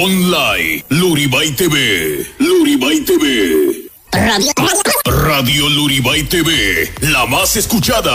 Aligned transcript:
Online, 0.00 0.84
Luribay 0.90 1.50
TV, 1.56 2.24
Luribay 2.38 3.00
TV. 3.00 3.90
Radio. 4.12 4.52
Radio 5.04 5.68
Luribay 5.70 6.22
TV, 6.22 6.88
la 7.00 7.26
más 7.26 7.56
escuchada. 7.56 8.12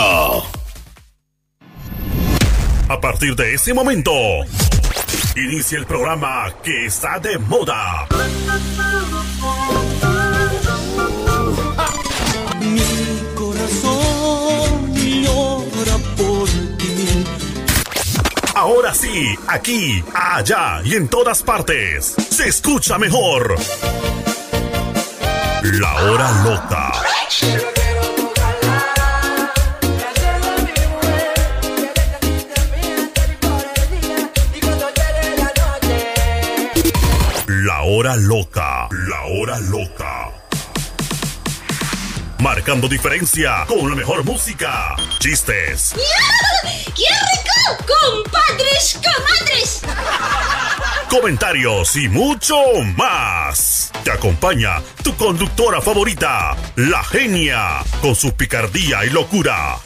A 2.88 3.00
partir 3.02 3.36
de 3.36 3.52
ese 3.52 3.74
momento, 3.74 4.12
inicia 5.36 5.76
el 5.76 5.84
programa 5.84 6.54
que 6.62 6.86
está 6.86 7.18
de 7.18 7.36
moda. 7.36 8.08
Ahora 18.64 18.94
sí, 18.94 19.38
aquí, 19.46 20.02
allá 20.14 20.80
y 20.82 20.94
en 20.94 21.06
todas 21.06 21.42
partes, 21.42 22.14
se 22.30 22.48
escucha 22.48 22.96
mejor. 22.96 23.56
La 25.64 25.94
hora 25.96 26.30
loca. 26.42 26.92
La 37.46 37.82
hora 37.82 38.16
loca. 38.16 38.88
La 38.90 39.24
hora 39.26 39.60
loca. 39.60 40.30
Marcando 42.38 42.88
diferencia 42.88 43.66
con 43.68 43.90
la 43.90 43.94
mejor 43.94 44.24
música, 44.24 44.96
chistes. 45.18 45.94
¡Compadres, 47.66 48.98
comadres! 49.02 49.82
comentarios 51.14 51.94
y 51.96 52.08
mucho 52.08 52.56
más. 52.96 53.92
Te 54.02 54.10
acompaña 54.10 54.82
tu 55.02 55.14
conductora 55.16 55.80
favorita, 55.80 56.56
la 56.74 57.04
genia, 57.04 57.84
con 58.02 58.16
su 58.16 58.32
picardía 58.32 59.04
y 59.04 59.10
locura. 59.10 59.78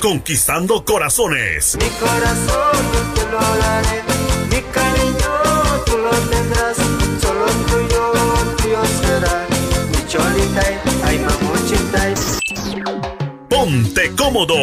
Conquistando 0.00 0.84
corazones. 0.84 1.76
Mi 1.76 1.88
corazón 1.90 2.92
yo 2.94 3.14
te 3.14 3.30
lo 3.30 3.40
daré, 3.58 4.02
Ponte 13.68 14.10
cómodo. 14.16 14.56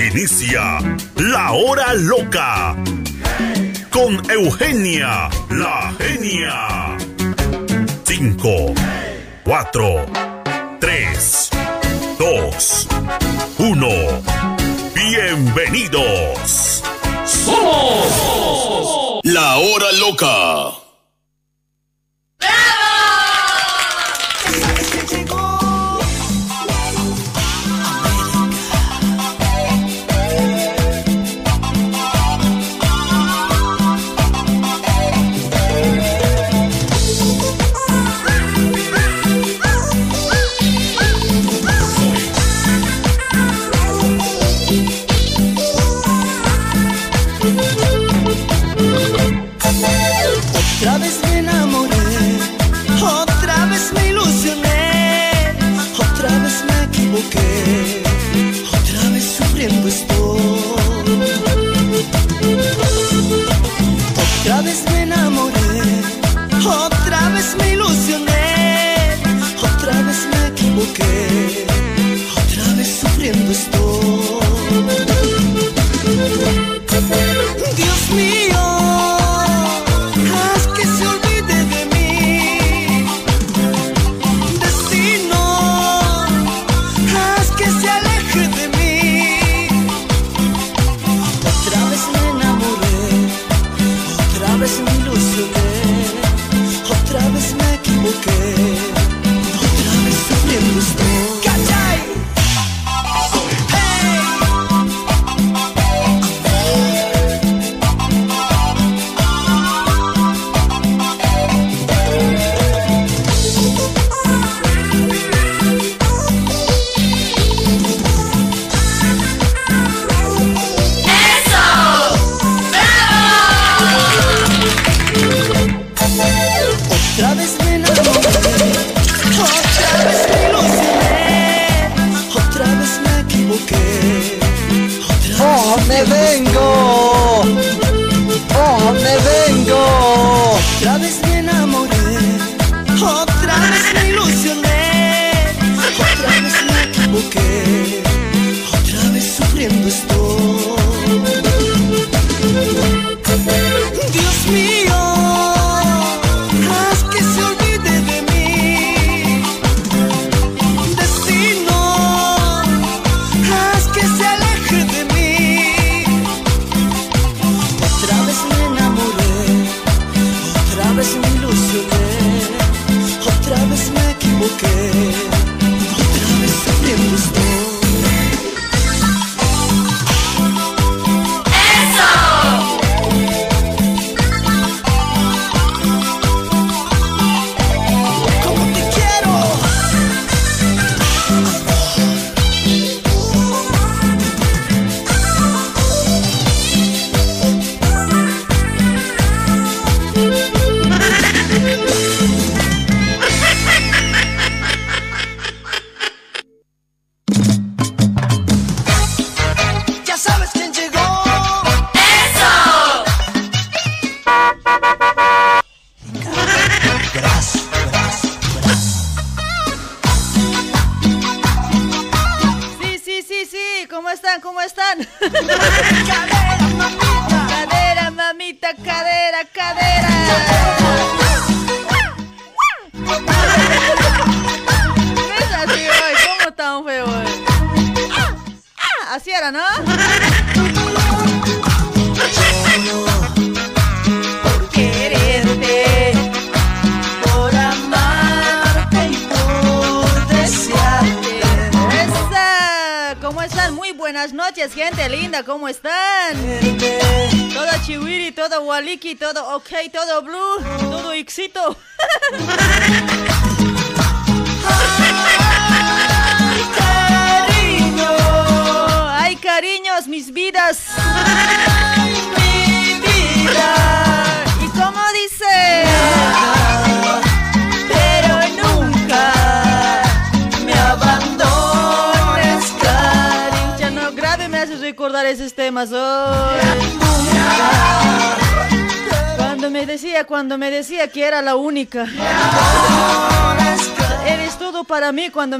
Inicia 0.00 0.78
la 1.16 1.52
hora 1.52 1.92
loca. 1.92 2.74
Con 3.90 4.22
Eugenia, 4.30 5.28
la 5.50 5.92
genia. 5.98 6.96
5, 8.04 8.72
4, 9.44 10.06
3, 10.80 11.50
2, 12.18 12.88
1. 13.58 13.88
Bienvenidos. 14.94 16.82
La 19.22 19.58
hora 19.58 19.92
loca. 19.98 20.86
Otra 22.38 22.95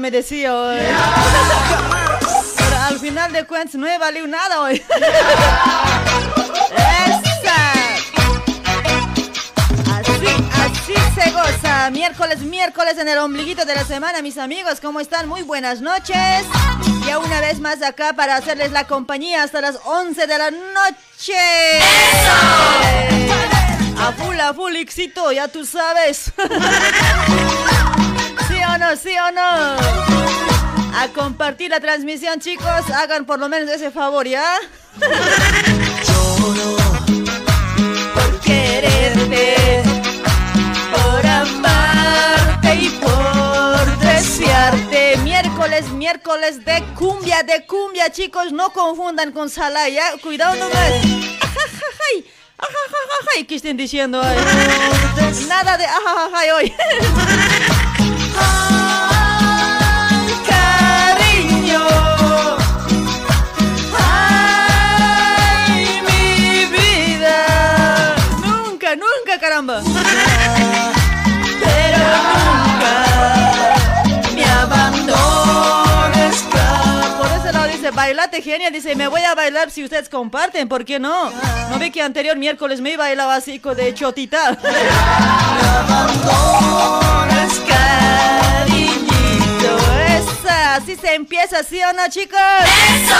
me 0.07 0.11
decía 0.11 0.55
hoy. 0.55 0.79
Pero 2.57 2.77
al 2.77 2.97
final 2.97 3.33
de 3.33 3.45
cuentas 3.45 3.75
no 3.75 3.85
he 3.87 3.97
valido 3.97 4.25
nada 4.25 4.61
hoy. 4.61 4.75
Esa. 6.71 7.73
Así, 9.91 10.27
así 10.53 10.93
se 11.13 11.31
goza. 11.31 11.89
Miércoles, 11.89 12.39
miércoles 12.39 12.97
en 12.97 13.09
el 13.09 13.17
ombliguito 13.17 13.65
de 13.65 13.75
la 13.75 13.83
semana, 13.83 14.21
mis 14.21 14.37
amigos. 14.37 14.79
¿Cómo 14.79 15.01
están? 15.01 15.27
Muy 15.27 15.41
buenas 15.41 15.81
noches. 15.81 16.45
Ya 17.05 17.19
una 17.19 17.41
vez 17.41 17.59
más 17.59 17.81
acá 17.81 18.13
para 18.13 18.37
hacerles 18.37 18.71
la 18.71 18.87
compañía 18.87 19.43
hasta 19.43 19.59
las 19.59 19.77
11 19.83 20.25
de 20.25 20.37
la 20.37 20.51
noche. 20.51 21.33
A 23.99 24.13
full, 24.13 24.39
a 24.39 24.53
full, 24.53 24.73
Ixito, 24.73 25.33
ya 25.33 25.49
tú 25.49 25.65
sabes. 25.65 26.31
¿Sí 28.77 29.09
o 29.17 29.31
no? 29.31 29.41
A 29.41 31.07
compartir 31.13 31.71
la 31.71 31.79
transmisión, 31.79 32.39
chicos. 32.39 32.89
Hagan 32.93 33.25
por 33.25 33.39
lo 33.39 33.49
menos 33.49 33.69
ese 33.71 33.89
favor, 33.89 34.27
¿ya? 34.27 34.45
por 38.13 38.39
quererte, 38.39 39.83
por 40.93 41.25
amarte 41.25 42.75
y 42.75 42.89
por 42.89 43.97
desearte. 43.97 45.17
Miércoles, 45.23 45.89
miércoles 45.89 46.63
de 46.63 46.83
cumbia, 46.93 47.41
de 47.41 47.65
cumbia, 47.65 48.11
chicos. 48.11 48.51
No 48.51 48.71
confundan 48.73 49.31
con 49.31 49.49
Salah, 49.49 49.89
¿ya? 49.89 50.11
Cuidado 50.21 50.55
nomás. 50.55 50.91
¿Qué 53.47 53.55
estén 53.55 53.75
diciendo 53.75 54.19
hoy? 54.19 55.45
Nada 55.47 55.77
de 55.77 55.85
ajajajay 55.85 56.49
hoy. 56.51 56.73
bailate 78.07 78.41
genia, 78.41 78.71
dice, 78.71 78.95
me 78.95 79.09
voy 79.09 79.21
a 79.21 79.35
bailar 79.35 79.69
si 79.69 79.83
ustedes 79.83 80.07
comparten, 80.07 80.69
¿por 80.69 80.85
qué 80.85 80.97
no? 80.97 81.29
No 81.69 81.77
vi 81.77 81.91
que 81.91 82.01
anterior 82.01 82.37
miércoles 82.37 82.79
me 82.79 82.95
bailaba 82.95 83.35
así 83.35 83.59
con 83.59 83.75
de 83.75 83.93
chotita. 83.93 84.57
Esa, 90.07 90.75
así 90.75 90.95
se 90.95 91.15
empieza, 91.15 91.63
¿sí 91.63 91.81
o 91.83 91.91
no, 91.91 92.07
chicos? 92.07 92.39
¡Eso! 92.95 93.13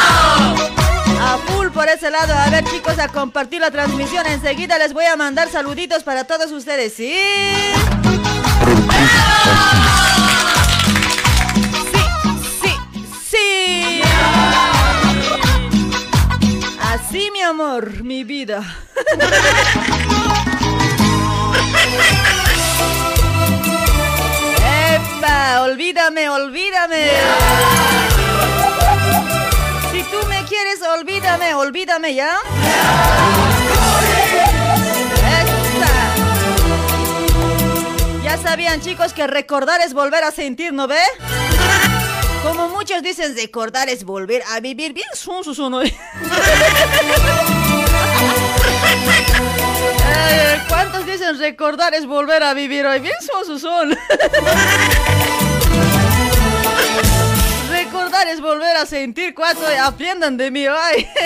A 1.21 1.37
full 1.47 1.67
por 1.67 1.89
ese 1.89 2.09
lado. 2.09 2.33
A 2.33 2.49
ver, 2.49 2.63
chicos, 2.63 2.97
a 2.97 3.09
compartir 3.09 3.59
la 3.59 3.71
transmisión. 3.71 4.25
Enseguida 4.25 4.77
les 4.77 4.93
voy 4.93 5.03
a 5.03 5.17
mandar 5.17 5.49
saluditos 5.49 6.03
para 6.03 6.23
todos 6.23 6.49
ustedes, 6.53 6.93
¿sí? 6.93 7.13
Sí, 8.63 10.06
Así, 17.17 17.31
mi 17.31 17.41
amor, 17.41 18.03
mi 18.03 18.23
vida. 18.23 18.61
¡Epa! 24.93 25.61
Olvídame, 25.63 26.29
olvídame. 26.29 27.09
Si 29.91 30.03
tú 30.03 30.27
me 30.27 30.43
quieres, 30.45 30.79
olvídame, 30.83 31.55
olvídame 31.55 32.13
ya. 32.13 32.37
Esta. 35.41 35.89
Ya 38.23 38.37
sabían, 38.37 38.79
chicos, 38.79 39.13
que 39.13 39.25
recordar 39.25 39.81
es 39.81 39.95
volver 39.95 40.23
a 40.23 40.29
sentir, 40.29 40.71
¿no 40.71 40.87
ve? 40.87 41.01
Como 42.47 42.69
muchos 42.69 43.03
dicen, 43.03 43.35
recordar 43.35 43.89
es 43.89 44.05
volver 44.05 44.41
a 44.49 44.61
vivir 44.61 44.93
bien 44.93 45.09
sus 45.13 45.59
uno. 45.59 45.83
Eh, 45.83 45.93
¿Cuántos 50.69 51.05
dicen 51.05 51.37
recordar 51.37 51.93
es 51.93 52.05
volver 52.05 52.43
a 52.43 52.53
vivir 52.53 52.85
hoy? 52.85 53.01
Bien 53.01 53.17
son 53.19 53.45
sus 53.45 53.59
son. 53.61 53.89
Recordar 57.69 58.27
es 58.29 58.39
volver 58.39 58.77
a 58.77 58.85
sentir 58.85 59.35
cuatro. 59.35 59.67
Aprendan 59.83 60.37
de 60.37 60.49
mí, 60.49 60.65
ay. 60.67 61.05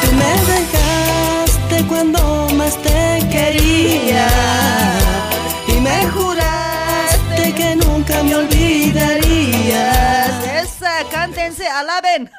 Tú 0.00 0.10
me 0.12 0.32
dejaste 0.54 1.84
cuando 1.86 2.48
más 2.54 2.78
te 2.82 3.28
quería 3.30 4.89
y 5.80 5.82
me 5.82 6.06
juraste 6.10 7.54
que 7.54 7.76
nunca 7.76 8.22
me 8.22 8.36
olvidarías. 8.36 10.30
Esa, 10.44 11.04
cántense, 11.10 11.66
alaben. 11.66 12.30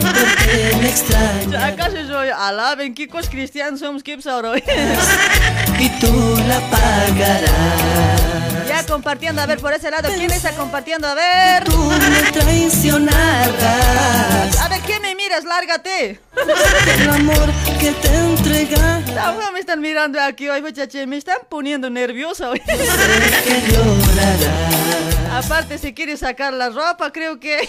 Porque 0.00 0.76
me 0.80 0.88
extrañas 0.88 1.62
¿Acaso 1.62 1.96
soy 2.06 2.28
alaben? 2.28 2.94
¿Qué 2.94 3.08
cosas 3.08 3.30
cristianos 3.30 3.80
somos? 3.80 4.02
¿Qué 4.02 4.18
ahora 4.26 4.52
y 4.56 5.88
tú 6.00 6.36
la 6.46 6.60
pagarás. 6.70 8.53
Compartiendo, 8.82 9.40
a 9.40 9.46
ver, 9.46 9.60
por 9.60 9.72
ese 9.72 9.90
lado. 9.90 10.08
¿Quién 10.14 10.30
está 10.30 10.52
compartiendo? 10.52 11.06
A 11.08 11.14
ver. 11.14 11.64
Tú 11.64 11.78
me 11.78 12.32
traicionarás. 12.32 13.54
A 14.60 14.68
ver, 14.68 14.80
¿qué 14.82 15.00
me 15.00 15.14
miras? 15.14 15.44
Lárgate. 15.44 16.20
El 16.98 17.08
amor 17.08 17.50
que 17.78 17.92
te 17.92 18.08
entregas. 18.14 19.06
No, 19.14 19.52
me 19.52 19.60
están 19.60 19.80
mirando 19.80 20.20
aquí 20.20 20.48
hoy, 20.48 20.60
muchachos. 20.60 21.06
Me 21.06 21.16
están 21.16 21.38
poniendo 21.48 21.88
nerviosa 21.88 22.50
hoy. 22.50 22.60
que. 22.60 22.74
Aparte, 25.32 25.78
si 25.78 25.94
quieres 25.94 26.20
sacar 26.20 26.52
la 26.52 26.68
ropa, 26.70 27.10
creo 27.12 27.40
que. 27.40 27.68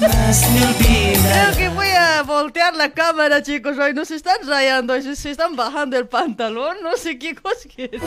Más 0.00 0.50
me 0.50 0.66
olvidas. 0.66 1.54
Creo 1.54 1.56
que 1.56 1.68
voy 1.68 1.88
a 1.88 2.22
voltear 2.22 2.74
la 2.74 2.90
cámara, 2.90 3.42
chicos. 3.42 3.76
Hoy 3.78 3.92
nos 3.92 4.10
están 4.10 4.38
rayando, 4.46 5.00
se, 5.00 5.30
están 5.30 5.56
bajando 5.56 5.96
el 5.98 6.08
pantalón. 6.08 6.78
No 6.82 6.96
sé 6.96 7.18
qué 7.18 7.34
cosa 7.34 7.68
quieren. 7.74 8.00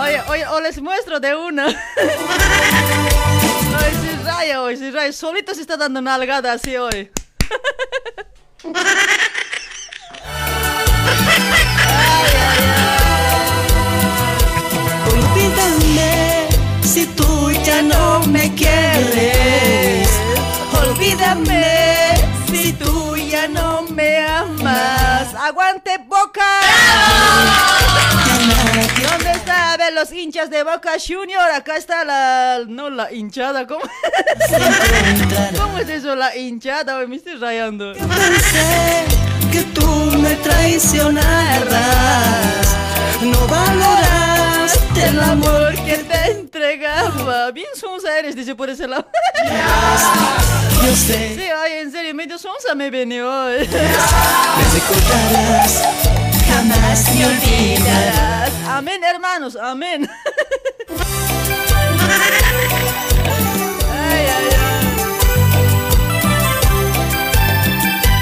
Oye, 0.00 0.22
oye, 0.28 0.46
o 0.46 0.60
les 0.60 0.80
muestro 0.80 1.18
de 1.18 1.34
una. 1.34 1.66
Hoy 1.66 1.74
si 4.00 4.10
raya, 4.24 4.62
hoy 4.62 4.76
si 4.76 4.90
raya. 4.90 5.12
Solito 5.12 5.54
se 5.54 5.60
está 5.62 5.76
dando 5.76 5.98
una 6.00 6.14
algada 6.14 6.52
así 6.52 6.76
hoy. 6.76 7.10
Ay, 8.64 8.70
ay, 12.14 12.36
ay. 12.46 12.98
Olvídame 15.12 16.48
si 16.82 17.06
tú 17.06 17.50
ya 17.64 17.82
no 17.82 18.20
me 18.28 18.54
quieres. 18.54 20.08
Olvídame 20.72 22.14
si 22.50 22.72
tú 22.72 23.16
ya 23.16 23.48
no 23.48 23.82
me 23.82 24.24
amas. 24.24 25.34
Aguante 25.34 25.98
boca. 26.06 26.60
¿Dónde 29.02 29.47
los 29.90 30.12
hinchas 30.12 30.50
de 30.50 30.62
Boca 30.62 30.92
Junior. 31.04 31.50
Acá 31.50 31.76
está 31.76 32.04
la. 32.04 32.60
No, 32.66 32.90
la 32.90 33.12
hinchada. 33.12 33.66
¿Cómo? 33.66 33.80
¿Cómo 35.58 35.78
es 35.78 35.88
eso, 35.88 36.14
la 36.14 36.36
hinchada? 36.36 37.04
Me 37.06 37.16
estoy 37.16 37.36
rayando. 37.36 37.94
Pensé 37.94 39.04
que 39.52 39.62
tú 39.74 39.86
me 40.18 40.34
traicionarás. 40.36 42.76
No 43.22 43.46
valoraste 43.46 45.04
el 45.08 45.20
amor 45.20 45.74
que 45.84 45.98
te 45.98 46.30
entregaba. 46.32 47.50
Bien 47.50 47.66
sonsa 47.74 48.18
eres, 48.18 48.36
dice 48.36 48.54
por 48.54 48.70
ese 48.70 48.86
lado. 48.86 49.06
yo 50.84 50.96
sé. 50.96 51.34
Sí, 51.34 51.42
ay, 51.42 51.72
en 51.80 51.92
serio, 51.92 52.14
medio 52.14 52.38
sonsa 52.38 52.74
me 52.74 52.90
venió 52.90 53.28
hoy. 53.28 53.66
Me 53.68 54.64
recordarás, 54.74 55.82
jamás 56.46 57.14
me 57.14 57.26
olvidarás. 57.26 58.47
Amén, 58.68 59.02
hermanos, 59.02 59.56
amén. 59.56 60.08
Ay, 63.90 64.26
ay, 64.26 64.28
ay. 64.28 64.86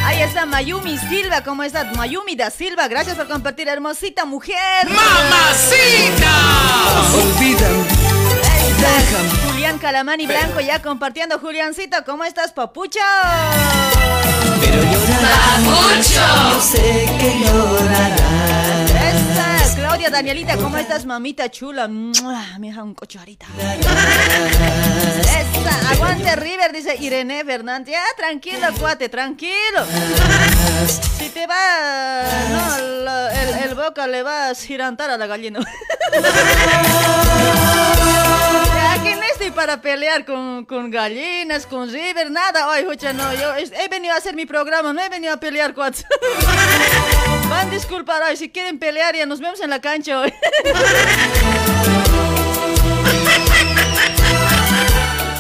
Ahí 0.05 0.23
está 0.23 0.47
Mayumi 0.47 0.97
Silva, 0.99 1.43
¿cómo 1.43 1.65
estás? 1.65 1.95
Mayumi 1.97 2.37
da 2.37 2.51
Silva, 2.51 2.87
gracias 2.87 3.17
por 3.17 3.27
compartir, 3.27 3.69
hermosita 3.69 4.25
mujer. 4.25 4.57
¡Mamacita! 4.85 6.33
Olvídame. 7.15 7.85
Julián 9.49 9.79
Calamani 9.79 10.27
Blanco 10.27 10.61
ya 10.61 10.81
compartiendo. 10.81 11.39
Juliancito, 11.41 11.97
¿cómo 12.05 12.25
estás, 12.25 12.53
papucho? 12.53 13.01
Pero 14.61 14.83
llorarás. 14.83 16.11
Yo 16.11 16.61
sé 16.61 17.09
que 17.19 17.41
llorarás. 17.41 18.66
Claudia 19.87 20.11
Danielita, 20.11 20.57
¿cómo 20.57 20.77
estás, 20.79 21.07
mamita 21.07 21.49
chula? 21.49 21.89
Deja 22.59 22.83
un 22.83 22.93
cocharita. 22.93 23.47
Esa, 25.21 25.91
aguante 25.91 26.35
River, 26.35 26.73
dice 26.73 26.97
Irene 26.99 27.45
Fernández. 27.45 27.93
Ya, 27.93 28.03
tranquilo, 28.17 28.67
cuate, 28.81 29.09
tranquilo. 29.09 29.87
Si 31.17 31.29
te 31.29 31.47
va, 31.47 32.25
no, 32.51 33.29
el, 33.63 33.77
boca 33.77 34.09
le 34.09 34.25
va 34.25 34.49
a 34.51 34.55
girantar 34.57 35.09
a 35.11 35.17
la 35.17 35.29
gallina. 35.29 35.61
Aquí 38.91 39.15
no 39.15 39.23
para 39.51 39.81
pelear 39.81 40.25
con, 40.25 40.65
con 40.65 40.91
gallinas, 40.91 41.67
con 41.67 41.91
River, 41.91 42.31
nada. 42.31 42.71
Ay, 42.71 42.83
escucha, 42.83 43.13
no, 43.13 43.33
yo 43.35 43.55
he 43.57 43.89
venido 43.89 44.15
a 44.15 44.19
hacer 44.19 44.35
mi 44.35 44.47
programa, 44.47 44.93
no 44.93 45.01
he 45.01 45.09
venido 45.09 45.33
a 45.33 45.39
pelear, 45.39 45.75
cuates. 45.75 46.05
Van 47.49 47.69
a 47.69 47.71
disculpar 47.71 48.23
hoy, 48.23 48.37
si 48.37 48.51
quieren 48.51 48.79
pelear 48.79 49.15
ya 49.15 49.27
nos 49.27 49.41
vemos 49.41 49.61
en 49.61 49.71
la 49.71 49.81
cancha 49.81 50.21
hoy. 50.21 50.33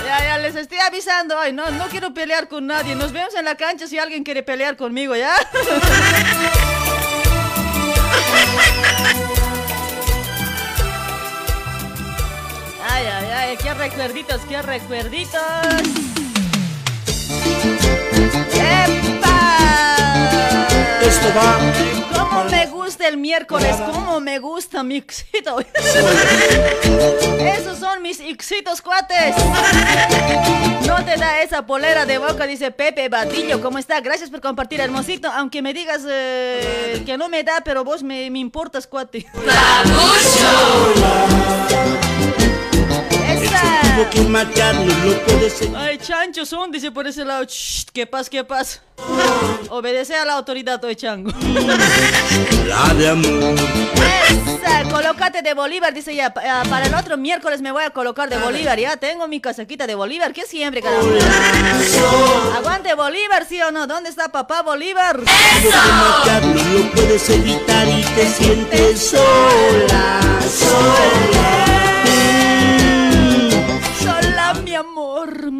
Ya, 0.06 0.24
ya, 0.24 0.38
les 0.38 0.54
estoy 0.54 0.78
avisando 0.78 1.38
hoy, 1.38 1.52
no, 1.52 1.70
no 1.72 1.88
quiero 1.88 2.14
pelear 2.14 2.48
con 2.48 2.66
nadie. 2.66 2.94
Nos 2.94 3.12
vemos 3.12 3.34
en 3.34 3.44
la 3.44 3.56
cancha 3.56 3.86
si 3.86 3.98
alguien 3.98 4.24
quiere 4.24 4.42
pelear 4.42 4.76
conmigo, 4.76 5.16
¿ya? 5.16 5.34
Ay, 13.38 13.54
qué 13.62 13.74
recuerditos, 13.74 14.40
qué 14.48 14.62
recuerditos. 14.62 15.42
¡Epa! 18.54 19.66
Esto 21.02 21.26
va. 21.36 21.58
¿Cómo 22.16 22.44
me 22.44 22.66
gusta 22.66 23.06
el 23.08 23.18
miércoles? 23.18 23.76
¿Cómo 23.92 24.20
me 24.20 24.38
gusta 24.38 24.82
mi 24.82 24.96
éxito? 24.96 25.58
Esos 27.38 27.78
son 27.78 28.00
mis 28.00 28.20
éxitos, 28.20 28.80
cuates. 28.80 29.36
No 30.86 31.04
te 31.04 31.16
da 31.18 31.42
esa 31.42 31.66
polera 31.66 32.06
de 32.06 32.16
boca, 32.16 32.46
dice 32.46 32.70
Pepe 32.70 33.10
Batillo. 33.10 33.60
¿Cómo 33.60 33.78
está? 33.78 34.00
Gracias 34.00 34.30
por 34.30 34.40
compartir, 34.40 34.80
hermosito. 34.80 35.30
Aunque 35.30 35.60
me 35.60 35.74
digas 35.74 36.00
eh, 36.08 37.02
que 37.04 37.18
no 37.18 37.28
me 37.28 37.44
da, 37.44 37.60
pero 37.62 37.84
vos 37.84 38.02
me, 38.02 38.30
me 38.30 38.38
importas, 38.38 38.86
cuate. 38.86 39.26
Que. 43.60 44.20
Ay, 45.76 45.98
chanchos 45.98 46.48
son, 46.48 46.70
dice 46.70 46.90
por 46.90 47.06
ese 47.06 47.24
lado. 47.24 47.44
Shh, 47.44 47.84
¿Qué 47.92 48.06
pasa, 48.06 48.28
qué 48.30 48.44
pasa? 48.44 48.80
Obedece 49.70 50.14
a 50.16 50.24
la 50.24 50.34
autoridad, 50.34 50.82
hoy 50.84 50.96
chango. 50.96 51.30
La 52.66 52.94
de 52.94 53.08
amor. 53.08 53.54
Esa, 54.28 54.82
colócate 54.90 55.42
de 55.42 55.54
Bolívar, 55.54 55.94
dice 55.94 56.14
ya. 56.14 56.32
ah, 56.36 56.62
Para 56.68 56.86
el 56.86 56.94
otro 56.94 57.16
miércoles 57.16 57.60
me 57.62 57.70
voy 57.72 57.84
a 57.84 57.90
colocar 57.90 58.28
de 58.28 58.38
Bolívar. 58.38 58.78
Ya 58.78 58.96
tengo 58.96 59.28
mi 59.28 59.40
casaquita 59.40 59.86
de 59.86 59.94
Bolívar, 59.94 60.32
que 60.32 60.42
siempre, 60.44 60.82
caramba. 60.82 61.08
Aguante 62.56 62.94
Bolívar, 62.94 63.46
¿sí 63.48 63.60
o 63.62 63.70
no? 63.70 63.86
¿Dónde 63.86 64.10
está 64.10 64.28
papá 64.30 64.62
Bolívar? 64.62 65.20
Que 65.20 66.46
no 66.82 66.90
puedes 66.92 67.28
evitar 67.30 67.88
y 67.88 68.02
te 68.02 68.26
sientes 68.28 69.10
sola, 69.10 70.20
sola. 70.42 71.95
Sola, 74.36 74.52
mi 74.62 74.74
amor. 74.74 75.50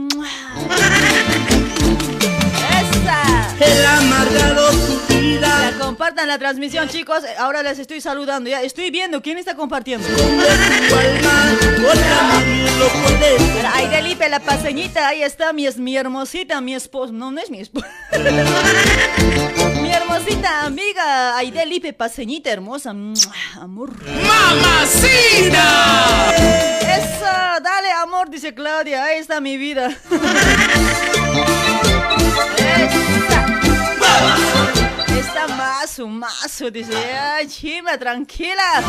Esa. 2.71 3.55
El 3.59 3.87
amargado 3.87 4.71
tu 4.71 5.15
vida. 5.15 5.71
La 5.71 5.79
compartan 5.79 6.29
la 6.29 6.39
transmisión, 6.39 6.87
chicos. 6.91 7.23
Ahora 7.39 7.63
les 7.63 7.79
estoy 7.79 8.03
saludando. 8.03 8.51
Ya 8.51 8.61
estoy 8.61 8.91
viendo 8.91 9.23
quién 9.23 9.39
está 9.39 9.57
compartiendo. 9.57 10.07
La 14.29 14.41
paseñita, 14.41 15.07
ahí 15.09 15.23
está, 15.23 15.53
mi, 15.53 15.67
es 15.67 15.79
mi 15.79 15.97
hermosita, 15.97 16.61
mi 16.61 16.75
esposa. 16.75 17.13
No, 17.13 17.31
no 17.31 17.41
es 17.41 17.49
mi 17.49 17.61
esposa. 17.61 17.87
mi 19.81 19.93
hermosita 19.93 20.65
amiga, 20.67 21.37
ay, 21.37 21.53
Delipe, 21.53 21.93
paseñita 21.93 22.51
hermosa. 22.51 22.91
Amor. 23.61 23.95
¡Mamacita! 24.05 25.63
Eso, 26.81 27.61
dale 27.63 27.93
amor, 28.03 28.29
dice 28.29 28.53
Claudia. 28.53 29.05
Ahí 29.05 29.19
está 29.19 29.41
mi 29.41 29.57
vida. 29.57 29.91
Esa. 32.59 33.47
Está 35.19 35.49
mazo, 35.49 36.09
mazo, 36.09 36.71
dice. 36.71 36.95
Ay, 36.97 37.47
chima, 37.47 37.97
tranquila. 37.97 38.83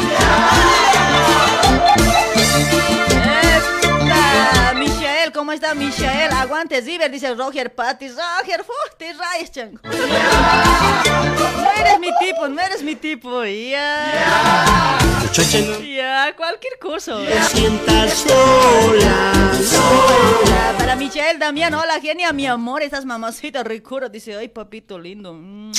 Epa, 4.38 4.74
Michael, 4.76 5.32
¿cómo 5.32 5.52
está 5.52 5.74
Michael? 5.74 6.32
Aguante, 6.32 6.82
Ziber, 6.82 7.10
dice 7.10 7.34
Roger 7.34 7.74
Patis. 7.74 8.16
Roger, 8.16 8.64
fu, 8.64 8.74
te 8.98 9.14
rayas, 9.14 9.52
chango. 9.52 9.80
No 9.84 11.72
eres 11.80 12.00
mi 12.00 12.10
tipo, 12.20 12.48
no 12.48 12.62
eres 12.62 12.84
mi 12.84 12.96
tipo. 12.96 13.44
Ya. 13.44 14.98
Ya, 15.38 16.34
cualquier 16.36 16.80
cosa. 16.80 17.18
te 17.18 17.42
sientas 17.44 18.14
sola, 18.14 19.52
sola. 19.64 20.76
Para 20.78 20.96
Michelle 20.96 21.38
Damián, 21.38 21.74
hola 21.74 22.00
genia, 22.02 22.34
mi 22.34 22.48
amor, 22.48 22.82
esas 22.82 23.06
mamacitas 23.06 23.66
ricuras. 23.66 24.12
Dice, 24.12 24.36
ay 24.36 24.48
papito 24.48 24.98
lindo. 24.98 25.34
Mm. 25.34 25.72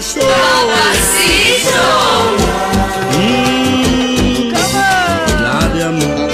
sola. 0.00 0.92
Mm, 3.16 4.52
¿Cómo? 4.52 5.42
La 5.42 5.68
de 5.68 5.84
amor. 5.84 6.31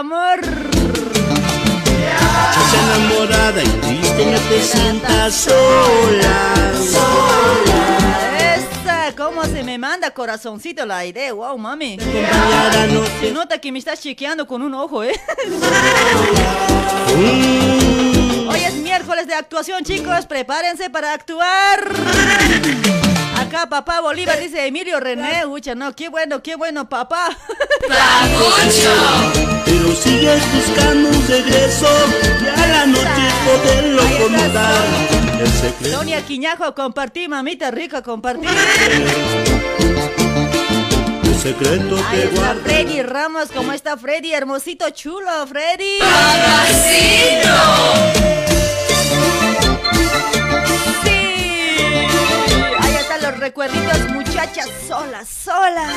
Amor. 0.00 0.40
Muchacha 0.40 0.78
enamorada 2.86 3.62
y 3.62 3.68
triste, 3.68 4.26
no 4.32 4.38
te 4.48 4.62
sientas 4.62 5.34
sola, 5.34 6.72
sola. 6.90 8.56
Esa, 8.56 9.14
cómo 9.14 9.44
se 9.44 9.62
me 9.62 9.76
manda 9.76 10.10
corazoncito 10.12 10.86
la 10.86 11.04
idea. 11.04 11.34
Wow, 11.34 11.58
mami. 11.58 11.98
Se 13.20 13.30
nota 13.30 13.58
que 13.58 13.70
me 13.70 13.78
estás 13.78 14.00
chequeando 14.00 14.46
con 14.46 14.62
un 14.62 14.72
ojo, 14.72 15.04
¿eh? 15.04 15.20
Hoy 18.48 18.60
es 18.64 18.72
miércoles 18.76 19.26
de 19.26 19.34
actuación, 19.34 19.84
chicos. 19.84 20.24
Prepárense 20.24 20.88
para 20.88 21.12
actuar. 21.12 21.90
Acá 23.50 23.66
papá 23.66 24.00
Bolívar 24.00 24.38
dice 24.38 24.64
Emilio 24.64 25.00
René. 25.00 25.44
Ucha, 25.44 25.74
no, 25.74 25.92
qué 25.92 26.08
bueno, 26.08 26.40
qué 26.40 26.54
bueno, 26.54 26.88
papá. 26.88 27.36
Pero 29.64 29.92
sigues 29.96 30.40
buscando 30.54 31.08
un 31.08 31.26
regreso 31.26 31.88
y 32.44 32.46
a 32.46 32.66
la 32.68 32.86
noche 32.86 33.28
poderlo 33.44 34.02
contar. 34.20 34.84
El 35.40 35.48
secreto. 35.48 35.96
Sonia 35.96 36.24
Quiñajo, 36.24 36.76
compartí, 36.76 37.26
mamita 37.26 37.72
rica, 37.72 38.02
compartí. 38.02 38.46
secreto 41.42 41.96
Ahí 42.08 42.18
te 42.18 42.24
está 42.26 42.40
guardo. 42.40 42.60
Freddy 42.62 43.02
Ramos, 43.02 43.48
¿cómo 43.52 43.72
está 43.72 43.96
Freddy? 43.96 44.32
Hermosito, 44.32 44.88
chulo, 44.90 45.44
Freddy. 45.48 45.98
Sí. 46.84 47.40
Recuerditos, 53.40 54.10
muchachas 54.10 54.68
solas, 54.86 55.26
solas. 55.28 55.92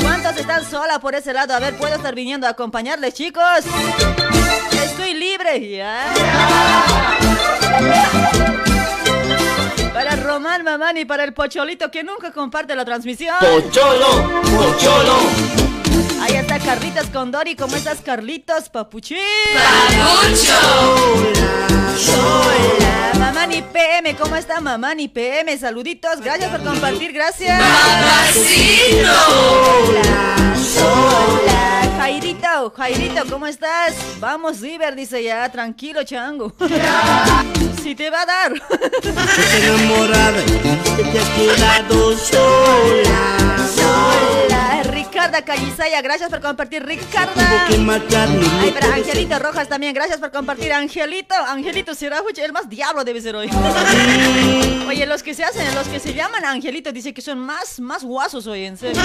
¿Cuántos 0.00 0.36
están 0.38 0.64
solas 0.64 0.98
por 0.98 1.14
ese 1.14 1.32
lado? 1.32 1.54
A 1.54 1.60
ver, 1.60 1.76
¿puedo 1.76 1.94
estar 1.94 2.14
viniendo 2.14 2.46
a 2.46 2.50
acompañarles, 2.50 3.14
chicos? 3.14 3.44
Estoy 4.72 5.14
libre, 5.14 5.68
ya. 5.68 6.12
Para 9.92 10.16
Román 10.16 10.64
Mamán 10.64 10.96
y 10.96 11.04
para 11.04 11.24
el 11.24 11.34
Pocholito 11.34 11.90
que 11.90 12.02
nunca 12.02 12.32
comparte 12.32 12.74
la 12.74 12.84
transmisión. 12.84 13.36
Pocholo, 13.40 14.42
pocholo. 14.56 15.73
Ahí 16.20 16.36
está 16.36 16.58
Carlitos 16.58 17.06
Condori, 17.06 17.54
¿cómo 17.54 17.76
estás 17.76 18.00
Carlitos? 18.00 18.68
Papuchín. 18.68 19.18
Hola, 22.08 23.12
Mamani 23.18 23.62
PM, 23.62 24.16
¿cómo 24.16 24.36
está 24.36 24.60
Mamani 24.60 25.08
PM? 25.08 25.56
Saluditos, 25.58 26.20
gracias 26.20 26.50
por 26.50 26.62
compartir, 26.64 27.12
gracias. 27.12 27.60
Hola, 27.60 28.24
hola, 30.82 31.94
Jairito, 31.98 32.72
Jairito, 32.76 33.22
¿cómo 33.30 33.46
estás? 33.46 33.94
Vamos, 34.18 34.60
River, 34.60 34.94
dice 34.94 35.22
ya, 35.22 35.48
tranquilo, 35.50 36.04
chango. 36.04 36.54
Si 37.82 37.94
te 37.94 38.08
va 38.08 38.22
a 38.22 38.26
dar. 38.26 38.52
Estás 39.02 39.54
enamorada 39.54 40.42
te 41.12 41.18
has 41.18 41.28
quedado 41.30 42.16
sola. 42.16 43.56
Hola, 43.76 44.80
Ricarda 45.14 45.42
Callisaya, 45.42 46.02
gracias 46.02 46.28
por 46.28 46.40
compartir, 46.40 46.84
Ricarda. 46.84 47.68
Ay, 48.60 48.72
para 48.72 48.96
Angelito 48.96 49.38
Rojas 49.38 49.68
también, 49.68 49.94
gracias 49.94 50.18
por 50.18 50.32
compartir, 50.32 50.72
Angelito. 50.72 51.36
Angelito 51.36 51.94
será 51.94 52.20
el 52.36 52.52
más 52.52 52.68
diablo 52.68 53.04
debe 53.04 53.20
ser 53.20 53.36
hoy. 53.36 53.48
Oye, 54.88 55.06
los 55.06 55.22
que 55.22 55.32
se 55.34 55.44
hacen, 55.44 55.72
los 55.76 55.86
que 55.86 56.00
se 56.00 56.14
llaman 56.14 56.44
Angelito, 56.44 56.90
dice 56.90 57.14
que 57.14 57.22
son 57.22 57.38
más, 57.38 57.78
más 57.78 58.02
guasos 58.02 58.48
hoy, 58.48 58.64
en 58.64 58.76
serio. 58.76 59.00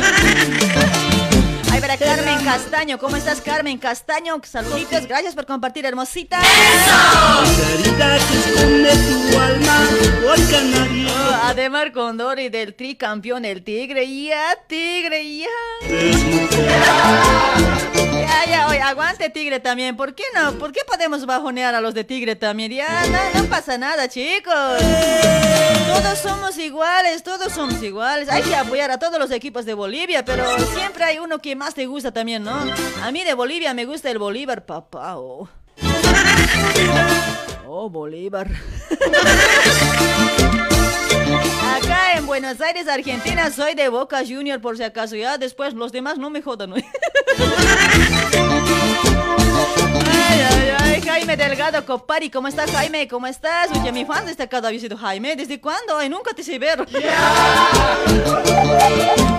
Ay, 1.79 1.81
para 1.81 1.98
Carmen 1.98 2.43
Castaño, 2.43 2.98
¿cómo 2.98 3.15
estás, 3.15 3.39
Carmen 3.39 3.77
Castaño? 3.77 4.41
Saluditos, 4.43 5.07
gracias 5.07 5.33
por 5.33 5.45
compartir, 5.45 5.86
hermosita. 5.86 6.38
Caridad 6.41 8.19
que 8.27 8.38
esconde 8.38 8.91
tu 8.91 9.39
alma, 9.39 9.88
hoy 10.29 10.41
canario. 10.51 11.07
Oh, 11.09 11.45
Ademar 11.45 11.93
Condori 11.93 12.50
del 12.50 12.75
tricampeón, 12.75 13.45
el 13.45 13.63
tigre, 13.63 14.05
ya, 14.25 14.57
tigre, 14.67 15.38
ya. 15.38 15.48
Ya, 17.93 18.45
ya, 18.45 18.67
oye, 18.67 18.81
aguante 18.81 19.29
Tigre 19.29 19.59
también. 19.59 19.95
¿Por 19.95 20.13
qué 20.13 20.24
no? 20.36 20.53
¿Por 20.53 20.71
qué 20.71 20.81
podemos 20.86 21.25
bajonear 21.25 21.75
a 21.75 21.81
los 21.81 21.93
de 21.93 22.03
Tigre 22.03 22.36
también? 22.36 22.71
Ya, 22.71 23.05
no, 23.07 23.41
no 23.41 23.50
pasa 23.50 23.77
nada, 23.77 24.09
chicos. 24.09 24.53
Todos 25.88 26.19
somos 26.19 26.57
iguales, 26.57 27.24
todos 27.24 27.51
somos 27.53 27.81
iguales. 27.81 28.29
Hay 28.29 28.43
que 28.43 28.55
apoyar 28.55 28.91
a 28.91 29.00
todos 29.00 29.17
los 29.17 29.31
equipos 29.31 29.65
de 29.65 29.74
Bolivia, 29.74 30.24
pero 30.24 30.45
siempre 30.74 31.03
hay 31.03 31.19
uno 31.19 31.39
que 31.39 31.55
más 31.55 31.68
te 31.73 31.85
gusta 31.85 32.11
también, 32.11 32.43
¿no? 32.43 32.53
A 33.03 33.11
mí 33.11 33.23
de 33.23 33.33
Bolivia 33.33 33.73
me 33.73 33.85
gusta 33.85 34.09
el 34.09 34.19
Bolívar, 34.19 34.65
papá. 34.65 35.17
Oh, 35.17 35.50
oh 37.67 37.89
Bolívar. 37.89 38.48
Acá 41.75 42.13
en 42.17 42.25
Buenos 42.25 42.59
Aires, 42.61 42.87
Argentina, 42.87 43.51
soy 43.51 43.75
de 43.75 43.89
Boca 43.89 44.22
Junior 44.27 44.61
por 44.61 44.77
si 44.77 44.83
acaso. 44.83 45.15
Ya 45.15 45.37
después 45.37 45.74
los 45.74 45.91
demás 45.91 46.17
no 46.17 46.29
me 46.29 46.41
jodan. 46.41 46.72
¿no? 46.72 46.75
Jaime 51.29 51.46
Delgado 51.46 51.85
Copari, 51.85 52.31
¿cómo 52.31 52.48
estás 52.48 52.72
Jaime? 52.72 53.07
¿Cómo 53.07 53.27
estás? 53.27 53.70
Oye, 53.79 53.92
mi 53.92 54.03
fan 54.03 54.25
destacado 54.25 54.68
ha 54.68 54.72
visitado 54.72 55.00
Jaime. 55.00 55.35
¿Desde 55.35 55.61
cuándo? 55.61 55.96
Ay, 55.96 56.09
nunca 56.09 56.33
te 56.33 56.42
sé 56.42 56.57
ver. 56.57 56.87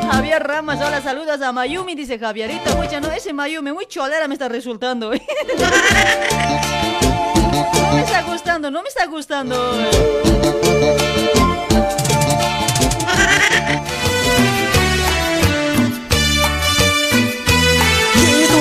Javier 0.08 0.40
Ramos, 0.40 0.76
hola, 0.76 1.02
saludos 1.02 1.42
a 1.42 1.50
Mayumi, 1.50 1.96
dice 1.96 2.16
Javierito. 2.16 2.78
Oye, 2.78 3.00
no, 3.00 3.10
ese 3.10 3.32
Mayumi, 3.32 3.72
muy 3.72 3.86
cholera 3.86 4.28
me 4.28 4.34
está 4.34 4.48
resultando. 4.48 5.10
No 7.90 7.96
me 7.96 8.02
está 8.02 8.22
gustando, 8.22 8.70
no 8.70 8.82
me 8.82 8.88
está 8.88 9.06
gustando. 9.06 9.56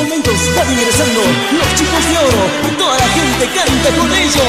Van 0.09 0.71
ingresando 0.73 1.21
los 1.51 1.75
chicos 1.75 2.03
de 2.09 2.17
oro 2.17 2.49
y 2.67 2.75
toda 2.77 2.97
la 2.97 3.07
gente 3.09 3.47
canta 3.53 3.89
con 3.95 4.11
ellos. 4.11 4.43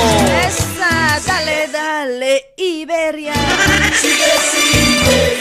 Esa, 0.46 1.20
dale, 1.26 1.68
dale, 1.68 2.52
Iberia. 2.56 3.34
Sigue, 4.00 4.24
sigue, 4.52 5.38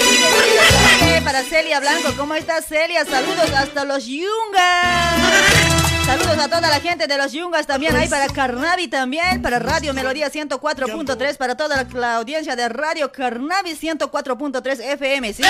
Eh, 1.16 1.22
Para 1.24 1.42
Celia 1.44 1.80
Blanco, 1.80 2.14
¿cómo 2.18 2.36
estás 2.36 2.66
Celia? 2.68 3.06
Saludos 3.06 3.50
hasta 3.56 3.86
los 3.86 4.06
Yungas. 4.08 5.79
Saludos 6.10 6.40
a 6.40 6.48
toda 6.48 6.62
la 6.62 6.80
gente 6.80 7.06
de 7.06 7.18
los 7.20 7.34
Yungas 7.34 7.68
también, 7.68 7.96
ahí 7.96 8.08
para 8.08 8.26
Carnavi 8.26 8.88
también, 8.88 9.44
para 9.44 9.60
Radio 9.60 9.94
Melodía 9.94 10.32
104.3, 10.32 11.38
para 11.38 11.56
toda 11.56 11.76
la, 11.76 11.86
la 11.94 12.16
audiencia 12.16 12.56
de 12.56 12.68
Radio 12.68 13.12
Carnavi 13.12 13.76
104.3 13.76 14.80
FM, 14.94 15.34
¿sí? 15.34 15.44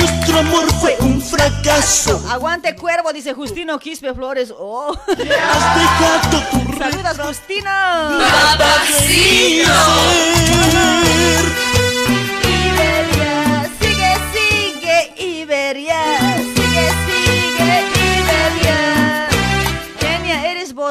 Nuestro 0.00 0.38
amor 0.38 0.72
fue 0.80 0.96
un 1.00 1.20
fracaso. 1.20 2.26
Aguante 2.30 2.74
cuervo, 2.74 3.12
dice 3.12 3.34
Justino 3.34 3.78
Quispe 3.78 4.14
Flores. 4.14 4.50
Oh. 4.56 4.96
Has 5.08 5.18
dejado 5.18 6.30
tu 6.30 6.78
Saludos, 6.78 7.18
Justino. 7.18 7.70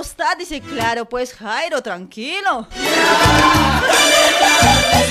Kenia, 0.06 0.16
¿eres 0.16 0.16
Bostad? 0.16 0.38
Dice, 0.38 0.62
claro, 0.62 1.06
pues 1.06 1.34
Jairo, 1.34 1.82
tranquilo. 1.82 2.68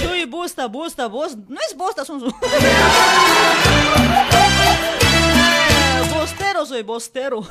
Soy 0.00 0.24
Busta, 0.26 0.66
Busta, 0.66 1.06
Bos. 1.06 1.36
No 1.48 1.58
es 1.68 1.76
Bosta, 1.76 2.04
son. 2.04 2.20
Bostero, 6.14 6.66
soy 6.66 6.82
Bostero. 6.82 7.42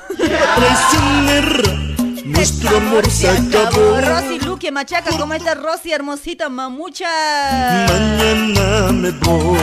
Nuestro 2.26 2.78
amor 2.78 3.10
se 3.10 3.30
acabó. 3.30 4.00
Rosy 4.02 4.40
Luque 4.40 4.72
Machaca, 4.72 5.18
¿cómo 5.18 5.34
estás, 5.34 5.58
Rosy, 5.62 5.92
hermosita, 5.92 6.50
mamucha? 6.50 7.08
Mañana 7.88 8.92
me 8.92 9.12
voy. 9.12 9.60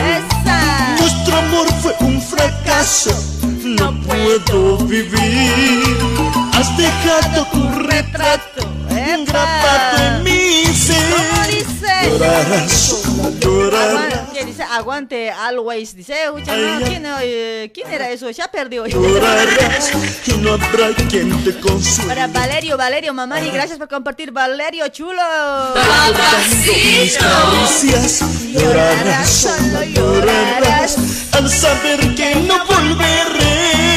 Nuestro 1.23 1.37
amor 1.37 1.67
fue 1.83 1.95
un 1.99 2.19
fracaso. 2.19 3.11
No 3.63 3.93
puedo 4.01 4.77
vivir. 4.87 5.83
Has 6.51 6.75
dejado 6.75 7.45
tu 7.51 7.69
retrato 7.83 8.67
grabado 9.27 10.17
en 10.17 10.23
mi 10.23 10.65
ser. 10.73 12.09
Llorarás. 12.09 13.00
Aguante, 13.21 14.19
¿qué 14.33 14.45
dice? 14.45 14.63
Aguante, 14.63 15.31
always. 15.31 15.95
Dice, 15.95 16.23
escucha, 16.23 16.55
no. 16.55 16.85
¿quién, 16.85 17.03
eh, 17.21 17.71
¿quién 17.73 17.91
era 17.91 18.09
eso? 18.09 18.29
Ya 18.29 18.47
perdió. 18.47 18.87
Y 18.87 18.93
no 18.93 20.53
habrá 20.53 20.93
quien 21.09 21.43
te 21.43 21.59
consuele. 21.59 22.07
Para 22.07 22.27
Valerio, 22.27 22.77
Valerio, 22.77 23.13
Mamani, 23.13 23.49
gracias 23.51 23.77
por 23.77 23.87
compartir, 23.87 24.31
Valerio, 24.31 24.87
chulo. 24.89 25.21
Caricias 27.19 28.21
llorarás, 28.51 29.29
solo 29.29 29.83
llorarás 29.83 30.97
al 31.33 31.49
saber 31.49 32.15
que 32.15 32.35
no 32.35 32.65
volveré. 32.65 33.90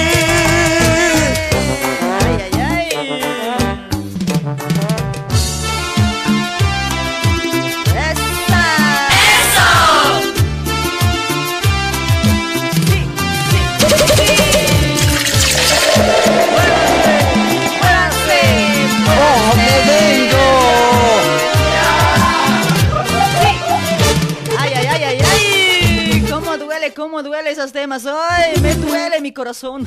¿Cómo 26.94 27.22
duele, 27.22 27.50
esos 27.50 27.72
temas? 27.72 28.06
Ay, 28.06 28.54
me 28.60 28.74
duele 28.74 29.20
mi 29.20 29.32
corazón. 29.32 29.86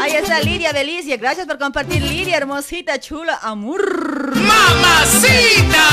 Ahí 0.00 0.12
está 0.12 0.40
Lidia 0.40 0.72
Delicia. 0.72 1.16
Gracias 1.16 1.46
por 1.46 1.58
compartir, 1.58 2.02
Lidia, 2.02 2.36
hermosita, 2.36 2.98
chula, 3.00 3.38
amor. 3.42 4.36
¡Mamacita! 4.36 5.88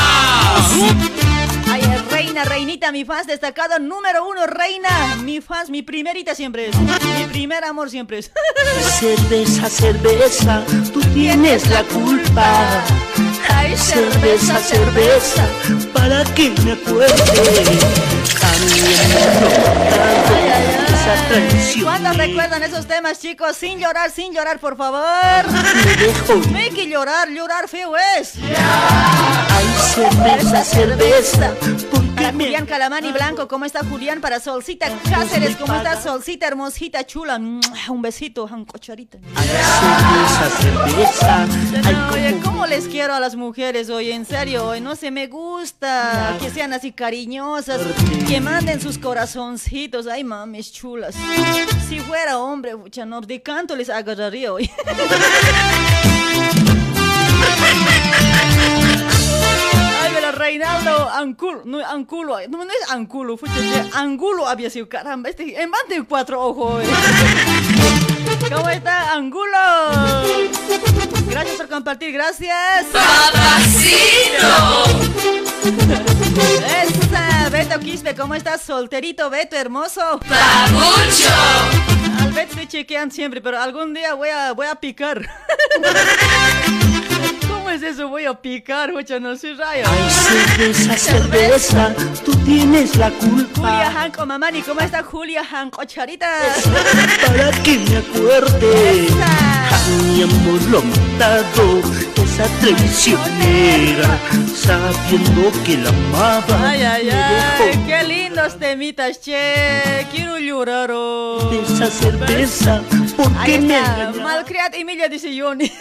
Ay, 1.72 1.82
Reina, 2.10 2.44
reinita, 2.44 2.92
mi 2.92 3.06
fans 3.06 3.28
destacado 3.28 3.80
número 3.80 4.28
uno, 4.28 4.48
reina. 4.48 5.16
Mi 5.24 5.40
fans, 5.42 5.70
mi 5.70 5.82
primerita 5.82 6.36
siempre 6.36 6.70
es. 6.70 6.76
Mi 6.76 7.26
primer 7.26 7.64
amor 7.64 7.90
siempre 7.90 8.20
es. 8.20 8.32
Cerveza, 9.00 9.70
cerveza, 9.70 10.64
tú 10.94 11.00
tienes 11.14 11.70
la 11.70 11.84
culpa. 11.84 12.84
Ay, 13.50 13.76
Cerveza, 13.78 14.60
cerveza, 14.60 15.48
para 15.94 16.24
que 16.36 16.50
me 16.64 16.74
acuerde. 16.74 18.17
¿Cuántos 21.84 22.18
recuerdan 22.18 22.64
esos 22.64 22.86
temas, 22.86 23.20
chicos? 23.20 23.56
Sin 23.56 23.80
llorar, 23.80 24.12
sin 24.12 24.34
llorar, 24.34 24.60
por 24.60 24.78
favor. 24.78 25.02
Hay 26.56 26.70
que 26.72 26.88
llorar, 26.88 27.30
llorar 27.30 27.68
feo 27.68 27.96
es. 28.20 28.34
Ay, 28.36 29.66
cerveza, 29.94 30.64
cerveza, 30.64 31.54
Para 32.28 32.40
Julián 32.44 32.66
Calamani 32.66 33.14
Blanco, 33.14 33.48
¿cómo 33.48 33.64
está 33.64 33.86
Julián? 33.86 34.20
Para 34.20 34.42
Solcita 34.42 34.90
Cáceres, 35.10 35.56
¿cómo 35.56 35.74
está 35.74 36.02
Solcita 36.02 36.46
hermosita, 36.46 37.06
chula? 37.06 37.38
Un 37.38 38.02
besito. 38.02 38.50
Ay, 39.34 39.48
No, 41.94 42.10
oye, 42.14 42.38
¿cómo 42.44 42.66
les 42.66 42.90
quiero 42.90 43.14
a 43.14 43.22
las 43.22 43.38
mujeres 43.38 43.90
hoy? 43.90 44.12
En 44.12 44.26
serio, 44.26 44.68
hoy 44.68 44.82
no 44.82 44.98
se 44.98 45.10
me 45.10 45.28
gusta 45.28 46.36
que 46.42 46.50
sean 46.50 46.74
así 46.74 46.92
cariñosas, 46.92 47.80
que 48.28 48.42
manden 48.42 48.82
sus 48.82 48.98
corazoncitos. 48.98 50.06
Ay, 50.08 50.26
mames 50.26 50.74
chulas. 50.74 51.16
Si 51.88 52.02
fuera 52.02 52.40
hombre, 52.40 52.76
pucha, 52.76 53.06
no, 53.06 53.22
de 53.22 53.42
canto 53.42 53.74
les 53.74 53.90
agarraría 53.90 54.52
hoy. 54.52 54.70
Reinaldo 60.48 61.10
Anculo, 61.10 61.62
no, 61.66 61.86
Anculo, 61.86 62.38
no, 62.48 62.64
no 62.64 62.72
es 62.72 62.90
Anculo, 62.90 63.36
que 63.36 63.50
Angulo 63.94 64.48
había 64.48 64.70
sido, 64.70 64.88
caramba, 64.88 65.28
este, 65.30 65.62
en 65.62 65.70
de 65.90 66.04
cuatro 66.04 66.42
ojos. 66.42 66.86
eh. 66.86 66.88
¿Cómo 68.50 68.70
está 68.70 69.12
Angulo? 69.12 69.58
Gracias 71.30 71.58
por 71.58 71.68
compartir, 71.68 72.14
gracias. 72.14 72.86
Esa, 76.82 77.50
Beto 77.50 77.80
Quispe, 77.82 78.16
¿cómo 78.16 78.34
estás? 78.34 78.62
Solterito, 78.62 79.30
Beto, 79.30 79.58
hermoso. 79.58 80.18
Al 82.22 82.32
Beto 82.32 82.52
estoy 82.52 82.68
chequeando 82.68 83.14
siempre, 83.14 83.42
pero 83.42 83.60
algún 83.62 83.94
día 83.94 84.14
voy 84.14 84.30
a, 84.30 84.54
voy 84.54 84.68
a 84.68 84.76
picar. 84.76 85.28
¿Cómo 87.68 87.76
es 87.76 87.84
eso? 87.84 88.08
Voy 88.08 88.24
a 88.24 88.34
picar, 88.34 88.94
mucho 88.94 89.20
no 89.20 89.36
soy 89.36 89.54
rayo. 89.54 89.84
Ay, 89.86 90.10
cerveza, 90.10 90.98
cerveza, 90.98 91.96
tú 92.24 92.32
tienes 92.46 92.96
la 92.96 93.12
Julia 93.12 93.12
culpa. 93.12 93.88
Hanco, 93.88 94.26
mamani, 94.26 94.62
¿cómo 94.62 94.80
está 94.80 95.04
Julia 95.04 95.44
Hanco, 95.52 95.84
charita? 95.84 96.30
Para 97.26 97.52
que 97.64 97.78
me 97.80 97.98
acuerde. 97.98 99.08
A 99.20 99.90
mi 100.02 100.24
amor 100.24 100.62
lo 100.72 100.82
ha 101.24 101.42
matado, 101.42 101.82
esa 102.24 102.46
traicionera, 102.60 104.20
sabiendo 104.56 105.52
que 105.64 105.78
la 105.78 105.90
amaba. 105.90 106.70
Ay, 106.70 106.84
ay, 106.84 107.10
ay, 107.10 107.84
qué 107.86 108.04
lindos 108.04 108.58
temitas, 108.60 109.20
che. 109.22 110.06
Quiero 110.12 110.38
llorar. 110.38 110.92
oh. 110.94 111.52
esa 111.52 111.90
cerveza, 111.90 112.82
¿por 113.16 113.32
Ahí 113.38 113.54
qué 113.54 113.60
me 113.60 114.22
malcriada 114.22 114.78
Emilia 114.78 115.10
dice 115.10 115.30
Johnny. 115.40 115.72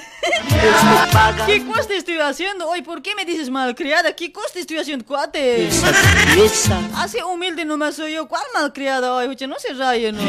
¿Qué 1.47 1.65
coste 1.67 1.97
estoy 1.97 2.19
haciendo 2.19 2.69
hoy? 2.69 2.83
¿Por 2.83 3.01
qué 3.03 3.15
me 3.15 3.25
dices 3.25 3.51
malcriada? 3.51 4.15
¿Qué 4.15 4.33
coste 4.33 4.61
estoy 4.61 4.79
haciendo, 4.79 5.05
cuate? 5.05 5.69
esa 5.69 5.93
cerveza. 5.93 6.81
Así 6.97 7.19
humilde 7.21 7.65
nomás 7.65 7.97
soy 7.97 8.15
yo. 8.15 8.27
¿Cuál 8.27 8.43
malcriada 8.55 9.13
hoy? 9.15 9.27
Oye, 9.27 9.47
no 9.47 9.57
se 9.59 9.73
rayen, 9.75 10.17
¿no? 10.17 10.23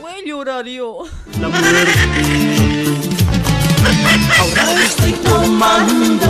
Voy 0.00 0.12
a 0.12 0.24
llorar 0.24 0.66
yo. 0.66 1.04
La 1.40 1.48
muerte. 1.48 2.57
Estoy 4.84 5.12
tomando 5.12 6.26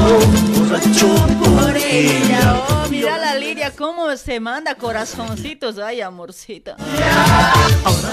borracho 0.55 1.09
por 1.39 1.77
ella. 1.77 2.63
Oh, 2.69 2.89
mira 2.89 3.19
la 3.19 3.35
Lidia, 3.35 3.73
cómo 3.77 4.17
se 4.17 4.41
manda 4.41 4.75
corazoncitos. 4.75 5.79
Ay, 5.79 6.01
amorcita. 6.01 6.77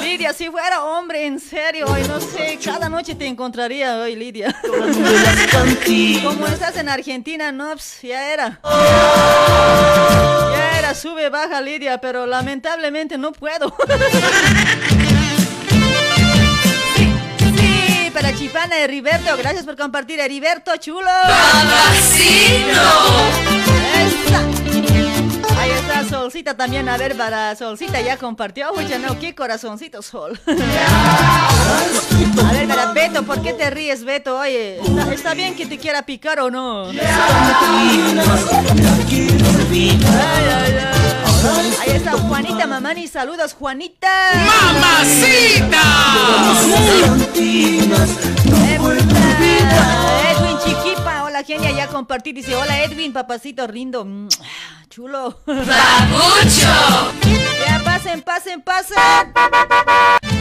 Lidia, 0.01 0.33
si 0.33 0.49
fuera 0.49 0.83
hombre, 0.83 1.25
en 1.25 1.39
serio, 1.39 1.87
hoy 1.87 2.03
no 2.07 2.19
sé, 2.19 2.59
cada 2.63 2.89
noche 2.89 3.15
te 3.15 3.27
encontraría 3.27 3.97
hoy, 3.97 4.15
Lidia. 4.15 4.55
Como 6.23 6.47
estás 6.47 6.77
en 6.77 6.89
Argentina, 6.89 7.51
no, 7.51 7.69
pues, 7.71 7.99
ya 8.01 8.33
era. 8.33 8.59
Ya 10.53 10.79
era, 10.79 10.93
sube, 10.93 11.29
baja, 11.29 11.61
Lidia, 11.61 11.99
pero 11.99 12.25
lamentablemente 12.25 13.17
no 13.17 13.31
puedo. 13.31 13.75
Para 18.15 18.33
Chipana 18.33 18.77
Heriberto, 18.77 19.35
gracias 19.37 19.65
por 19.65 19.75
compartir, 19.75 20.21
Heriberto, 20.21 20.71
chulo. 20.77 21.09
Ahí 25.57 25.71
está 25.71 26.05
Solcita 26.05 26.55
también, 26.55 26.87
a 26.87 26.95
ver, 26.95 27.17
para 27.17 27.53
Solcita 27.57 27.99
ya 27.99 28.15
compartió, 28.15 28.71
oye, 28.71 28.97
no, 28.99 29.19
qué 29.19 29.35
corazoncito, 29.35 30.01
Sol. 30.01 30.39
A 30.47 32.53
ver, 32.53 32.67
para 32.69 32.93
Beto, 32.93 33.23
¿por 33.23 33.41
qué 33.41 33.51
te 33.51 33.69
ríes, 33.69 34.05
Beto? 34.05 34.39
Oye, 34.39 34.79
¿está, 34.79 35.13
está 35.13 35.33
bien 35.33 35.53
que 35.53 35.65
te 35.65 35.77
quiera 35.77 36.03
picar 36.03 36.39
o 36.39 36.49
no? 36.49 36.93
Ay, 40.05 40.45
ay, 40.55 40.77
ay. 40.79 41.14
Ahí 41.79 41.91
está 41.91 42.13
Juanita 42.13 42.65
Mamani, 42.65 43.07
saludos 43.07 43.53
Juanita. 43.53 44.31
¡Mamacita! 44.33 45.83
Edwin 50.31 50.57
Chiquipa, 50.63 51.23
hola 51.23 51.43
genia, 51.43 51.71
ya 51.71 51.87
compartí, 51.87 52.31
dice, 52.33 52.55
hola 52.55 52.81
Edwin, 52.83 53.13
papacito 53.13 53.67
rindo. 53.67 54.05
Mm, 54.05 54.27
Chulo. 54.89 55.39
Ya 55.45 55.55
pasen, 57.83 58.21
pasen, 58.21 58.61
pasen. 58.61 59.33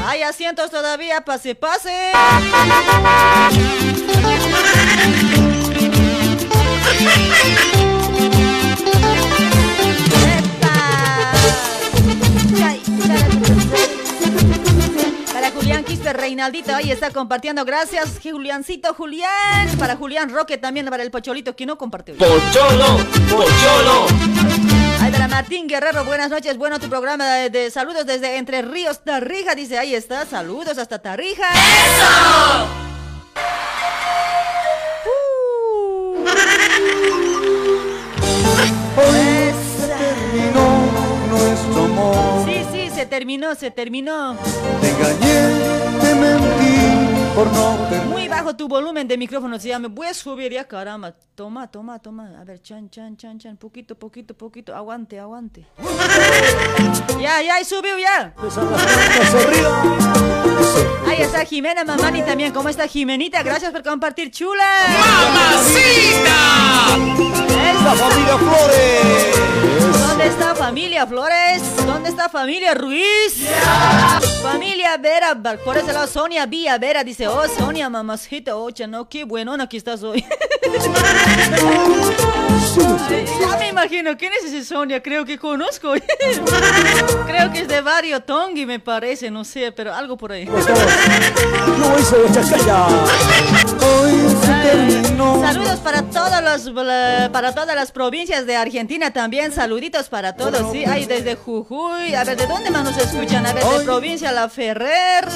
Hay 0.06 0.22
asientos 0.22 0.70
todavía, 0.70 1.22
pase, 1.22 1.54
pase. 1.54 2.12
Para 15.32 15.50
Julián 15.50 15.84
Quispe 15.84 16.12
Reinaldito, 16.12 16.74
ahí 16.74 16.90
está 16.90 17.10
compartiendo. 17.10 17.64
Gracias, 17.64 18.18
Juliancito 18.22 18.94
Julián. 18.94 19.68
Para 19.78 19.96
Julián 19.96 20.30
Roque 20.30 20.58
también, 20.58 20.86
para 20.86 21.02
el 21.02 21.10
Pocholito, 21.10 21.54
que 21.56 21.66
no 21.66 21.76
compartió. 21.76 22.14
Pocholo, 22.16 22.98
pocholo. 23.28 24.06
Ay, 25.00 25.12
para 25.12 25.28
Martín 25.28 25.66
Guerrero, 25.66 26.04
buenas 26.04 26.30
noches. 26.30 26.56
Bueno, 26.56 26.78
tu 26.78 26.88
programa 26.88 27.26
de, 27.26 27.50
de 27.50 27.70
saludos 27.70 28.06
desde 28.06 28.36
Entre 28.38 28.62
Ríos, 28.62 29.04
Tarrija. 29.04 29.54
Dice, 29.54 29.78
ahí 29.78 29.94
está, 29.94 30.24
saludos 30.24 30.78
hasta 30.78 31.00
Tarrija. 31.00 31.44
¡Eso! 31.52 32.93
Se 43.04 43.10
terminó, 43.10 43.54
se 43.54 43.70
terminó. 43.70 44.34
Te 44.80 44.88
engañé, 44.88 45.50
te 46.00 46.14
mentí 46.14 47.34
por 47.34 47.46
no 47.52 47.76
ter- 47.90 48.02
Muy 48.06 48.28
bajo 48.28 48.56
tu 48.56 48.66
volumen 48.66 49.06
de 49.06 49.18
micrófono, 49.18 49.58
se 49.58 49.68
llama. 49.68 49.88
Voy 49.90 50.06
a 50.06 50.14
subir 50.14 50.50
ya, 50.52 50.64
caramba. 50.66 51.12
Toma, 51.34 51.70
toma, 51.70 51.98
toma. 51.98 52.30
A 52.40 52.44
ver, 52.44 52.62
chan, 52.62 52.88
chan, 52.88 53.14
chan, 53.18 53.38
chan. 53.38 53.58
Poquito, 53.58 53.94
poquito, 53.94 54.32
poquito. 54.34 54.74
Aguante, 54.74 55.20
aguante. 55.20 55.66
Ya, 57.20 57.42
ya, 57.42 57.60
y 57.60 57.64
subió 57.66 57.98
ya. 57.98 58.32
Ahí 61.06 61.20
está 61.20 61.44
Jimena 61.44 61.84
Mamani 61.84 62.22
también. 62.22 62.54
¿Cómo 62.54 62.70
está 62.70 62.86
Jimenita? 62.88 63.42
Gracias 63.42 63.70
por 63.70 63.82
compartir, 63.82 64.30
chula. 64.30 64.64
La 67.84 67.92
familia 67.96 68.38
Flores. 68.38 69.93
¿Dónde 70.14 70.28
está 70.28 70.54
familia 70.54 71.04
Flores? 71.08 71.60
¿Dónde 71.86 72.08
está 72.08 72.28
familia 72.28 72.72
Ruiz? 72.72 73.48
Familia 74.44 74.96
Vera, 74.96 75.36
por 75.64 75.76
ese 75.76 75.92
lado 75.92 76.06
Sonia 76.06 76.46
Vía 76.46 76.78
Vera 76.78 77.02
dice, 77.02 77.26
oh 77.26 77.48
Sonia 77.48 77.90
mamacita, 77.90 78.54
ocha, 78.54 78.86
no, 78.86 79.08
qué 79.08 79.24
buenona 79.24 79.68
que 79.68 79.76
estás 79.76 80.04
hoy. 80.04 80.24
Ya 82.76 83.56
me 83.58 83.68
imagino, 83.68 84.16
¿quién 84.16 84.32
es 84.32 84.44
ese 84.46 84.64
Sonia? 84.64 85.00
Creo 85.02 85.24
que 85.24 85.38
conozco. 85.38 85.92
Creo 87.26 87.52
que 87.52 87.60
es 87.60 87.68
de 87.68 87.80
Barrio 87.80 88.20
Tongi, 88.20 88.66
me 88.66 88.80
parece, 88.80 89.30
no 89.30 89.44
sé, 89.44 89.70
pero 89.70 89.94
algo 89.94 90.16
por 90.16 90.32
ahí. 90.32 90.48
Saludos 95.40 95.80
para 95.80 96.02
todos 96.02 96.42
los 96.42 96.70
para 97.32 97.54
todas 97.54 97.76
las 97.76 97.92
provincias 97.92 98.46
de 98.46 98.56
Argentina 98.56 99.12
también. 99.12 99.52
Saluditos 99.52 100.08
para 100.08 100.34
todos, 100.34 100.72
sí. 100.72 100.84
Hay 100.84 101.06
desde 101.06 101.36
Jujuy. 101.36 102.14
A 102.14 102.24
ver, 102.24 102.36
¿de 102.36 102.46
dónde 102.46 102.70
más 102.70 102.84
nos 102.84 102.96
escuchan? 102.96 103.46
A 103.46 103.52
ver, 103.52 103.64
de 103.64 103.84
provincia 103.84 104.32
La 104.32 104.48
Ferrer. 104.48 105.28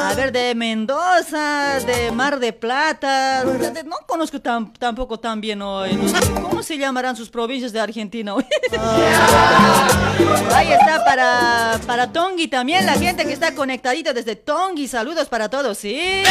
A 0.00 0.14
ver, 0.14 0.30
de 0.32 0.54
Mendoza, 0.54 1.80
de 1.80 2.12
Mar 2.12 2.38
de 2.38 2.52
Plata. 2.52 3.42
No 3.84 3.96
conozco 4.06 4.40
tampoco 4.40 5.18
tan 5.18 5.40
bien 5.40 5.62
hoy. 5.62 5.98
¿Cómo 6.42 6.62
se 6.68 6.76
llamarán 6.76 7.16
sus 7.16 7.30
provincias 7.30 7.72
de 7.72 7.80
Argentina 7.80 8.34
hoy? 8.34 8.44
Ahí 10.54 10.70
está 10.70 11.02
para, 11.04 11.80
para 11.86 12.12
Tongi 12.12 12.48
también, 12.48 12.84
la 12.84 12.92
gente 12.92 13.24
que 13.24 13.32
está 13.32 13.54
conectadita 13.54 14.12
desde 14.12 14.36
Tongi. 14.36 14.86
Saludos 14.86 15.30
para 15.30 15.48
todos, 15.48 15.78
¿sí? 15.78 16.22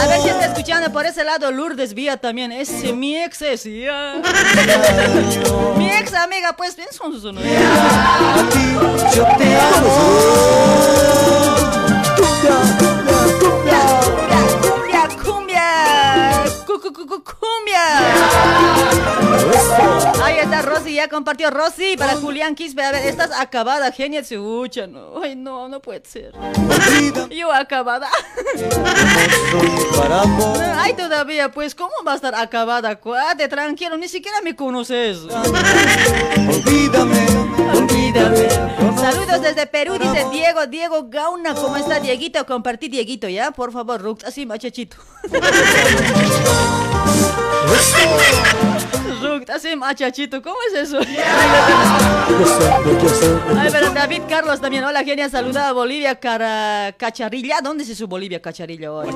A 0.00 0.06
ver 0.06 0.22
si 0.22 0.28
está 0.28 0.46
escuchando 0.46 0.92
por 0.92 1.04
ese 1.04 1.24
lado 1.24 1.50
Lourdes 1.50 1.94
Vía 1.94 2.16
también. 2.16 2.52
Ese 2.52 2.92
mi 2.92 3.16
ex 3.16 3.42
es. 3.42 3.66
Mi 3.66 3.88
ex 5.90 6.14
amiga, 6.14 6.54
pues 6.56 6.76
bien 6.76 6.86
son 6.92 7.12
sus 7.12 7.24
Yo 7.24 7.32
te 9.36 9.56
amo. 9.56 11.63
Cumbia. 16.80 17.98
Ahí 20.22 20.38
está 20.38 20.62
Rosy, 20.62 20.94
ya 20.94 21.08
compartió 21.08 21.50
Rosy 21.50 21.96
para 21.96 22.16
Julián 22.16 22.54
Quispe. 22.54 22.82
A 22.82 22.92
ver, 22.92 23.06
estás 23.06 23.30
acabada, 23.32 23.90
genia 23.92 24.22
se 24.24 24.38
ucha, 24.38 24.86
no. 24.86 25.22
Ay, 25.22 25.36
no, 25.36 25.68
no 25.68 25.80
puede 25.80 26.04
ser. 26.04 26.32
Yo 27.30 27.52
acabada. 27.52 28.08
Ay, 30.76 30.94
todavía, 30.94 31.50
pues, 31.50 31.74
¿cómo 31.74 31.92
va 32.06 32.12
a 32.12 32.16
estar 32.16 32.34
acabada, 32.34 32.96
cuate? 32.96 33.48
Tranquilo, 33.48 33.96
ni 33.96 34.08
siquiera 34.08 34.40
me 34.42 34.54
conoces. 34.54 35.18
Olvídame, 36.46 37.26
olvídame. 37.74 38.48
Saludos 38.98 39.42
desde 39.42 39.66
Perú, 39.66 39.98
dice 39.98 40.26
Diego, 40.30 40.66
Diego 40.66 41.06
Gauna. 41.08 41.54
¿Cómo 41.54 41.76
está, 41.76 42.00
Dieguito? 42.00 42.44
Compartí, 42.46 42.88
Dieguito, 42.88 43.28
¿ya? 43.28 43.50
Por 43.50 43.72
favor, 43.72 44.00
Rux, 44.00 44.24
así, 44.24 44.46
machachito. 44.46 44.96
Así 49.54 49.76
machachito, 49.76 50.42
¿cómo 50.42 50.56
es 50.68 50.88
eso? 50.88 50.98
Ay, 53.56 53.68
pero 53.70 53.90
David 53.92 54.22
Carlos 54.28 54.60
también. 54.60 54.82
Hola, 54.82 55.04
genia. 55.04 55.28
Saluda 55.28 55.68
a 55.68 55.72
Bolivia 55.72 56.18
Cacharilla. 56.18 57.60
¿Dónde 57.62 57.84
es 57.84 57.96
su 57.96 58.08
Bolivia 58.08 58.42
Cacharilla 58.42 58.92
hoy? 58.92 59.08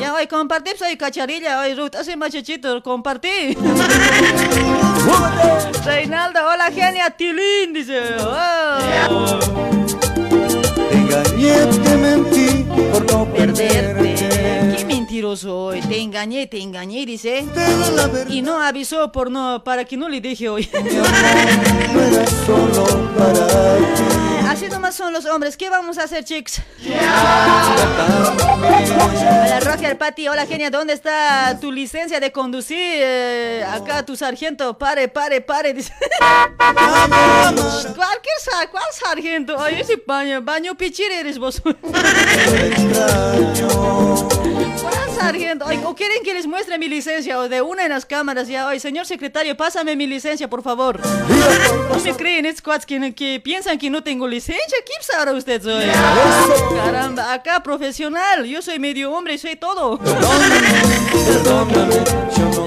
Ya, 0.00 0.14
hoy 0.14 0.28
compartí, 0.28 0.70
soy 0.78 0.96
Cacharilla. 0.96 1.60
Hoy, 1.60 1.74
Ruth, 1.74 1.96
así 1.96 2.16
machachito, 2.16 2.80
compartí. 2.82 3.28
Reinaldo, 5.84 6.40
hola, 6.48 6.70
genia. 6.70 7.10
Tilín, 7.10 7.72
dice. 7.72 8.00
Oh. 8.20 8.78
Te 10.90 10.96
engañé, 10.96 11.66
te 11.82 11.96
mentí 11.96 12.64
por 12.92 13.12
no 13.12 13.24
perderte. 13.32 14.01
Qué 15.22 15.26
mentiroso 15.28 15.56
hoy. 15.66 15.80
Te 15.82 16.00
engañé, 16.00 16.48
te 16.48 16.60
engañé, 16.60 17.06
dice. 17.06 17.44
Y 18.28 18.42
no 18.42 18.60
avisó 18.60 19.12
por 19.12 19.30
no, 19.30 19.62
para 19.62 19.84
que 19.84 19.96
no 19.96 20.08
le 20.08 20.20
dije 20.20 20.48
hoy. 20.48 20.68
no 20.72 22.00
era 22.00 22.26
solo 22.26 22.84
para 23.16 23.46
ti. 23.94 24.02
Así 24.48 24.66
nomás 24.68 24.96
son 24.96 25.12
los 25.12 25.24
hombres. 25.26 25.56
¿Qué 25.56 25.70
vamos 25.70 25.96
a 25.98 26.02
hacer, 26.04 26.24
chicos? 26.24 26.60
Hola, 28.98 29.60
Roger 29.60 29.96
Pati. 29.96 30.26
Hola, 30.26 30.44
genia. 30.44 30.70
¿Dónde 30.70 30.92
está 30.92 31.56
tu 31.60 31.70
licencia 31.70 32.18
de 32.18 32.32
conducir? 32.32 32.76
Eh, 32.80 33.64
acá 33.64 34.04
tu 34.04 34.16
sargento. 34.16 34.76
Pare, 34.76 35.06
pare, 35.06 35.40
pare. 35.40 35.72
Dice. 35.72 35.92
Cualquier 36.58 38.32
¿Cuál 38.72 38.84
sargento? 38.92 39.56
Ay, 39.60 39.82
ese 39.82 40.02
baño. 40.04 40.42
Baño 40.42 40.76
pichir 40.76 41.12
eres 41.12 41.38
vos. 41.38 41.62
¿O 45.84 45.94
quieren 45.94 46.22
que 46.24 46.34
les 46.34 46.46
muestre 46.46 46.78
mi 46.78 46.88
licencia? 46.88 47.38
O 47.38 47.48
de 47.48 47.62
una 47.62 47.84
en 47.84 47.90
las 47.90 48.04
cámaras 48.04 48.48
ya. 48.48 48.68
Ay, 48.68 48.80
señor 48.80 49.06
secretario, 49.06 49.56
pásame 49.56 49.94
mi 49.96 50.06
licencia, 50.06 50.48
por 50.48 50.62
favor. 50.62 51.00
No 51.00 51.98
me 52.00 52.14
creen, 52.14 52.46
es 52.46 52.60
que, 52.86 53.14
que 53.14 53.40
piensan 53.40 53.78
que 53.78 53.88
no 53.90 54.02
tengo 54.02 54.26
licencia 54.26 54.78
¿qué 54.84 54.92
sabrá 55.00 55.32
usted 55.32 55.62
soy? 55.62 55.84
Caramba, 56.84 57.32
acá 57.32 57.62
profesional, 57.62 58.44
yo 58.44 58.62
soy 58.62 58.78
medio 58.78 59.12
hombre, 59.12 59.38
soy 59.38 59.56
todo. 59.56 59.98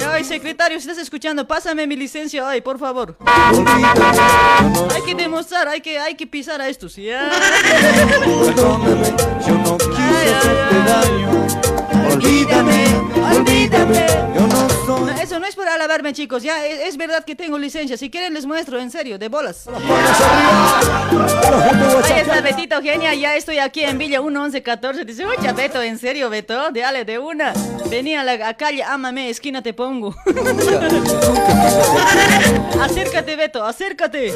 Ay, 0.10 0.24
secretario, 0.24 0.80
si 0.80 0.88
estás 0.88 1.02
escuchando, 1.02 1.48
pásame 1.48 1.88
mi 1.88 1.96
licencia 1.96 2.46
hoy, 2.46 2.62
por 2.62 2.80
favor. 2.80 3.18
Hay 4.94 5.02
que 5.06 5.16
demostrar, 5.16 5.68
hay 5.68 5.82
que, 5.82 6.00
hay 6.00 6.16
que 6.16 6.28
pisar 6.28 6.62
a 6.62 6.70
estos, 6.70 6.96
¿ya? 6.96 7.30
Olvídame, 12.16 12.86
olvídame. 13.30 14.08
Yo 14.34 14.48
no 14.48 14.70
soy. 14.86 15.14
eso 15.22 15.38
no 15.38 15.46
es 15.46 15.54
por 15.54 15.68
alabarme, 15.68 16.14
chicos. 16.14 16.44
Ya, 16.44 16.66
es, 16.66 16.96
verdad 16.96 17.26
que 17.26 17.36
tengo 17.36 17.60
licencia. 17.60 17.98
Si 17.98 18.10
quieren, 18.10 18.34
les 18.34 18.46
muestro, 18.46 18.80
en 18.80 18.90
serio, 18.90 19.20
de 19.20 19.28
bolas. 19.28 19.68
Ahí 22.06 22.22
está 22.22 22.40
Betito, 22.40 22.82
genia. 22.82 23.14
Ya 23.16 23.36
estoy 23.36 23.60
aquí 23.60 23.84
en 23.84 23.98
Villa 23.98 24.22
1114. 24.22 25.04
Dice, 25.04 25.26
oye, 25.26 25.52
Beto, 25.52 25.82
en 25.82 26.00
serio, 26.00 26.30
Beto. 26.30 26.72
Dale, 26.72 27.04
de 27.04 27.20
una. 27.20 27.52
Vení 27.90 28.16
a 28.16 28.24
la 28.24 28.54
calle, 28.54 28.82
ámame, 28.82 29.30
esquina 29.30 29.62
te 29.62 29.74
pongo. 29.74 30.16
acércate, 32.82 33.36
Beto, 33.36 33.66
acércate. 33.66 34.34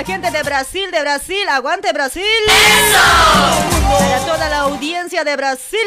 La 0.00 0.06
gente 0.06 0.30
de 0.30 0.42
Brasil, 0.42 0.90
de 0.90 1.00
Brasil. 1.02 1.46
¡Aguante 1.50 1.92
Brasil! 1.92 2.22
¡Eso! 2.46 3.98
Para 3.98 4.18
toda 4.20 4.48
la 4.48 4.60
audiencia 4.60 5.24
de 5.24 5.36
Brasil. 5.36 5.78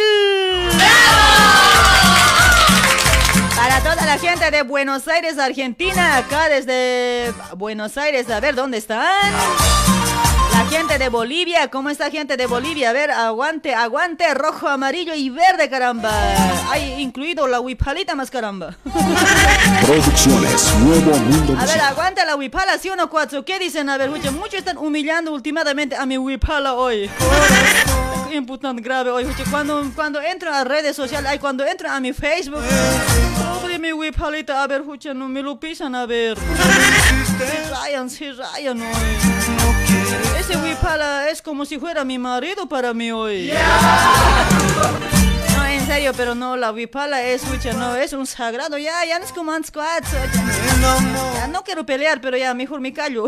Para 3.55 3.79
toda 3.79 4.05
la 4.05 4.19
gente 4.19 4.51
de 4.51 4.61
Buenos 4.61 5.07
Aires, 5.07 5.39
Argentina, 5.39 6.17
acá 6.17 6.47
desde 6.47 7.33
Buenos 7.57 7.97
Aires, 7.97 8.29
a 8.29 8.39
ver 8.39 8.53
dónde 8.53 8.77
están. 8.77 9.33
La 10.53 10.65
gente 10.69 10.99
de 10.99 11.09
Bolivia, 11.09 11.69
¿cómo 11.69 11.89
está 11.89 12.11
gente 12.11 12.37
de 12.37 12.45
Bolivia? 12.45 12.91
A 12.91 12.93
ver, 12.93 13.09
aguante, 13.09 13.73
aguante, 13.73 14.31
rojo, 14.35 14.67
amarillo 14.67 15.15
y 15.15 15.29
verde, 15.29 15.67
caramba. 15.67 16.11
Hay 16.69 17.01
incluido 17.01 17.47
la 17.47 17.59
huipalita 17.59 18.13
más 18.13 18.29
caramba. 18.29 18.75
Producciones, 19.85 20.73
Nuevo 20.75 21.17
Mundo. 21.17 21.57
A 21.59 21.65
ver, 21.65 21.81
aguante 21.81 22.23
la 22.25 22.35
huipala, 22.35 22.77
¿sí 22.77 22.89
o 22.89 22.95
no, 22.95 23.09
cuatro? 23.09 23.43
¿Qué 23.43 23.57
dicen? 23.57 23.89
A 23.89 23.97
ver, 23.97 24.09
muchos 24.09 24.53
están 24.53 24.77
humillando 24.77 25.33
últimamente 25.33 25.95
a 25.95 26.05
mi 26.05 26.17
huipala 26.17 26.75
hoy 26.75 27.09
importante 28.35 28.81
grave 28.81 29.11
hoy, 29.11 29.25
cuando, 29.49 29.83
cuando 29.95 30.21
entro 30.21 30.53
a 30.53 30.63
redes 30.63 30.95
sociales, 30.95 31.29
ay, 31.29 31.39
cuando 31.39 31.65
entro 31.65 31.89
a 31.89 31.99
mi 31.99 32.13
Facebook, 32.13 32.63
sobre 33.61 33.79
mi 33.79 33.93
wipalita, 33.93 34.63
a 34.63 34.67
ver, 34.67 34.83
no 35.15 35.29
me 35.29 35.41
lo 35.41 35.59
pisan, 35.59 35.95
a 35.95 36.05
ver. 36.05 36.37
Se 36.37 37.69
rayan, 37.69 38.09
se 38.09 38.33
rayan 38.33 38.81
hoy. 38.81 39.82
Ese 40.43 40.57
wipala 40.57 41.29
es 41.29 41.41
como 41.41 41.63
si 41.63 41.79
fuera 41.79 42.03
mi 42.03 42.19
marido 42.19 42.67
para 42.67 42.93
mí 42.93 43.13
hoy. 43.13 43.53
No, 45.55 45.65
en 45.65 45.87
serio, 45.87 46.11
pero 46.17 46.35
no, 46.35 46.57
la 46.57 46.73
wipala 46.73 47.23
es, 47.23 47.43
escucha, 47.43 47.71
no, 47.71 47.95
es 47.95 48.11
un 48.11 48.27
sagrado, 48.27 48.77
ya, 48.77 49.05
ya 49.05 49.19
no 49.19 49.25
es 49.25 49.31
como 49.31 49.53
antes, 49.53 49.71
ya 49.71 51.47
no 51.47 51.63
quiero 51.63 51.85
pelear, 51.85 52.19
pero 52.19 52.35
ya, 52.35 52.53
mejor 52.53 52.81
me 52.81 52.91
callo. 52.91 53.27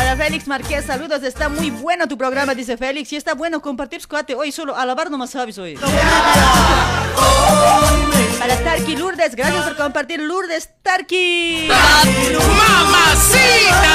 Para 0.00 0.16
Félix 0.16 0.48
Marqués, 0.48 0.86
saludos, 0.86 1.22
está 1.22 1.50
muy 1.50 1.70
bueno 1.70 2.08
tu 2.08 2.16
programa, 2.16 2.54
dice 2.54 2.78
Félix, 2.78 3.12
y 3.12 3.16
está 3.16 3.34
bueno 3.34 3.60
compartir 3.60 4.08
cuate 4.08 4.34
hoy 4.34 4.50
solo 4.50 4.74
alabar 4.74 5.10
nomás 5.10 5.28
sabes 5.28 5.58
hoy. 5.58 5.74
Para 8.38 8.56
Starky 8.56 8.96
Lourdes, 8.96 9.36
gracias 9.36 9.62
por 9.62 9.76
compartir 9.76 10.20
Lourdes 10.20 10.70
Starky. 10.80 11.68
¡Mamacita! 12.88 13.90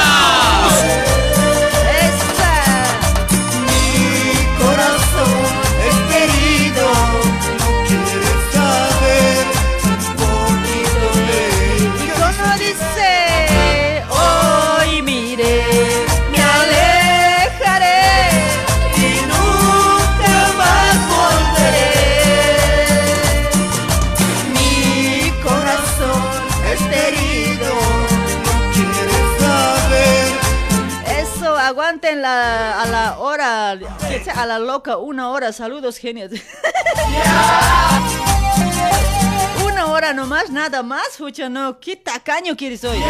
A 34.34 34.46
la 34.46 34.60
loca, 34.60 34.98
una 34.98 35.30
hora. 35.30 35.52
Saludos, 35.52 35.98
genios. 35.98 36.32
una 39.66 39.88
hora 39.88 40.14
nomás, 40.14 40.50
nada 40.50 40.82
más, 40.84 41.18
fucha, 41.18 41.50
no. 41.50 41.78
¿Qué 41.80 41.98
tacaño 41.98 42.56
quieres 42.56 42.84
hoy? 42.84 43.00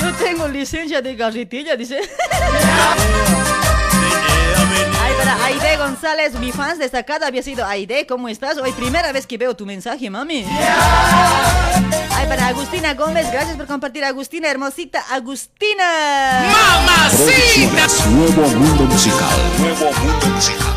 Yo 0.00 0.12
tengo 0.14 0.48
licencia 0.48 1.00
de 1.00 1.14
garritilla, 1.16 1.76
dice. 1.76 2.00
para 5.26 5.44
Aide 5.46 5.76
González, 5.76 6.34
mi 6.34 6.52
fans 6.52 6.78
destacada 6.78 7.26
había 7.26 7.42
sido 7.42 7.66
Aide, 7.66 8.06
¿cómo 8.06 8.28
estás? 8.28 8.58
Hoy 8.58 8.70
primera 8.72 9.10
vez 9.10 9.26
que 9.26 9.36
veo 9.36 9.56
tu 9.56 9.66
mensaje, 9.66 10.08
mami. 10.08 10.46
Ay, 12.14 12.26
para 12.28 12.46
Agustina 12.46 12.94
Gómez, 12.94 13.30
gracias 13.32 13.56
por 13.56 13.66
compartir, 13.66 14.04
Agustina, 14.04 14.48
hermosita, 14.48 15.04
Agustina. 15.10 16.44
¡Mamacita! 16.52 18.08
Nuevo 18.10 18.48
mundo 18.50 18.84
musical. 18.84 19.28
Nuevo 19.58 19.92
mundo 19.92 20.26
musical. 20.28 20.74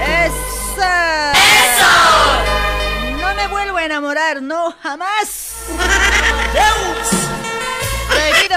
¡Esa! 0.00 1.32
¡Eso! 1.32 1.90
No 3.20 3.34
me 3.34 3.48
vuelvo 3.48 3.78
a 3.78 3.84
enamorar, 3.84 4.40
no, 4.40 4.74
jamás. 4.80 5.54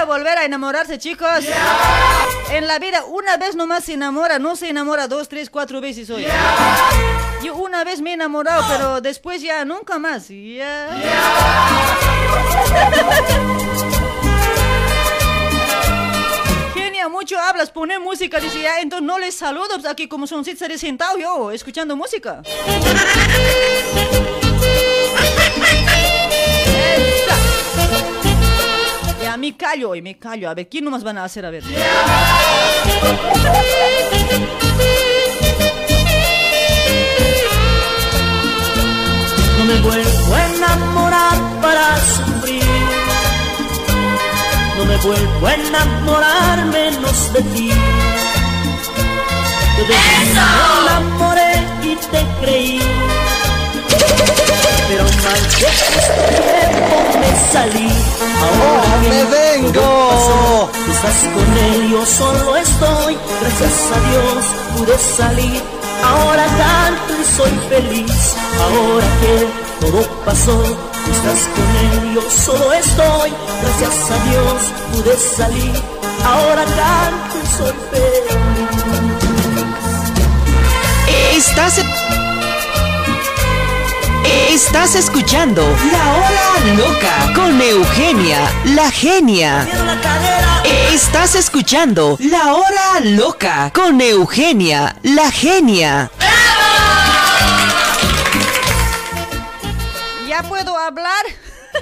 Volver 0.06 0.38
a 0.38 0.44
enamorarse, 0.44 0.98
chicos. 0.98 1.44
En 2.50 2.66
la 2.66 2.78
vida, 2.78 3.04
una 3.06 3.36
vez 3.36 3.56
nomás 3.56 3.84
se 3.84 3.94
enamora, 3.94 4.38
no 4.38 4.54
se 4.54 4.68
enamora 4.68 5.08
dos, 5.08 5.28
tres, 5.28 5.50
cuatro 5.50 5.80
veces 5.80 6.08
hoy. 6.10 6.26
Yo 7.42 7.56
una 7.56 7.84
vez 7.84 8.00
me 8.00 8.10
he 8.10 8.14
enamorado, 8.14 8.64
pero 8.68 9.00
después 9.00 9.42
ya 9.42 9.64
nunca 9.64 9.98
más. 9.98 10.28
Ya. 10.28 10.88
Genia, 16.74 17.08
mucho 17.08 17.38
hablas, 17.38 17.70
pone 17.70 17.98
música, 17.98 18.40
dice 18.40 18.62
ya, 18.62 18.80
entonces 18.80 19.06
no 19.06 19.18
les 19.18 19.34
saludo, 19.34 19.68
pues 19.74 19.86
aquí 19.86 20.06
como 20.06 20.26
son 20.26 20.48
estaré 20.48 20.78
sentado 20.78 21.18
yo, 21.18 21.50
escuchando 21.50 21.96
música. 21.96 22.42
Ya, 29.28 29.36
me 29.36 29.54
callo 29.54 29.90
hoy, 29.90 30.00
me 30.00 30.18
callo. 30.18 30.48
A 30.48 30.54
ver, 30.54 30.70
¿quién 30.70 30.84
nomás 30.84 31.04
van 31.04 31.18
a 31.18 31.24
hacer? 31.24 31.44
A 31.44 31.50
ver. 31.50 31.62
No 39.58 39.64
me 39.66 39.80
vuelvo 39.80 40.34
a 40.34 40.46
enamorar 40.46 41.36
para 41.60 41.96
sufrir. 41.98 42.62
No 44.78 44.84
me 44.86 44.96
vuelvo 44.96 45.46
a 45.46 45.54
enamorar 45.54 46.64
menos 46.64 47.30
de 47.34 47.42
ti. 47.42 47.70
Yo 49.76 49.84
de 49.84 49.92
ti 49.92 50.00
me 50.16 50.30
enamoré 50.30 51.52
y 51.82 51.96
te 51.96 52.26
creí. 52.40 52.80
Pero 54.88 55.04
mal 55.04 55.40
tiempo 55.58 56.96
me 57.20 57.30
salí. 57.52 57.92
Ahora 58.40 58.90
¡Oh, 58.94 59.00
me 59.02 59.20
vengo! 59.24 60.70
Tú 60.72 60.90
estás 60.92 61.18
con 61.34 61.48
él, 61.58 61.90
yo 61.90 62.06
solo 62.06 62.56
estoy. 62.56 63.18
Gracias 63.40 63.76
a 63.92 63.98
Dios 64.08 64.46
pude 64.76 64.96
salir. 64.98 65.62
Ahora 66.02 66.46
canto 66.56 67.12
y 67.20 67.24
soy 67.36 67.52
feliz. 67.68 68.34
Ahora 68.62 69.06
que 69.20 69.34
todo 69.80 70.00
pasó, 70.24 70.56
tú 70.56 71.10
estás 71.12 71.40
con 71.54 71.68
él, 71.84 72.14
yo 72.14 72.22
solo 72.30 72.72
estoy. 72.72 73.30
Gracias 73.60 74.10
a 74.10 74.16
Dios 74.30 74.56
pude 74.92 75.14
salir. 75.18 75.82
Ahora 76.24 76.64
canto 76.64 77.36
y 77.42 77.46
soy 77.58 77.74
feliz. 77.90 78.38
Estás. 81.36 82.07
Estás 84.28 84.94
escuchando 84.94 85.62
La 85.90 86.14
Hora 86.14 86.60
Loca 86.76 87.32
con 87.34 87.58
Eugenia, 87.62 88.52
la 88.66 88.90
genia. 88.90 89.66
Estás 90.92 91.34
escuchando 91.34 92.18
La 92.20 92.52
Hora 92.52 93.00
Loca 93.04 93.72
con 93.74 93.98
Eugenia, 94.02 94.94
la 95.02 95.30
genia. 95.30 96.10
¿Ya 100.28 100.42
puedo 100.42 100.76
hablar? 100.76 101.24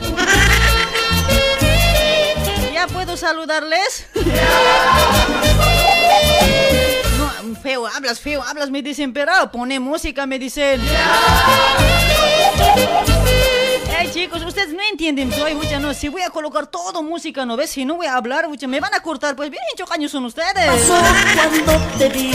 ¿Ya 2.72 2.86
puedo 2.86 3.16
saludarles? 3.16 4.06
Feo, 7.54 7.86
hablas, 7.86 8.18
feo, 8.18 8.42
hablas, 8.42 8.70
me 8.70 8.82
dicen, 8.82 9.12
pero 9.12 9.32
pone 9.52 9.78
música, 9.78 10.26
me 10.26 10.38
dicen. 10.38 10.80
Hey 13.98 14.10
chicos, 14.12 14.44
ustedes 14.44 14.74
no 14.74 14.80
entienden, 14.90 15.32
soy 15.32 15.54
mucha 15.54 15.78
no, 15.78 15.94
si 15.94 16.08
voy 16.08 16.20
a 16.20 16.28
colocar 16.28 16.66
todo 16.66 17.02
música, 17.02 17.46
¿no 17.46 17.56
ves? 17.56 17.70
Si 17.70 17.86
no 17.86 17.94
voy 17.94 18.06
a 18.06 18.16
hablar, 18.16 18.46
mucha, 18.46 18.66
me 18.66 18.78
van 18.78 18.92
a 18.92 19.00
cortar, 19.00 19.34
pues 19.34 19.48
bien 19.48 19.62
chocaños 19.74 20.12
son 20.12 20.26
ustedes. 20.26 20.90
cuando 21.34 21.86
te 21.96 22.10
vi. 22.10 22.30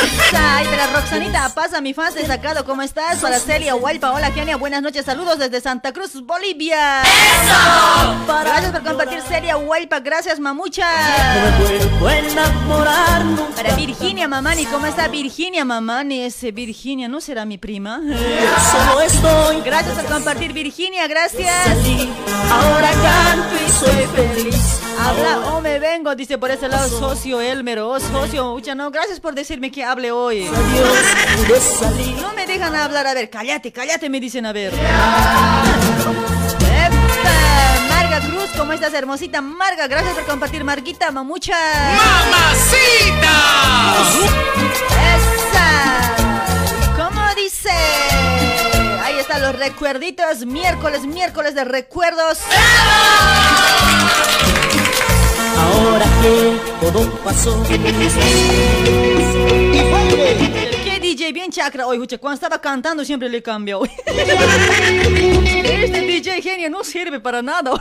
Esa, 0.00 0.56
ay, 0.56 0.66
pero 0.70 0.86
Roxanita, 0.94 1.52
pasa 1.54 1.80
mi 1.80 1.92
fans 1.92 2.14
destacado, 2.14 2.64
¿cómo 2.64 2.82
estás? 2.82 3.18
Para 3.18 3.38
Celia 3.40 3.74
Hualpa, 3.74 4.12
hola 4.12 4.32
Kenia, 4.32 4.56
buenas 4.56 4.80
noches, 4.80 5.04
saludos 5.04 5.38
desde 5.38 5.60
Santa 5.60 5.92
Cruz, 5.92 6.24
Bolivia. 6.24 7.02
¡Eso! 7.02 8.32
Gracias 8.44 8.70
por 8.72 8.82
compartir 8.84 9.20
Celia 9.22 9.56
Hualpa, 9.56 9.98
gracias 10.00 10.38
mamucha. 10.38 10.86
Para 13.56 13.74
Virginia 13.74 14.28
Mamani, 14.28 14.64
¿cómo 14.66 14.86
está 14.86 15.08
Virginia 15.08 15.64
Mamani? 15.64 16.20
Ese 16.20 16.52
Virginia, 16.52 17.08
¿no 17.08 17.20
será 17.20 17.44
mi 17.44 17.58
prima? 17.58 18.00
Gracias 19.64 19.96
por 19.96 20.06
compartir 20.06 20.52
Virginia, 20.62 21.06
gracias. 21.06 21.50
Ahora 22.50 22.90
canto 22.90 23.54
y 23.66 23.70
soy 23.70 24.06
feliz. 24.14 24.80
Habla 24.98 25.38
o 25.52 25.62
me 25.62 25.78
vengo, 25.78 26.14
dice 26.14 26.36
por 26.36 26.50
ese 26.50 26.68
lado 26.68 26.86
socio 26.86 27.40
Elmer, 27.40 27.78
oh 27.78 27.98
socio, 27.98 28.52
mucha 28.52 28.74
no, 28.74 28.90
gracias 28.90 29.20
por 29.20 29.34
decirme 29.34 29.70
que 29.70 29.82
hable 29.82 30.12
hoy. 30.12 30.50
No 32.20 32.34
me 32.34 32.46
dejan 32.46 32.76
hablar, 32.76 33.06
a 33.06 33.14
ver, 33.14 33.30
cállate, 33.30 33.72
cállate, 33.72 34.10
me 34.10 34.20
dicen, 34.20 34.44
a 34.44 34.52
ver. 34.52 34.74
Epa, 34.74 34.82
Marga 37.88 38.20
Cruz, 38.20 38.50
¿cómo 38.54 38.74
estás, 38.74 38.92
hermosita? 38.92 39.40
Marga, 39.40 39.86
gracias 39.86 40.12
por 40.12 40.26
compartir, 40.26 40.62
Marguita, 40.62 41.10
mamucha. 41.10 41.56
¡Mamacita! 41.96 43.32
Esa. 45.16 46.16
¿Cómo 46.98 47.22
dice? 47.34 48.39
Están 49.20 49.42
los 49.42 49.54
recuerditos, 49.54 50.46
miércoles, 50.46 51.02
miércoles 51.02 51.54
de 51.54 51.64
recuerdos. 51.64 52.38
Ahora 55.58 56.06
que 56.22 56.58
todo 56.80 57.10
pasó. 57.22 57.62
¿Qué 57.68 57.76
DJ 61.10 61.32
bien 61.32 61.50
chakra 61.50 61.86
hoy, 61.88 61.98
Jucha? 61.98 62.18
Cuando 62.18 62.34
estaba 62.36 62.60
cantando 62.60 63.04
siempre 63.04 63.28
le 63.28 63.42
cambio. 63.42 63.82
Este 64.86 66.00
DJ 66.02 66.40
genio 66.40 66.70
no 66.70 66.84
sirve 66.84 67.18
para 67.18 67.42
nada. 67.42 67.72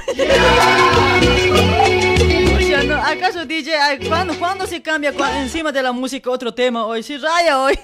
Jucha, 2.57 2.83
no, 2.85 2.95
¿Acaso 2.95 3.45
DJ, 3.45 3.75
ay, 3.75 3.99
¿cuándo, 4.07 4.33
cuándo 4.39 4.65
se 4.65 4.81
cambia 4.81 5.13
cua- 5.13 5.41
encima 5.43 5.71
de 5.71 5.83
la 5.83 5.91
música 5.91 6.31
otro 6.31 6.51
tema 6.55 6.87
hoy? 6.87 7.03
Sí, 7.03 7.17
raya 7.17 7.59
hoy. 7.59 7.77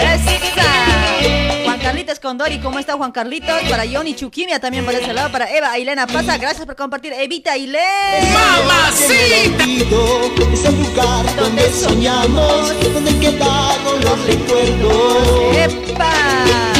Esa. 0.00 1.63
Juan 1.74 1.86
Carlitos 1.86 2.20
Condori, 2.20 2.60
¿cómo 2.60 2.78
está 2.78 2.92
Juan 2.92 3.10
Carlitos? 3.10 3.60
Para 3.68 3.82
Johnny 3.84 4.14
Chuquimia 4.14 4.60
también 4.60 4.84
por 4.84 4.94
ese 4.94 5.12
lado. 5.12 5.32
Para 5.32 5.50
Eva 5.50 5.72
Ailena 5.72 6.06
Pasa, 6.06 6.38
gracias 6.38 6.64
por 6.66 6.76
compartir. 6.76 7.12
Evita 7.12 7.50
Ailén. 7.50 7.82
Es 8.92 9.10
el 10.64 10.82
lugar 10.84 11.34
donde 11.34 11.72
soñamos, 11.72 12.68
donde 12.92 13.18
quedaron 13.18 14.00
los 14.02 14.24
recuerdos. 14.24 15.56
¡Epa! 15.56 16.12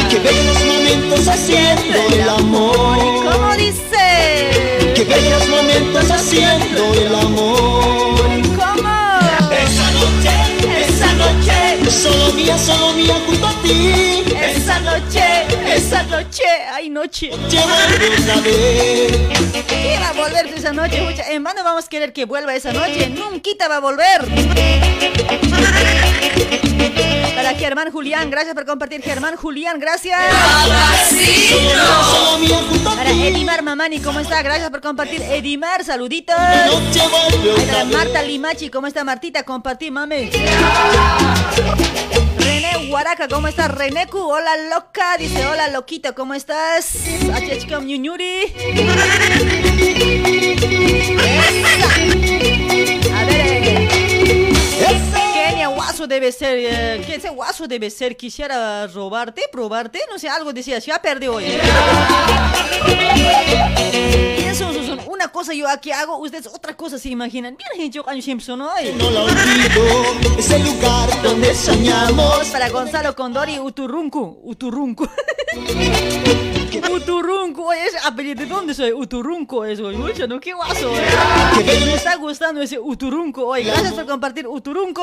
Que 0.08 0.20
bellos 0.20 0.64
momentos 0.64 1.26
haciendo 1.26 1.98
el 2.12 2.28
amor. 2.28 3.32
¿Cómo 3.32 3.52
dice? 3.56 4.92
Que 4.94 5.04
bellos 5.08 5.48
momentos 5.48 6.08
haciendo 6.08 6.94
el 6.94 7.14
amor. 7.16 8.14
¿Cómo? 8.56 8.94
Esa 9.50 9.90
noche, 9.90 10.86
esa 10.86 11.12
noche, 11.14 11.90
solo 11.90 12.32
mía, 12.34 12.56
solo 12.56 12.92
mía 12.92 13.16
junto 13.26 13.48
a 13.48 13.63
ti. 13.64 14.24
Esa 14.40 14.78
noche, 14.80 15.24
esa 15.74 16.02
noche, 16.04 16.42
ay 16.72 16.88
noche. 16.90 17.30
¿Qué 19.68 19.98
va 20.00 20.08
a 20.08 20.12
volver 20.12 20.46
esa 20.56 20.72
noche? 20.72 21.00
Mucha- 21.02 21.30
En 21.30 21.42
vano 21.42 21.64
vamos 21.64 21.84
a 21.86 21.88
querer 21.88 22.12
que 22.12 22.24
vuelva 22.24 22.54
esa 22.54 22.72
noche. 22.72 23.08
Nunca 23.10 23.68
va 23.68 23.76
a 23.76 23.80
volver. 23.80 24.20
Para 27.34 27.54
Germán 27.54 27.90
Julián, 27.90 28.30
gracias 28.30 28.54
por 28.54 28.64
compartir. 28.64 29.02
Germán 29.02 29.36
Julián, 29.36 29.78
gracias. 29.80 30.18
Para 32.96 33.10
Edimar 33.10 33.62
Mamani, 33.62 34.00
¿cómo 34.00 34.20
está? 34.20 34.42
Gracias 34.42 34.70
por 34.70 34.80
compartir. 34.80 35.20
Edimar, 35.22 35.84
saluditos. 35.84 36.36
Para 36.36 37.84
Marta 37.84 38.22
Limachi, 38.22 38.70
¿cómo 38.70 38.86
está 38.86 39.04
Martita? 39.04 39.42
Compartir, 39.42 39.92
mami. 39.92 40.30
René 42.84 42.92
Huaraca, 42.92 43.28
¿cómo 43.28 43.48
estás? 43.48 43.70
Reneku, 43.70 44.18
hola 44.18 44.56
loca. 44.68 45.16
Dice, 45.18 45.46
hola 45.46 45.68
loquito, 45.68 46.14
¿cómo 46.14 46.34
estás? 46.34 46.96
Achechcom 47.32 47.84
Ñuñuri. 47.84 48.52
A 53.14 53.30
eh. 53.30 55.33
Kenia 55.64 55.76
Guaso 55.76 56.06
debe 56.06 56.30
ser. 56.30 56.58
eh, 56.58 57.02
¿Qué 57.06 57.14
ese 57.14 57.30
Guaso 57.30 57.66
debe 57.66 57.88
ser? 57.90 58.16
Quisiera 58.16 58.86
robarte, 58.88 59.42
probarte. 59.50 60.00
No 60.10 60.18
sé, 60.18 60.28
algo 60.28 60.52
decía. 60.52 60.78
Ya 60.78 61.00
perdí 61.00 61.26
hoy. 61.26 61.44
eh. 61.46 61.60
Eso, 64.50 64.70
eso, 64.70 64.80
eso, 64.80 64.96
una 65.10 65.28
cosa 65.28 65.52
yo 65.54 65.68
aquí 65.68 65.90
hago, 65.90 66.18
ustedes 66.18 66.46
otra 66.48 66.76
cosa 66.76 66.98
se 66.98 67.08
imaginan. 67.08 67.56
Bien, 67.76 67.90
yo 67.90 68.08
Año 68.08 68.22
Simpson 68.22 68.60
hoy. 68.60 68.92
No 68.96 69.10
la 69.10 69.22
olvido, 69.22 70.38
es 70.38 70.50
el 70.50 70.62
lugar 70.64 71.22
donde 71.22 71.54
soñamos. 71.54 72.46
Para 72.50 72.68
Gonzalo 72.68 73.16
Condori, 73.16 73.58
Uturuncu. 73.58 74.38
Uturuncu. 74.44 75.08
Uturuncu, 76.92 77.62
oye, 77.68 77.86
ese 77.86 77.98
apellido, 78.04 78.42
¿de 78.44 78.46
dónde 78.46 78.74
soy? 78.74 78.92
Uturuncu 78.92 79.64
es, 79.64 79.80
oye, 79.80 79.96
mucho, 79.96 80.26
¿no? 80.28 80.38
Qué 80.38 80.52
guaso, 80.52 80.92
oye. 80.92 81.02
Me 81.86 81.94
está 81.94 82.14
gustando 82.16 82.60
ese 82.60 82.78
Uturuncu, 82.78 83.42
oye. 83.42 83.64
Gracias 83.64 83.94
por 83.94 84.06
compartir, 84.06 84.46
Uturuncu. 84.46 85.02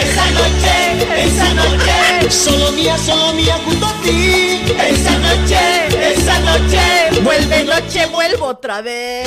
Esa 0.00 0.30
noche, 0.30 1.24
esa 1.24 1.54
noche, 1.54 2.30
solo 2.30 2.72
mía, 2.72 2.96
solo 2.98 3.32
mía 3.34 3.58
junto 3.64 3.86
a 3.86 3.92
ti. 4.02 4.62
Esa 4.78 5.18
noche, 5.18 6.12
esa 6.12 6.38
noche, 6.40 7.20
Vuelve 7.22 7.64
noche, 7.64 8.06
vuelvo 8.06 8.46
otra 8.46 8.82
vez. 8.82 9.26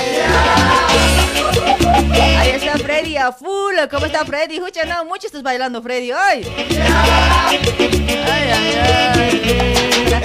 Ahí 2.38 2.50
está 2.52 2.78
Freddy 2.78 3.18
a 3.18 3.32
full. 3.32 3.76
¿Cómo 3.90 4.06
está 4.06 4.26
Freddy? 4.26 4.58
Escucha, 4.58 4.86
no, 4.86 5.06
mucho 5.06 5.28
estás 5.28 5.44
bailando, 5.44 5.82
Freddy. 5.82 6.12
¡Ay! 6.12 6.44
Ay, 7.48 8.50
ay, 8.54 9.30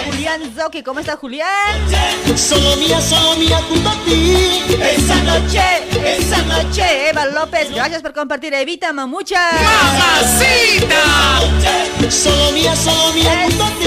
Julián 0.07 0.55
Zoki, 0.57 0.83
¿cómo 0.83 1.01
está 1.01 1.17
Julián? 1.17 1.49
Solo 2.37 2.77
mía, 2.77 3.01
solo 3.01 3.37
mía 3.37 3.61
junto 3.69 3.89
a 3.89 3.95
ti. 4.05 4.63
Esa 4.81 5.17
noche, 5.23 5.63
esa 6.05 6.43
noche. 6.43 7.09
Eva 7.09 7.27
López, 7.27 7.71
gracias 7.71 8.03
por 8.03 8.13
compartir. 8.13 8.55
Evita 8.55 8.93
Mamucha. 8.93 9.41
Solo 12.11 12.53
mía, 12.53 12.77
solo 12.77 13.13
mía 13.15 13.41
junto 13.45 13.65
a 13.65 13.71
ti. 13.71 13.87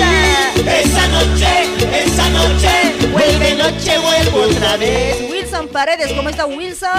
Esa 0.68 1.08
noche, 1.08 2.04
esa 2.04 2.30
noche, 2.30 3.08
vuelve 3.12 3.56
noche, 3.56 3.98
vuelvo 4.00 4.42
otra 4.42 4.76
vez. 4.78 5.18
Wilson 5.30 5.68
Paredes, 5.70 6.12
¿cómo 6.14 6.30
está 6.30 6.46
Wilson? 6.46 6.90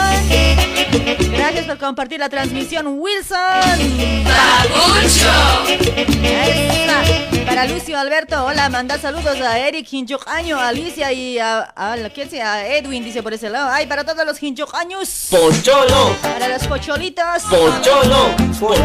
Gracias 1.32 1.66
por 1.66 1.78
compartir 1.78 2.20
la 2.20 2.28
transmisión, 2.28 2.86
Wilson. 2.98 3.38
Esa. 5.04 5.58
Para 7.46 7.66
Lucio 7.66 7.98
Alberto, 7.98 8.44
hola, 8.44 8.68
manda 8.68 8.98
saludos 8.98 9.40
a 9.40 9.58
Eric 9.58 9.92
Hinchocaño, 9.92 10.58
a 10.58 10.68
Alicia 10.68 11.12
y 11.12 11.38
a, 11.38 11.72
¿quién 12.14 12.30
sea? 12.30 12.54
a 12.54 12.66
Edwin, 12.68 13.02
dice 13.04 13.22
por 13.22 13.32
ese 13.34 13.48
lado. 13.50 13.70
Ay, 13.72 13.86
para 13.86 14.04
todos 14.04 14.24
los 14.24 14.40
Hinchocaños. 14.42 15.26
Pocholo, 15.30 16.14
Para 16.22 16.48
los 16.48 16.66
pocholitos. 16.66 17.42
pocholo, 17.50 18.36
pocholo. 18.36 18.77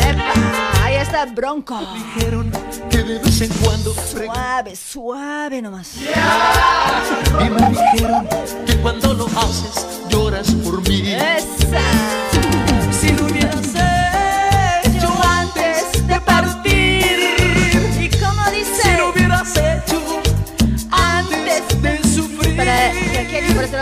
Epa, 0.00 0.84
ahí 0.84 0.96
está 0.96 1.26
Bronco. 1.26 1.78
Dijeron 1.94 2.50
que 2.90 2.98
de 2.98 3.18
vez 3.18 3.40
en 3.42 3.48
cuando 3.62 3.94
Suave, 3.94 4.76
suave 4.76 5.62
nomás. 5.62 5.94
y 5.96 7.50
me 7.50 7.68
dijeron 7.70 8.28
que 8.66 8.76
cuando 8.78 9.14
lo 9.14 9.26
haces 9.26 9.86
lloras 10.08 10.50
por 10.64 10.86
mí. 10.88 11.02
Esa. 11.12 11.80
Si 12.92 13.12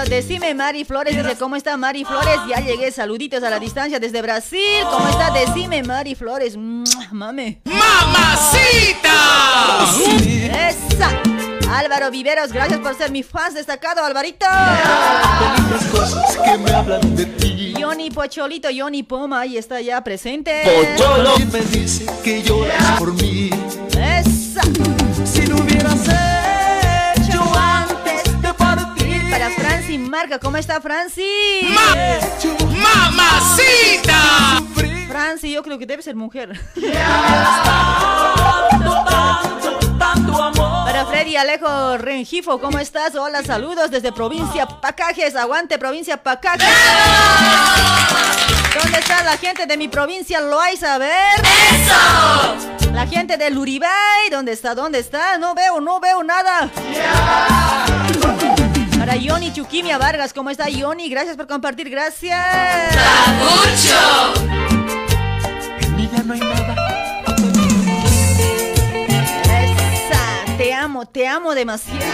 decime 0.08 0.54
Mari 0.54 0.84
Flores, 0.84 1.16
dice, 1.16 1.36
¿cómo 1.36 1.56
está 1.56 1.76
Mari 1.76 2.04
Flores? 2.04 2.38
Ya 2.48 2.60
llegué, 2.60 2.90
saluditos 2.90 3.42
a 3.42 3.50
la 3.50 3.58
distancia 3.58 4.00
desde 4.00 4.22
Brasil. 4.22 4.84
¿Cómo 4.90 5.08
está? 5.08 5.30
Decime 5.30 5.82
Mari 5.82 6.14
Flores. 6.14 6.56
Mame. 7.10 7.60
¡Mamacita! 7.64 9.10
Esa. 10.68 11.10
Álvaro 11.70 12.10
Viveros, 12.10 12.50
gracias 12.50 12.80
por 12.80 12.96
ser 12.96 13.10
mi 13.10 13.22
fan 13.22 13.52
destacado, 13.52 14.02
Alvarito. 14.02 14.46
Bonitas 14.46 15.84
cosas 15.90 16.36
que 16.36 16.58
me 16.58 16.70
hablan 16.72 17.14
de 17.14 17.26
ti. 17.26 17.74
Johnny 17.80 18.10
Pocholito, 18.10 18.68
Johnny 18.74 19.02
Poma, 19.02 19.40
ahí 19.40 19.58
está 19.58 19.80
ya 19.80 20.02
presente. 20.02 20.62
Pocholo, 20.96 21.38
me 21.52 21.60
dice 21.60 22.06
que 22.24 22.42
lloras 22.42 22.98
por 22.98 23.12
mí. 23.14 23.50
Esa. 23.92 24.62
Si 25.24 25.46
lo 25.46 25.56
hubieras 25.56 26.08
Marca, 29.98 30.38
¿cómo 30.38 30.56
está 30.56 30.80
Franci? 30.80 31.26
¡Mamacita! 32.82 34.62
Franci, 35.08 35.52
yo 35.52 35.62
creo 35.62 35.78
que 35.78 35.86
debe 35.86 36.02
ser 36.02 36.14
mujer. 36.14 36.58
Para 40.84 41.06
Freddy 41.06 41.36
Alejo 41.36 41.98
Rengifo, 41.98 42.60
¿cómo 42.60 42.78
estás? 42.78 43.14
Hola, 43.16 43.42
saludos 43.42 43.90
desde 43.90 44.12
provincia 44.12 44.66
Pacajes. 44.66 45.34
Aguante, 45.36 45.78
provincia 45.78 46.22
Pacajes. 46.22 46.68
¿Dónde 48.82 48.98
está 48.98 49.22
la 49.24 49.36
gente 49.36 49.66
de 49.66 49.76
mi 49.76 49.88
provincia? 49.88 50.40
¿Lo 50.40 50.60
hay 50.60 50.78
a 50.82 50.98
ver? 50.98 51.40
¡Eso! 51.72 52.92
La 52.92 53.06
gente 53.06 53.36
del 53.36 53.58
Uribay, 53.58 54.30
¿dónde 54.30 54.52
está? 54.52 54.74
¿Dónde 54.74 54.98
está? 54.98 55.38
No 55.38 55.54
veo, 55.54 55.80
no 55.80 56.00
veo 56.00 56.22
nada. 56.22 56.70
Para 59.08 59.20
Yoni 59.20 59.50
Chuquimia 59.54 59.96
Vargas, 59.96 60.34
¿cómo 60.34 60.50
está 60.50 60.68
Yoni? 60.68 61.08
Gracias 61.08 61.34
por 61.34 61.46
compartir, 61.46 61.88
gracias. 61.88 62.38
En 65.80 66.10
ya 66.12 66.22
no 66.24 66.34
hay 66.34 66.40
nada. 66.40 67.24
Esa, 69.94 70.56
te 70.58 70.74
amo, 70.74 71.06
te 71.06 71.26
amo 71.26 71.54
demasiado. 71.54 72.04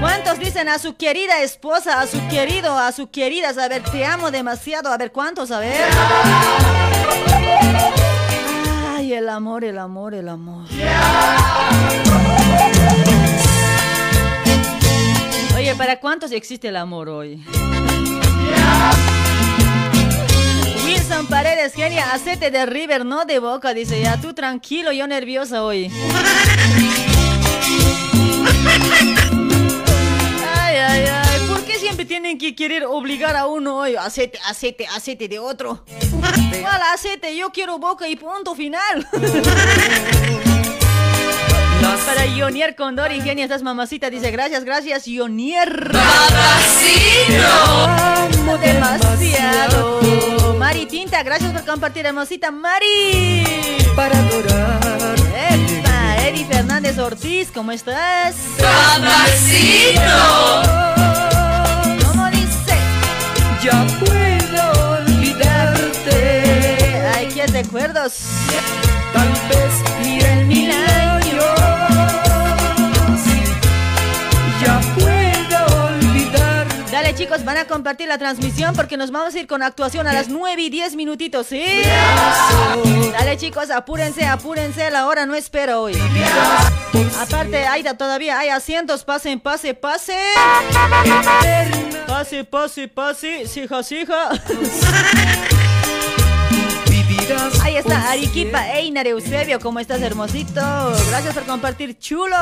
¿Cuántos 0.00 0.38
dicen 0.38 0.66
a 0.70 0.78
su 0.78 0.96
querida 0.96 1.42
esposa, 1.42 2.00
a 2.00 2.06
su 2.06 2.26
querido, 2.28 2.78
a 2.78 2.90
su 2.92 3.10
querida? 3.10 3.50
A 3.50 3.68
ver, 3.68 3.82
te 3.82 4.06
amo 4.06 4.30
demasiado. 4.30 4.90
A 4.90 4.96
ver, 4.96 5.12
¿cuántos? 5.12 5.50
A 5.50 5.58
ver. 5.58 5.90
Ay, 8.96 9.12
el 9.12 9.28
amor, 9.28 9.62
el 9.62 9.76
amor, 9.76 10.14
el 10.14 10.30
amor. 10.30 10.64
Oye, 15.68 15.76
¿para 15.76 16.00
cuántos 16.00 16.32
existe 16.32 16.68
el 16.68 16.76
amor 16.76 17.10
hoy? 17.10 17.44
Wilson 20.86 21.26
Paredes, 21.26 21.74
genia, 21.74 22.10
acete 22.14 22.50
de 22.50 22.64
River, 22.64 23.04
no 23.04 23.26
de 23.26 23.38
boca, 23.38 23.74
dice 23.74 24.00
ya. 24.00 24.18
Tú 24.18 24.32
tranquilo, 24.32 24.92
yo 24.92 25.06
nerviosa 25.06 25.62
hoy. 25.62 25.92
Ay, 30.56 30.76
ay, 30.76 31.04
ay. 31.06 31.46
¿Por 31.46 31.62
qué 31.64 31.74
siempre 31.74 32.06
tienen 32.06 32.38
que 32.38 32.56
querer 32.56 32.86
obligar 32.86 33.36
a 33.36 33.46
uno 33.46 33.76
hoy? 33.76 33.94
Acete, 33.94 34.40
acete, 34.46 34.86
acete 34.86 35.28
de 35.28 35.38
otro. 35.38 35.84
¿Cuál 36.62 36.80
acete? 36.94 37.36
Yo 37.36 37.50
quiero 37.50 37.78
boca 37.78 38.08
y 38.08 38.16
punto 38.16 38.54
final. 38.54 39.06
Para 41.88 42.26
Ionier 42.26 42.74
Condor, 42.76 43.12
ingenia, 43.12 43.44
estás 43.44 43.62
mamacita. 43.62 44.10
Dice, 44.10 44.30
gracias, 44.30 44.64
gracias, 44.64 45.06
Ionier. 45.08 45.90
Amo 48.38 48.58
demasiado. 48.58 50.00
Mari 50.58 50.84
Tinta, 50.86 51.22
gracias 51.22 51.50
por 51.52 51.64
compartir, 51.64 52.04
hermosita 52.04 52.50
Mari. 52.50 53.42
Para 53.96 54.18
adorar. 54.18 55.16
Epa, 55.50 56.26
Eri 56.26 56.44
Fernández 56.44 56.98
Ortiz, 56.98 57.50
¿cómo 57.54 57.72
estás? 57.72 58.36
¿Cómo 62.06 62.30
dice? 62.30 62.76
Ya 63.62 63.86
puedo 63.98 64.72
olvidarte. 64.98 66.12
Ay, 67.14 67.28
qué 67.34 67.46
recuerdos. 67.46 68.12
Tal 69.12 69.28
vez 69.48 69.72
miren 70.04 70.48
mil 70.48 70.70
años. 70.70 71.44
Ya 74.62 74.80
puedo 74.94 75.86
olvidar. 75.86 76.66
Dale 76.90 77.14
chicos, 77.14 77.44
van 77.44 77.58
a 77.58 77.64
compartir 77.66 78.08
la 78.08 78.18
transmisión 78.18 78.74
porque 78.74 78.96
nos 78.96 79.10
vamos 79.10 79.34
a 79.34 79.38
ir 79.38 79.46
con 79.46 79.62
actuación 79.62 80.06
a 80.06 80.12
las 80.12 80.28
9 80.28 80.62
y 80.62 80.70
10 80.70 80.96
minutitos, 80.96 81.46
¿sí? 81.46 81.64
Dale 83.12 83.36
chicos, 83.36 83.70
apúrense, 83.70 84.26
apúrense, 84.26 84.90
la 84.90 85.06
hora 85.06 85.26
no 85.26 85.34
espero 85.34 85.82
hoy. 85.82 85.96
Aparte, 87.20 87.66
Aida, 87.66 87.94
todavía 87.96 88.38
hay 88.38 88.48
asientos, 88.48 89.04
pasen, 89.04 89.40
pase, 89.40 89.74
pase. 89.74 90.16
Pase, 92.06 92.44
pase, 92.44 92.88
pase, 92.88 93.46
sija, 93.46 93.82
sija. 93.82 94.30
Está, 97.78 98.10
Ariquipa, 98.10 98.72
Einar 98.76 99.06
Eusebio, 99.06 99.60
¿cómo 99.60 99.78
estás, 99.78 100.02
hermosito? 100.02 100.60
Gracias 101.10 101.32
por 101.32 101.44
compartir, 101.44 101.96
chulo. 101.96 102.36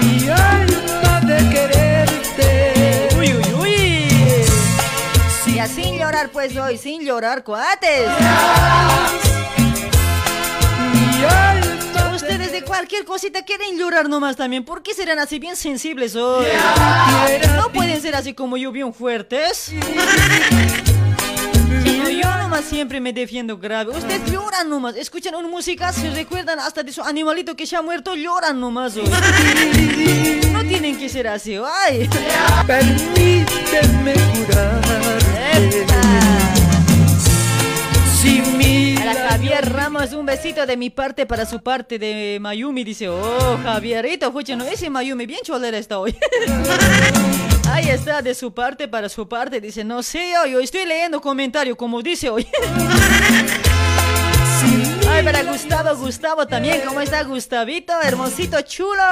Mi 0.00 0.28
alma 0.28 1.20
de 1.20 1.50
quererte. 1.50 3.08
Uy, 3.16 3.32
uy, 3.32 3.54
uy. 3.60 5.54
Ya 5.54 5.68
sin 5.68 5.98
llorar, 5.98 6.30
pues 6.30 6.56
hoy, 6.56 6.78
sin 6.78 7.04
llorar, 7.04 7.44
cuates. 7.44 8.08
Mi 10.92 11.24
alma 11.24 11.53
Ustedes 12.34 12.50
de 12.50 12.62
cualquier 12.62 13.04
cosita 13.04 13.44
quieren 13.44 13.78
llorar 13.78 14.08
nomás 14.08 14.34
también. 14.34 14.64
¿Por 14.64 14.82
qué 14.82 14.92
serán 14.92 15.20
así 15.20 15.38
bien 15.38 15.54
sensibles 15.54 16.16
hoy? 16.16 16.46
No 17.54 17.70
pueden 17.70 18.02
ser 18.02 18.16
así 18.16 18.34
como 18.34 18.56
yo, 18.56 18.72
bien 18.72 18.92
fuertes. 18.92 19.70
No, 21.84 22.10
yo 22.10 22.36
nomás 22.38 22.64
siempre 22.64 23.00
me 23.00 23.12
defiendo 23.12 23.56
grave. 23.56 23.96
Ustedes 23.96 24.28
lloran 24.32 24.68
nomás, 24.68 24.96
escuchan 24.96 25.36
una 25.36 25.46
música, 25.46 25.92
se 25.92 26.10
recuerdan 26.10 26.58
hasta 26.58 26.82
de 26.82 26.92
su 26.92 27.02
animalito 27.02 27.54
que 27.54 27.68
se 27.68 27.76
ha 27.76 27.82
muerto, 27.82 28.16
lloran 28.16 28.58
nomás. 28.58 28.96
hoy. 28.96 29.08
No 30.52 30.64
tienen 30.64 30.98
que 30.98 31.08
ser 31.08 31.28
así, 31.28 31.56
ay. 31.64 32.10
Permíteme 32.66 34.14
curarte. 34.48 35.86
Si 38.24 38.40
mi 38.56 38.96
A 38.96 39.04
la 39.04 39.14
Javier 39.28 39.70
Ramos, 39.70 40.14
un 40.14 40.24
besito 40.24 40.64
de 40.64 40.78
mi 40.78 40.88
parte 40.88 41.26
para 41.26 41.44
su 41.44 41.62
parte 41.62 41.98
de 41.98 42.38
Mayumi. 42.40 42.82
Dice, 42.82 43.06
oh, 43.10 43.60
Javierito, 43.62 44.32
fuche, 44.32 44.56
no, 44.56 44.64
ese 44.64 44.88
Mayumi 44.88 45.26
bien 45.26 45.40
cholera 45.42 45.76
está 45.76 45.98
hoy. 45.98 46.16
Ahí 47.70 47.90
está, 47.90 48.22
de 48.22 48.34
su 48.34 48.54
parte 48.54 48.88
para 48.88 49.10
su 49.10 49.28
parte. 49.28 49.60
Dice, 49.60 49.84
no 49.84 50.02
sé, 50.02 50.32
yo, 50.50 50.58
estoy 50.58 50.86
leyendo 50.86 51.20
comentario, 51.20 51.76
como 51.76 52.00
dice 52.00 52.30
hoy. 52.30 52.46
Ay, 55.06 55.22
para 55.22 55.42
Gustavo, 55.42 55.94
Gustavo 55.94 56.46
también. 56.46 56.80
¿Cómo 56.86 57.02
está 57.02 57.22
Gustavito? 57.24 57.92
Hermosito, 58.02 58.58
chulo. 58.62 59.02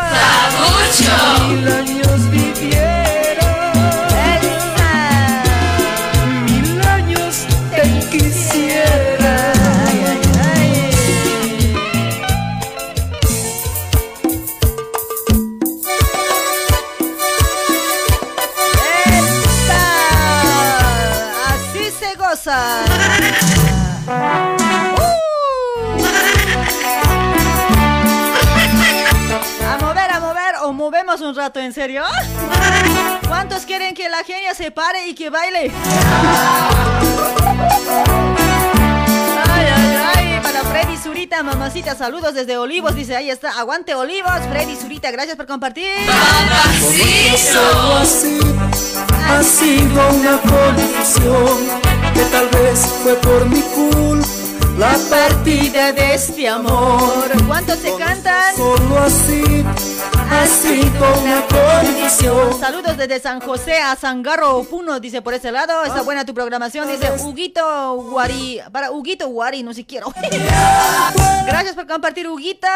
mil 1.50 1.68
años 1.68 2.30
viviera, 2.30 3.82
mil 6.46 6.80
años 6.80 7.46
te 7.76 7.82
quisiera. 8.10 8.41
Así 21.48 21.90
se 21.98 22.14
goza. 22.16 22.58
¡Uh! 24.06 25.22
A 29.64 29.78
mover, 29.78 30.10
a 30.10 30.20
mover 30.20 30.54
o 30.62 30.72
movemos 30.72 31.20
un 31.20 31.34
rato, 31.34 31.60
¿en 31.60 31.72
serio? 31.72 32.04
¿Cuántos 33.28 33.64
quieren 33.64 33.94
que 33.94 34.08
la 34.08 34.22
genia 34.24 34.54
se 34.54 34.70
pare 34.70 35.08
y 35.08 35.14
que 35.14 35.30
baile? 35.30 35.70
Para 40.42 40.64
Freddy 40.64 40.96
Zurita, 40.96 41.42
mamacita, 41.42 41.94
saludos 41.94 42.34
desde 42.34 42.56
Olivos, 42.56 42.94
dice, 42.94 43.16
ahí 43.16 43.30
está, 43.30 43.58
aguante 43.58 43.94
Olivos, 43.94 44.32
Freddy 44.50 44.76
Zurita, 44.76 45.10
gracias 45.10 45.36
por 45.36 45.46
compartir. 45.46 45.86
Ha 49.28 49.42
sido 49.42 50.08
una 50.10 50.38
condición 50.40 51.68
que 52.14 52.24
tal 52.30 52.48
vez 52.48 52.80
fue 53.02 53.14
por 53.14 53.48
mi 53.48 53.60
culpa 53.60 54.41
la 54.78 54.96
partida 55.10 55.92
de 55.92 56.14
este 56.14 56.48
amor. 56.48 57.30
¿Cuántos 57.46 57.78
se 57.78 57.94
cantan? 57.96 58.56
Solo 58.56 58.98
así 59.00 59.64
ha 60.30 60.46
sido 60.46 61.20
una 61.22 61.42
condición. 61.46 62.58
Saludos 62.58 62.96
desde 62.96 63.20
San 63.20 63.40
José 63.40 63.78
a 63.78 63.96
Sangarro 63.96 64.64
Puno, 64.64 64.98
dice 65.00 65.22
por 65.22 65.34
ese 65.34 65.52
lado. 65.52 65.84
Está 65.84 66.02
buena 66.02 66.24
tu 66.24 66.34
programación, 66.34 66.88
dice 66.88 67.12
Huguito 67.20 67.96
Guari. 68.10 68.60
Para 68.72 68.90
Huguito 68.90 69.28
Guari, 69.28 69.62
no 69.62 69.74
sé 69.74 69.84
quiero. 69.84 70.12
Gracias 71.46 71.74
por 71.74 71.86
compartir, 71.86 72.26
Huguito. 72.28 72.66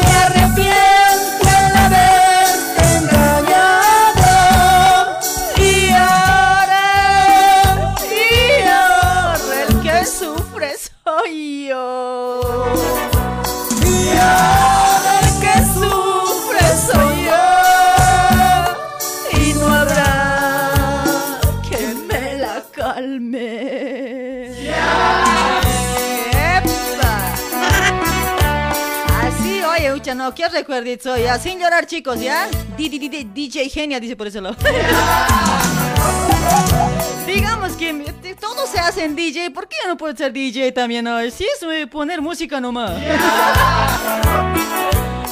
Me 0.00 0.10
arrepiento 0.16 1.45
yo. 11.28 12.40
y 13.84 14.08
ahora 14.16 15.20
el 15.20 15.28
que 15.40 15.54
sufre 15.74 16.64
soy 16.86 17.16
yo 17.24 17.44
Y 19.40 19.42
no 19.54 19.66
habrá 19.74 21.40
que 21.68 21.80
me 22.08 22.22
la 22.38 22.62
calme. 22.72 23.46
Así, 29.22 29.62
oye, 29.62 29.92
Ucha, 29.92 30.14
no, 30.14 30.32
¿qué 30.34 30.48
recuerdizo? 30.48 31.16
Ya, 31.16 31.38
sin 31.38 31.58
llorar, 31.58 31.86
chicos, 31.86 32.20
¿ya? 32.20 32.48
DJ 32.76 33.68
Genia 33.68 33.98
dice 34.00 34.16
por 34.16 34.26
ese 34.28 34.40
lado. 34.40 34.56
Digamos 37.26 37.72
que 37.72 37.92
todos 38.66 38.70
se 38.70 38.78
hacen 38.78 39.16
DJ, 39.16 39.50
¿por 39.50 39.68
qué 39.68 39.76
yo 39.82 39.88
no 39.88 39.96
puedo 39.96 40.16
ser 40.16 40.32
DJ 40.32 40.72
también? 40.72 41.04
No? 41.04 41.18
Si 41.30 41.44
es 41.44 41.62
eh, 41.62 41.86
poner 41.86 42.20
música 42.20 42.60
nomás. 42.60 42.92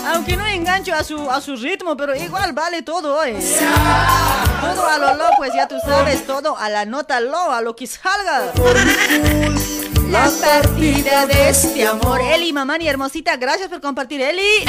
Aunque 0.07 0.37
no 0.37 0.47
engancho 0.47 0.95
a 0.95 1.03
su, 1.03 1.31
a 1.31 1.41
su 1.41 1.57
ritmo, 1.57 1.97
pero 1.97 2.15
igual 2.15 2.53
vale 2.53 2.83
todo 2.83 3.19
hoy. 3.19 3.35
Todo 4.61 4.87
a 4.87 4.99
lo 4.99 5.15
lo, 5.15 5.25
pues 5.37 5.53
ya 5.55 5.67
tú 5.67 5.77
sabes, 5.85 6.27
todo 6.27 6.57
a 6.57 6.69
la 6.69 6.85
nota 6.85 7.21
lo, 7.21 7.53
a 7.53 7.61
lo 7.61 7.75
que 7.75 7.87
salga. 7.87 8.53
La 10.11 10.31
partida 10.41 11.27
de 11.27 11.49
este 11.49 11.87
amor. 11.87 12.21
Eli, 12.21 12.53
mamani, 12.53 12.89
hermosita, 12.89 13.37
gracias 13.37 13.69
por 13.69 13.81
compartir, 13.81 14.21
Eli. 14.21 14.65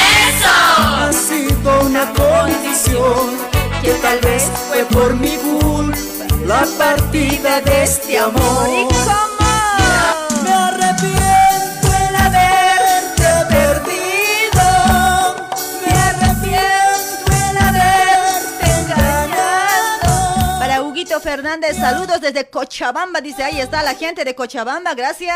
ha 0.45 1.11
sido 1.13 1.81
una 1.81 2.11
condición 2.13 3.37
que 3.83 3.91
tal 3.95 4.19
vez 4.19 4.43
fue 4.69 4.85
por 4.85 5.13
mi 5.15 5.35
culpa 5.37 6.14
la 6.45 6.65
partida 6.77 7.61
de 7.61 7.83
este 7.83 8.17
amor. 8.19 8.69
¿Y 8.69 8.87
cómo? 8.87 9.35
Me 10.43 10.51
arrepiento 10.51 11.87
el 12.07 12.15
haberte 12.15 13.29
perdido. 13.49 14.67
Me 15.81 15.91
arrepiento 15.99 17.31
el 17.49 17.57
haberte 17.57 18.65
engañado. 18.81 20.59
Para 20.59 20.81
Huguito 20.81 21.19
Fernández, 21.19 21.77
saludos 21.77 22.21
desde 22.21 22.49
Cochabamba. 22.49 23.21
Dice, 23.21 23.43
ahí 23.43 23.59
está 23.59 23.81
la 23.81 23.95
gente 23.95 24.23
de 24.23 24.35
Cochabamba, 24.35 24.93
gracias. 24.93 25.35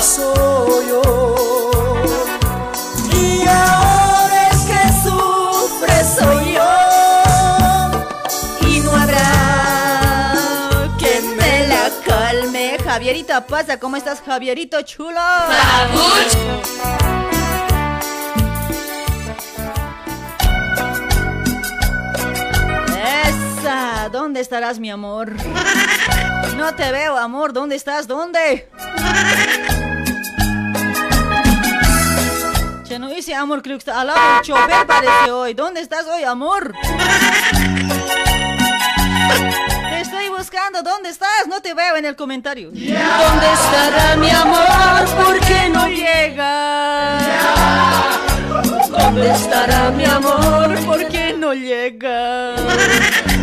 Soy 0.00 0.88
yo. 0.88 1.02
Y 3.12 3.46
ahora 3.46 4.05
calme. 13.06 13.24
Javierito 13.24 13.46
pasa, 13.46 13.78
¿cómo 13.78 13.96
estás, 13.96 14.20
Javierito 14.20 14.82
chulo? 14.82 15.20
Esa, 23.24 24.08
¿dónde 24.10 24.40
estarás, 24.40 24.78
mi 24.78 24.90
amor? 24.90 25.32
No 26.56 26.74
te 26.74 26.90
veo, 26.90 27.16
amor, 27.16 27.52
¿dónde 27.52 27.76
estás? 27.76 28.08
¿Dónde? 28.08 28.68
Che, 32.84 32.98
no 32.98 33.08
dice 33.08 33.34
amor, 33.34 33.62
creo 33.62 33.76
que 33.76 33.80
está 33.80 34.00
al 34.00 34.08
lado 34.08 34.34
del 34.34 34.42
chofer, 34.42 34.86
parece 34.86 35.30
hoy. 35.30 35.54
¿Dónde 35.54 35.80
estás 35.80 36.06
hoy, 36.06 36.24
amor? 36.24 36.72
Buscando, 40.46 40.80
¿dónde 40.80 41.08
estás? 41.08 41.48
No 41.48 41.60
te 41.60 41.74
veo 41.74 41.96
en 41.96 42.04
el 42.04 42.14
comentario. 42.14 42.68
¿Dónde 42.68 42.86
estará 42.86 44.14
mi 44.14 44.30
amor? 44.30 45.24
¿Por 45.24 45.40
qué 45.40 45.68
no 45.70 45.88
llega? 45.88 47.18
¿Dónde 49.06 49.30
estará 49.30 49.90
mi 49.92 50.04
amor? 50.04 50.84
¿Por 50.84 51.06
qué 51.06 51.32
no 51.32 51.54
llega? 51.54 52.56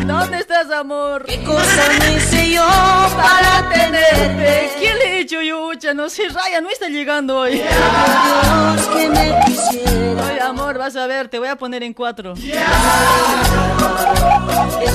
¿Dónde 0.05 0.39
estás, 0.39 0.69
amor? 0.69 1.23
¿Qué 1.25 1.41
cosa 1.41 1.89
me 1.99 2.15
hice 2.17 2.51
yo 2.51 2.67
para 3.15 3.69
tenerte? 3.69 4.71
¿Quién 4.77 4.97
le 4.97 5.05
he 5.05 5.19
hecho 5.21 5.41
yo, 5.41 5.67
Ucha? 5.67 5.93
No 5.93 6.09
sé, 6.09 6.27
Raya 6.27 6.59
no 6.59 6.69
está 6.69 6.89
llegando 6.89 7.39
hoy. 7.39 7.53
Dios 7.53 8.87
que 8.93 9.07
me 9.07 9.39
quisiera. 9.45 10.27
Ay, 10.27 10.39
amor, 10.39 10.77
vas 10.77 10.97
a 10.97 11.07
ver, 11.07 11.29
te 11.29 11.39
voy 11.39 11.47
a 11.47 11.55
poner 11.55 11.81
en 11.83 11.93
cuatro. 11.93 12.33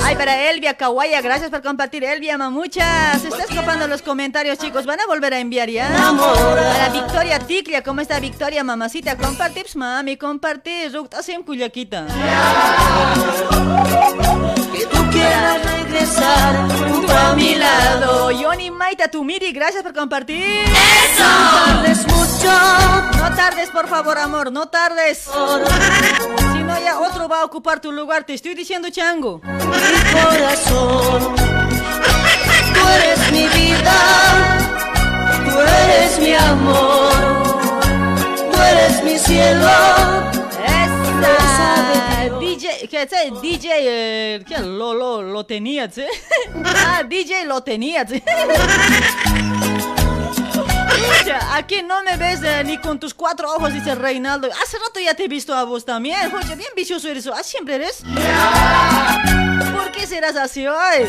Ay, 0.05 0.15
para 0.15 0.51
Elvia 0.51 0.75
Kawaya, 0.75 1.21
gracias 1.21 1.49
por 1.49 1.63
compartir. 1.63 2.03
Elvia 2.03 2.37
Mamucha, 2.37 3.17
se 3.19 3.29
está 3.29 3.43
escapando 3.43 3.87
los 3.87 4.03
comentarios, 4.03 4.59
chicos. 4.59 4.85
Van 4.85 4.99
a 4.99 5.07
volver 5.07 5.33
a 5.33 5.39
enviar 5.39 5.69
ya. 5.69 5.89
Para 5.89 6.89
Victoria 6.89 7.39
Ticlia, 7.39 7.81
¿cómo 7.83 8.01
está 8.01 8.19
Victoria, 8.19 8.63
mamacita? 8.63 9.17
Compartips, 9.17 9.75
mami, 9.75 10.17
compartí. 10.59 10.89
Ruktasim 10.89 11.43
Kuyaquita. 11.43 12.05
Que 14.73 14.85
tú 14.85 15.09
quieras 15.11 15.63
regresar 15.65 16.67
junto 16.89 17.15
a 17.15 17.33
mi 17.35 17.55
lado. 17.55 18.31
Yoni 18.31 18.71
Maita 18.71 19.07
Tumiri, 19.07 19.51
gracias 19.51 19.83
por 19.83 19.93
compartir. 19.93 20.65
¡Eso! 20.65 21.23
No 21.23 21.65
tardes 21.65 22.07
mucho. 22.07 22.51
No 23.17 23.35
tardes, 23.35 23.69
por 23.69 23.87
favor, 23.87 24.17
amor, 24.17 24.51
no 24.51 24.67
tardes. 24.67 25.29
Si 26.53 26.63
no, 26.63 26.79
ya 26.79 26.99
otro 26.99 27.27
va 27.27 27.41
a 27.41 27.45
ocupar 27.45 27.79
tu 27.79 27.91
lugar, 27.91 28.23
te 28.23 28.33
estoy 28.33 28.55
diciendo, 28.55 28.89
chango. 28.89 29.41
Mi 29.43 30.21
corazón, 30.21 31.35
tú 32.73 32.87
eres 32.95 33.31
mi 33.31 33.47
vida, 33.47 33.93
tú 35.49 35.59
eres 35.59 36.19
mi 36.19 36.33
amor, 36.33 37.13
tú 38.51 38.61
eres 38.61 39.03
mi 39.03 39.17
cielo. 39.19 40.28
DJ, 42.39 42.87
¿qué 42.89 43.01
es? 43.03 43.41
DJ, 43.41 43.69
eh, 43.81 44.43
¿qué? 44.47 44.59
Lo, 44.59 44.93
lo, 44.93 45.21
lo 45.21 45.45
tenías, 45.45 45.97
¿eh? 45.99 46.07
Ah, 46.65 47.03
DJ 47.03 47.45
lo 47.45 47.61
tenías. 47.63 48.11
¿eh? 48.11 48.23
Escucha, 50.89 51.55
aquí 51.55 51.81
no 51.83 52.03
me 52.03 52.17
ves 52.17 52.41
eh, 52.43 52.63
ni 52.65 52.77
con 52.77 52.99
tus 52.99 53.13
cuatro 53.13 53.53
ojos, 53.53 53.73
dice 53.73 53.95
Reinaldo. 53.95 54.49
Hace 54.61 54.77
rato 54.79 54.99
ya 54.99 55.13
te 55.13 55.25
he 55.25 55.27
visto 55.27 55.53
a 55.53 55.63
vos 55.63 55.85
también. 55.85 56.19
Escucha, 56.25 56.55
bien 56.55 56.71
vicioso 56.75 57.07
eres. 57.09 57.27
¿Ah, 57.27 57.43
siempre 57.43 57.75
eres? 57.75 58.03
¿Por 59.73 59.91
qué 59.91 60.07
serás 60.07 60.35
así 60.35 60.67
hoy? 60.67 61.07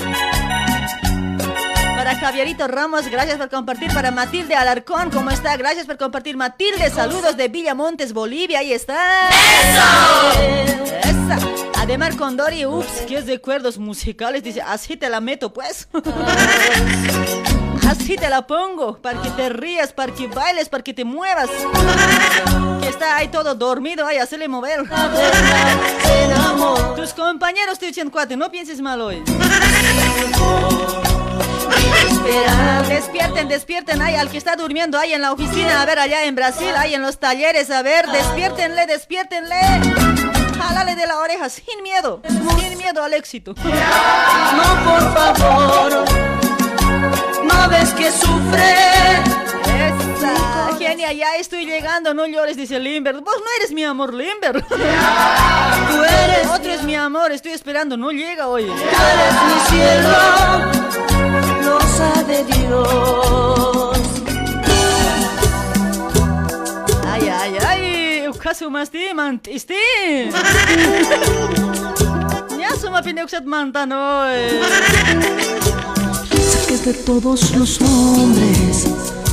Para 2.00 2.16
Javierito 2.16 2.66
Ramos, 2.66 3.08
gracias 3.08 3.36
por 3.36 3.50
compartir. 3.50 3.92
Para 3.92 4.10
Matilde 4.10 4.54
Alarcón, 4.54 5.10
¿cómo 5.10 5.30
está? 5.30 5.54
Gracias 5.58 5.84
por 5.84 5.98
compartir. 5.98 6.34
Matilde, 6.34 6.88
saludos 6.88 7.36
de 7.36 7.48
Villamontes, 7.48 8.14
Bolivia. 8.14 8.60
Ahí 8.60 8.72
está. 8.72 9.28
¡Eso! 9.28 9.82
Esa. 11.02 11.38
Ademar 11.78 12.16
Condori, 12.16 12.64
ups, 12.64 13.02
qué 13.06 13.20
recuerdos 13.20 13.76
musicales. 13.76 14.42
Dice, 14.42 14.62
así 14.62 14.96
te 14.96 15.10
la 15.10 15.20
meto, 15.20 15.52
pues. 15.52 15.88
Así 17.86 18.16
te 18.16 18.30
la 18.30 18.46
pongo, 18.46 18.96
para 18.98 19.20
que 19.20 19.28
te 19.30 19.48
rías, 19.48 19.92
para 19.92 20.14
que 20.14 20.28
bailes, 20.28 20.68
para 20.68 20.82
que 20.84 20.94
te 20.94 21.04
muevas. 21.04 21.50
Que 22.80 22.88
está 22.88 23.16
ahí 23.16 23.28
todo 23.28 23.54
dormido, 23.56 24.06
ay, 24.06 24.18
hacerle 24.18 24.46
mover. 24.46 24.84
Tus 26.94 27.12
compañeros 27.12 27.78
te 27.80 27.86
dicen, 27.86 28.08
cuate, 28.08 28.36
no 28.36 28.50
pienses 28.50 28.80
mal 28.80 29.00
hoy. 29.00 29.22
Despierten, 32.88 33.48
despierten, 33.48 34.02
ay, 34.02 34.14
al 34.16 34.30
que 34.30 34.38
está 34.38 34.56
durmiendo 34.56 34.98
ahí 34.98 35.12
en 35.12 35.22
la 35.22 35.32
oficina, 35.32 35.80
a 35.82 35.86
ver, 35.86 35.98
allá 35.98 36.24
en 36.24 36.34
Brasil, 36.34 36.70
ahí 36.76 36.94
en 36.94 37.02
los 37.02 37.18
talleres, 37.18 37.70
a 37.70 37.82
ver, 37.82 38.06
despiértenle, 38.06 38.86
despiértenle. 38.86 39.56
Jálale 40.58 40.94
de 40.94 41.06
la 41.06 41.18
oreja, 41.18 41.48
sin 41.48 41.82
miedo, 41.82 42.20
sin 42.58 42.78
miedo 42.78 43.02
al 43.02 43.14
éxito. 43.14 43.54
No, 43.54 44.84
por 44.84 45.14
favor, 45.14 46.04
no 47.44 47.68
ves 47.68 47.90
que 47.90 48.10
sufre. 48.12 48.74
Esa, 49.80 50.76
genia, 50.78 51.12
ya 51.12 51.36
estoy 51.36 51.64
llegando, 51.64 52.12
no 52.12 52.26
llores, 52.26 52.56
dice 52.56 52.78
Limber. 52.78 53.20
Vos 53.20 53.36
no 53.38 53.46
eres 53.58 53.72
mi 53.72 53.84
amor, 53.84 54.12
Limber. 54.12 54.62
Tú 54.64 54.76
eres 56.04 56.46
Otro 56.48 56.70
es 56.70 56.82
mi 56.82 56.94
amor, 56.94 57.32
estoy 57.32 57.52
esperando, 57.52 57.96
no 57.96 58.10
llega 58.10 58.48
hoy. 58.48 58.66
Tú 58.66 58.72
eres 58.72 59.34
mi 59.46 59.60
cielo, 59.70 61.09
lo 61.70 61.78
sabe 61.98 62.44
Dios. 62.50 63.98
Ay, 67.12 67.24
ay, 67.40 67.52
ay, 67.70 67.82
ukasu 68.28 68.70
masti 68.70 69.14
mantisti. 69.14 69.74
Ya 72.58 72.70
suma 72.80 73.02
pine 73.02 73.22
uksat 73.24 73.44
mantan 73.44 73.92
hoy. 73.92 74.60
Sé 76.50 76.58
que 76.66 76.76
de 76.86 76.92
todos 77.08 77.40
los 77.56 77.80
hombres 77.80 78.86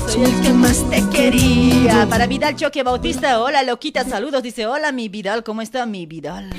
Soy 0.07 0.23
el 0.23 0.41
que 0.41 0.49
más 0.53 0.89
te 0.89 1.03
quería. 1.09 2.07
Para 2.09 2.27
Vidal 2.27 2.55
Choque 2.55 2.81
Bautista, 2.81 3.41
hola 3.41 3.63
loquita, 3.63 4.05
saludos. 4.05 4.41
Dice, 4.41 4.65
hola 4.65 4.91
mi 4.91 5.09
Vidal, 5.09 5.43
¿cómo 5.43 5.61
está 5.61 5.85
mi 5.85 6.05
Vidal? 6.05 6.49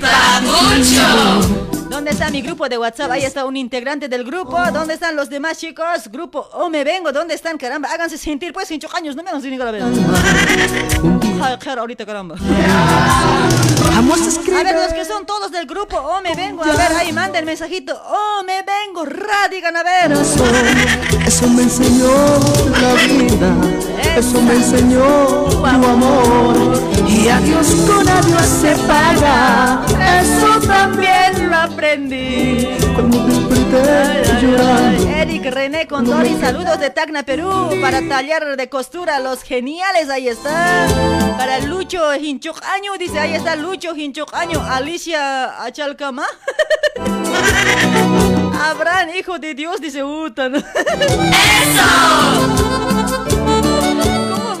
¿Dónde 1.89 2.11
está 2.11 2.29
mi 2.29 2.41
grupo 2.41 2.69
de 2.69 2.77
WhatsApp? 2.77 3.11
Ahí 3.11 3.23
está 3.23 3.45
un 3.45 3.57
integrante 3.57 4.07
del 4.07 4.23
grupo. 4.23 4.57
¿Dónde 4.71 4.93
están 4.93 5.15
los 5.15 5.29
demás 5.29 5.57
chicos? 5.57 6.07
Grupo 6.11 6.47
Oh 6.53 6.69
Me 6.69 6.83
Vengo, 6.83 7.11
¿dónde 7.11 7.33
están? 7.33 7.57
Caramba, 7.57 7.89
háganse 7.91 8.17
sentir 8.17 8.53
pues 8.53 8.67
sin 8.67 8.79
años, 8.95 9.15
no 9.15 9.23
me 9.23 9.29
hagan 9.29 9.41
sentir 9.41 9.59
la 9.59 9.71
verdad. 9.71 9.89
Ahorita 11.79 12.05
caramba. 12.05 12.35
Vamos 13.95 14.21
a 14.21 14.27
escribir. 14.27 14.59
A 14.59 14.63
ver, 14.63 14.75
los 14.75 14.93
que 14.93 15.05
son 15.05 15.25
todos 15.25 15.51
del 15.51 15.65
grupo 15.65 15.97
Oh 15.97 16.21
Me 16.21 16.35
Vengo, 16.35 16.63
a 16.63 16.67
ver, 16.67 16.91
ahí 16.99 17.11
manden 17.11 17.45
mensajito. 17.45 17.99
Oh 18.07 18.43
Me 18.45 18.63
Vengo, 18.63 19.05
radigan, 19.05 19.75
a 19.75 19.83
ver. 19.83 20.11
Eso 21.25 21.47
me 21.47 21.63
enseñó 21.63 22.09
la 22.81 22.93
vida, 23.03 23.55
eso 24.17 24.41
me 24.41 24.53
enseñó 24.53 25.45
tu 25.49 25.65
amor. 25.65 26.79
Y 27.07 27.27
adiós 27.27 27.67
con 27.87 28.07
adiós 28.07 28.45
se 28.61 28.75
paga. 28.87 29.81
Eso 30.21 30.59
también 30.67 31.49
lo 31.49 31.55
aprendí. 31.57 32.67
Cuando 32.95 33.58
llorando, 33.69 35.09
Eric 35.09 35.45
René 35.45 35.87
Condori, 35.87 36.35
saludos 36.39 36.79
de 36.79 36.89
Tacna, 36.89 37.23
Perú. 37.23 37.69
Para 37.81 38.01
taller 38.07 38.55
de 38.57 38.69
costura, 38.69 39.19
los 39.19 39.43
geniales, 39.43 40.09
ahí 40.09 40.27
está. 40.27 40.87
Para 41.37 41.59
Lucho 41.59 42.15
Hinchucaño, 42.15 42.97
dice, 42.97 43.19
ahí 43.19 43.35
está 43.35 43.55
Lucho 43.55 43.95
Hinchucaño. 43.95 44.61
Alicia 44.63 45.63
Achalcama. 45.63 46.25
Abraham, 48.61 49.09
hijo 49.17 49.39
de 49.39 49.53
Dios, 49.53 49.79
dice 49.79 50.03
Utan. 50.03 50.53
¿Cómo 50.53 50.63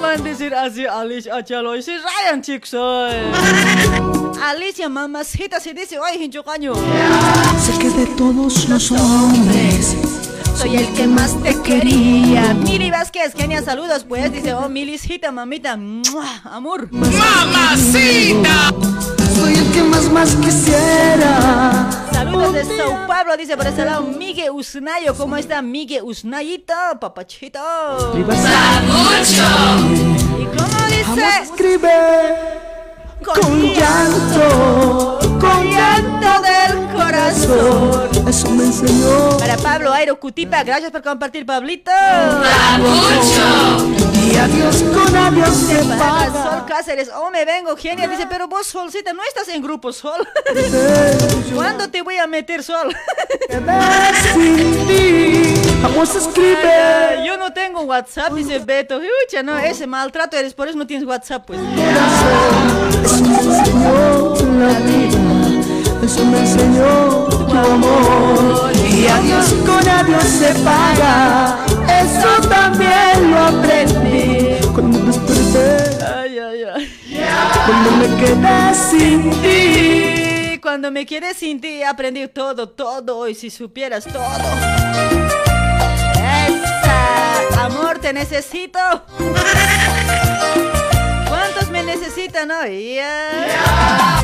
a 0.09 0.17
decir 0.17 0.53
así 0.55 0.85
Alicia 0.85 1.35
Achaloy? 1.35 1.81
Si 1.83 1.91
Ryan, 1.91 2.41
chicos. 2.41 2.73
Alicia, 4.43 4.89
mamacita, 4.89 5.59
se 5.59 5.73
dice, 5.73 5.99
oye, 5.99 6.23
Hinchucaño. 6.23 6.73
sé 6.73 7.77
que 7.79 7.89
de 7.89 8.05
todos 8.15 8.67
los 8.69 8.91
hombres 8.91 9.95
Soy 10.55 10.77
el 10.77 10.87
que 10.93 11.07
más 11.07 11.41
te 11.43 11.61
quería. 11.61 12.53
Mili 12.53 12.89
Vázquez, 12.89 13.33
genial, 13.33 13.63
saludos, 13.63 14.05
pues. 14.07 14.31
Dice, 14.31 14.53
oh, 14.53 14.67
Milisita, 14.69 15.31
mamita, 15.31 15.77
¡mua! 15.77 16.41
amor. 16.43 16.89
¡Mamacita! 16.91 18.71
Que 19.71 19.83
más 19.83 20.09
más 20.11 20.35
quisiera. 20.35 21.89
Saludos 22.11 22.53
de 22.53 22.65
Sao 22.65 23.07
Paulo, 23.07 23.37
dice 23.37 23.55
por 23.55 23.67
ese 23.67 23.85
lado 23.85 24.01
Miguel 24.03 24.51
Usnayo. 24.51 25.15
¿Cómo 25.15 25.37
está 25.37 25.61
Miguel 25.61 26.03
Usnayito, 26.03 26.73
papachito? 26.99 27.59
¿Y 28.17 28.23
cómo 30.45 30.85
dice? 30.87 31.23
Escribe 31.43 32.78
con 33.23 33.61
llanto, 33.61 35.19
con 35.39 35.69
llanto 35.69 36.41
del 36.41 36.87
corazón. 36.93 38.27
eso 38.27 38.49
me 38.51 38.65
enseñó. 38.65 39.37
Para 39.37 39.57
Pablo 39.57 39.91
Airo 39.93 40.19
Cutipa, 40.19 40.63
gracias 40.63 40.91
por 40.91 41.03
compartir, 41.03 41.45
Pablito. 41.45 41.91
Y 44.25 44.35
adiós 44.35 44.83
con 44.93 45.15
adiós 45.15 45.55
se 45.55 45.83
paga. 45.97 46.43
Sol 46.43 46.65
Cáceres, 46.67 47.09
oh 47.15 47.29
me 47.31 47.45
vengo, 47.45 47.75
genia, 47.75 48.07
dice, 48.07 48.27
pero 48.27 48.47
vos 48.47 48.67
Solcita 48.67 49.13
no 49.13 49.23
estás 49.23 49.47
en 49.49 49.61
grupo 49.61 49.91
Sol. 49.91 50.27
¿Cuándo 51.53 51.89
te 51.89 52.01
voy 52.01 52.17
a 52.17 52.27
meter 52.27 52.63
Sol? 52.63 52.95
Sin 54.33 54.87
ti, 54.87 55.53
vamos 55.81 56.15
a 56.15 56.17
escribir. 56.19 56.57
Yo 57.25 57.37
no 57.37 57.51
tengo 57.53 57.81
WhatsApp, 57.81 58.33
dice 58.33 58.59
Beto. 58.59 58.99
Ucha, 59.27 59.43
no, 59.43 59.57
ese 59.57 59.87
maltrato 59.87 60.37
eres, 60.37 60.53
por 60.53 60.67
eso 60.67 60.77
no 60.77 60.85
tienes 60.87 61.07
WhatsApp, 61.07 61.45
pues. 61.45 61.59
Eso 61.59 63.23
me 63.23 63.35
enseñó 63.35 64.35
la 64.59 64.79
vida, 64.79 65.19
eso 66.03 66.25
me 66.25 66.39
enseñó 66.39 67.25
tu 67.27 67.57
amor. 67.57 68.71
Y 68.75 69.07
adiós 69.07 69.53
con 69.65 69.87
adiós 69.87 70.23
se 70.23 70.53
paga, 70.63 71.57
eso 72.01 72.49
también 72.49 73.31
lo 73.31 73.39
aprendí. 73.39 74.57
Cuando 74.73 74.99
desperté, 74.99 76.05
Ay, 76.05 76.39
ay, 76.39 76.63
ay. 76.75 76.91
cuando 77.65 77.91
me 77.91 78.07
quedé 78.23 78.75
sin 78.75 79.29
ti. 79.41 80.59
Cuando 80.61 80.91
me 80.91 81.05
quedé 81.05 81.33
sin 81.33 81.61
ti 81.61 81.81
aprendí 81.83 82.27
todo, 82.27 82.69
todo. 82.69 83.27
Y 83.27 83.35
si 83.35 83.49
supieras 83.49 84.05
todo. 84.05 85.28
Amor, 87.59 87.99
te 87.99 88.13
necesito. 88.13 88.79
¿Cuántos 91.27 91.69
me 91.69 91.83
necesitan 91.83 92.49
hoy? 92.51 92.99
A 92.99 94.23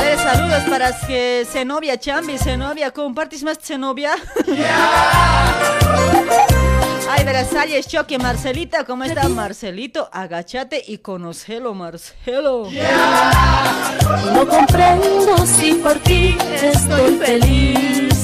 ver, 0.00 0.16
saludos 0.16 0.62
para 0.70 0.96
que 1.06 1.44
Zenobia 1.50 1.98
Chambi, 1.98 2.38
Zenobia, 2.38 2.92
¿compartes 2.92 3.42
más 3.42 3.58
Zenobia? 3.60 4.14
Ay, 7.10 7.24
verás, 7.24 7.48
es 7.66 7.88
choque, 7.88 8.16
Marcelita, 8.18 8.84
¿cómo 8.84 9.02
está 9.02 9.28
Marcelito? 9.28 10.08
Agáchate 10.12 10.84
y 10.86 10.98
conocelo, 10.98 11.74
Marcelo. 11.74 12.68
No 14.32 14.46
comprendo 14.46 15.46
si 15.46 15.74
por 15.74 15.98
ti 15.98 16.38
estoy 16.62 17.16
feliz. 17.16 18.15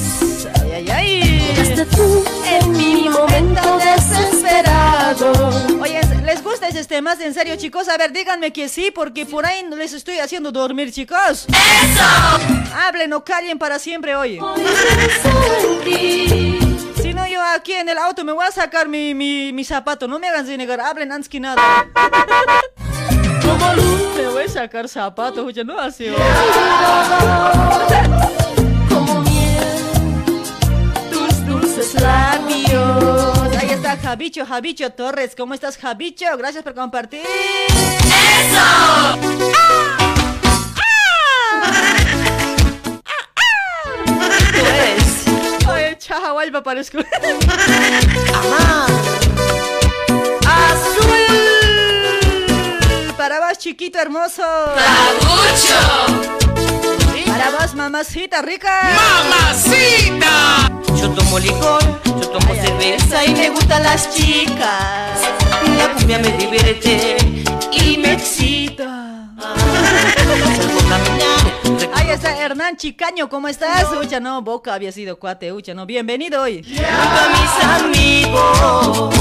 Ay, 0.75 1.53
tú 1.91 2.23
en 2.49 2.71
mi 2.71 3.07
momento 3.07 3.77
desesperado. 3.77 5.31
Oye, 5.79 6.01
¿les 6.25 6.43
gusta 6.43 6.67
ese 6.67 6.83
temas? 6.85 7.19
En 7.19 7.35
serio, 7.35 7.55
chicos, 7.57 7.87
a 7.89 7.97
ver, 7.97 8.11
díganme 8.11 8.51
que 8.51 8.67
sí, 8.67 8.89
porque 8.89 9.27
por 9.27 9.45
ahí 9.45 9.63
les 9.77 9.93
estoy 9.93 10.17
haciendo 10.17 10.51
dormir, 10.51 10.91
chicos. 10.91 11.45
¡Eso! 11.47 12.75
Hablen 12.75 13.13
o 13.13 13.23
callen 13.23 13.59
para 13.59 13.77
siempre, 13.77 14.15
oye. 14.15 14.39
Si 17.01 17.13
no, 17.13 17.27
yo 17.27 17.39
aquí 17.55 17.73
en 17.73 17.89
el 17.89 17.97
auto 17.99 18.23
me 18.23 18.31
voy 18.31 18.45
a 18.45 18.51
sacar 18.51 18.87
mi, 18.87 19.13
mi, 19.13 19.63
zapato. 19.63 20.07
No 20.07 20.17
me 20.17 20.27
hagan 20.27 20.47
negar, 20.57 20.81
hablen 20.81 21.11
antes 21.11 21.29
que 21.29 21.39
nada. 21.39 21.61
Me 24.17 24.27
voy 24.27 24.43
a 24.45 24.49
sacar 24.49 24.89
zapato, 24.89 25.45
oye, 25.45 25.63
no 25.63 25.77
así. 25.77 26.07
Tus 31.93 32.01
dulces 32.01 32.01
labios. 32.01 33.53
Ahí 33.59 33.69
está 33.71 33.97
Javicho, 33.97 34.45
Javicho 34.45 34.89
Torres. 34.91 35.35
¿Cómo 35.37 35.53
estás, 35.53 35.77
Javicho? 35.77 36.25
Gracias 36.37 36.63
por 36.63 36.73
compartir. 36.73 37.21
¡Eso! 37.25 39.19
Chajahualpa 45.99 46.63
parezco. 46.63 46.97
Ajá. 48.33 48.87
Azul. 50.45 51.23
Para 53.15 53.39
vos, 53.39 53.57
chiquito 53.57 53.99
hermoso. 53.99 54.43
Para 57.25 57.51
vos, 57.51 57.73
mamacita 57.73 58.41
rica. 58.41 58.81
¡Mamacita! 59.31 60.82
Yo 61.03 61.09
tomo 61.09 61.37
licor, 61.37 61.81
yo 62.05 62.29
tomo 62.29 62.55
cerveza 62.55 63.25
y 63.25 63.33
me 63.35 63.49
gustan 63.49 63.83
las 63.83 64.09
chicas. 64.15 65.19
La 65.77 65.93
cumbia 65.93 66.17
me 66.17 66.29
divierte 66.37 67.17
y 67.73 67.97
me 67.97 68.13
excita. 68.13 69.27
Ahí 71.93 72.09
está 72.09 72.37
Hernán 72.37 72.77
Chicaño, 72.77 73.27
¿cómo 73.27 73.49
estás? 73.49 73.87
Ucha, 74.01 74.21
no, 74.21 74.41
Boca 74.43 74.73
había 74.73 74.93
sido 74.93 75.19
cuate, 75.19 75.51
Ucha, 75.51 75.73
no, 75.73 75.85
bienvenido 75.85 76.41
hoy. 76.43 76.59
a 76.79 77.27
mis 77.33 77.65
amigos. 77.83 79.13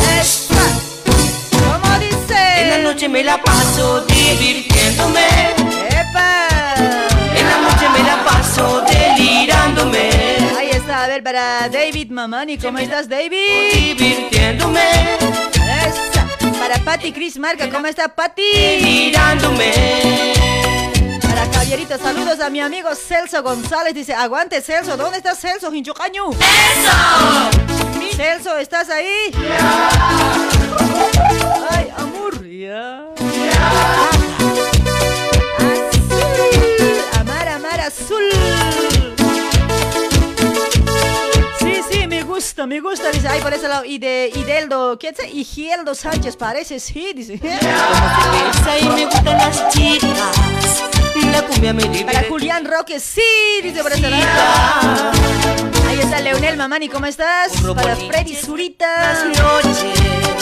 ¿Cómo 1.51 1.99
dice? 1.99 2.63
En 2.63 2.71
la 2.71 2.79
noche 2.79 3.09
me 3.09 3.25
la 3.25 3.43
paso 3.43 4.03
divirtiéndome. 4.03 5.51
¡Epa! 5.89 6.47
En 7.35 7.45
la 7.45 7.59
noche 7.59 7.89
me 7.93 8.05
la 8.05 8.25
paso 8.25 8.85
delirándome. 8.89 10.52
A 11.03 11.09
ver, 11.09 11.25
para 11.25 11.69
David 11.69 12.13
Mamani, 12.13 12.59
¿cómo 12.59 12.79
estás, 12.79 13.09
David? 13.09 13.73
Divirtiéndome. 13.73 15.19
Esa. 15.53 16.29
Para 16.61 16.79
Patty 16.79 17.11
Chris 17.11 17.37
Marca, 17.41 17.69
¿cómo 17.69 17.89
está, 17.89 18.07
Patty? 18.07 18.41
Delirándome. 18.55 19.73
Para 21.23 21.53
Javierito, 21.53 21.99
saludos 21.99 22.39
a 22.39 22.49
mi 22.51 22.61
amigo 22.61 22.95
Celso 22.95 23.43
González. 23.43 23.95
Dice, 23.95 24.15
aguante 24.15 24.61
Celso, 24.61 24.97
¿dónde 24.97 25.17
está 25.17 25.35
Celso, 25.35 25.75
Hinchocaño? 25.75 26.31
¡Eso! 26.31 27.51
Celso, 28.15 28.57
¿estás 28.59 28.89
ahí? 28.89 29.33
Ay, 31.69 31.93
amor, 31.99 32.49
ya. 32.49 33.07
Azul, 33.11 34.02
gusta, 42.63 42.67
me 42.67 42.81
gusta, 42.81 43.11
dice, 43.11 43.29
ay, 43.29 43.41
por 43.41 43.53
ese 43.53 43.69
lado, 43.69 43.85
y 43.85 43.99
de 43.99 44.31
Hideldo, 44.35 44.99
¿qué 44.99 45.09
es? 45.09 45.35
Higieldo 45.35 45.95
Sánchez, 45.95 46.37
parece, 46.37 46.79
sí, 46.79 47.13
dice. 47.15 47.35
y 47.35 48.89
me 48.89 49.07
gustan 49.07 49.25
las 49.39 49.69
chicas 49.71 50.83
la 51.31 51.43
cumbia 51.47 51.73
me 51.73 51.87
Para 52.05 52.25
Julián 52.29 52.65
Roque, 52.65 53.01
sí, 53.01 53.23
dice 53.63 53.83
por 53.83 53.93
ese 53.93 54.11
lado. 54.11 55.13
Ahí 55.89 56.01
está 56.01 56.21
Leonel 56.21 56.57
Mamani, 56.57 56.89
¿cómo 56.89 57.07
estás? 57.07 57.53
Para 57.75 57.97
Freddy 57.97 58.35
Zurita. 58.35 59.15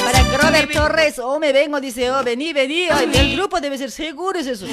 Para 0.05 0.23
Grover 0.25 0.69
Torres, 0.73 1.19
oh, 1.19 1.39
me 1.39 1.53
vengo, 1.53 1.81
dice, 1.81 2.11
oh, 2.11 2.25
vení, 2.25 2.53
vení. 2.53 2.89
Ay, 2.91 3.11
el 3.15 3.37
grupo 3.37 3.61
debe 3.61 3.79
ser 3.79 3.91
seguro, 3.91 4.39
es 4.39 4.47
eso. 4.47 4.67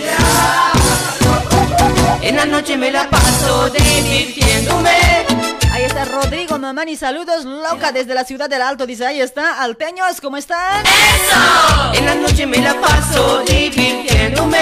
En 2.21 2.35
la 2.35 2.45
noche 2.45 2.77
me 2.77 2.91
la 2.91 3.09
paso 3.09 3.69
divirtiéndome. 3.69 5.66
Ahí 5.77 5.83
está 5.83 6.05
Rodrigo 6.05 6.57
Mamani, 6.57 6.95
saludos 6.95 7.45
loca 7.45 7.91
desde 7.91 8.15
la 8.15 8.23
ciudad 8.23 8.49
del 8.49 8.63
Alto, 8.63 8.87
dice, 8.87 9.05
ahí 9.05 9.21
está, 9.21 9.61
alteños, 9.61 10.19
¿cómo 10.19 10.35
están? 10.37 10.83
¡Eso! 10.83 11.93
En 11.93 12.03
la 12.03 12.15
noche 12.15 12.47
me 12.47 12.57
la 12.57 12.73
paso 12.81 13.43
divirtiéndome. 13.45 14.57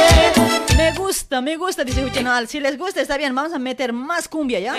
Me 0.75 0.91
gusta, 0.91 1.39
me 1.39 1.55
gusta, 1.55 1.85
dice 1.85 2.03
Uchenal. 2.03 2.49
Si 2.49 2.59
les 2.59 2.77
gusta, 2.77 2.99
está 2.99 3.15
bien, 3.15 3.33
vamos 3.33 3.53
a 3.53 3.59
meter 3.59 3.93
más 3.93 4.27
cumbia, 4.27 4.59
¿ya? 4.59 4.75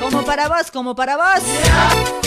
Como 0.00 0.24
para 0.24 0.48
vos, 0.48 0.72
como 0.72 0.96
para 0.96 1.16
vos. 1.16 1.44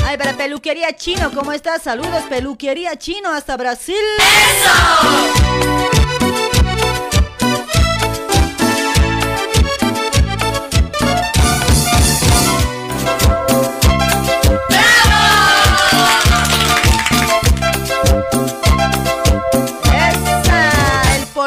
Ay, 0.05 0.17
para 0.17 0.31
Peluquería 0.31 0.95
Chino, 0.95 1.31
¿cómo 1.31 1.51
estás? 1.51 1.81
Saludos, 1.81 2.23
Peluquería 2.29 2.95
Chino, 2.95 3.29
hasta 3.29 3.57
Brasil. 3.57 3.97
¡Eso! 4.19 6.02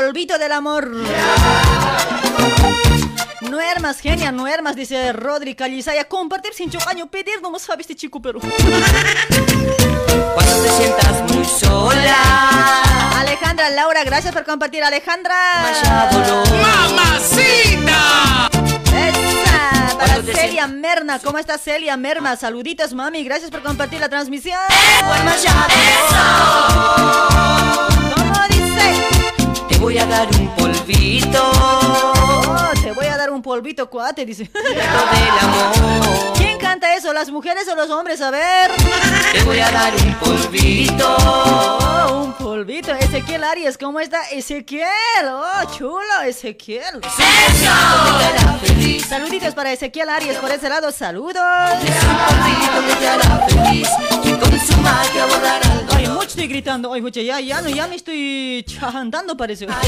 Polvito 0.06 0.38
del 0.38 0.52
amor. 0.52 0.88
No 3.40 3.60
hermas, 3.60 3.98
genia, 3.98 4.30
no 4.30 4.46
hermas, 4.46 4.76
dice 4.76 5.12
Rodri 5.12 5.56
Calizaya. 5.56 6.04
Compartir 6.04 6.54
sin 6.54 6.70
chocaño, 6.70 7.08
pedir, 7.08 7.42
no 7.42 7.58
sabes 7.58 7.80
este 7.86 7.96
chico, 7.96 8.22
pero. 8.22 8.38
Cuando 8.38 8.62
te 10.62 10.68
sientas 10.68 11.22
muy 11.32 11.44
sola. 11.44 12.82
Alejandra 13.18 13.68
Laura, 13.70 14.04
gracias 14.04 14.32
por 14.32 14.44
compartir, 14.44 14.84
Alejandra. 14.84 15.34
¡Mamacita! 16.62 18.48
Esa, 18.84 19.98
para 19.98 20.22
Celia 20.22 20.68
Merna. 20.68 21.18
¿Cómo 21.18 21.38
está 21.38 21.58
Celia 21.58 21.96
Merma? 21.96 22.36
Saluditos, 22.36 22.94
mami. 22.94 23.24
Gracias 23.24 23.50
por 23.50 23.60
compartir 23.62 23.98
la 23.98 24.08
transmisión. 24.08 24.60
Te 27.88 27.95
voy 29.86 29.98
a 29.98 30.06
dar 30.06 30.28
un 30.40 30.48
polvito. 30.56 31.40
Oh, 31.62 32.72
un 33.36 33.42
polvito, 33.42 33.88
cuate, 33.88 34.24
dice. 34.24 34.44
del 34.54 35.38
amor. 35.40 36.32
¿Quién 36.36 36.58
canta 36.58 36.96
eso? 36.96 37.12
¿Las 37.12 37.30
mujeres 37.30 37.68
o 37.68 37.76
los 37.76 37.90
hombres? 37.90 38.20
A 38.20 38.30
ver. 38.30 38.72
Te 39.32 39.44
voy 39.44 39.60
a 39.60 39.70
dar 39.70 39.94
un 39.94 40.14
polvito. 40.14 41.16
Oh, 41.18 42.22
un 42.24 42.32
polvito. 42.32 42.92
Ezequiel 42.92 43.44
Arias, 43.44 43.78
¿cómo 43.78 44.00
está? 44.00 44.22
Ezequiel. 44.30 44.88
Oh, 45.28 45.76
chulo, 45.76 46.22
Ezequiel. 46.26 47.00
¡Eso! 47.04 49.06
Saluditos 49.06 49.54
para 49.54 49.72
Ezequiel 49.72 50.08
Arias 50.08 50.36
por 50.38 50.50
ese 50.50 50.68
lado. 50.68 50.90
Saludos. 50.90 51.36
Ay, 55.94 56.06
mucho 56.08 56.26
estoy 56.26 56.48
gritando. 56.48 56.92
Ay, 56.92 57.02
mucho, 57.02 57.20
ya, 57.20 57.38
ya, 57.40 57.60
no, 57.60 57.68
ya 57.68 57.86
me 57.86 57.96
estoy 57.96 58.64
chajantando, 58.66 59.36
parece. 59.36 59.66
Para 59.66 59.80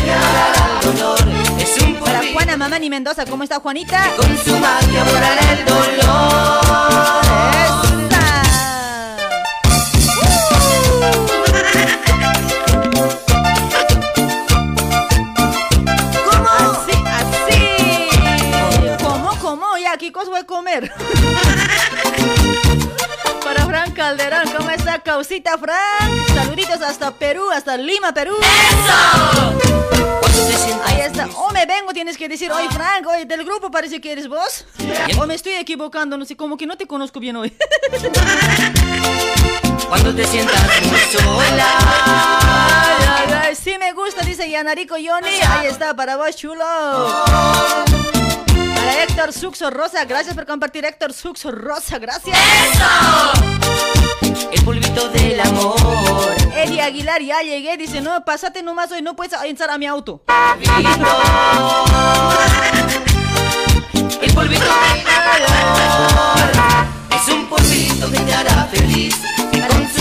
Juana 2.32 2.56
Mamani 2.56 2.90
Mendoza, 2.90 3.24
¿cómo 3.26 3.37
¿Cómo 3.38 3.44
está 3.44 3.60
Juanita? 3.60 4.16
Con 4.16 4.36
su 4.36 4.58
magia 4.58 5.04
el 5.52 5.64
dolor. 5.64 6.60
¡Esta! 7.54 8.42
¿Cómo? 16.24 16.48
Así, 16.48 16.96
así. 17.06 18.08
¿Cómo, 19.04 19.30
cómo? 19.40 19.78
¿Y 19.78 19.84
aquí 19.84 20.10
cos 20.10 20.28
voy 20.28 20.40
a 20.40 20.44
comer? 20.44 20.90
Para 23.44 23.64
Frank 23.66 23.94
Calderón, 23.94 24.48
¿cómo 24.56 24.70
está 24.70 24.98
Causita 24.98 25.56
Frank? 25.56 26.26
Saluditos 26.34 26.82
hasta 26.82 27.12
Perú, 27.12 27.48
hasta 27.54 27.76
Lima, 27.76 28.12
Perú. 28.12 28.34
¡Eso! 28.40 29.58
Tienes 31.92 32.16
que 32.16 32.28
decir, 32.28 32.50
oye 32.52 32.68
Frank, 32.70 33.06
oye, 33.06 33.24
del 33.24 33.44
grupo 33.44 33.70
parece 33.70 34.00
que 34.00 34.12
eres 34.12 34.28
vos. 34.28 34.64
O 35.18 35.26
me 35.26 35.34
estoy 35.34 35.54
equivocando, 35.54 36.16
no 36.16 36.24
sé, 36.24 36.36
como 36.36 36.56
que 36.56 36.66
no 36.66 36.76
te 36.76 36.86
conozco 36.86 37.20
bien 37.20 37.36
hoy. 37.36 37.52
Cuando 39.88 40.14
te 40.14 40.26
sientas 40.26 40.62
muy 40.86 41.00
sola. 41.00 41.78
Ay, 42.44 43.32
ay, 43.42 43.56
sí 43.56 43.76
me 43.78 43.92
gusta, 43.92 44.22
dice 44.24 44.48
Yanarico 44.50 44.96
Yoni. 44.96 45.40
Ahí 45.48 45.66
está, 45.66 45.94
para 45.94 46.16
vos, 46.16 46.36
chulo. 46.36 46.64
Para 48.74 49.02
Héctor 49.02 49.32
Suxo 49.32 49.70
Rosa, 49.70 50.04
gracias 50.04 50.34
por 50.34 50.46
compartir, 50.46 50.84
Héctor 50.84 51.12
Suxo 51.12 51.50
Rosa, 51.50 51.98
gracias. 51.98 52.36
¡Eso! 52.36 53.97
El 54.52 54.64
polvito 54.64 55.08
del 55.10 55.40
amor. 55.40 55.76
Eddie 56.54 56.82
Aguilar, 56.82 57.22
ya 57.22 57.40
llegué, 57.42 57.76
dice, 57.76 58.00
no, 58.00 58.24
pásate 58.24 58.62
nomás 58.62 58.90
hoy, 58.92 59.02
no 59.02 59.14
puedes 59.14 59.32
entrar 59.42 59.70
a 59.70 59.78
mi 59.78 59.86
auto. 59.86 60.22
El 64.20 64.34
polvito 64.34 64.64
del 64.64 65.06
amor. 65.06 65.48
Es 67.14 67.28
un 67.34 67.46
polvito 67.46 68.10
que 68.10 68.18
te 68.18 68.34
hará 68.34 68.64
feliz. 68.72 69.16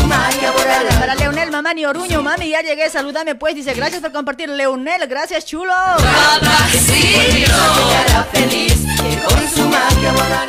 Para 0.08 1.16
Leonel 1.16 1.52
Mamani 1.52 1.86
Oruño, 1.86 2.24
mami, 2.24 2.50
ya 2.50 2.62
llegué, 2.62 2.90
saludame 2.90 3.36
pues, 3.36 3.56
dice, 3.56 3.74
gracias 3.74 4.02
por 4.02 4.12
compartir, 4.12 4.50
Leonel, 4.50 5.08
gracias, 5.08 5.46
chulo. 5.46 5.74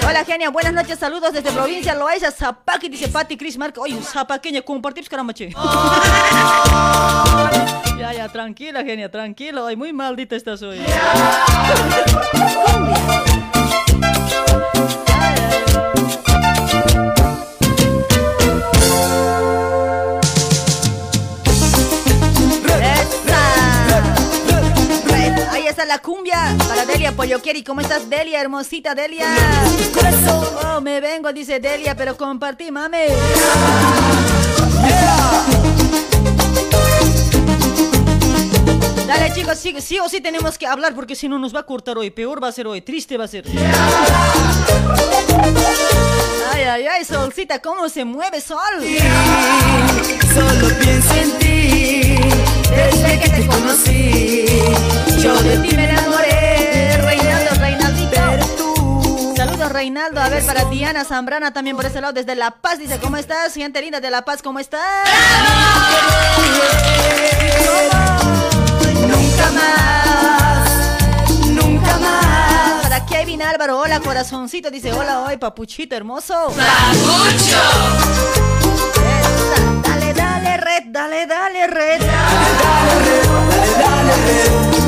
Hola, 0.07 0.25
genia, 0.25 0.51
buenas 0.51 0.73
noches, 0.73 0.99
saludos 0.99 1.33
desde 1.33 1.51
provincia 1.51 1.95
Loaiza, 1.95 2.31
Zapaqui, 2.31 2.89
dice 2.89 3.09
Pati 3.09 3.37
Cris 3.37 3.59
Marco. 3.59 3.83
Oye, 3.83 4.01
zapaqueña, 4.03 4.63
compartimos 4.63 5.09
caramache. 5.09 5.49
ya, 7.99 8.13
ya, 8.13 8.29
tranquila, 8.29 8.85
genia, 8.85 9.11
tranquilo. 9.11 9.67
Ay, 9.67 9.77
muy 9.77 9.93
maldita 9.93 10.37
estás 10.37 10.63
hoy. 10.63 10.81
Está 25.69 25.85
la 25.85 25.99
cumbia 25.99 26.57
para 26.67 26.87
Delia 26.87 27.13
Polloqueri. 27.13 27.63
¿Cómo 27.63 27.83
estás, 27.83 28.09
Delia, 28.09 28.41
hermosita 28.41 28.95
Delia? 28.95 29.27
Oh, 30.65 30.81
me 30.81 30.99
vengo, 30.99 31.31
dice 31.31 31.61
Delia, 31.61 31.95
pero 31.95 32.17
compartí, 32.17 32.71
mame. 32.71 33.09
Dale, 39.07 39.33
chicos, 39.35 39.59
sí, 39.59 39.75
sí, 39.81 39.99
o 39.99 40.09
sí 40.09 40.23
tenemos 40.23 40.57
que 40.57 40.67
hablar 40.67 40.95
porque 40.95 41.15
si 41.15 41.29
no 41.29 41.39
nos 41.39 41.55
va 41.55 41.61
a 41.61 41.67
cortar 41.67 41.99
hoy. 41.99 42.11
Peor 42.11 42.43
va 42.43 42.49
a 42.49 42.53
ser 42.53 42.67
hoy, 42.67 42.81
triste 42.81 43.19
va 43.19 43.25
a 43.25 43.29
ser. 43.29 43.45
Ay, 46.51 46.63
ay, 46.63 46.87
ay, 46.87 47.05
solcita, 47.05 47.61
¿cómo 47.61 47.91
se 47.91 48.07
mueve, 48.07 48.41
sol? 48.41 48.59
Solo 50.35 50.75
pienso 50.79 51.15
en 51.15 51.39
ti 51.39 52.17
desde 52.71 53.21
que 53.21 53.29
te 53.29 53.47
conocí. 53.47 55.08
Yo 55.21 55.35
de 55.43 55.59
ti 55.59 55.75
me 55.77 55.91
enamoré. 55.91 56.97
Reinaldo, 57.03 57.55
Reinaldito. 57.59 59.35
Saludos, 59.37 59.73
Reinaldo. 59.73 60.21
A 60.21 60.29
ver, 60.29 60.45
para 60.47 60.65
Diana 60.67 61.05
Zambrana 61.05 61.53
también 61.53 61.75
por 61.77 61.87
ese 61.87 62.01
lado, 62.01 62.13
desde 62.13 62.37
La 62.37 62.53
Paz. 62.53 62.79
Dice, 62.79 62.99
¿cómo 62.99 63.17
estás? 63.17 63.53
Gente 63.55 63.81
linda 63.81 64.01
de 64.01 64.11
La 64.11 64.25
Paz, 64.25 64.43
¿cómo 64.43 64.59
estás? 64.61 64.81
Nunca 69.01 69.51
más, 69.53 70.69
nunca 71.49 71.99
más. 71.99 72.83
Para 72.83 73.05
Kevin 73.07 73.43
Álvaro, 73.43 73.81
hola, 73.81 74.01
corazoncito. 74.01 74.71
Dice, 74.71 74.93
hola, 74.93 75.21
hoy, 75.21 75.37
papuchito 75.37 75.97
hermoso. 75.97 76.35
¡Papucho! 76.57 77.59
Dale, 79.83 80.15
dale, 80.15 80.57
red, 80.59 80.85
dale, 80.87 81.27
dale, 81.27 81.67
red. 81.67 82.03
Epa, 83.69 84.88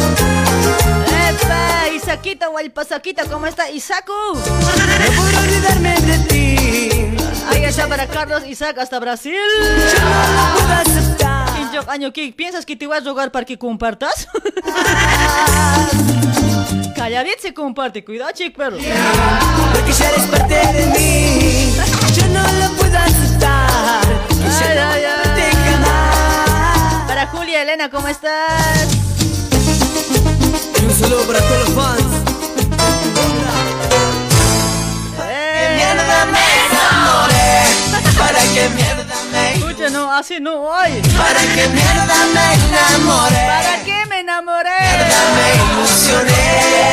Isaquita 2.20 2.50
o 2.50 2.58
el 2.58 2.70
pasaquita, 2.70 3.24
¿cómo 3.24 3.46
está 3.46 3.70
Isacu? 3.70 4.12
No 4.12 4.42
puedo 4.42 5.38
olvidarme 5.40 5.98
de 6.02 6.18
ti. 6.28 6.58
Ahí 7.48 7.64
está 7.64 7.88
para 7.88 8.06
Carlos 8.08 8.42
Isaac 8.46 8.76
hasta 8.76 8.98
Brasil. 8.98 9.32
Yo 9.32 10.00
no 10.04 10.10
lo 10.34 10.52
puedo 10.58 10.74
aceptar. 10.74 11.48
Y 11.58 11.70
yo, 11.74 11.80
año, 11.90 12.12
¿qué? 12.12 12.30
¿Piensas 12.36 12.66
que 12.66 12.76
te 12.76 12.86
voy 12.86 12.98
a 12.98 13.00
rogar 13.00 13.32
para 13.32 13.46
que 13.46 13.56
compartas? 13.58 14.28
Calladito 16.94 17.40
se 17.40 17.54
comparte, 17.54 18.04
cuidado, 18.04 18.32
chic, 18.34 18.54
perro. 18.54 18.76
Porque 19.72 19.90
ya 19.90 20.10
eres 20.10 20.26
parte 20.26 20.54
de 20.54 20.86
mí. 20.88 21.74
Yo 22.14 22.26
no 22.26 22.42
lo 22.42 22.70
puedo 22.76 22.98
aceptar. 22.98 24.02
Ay, 24.44 24.76
ay, 24.76 25.04
ay. 25.04 25.16
Para 27.06 27.26
Julia 27.28 27.62
Elena, 27.62 27.88
¿cómo 27.88 28.08
estás? 28.08 28.88
Y 30.80 30.84
un 30.84 30.94
saludo 30.94 31.26
para 31.26 31.40
todos 31.40 31.68
los 31.68 31.74
fans. 31.74 32.09
Qué 38.54 38.68
mierda 38.70 39.16
me 39.32 39.54
Escucha, 39.54 39.90
no, 39.90 40.12
así 40.12 40.40
no 40.40 40.58
voy. 40.58 40.90
¿Para 41.16 41.40
qué 41.54 41.68
mierda 41.68 42.14
me 42.34 42.54
enamoré? 42.54 43.46
¿Para 43.46 43.84
qué 43.84 44.06
me 44.08 44.20
enamoré? 44.20 44.70
Me 45.36 45.54
ilusioné. 45.56 46.90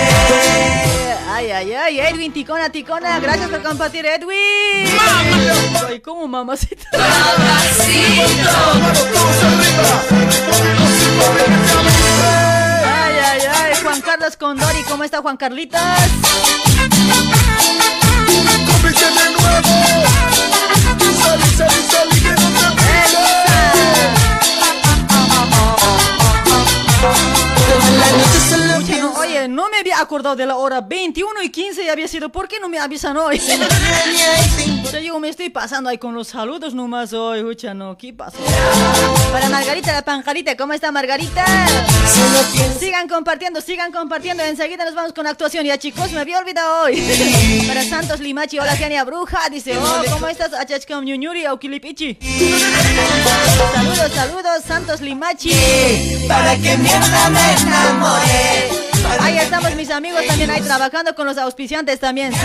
Ay, 1.29 1.51
ay, 1.51 1.73
ay, 1.73 1.99
Edwin, 1.99 2.33
Ticona, 2.33 2.69
Ticona, 2.69 3.19
gracias 3.19 3.49
por 3.49 3.61
compartir, 3.61 4.05
Edwin. 4.05 4.87
Ay, 5.87 5.99
¿cómo, 5.99 6.27
mamacita? 6.27 6.87
Ay, 12.93 13.15
ay, 13.23 13.41
ay, 13.53 13.75
Juan 13.83 14.01
Carlos 14.01 14.35
Condori, 14.35 14.83
¿cómo 14.87 15.03
está 15.03 15.21
Juan 15.21 15.37
Carlitos? 15.37 15.79
Escucha, 21.59 22.05
no, 29.47 29.69
me 29.69 29.77
había 29.77 29.99
acordado 29.99 30.35
de 30.35 30.45
la 30.45 30.55
hora 30.57 30.81
21 30.81 31.43
y 31.43 31.49
15 31.49 31.85
ya 31.85 31.91
había 31.91 32.07
sido. 32.07 32.29
¿Por 32.29 32.47
qué 32.47 32.59
no 32.59 32.69
me 32.69 32.79
avisan 32.79 33.17
hoy? 33.17 33.41
O 34.83 34.89
sea, 34.89 34.99
yo 35.01 35.19
me 35.19 35.29
estoy 35.29 35.49
pasando 35.49 35.89
ahí 35.89 35.97
con 35.97 36.13
los 36.13 36.29
saludos 36.29 36.73
nomás 36.73 37.13
hoy, 37.13 37.39
escucha, 37.39 37.73
no, 37.73 37.97
¿qué 37.97 38.13
pasó? 38.13 38.37
Para 39.31 39.49
Margarita 39.49 39.91
la 39.91 40.01
Panjarita, 40.01 40.55
¿cómo 40.55 40.73
está 40.73 40.91
Margarita? 40.91 41.45
Sigan 42.79 43.07
compartiendo, 43.07 43.61
sigan 43.61 43.91
compartiendo. 43.91 44.43
Enseguida 44.43 44.85
nos 44.85 44.95
vamos 44.95 45.13
con 45.13 45.27
actuación. 45.27 45.65
Ya 45.65 45.77
chicos, 45.77 46.11
me 46.11 46.19
había 46.19 46.39
olvidado 46.39 46.83
hoy. 46.83 47.03
Para 47.67 47.83
Santos 47.83 48.19
Limachi, 48.19 48.59
hola 48.59 48.75
Genia 48.75 49.03
Bruja. 49.03 49.49
Dice, 49.49 49.77
oh, 49.77 50.03
¿cómo 50.09 50.27
estás? 50.27 50.53
Achachkam 50.53 51.03
Ñuñuri 51.03 51.47
o 51.47 51.59
Kilipichi. 51.59 52.17
Saludos, 53.73 54.11
saludos, 54.13 54.63
Santos 54.65 55.01
Limachi. 55.01 55.51
¿Para 56.27 56.55
qué 56.55 56.77
mierda 56.77 57.29
me 57.29 57.53
enamoré? 57.61 58.96
Ahí 59.19 59.37
estamos 59.37 59.75
mis 59.75 59.89
amigos 59.89 60.25
también 60.25 60.49
ahí 60.49 60.61
trabajando 60.61 61.15
con 61.15 61.25
los 61.25 61.37
auspiciantes 61.37 61.99
también, 61.99 62.33
¿sí? 62.33 62.39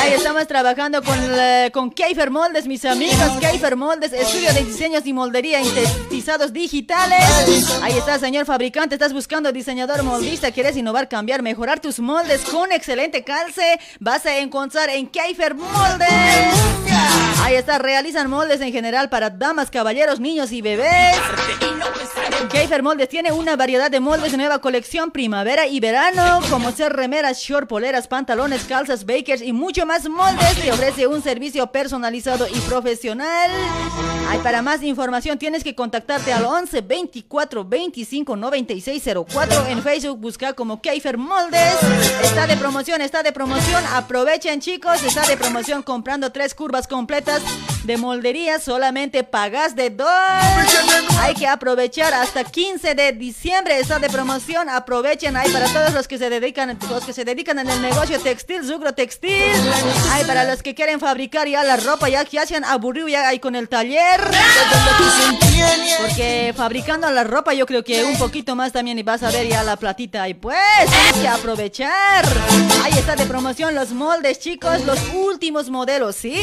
Ahí 0.00 0.12
estamos 0.12 0.46
trabajando 0.46 1.02
con, 1.02 1.18
eh, 1.20 1.70
con 1.72 1.90
Keifer 1.90 2.30
Moldes, 2.30 2.66
mis 2.66 2.84
amigos. 2.84 3.30
Keifer 3.40 3.76
Moldes, 3.76 4.12
estudio 4.12 4.52
de 4.52 4.64
diseños 4.64 5.06
y 5.06 5.12
moldería 5.12 5.60
intentizados 5.60 6.52
digitales. 6.52 7.24
Ahí 7.82 7.96
está, 7.96 8.18
señor 8.18 8.46
fabricante, 8.46 8.94
estás 8.94 9.12
buscando 9.12 9.52
diseñador 9.52 10.02
moldista, 10.02 10.50
quieres 10.50 10.76
innovar, 10.76 11.08
cambiar, 11.08 11.42
mejorar 11.42 11.80
tus 11.80 11.98
moldes 11.98 12.42
con 12.42 12.72
excelente 12.72 13.24
calce. 13.24 13.78
Vas 14.00 14.26
a 14.26 14.38
encontrar 14.38 14.90
en 14.90 15.06
Keifer 15.06 15.54
Moldes. 15.54 16.87
Ahí 17.42 17.54
está, 17.54 17.78
realizan 17.78 18.28
moldes 18.28 18.60
en 18.60 18.72
general 18.72 19.08
para 19.08 19.30
damas, 19.30 19.70
caballeros, 19.70 20.20
niños 20.20 20.52
y 20.52 20.60
bebés. 20.60 21.16
Keifer 22.50 22.82
Moldes 22.82 23.08
tiene 23.08 23.32
una 23.32 23.56
variedad 23.56 23.90
de 23.90 24.00
moldes 24.00 24.32
de 24.32 24.38
nueva 24.38 24.60
colección 24.60 25.10
primavera 25.10 25.66
y 25.66 25.80
verano, 25.80 26.40
como 26.50 26.70
ser 26.72 26.92
remeras, 26.92 27.40
short, 27.40 27.68
poleras, 27.68 28.06
pantalones, 28.06 28.64
calzas, 28.64 29.04
bakers 29.04 29.42
y 29.42 29.52
mucho 29.52 29.86
más 29.86 30.08
moldes. 30.08 30.60
Te 30.60 30.70
ofrece 30.72 31.06
un 31.06 31.22
servicio 31.22 31.66
personalizado 31.72 32.46
y 32.48 32.58
profesional. 32.60 33.50
Hay 34.28 34.38
para 34.40 34.62
más 34.62 34.82
información 34.82 35.38
tienes 35.38 35.64
que 35.64 35.74
contactarte 35.74 36.32
al 36.32 36.44
11 36.44 36.82
24 36.82 37.64
25 37.64 38.36
96 38.36 39.02
04 39.26 39.66
en 39.68 39.82
Facebook 39.82 40.18
busca 40.18 40.52
como 40.52 40.80
Keifer 40.80 41.16
Moldes. 41.18 41.76
Está 42.22 42.46
de 42.46 42.56
promoción, 42.56 43.00
está 43.00 43.22
de 43.22 43.32
promoción. 43.32 43.82
Aprovechen 43.94 44.60
chicos, 44.60 45.02
está 45.02 45.26
de 45.26 45.36
promoción 45.36 45.82
comprando 45.82 46.30
tres 46.30 46.54
curvas 46.54 46.86
completas 46.86 47.27
de 47.84 47.96
moldería 47.96 48.58
solamente 48.58 49.24
pagas 49.24 49.74
de 49.74 49.90
dos. 49.90 50.08
Hay 51.20 51.34
que 51.34 51.46
aprovechar 51.46 52.12
hasta 52.14 52.44
15 52.44 52.94
de 52.94 53.12
diciembre 53.12 53.78
está 53.80 53.98
de 53.98 54.08
promoción. 54.08 54.68
Aprovechen 54.68 55.36
hay 55.36 55.50
para 55.50 55.66
todos 55.66 55.92
los 55.92 56.08
que 56.08 56.18
se 56.18 56.30
dedican 56.30 56.78
los 56.88 57.04
que 57.04 57.12
se 57.12 57.24
dedican 57.24 57.58
en 57.58 57.68
el 57.68 57.82
negocio 57.82 58.18
textil, 58.20 58.64
zucro 58.64 58.92
textil. 58.92 59.54
Hay 60.12 60.24
para 60.24 60.44
los 60.44 60.62
que 60.62 60.74
quieren 60.74 61.00
fabricar 61.00 61.48
ya 61.48 61.64
la 61.64 61.76
ropa 61.76 62.08
ya 62.08 62.24
que 62.24 62.38
hacen 62.38 62.64
aburrido 62.64 63.08
ya 63.08 63.28
hay 63.28 63.40
con 63.40 63.56
el 63.56 63.68
taller. 63.68 64.20
Porque 66.00 66.54
fabricando 66.56 67.10
la 67.10 67.24
ropa 67.24 67.54
yo 67.54 67.66
creo 67.66 67.82
que 67.82 68.04
un 68.04 68.16
poquito 68.18 68.54
más 68.54 68.72
también 68.72 68.98
y 68.98 69.02
vas 69.02 69.22
a 69.22 69.30
ver 69.30 69.48
ya 69.48 69.62
la 69.62 69.76
platita 69.76 70.28
y 70.28 70.34
pues 70.34 70.56
hay 70.56 71.20
que 71.20 71.28
aprovechar. 71.28 72.24
Ahí 72.84 72.92
está 72.92 73.16
de 73.16 73.26
promoción 73.26 73.74
los 73.74 73.90
moldes, 73.92 74.38
chicos, 74.38 74.84
los 74.84 74.98
últimos 75.14 75.70
modelos, 75.70 76.16
¿sí? 76.16 76.40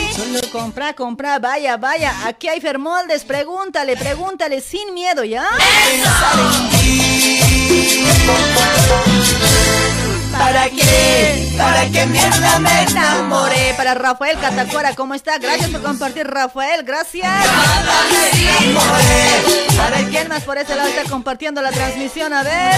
Compra, 0.51 0.93
compra, 0.93 1.39
vaya, 1.39 1.77
vaya. 1.77 2.13
Aquí 2.25 2.47
hay 2.47 2.59
Fermoldes, 2.59 3.23
pregúntale, 3.23 3.95
pregúntale 3.97 4.61
sin 4.61 4.93
miedo, 4.93 5.23
¿ya? 5.23 5.47
¿Para 10.37 10.69
qué? 10.69 11.53
¿Para 11.57 11.89
qué 11.89 12.05
mierda 12.07 12.59
me 12.59 12.83
enamoré? 12.83 13.73
Para 13.77 13.93
Rafael 13.93 14.37
Catacuara, 14.39 14.93
¿cómo 14.95 15.13
está? 15.13 15.37
Gracias 15.37 15.69
por 15.69 15.81
compartir, 15.81 16.27
Rafael, 16.27 16.83
gracias. 16.83 17.31
A 19.79 19.89
ver, 19.89 20.05
¿quién 20.09 20.27
más 20.27 20.43
por 20.43 20.57
ese 20.57 20.75
lado 20.75 20.89
está 20.89 21.09
compartiendo 21.09 21.61
la 21.61 21.71
transmisión? 21.71 22.33
A 22.33 22.43
ver. 22.43 22.75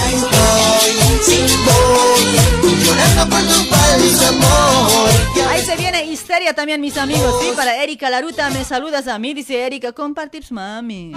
Ahí 5.48 5.64
se 5.64 5.76
viene 5.76 6.04
histeria 6.04 6.54
también, 6.54 6.80
mis 6.80 6.96
amigos, 6.96 7.34
¿sí? 7.40 7.52
Para 7.56 7.82
Erika 7.82 8.10
Laruta, 8.10 8.50
me 8.50 8.64
saludas 8.64 9.08
a 9.08 9.18
mí, 9.18 9.34
dice 9.34 9.66
Erika, 9.66 9.92
compartips, 9.92 10.52
mami. 10.52 11.12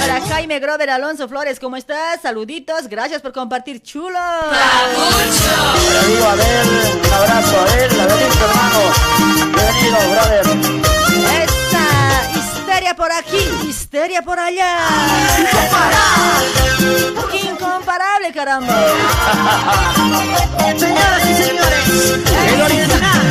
Para 0.00 0.20
Jaime 0.26 0.58
Grover 0.58 0.90
Alonso 0.90 1.28
Flores, 1.28 1.58
¿cómo 1.58 1.76
estás? 1.76 2.20
Saluditos, 2.22 2.88
gracias 2.88 3.22
por 3.22 3.32
compartir, 3.32 3.82
chulo. 3.82 4.18
Bienvenido 5.88 6.28
a 6.28 6.34
ver, 6.34 6.66
un 6.66 7.12
abrazo 7.12 7.56
a 7.60 7.62
él, 7.74 8.00
a 8.00 8.06
ver, 8.06 8.22
hermano. 8.22 8.80
Bienvenido, 9.54 9.98
brother. 10.10 10.44
Esa 11.42 11.84
histeria 12.38 12.92
por 12.94 13.10
aquí, 13.12 13.42
histeria 13.68 14.20
por 14.22 14.38
allá. 14.38 14.76
Incomparable, 17.32 18.32
caramba. 18.34 18.74
Señoras 20.78 21.24
y 21.24 21.34
señores, 21.34 21.88
el 22.52 22.60
original. 22.62 23.22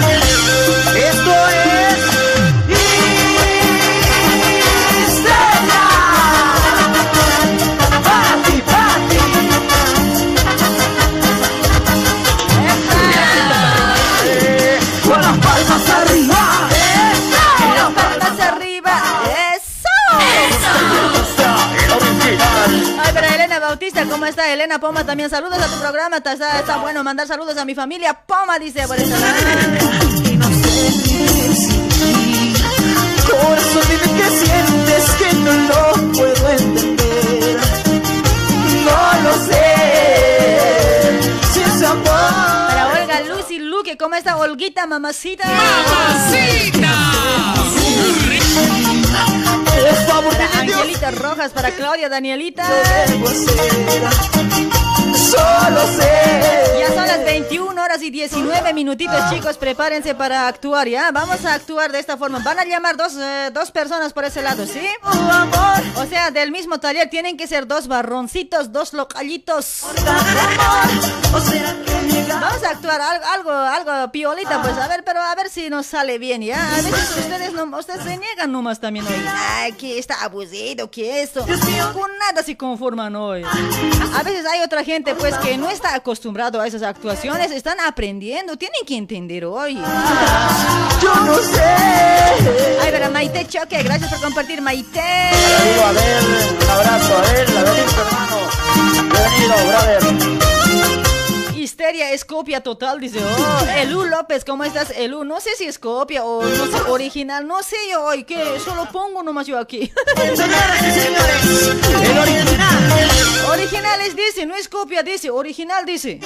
Bautista, 23.76 24.06
¿cómo 24.06 24.26
está? 24.26 24.54
Elena 24.54 24.80
Poma 24.80 25.06
también 25.06 25.30
saludos 25.30 25.60
a 25.60 25.68
tu 25.68 25.78
programa. 25.82 26.16
Está, 26.16 26.32
está, 26.32 26.60
está 26.60 26.78
bueno 26.78 27.04
mandar 27.04 27.28
saludos 27.28 27.58
a 27.58 27.66
mi 27.66 27.76
familia. 27.76 28.14
Poma 28.14 28.58
dice 28.58 28.88
por 28.88 28.98
eso. 28.98 29.14
Corazón, 33.30 33.84
dime 33.90 34.08
qué 34.16 34.30
sientes 34.30 35.10
que 35.20 35.34
no 35.34 35.52
lo 35.68 35.92
puedo 36.14 36.50
entender. 36.52 37.60
No 38.86 39.24
lo 39.24 39.34
sé. 39.44 39.76
Si 41.54 41.60
es 41.60 41.84
amor. 41.84 42.06
Para 42.06 42.88
Olga 43.02 43.20
Lucy 43.28 43.60
Luque, 43.60 43.98
¿cómo 43.98 44.16
está 44.16 44.38
Olguita, 44.38 44.88
mamacita? 44.88 45.44
¡Mamacita! 45.46 46.96
Para 49.86 50.62
Angelita 50.62 51.12
Rojas, 51.12 51.52
para 51.52 51.70
Claudia 51.70 52.10
Danielita. 52.10 52.66
Solo 55.16 55.88
sé. 55.96 56.80
Ya 56.80 56.88
son 56.88 57.08
las 57.08 57.24
21 57.24 57.82
horas 57.82 58.02
y 58.02 58.10
19 58.10 58.74
minutitos, 58.74 59.30
chicos. 59.30 59.58
Prepárense 59.58 60.16
para 60.16 60.48
actuar, 60.48 60.88
¿ya? 60.88 61.12
Vamos 61.12 61.46
a 61.46 61.54
actuar 61.54 61.92
de 61.92 62.00
esta 62.00 62.18
forma. 62.18 62.40
Van 62.40 62.58
a 62.58 62.66
llamar 62.66 62.98
dos, 62.98 63.14
eh, 63.16 63.52
dos 63.54 63.70
personas 63.72 64.12
por 64.12 64.26
ese 64.26 64.42
lado, 64.42 64.66
¿sí? 64.66 64.88
O 65.98 66.06
sea, 66.08 66.32
del 66.32 66.52
mismo 66.52 66.80
taller 66.80 67.10
tienen 67.10 67.38
que 67.38 67.46
ser 67.46 67.68
dos 67.68 67.88
barroncitos, 67.88 68.72
dos 68.72 68.94
localitos. 68.94 69.84
Vamos 72.28 72.64
a 72.64 72.70
actuar 72.70 73.02
algo, 73.02 73.26
algo, 73.26 73.52
algo 73.52 74.12
piolita, 74.12 74.62
pues 74.62 74.78
a 74.78 74.88
ver, 74.88 75.04
pero 75.04 75.22
a 75.22 75.34
ver 75.36 75.50
si 75.50 75.70
nos 75.70 75.86
sale 75.86 76.18
bien, 76.18 76.42
¿ya? 76.42 76.76
A 76.76 76.82
veces 76.82 77.18
ustedes, 77.18 77.54
no, 77.54 77.66
ustedes 77.78 78.04
se 78.04 78.18
niegan 78.18 78.52
nomás 78.52 78.80
también 78.80 79.06
hoy. 79.08 79.14
Ay, 79.28 79.74
que 79.76 80.00
está 80.00 80.24
abusido, 80.24 80.90
que 80.90 81.22
esto. 81.22 81.46
Con 81.94 82.18
nada 82.18 82.44
se 82.44 82.56
conforman 82.58 83.16
hoy. 83.16 83.44
A 83.44 84.24
veces 84.24 84.46
hay 84.46 84.62
otra 84.62 84.84
gente, 84.84 85.16
pues, 85.16 85.36
que 85.38 85.58
no 85.58 85.70
está 85.70 85.96
acostumbrado 85.96 86.62
a 86.62 86.68
esas 86.68 86.84
actuaciones, 86.84 87.52
están 87.52 87.80
aprendiendo, 87.80 88.58
tienen 88.58 88.82
que 88.86 88.96
entender 88.96 89.46
hoy. 89.46 89.76
Yo 91.02 91.16
no 91.16 91.36
sé. 91.38 91.64
Ay, 92.82 92.90
pero 92.92 93.12
Maite 93.12 93.48
Choque, 93.48 93.82
gracias 93.84 94.12
por 94.12 94.22
compartir, 94.22 94.62
Maite. 94.62 95.02
Bienvenido 95.32 95.86
a 95.86 95.92
ver, 95.92 96.24
un 96.64 96.70
abrazo 96.70 97.18
a 97.18 97.32
él, 97.40 97.58
a 97.58 97.64
ver, 97.64 97.80
hermano. 97.80 98.38
Bienvenido, 99.12 99.56
brother. 99.68 101.05
Histeria 101.66 102.12
es 102.12 102.24
copia 102.24 102.62
total, 102.62 103.00
dice. 103.00 103.18
Oh, 103.20 103.66
Elú 103.80 104.06
López, 104.06 104.46
¿cómo 104.46 104.64
estás, 104.64 104.92
Elú? 104.92 105.24
No 105.24 105.42
sé 105.42 105.50
si 105.58 105.66
es 105.66 105.80
copia 105.80 106.24
o 106.24 106.44
no 106.46 106.68
sé, 106.68 106.78
original. 106.90 107.48
No 107.48 107.64
sé 107.64 107.76
yo 107.92 108.04
hoy, 108.04 108.24
que 108.24 108.60
solo 108.64 108.88
pongo 108.92 109.24
nomás 109.24 109.48
yo 109.48 109.58
aquí. 109.58 109.92
Señoras 110.16 110.82
y 110.82 110.92
señores, 110.92 111.44
el 112.04 112.18
original. 112.20 113.10
Originales 113.50 114.16
dice, 114.16 114.46
no 114.46 114.56
es 114.56 114.70
copia, 114.70 115.02
dice. 115.02 115.32
Original 115.32 115.88
dice. 115.88 116.20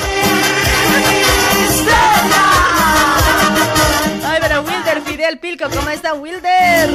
Ay, 4.25 4.39
pero 4.41 4.61
Wilder 4.61 5.01
Fidel 5.03 5.39
Pilco, 5.39 5.69
¿cómo 5.69 5.89
está 5.89 6.15
Wilder? 6.15 6.89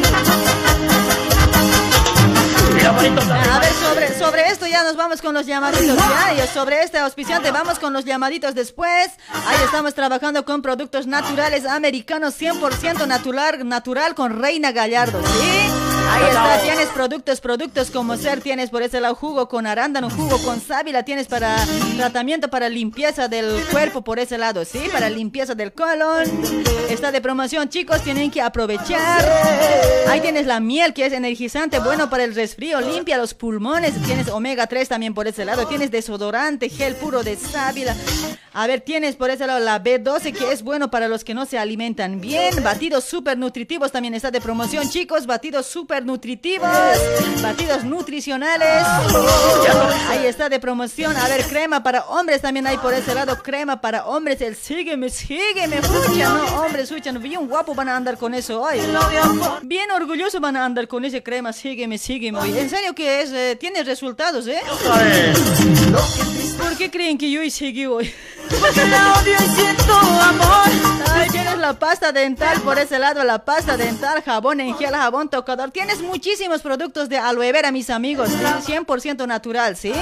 A 2.87 3.61
ver, 3.61 4.15
sobre, 4.19 4.49
esto 4.49 4.67
ya 4.67 4.83
nos 4.83 4.95
vamos 4.97 5.23
con 5.23 5.33
los 5.33 5.47
llamaditos. 5.47 5.97
Y 6.37 6.47
sobre 6.53 6.83
este 6.83 6.99
auspiciante 6.99 7.51
vamos 7.51 7.79
con 7.79 7.95
los 7.95 8.05
llamaditos 8.05 8.55
después. 8.55 9.13
Ahí 9.47 9.57
estamos 9.65 9.95
trabajando 9.95 10.45
con 10.45 10.61
productos 10.61 11.07
naturales 11.07 11.65
americanos 11.65 12.39
100% 12.39 13.07
natural, 13.07 13.67
natural 13.67 14.15
con 14.15 14.39
Reina 14.39 14.73
Gallardo. 14.73 15.19
Ahí 16.11 16.25
está, 16.29 16.61
tienes 16.63 16.89
productos, 16.89 17.41
productos 17.41 17.91
como 17.91 18.17
ser, 18.17 18.41
tienes 18.41 18.71
por 18.71 18.83
ese 18.83 19.01
lado 19.01 19.15
jugo 19.15 19.49
con 19.49 19.67
arándano, 19.67 20.11
jugo 20.11 20.39
con 20.39 20.61
sábila, 20.61 21.03
tienes 21.05 21.27
para 21.27 21.57
tratamiento 21.97 22.49
para 22.49 22.69
limpieza 22.69 23.29
del 23.29 23.65
cuerpo 23.71 24.03
por 24.03 24.19
ese 24.19 24.39
lado, 24.39 24.65
¿sí? 24.65 24.81
Para 24.93 25.11
limpieza 25.11 25.55
del 25.55 25.73
colon. 25.73 26.25
Está 26.89 27.11
de 27.13 27.21
promoción, 27.21 27.69
chicos, 27.69 28.03
tienen 28.03 28.31
que 28.31 28.41
aprovechar. 28.41 29.25
Ahí 30.09 30.21
tienes 30.21 30.47
la 30.47 30.61
miel 30.61 30.93
que 30.93 31.07
es 31.07 31.13
energizante, 31.13 31.79
bueno 31.79 32.11
para 32.11 32.25
el 32.25 32.35
resfrío, 32.35 32.81
limpia 32.81 33.17
los 33.17 33.35
pulmones. 33.35 33.95
Tienes 34.03 34.29
omega 34.29 34.67
3 34.67 34.89
también 34.89 35.15
por 35.15 35.27
ese 35.27 35.45
lado. 35.45 35.67
Tienes 35.67 35.91
desodorante, 35.91 36.69
gel 36.69 36.95
puro 36.97 37.23
de 37.23 37.37
sábila. 37.37 37.97
A 38.57 38.69
ver, 38.69 38.83
tienes 38.83 39.17
por 39.17 39.31
ese 39.31 39.47
lado 39.47 39.59
la 39.59 39.83
B12 39.83 40.33
que 40.33 40.53
es 40.53 40.63
bueno 40.63 40.89
para 40.89 41.09
los 41.09 41.25
que 41.25 41.35
no 41.35 41.45
se 41.45 41.59
alimentan 41.59 42.21
bien. 42.21 42.63
Batidos 42.63 43.05
super 43.05 43.37
nutritivos 43.37 43.91
también 43.91 44.15
está 44.15 44.31
de 44.31 44.41
promoción, 44.41 44.89
chicos. 44.89 45.27
Batidos 45.27 45.67
super 45.67 45.94
nutritivos. 46.03 46.69
Batidos 47.43 47.85
nutricionales. 47.85 48.85
Ahí 50.09 50.27
está 50.27 50.49
de 50.49 50.59
promoción. 50.59 51.17
A 51.17 51.29
ver, 51.29 51.45
crema 51.45 51.83
para 51.83 52.05
hombres 52.07 52.41
también 52.41 52.67
hay 52.67 52.79
por 52.79 52.95
ese 52.95 53.15
lado. 53.15 53.37
Crema 53.43 53.81
para 53.81 54.07
hombres. 54.07 54.41
El 54.41 54.57
sígueme, 54.57 55.11
sígueme. 55.11 55.77
Escucha, 55.79 56.29
no, 56.29 56.63
hombres, 56.63 56.91
escuchan. 56.91 57.23
Bien 57.23 57.47
guapo 57.47 57.75
van 57.75 57.89
a 57.89 57.97
andar 57.97 58.17
con 58.19 58.35
eso. 58.35 58.67
Ay, 58.67 58.81
bien 59.63 59.91
orgulloso 59.91 60.41
van 60.41 60.57
a 60.57 60.65
andar 60.65 60.89
con 60.89 61.05
ese 61.05 61.23
crema. 61.23 61.53
Sígueme, 61.53 61.99
sígueme. 61.99 62.39
Oye, 62.39 62.61
en 62.61 62.71
serio 62.71 62.95
que 62.95 63.23
es, 63.23 63.33
eh, 63.33 63.57
tiene 63.59 63.85
resultados, 63.85 64.47
¿eh? 64.47 64.61
¿Por 66.59 66.77
qué 66.77 66.91
creen 66.91 67.19
que 67.19 67.31
yo 67.31 67.43
y 67.43 67.51
seguí 67.51 67.87
hoy? 67.87 68.13
Tienes 71.31 71.59
la 71.59 71.79
pasta 71.79 72.13
dental 72.13 72.61
por 72.61 72.79
ese 72.79 72.99
lado, 72.99 73.25
la 73.25 73.45
pasta 73.45 73.77
dental, 73.77 74.23
jabón 74.23 74.61
en 74.61 74.77
gel, 74.77 74.95
jabón 74.95 75.29
tocador. 75.29 75.71
Tienes 75.71 76.03
muchísimos 76.03 76.61
productos 76.63 77.09
de 77.09 77.19
aloe 77.19 77.51
vera, 77.53 77.73
mis 77.73 77.91
amigos. 77.91 78.29
100% 78.31 79.27
natural, 79.27 79.77
¿sí? 79.77 79.93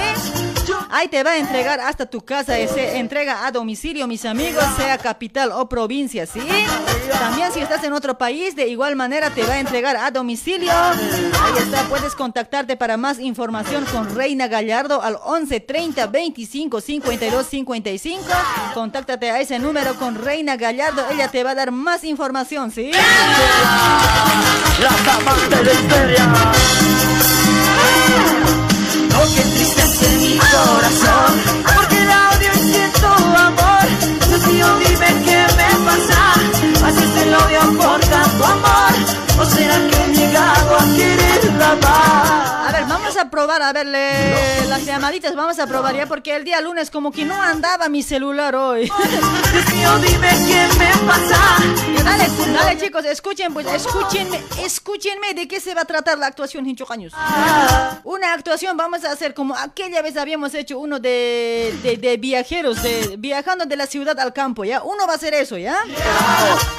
Ahí 0.91 1.07
te 1.07 1.23
va 1.23 1.31
a 1.31 1.37
entregar 1.37 1.79
hasta 1.79 2.05
tu 2.05 2.21
casa. 2.21 2.53
Se 2.55 2.97
entrega 2.97 3.45
a 3.45 3.51
domicilio, 3.51 4.07
mis 4.07 4.25
amigos, 4.25 4.63
sea 4.77 4.97
capital 4.97 5.51
o 5.51 5.67
provincia, 5.67 6.25
¿sí? 6.25 6.41
También 7.19 7.51
si 7.51 7.59
estás 7.61 7.83
en 7.83 7.93
otro 7.93 8.17
país, 8.17 8.55
de 8.55 8.67
igual 8.67 8.95
manera 8.95 9.29
te 9.29 9.43
va 9.43 9.53
a 9.53 9.59
entregar 9.59 9.95
a 9.97 10.11
domicilio. 10.11 10.71
Ahí 10.71 11.53
está, 11.57 11.83
puedes 11.83 12.15
contactarte 12.15 12.77
para 12.77 12.97
más 12.97 13.19
información 13.19 13.85
con 13.85 14.13
Reina 14.15 14.47
Gallardo 14.47 15.01
al 15.01 15.17
11 15.23 15.59
30 15.61 16.07
25 16.07 16.81
52 16.81 17.47
55. 17.47 18.23
Contáctate 18.73 19.31
a 19.31 19.39
ese 19.39 19.59
número 19.59 19.95
con 19.95 20.15
Reina 20.15 20.55
Gallardo, 20.57 21.05
ella 21.11 21.27
te 21.27 21.43
va 21.43 21.51
a 21.51 21.55
dar 21.55 21.71
más 21.71 22.03
información, 22.03 22.71
¿sí? 22.71 22.91
Las 24.81 25.07
amantes 25.15 25.65
de 25.65 25.73
Histeria. 25.73 26.25
No, 29.09 29.19
que 29.35 29.41
tristeza 29.41 30.05
en 30.05 30.19
mi 30.19 30.37
corazón. 30.37 31.33
Porque 31.75 32.05
la 32.05 32.29
odio 32.31 32.51
y 32.55 32.71
siento 32.71 33.07
amor. 33.07 33.87
Dios 34.27 34.47
mío, 34.47 34.67
dime 34.79 35.07
qué 35.23 35.45
me 35.55 35.69
pasa. 35.85 36.33
Así 36.87 37.05
se 37.13 37.25
lo 37.27 37.37
odio 37.45 37.61
por 37.77 37.99
tanto 37.99 38.45
amor. 38.45 38.93
¿O 39.39 39.45
será 39.45 39.75
que 39.75 40.03
he 40.03 40.07
llegado 40.15 40.77
a 40.77 40.85
quererla 40.95 41.75
más? 41.81 41.83
A 41.83 41.87
ver, 41.87 42.21
vamos 42.23 42.52
a 43.23 43.29
probar, 43.29 43.61
a 43.61 43.73
ver, 43.73 43.87
le- 43.87 44.65
las 44.67 44.85
llamaditas, 44.85 45.35
vamos 45.35 45.57
a 45.59 45.67
probar 45.67 45.95
ya, 45.95 46.05
porque 46.05 46.35
el 46.35 46.43
día 46.43 46.61
lunes 46.61 46.89
como 46.91 47.11
que 47.11 47.25
no 47.25 47.41
andaba 47.41 47.89
mi 47.89 48.03
celular 48.03 48.55
hoy. 48.55 48.83
Dios 49.51 49.73
mío, 49.73 49.97
dime 49.99 50.29
qué 50.47 50.67
me 50.77 50.91
pasa. 51.07 51.39
Dale, 52.03 52.27
dale 52.53 52.77
chicos, 52.77 53.05
escuchen, 53.05 53.53
pues, 53.53 53.65
escúchenme, 53.67 54.41
escúchenme 54.63 55.33
de 55.33 55.47
qué 55.47 55.59
se 55.59 55.73
va 55.73 55.81
a 55.81 55.85
tratar 55.85 56.17
la 56.17 56.27
actuación, 56.27 56.65
Hincho 56.67 56.85
Caños. 56.85 57.13
Una 58.03 58.33
actuación 58.33 58.75
vamos 58.77 59.03
a 59.05 59.11
hacer 59.11 59.33
como 59.33 59.55
aquella 59.55 60.01
vez 60.01 60.17
habíamos 60.17 60.53
hecho 60.53 60.79
uno 60.79 60.99
de, 60.99 61.73
de, 61.83 61.97
de 61.97 62.17
viajeros, 62.17 62.81
de 62.83 63.15
viajando 63.17 63.65
de 63.65 63.75
la 63.77 63.87
ciudad 63.87 64.19
al 64.19 64.33
campo, 64.33 64.63
¿ya? 64.65 64.83
Uno 64.83 65.07
va 65.07 65.13
a 65.13 65.17
ser 65.17 65.33
eso, 65.33 65.57
¿ya? 65.57 65.77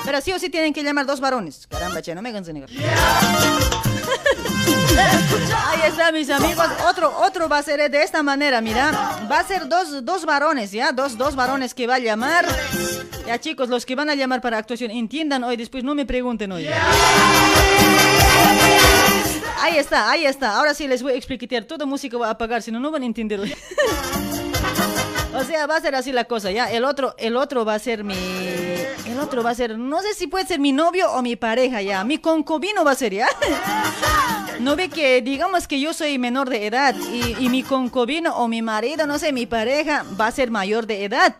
Pero 0.05 0.21
sí 0.21 0.33
o 0.33 0.39
sí 0.39 0.51
tienen 0.51 0.73
que 0.75 0.83
llamar 0.83 1.07
dos 1.07 1.21
varones. 1.21 1.67
Caramba, 1.69 2.03
che, 2.03 2.15
no 2.15 2.23
me 2.23 2.33
cansen 2.33 2.55
negar. 2.55 2.71
Ahí 5.67 5.81
está, 5.89 6.13
mis 6.13 6.31
amigos. 6.31 6.67
Otro, 6.89 7.13
otro 7.21 7.49
va 7.49 7.59
a 7.59 7.63
ser 7.63 7.91
de 7.91 8.03
esta 8.03 8.23
manera, 8.23 8.61
mira. 8.61 8.93
Va 9.31 9.41
a 9.41 9.45
ser 9.45 9.69
dos, 9.69 10.05
dos 10.05 10.25
varones, 10.25 10.73
¿ya? 10.73 10.93
Dos, 10.93 11.17
dos 11.17 11.35
varones 11.35 11.75
que 11.75 11.87
va 11.87 11.97
a 11.97 11.99
llamar. 11.99 12.47
Ya, 13.27 13.41
chicos, 13.41 13.69
los 13.69 13.87
que 13.87 13.95
van 13.95 14.11
a 14.11 14.15
llamar 14.15 14.41
para 14.41 14.59
actuación, 14.59 14.91
entiendan 14.91 15.45
hoy, 15.45 15.57
después 15.57 15.83
no 15.83 15.95
me 15.95 16.05
pregunten 16.07 16.53
hoy. 16.53 16.69
Ahí 19.61 19.79
está, 19.79 20.11
ahí 20.11 20.27
está. 20.27 20.57
Ahora 20.57 20.75
sí 20.75 20.87
les 20.87 21.03
voy 21.03 21.13
a 21.13 21.17
explicar. 21.17 21.65
Todo 21.65 21.87
música 21.87 22.19
va 22.19 22.29
a 22.29 22.31
apagar, 22.33 22.63
si 22.63 22.71
no, 22.71 22.81
no 22.81 22.91
van 22.91 23.03
a 23.03 23.07
entender. 23.07 23.41
O 25.37 25.45
sea, 25.45 25.67
va 25.67 25.77
a 25.77 25.81
ser 25.81 25.95
así 25.95 26.13
la 26.13 26.25
cosa, 26.25 26.51
¿ya? 26.51 26.71
El 26.71 26.85
otro, 26.85 27.15
el 27.19 27.37
otro 27.37 27.65
va 27.65 27.75
a 27.75 27.79
ser 27.79 28.05
mi... 28.05 28.15
El 29.07 29.19
otro 29.21 29.43
va 29.43 29.51
a 29.51 29.55
ser... 29.55 29.79
No 29.79 30.01
sé 30.03 30.15
si 30.15 30.27
puede 30.27 30.47
ser 30.47 30.61
mi 30.61 30.73
novio 30.73 31.11
o 31.13 31.23
mi 31.23 31.37
pareja, 31.37 31.83
¿ya? 31.83 32.05
Mi 32.05 32.19
concubino 32.19 32.85
va 32.85 32.93
a 32.93 32.95
ser, 32.95 33.15
¿ya? 33.15 33.29
No 34.61 34.77
ve 34.77 34.89
que, 34.89 35.21
digamos 35.23 35.67
que 35.67 35.81
yo 35.81 35.93
soy 35.93 36.19
menor 36.19 36.49
de 36.49 36.67
edad 36.67 36.95
y, 36.95 37.49
mi 37.49 37.63
concubino 37.63 38.37
o 38.37 38.49
mi 38.49 38.63
marido, 38.63 39.07
no 39.07 39.19
sé, 39.19 39.33
mi 39.33 39.47
pareja 39.47 40.05
va 40.19 40.29
a 40.29 40.33
ser 40.33 40.51
mayor 40.51 40.87
de 40.87 41.05
edad. 41.05 41.37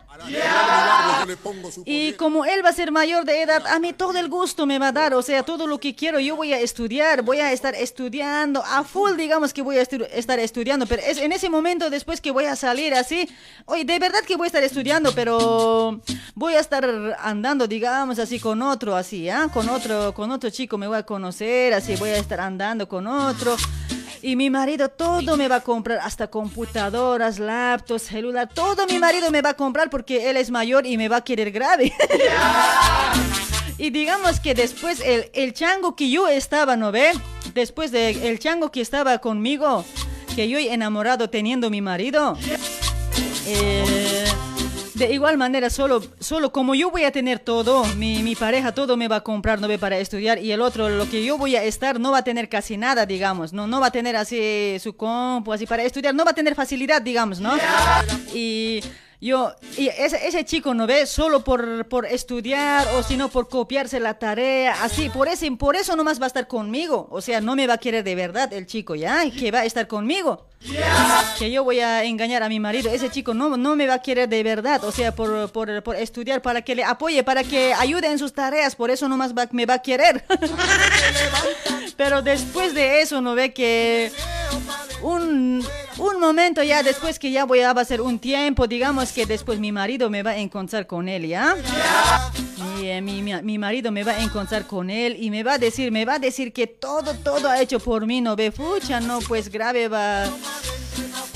Y 1.85 2.13
como 2.13 2.45
él 2.45 2.63
va 2.63 2.69
a 2.69 2.73
ser 2.73 2.91
mayor 2.91 3.25
de 3.25 3.41
edad, 3.41 3.65
a 3.67 3.79
mí 3.79 3.93
todo 3.93 4.17
el 4.17 4.29
gusto 4.29 4.65
me 4.65 4.79
va 4.79 4.89
a 4.89 4.91
dar, 4.91 5.13
o 5.13 5.21
sea, 5.21 5.43
todo 5.43 5.67
lo 5.67 5.79
que 5.79 5.95
quiero, 5.95 6.19
yo 6.19 6.35
voy 6.35 6.53
a 6.53 6.59
estudiar, 6.59 7.21
voy 7.21 7.39
a 7.39 7.51
estar 7.51 7.73
estudiando, 7.75 8.63
a 8.63 8.83
full 8.83 9.15
digamos 9.15 9.53
que 9.53 9.61
voy 9.61 9.77
a 9.77 9.81
estar 9.81 10.39
estudiando, 10.39 10.85
pero 10.85 11.01
es 11.01 11.17
en 11.17 11.31
ese 11.31 11.49
momento 11.49 11.89
después 11.89 12.21
que 12.21 12.31
voy 12.31 12.45
a 12.45 12.55
salir 12.55 12.93
así, 12.93 13.29
oye, 13.65 13.84
de 13.85 13.99
verdad 13.99 14.19
que 14.27 14.35
voy 14.35 14.45
a 14.45 14.47
estar 14.47 14.63
estudiando, 14.63 15.13
pero 15.13 15.99
voy 16.33 16.53
a 16.55 16.59
estar 16.59 17.15
andando, 17.19 17.67
digamos, 17.67 18.19
así 18.19 18.39
con 18.39 18.61
otro, 18.61 18.95
así, 18.95 19.29
¿ah? 19.29 19.47
Con 19.53 19.69
otro, 19.69 20.13
con 20.13 20.31
otro 20.31 20.49
chico 20.49 20.77
me 20.77 20.87
voy 20.87 20.97
a 20.97 21.03
conocer, 21.03 21.73
así 21.73 21.95
voy 21.95 22.09
a 22.09 22.17
estar 22.17 22.39
andando 22.39 22.87
con 22.87 23.07
otro. 23.07 23.55
Y 24.21 24.35
mi 24.35 24.49
marido 24.49 24.89
todo 24.89 25.37
me 25.37 25.47
va 25.47 25.57
a 25.57 25.61
comprar, 25.61 25.99
hasta 25.99 26.27
computadoras, 26.27 27.37
laptops, 27.37 28.01
celular, 28.01 28.49
todo 28.51 28.87
mi 28.87 28.97
marido 28.97 29.29
me 29.29 29.41
va 29.41 29.51
a 29.51 29.53
comprar 29.53 29.89
porque 29.89 30.29
él 30.29 30.37
es 30.37 30.49
mayor 30.49 30.87
y 30.87 30.97
me 30.97 31.07
va 31.07 31.17
a 31.17 31.23
querer 31.23 31.51
grave. 31.51 31.93
y 33.77 33.91
digamos 33.91 34.39
que 34.39 34.55
después 34.55 34.99
el, 35.01 35.29
el 35.33 35.53
chango 35.53 35.95
que 35.95 36.09
yo 36.09 36.27
estaba, 36.27 36.75
¿no 36.75 36.91
ve? 36.91 37.11
Después 37.53 37.91
de 37.91 38.29
el 38.29 38.39
chango 38.39 38.71
que 38.71 38.81
estaba 38.81 39.19
conmigo, 39.19 39.85
que 40.35 40.49
yo 40.49 40.57
he 40.57 40.73
enamorado 40.73 41.29
teniendo 41.29 41.69
mi 41.69 41.81
marido. 41.81 42.35
Eh, 43.45 44.25
de 44.95 45.13
igual 45.13 45.37
manera, 45.37 45.69
solo, 45.69 46.01
solo 46.19 46.51
como 46.51 46.73
yo 46.73 46.89
voy 46.89 47.03
a 47.03 47.11
tener 47.11 47.39
todo, 47.39 47.83
mi, 47.95 48.23
mi 48.23 48.35
pareja 48.35 48.73
todo 48.73 48.95
me 48.95 49.07
va 49.07 49.17
a 49.17 49.23
comprar, 49.23 49.59
no 49.59 49.67
ve 49.67 49.77
para 49.77 49.97
estudiar, 49.97 50.39
y 50.39 50.51
el 50.51 50.61
otro, 50.61 50.87
lo 50.89 51.09
que 51.09 51.23
yo 51.23 51.37
voy 51.37 51.55
a 51.57 51.63
estar, 51.63 51.99
no 51.99 52.11
va 52.11 52.19
a 52.19 52.23
tener 52.23 52.47
casi 52.47 52.77
nada, 52.77 53.05
digamos, 53.05 53.51
no, 53.51 53.67
no 53.67 53.81
va 53.81 53.87
a 53.87 53.91
tener 53.91 54.15
así 54.15 54.77
su 54.79 54.95
compu, 54.95 55.51
así 55.51 55.65
para 55.65 55.83
estudiar, 55.83 56.15
no 56.15 56.23
va 56.23 56.31
a 56.31 56.35
tener 56.35 56.55
facilidad, 56.55 57.01
digamos, 57.01 57.41
¿no? 57.41 57.53
Y 58.33 58.81
yo, 59.19 59.53
y 59.77 59.87
ese, 59.87 60.45
chico, 60.45 60.73
¿no 60.73 60.87
ve? 60.87 61.05
Solo 61.05 61.43
por, 61.43 61.87
por 61.87 62.05
estudiar, 62.05 62.87
o 62.95 63.03
si 63.03 63.17
no, 63.17 63.29
por 63.29 63.49
copiarse 63.49 63.99
la 63.99 64.19
tarea, 64.19 64.81
así, 64.81 65.09
por, 65.09 65.27
ese, 65.27 65.51
por 65.51 65.75
eso 65.75 65.95
nomás 65.95 66.21
va 66.21 66.25
a 66.25 66.27
estar 66.27 66.47
conmigo, 66.47 67.07
o 67.11 67.19
sea, 67.21 67.41
no 67.41 67.55
me 67.55 67.67
va 67.67 67.73
a 67.73 67.77
querer 67.79 68.03
de 68.03 68.15
verdad 68.15 68.53
el 68.53 68.65
chico, 68.65 68.95
¿ya? 68.95 69.29
Que 69.29 69.51
va 69.51 69.59
a 69.59 69.65
estar 69.65 69.87
conmigo. 69.87 70.47
Que 71.39 71.51
yo 71.51 71.63
voy 71.63 71.79
a 71.79 72.03
engañar 72.03 72.43
a 72.43 72.49
mi 72.49 72.59
marido. 72.59 72.89
Ese 72.91 73.09
chico 73.09 73.33
no, 73.33 73.57
no 73.57 73.75
me 73.75 73.87
va 73.87 73.95
a 73.95 74.01
querer 74.01 74.27
de 74.29 74.41
verdad. 74.43 74.83
O 74.83 74.91
sea, 74.91 75.13
por, 75.13 75.49
por, 75.51 75.83
por 75.83 75.95
estudiar, 75.95 76.41
para 76.41 76.61
que 76.61 76.75
le 76.75 76.83
apoye, 76.83 77.23
para 77.23 77.43
que 77.43 77.73
ayude 77.73 78.07
en 78.11 78.19
sus 78.19 78.33
tareas. 78.33 78.75
Por 78.75 78.89
eso 78.91 79.07
nomás 79.09 79.33
va- 79.33 79.47
me 79.51 79.65
va 79.65 79.75
a 79.75 79.81
querer. 79.81 80.23
Pero 81.97 82.21
después 82.21 82.73
de 82.73 83.01
eso, 83.01 83.21
¿no 83.21 83.35
ve 83.35 83.53
que 83.53 84.11
un, 85.01 85.65
un 85.97 86.19
momento 86.19 86.61
ya 86.63 86.83
después 86.83 87.19
que 87.19 87.31
ya 87.31 87.45
voy 87.45 87.61
a 87.61 87.73
pasar 87.73 88.01
un 88.01 88.19
tiempo, 88.19 88.67
digamos 88.67 89.11
que 89.11 89.25
después 89.25 89.59
mi 89.59 89.71
marido 89.71 90.09
me 90.09 90.21
va 90.23 90.31
a 90.31 90.37
encontrar 90.37 90.87
con 90.87 91.07
él, 91.07 91.27
¿ya? 91.27 91.55
Mi, 92.77 92.89
eh, 92.89 93.01
mi- 93.01 93.21
mi 93.41 93.57
marido 93.57 93.91
me 93.91 94.03
va 94.03 94.13
a 94.13 94.19
encontrar 94.21 94.65
con 94.67 94.89
él 94.89 95.15
y 95.19 95.29
me 95.31 95.43
va 95.43 95.53
a 95.53 95.57
decir, 95.57 95.91
me 95.91 96.03
va 96.05 96.15
a 96.15 96.19
decir 96.19 96.51
que 96.51 96.67
todo, 96.67 97.13
todo 97.13 97.49
ha 97.49 97.61
hecho 97.61 97.79
por 97.79 98.05
mí, 98.05 98.19
no 98.19 98.35
ve, 98.35 98.51
fucha, 98.51 98.99
no, 98.99 99.19
pues 99.19 99.49
grave 99.49 99.87
va. 99.87 100.25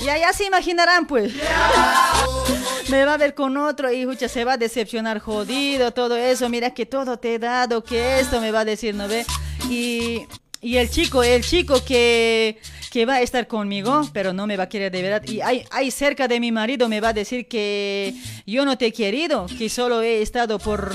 Ya, 0.00 0.16
ya 0.18 0.32
se 0.32 0.44
imaginarán, 0.44 1.06
pues. 1.06 1.32
me 2.90 3.04
va 3.04 3.14
a 3.14 3.18
ver 3.18 3.34
con 3.34 3.56
otro 3.56 3.92
y 3.92 4.06
se 4.16 4.44
va 4.44 4.54
a 4.54 4.56
decepcionar, 4.56 5.20
jodido, 5.20 5.92
todo 5.92 6.16
eso, 6.16 6.48
mira 6.48 6.70
que 6.70 6.86
todo 6.86 7.18
te 7.18 7.34
he 7.34 7.38
dado, 7.38 7.84
que 7.84 8.20
esto 8.20 8.40
me 8.40 8.50
va 8.50 8.60
a 8.60 8.64
decir, 8.64 8.94
¿no 8.94 9.06
ve? 9.08 9.24
Y, 9.68 10.26
y 10.62 10.76
el 10.76 10.90
chico, 10.90 11.22
el 11.22 11.42
chico 11.42 11.82
que, 11.84 12.58
que 12.90 13.06
va 13.06 13.14
a 13.14 13.20
estar 13.22 13.46
conmigo, 13.46 14.08
pero 14.12 14.34
no 14.34 14.46
me 14.46 14.58
va 14.58 14.64
a 14.64 14.68
querer 14.68 14.92
de 14.92 15.00
verdad. 15.00 15.22
Y 15.26 15.40
hay, 15.40 15.64
hay 15.70 15.90
cerca 15.90 16.28
de 16.28 16.38
mi 16.38 16.52
marido 16.52 16.88
me 16.88 17.00
va 17.00 17.08
a 17.08 17.12
decir 17.14 17.48
que 17.48 18.14
yo 18.46 18.66
no 18.66 18.76
te 18.76 18.86
he 18.86 18.92
querido, 18.92 19.46
que 19.46 19.70
solo 19.70 20.02
he 20.02 20.20
estado 20.20 20.58
por, 20.58 20.92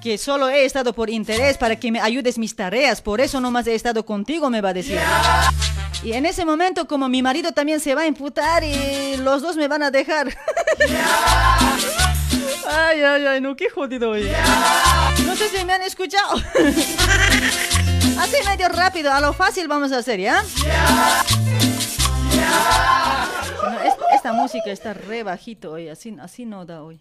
que 0.00 0.18
solo 0.18 0.48
he 0.48 0.64
estado 0.64 0.92
por 0.92 1.10
interés 1.10 1.58
para 1.58 1.76
que 1.76 1.90
me 1.90 2.00
ayudes 2.00 2.38
mis 2.38 2.54
tareas. 2.54 3.02
Por 3.02 3.20
eso 3.20 3.40
nomás 3.40 3.66
he 3.66 3.74
estado 3.74 4.06
contigo, 4.06 4.50
me 4.50 4.60
va 4.60 4.68
a 4.68 4.74
decir. 4.74 5.00
Y 6.04 6.12
en 6.12 6.24
ese 6.24 6.44
momento, 6.44 6.86
como 6.86 7.08
mi 7.08 7.20
marido 7.20 7.50
también 7.50 7.80
se 7.80 7.96
va 7.96 8.02
a 8.02 8.06
imputar 8.06 8.62
y 8.62 9.16
los 9.16 9.42
dos 9.42 9.56
me 9.56 9.66
van 9.66 9.82
a 9.82 9.90
dejar. 9.90 10.28
Ay, 12.70 13.00
ay, 13.02 13.24
ay, 13.24 13.40
no, 13.40 13.56
qué 13.56 13.70
jodido 13.70 14.10
hoy. 14.10 14.28
No 15.24 15.34
sé 15.36 15.48
si 15.48 15.64
me 15.64 15.72
han 15.72 15.82
escuchado. 15.82 16.34
Así 18.18 18.36
medio 18.46 18.68
rápido, 18.68 19.12
a 19.12 19.20
lo 19.20 19.32
fácil 19.32 19.68
vamos 19.68 19.92
a 19.92 19.98
hacer, 19.98 20.20
¿ya? 20.20 20.42
Esta 24.14 24.32
música 24.32 24.70
está 24.70 24.94
re 24.94 25.22
bajito 25.22 25.72
hoy, 25.72 25.88
así, 25.88 26.16
así 26.20 26.44
no 26.44 26.64
da 26.64 26.82
hoy. 26.82 27.00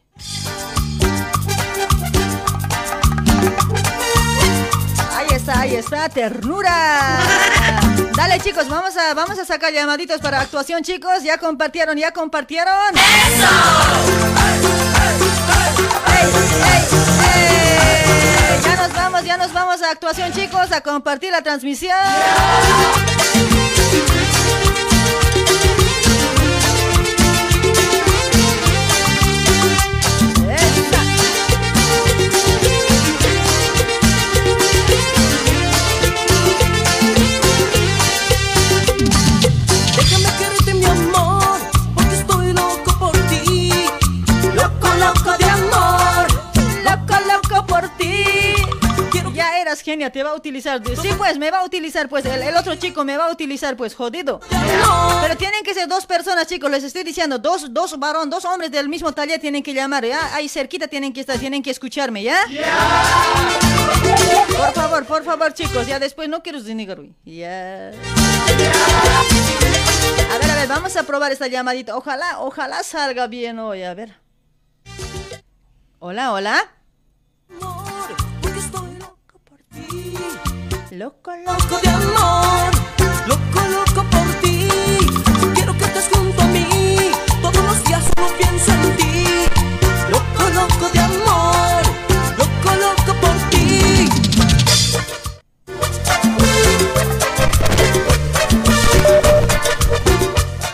Ahí 5.17 5.27
está, 5.31 5.61
ahí 5.61 5.75
está, 5.75 6.09
ternura. 6.09 7.17
Dale 8.15 8.39
chicos, 8.39 8.69
vamos 8.69 8.95
a, 8.97 9.15
vamos 9.15 9.39
a 9.39 9.45
sacar 9.45 9.73
llamaditos 9.73 10.21
para 10.21 10.41
actuación 10.41 10.83
chicos. 10.83 11.23
Ya 11.23 11.39
compartieron, 11.39 11.97
ya 11.97 12.11
compartieron. 12.11 12.93
¡Eso! 12.93 13.47
Ya 18.63 18.75
nos 18.75 18.93
vamos, 18.93 19.23
ya 19.23 19.37
nos 19.37 19.51
vamos 19.53 19.81
a 19.81 19.89
actuación 19.89 20.31
chicos, 20.33 20.71
a 20.71 20.81
compartir 20.81 21.31
la 21.31 21.41
transmisión. 21.41 21.97
Genia, 49.81 50.11
te 50.11 50.23
va 50.23 50.31
a 50.31 50.35
utilizar. 50.35 50.81
Sí, 51.01 51.09
pues, 51.17 51.37
me 51.37 51.51
va 51.51 51.59
a 51.59 51.65
utilizar, 51.65 52.09
pues, 52.09 52.25
el, 52.25 52.55
otro 52.55 52.75
chico 52.75 53.03
me 53.03 53.17
va 53.17 53.27
a 53.27 53.31
utilizar, 53.31 53.75
pues, 53.75 53.95
jodido. 53.95 54.39
Pero 55.21 55.37
tienen 55.37 55.63
que 55.63 55.73
ser 55.73 55.87
dos 55.87 56.05
personas, 56.05 56.47
chicos, 56.47 56.69
les 56.69 56.83
estoy 56.83 57.03
diciendo, 57.03 57.39
dos, 57.39 57.73
dos 57.73 57.97
varón, 57.99 58.29
dos 58.29 58.45
hombres 58.45 58.71
del 58.71 58.89
mismo 58.89 59.11
taller 59.11 59.39
tienen 59.39 59.63
que 59.63 59.73
llamar, 59.73 60.05
¿ya? 60.05 60.35
Ahí 60.35 60.49
cerquita 60.49 60.87
tienen 60.87 61.13
que 61.13 61.21
estar, 61.21 61.37
tienen 61.37 61.63
que 61.63 61.71
escucharme, 61.71 62.23
¿ya? 62.23 62.39
Por 64.57 64.73
favor, 64.73 65.05
por 65.05 65.23
favor, 65.23 65.53
chicos, 65.53 65.87
ya 65.87 65.99
después 65.99 66.29
no 66.29 66.41
quiero 66.43 66.61
denegar, 66.61 66.99
Ya. 67.25 67.91
A 70.29 70.37
ver, 70.39 70.51
a 70.51 70.55
ver, 70.55 70.67
vamos 70.67 70.95
a 70.95 71.03
probar 71.03 71.31
esta 71.31 71.47
llamadita. 71.47 71.95
Ojalá, 71.95 72.39
ojalá 72.39 72.83
salga 72.83 73.27
bien 73.27 73.59
hoy, 73.59 73.83
a 73.83 73.93
ver. 73.93 74.15
Hola, 75.99 76.31
hola. 76.33 76.76
Loco, 80.91 81.31
loco 81.45 81.79
de 81.81 81.89
amor, 81.89 82.71
loco, 83.27 83.61
loco 83.69 84.09
por 84.09 84.33
ti. 84.41 84.67
Quiero 85.53 85.77
que 85.77 85.85
estés 85.85 86.09
junto 86.11 86.41
a 86.41 86.45
mí, 86.47 87.11
todos 87.41 87.63
los 87.63 87.83
días 87.83 88.03
solo 88.03 88.27
pienso 88.37 88.71
en 88.71 88.97
ti. 88.97 89.45
Loco, 90.09 90.49
loco 90.53 90.89
de 90.89 90.99
amor, 90.99 91.83
loco, 92.37 92.75
loco 92.75 93.13
por 93.21 93.49
ti. 93.49 94.09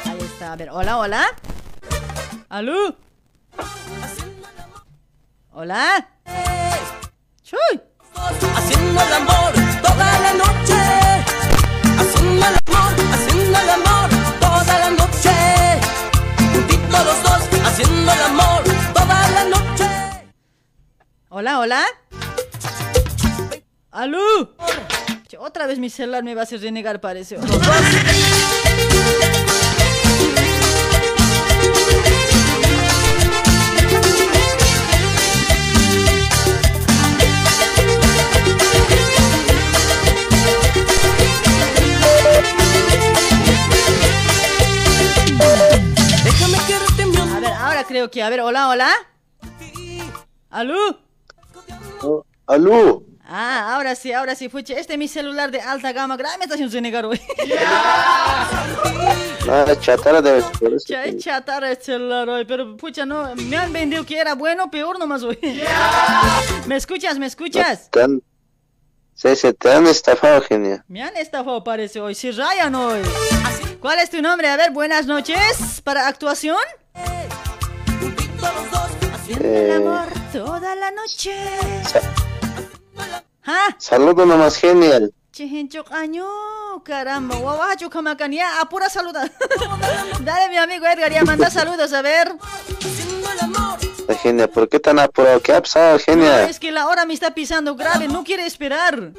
Ahí 0.05 0.21
está, 0.21 0.53
a 0.53 0.55
ver, 0.55 0.69
hola, 0.71 0.97
hola. 0.97 1.25
¿Aló? 2.49 2.95
¿Hola? 5.51 6.07
¡Chuy! 7.43 7.92
Haciendo 8.15 9.01
el 9.01 9.13
amor 9.13 9.53
toda 9.81 10.19
la 10.19 10.33
noche. 10.33 10.79
Haciendo 11.97 12.45
el 12.47 12.55
amor, 12.65 12.93
haciendo 13.13 13.59
el 13.59 13.69
amor 13.69 14.09
toda 14.39 14.79
la 14.79 14.89
noche. 14.91 15.31
Juntitos 16.53 17.05
los 17.05 17.23
dos, 17.23 17.41
haciendo 17.65 18.11
el 18.11 18.21
amor 18.21 18.63
toda 18.93 19.29
la 19.29 19.43
noche. 19.45 19.89
Hola, 21.29 21.59
hola. 21.59 21.83
¡Aló! 23.91 24.55
Otra 25.39 25.67
vez 25.67 25.77
mi 25.77 25.89
celular 25.89 26.23
me 26.23 26.35
va 26.35 26.41
a 26.41 26.43
hacer 26.43 26.61
renegar, 26.61 27.01
parece. 27.01 27.37
Creo 47.85 48.09
que. 48.11 48.23
A 48.23 48.29
ver, 48.29 48.41
hola, 48.41 48.69
hola. 48.69 48.91
¿Aló? 50.49 50.99
Oh, 52.01 52.25
¿Aló? 52.45 53.03
Ah, 53.25 53.75
ahora 53.75 53.95
sí, 53.95 54.11
ahora 54.11 54.35
sí, 54.35 54.49
fuche. 54.49 54.79
Este 54.79 54.93
es 54.93 54.99
mi 54.99 55.07
celular 55.07 55.49
de 55.49 55.61
alta 55.61 55.91
gama. 55.91 56.17
Grave 56.17 56.37
me 56.37 56.43
está 56.43 56.55
haciendo 56.55 56.81
negar 56.81 57.05
hoy. 57.05 57.19
Ah, 59.45 59.65
chatarra 59.77 60.21
es 60.29 61.17
chatarra 61.17 61.71
el 61.71 61.77
celular 61.77 62.29
hoy. 62.29 62.45
Pero, 62.45 62.77
pucha, 62.77 63.05
no. 63.05 63.35
Me 63.35 63.57
han 63.57 63.73
vendido 63.73 64.05
que 64.05 64.17
era 64.17 64.35
bueno, 64.35 64.71
peor 64.71 64.97
nomás 64.97 65.21
hoy. 65.23 65.37
¿Me 66.65 66.77
escuchas? 66.77 67.19
¿Me 67.19 67.25
escuchas? 67.25 67.89
Sí, 69.15 69.35
se 69.35 69.53
te 69.53 69.73
han 69.73 69.85
estafado, 69.85 70.41
genial. 70.43 70.83
Me 70.87 71.03
han 71.03 71.17
estafado, 71.17 71.61
parece 71.61 71.99
hoy. 71.99 72.15
Si 72.15 72.31
rayan 72.31 72.73
hoy. 72.73 73.01
¿Cuál 73.81 73.99
es 73.99 74.09
tu 74.09 74.21
nombre? 74.21 74.47
A 74.47 74.55
ver, 74.55 74.71
buenas 74.71 75.07
noches. 75.07 75.81
¿Para 75.83 76.07
actuación? 76.07 76.55
Haciendo 79.23 79.47
el 79.47 79.69
eh, 79.69 79.75
amor 79.75 80.07
toda 80.33 80.75
la 80.75 80.91
noche. 80.91 81.33
¿Ah? 83.45 83.73
Saludo 83.77 84.25
nomás 84.25 84.57
genial. 84.57 85.13
Chihinchuk 85.31 85.89
año, 85.93 86.25
caramba, 86.83 87.37
guabacho 87.37 87.89
kamakan, 87.89 88.33
ya, 88.33 88.59
apura 88.59 88.89
saluda. 88.89 89.31
Dale 90.19 90.49
mi 90.49 90.57
amigo 90.57 90.85
Edgar, 90.85 91.09
ya 91.09 91.23
manda 91.23 91.49
saludos, 91.49 91.93
a 91.93 92.01
ver. 92.01 92.35
Genia, 94.21 94.49
¿por 94.49 94.67
qué 94.67 94.79
tan 94.79 94.99
apurado? 94.99 95.41
¿Qué 95.41 95.53
ha 95.53 95.61
pasado, 95.61 95.97
Genia? 95.99 96.43
es 96.49 96.59
que 96.59 96.71
la 96.71 96.87
hora 96.87 97.05
me 97.05 97.13
está 97.13 97.33
pisando 97.33 97.75
grave, 97.75 98.09
no 98.09 98.25
quiere 98.25 98.45
esperar. 98.45 99.13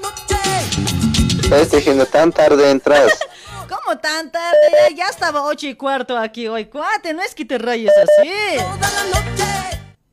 Este 1.50 1.80
Genia, 1.80 2.04
tan 2.04 2.30
tarde 2.30 2.70
entras. 2.70 3.10
¿Cómo 3.68 3.98
tan 3.98 4.30
tarde? 4.30 4.94
Ya, 4.94 5.06
estaba 5.08 5.44
ocho 5.44 5.66
y 5.66 5.74
cuarto 5.74 6.18
aquí 6.18 6.46
hoy, 6.46 6.66
cuate, 6.66 7.14
no 7.14 7.22
es 7.22 7.34
que 7.34 7.46
te 7.46 7.56
rayes 7.56 7.92
así. 7.96 8.58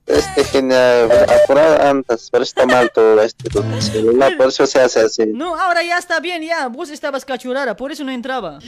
Este 0.08 0.44
genial, 0.44 1.10
apurado 1.44 1.82
antes, 1.88 2.30
pero 2.32 2.44
está 2.44 2.66
mal 2.66 2.92
todo 2.94 3.22
este 3.22 3.50
celular, 3.82 4.36
por 4.36 4.48
eso 4.48 4.66
se 4.66 4.82
hace 4.82 5.00
así. 5.02 5.26
No, 5.28 5.56
ahora 5.56 5.84
ya 5.84 5.98
está 5.98 6.20
bien, 6.20 6.42
ya, 6.42 6.68
vos 6.68 6.90
estabas 6.90 7.24
cachurara, 7.24 7.76
por 7.76 7.92
eso 7.92 8.04
no 8.04 8.12
entraba. 8.12 8.60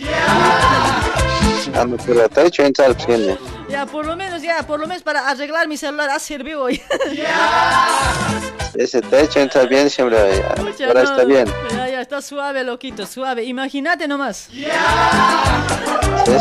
Ah, 1.75 1.85
pero 2.05 2.29
te 2.29 2.41
he 2.41 2.47
hecho 2.47 2.63
entrar, 2.63 2.95
genial. 2.95 3.37
Ya, 3.73 3.87
por 3.87 4.05
lo 4.05 4.15
menos, 4.15 4.43
ya, 4.43 4.61
por 4.67 4.79
lo 4.79 4.85
menos 4.85 5.01
para 5.01 5.27
arreglar 5.27 5.67
mi 5.67 5.77
celular 5.77 6.07
ha 6.11 6.19
servido 6.19 6.61
hoy. 6.61 6.79
Ese 8.75 9.01
te 9.01 9.15
he 9.15 9.23
hecho 9.23 9.39
entrar 9.39 9.67
bien 9.67 9.89
siempre, 9.89 10.15
ya. 10.77 10.85
ahora 10.85 11.01
está 11.01 11.23
bien. 11.23 11.47
Ya, 11.71 11.89
ya, 11.89 12.01
está 12.01 12.21
suave, 12.21 12.63
loquito, 12.63 13.07
suave, 13.07 13.43
imagínate 13.45 14.07
nomás. 14.07 14.47
Sí, 14.51 14.63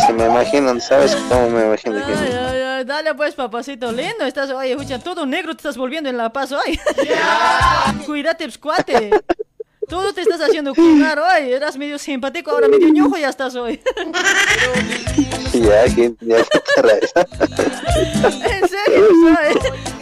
sí, 0.06 0.12
me 0.12 0.26
imagino, 0.26 0.78
¿sabes 0.78 1.16
cómo 1.30 1.48
me 1.48 1.64
imagino? 1.64 1.98
Ya, 2.00 2.54
ya, 2.54 2.84
dale 2.84 3.14
pues, 3.14 3.34
papacito, 3.34 3.90
lindo, 3.92 4.26
estás, 4.26 4.50
oye, 4.50 4.72
escucha, 4.72 4.98
todo 4.98 5.24
negro 5.24 5.54
te 5.54 5.60
estás 5.60 5.78
volviendo 5.78 6.10
en 6.10 6.18
La 6.18 6.34
Paz 6.34 6.52
hoy. 6.52 6.78
Cuídate, 8.04 8.44
pues, 8.44 8.58
cuate. 8.58 9.10
Todo 9.92 10.14
te 10.14 10.22
estás 10.22 10.40
haciendo 10.40 10.74
cuidar 10.74 11.18
hoy. 11.18 11.52
Eras 11.52 11.76
medio 11.76 11.98
simpático, 11.98 12.50
ahora 12.50 12.66
medio 12.66 12.88
ñojo 12.88 13.18
ya 13.18 13.28
estás 13.28 13.54
hoy. 13.54 13.78
ya, 15.52 15.86
ya, 15.86 16.10
ya 16.22 16.36
En 18.48 18.68
serio, 18.70 19.08
¿sabes? 19.22 19.56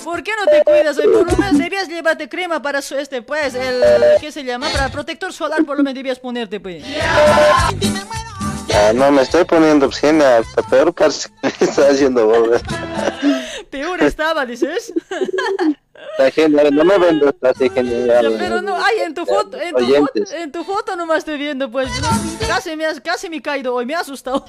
¿Por 0.04 0.22
qué 0.22 0.30
no 0.38 0.46
te 0.46 0.62
cuidas 0.62 0.96
hoy? 0.96 1.08
Por 1.08 1.32
lo 1.32 1.36
menos 1.36 1.58
debías 1.58 1.88
llevarte 1.88 2.28
crema 2.28 2.62
para 2.62 2.82
su 2.82 2.94
este, 2.94 3.20
pues, 3.20 3.56
el, 3.56 3.82
¿qué 4.20 4.30
se 4.30 4.44
llama? 4.44 4.68
Para 4.68 4.90
protector 4.90 5.32
solar, 5.32 5.64
por 5.64 5.76
lo 5.76 5.82
menos 5.82 5.96
debías 5.96 6.20
ponerte, 6.20 6.60
pues. 6.60 6.84
Ah, 8.72 8.92
no, 8.94 9.10
me 9.10 9.22
estoy 9.22 9.42
poniendo 9.42 9.86
obscena, 9.86 10.40
peor 10.70 10.94
parece 10.94 11.30
que 11.30 11.48
me 11.64 11.66
está 11.68 11.88
haciendo 11.88 12.26
boba. 12.26 12.60
Peor 13.70 14.04
estaba, 14.04 14.46
dices. 14.46 14.92
La 16.18 16.30
gente, 16.30 16.70
no 16.70 16.84
me 16.84 16.98
vendo 16.98 17.34
así 17.42 17.70
genial. 17.70 18.36
Pero 18.38 18.60
no, 18.60 18.76
ay, 18.76 19.00
en 19.06 19.14
tu 19.14 19.24
foto, 19.24 19.58
en 19.58 19.74
tu, 19.74 19.86
foto, 19.86 20.34
en 20.34 20.52
tu 20.52 20.64
foto 20.64 20.96
nomás 20.96 21.18
estoy 21.18 21.38
viendo, 21.38 21.70
pues. 21.70 21.88
Casi 22.46 22.76
me, 22.76 22.84
has, 22.86 23.00
casi 23.00 23.30
me 23.30 23.36
he 23.36 23.42
caído 23.42 23.74
hoy, 23.74 23.86
me 23.86 23.94
ha 23.94 24.00
asustado. 24.00 24.44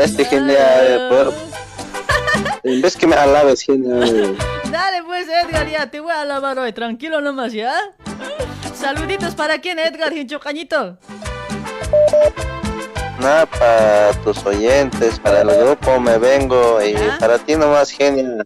Este 0.00 0.24
genial, 0.24 1.32
en 2.64 2.80
vez 2.80 2.96
que 2.96 3.06
me 3.06 3.14
alabes, 3.14 3.62
genial. 3.62 4.36
Dale 4.70 5.02
pues, 5.04 5.26
Edgar, 5.28 5.68
ya 5.68 5.90
te 5.90 6.00
voy 6.00 6.12
a 6.12 6.22
alabar 6.22 6.58
hoy, 6.58 6.72
tranquilo 6.72 7.20
nomás, 7.20 7.52
¿ya? 7.52 7.74
Saluditos 8.74 9.34
para 9.34 9.60
quién, 9.60 9.78
Edgar 9.78 10.12
Hincho 10.16 10.40
Cañito. 10.40 10.98
Nada 13.22 13.46
para 13.46 14.12
tus 14.22 14.44
oyentes, 14.44 15.18
para 15.20 15.42
el 15.42 15.48
grupo 15.48 15.98
me 16.00 16.18
vengo 16.18 16.82
y 16.82 16.94
para 17.18 17.38
ti 17.38 17.56
nomás, 17.56 17.90
genia. 17.90 18.44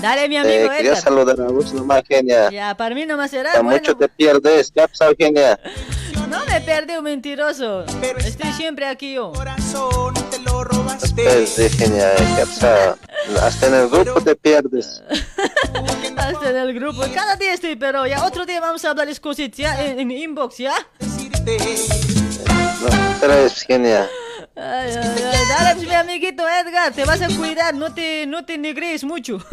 Dale, 0.00 0.28
mi 0.28 0.34
Te 0.36 0.40
amigo 0.40 0.70
quería 0.70 0.90
Edgar. 0.92 1.02
saludar 1.02 1.40
a 1.40 1.44
vos 1.48 1.72
nomás, 1.72 2.02
genia. 2.08 2.50
Ya, 2.50 2.74
para 2.76 2.94
mí 2.94 3.06
nomás 3.06 3.30
será 3.30 3.52
Ya 3.54 3.60
bueno. 3.60 3.78
mucho 3.78 3.96
te 3.96 4.08
pierdes, 4.08 4.70
¿qué 4.74 4.82
ha 4.82 4.88
pasado, 4.88 5.12
genia? 5.18 5.58
No 6.28 6.44
me 6.44 6.60
perdí 6.60 6.94
un 6.94 7.04
mentiroso. 7.04 7.84
Estoy 8.18 8.52
siempre 8.52 8.84
aquí 8.86 9.14
yo. 9.14 9.32
Pues, 11.14 11.56
de 11.56 11.70
genia, 11.70 12.14
¿qué 12.16 12.42
ha 12.42 12.46
pasado? 12.46 12.98
Hasta 13.42 13.66
en 13.68 13.74
el 13.74 13.88
grupo 13.88 14.20
te 14.20 14.36
pierdes. 14.36 15.02
Hasta 16.18 16.50
en 16.50 16.56
el 16.56 16.74
grupo. 16.74 17.00
Cada 17.14 17.36
día 17.36 17.54
estoy, 17.54 17.76
pero 17.76 18.06
ya 18.06 18.26
otro 18.26 18.44
día 18.44 18.60
vamos 18.60 18.84
a 18.84 18.90
hablar 18.90 19.08
cositas, 19.20 19.56
ya, 19.56 19.82
en, 19.82 20.00
en 20.00 20.10
inbox, 20.10 20.58
¿ya? 20.58 20.74
No, 21.00 22.17
pero 23.20 23.32
es 23.34 23.62
genia. 23.62 24.08
Ay, 24.56 24.90
ay, 24.90 24.96
ay. 25.32 25.38
Dale, 25.48 25.74
pues, 25.76 25.86
mi 25.88 25.94
amiguito 25.94 26.44
Edgar, 26.48 26.92
te 26.92 27.04
vas 27.04 27.20
a 27.22 27.28
cuidar, 27.28 27.74
no 27.74 27.92
te, 27.94 28.26
no 28.26 28.44
te 28.44 28.58
negres 28.58 29.04
mucho. 29.04 29.38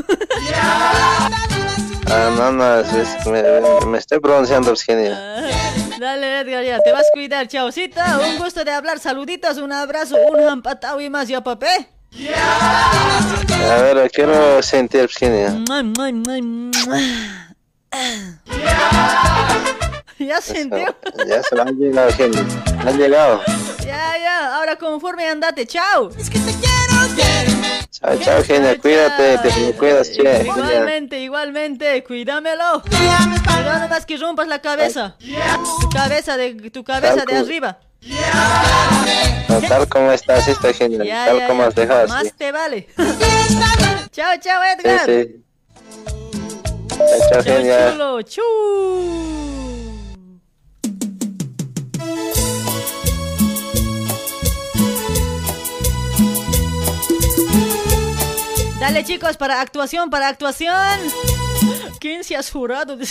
Ah, 2.07 2.30
no, 2.38 2.52
no, 2.52 2.80
es, 2.81 2.93
es- 2.93 3.26
me, 3.26 3.41
me 3.88 3.97
estoy 3.97 4.19
pronunciando, 4.19 4.69
pues, 4.69 4.84
genia. 4.84 5.10
Dale, 5.99 6.39
Edgar, 6.41 6.64
ya, 6.64 6.80
te 6.80 6.91
vas 6.91 7.02
a 7.02 7.14
cuidar, 7.14 7.47
chaucita. 7.47 8.19
Un 8.19 8.38
gusto 8.38 8.64
de 8.64 8.72
hablar, 8.72 8.99
saluditos, 8.99 9.57
un 9.57 9.73
abrazo, 9.73 10.15
un 10.31 10.45
jampatao 10.45 11.02
y 11.02 11.10
más, 11.10 11.27
ya, 11.27 11.41
papé. 11.43 11.89
A 12.30 13.81
ver, 13.81 14.11
quiero 14.11 14.61
sentir, 14.61 15.02
pues, 15.06 15.15
genia. 15.18 15.52
¿Ya 20.19 20.41
sintió? 20.41 20.95
Ya 21.27 21.41
se 21.43 21.59
han 21.59 21.77
llegado, 21.77 22.11
genia. 22.13 22.45
Han 22.85 22.97
llegado. 22.97 23.41
Ya, 23.85 24.17
ya, 24.17 24.55
ahora 24.55 24.76
conforme 24.77 25.27
andate, 25.27 25.65
chao. 25.65 26.09
Chao, 27.91 28.17
chao, 28.19 28.43
genia. 28.43 28.77
Cuídate, 28.80 29.38
te 29.38 29.59
me 29.59 29.73
cuidas, 29.73 30.11
che. 30.11 30.43
Igualmente, 30.45 31.19
igualmente, 31.19 32.03
cuídamelo. 32.03 32.81
Cuidado 32.84 33.80
nomás 33.80 34.05
que 34.05 34.17
rompas 34.17 34.47
la 34.47 34.59
cabeza. 34.59 35.15
Tu 35.81 35.89
cabeza 35.89 36.38
de, 36.38 36.53
tu 36.72 36.84
cabeza 36.84 37.26
de 37.26 37.26
Tal 37.26 37.45
arriba. 37.45 37.80
No, 39.49 39.61
tal 39.61 39.88
como 39.88 40.11
estás, 40.11 40.47
está 40.47 40.73
genial. 40.73 41.05
Ya, 41.05 41.26
tal 41.26 41.39
ya, 41.39 41.47
como 41.47 41.61
ya. 41.61 41.67
has 41.67 41.76
dejado, 41.76 42.07
Más 42.07 42.23
sí. 42.23 42.31
te 42.38 42.51
vale. 42.51 42.88
chao, 44.11 44.34
chao, 44.39 44.63
Edgar. 44.63 45.05
sí. 45.05 45.41
Chao, 47.30 47.44
chulo. 47.44 48.22
Chu. 48.22 48.41
Dale 58.80 59.03
chicos, 59.03 59.36
para 59.38 59.61
actuación, 59.61 60.10
para 60.10 60.27
actuación. 60.27 60.99
¿Quién 61.99 62.23
se 62.23 62.36
ha 62.36 62.44
jurado? 62.44 62.98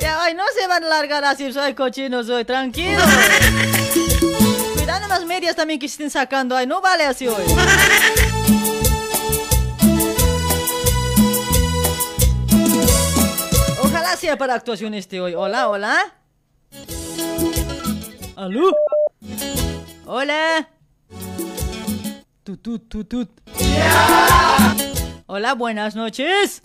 Ya, 0.00 0.22
ay, 0.22 0.34
no 0.34 0.42
se 0.58 0.66
van 0.66 0.84
a 0.84 0.88
largar 0.88 1.24
así, 1.24 1.52
soy 1.52 1.74
cochino, 1.74 2.22
soy 2.22 2.44
tranquilo. 2.44 3.00
Cuidado 4.74 5.08
las 5.08 5.24
medias 5.24 5.56
también 5.56 5.80
que 5.80 5.86
estén 5.86 6.10
sacando, 6.10 6.56
ay, 6.56 6.66
no 6.66 6.80
vale 6.80 7.04
así 7.04 7.28
hoy. 7.28 7.44
Sea 14.16 14.36
para 14.36 14.54
actuación 14.54 14.94
este 14.94 15.20
hoy. 15.20 15.34
Hola, 15.34 15.68
hola. 15.68 16.14
¿Aló? 18.36 18.70
Hola. 20.06 20.68
Tut, 22.44 22.62
tut, 22.62 22.88
tut, 22.88 23.08
tut. 23.08 23.30
Hola, 25.26 25.54
buenas 25.54 25.96
noches. 25.96 26.60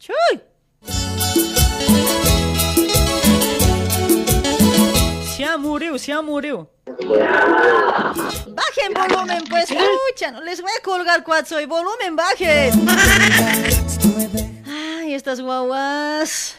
Chuy. 0.00 0.42
Se 5.36 5.44
ha 5.44 5.56
murió, 5.56 5.98
se 5.98 6.12
ha 6.12 6.20
murió. 6.20 6.68
Bajen 8.48 8.92
volumen, 8.94 9.44
pues, 9.48 9.70
escucha, 9.70 10.30
no 10.32 10.42
les 10.42 10.60
voy 10.60 10.72
a 10.78 10.82
colgar 10.82 11.22
cuatro 11.24 11.58
y 11.60 11.66
volumen, 11.66 12.16
bajen. 12.16 12.86
Estas 15.14 15.42
guaguas. 15.42 16.56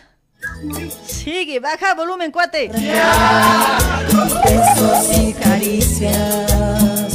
Sigue, 1.07 1.59
baja 1.59 1.95
volumen, 1.95 2.31
cuate. 2.31 2.69
Besos 4.45 5.17
y 5.17 5.33
caricias 5.33 7.13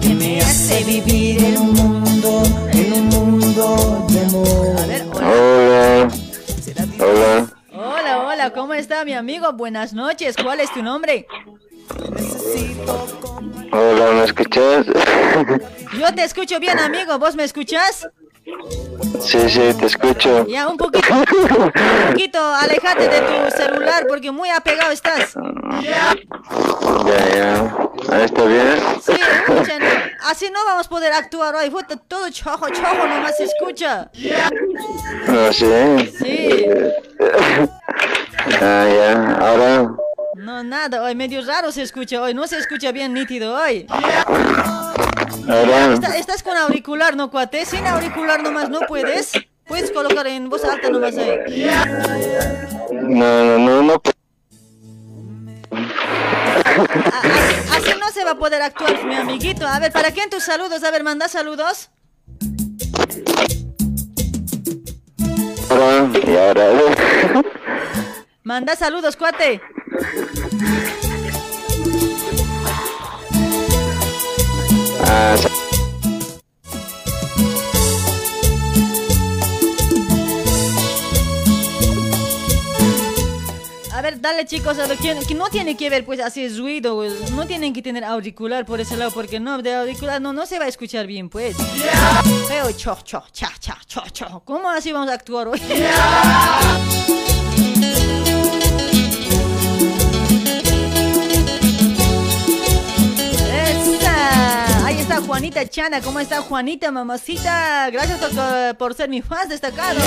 que 0.00 0.14
me 0.14 0.40
hace 0.40 0.84
vivir 0.84 1.44
en 1.44 1.58
un 1.58 1.72
mundo, 1.72 2.42
en 2.72 2.92
un 2.92 3.08
mundo 3.08 4.06
de 4.08 4.20
amor. 4.20 4.46
Hola. 5.16 6.08
Hola. 7.00 7.46
Hola, 7.72 8.26
hola, 8.26 8.50
¿cómo 8.52 8.74
está 8.74 9.04
mi 9.04 9.14
amigo? 9.14 9.52
Buenas 9.52 9.94
noches, 9.94 10.36
¿cuál 10.40 10.60
es 10.60 10.72
tu 10.72 10.80
nombre? 10.80 11.26
Hola, 13.72 14.12
¿me 14.12 14.24
escuchas? 14.24 14.86
Yo 15.98 16.14
te 16.14 16.22
escucho 16.22 16.60
bien, 16.60 16.78
amigo, 16.78 17.18
¿vos 17.18 17.34
me 17.34 17.42
escuchas? 17.42 18.08
Sí, 19.20 19.38
sí, 19.48 19.74
te 19.78 19.86
escucho. 19.86 20.46
Ya, 20.46 20.68
un 20.68 20.76
poquito, 20.76 21.12
un 21.12 21.72
poquito, 22.10 22.38
alejate 22.38 23.08
de 23.08 23.20
tu 23.20 23.56
celular 23.56 24.06
porque 24.08 24.30
muy 24.30 24.48
apegado 24.50 24.92
estás. 24.92 25.34
Ya, 25.82 26.14
ya. 27.34 28.24
Está 28.24 28.44
bien. 28.44 28.78
Sí, 29.02 29.12
escucha, 29.12 29.78
no, 29.80 29.86
así 30.28 30.48
no 30.52 30.64
vamos 30.64 30.86
a 30.86 30.88
poder 30.88 31.12
actuar 31.12 31.56
hoy, 31.56 31.72
todo 32.06 32.30
chojo, 32.30 32.68
chojo, 32.68 33.06
nomás 33.08 33.36
se 33.36 33.44
escucha. 33.44 34.10
No, 35.26 35.52
sí. 35.52 35.66
Sí. 36.18 36.66
Ah, 38.62 38.86
ya. 38.88 39.32
Ahora. 39.40 39.90
No, 40.36 40.62
nada, 40.62 41.02
hoy 41.02 41.16
medio 41.16 41.44
raro 41.44 41.72
se 41.72 41.82
escucha 41.82 42.22
hoy, 42.22 42.32
no 42.34 42.46
se 42.46 42.58
escucha 42.58 42.92
bien 42.92 43.12
nítido 43.12 43.56
hoy. 43.56 43.86
Ahora. 45.48 45.94
Está- 45.94 46.16
estás 46.16 46.42
con 46.42 46.56
auricular, 46.56 47.16
¿no, 47.16 47.30
cuate? 47.30 47.64
Sin 47.66 47.86
auricular 47.86 48.42
nomás 48.42 48.68
no 48.68 48.80
puedes. 48.80 49.32
Puedes 49.66 49.90
colocar 49.90 50.26
en 50.26 50.48
voz 50.48 50.64
alta 50.64 50.88
nomás 50.90 51.16
ahí. 51.16 51.68
No, 52.92 53.44
no, 53.44 53.58
no, 53.58 53.82
no. 53.82 54.02
Así 57.72 57.90
no 57.98 58.10
se 58.12 58.24
va 58.24 58.32
a 58.32 58.38
poder 58.38 58.62
actuar, 58.62 59.04
mi 59.04 59.14
amiguito. 59.16 59.66
A 59.66 59.78
ver, 59.80 59.92
¿para 59.92 60.10
quién 60.12 60.30
tus 60.30 60.44
saludos? 60.44 60.82
A 60.84 60.90
ver, 60.90 61.02
manda 61.02 61.28
saludos. 61.28 61.90
Ahora. 65.68 66.08
Manda 68.44 68.76
saludos, 68.76 69.16
cuate. 69.16 69.60
A 83.92 84.02
ver, 84.02 84.20
dale 84.20 84.44
chicos, 84.46 84.78
a 84.78 84.86
ver, 84.86 84.98
¿quién, 84.98 85.24
que 85.24 85.34
no 85.34 85.46
tiene 85.48 85.76
que 85.76 85.88
ver 85.90 86.04
pues 86.04 86.20
así 86.20 86.48
ruido, 86.48 87.04
no 87.32 87.46
tienen 87.46 87.72
que 87.72 87.82
tener 87.82 88.04
auricular 88.04 88.66
por 88.66 88.80
ese 88.80 88.96
lado, 88.96 89.10
porque 89.12 89.38
no, 89.40 89.62
de 89.62 89.74
auricular 89.74 90.20
no, 90.20 90.32
no 90.32 90.44
se 90.44 90.58
va 90.58 90.64
a 90.66 90.68
escuchar 90.68 91.06
bien 91.06 91.28
pues. 91.28 91.56
Feo, 92.48 92.70
cho, 92.72 92.98
cho, 93.04 93.22
cha, 93.32 93.52
cha, 93.60 93.78
cho, 93.86 94.02
cho. 94.12 94.40
¿Cómo 94.44 94.68
así 94.70 94.92
vamos 94.92 95.10
a 95.10 95.14
actuar 95.14 95.48
hoy? 95.48 95.60
Juanita 105.36 105.68
Chana, 105.68 106.00
¿cómo 106.00 106.18
está 106.18 106.40
Juanita, 106.40 106.90
mamacita? 106.90 107.90
Gracias 107.90 108.18
por, 108.18 108.76
por 108.78 108.94
ser 108.94 109.10
mi 109.10 109.20
fan 109.20 109.46
destacado. 109.46 110.00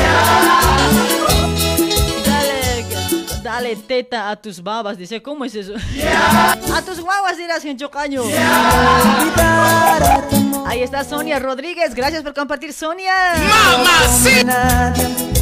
Dale, 2.25 2.85
dale 3.43 3.75
teta 3.75 4.31
a 4.31 4.35
tus 4.35 4.63
babas, 4.63 4.97
dice, 4.97 5.21
¿cómo 5.21 5.45
es 5.45 5.53
eso? 5.53 5.73
A 6.73 6.81
tus 6.81 6.99
guaguas 6.99 7.37
dirás 7.37 7.63
en 7.63 7.77
chocaño. 7.77 8.23
Ahí 10.65 10.81
está 10.81 11.03
Sonia 11.03 11.37
Rodríguez, 11.37 11.93
gracias 11.93 12.23
por 12.23 12.33
compartir, 12.33 12.73
Sonia. 12.73 13.13
Mamacita. 13.77 14.95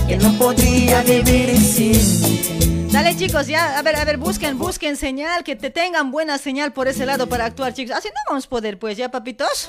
Que 0.05 0.17
no 0.17 0.33
podría 0.33 1.01
vivir 1.03 1.57
sin 1.57 2.76
Dale 2.91 3.15
chicos, 3.15 3.47
ya, 3.47 3.77
a 3.77 3.81
ver, 3.81 3.95
a 3.95 4.05
ver, 4.05 4.17
busquen, 4.17 4.57
busquen 4.57 4.95
señal, 4.95 5.43
que 5.43 5.55
te 5.55 5.69
tengan 5.69 6.09
buena 6.11 6.37
señal 6.37 6.71
por 6.73 6.87
ese 6.87 7.05
lado 7.05 7.27
para 7.27 7.45
actuar, 7.45 7.73
chicos. 7.73 7.95
Así 7.95 8.07
no 8.07 8.15
vamos 8.27 8.45
a 8.45 8.49
poder, 8.49 8.79
pues, 8.79 8.97
¿ya, 8.97 9.09
papitos? 9.09 9.67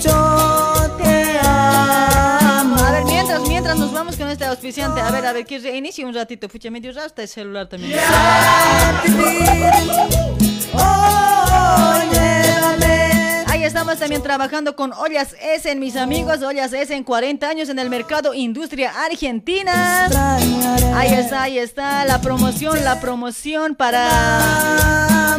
Yo 0.00 0.96
te 1.02 1.38
amo. 1.42 2.76
A 2.76 2.90
ver, 2.92 3.04
mientras, 3.04 3.40
mientras 3.48 3.78
nos 3.78 3.92
vamos 3.92 4.16
con 4.16 4.28
esta 4.28 4.48
auspiciante. 4.48 5.00
A 5.00 5.10
ver, 5.10 5.24
a 5.26 5.32
ver, 5.32 5.46
que 5.46 5.58
reinicie 5.58 6.04
un 6.04 6.12
ratito. 6.12 6.48
Pucha, 6.48 6.70
medio 6.70 6.92
raro 6.92 7.06
está 7.06 7.22
el 7.22 7.28
celular 7.28 7.68
también. 7.68 7.98
Estamos 13.64 13.98
también 13.98 14.22
trabajando 14.22 14.76
con 14.76 14.92
Ollas 14.92 15.34
S 15.40 15.70
en 15.70 15.80
mis 15.80 15.96
amigos. 15.96 16.42
Ollas 16.42 16.74
S 16.74 16.94
en 16.94 17.02
40 17.02 17.48
años 17.48 17.70
en 17.70 17.78
el 17.78 17.88
mercado 17.88 18.34
industria 18.34 18.92
argentina. 19.06 20.06
Ahí 20.94 21.14
está, 21.14 21.42
ahí 21.44 21.58
está 21.58 22.04
la 22.04 22.20
promoción, 22.20 22.84
la 22.84 23.00
promoción 23.00 23.74
para 23.74 25.38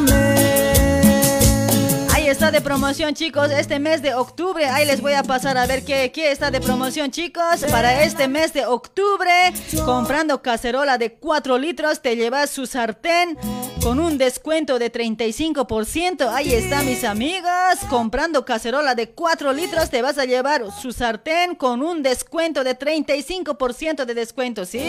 Está 2.25 2.49
de 2.49 2.59
promoción, 2.59 3.13
chicos. 3.13 3.51
Este 3.51 3.79
mes 3.79 4.01
de 4.01 4.15
octubre, 4.15 4.65
ahí 4.65 4.85
les 4.85 4.99
voy 4.99 5.13
a 5.13 5.21
pasar 5.21 5.57
a 5.57 5.67
ver 5.67 5.85
qué, 5.85 6.11
qué 6.11 6.31
está 6.31 6.49
de 6.49 6.59
promoción, 6.59 7.11
chicos. 7.11 7.63
Para 7.69 8.03
este 8.03 8.27
mes 8.27 8.51
de 8.51 8.65
octubre, 8.65 9.31
comprando 9.85 10.41
cacerola 10.41 10.97
de 10.97 11.13
4 11.13 11.57
litros, 11.59 12.01
te 12.01 12.15
llevas 12.15 12.49
su 12.49 12.65
sartén 12.65 13.37
con 13.81 13.99
un 13.99 14.17
descuento 14.17 14.79
de 14.79 14.91
35%. 14.91 16.27
Ahí 16.33 16.51
está, 16.51 16.81
mis 16.81 17.03
amigos. 17.03 17.51
Comprando 17.89 18.43
cacerola 18.43 18.95
de 18.95 19.11
4 19.11 19.53
litros, 19.53 19.91
te 19.91 20.01
vas 20.01 20.17
a 20.17 20.25
llevar 20.25 20.63
su 20.81 20.91
sartén 20.91 21.53
con 21.53 21.83
un 21.83 22.01
descuento 22.01 22.63
de 22.63 22.77
35% 22.77 24.03
de 24.03 24.13
descuento, 24.15 24.65
¿sí? 24.65 24.79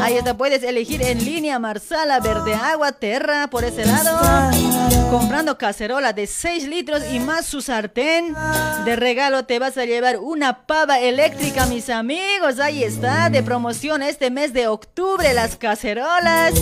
Ahí 0.00 0.16
está, 0.16 0.36
puedes 0.36 0.62
elegir 0.62 1.02
en 1.02 1.24
línea 1.24 1.58
Marsala, 1.58 2.20
Verde 2.20 2.54
Agua, 2.54 2.92
Terra, 2.92 3.48
por 3.50 3.64
ese 3.64 3.84
lado. 3.84 4.20
Comprando 5.10 5.58
cacerola 5.58 6.12
de 6.12 6.28
6 6.28 6.59
litros 6.66 7.02
y 7.12 7.20
más 7.20 7.46
su 7.46 7.60
sartén. 7.60 8.34
De 8.84 8.96
regalo 8.96 9.44
te 9.44 9.58
vas 9.58 9.76
a 9.76 9.84
llevar 9.84 10.18
una 10.18 10.66
pava 10.66 11.00
eléctrica, 11.00 11.66
mis 11.66 11.90
amigos. 11.90 12.58
Ahí 12.58 12.82
está, 12.82 13.30
de 13.30 13.42
promoción 13.42 14.02
este 14.02 14.30
mes 14.30 14.52
de 14.52 14.68
octubre, 14.68 15.32
las 15.34 15.56
cacerolas. 15.56 16.54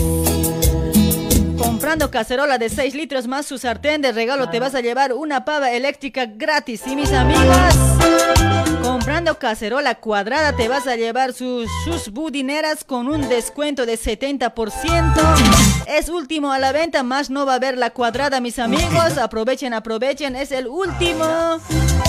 Comprando 1.59 2.09
cacerola 2.09 2.57
de 2.57 2.69
6 2.69 2.95
litros 2.95 3.27
más 3.27 3.45
su 3.45 3.57
sartén 3.57 4.01
de 4.01 4.13
regalo 4.13 4.49
te 4.49 4.61
vas 4.61 4.75
a 4.75 4.81
llevar 4.81 5.11
una 5.11 5.43
pava 5.43 5.71
eléctrica 5.71 6.25
gratis. 6.25 6.83
Y 6.87 6.95
mis 6.95 7.11
amigos, 7.11 7.57
comprando 8.81 9.37
cacerola 9.37 9.95
cuadrada 9.95 10.55
te 10.55 10.69
vas 10.69 10.87
a 10.87 10.95
llevar 10.95 11.33
sus, 11.33 11.69
sus 11.83 12.11
budineras 12.13 12.85
con 12.85 13.09
un 13.09 13.27
descuento 13.27 13.85
de 13.85 13.99
70%. 13.99 15.85
Es 15.85 16.07
último 16.07 16.53
a 16.53 16.59
la 16.59 16.71
venta, 16.71 17.03
más 17.03 17.29
no 17.29 17.45
va 17.45 17.53
a 17.53 17.55
haber 17.55 17.77
la 17.77 17.89
cuadrada, 17.89 18.39
mis 18.39 18.57
amigos. 18.57 19.17
Aprovechen, 19.17 19.73
aprovechen, 19.73 20.37
es 20.37 20.53
el 20.53 20.67
último. 20.67 21.25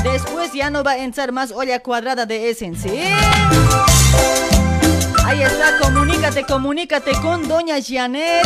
Después 0.04 0.52
ya 0.52 0.70
no 0.70 0.84
va 0.84 0.92
a 0.92 0.98
entrar 0.98 1.32
más 1.32 1.50
olla 1.50 1.80
cuadrada 1.80 2.24
de 2.24 2.50
Essen, 2.50 2.76
¿sí? 2.76 3.02
Ahí 5.30 5.42
está, 5.42 5.78
comunícate, 5.78 6.42
comunícate 6.42 7.12
con 7.22 7.46
Doña 7.46 7.76
Janet 7.80 8.44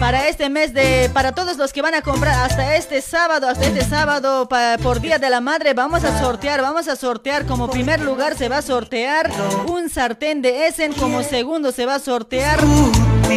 para 0.00 0.26
este 0.26 0.50
mes 0.50 0.74
de, 0.74 1.08
para 1.14 1.30
todos 1.36 1.56
los 1.56 1.72
que 1.72 1.82
van 1.82 1.94
a 1.94 2.02
comprar 2.02 2.34
hasta 2.40 2.74
este 2.74 3.00
sábado, 3.00 3.48
hasta 3.48 3.66
este 3.66 3.84
sábado 3.84 4.48
por 4.82 5.00
Día 5.00 5.20
de 5.20 5.30
la 5.30 5.40
Madre, 5.40 5.72
vamos 5.72 6.02
a 6.02 6.18
sortear, 6.18 6.62
vamos 6.62 6.88
a 6.88 6.96
sortear 6.96 7.46
como 7.46 7.70
primer 7.70 8.00
lugar 8.00 8.36
se 8.36 8.48
va 8.48 8.58
a 8.58 8.62
sortear 8.62 9.30
un 9.68 9.88
sartén 9.88 10.42
de 10.42 10.66
Essen, 10.66 10.94
como 10.94 11.22
segundo 11.22 11.70
se 11.70 11.86
va 11.86 11.94
a 11.94 12.00
sortear 12.00 12.58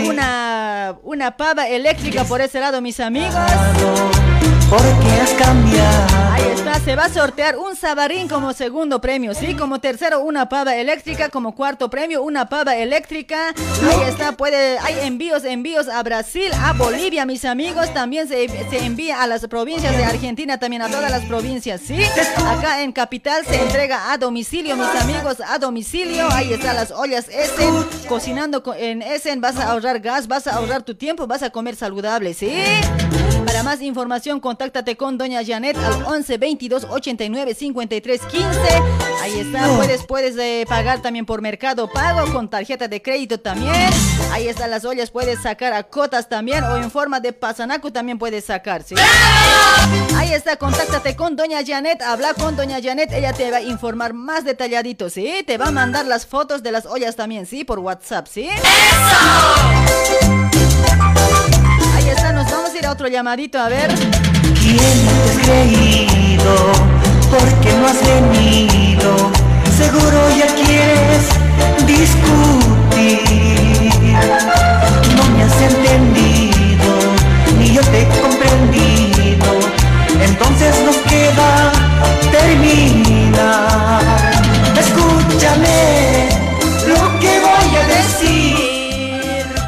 una, 0.08 0.95
una 1.04 1.38
pava 1.38 1.68
eléctrica 1.68 2.24
por 2.24 2.41
ese 2.41 2.60
lado, 2.60 2.82
mis 2.82 3.00
amigos. 3.00 3.36
Porque 4.68 5.22
has 5.22 5.34
cambiado. 5.34 6.12
Se 6.86 6.96
va 6.96 7.06
a 7.06 7.10
sortear 7.10 7.58
un 7.58 7.76
sabarín 7.76 8.28
como 8.28 8.54
segundo 8.54 9.02
premio, 9.02 9.34
¿sí? 9.34 9.56
Como 9.56 9.80
tercero, 9.80 10.20
una 10.22 10.50
pava 10.50 10.76
eléctrica, 10.76 11.30
como 11.30 11.56
cuarto 11.56 11.90
premio, 11.90 12.22
una 12.22 12.48
pava 12.48 12.76
eléctrica. 12.76 13.50
Ahí 13.50 14.10
está, 14.10 14.34
puede, 14.34 14.78
hay 14.80 15.00
envíos, 15.08 15.46
envíos 15.46 15.88
a 15.88 16.04
Brasil, 16.04 16.52
a 16.62 16.74
Bolivia, 16.74 17.26
mis 17.26 17.44
amigos. 17.46 17.92
También 17.94 18.28
se, 18.28 18.48
se 18.70 18.86
envía 18.86 19.24
a 19.24 19.28
las 19.28 19.48
provincias 19.48 19.96
de 19.98 20.04
Argentina, 20.04 20.60
también 20.60 20.84
a 20.84 20.90
todas 20.90 21.10
las 21.10 21.24
provincias, 21.26 21.82
¿sí? 21.82 21.98
Acá 22.48 22.84
en 22.84 22.92
Capital 22.92 23.44
se 23.46 23.60
entrega 23.62 24.12
a 24.12 24.18
domicilio, 24.18 24.76
mis 24.76 25.02
amigos, 25.02 25.38
a 25.48 25.58
domicilio. 25.58 26.28
Ahí 26.32 26.54
están 26.54 26.76
las 26.76 26.92
ollas 26.92 27.30
Essen, 27.30 27.74
cocinando 28.08 28.62
co- 28.62 28.76
en 28.76 29.02
Essen, 29.02 29.42
vas 29.42 29.58
a 29.58 29.72
ahorrar 29.72 30.00
gas, 30.02 30.28
vas 30.28 30.46
a 30.48 30.56
ahorrar 30.58 30.84
tu 30.84 30.94
tiempo, 30.96 31.26
vas 31.26 31.42
a 31.42 31.50
comer 31.50 31.76
saludable, 31.76 32.34
¿sí? 32.36 32.52
Para 33.45 33.64
más 33.64 33.82
información, 33.82 34.40
contáctate 34.40 34.95
con 34.95 35.18
Doña 35.18 35.41
Janet 35.45 35.78
al 35.78 36.03
11 36.03 36.38
22 36.38 36.88
89 36.90 37.53
53 37.53 38.22
15. 38.22 38.48
Ahí 39.22 39.40
está, 39.40 39.68
puedes, 39.76 40.06
puedes 40.06 40.38
eh, 40.38 40.65
pagar 40.68 41.02
también 41.02 41.26
por 41.26 41.41
Mercado 41.41 41.90
Pago, 41.90 42.32
con 42.32 42.49
tarjeta 42.49 42.88
de 42.88 43.02
crédito 43.02 43.40
también. 43.40 43.90
Ahí 44.32 44.48
están 44.48 44.72
las 44.72 44.86
ollas, 44.86 45.11
puedes 45.11 45.41
sacar 45.41 45.74
a 45.74 45.84
cotas 45.84 46.30
también 46.30 46.64
o 46.64 46.78
en 46.78 46.90
forma 46.91 47.20
de 47.20 47.34
pasanaco 47.34 47.91
también 47.91 48.18
puedes 48.18 48.45
sacar, 48.45 48.84
¿sí? 48.84 48.95
Ahí 50.18 50.34
está, 50.34 50.57
contáctate 50.57 51.15
con 51.15 51.36
Doña 51.36 51.60
Janet, 51.65 52.02
habla 52.02 52.34
con 52.34 52.56
Doña 52.56 52.82
Janet, 52.82 53.11
ella 53.11 53.34
te 53.34 53.52
va 53.52 53.57
a 53.57 53.61
informar 53.61 54.14
más 54.14 54.44
detalladito, 54.44 55.10
¿sí? 55.10 55.44
Te 55.45 55.57
va 55.57 55.68
a 55.68 55.72
mandar 55.72 56.06
las 56.06 56.26
fotos 56.26 56.64
de 56.64 56.72
las 56.72 56.86
ollas 56.86 57.15
también, 57.15 57.45
¿sí? 57.45 57.64
Por 57.64 57.80
WhatsApp, 57.80 58.28
¿sí? 58.28 58.49
Ahí 62.04 62.10
está, 62.10 62.34
nos 62.34 62.52
vamos 62.52 62.74
a 62.74 62.78
ir 62.78 62.86
a 62.86 62.92
otro 62.92 63.08
llamadito, 63.08 63.58
a 63.58 63.70
ver. 63.70 63.88
¿Quién 64.62 64.78
te 64.78 65.32
has 65.32 65.38
creído? 65.46 66.54
Porque 67.32 67.72
no 67.80 67.88
has 67.88 68.06
venido. 68.06 69.32
Seguro 69.78 70.20
ya 70.38 70.48
quieres 70.54 71.30
discutir. 71.88 73.22
No 75.16 75.24
me 75.34 75.44
has 75.44 75.62
entendido, 75.62 76.92
ni 77.58 77.72
yo 77.72 77.82
te 77.84 78.02
he 78.02 78.08
comprendido. 78.20 79.48
Entonces 80.22 80.76
nos 80.86 80.98
queda 80.98 81.72
terminar. 82.34 84.02
Escúchame 84.78 86.28
lo 86.86 87.20
que 87.22 87.40
voy 87.40 87.76
a 87.78 87.88
decir. 87.88 88.53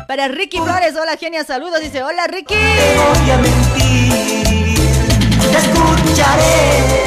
Para 0.08 0.28
Ricky 0.28 0.58
Flores, 0.60 0.94
hola 1.02 1.18
genia, 1.18 1.44
saludos, 1.44 1.80
dice, 1.82 2.04
hola 2.04 2.28
Ricky. 2.28 2.54
voy 2.56 3.32
a 3.32 3.38
mentir. 3.38 4.80
Te 5.52 5.58
escucharé 5.58 7.04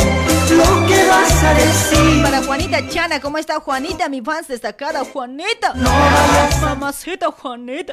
lo 0.51 0.87
que 0.87 1.07
vas 1.09 1.45
a 1.45 1.55
decir. 1.55 2.23
Para 2.23 2.43
Juanita 2.43 2.89
Chana, 2.89 3.20
¿cómo 3.20 3.39
está 3.39 3.61
Juanita? 3.61 4.09
Mi 4.09 4.20
fans 4.20 4.49
destacada, 4.49 5.05
Juanita. 5.05 5.75
No 5.75 5.91
Mamacita 6.61 7.31
Juanita. 7.31 7.93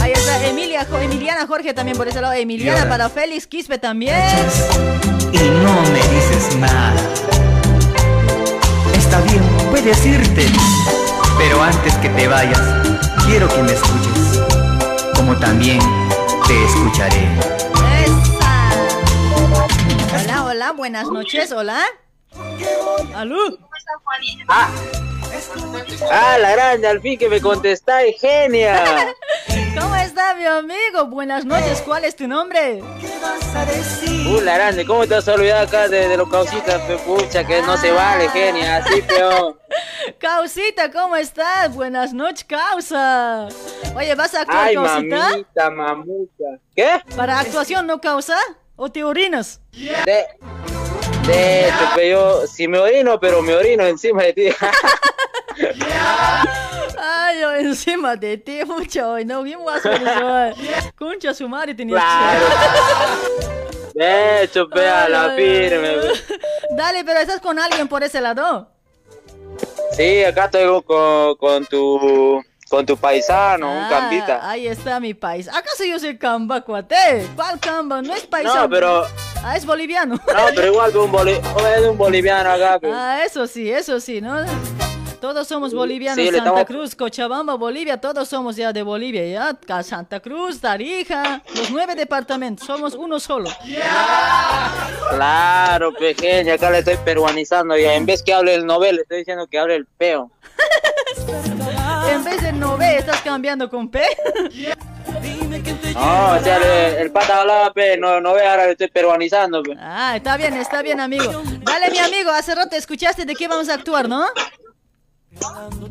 Ahí 0.00 0.12
está 0.12 0.46
Emilia, 0.46 0.86
Jo- 0.90 0.98
Emiliana 0.98 1.46
Jorge 1.46 1.74
también 1.74 1.96
por 1.98 2.08
ese 2.08 2.20
lado. 2.22 2.32
Emiliana 2.34 2.88
para 2.88 3.08
Félix 3.10 3.46
Quispe 3.46 3.78
también. 3.78 4.16
Y 5.32 5.38
no 5.38 5.82
me 5.92 5.98
dices 6.08 6.56
nada. 6.56 6.94
Está 8.96 9.20
bien, 9.20 9.42
puedes 9.70 10.06
irte. 10.06 10.46
Pero 11.38 11.62
antes 11.62 11.92
que 11.96 12.08
te 12.08 12.28
vayas, 12.28 12.58
quiero 13.26 13.48
que 13.48 13.62
me 13.62 13.72
escuches. 13.72 14.40
Como 15.14 15.36
también 15.36 15.80
te 16.46 16.64
escucharé. 16.64 17.28
Hola, 20.22 20.44
hola, 20.44 20.72
buenas 20.72 21.08
noches, 21.08 21.52
hola. 21.52 21.84
¿Aló? 23.14 23.38
Ah, 24.48 24.70
ah, 26.10 26.38
la 26.38 26.52
grande, 26.52 26.88
al 26.88 27.00
fin 27.00 27.18
que 27.18 27.28
me 27.28 27.40
contestáis, 27.40 28.20
genia. 28.20 28.84
¿Cómo 29.78 29.94
está 29.96 30.34
mi 30.34 30.44
amigo? 30.44 31.06
Buenas 31.06 31.44
noches, 31.44 31.82
¿cuál 31.82 32.04
es 32.04 32.16
tu 32.16 32.26
nombre? 32.26 32.82
Uh, 34.28 34.40
la 34.40 34.54
grande, 34.54 34.84
¿cómo 34.86 35.06
te 35.06 35.14
has 35.16 35.28
olvidado 35.28 35.66
acá 35.66 35.88
de, 35.88 36.08
de 36.08 36.16
los 36.16 36.28
causitas, 36.28 36.80
pucha, 37.02 37.46
que 37.46 37.62
no 37.62 37.76
se 37.76 37.92
vale, 37.92 38.28
genia, 38.30 38.78
así 38.78 39.02
peor. 39.02 39.60
Causita, 40.18 40.90
¿cómo 40.90 41.16
estás? 41.16 41.74
Buenas 41.74 42.12
noches, 42.12 42.44
Causa. 42.44 43.48
Oye, 43.94 44.14
¿vas 44.14 44.34
a 44.34 44.42
actuar, 44.42 44.68
Ay, 44.68 44.74
Causita? 44.74 45.16
mamita, 45.16 45.70
mamucha. 45.70 46.44
¿Qué? 46.74 47.00
¿Para 47.16 47.40
actuación 47.40 47.86
no 47.86 48.00
causa? 48.00 48.36
¿O 48.76 48.90
te 48.90 49.04
orinas? 49.04 49.60
De, 49.72 50.26
de 51.26 51.68
hecho, 51.68 52.02
yo, 52.02 52.46
si 52.46 52.68
me 52.68 52.78
orino, 52.78 53.18
pero 53.20 53.42
me 53.42 53.54
orino 53.54 53.84
encima 53.84 54.22
de 54.24 54.32
ti. 54.32 54.48
Ay, 56.98 57.40
yo 57.40 57.52
encima 57.54 58.16
de 58.16 58.36
ti, 58.38 58.64
mucho 58.64 59.10
hoy, 59.12 59.24
no, 59.24 59.42
bien 59.42 59.60
guaso. 59.60 59.90
Concha 60.98 61.34
su 61.34 61.48
madre 61.48 61.74
tenía 61.74 61.96
Claro. 61.96 62.46
De 63.94 64.42
hecho, 64.42 64.68
pe, 64.68 64.86
a 64.86 65.08
la 65.08 65.30
firme. 65.34 65.96
Dale, 66.76 67.04
pero 67.04 67.20
estás 67.20 67.40
con 67.40 67.58
alguien 67.58 67.88
por 67.88 68.02
ese 68.02 68.20
lado. 68.20 68.68
Sí, 69.92 70.22
acá 70.22 70.44
estoy 70.46 70.82
con, 70.82 71.36
con 71.36 71.64
tu 71.66 72.42
con 72.68 72.84
tu 72.84 72.96
paisano, 72.96 73.70
un 73.70 73.84
Ah, 73.84 73.88
campita. 73.88 74.50
Ahí 74.50 74.66
está 74.66 74.98
mi 75.00 75.14
país. 75.14 75.48
¿Acaso 75.48 75.84
yo 75.84 75.98
soy 75.98 76.18
camba, 76.18 76.60
cuate? 76.62 77.26
¿Cuál 77.36 77.58
camba? 77.60 78.02
No 78.02 78.12
es 78.14 78.26
paisano. 78.26 78.62
No, 78.62 78.68
pero 78.68 79.06
Ah, 79.48 79.56
es 79.56 79.64
boliviano. 79.64 80.16
no, 80.16 80.22
pero 80.54 80.66
igual 80.66 80.90
que 80.90 80.98
un, 80.98 81.12
boli- 81.12 81.40
es 81.78 81.86
un 81.86 81.96
boliviano 81.96 82.50
acá. 82.50 82.80
pe. 82.80 82.90
Ah, 82.92 83.22
eso 83.24 83.46
sí, 83.46 83.70
eso 83.70 84.00
sí, 84.00 84.20
¿no? 84.20 84.44
Todos 85.20 85.46
somos 85.48 85.72
bolivianos, 85.72 86.18
Sí, 86.18 86.26
Santa 86.26 86.38
estamos- 86.38 86.64
Cruz, 86.64 86.94
Cochabamba, 86.96 87.54
Bolivia, 87.54 87.96
todos 88.00 88.28
somos 88.28 88.56
ya 88.56 88.72
de 88.72 88.82
Bolivia, 88.82 89.24
ya. 89.68 89.82
Santa 89.82 90.20
Cruz, 90.20 90.60
Tarija, 90.60 91.42
los 91.54 91.70
nueve 91.70 91.94
departamentos, 91.94 92.66
somos 92.66 92.94
uno 92.94 93.18
solo. 93.20 93.48
Claro, 95.10 95.92
pequeña, 95.94 96.54
acá 96.54 96.70
le 96.70 96.78
estoy 96.80 96.96
peruanizando 97.04 97.76
ya. 97.76 97.94
En 97.94 98.04
vez 98.04 98.22
que 98.22 98.34
hable 98.34 98.54
el 98.54 98.66
novel, 98.66 98.96
le 98.96 99.02
estoy 99.02 99.18
diciendo 99.18 99.46
que 99.46 99.58
hable 99.58 99.76
el 99.76 99.86
peo. 99.86 100.30
En 102.10 102.24
vez 102.24 102.42
de 102.42 102.52
no 102.52 102.76
ve, 102.76 102.98
estás 102.98 103.20
cambiando 103.22 103.68
con 103.70 103.88
P. 103.90 104.02
No, 105.94 106.32
o 106.36 106.42
sea, 106.42 106.88
el 107.00 107.10
pata 107.10 107.40
hablaba, 107.40 107.72
pe, 107.72 107.96
no, 107.96 108.20
no 108.20 108.34
ve, 108.34 108.46
ahora 108.46 108.66
estoy 108.70 108.88
peruanizando, 108.88 109.62
pe. 109.62 109.72
Ah, 109.78 110.14
está 110.16 110.36
bien, 110.36 110.54
está 110.56 110.82
bien, 110.82 111.00
amigo. 111.00 111.42
Dale, 111.62 111.90
mi 111.90 111.98
amigo, 111.98 112.30
hace 112.30 112.54
rato 112.54 112.76
escuchaste 112.76 113.24
de 113.24 113.34
qué 113.34 113.48
vamos 113.48 113.68
a 113.68 113.74
actuar, 113.74 114.08
¿no? 114.08 114.24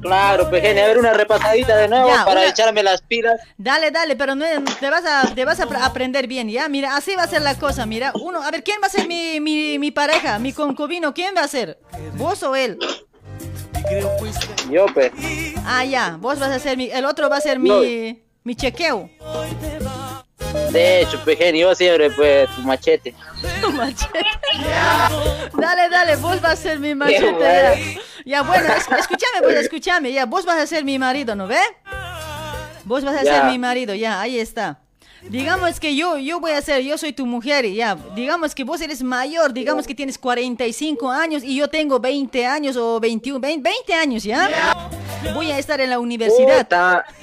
Claro, 0.02 0.50
pequeña, 0.50 0.84
a 0.84 0.88
ver 0.88 0.98
una 0.98 1.14
repasadita 1.14 1.76
de 1.78 1.88
nuevo 1.88 2.08
Ya, 2.08 2.26
para 2.26 2.42
una- 2.42 2.50
echarme 2.50 2.82
las 2.84 3.02
pilas. 3.02 3.40
Dale, 3.58 3.92
dale, 3.92 4.16
pero 4.16 4.34
no, 4.36 4.46
te 4.80 4.90
vas 4.90 5.04
a, 5.06 5.34
te 5.34 5.46
vas 5.46 5.60
a 5.60 5.68
apr- 5.68 5.82
aprender 5.82 6.28
bien, 6.28 6.50
¿ya? 6.50 6.68
Mira, 6.68 6.96
así 6.96 7.16
va 7.16 7.24
a 7.24 7.28
ser 7.28 7.42
la 7.42 7.56
cosa, 7.56 7.86
mira. 7.86 8.12
Uno, 8.22 8.42
a 8.42 8.50
ver, 8.52 8.64
¿quién 8.64 8.80
va 8.82 8.88
a 8.88 8.90
ser 8.90 9.08
mi, 9.08 9.40
mi, 9.40 9.78
mi 9.80 9.92
pareja, 9.92 10.40
mi 10.40 10.52
concubino? 10.54 11.14
¿Quién 11.14 11.36
va 11.36 11.42
a 11.42 11.48
ser? 11.48 11.78
¿Vos 12.16 12.42
o 12.44 12.56
él? 12.56 12.78
Yo, 14.72 14.86
pe. 14.88 15.12
Ah, 15.66 15.86
ya, 15.86 16.18
vos 16.20 16.40
vas 16.40 16.52
a 16.52 16.60
ser 16.60 16.76
mi, 16.78 16.90
el 16.90 17.06
otro 17.06 17.30
va 17.30 17.38
a 17.38 17.42
ser 17.42 17.60
mi, 17.60 18.24
mi 18.46 18.56
chequeo. 18.56 19.10
De 20.72 21.02
hecho, 21.02 21.20
pequeña, 21.26 21.58
yo 21.60 21.76
siempre, 21.76 22.10
pues, 22.12 22.48
tu 22.56 22.62
machete. 22.62 23.14
Tu 23.62 23.72
machete. 23.72 24.26
Dale, 25.58 25.90
dale, 25.90 26.16
vos 26.18 26.40
vas 26.42 26.54
a 26.54 26.56
ser 26.56 26.80
mi 26.80 26.94
machete. 26.96 27.32
bueno. 27.32 27.40
Ya, 27.40 27.76
Ya, 28.26 28.42
bueno, 28.44 28.68
es- 28.74 28.88
escúchame, 29.00 29.42
pues, 29.42 29.56
escúchame, 29.58 30.12
ya, 30.14 30.26
vos 30.26 30.46
vas 30.46 30.58
a 30.60 30.68
ser 30.68 30.84
mi 30.86 30.98
marido, 31.00 31.36
¿no 31.36 31.48
ve? 31.48 31.60
Vos 32.86 33.04
vas 33.04 33.16
a 33.18 33.24
Ya. 33.24 33.34
ser 33.34 33.44
mi 33.46 33.58
marido, 33.60 33.94
ya, 33.96 34.22
ahí 34.22 34.40
está. 34.40 34.80
Digamos 35.24 35.80
que 35.80 35.96
yo, 35.96 36.18
yo 36.20 36.40
voy 36.40 36.52
a 36.52 36.62
ser, 36.62 36.82
yo 36.84 36.98
soy 37.00 37.12
tu 37.14 37.26
mujer, 37.26 37.66
y 37.66 37.76
ya. 37.76 37.96
Digamos 38.16 38.54
que 38.54 38.64
vos 38.64 38.80
eres 38.82 39.02
mayor, 39.02 39.54
digamos 39.54 39.88
que 39.88 39.96
tienes 39.96 40.20
45 40.20 41.10
años 41.10 41.44
y 41.44 41.56
yo 41.56 41.68
tengo 41.68 42.00
20 42.00 42.46
años 42.46 42.76
o 42.78 43.00
21, 43.00 43.40
20, 43.40 43.68
20 43.68 43.94
años, 43.96 44.24
¿ya? 44.24 44.50
Voy 45.34 45.50
a 45.52 45.58
estar 45.58 45.82
en 45.82 45.90
la 45.90 45.98
universidad. 46.00 46.68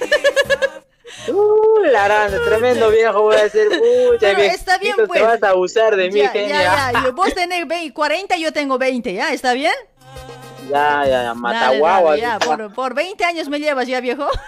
Uh, 1.27 1.83
la 1.91 2.05
grande, 2.05 2.39
tremendo 2.39 2.89
viejo 2.89 3.21
voy 3.21 3.35
a 3.35 3.49
ser. 3.49 3.67
Pucha, 4.11 4.33
viejito, 4.33 4.55
está 4.55 4.77
bien, 4.77 4.95
te 4.95 5.07
pues. 5.07 5.21
vas 5.21 5.43
a 5.43 5.49
abusar 5.49 5.95
de 5.95 6.09
mí, 6.09 6.19
Ya, 6.21 6.29
genia. 6.29 6.61
ya, 6.63 6.91
ya, 6.93 7.11
Vos 7.15 7.33
tenés 7.33 7.67
20, 7.67 7.93
40, 7.93 8.37
yo 8.37 8.53
tengo 8.53 8.77
20, 8.77 9.13
¿ya? 9.13 9.33
¿Está 9.33 9.53
bien? 9.53 9.73
Ya, 10.69 11.01
ya, 11.03 11.07
ya, 11.07 11.23
Dale, 11.23 11.35
mataguagua. 11.35 12.11
dale, 12.11 12.21
ya, 12.21 12.39
por, 12.39 12.73
por 12.73 12.93
20 12.93 13.21
años 13.25 13.49
me 13.49 13.59
llevas 13.59 13.85
ya, 13.87 13.99
viejo. 13.99 14.27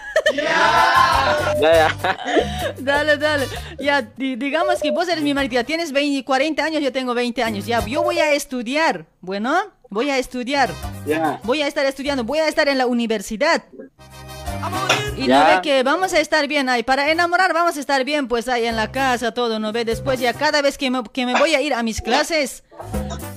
Ya, 1.61 1.61
ya. 1.61 2.73
Dale, 2.80 3.18
dale. 3.18 3.48
Ya, 3.80 4.02
di- 4.02 4.36
digamos 4.36 4.82
que 4.82 4.91
vos 4.91 5.07
eres 5.07 5.23
mi 5.23 5.34
marido, 5.34 5.64
tienes 5.64 5.91
20, 5.91 6.26
40 6.26 6.64
años, 6.64 6.82
yo 6.82 6.91
tengo 6.91 7.14
20 7.14 7.44
años. 7.44 7.65
Ya, 7.65 7.86
yo 7.86 8.02
voy 8.03 8.19
a 8.19 8.32
estudiar. 8.34 9.06
Bueno, 9.22 9.56
voy 9.89 10.09
a 10.09 10.17
estudiar. 10.17 10.71
Voy 11.43 11.61
a 11.61 11.67
estar 11.67 11.85
estudiando, 11.85 12.23
voy 12.23 12.39
a 12.39 12.47
estar 12.47 12.67
en 12.67 12.77
la 12.77 12.87
universidad. 12.87 13.63
Y 15.17 15.27
no 15.27 15.45
ve 15.45 15.59
que 15.63 15.83
vamos 15.83 16.13
a 16.13 16.19
estar 16.19 16.47
bien 16.47 16.67
ahí. 16.69 16.83
Para 16.83 17.11
enamorar 17.11 17.53
vamos 17.53 17.77
a 17.77 17.79
estar 17.79 18.03
bien, 18.03 18.27
pues 18.27 18.47
ahí 18.47 18.65
en 18.65 18.75
la 18.75 18.91
casa, 18.91 19.33
todo, 19.33 19.59
¿no 19.59 19.71
ve? 19.71 19.85
Después 19.85 20.19
ya 20.19 20.33
cada 20.33 20.61
vez 20.61 20.77
que 20.77 20.91
me, 20.91 21.03
que 21.03 21.25
me 21.25 21.37
voy 21.37 21.55
a 21.55 21.61
ir 21.61 21.73
a 21.73 21.83
mis 21.83 22.01
clases, 22.01 22.63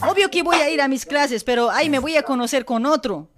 obvio 0.01 0.31
que 0.31 0.43
voy 0.43 0.57
a 0.57 0.71
ir 0.71 0.81
a 0.81 0.89
mis 0.89 1.07
clases, 1.07 1.45
pero 1.45 1.71
ahí 1.71 1.89
me 1.89 1.99
voy 1.99 2.17
a 2.17 2.23
conocer 2.23 2.65
con 2.65 2.87
otro. 2.87 3.29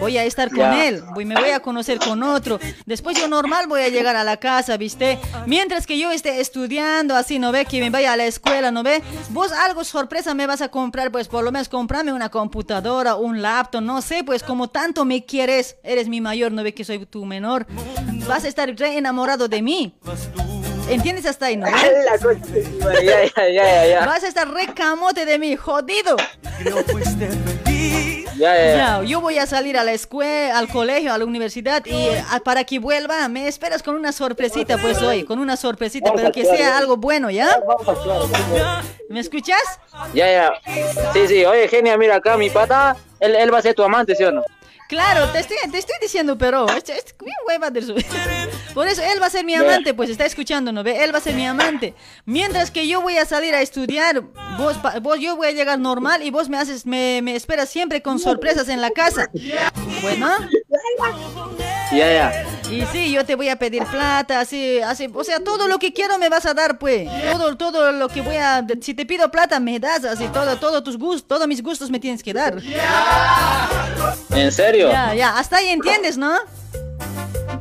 Voy 0.00 0.18
a 0.18 0.24
estar 0.24 0.48
con 0.50 0.58
Ya. 0.58 0.86
él, 0.86 1.02
voy, 1.14 1.24
me 1.24 1.34
voy 1.34 1.50
a 1.50 1.60
conocer 1.60 1.98
con 1.98 2.22
otro. 2.22 2.58
Después 2.84 3.16
yo 3.18 3.28
normal 3.28 3.66
voy 3.66 3.82
a 3.82 3.88
llegar 3.88 4.16
a 4.16 4.24
la 4.24 4.36
casa, 4.36 4.76
¿viste? 4.76 5.18
Mientras 5.46 5.86
que 5.86 5.98
yo 5.98 6.10
esté 6.10 6.40
estudiando, 6.40 7.16
así, 7.16 7.38
¿no 7.38 7.52
ve? 7.52 7.64
Que 7.64 7.80
me 7.80 7.90
vaya 7.90 8.12
a 8.12 8.16
la 8.16 8.26
escuela, 8.26 8.70
¿no 8.70 8.82
ve? 8.82 9.02
Vos 9.30 9.52
algo 9.52 9.84
sorpresa 9.84 10.34
me 10.34 10.46
vas 10.46 10.60
a 10.60 10.68
comprar, 10.68 11.10
pues 11.10 11.28
por 11.28 11.44
lo 11.44 11.52
menos 11.52 11.68
comprame 11.68 12.12
una 12.12 12.28
computadora, 12.28 13.14
un 13.14 13.40
laptop, 13.40 13.82
no 13.82 14.02
sé, 14.02 14.24
pues 14.24 14.42
como 14.42 14.68
tanto 14.68 15.04
me 15.04 15.24
quieres, 15.24 15.76
eres 15.82 16.08
mi 16.08 16.20
mayor, 16.20 16.52
¿no 16.52 16.62
ve 16.62 16.74
que 16.74 16.84
soy 16.84 17.06
tu 17.06 17.24
menor? 17.24 17.66
Vas 18.28 18.44
a 18.44 18.48
estar 18.48 18.68
re 18.76 18.98
enamorado 18.98 19.48
de 19.48 19.62
mí. 19.62 19.94
¿Entiendes 20.88 21.26
hasta 21.26 21.46
ahí, 21.46 21.56
no? 21.56 21.66
Ya, 23.02 23.24
ya, 23.24 23.30
ya, 23.36 23.48
ya, 23.48 23.86
ya. 23.86 24.06
Vas 24.06 24.24
a 24.24 24.28
estar 24.28 24.48
re 24.50 24.66
camote 24.74 25.24
de 25.24 25.38
mí, 25.38 25.56
jodido. 25.56 26.16
Ya, 28.36 28.56
ya, 28.56 28.56
ya. 28.56 28.76
Ya, 28.76 29.02
yo 29.04 29.20
voy 29.20 29.38
a 29.38 29.46
salir 29.46 29.78
a 29.78 29.84
la 29.84 29.92
escuela, 29.92 30.58
al 30.58 30.68
colegio, 30.68 31.12
a 31.12 31.18
la 31.18 31.24
universidad 31.24 31.84
y 31.86 31.94
eh, 31.94 32.24
para 32.44 32.64
que 32.64 32.78
vuelva 32.78 33.28
me 33.28 33.46
esperas 33.46 33.82
con 33.82 33.94
una 33.94 34.12
sorpresita 34.12 34.76
pues 34.78 35.00
hoy, 35.02 35.24
con 35.24 35.38
una 35.38 35.56
sorpresita, 35.56 36.12
pero 36.14 36.32
que 36.32 36.44
sea 36.44 36.76
algo 36.76 36.96
bueno, 36.96 37.30
¿ya? 37.30 37.60
¿Me 39.08 39.20
escuchas? 39.20 39.62
Ya, 40.12 40.30
ya. 40.30 40.52
Sí, 41.12 41.28
sí, 41.28 41.44
oye, 41.44 41.68
genia, 41.68 41.96
mira 41.96 42.16
acá, 42.16 42.36
mi 42.36 42.50
pata, 42.50 42.96
él, 43.20 43.36
él 43.36 43.54
va 43.54 43.58
a 43.58 43.62
ser 43.62 43.74
tu 43.74 43.82
amante, 43.84 44.14
¿sí 44.16 44.24
o 44.24 44.32
no? 44.32 44.42
Claro, 44.88 45.28
te 45.30 45.38
estoy, 45.40 45.56
te 45.70 45.78
estoy 45.78 45.96
diciendo, 46.00 46.36
pero 46.36 46.68
es, 46.68 46.88
es 46.88 47.14
bien 47.18 47.34
hueva 47.48 47.70
de 47.70 47.82
su- 47.82 47.94
Por 48.74 48.86
eso 48.88 49.02
él 49.02 49.20
va 49.22 49.26
a 49.26 49.30
ser 49.30 49.44
mi 49.44 49.54
amante, 49.54 49.94
pues 49.94 50.10
está 50.10 50.26
escuchando, 50.26 50.72
¿no 50.72 50.82
ve? 50.82 51.02
Él 51.04 51.14
va 51.14 51.18
a 51.18 51.22
ser 51.22 51.34
mi 51.34 51.46
amante. 51.46 51.94
Mientras 52.24 52.70
que 52.70 52.86
yo 52.88 53.00
voy 53.00 53.16
a 53.16 53.24
salir 53.24 53.54
a 53.54 53.60
estudiar, 53.62 54.20
vos, 54.58 54.76
vos 55.00 55.18
yo 55.20 55.36
voy 55.36 55.46
a 55.48 55.52
llegar 55.52 55.78
normal 55.78 56.22
y 56.22 56.30
vos 56.30 56.48
me 56.48 56.58
haces, 56.58 56.84
me, 56.84 57.20
me 57.22 57.36
esperas 57.36 57.68
siempre 57.70 58.02
con 58.02 58.18
sorpresas 58.18 58.68
en 58.68 58.80
la 58.80 58.90
casa. 58.90 59.30
Bueno. 60.02 60.28
Ya, 61.92 62.12
ya. 62.12 62.46
Y 62.70 62.84
sí, 62.86 63.12
yo 63.12 63.24
te 63.24 63.34
voy 63.34 63.48
a 63.48 63.56
pedir 63.56 63.84
plata, 63.84 64.40
así, 64.40 64.80
así, 64.80 65.08
o 65.12 65.22
sea, 65.22 65.40
todo 65.40 65.68
lo 65.68 65.78
que 65.78 65.92
quiero 65.92 66.18
me 66.18 66.28
vas 66.28 66.46
a 66.46 66.54
dar, 66.54 66.78
pues. 66.78 67.08
Todo, 67.30 67.56
todo 67.56 67.92
lo 67.92 68.08
que 68.08 68.20
voy 68.20 68.36
a, 68.36 68.64
si 68.80 68.94
te 68.94 69.06
pido 69.06 69.30
plata, 69.30 69.60
me 69.60 69.78
das, 69.78 70.04
así, 70.04 70.26
todo, 70.28 70.56
todo 70.56 70.82
tus 70.82 70.98
gustos, 70.98 71.28
todos 71.28 71.46
mis 71.46 71.62
gustos 71.62 71.90
me 71.90 72.00
tienes 72.00 72.22
que 72.22 72.32
dar. 72.32 72.56
¿En 74.30 74.50
serio? 74.50 74.90
Ya, 74.90 75.14
ya, 75.14 75.38
hasta 75.38 75.58
ahí 75.58 75.68
entiendes, 75.68 76.16
¿no? 76.16 76.36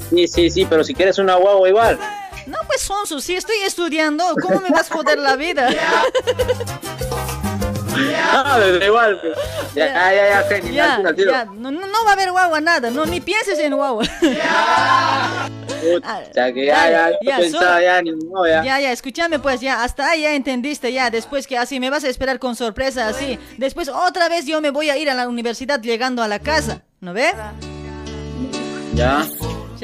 Sí, 0.09 0.27
sí, 0.27 0.49
sí, 0.49 0.65
pero 0.65 0.83
si 0.83 0.93
quieres 0.93 1.17
una 1.19 1.35
guagua 1.35 1.69
igual. 1.69 1.99
No, 2.47 2.57
pues 2.65 2.81
Sonso, 2.81 3.19
si 3.21 3.35
estoy 3.35 3.57
estudiando, 3.65 4.23
¿cómo 4.41 4.61
me 4.61 4.69
vas 4.69 4.89
a 4.89 4.95
joder 4.95 5.19
la 5.19 5.35
vida? 5.35 5.69
No, 8.33 8.59
da 8.59 8.85
igual. 8.85 9.19
pues. 9.21 9.37
Ya, 9.75 9.87
ya, 9.87 10.13
ya, 10.13 10.29
ya, 10.29 10.43
genia, 10.49 10.99
Ya, 11.03 11.13
tira. 11.13 11.31
ya, 11.31 11.45
no, 11.45 11.71
no 11.71 11.87
no 11.87 12.03
va 12.05 12.09
a 12.11 12.13
haber 12.13 12.31
guagua 12.31 12.61
nada, 12.61 12.89
no, 12.89 13.05
ni 13.05 13.19
pienses 13.21 13.59
en 13.59 13.75
guagua. 13.75 14.03
Pucha, 15.83 16.53
que 16.53 16.65
ya, 16.65 16.89
ya, 16.89 17.09
ya, 17.09 17.17
ya, 17.21 17.37
pensaba 17.37 17.81
ya, 17.81 18.01
ni 18.01 18.11
modo, 18.13 18.47
ya. 18.47 18.63
Ya, 18.63 18.79
ya, 18.79 18.91
escúchame 18.91 19.39
pues, 19.39 19.61
ya, 19.61 19.83
hasta 19.83 20.09
ahí 20.09 20.21
ya 20.21 20.33
entendiste, 20.33 20.91
ya, 20.93 21.09
después 21.09 21.45
que 21.47 21.57
así 21.57 21.79
me 21.79 21.89
vas 21.89 22.03
a 22.03 22.09
esperar 22.09 22.39
con 22.39 22.55
sorpresa, 22.55 23.07
así. 23.07 23.37
Después 23.57 23.89
otra 23.89 24.29
vez 24.29 24.45
yo 24.45 24.61
me 24.61 24.71
voy 24.71 24.89
a 24.89 24.97
ir 24.97 25.09
a 25.09 25.13
la 25.13 25.27
universidad 25.27 25.81
llegando 25.81 26.23
a 26.23 26.27
la 26.27 26.39
casa, 26.39 26.81
¿no 27.01 27.13
ve? 27.13 27.33
Ya. 28.93 29.25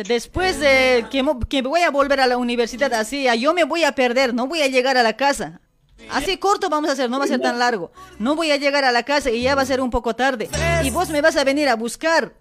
Después 0.08 0.60
de 0.62 1.06
que, 1.12 1.26
que 1.50 1.62
voy 1.62 1.82
a 1.82 1.90
volver 1.90 2.22
a 2.22 2.28
la 2.28 2.38
universidad, 2.38 2.94
así, 2.94 3.24
ya, 3.24 3.36
yo 3.36 3.54
me 3.54 3.66
voy 3.66 3.84
a 3.84 3.92
perder, 3.94 4.34
no 4.34 4.48
voy 4.48 4.62
a 4.62 4.68
llegar 4.68 4.98
a 4.98 5.04
la 5.04 5.14
casa. 5.14 5.60
Así 6.10 6.38
corto 6.38 6.70
vamos 6.70 6.90
a 6.90 6.94
hacer, 6.94 7.10
no 7.10 7.20
va 7.20 7.26
a 7.26 7.28
ser 7.28 7.40
tan 7.40 7.60
largo. 7.60 7.92
No 8.18 8.36
voy 8.36 8.52
a 8.52 8.58
llegar 8.58 8.84
a 8.84 8.92
la 8.92 9.04
casa 9.04 9.30
y 9.30 9.42
ya 9.44 9.56
va 9.56 9.62
a 9.62 9.66
ser 9.66 9.82
un 9.82 9.90
poco 9.90 10.16
tarde. 10.16 10.50
Y 10.84 10.90
vos 10.90 11.10
me 11.10 11.22
vas 11.22 11.36
a 11.36 11.44
venir 11.44 11.70
a 11.70 11.76
buscar. 11.76 12.34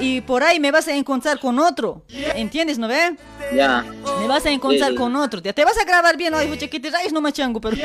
Y 0.00 0.20
por 0.20 0.42
ahí 0.42 0.60
me 0.60 0.70
vas 0.70 0.88
a 0.88 0.94
encontrar 0.94 1.40
con 1.40 1.58
otro. 1.58 2.02
¿Entiendes, 2.08 2.78
no 2.78 2.88
ve? 2.88 3.16
Ya. 3.54 3.84
Me 4.20 4.28
vas 4.28 4.46
a 4.46 4.50
encontrar 4.50 4.94
con 4.94 5.14
otro. 5.16 5.40
Ya 5.40 5.52
te 5.52 5.64
vas 5.64 5.78
a 5.78 5.84
grabar 5.84 6.16
bien 6.16 6.34
hoy, 6.34 6.46
te 6.56 6.90
rayes 6.90 7.12
no 7.12 7.20
machango, 7.20 7.60
pero... 7.60 7.76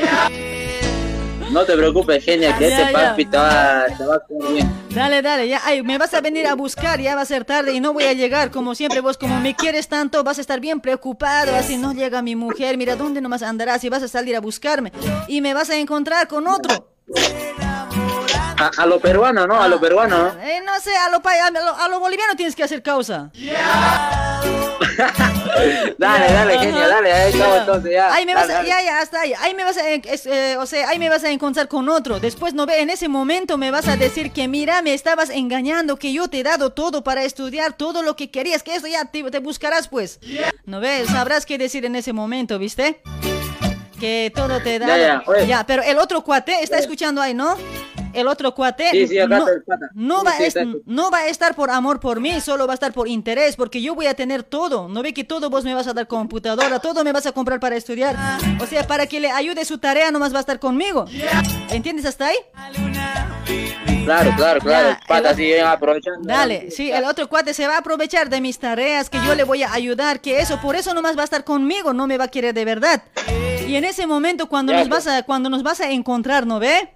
No 1.50 1.64
te 1.64 1.76
preocupes, 1.76 2.24
genia, 2.24 2.56
que 2.58 2.68
Ya, 2.68 2.80
este 2.80 2.92
ya. 2.92 3.10
papi 3.10 3.24
te 3.26 3.36
va, 3.36 3.84
te 3.96 4.04
va 4.04 4.16
a 4.16 4.20
comer 4.20 4.52
bien. 4.52 4.72
Dale, 4.90 5.22
dale, 5.22 5.48
ya, 5.48 5.60
ay, 5.64 5.82
me 5.82 5.98
vas 5.98 6.12
a 6.14 6.20
venir 6.20 6.46
a 6.46 6.54
buscar, 6.54 7.00
ya 7.00 7.14
va 7.14 7.22
a 7.22 7.26
ser 7.26 7.44
tarde 7.44 7.72
y 7.72 7.80
no 7.80 7.92
voy 7.92 8.04
a 8.04 8.12
llegar, 8.12 8.50
como 8.50 8.74
siempre 8.74 9.00
vos, 9.00 9.18
como 9.18 9.38
me 9.40 9.54
quieres 9.54 9.88
tanto, 9.88 10.22
vas 10.24 10.38
a 10.38 10.40
estar 10.40 10.60
bien 10.60 10.80
preocupado, 10.80 11.54
así 11.54 11.76
no 11.76 11.92
llega 11.92 12.22
mi 12.22 12.34
mujer, 12.36 12.76
mira, 12.78 12.96
¿dónde 12.96 13.20
nomás 13.20 13.42
andarás 13.42 13.84
y 13.84 13.88
vas 13.88 14.02
a 14.02 14.08
salir 14.08 14.36
a 14.36 14.40
buscarme? 14.40 14.92
Y 15.28 15.40
me 15.40 15.52
vas 15.54 15.70
a 15.70 15.76
encontrar 15.76 16.28
con 16.28 16.46
otro. 16.46 16.88
A, 18.56 18.70
a 18.82 18.86
lo 18.86 19.00
peruano, 19.00 19.46
¿no? 19.46 19.60
A 19.60 19.68
lo 19.68 19.80
peruano, 19.80 20.16
¿no? 20.16 20.42
Eh, 20.42 20.60
no 20.64 20.78
sé, 20.80 20.96
a 20.96 21.08
lo, 21.10 21.22
a 21.24 21.50
lo, 21.50 21.76
a 21.76 21.88
lo 21.88 22.00
boliviano 22.00 22.36
tienes 22.36 22.54
que 22.54 22.62
hacer 22.62 22.82
causa. 22.82 23.30
Dale, 25.98 26.32
dale, 26.32 26.58
genia, 26.58 26.88
dale, 26.88 27.12
ahí 27.12 27.32
estamos 27.32 27.58
entonces, 27.58 27.92
ya. 27.92 28.12
Ahí 28.12 28.26
me 28.26 28.34
vas 28.34 28.50
a, 28.50 28.62
ya, 28.64 28.82
ya, 28.82 29.00
hasta 29.00 29.20
ahí. 29.20 29.32
Ahí 29.38 29.54
me 29.54 29.64
vas 29.64 29.76
a, 29.76 29.88
eh, 29.88 30.02
eh, 30.04 30.56
o 30.58 30.66
sea, 30.66 30.88
ahí 30.88 30.98
me 30.98 31.08
vas 31.08 31.24
a 31.24 31.30
encontrar 31.30 31.68
con 31.68 31.88
otro. 31.88 32.20
Después 32.20 32.54
no 32.54 32.66
ve, 32.66 32.80
en 32.80 32.90
ese 32.90 33.08
momento 33.08 33.56
me 33.56 33.70
vas 33.70 33.88
a 33.88 33.96
decir 33.96 34.32
que 34.32 34.48
mira, 34.48 34.82
me 34.82 34.94
estabas 34.94 35.30
engañando, 35.30 35.96
que 35.96 36.12
yo 36.12 36.28
te 36.28 36.40
he 36.40 36.42
dado 36.42 36.70
todo 36.70 37.04
para 37.04 37.22
estudiar, 37.22 37.74
todo 37.74 38.02
lo 38.02 38.16
que 38.16 38.30
querías, 38.30 38.62
que 38.62 38.74
esto 38.74 38.88
ya 38.88 39.04
te, 39.04 39.22
te 39.30 39.38
buscarás, 39.38 39.88
pues. 39.88 40.18
No 40.64 40.80
ves, 40.80 41.08
sabrás 41.08 41.46
qué 41.46 41.56
decir 41.56 41.84
en 41.84 41.96
ese 41.96 42.12
momento, 42.12 42.58
¿viste? 42.58 43.00
Que 44.00 44.32
todo 44.34 44.60
te 44.60 44.78
da. 44.78 44.86
Ya, 44.88 44.96
ya, 44.96 45.22
oye. 45.26 45.56
pero 45.66 45.82
el 45.82 45.98
otro 45.98 46.22
cuate 46.22 46.62
está 46.62 46.78
escuchando 46.78 47.22
ahí, 47.22 47.32
¿no? 47.32 47.56
El 48.14 48.26
otro 48.28 48.54
cuate 48.54 48.90
Sí, 48.90 49.06
sí, 49.08 49.18
acá 49.18 49.38
no, 49.94 50.24
va 50.24 50.32
sí, 50.32 50.42
a 50.42 50.46
está 50.46 50.60
est- 50.60 50.68
aquí. 50.68 50.82
no 50.86 51.10
va 51.10 51.18
a 51.18 51.26
estar 51.28 51.54
por 51.54 51.70
amor 51.70 52.00
por 52.00 52.20
mí, 52.20 52.40
solo 52.40 52.66
va 52.66 52.72
a 52.72 52.74
estar 52.74 52.92
por 52.92 53.08
interés, 53.08 53.56
porque 53.56 53.80
yo 53.82 53.94
voy 53.94 54.06
a 54.06 54.14
tener 54.14 54.42
todo. 54.42 54.88
No 54.88 55.02
ve 55.02 55.12
que 55.14 55.24
todo 55.24 55.50
vos 55.50 55.64
me 55.64 55.74
vas 55.74 55.86
a 55.86 55.92
dar 55.94 56.06
computadora, 56.06 56.78
todo 56.78 57.04
me 57.04 57.12
vas 57.12 57.26
a 57.26 57.32
comprar 57.32 57.60
para 57.60 57.76
estudiar. 57.76 58.16
O 58.60 58.66
sea, 58.66 58.86
para 58.86 59.06
que 59.06 59.20
le 59.20 59.30
ayude 59.30 59.64
su 59.64 59.78
tarea 59.78 60.10
nomás 60.10 60.32
va 60.32 60.38
a 60.38 60.40
estar 60.40 60.58
conmigo. 60.58 61.04
¿Entiendes 61.70 62.06
hasta 62.06 62.26
ahí? 62.28 62.36
Claro, 64.04 64.32
claro, 64.36 64.60
claro. 64.60 64.88
Ya, 64.90 65.00
pata 65.08 65.30
el- 65.30 65.64
aprovechando. 65.64 66.20
Dale, 66.28 66.70
sí, 66.70 66.90
el 66.90 67.04
otro 67.04 67.26
cuate 67.28 67.54
se 67.54 67.66
va 67.66 67.76
a 67.76 67.78
aprovechar 67.78 68.28
de 68.28 68.40
mis 68.42 68.58
tareas, 68.58 69.08
que 69.08 69.18
yo 69.26 69.34
le 69.34 69.44
voy 69.44 69.62
a 69.62 69.72
ayudar, 69.72 70.20
que 70.20 70.40
eso, 70.40 70.60
por 70.60 70.76
eso 70.76 70.92
nomás 70.92 71.16
va 71.16 71.22
a 71.22 71.24
estar 71.24 71.42
conmigo, 71.44 71.94
no 71.94 72.06
me 72.06 72.18
va 72.18 72.24
a 72.24 72.28
querer 72.28 72.52
de 72.52 72.64
verdad. 72.66 73.02
Y 73.66 73.76
en 73.76 73.84
ese 73.84 74.06
momento 74.06 74.46
cuando 74.46 74.72
Ya, 74.72 74.80
nos 74.80 74.88
vas 74.90 75.06
a, 75.06 75.22
cuando 75.22 75.48
nos 75.48 75.62
vas 75.62 75.80
a 75.80 75.90
encontrar, 75.90 76.46
¿no 76.46 76.58
ve? 76.58 76.90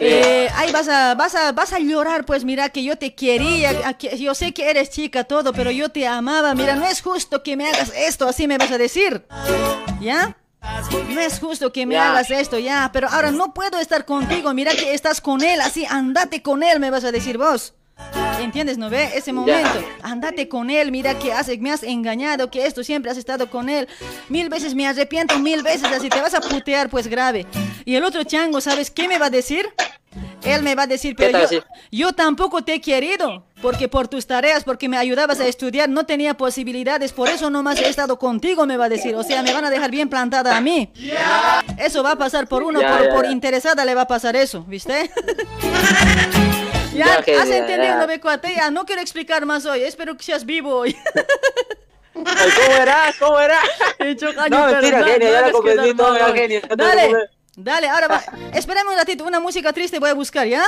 Eh, 0.00 0.48
ahí 0.54 0.70
vas 0.72 0.88
a, 0.88 1.14
vas 1.14 1.34
a, 1.34 1.52
vas 1.52 1.72
a 1.72 1.78
llorar, 1.78 2.24
pues 2.24 2.44
mira 2.44 2.68
que 2.68 2.84
yo 2.84 2.96
te 2.96 3.14
quería, 3.14 3.70
a 3.88 3.94
que- 3.94 4.16
yo 4.18 4.34
sé 4.34 4.52
que 4.52 4.68
eres 4.70 4.90
chica 4.90 5.24
todo, 5.24 5.52
pero 5.52 5.70
yo 5.70 5.88
te 5.88 6.06
amaba, 6.06 6.54
mira, 6.54 6.74
no 6.76 6.86
es 6.86 7.00
justo 7.00 7.42
que 7.42 7.56
me 7.56 7.66
hagas 7.68 7.92
esto, 7.96 8.28
así 8.28 8.46
me 8.46 8.58
vas 8.58 8.70
a 8.70 8.78
decir, 8.78 9.24
¿ya? 10.00 10.36
No 11.08 11.20
es 11.20 11.38
justo 11.40 11.72
que 11.72 11.86
me 11.86 11.94
Ya. 11.94 12.10
hagas 12.10 12.30
esto, 12.30 12.58
ya, 12.58 12.90
pero 12.92 13.08
ahora 13.08 13.30
no 13.30 13.54
puedo 13.54 13.78
estar 13.78 14.04
contigo, 14.04 14.52
mira 14.52 14.72
que 14.72 14.92
estás 14.94 15.20
con 15.20 15.42
él, 15.42 15.60
así, 15.60 15.86
andate 15.88 16.42
con 16.42 16.62
él, 16.62 16.78
me 16.80 16.90
vas 16.90 17.04
a 17.04 17.12
decir 17.12 17.38
vos. 17.38 17.74
¿Entiendes, 18.40 18.78
no 18.78 18.90
ve? 18.90 19.10
Ese 19.14 19.32
momento, 19.32 19.82
andate 20.02 20.48
con 20.48 20.70
él, 20.70 20.92
mira 20.92 21.18
que 21.18 21.32
has, 21.32 21.48
me 21.58 21.72
has 21.72 21.82
engañado, 21.82 22.50
que 22.50 22.66
esto 22.66 22.84
siempre 22.84 23.10
has 23.10 23.16
estado 23.16 23.50
con 23.50 23.68
él. 23.68 23.88
Mil 24.28 24.48
veces 24.48 24.74
me 24.74 24.86
arrepiento, 24.86 25.38
mil 25.38 25.62
veces, 25.62 25.84
así 25.84 26.08
te 26.08 26.20
vas 26.20 26.34
a 26.34 26.40
putear, 26.40 26.88
pues 26.90 27.08
grave. 27.08 27.46
Y 27.84 27.94
el 27.94 28.04
otro 28.04 28.24
chango, 28.24 28.60
¿sabes 28.60 28.90
qué 28.90 29.08
me 29.08 29.18
va 29.18 29.26
a 29.26 29.30
decir? 29.30 29.66
Él 30.42 30.62
me 30.62 30.74
va 30.74 30.84
a 30.84 30.86
decir, 30.86 31.16
¿Qué 31.16 31.26
pero 31.26 31.40
yo, 31.90 32.12
tampoco 32.12 32.62
te 32.62 32.74
he 32.74 32.80
querido, 32.80 33.44
porque 33.60 33.88
por 33.88 34.06
tus 34.06 34.26
tareas, 34.26 34.62
porque 34.64 34.88
me 34.88 34.96
ayudabas 34.96 35.40
a 35.40 35.46
estudiar, 35.46 35.88
no 35.88 36.06
tenía 36.06 36.34
posibilidades, 36.34 37.12
por 37.12 37.28
eso 37.28 37.50
nomás 37.50 37.80
he 37.80 37.88
estado 37.88 38.18
contigo, 38.18 38.64
me 38.64 38.76
va 38.76 38.84
a 38.84 38.88
decir. 38.88 39.16
O 39.16 39.24
sea, 39.24 39.42
me 39.42 39.52
van 39.52 39.64
a 39.64 39.70
dejar 39.70 39.90
bien 39.90 40.08
plantada 40.08 40.56
a 40.56 40.60
mí. 40.60 40.92
Eso 41.78 42.02
va 42.02 42.12
a 42.12 42.16
pasar 42.16 42.46
por 42.46 42.62
uno, 42.62 42.80
por, 43.12 43.26
interesada 43.26 43.84
le 43.84 43.94
va 43.94 44.02
a 44.02 44.08
pasar 44.08 44.36
eso, 44.36 44.62
¿viste? 44.64 45.10
ya, 46.96 47.24
Ya, 47.24 47.42
has 47.42 47.48
entendido, 47.50 47.96
no 47.98 48.06
me 48.06 48.20
cuate, 48.20 48.54
ya, 48.54 48.70
no 48.70 48.84
quiero 48.84 49.00
explicar 49.02 49.44
más 49.46 49.64
hoy, 49.66 49.82
espero 49.82 50.16
que 50.16 50.24
seas 50.24 50.44
vivo 50.44 50.74
hoy. 50.74 50.96
Ay, 52.14 52.50
¿Cómo 52.64 52.76
era? 52.82 53.14
¿Cómo 53.18 53.38
era? 53.40 53.58
Hecho 53.98 54.34
caño, 54.34 54.56
No, 54.58 54.66
pero 54.66 54.80
mentira, 54.80 54.98
no- 55.00 55.06
genio, 55.06 55.28
no 55.28 55.34
ya 55.34 55.46
lo 55.46 55.52
comprendí 55.52 55.94
todo, 55.94 56.18
ya, 56.18 56.32
genio. 56.32 56.60
no 56.70 56.76
Dale, 56.76 57.12
dale, 57.56 57.88
ahora 57.88 58.08
va. 58.08 58.24
Espérame 58.54 58.88
un 58.90 58.96
ratito, 58.96 59.24
una 59.24 59.38
música 59.40 59.72
triste 59.72 59.98
voy 59.98 60.10
a 60.10 60.14
buscar, 60.14 60.46
¿ya? 60.46 60.64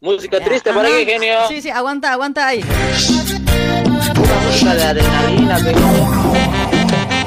Música 0.00 0.38
Ya, 0.38 0.44
triste 0.44 0.72
para 0.72 0.88
aquí, 0.88 1.04
genio. 1.04 1.48
Sí, 1.48 1.60
sí, 1.62 1.70
aguanta, 1.70 2.12
aguanta 2.12 2.46
ahí. 2.46 2.60
Una 2.62 4.34
música 4.46 4.74
de 4.74 4.82
adrenalina, 4.84 5.56
pequeño. 5.58 7.22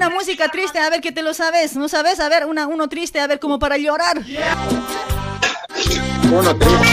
Una 0.00 0.08
música 0.08 0.48
triste, 0.48 0.78
a 0.78 0.88
ver 0.88 1.02
que 1.02 1.12
te 1.12 1.22
lo 1.22 1.34
sabes. 1.34 1.76
¿No 1.76 1.86
sabes? 1.86 2.20
A 2.20 2.28
ver, 2.30 2.46
una, 2.46 2.66
uno 2.66 2.88
triste, 2.88 3.20
a 3.20 3.26
ver, 3.26 3.38
como 3.38 3.58
para 3.58 3.76
llorar. 3.76 4.16
Uno 6.32 6.56
triste. 6.56 6.86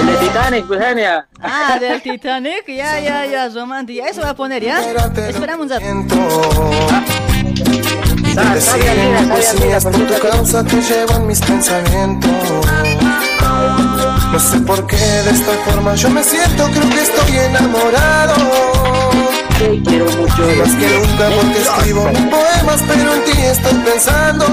El 0.00 0.06
de 0.06 0.16
Titanic, 0.16 0.66
pues, 0.66 0.80
genia. 0.80 1.28
Ah, 1.40 1.78
del 1.78 2.02
Titanic, 2.02 2.66
ya, 2.66 2.98
ya, 2.98 3.26
ya, 3.26 3.48
romántico. 3.48 4.04
Eso 4.04 4.22
va 4.22 4.30
a 4.30 4.34
poner, 4.34 4.64
¿ya? 4.64 4.80
Esperamos 5.28 5.70
a... 5.70 5.78
Sa- 8.34 8.60
Sabia 8.60 8.92
mira, 8.94 9.42
sabia 9.42 9.66
mira, 9.66 9.80
por 9.80 9.92
tu 9.92 10.28
causa 10.28 10.64
te 10.64 10.82
llevan 10.82 11.26
mis 11.28 11.40
pensamientos. 11.40 12.30
No 14.32 14.38
sé 14.40 14.58
por 14.66 14.84
qué 14.88 14.96
de 14.96 15.30
esta 15.30 15.52
forma 15.64 15.94
yo 15.94 16.10
me 16.10 16.22
siento, 16.24 16.64
creo 16.70 16.90
que 16.90 17.00
estoy 17.02 17.38
enamorado. 17.38 18.34
Te 19.58 19.82
quiero 19.82 20.04
mucho. 20.06 20.42
Más 20.58 20.74
que 20.74 20.88
nunca 20.88 21.28
porque 21.34 21.60
escribo 21.62 22.04
mis 22.08 22.20
poemas, 22.20 22.82
pero 22.86 23.14
en 23.14 23.24
ti 23.24 23.32
estoy 23.42 23.74
pensando. 23.80 24.44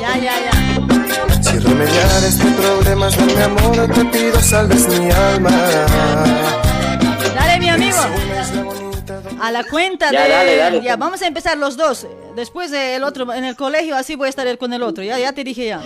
Ya, 0.00 0.16
ya, 0.16 0.32
ya. 0.44 1.42
Si 1.42 1.58
remediar 1.58 2.24
este 2.26 2.44
problema 2.52 3.08
es 3.08 3.18
mi 3.20 3.42
amor, 3.42 3.88
te 3.92 4.04
pido 4.06 4.40
salves 4.40 4.88
mi 4.88 5.10
alma. 5.10 5.50
Dale, 7.34 7.58
mi 7.58 7.68
amigo. 7.70 7.98
A 9.40 9.50
la 9.52 9.64
cuenta 9.64 10.10
Ya, 10.10 10.22
de... 10.22 10.28
dale, 10.28 10.56
dale. 10.56 10.82
Ya, 10.82 10.96
vamos 10.96 11.22
a 11.22 11.26
empezar 11.26 11.56
los 11.58 11.76
dos. 11.76 12.06
Después 12.34 12.70
del 12.70 13.04
otro, 13.04 13.32
en 13.32 13.44
el 13.44 13.56
colegio, 13.56 13.96
así 13.96 14.14
voy 14.16 14.26
a 14.26 14.30
estar 14.30 14.58
con 14.58 14.72
el 14.72 14.82
otro. 14.82 15.02
Ya, 15.04 15.18
ya 15.18 15.32
te 15.32 15.44
dije 15.44 15.66
ya. 15.66 15.80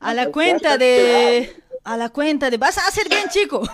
A 0.00 0.14
la 0.14 0.26
cuenta 0.30 0.78
de... 0.78 1.54
A 1.90 1.96
la 1.96 2.08
cuenta 2.08 2.48
de... 2.48 2.56
Vas 2.56 2.78
a 2.78 2.86
hacer 2.86 3.08
bien, 3.08 3.28
chico. 3.28 3.68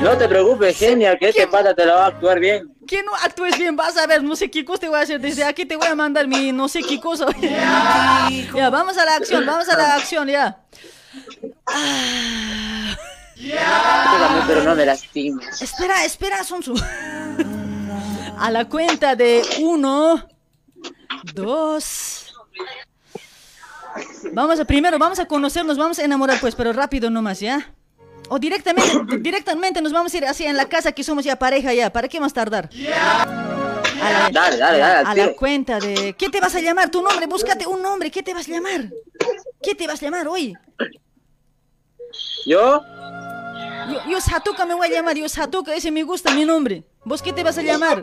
No 0.00 0.18
te 0.18 0.26
preocupes, 0.26 0.76
genia, 0.76 1.16
que 1.16 1.28
este 1.28 1.46
pata 1.46 1.72
te 1.72 1.86
lo 1.86 1.94
va 1.94 2.06
a 2.06 2.08
actuar 2.08 2.40
bien. 2.40 2.74
Que 2.84 3.00
no 3.04 3.14
actúes 3.14 3.56
bien, 3.56 3.76
vas 3.76 3.96
a 3.96 4.08
ver, 4.08 4.24
no 4.24 4.34
sé 4.34 4.50
qué 4.50 4.64
cosa 4.64 4.80
te 4.80 4.88
voy 4.88 4.98
a 4.98 5.02
hacer. 5.02 5.20
Desde 5.20 5.44
aquí 5.44 5.64
te 5.64 5.76
voy 5.76 5.86
a 5.86 5.94
mandar 5.94 6.26
mi 6.26 6.50
no 6.50 6.68
sé 6.68 6.82
qué 6.82 7.00
cosa. 7.00 7.26
ya, 7.40 8.70
vamos 8.70 8.98
a 8.98 9.04
la 9.04 9.14
acción, 9.14 9.46
vamos 9.46 9.68
a 9.68 9.76
la 9.76 9.94
acción, 9.94 10.26
ya. 10.26 10.64
Tócame, 13.36 14.42
pero 14.48 14.64
no 14.64 14.74
me 14.74 14.84
lastimes. 14.84 15.62
Espera, 15.62 16.04
espera, 16.04 16.42
Sonsu. 16.42 16.74
A 18.38 18.50
la 18.50 18.64
cuenta 18.64 19.14
de 19.14 19.42
uno, 19.60 20.26
dos. 21.34 22.34
Vamos 24.32 24.60
a 24.60 24.64
primero, 24.64 24.98
vamos 24.98 25.18
a 25.18 25.26
conocernos, 25.26 25.78
vamos 25.78 25.98
a 25.98 26.04
enamorar, 26.04 26.38
pues, 26.40 26.54
pero 26.54 26.72
rápido 26.72 27.10
nomás, 27.10 27.40
¿ya? 27.40 27.72
O 28.28 28.38
directamente, 28.38 29.18
directamente 29.18 29.80
nos 29.80 29.92
vamos 29.92 30.12
a 30.12 30.16
ir 30.16 30.24
así 30.24 30.44
en 30.44 30.56
la 30.56 30.68
casa 30.68 30.92
que 30.92 31.04
somos 31.04 31.24
ya 31.24 31.36
pareja 31.36 31.72
ya. 31.72 31.90
¿Para 31.90 32.08
qué 32.08 32.18
más 32.20 32.32
tardar? 32.32 32.68
A 34.02 34.10
la, 34.12 34.30
Dale, 34.30 34.56
dale, 34.56 34.78
dale, 34.78 34.82
al 34.82 35.06
A 35.06 35.14
la 35.14 35.32
cuenta 35.34 35.78
de... 35.78 36.14
¿Qué 36.18 36.28
te 36.28 36.40
vas 36.40 36.54
a 36.54 36.60
llamar? 36.60 36.90
Tu 36.90 37.02
nombre, 37.02 37.26
búscate 37.26 37.66
un 37.66 37.82
nombre. 37.82 38.10
¿Qué 38.10 38.22
te 38.22 38.34
vas 38.34 38.48
a 38.48 38.50
llamar? 38.50 38.90
¿Qué 39.62 39.74
te 39.74 39.86
vas 39.86 40.02
a 40.02 40.04
llamar 40.04 40.28
hoy? 40.28 40.54
¿Yo? 42.46 42.82
Yo, 43.90 44.10
yo 44.10 44.20
Satuka 44.20 44.66
me 44.66 44.74
voy 44.74 44.88
a 44.88 44.90
llamar. 44.90 45.16
Yo 45.16 45.28
Satuka, 45.28 45.74
ese 45.74 45.90
me 45.90 46.02
gusta 46.02 46.34
mi 46.34 46.44
nombre. 46.44 46.84
¿Vos 47.04 47.22
qué 47.22 47.32
te 47.32 47.42
vas 47.42 47.56
a 47.58 47.62
llamar? 47.62 48.02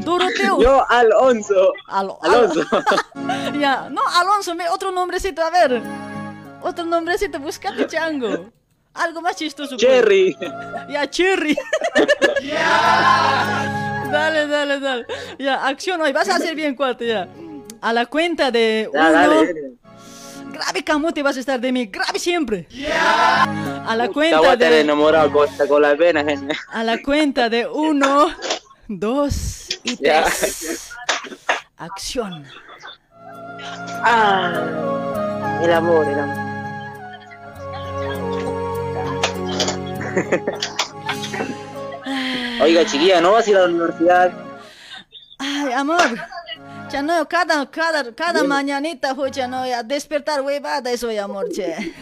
Doroteo. 0.00 0.60
Yo, 0.62 0.84
Alonso. 0.88 1.72
Al- 1.88 2.12
Alonso. 2.22 2.62
ya, 3.58 3.88
no, 3.90 4.00
Alonso, 4.16 4.54
me- 4.54 4.68
otro 4.68 4.90
nombrecito, 4.92 5.42
a 5.42 5.50
ver. 5.50 5.80
Otro 6.62 6.84
nombrecito, 6.84 7.38
búscate 7.38 7.86
chango. 7.86 8.50
Algo 8.94 9.20
más 9.22 9.36
chistoso. 9.36 9.70
pues. 9.76 9.82
Cherry. 9.82 10.36
Ya, 10.90 11.08
Cherry. 11.08 11.56
dale, 14.10 14.46
dale, 14.46 14.80
dale. 14.80 15.06
Ya, 15.38 15.66
acción 15.66 16.00
hoy, 16.00 16.12
vas 16.12 16.28
a 16.28 16.36
hacer 16.36 16.54
bien, 16.54 16.74
cuate, 16.74 17.06
ya. 17.06 17.28
A 17.80 17.92
la 17.92 18.06
cuenta 18.06 18.50
de 18.50 18.88
Ya, 18.92 19.00
uno. 19.00 19.10
dale. 19.12 19.54
Grave 20.52 20.82
camote 20.84 21.22
vas 21.22 21.36
a 21.36 21.40
estar 21.40 21.60
de 21.60 21.72
mí, 21.72 21.86
grave 21.86 22.18
siempre. 22.18 22.66
A 23.86 23.94
la 23.96 24.08
cuenta 24.08 24.56
de... 24.56 24.80
enamorado 24.80 25.30
con, 25.32 25.48
genia. 25.48 26.58
A 26.68 26.82
la 26.84 27.00
cuenta 27.00 27.48
de 27.48 27.66
uno, 27.68 28.28
dos 28.98 29.68
y 29.84 29.96
tres. 29.96 30.90
Acción. 31.76 32.44
Ah, 34.02 35.60
el 35.62 35.72
amor, 35.72 36.08
el 36.08 36.18
amor. 36.18 36.50
Oiga, 42.62 42.84
chiquilla, 42.84 43.20
¿no 43.20 43.32
vas 43.32 43.46
a 43.46 43.50
ir 43.50 43.56
a 43.56 43.60
la 43.60 43.66
universidad? 43.66 44.32
Ay, 45.38 45.72
amor. 45.72 46.02
Ya 46.92 47.02
no, 47.02 47.26
cada, 47.28 47.70
cada, 47.70 48.12
cada 48.14 48.42
mañanita, 48.44 49.14
pucha, 49.14 49.46
no, 49.46 49.64
ya 49.66 49.82
despertar 49.82 50.40
huevada 50.42 50.90
eso, 50.90 51.10
ya, 51.12 51.24
amor, 51.24 51.48
che. 51.50 51.92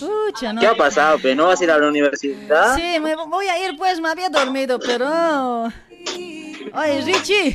Pucha, 0.00 0.52
no. 0.52 0.60
¿Qué 0.60 0.66
ha 0.66 0.74
pasado, 0.76 1.18
pe? 1.18 1.34
¿No 1.34 1.46
vas 1.46 1.60
a 1.60 1.64
ir 1.64 1.70
a 1.70 1.78
la 1.78 1.88
universidad? 1.88 2.74
Sí, 2.76 2.98
me 3.00 3.14
voy 3.16 3.46
a 3.48 3.68
ir, 3.68 3.76
pues, 3.76 4.00
me 4.00 4.08
había 4.08 4.28
dormido, 4.30 4.78
pero... 4.78 5.64
Oye, 6.74 7.00
Richie. 7.04 7.54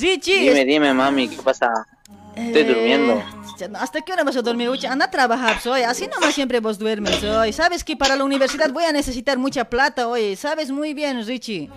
Richie. 0.00 0.40
Dime, 0.40 0.64
dime, 0.64 0.92
mami, 0.94 1.28
¿qué 1.28 1.36
pasa? 1.42 1.86
Estoy 2.34 2.62
Eh, 2.62 2.64
durmiendo. 2.64 3.22
ya 3.58 3.68
¿Hasta 3.78 4.00
qué 4.00 4.12
hora 4.12 4.24
vas 4.24 4.36
a 4.36 4.42
dormir? 4.42 4.68
Ucha, 4.68 4.90
anda 4.92 5.04
a 5.06 5.10
trabajar, 5.10 5.60
soy. 5.60 5.82
Así 5.82 6.08
nomás 6.08 6.34
siempre 6.34 6.58
vos 6.60 6.78
duermes, 6.78 7.22
hoy. 7.22 7.52
Sabes 7.52 7.84
que 7.84 7.96
para 7.96 8.16
la 8.16 8.24
universidad 8.24 8.70
voy 8.70 8.84
a 8.84 8.92
necesitar 8.92 9.38
mucha 9.38 9.64
plata, 9.66 10.08
oye. 10.08 10.34
Sabes 10.36 10.70
muy 10.70 10.94
bien, 10.94 11.24
Richie. 11.24 11.70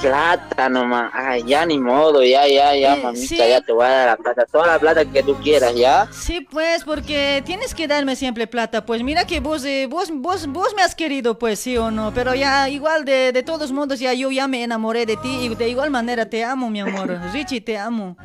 Plata 0.00 0.68
nomás. 0.68 1.10
Ay, 1.12 1.42
ya 1.44 1.66
ni 1.66 1.76
modo, 1.78 2.22
ya, 2.22 2.46
ya, 2.46 2.74
ya, 2.76 2.94
Eh, 2.96 3.00
mamita, 3.02 3.26
sí. 3.26 3.36
ya 3.36 3.60
te 3.60 3.72
voy 3.72 3.84
a 3.86 3.88
dar 3.88 4.06
la 4.06 4.16
plata. 4.16 4.46
Toda 4.46 4.66
la 4.68 4.78
plata 4.78 5.04
que 5.04 5.22
tú 5.24 5.34
quieras, 5.42 5.74
¿ya? 5.74 6.08
Sí, 6.12 6.40
pues, 6.40 6.84
porque 6.84 7.42
tienes 7.44 7.74
que 7.74 7.88
darme 7.88 8.14
siempre 8.14 8.46
plata. 8.46 8.86
Pues 8.86 9.02
mira 9.02 9.26
que 9.26 9.40
vos, 9.40 9.64
eh, 9.64 9.88
vos, 9.90 10.10
vos, 10.12 10.46
vos 10.46 10.72
me 10.76 10.82
has 10.82 10.94
querido, 10.94 11.36
pues, 11.38 11.58
sí 11.58 11.76
o 11.76 11.90
no. 11.90 12.12
Pero 12.14 12.34
ya, 12.36 12.68
igual, 12.68 13.04
de, 13.04 13.32
de 13.32 13.42
todos 13.42 13.72
modos, 13.72 13.98
ya 13.98 14.12
yo 14.14 14.30
ya 14.30 14.46
me 14.46 14.62
enamoré 14.62 15.04
de 15.04 15.16
ti. 15.16 15.38
Y 15.46 15.54
de 15.56 15.68
igual 15.68 15.90
manera 15.90 16.26
te 16.26 16.44
amo, 16.44 16.70
mi 16.70 16.80
amor. 16.80 17.18
Richie, 17.32 17.60
te 17.60 17.76
amo. 17.76 18.16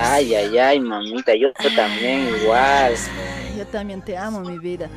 Ay, 0.00 0.32
ay, 0.34 0.58
ay, 0.58 0.80
mamita, 0.80 1.34
yo 1.34 1.48
también 1.74 2.28
igual. 2.40 2.94
Yo 3.56 3.66
también 3.66 4.00
te 4.00 4.16
amo, 4.16 4.40
mi 4.40 4.58
vida. 4.58 4.88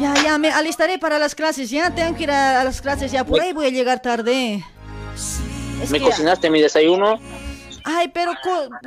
Ya, 0.00 0.14
ya, 0.22 0.36
me 0.38 0.50
alistaré 0.50 0.98
para 0.98 1.18
las 1.18 1.34
clases. 1.34 1.70
Ya 1.70 1.94
tengo 1.94 2.14
que 2.16 2.24
ir 2.24 2.30
a, 2.30 2.60
a 2.60 2.64
las 2.64 2.80
clases. 2.82 3.10
Ya, 3.10 3.24
por 3.24 3.40
ahí 3.40 3.52
voy 3.52 3.66
a 3.66 3.70
llegar 3.70 4.00
tarde. 4.02 4.62
Es 5.82 5.90
¿Me 5.90 5.98
que- 5.98 6.04
cocinaste 6.04 6.50
mi 6.50 6.60
desayuno? 6.60 7.18
Ay, 7.88 8.08
pero 8.08 8.32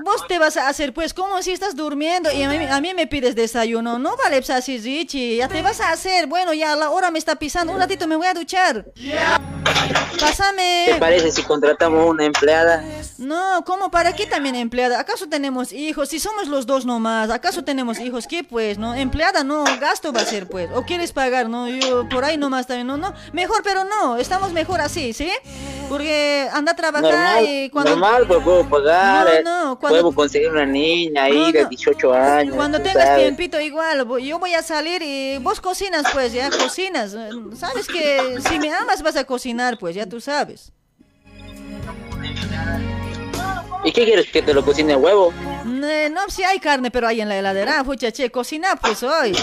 vos 0.04 0.28
te 0.28 0.38
vas 0.40 0.58
a 0.58 0.68
hacer, 0.68 0.94
pues, 0.94 1.14
como 1.14 1.42
si 1.42 1.52
estás 1.52 1.74
durmiendo 1.74 2.30
y 2.34 2.44
a 2.44 2.50
mí, 2.50 2.66
a 2.66 2.82
mí 2.82 2.94
me 2.94 3.08
pides 3.08 3.34
desayuno. 3.34 3.98
No 3.98 4.18
vale, 4.18 4.38
pues, 4.38 4.50
así, 4.50 4.78
Richie. 4.78 5.38
Ya 5.38 5.48
te 5.48 5.62
vas 5.62 5.80
a 5.80 5.92
hacer. 5.92 6.28
Bueno, 6.28 6.54
ya 6.54 6.76
la 6.76 6.90
hora 6.90 7.10
me 7.10 7.18
está 7.18 7.38
pisando. 7.38 7.72
Un 7.72 7.80
ratito 7.80 8.08
me 8.08 8.18
voy 8.18 8.28
a 8.28 8.34
duchar. 8.34 8.86
Pásame. 10.20 10.88
¿Te 10.88 10.96
parece 10.96 11.32
si 11.32 11.44
contratamos 11.44 12.10
una 12.10 12.26
empleada? 12.26 12.84
No, 13.18 13.64
¿cómo? 13.66 13.90
¿Para 13.90 14.14
qué 14.14 14.26
también 14.26 14.56
empleada? 14.56 15.00
¿Acaso 15.00 15.30
tenemos 15.30 15.72
hijos? 15.72 16.10
Si 16.10 16.20
somos 16.20 16.48
los 16.48 16.66
dos 16.66 16.86
nomás, 16.86 17.30
¿acaso 17.30 17.64
tenemos 17.64 18.00
hijos? 18.00 18.28
¿Qué 18.28 18.44
pues? 18.44 18.78
¿No? 18.78 18.96
Empleada 18.96 19.44
no, 19.46 19.64
gasto 19.80 20.12
va 20.12 20.22
a 20.22 20.26
ser 20.26 20.48
pues. 20.48 20.70
¿O 20.74 20.84
quieres 20.84 21.14
pagar? 21.14 21.48
No, 21.48 21.70
yo 21.70 22.08
por 22.10 22.26
ahí 22.26 22.38
nomás 22.38 22.68
también, 22.68 22.88
no, 22.88 22.98
no. 22.98 23.14
Mejor, 23.32 23.62
pero 23.64 23.86
no, 23.86 24.18
estamos 24.18 24.52
mejor 24.52 24.82
así, 24.82 25.14
¿sí? 25.14 25.32
Porque 25.88 26.50
anda 26.54 26.74
a 26.74 26.76
trabajar 26.76 27.12
Normal, 27.12 27.46
y 27.48 27.70
cuando... 27.70 27.92
normal, 27.92 28.26
pues 28.28 28.44
puedo 28.44 28.70
pagar. 28.70 28.89
No, 28.92 29.28
eh, 29.30 29.42
no, 29.44 29.80
cuando- 29.80 30.02
Puedo 30.02 30.16
conseguir 30.16 30.50
una 30.50 30.66
niña 30.66 31.24
ahí 31.24 31.34
No, 31.38 31.52
de 31.52 31.64
no. 31.64 31.70
18 31.70 32.14
años. 32.14 32.56
Cuando 32.56 32.80
tengas 32.82 33.06
sabes. 33.08 33.24
tiempito 33.24 33.60
igual, 33.60 34.06
yo 34.22 34.40
voy 34.40 34.54
a 34.54 34.62
salir 34.64 35.02
y 35.02 35.38
vos 35.40 35.62
cocinas 35.62 36.06
pues, 36.14 36.34
ya 36.34 36.50
cocinas. 36.50 37.16
Sabes 37.58 37.88
que 37.88 38.40
si 38.48 38.60
me 38.60 38.74
amas 38.74 39.02
vas 39.02 39.16
a 39.16 39.24
cocinar 39.24 39.78
pues, 39.80 39.96
ya 39.96 40.06
tú 40.06 40.20
sabes. 40.22 40.72
¿Y 43.84 43.92
qué 43.94 44.04
quieres 44.06 44.28
que 44.30 44.42
te 44.42 44.54
lo 44.54 44.64
cocine 44.66 44.96
huevo? 44.96 45.34
Eh, 45.84 46.10
No, 46.12 46.30
si 46.30 46.44
hay 46.44 46.60
carne, 46.60 46.92
pero 46.92 47.08
hay 47.08 47.22
en 47.22 47.30
la 47.30 47.38
heladera, 47.38 47.82
pucha, 47.84 48.12
che, 48.12 48.30
cocina 48.30 48.76
pues 48.76 49.02
hoy. 49.04 49.34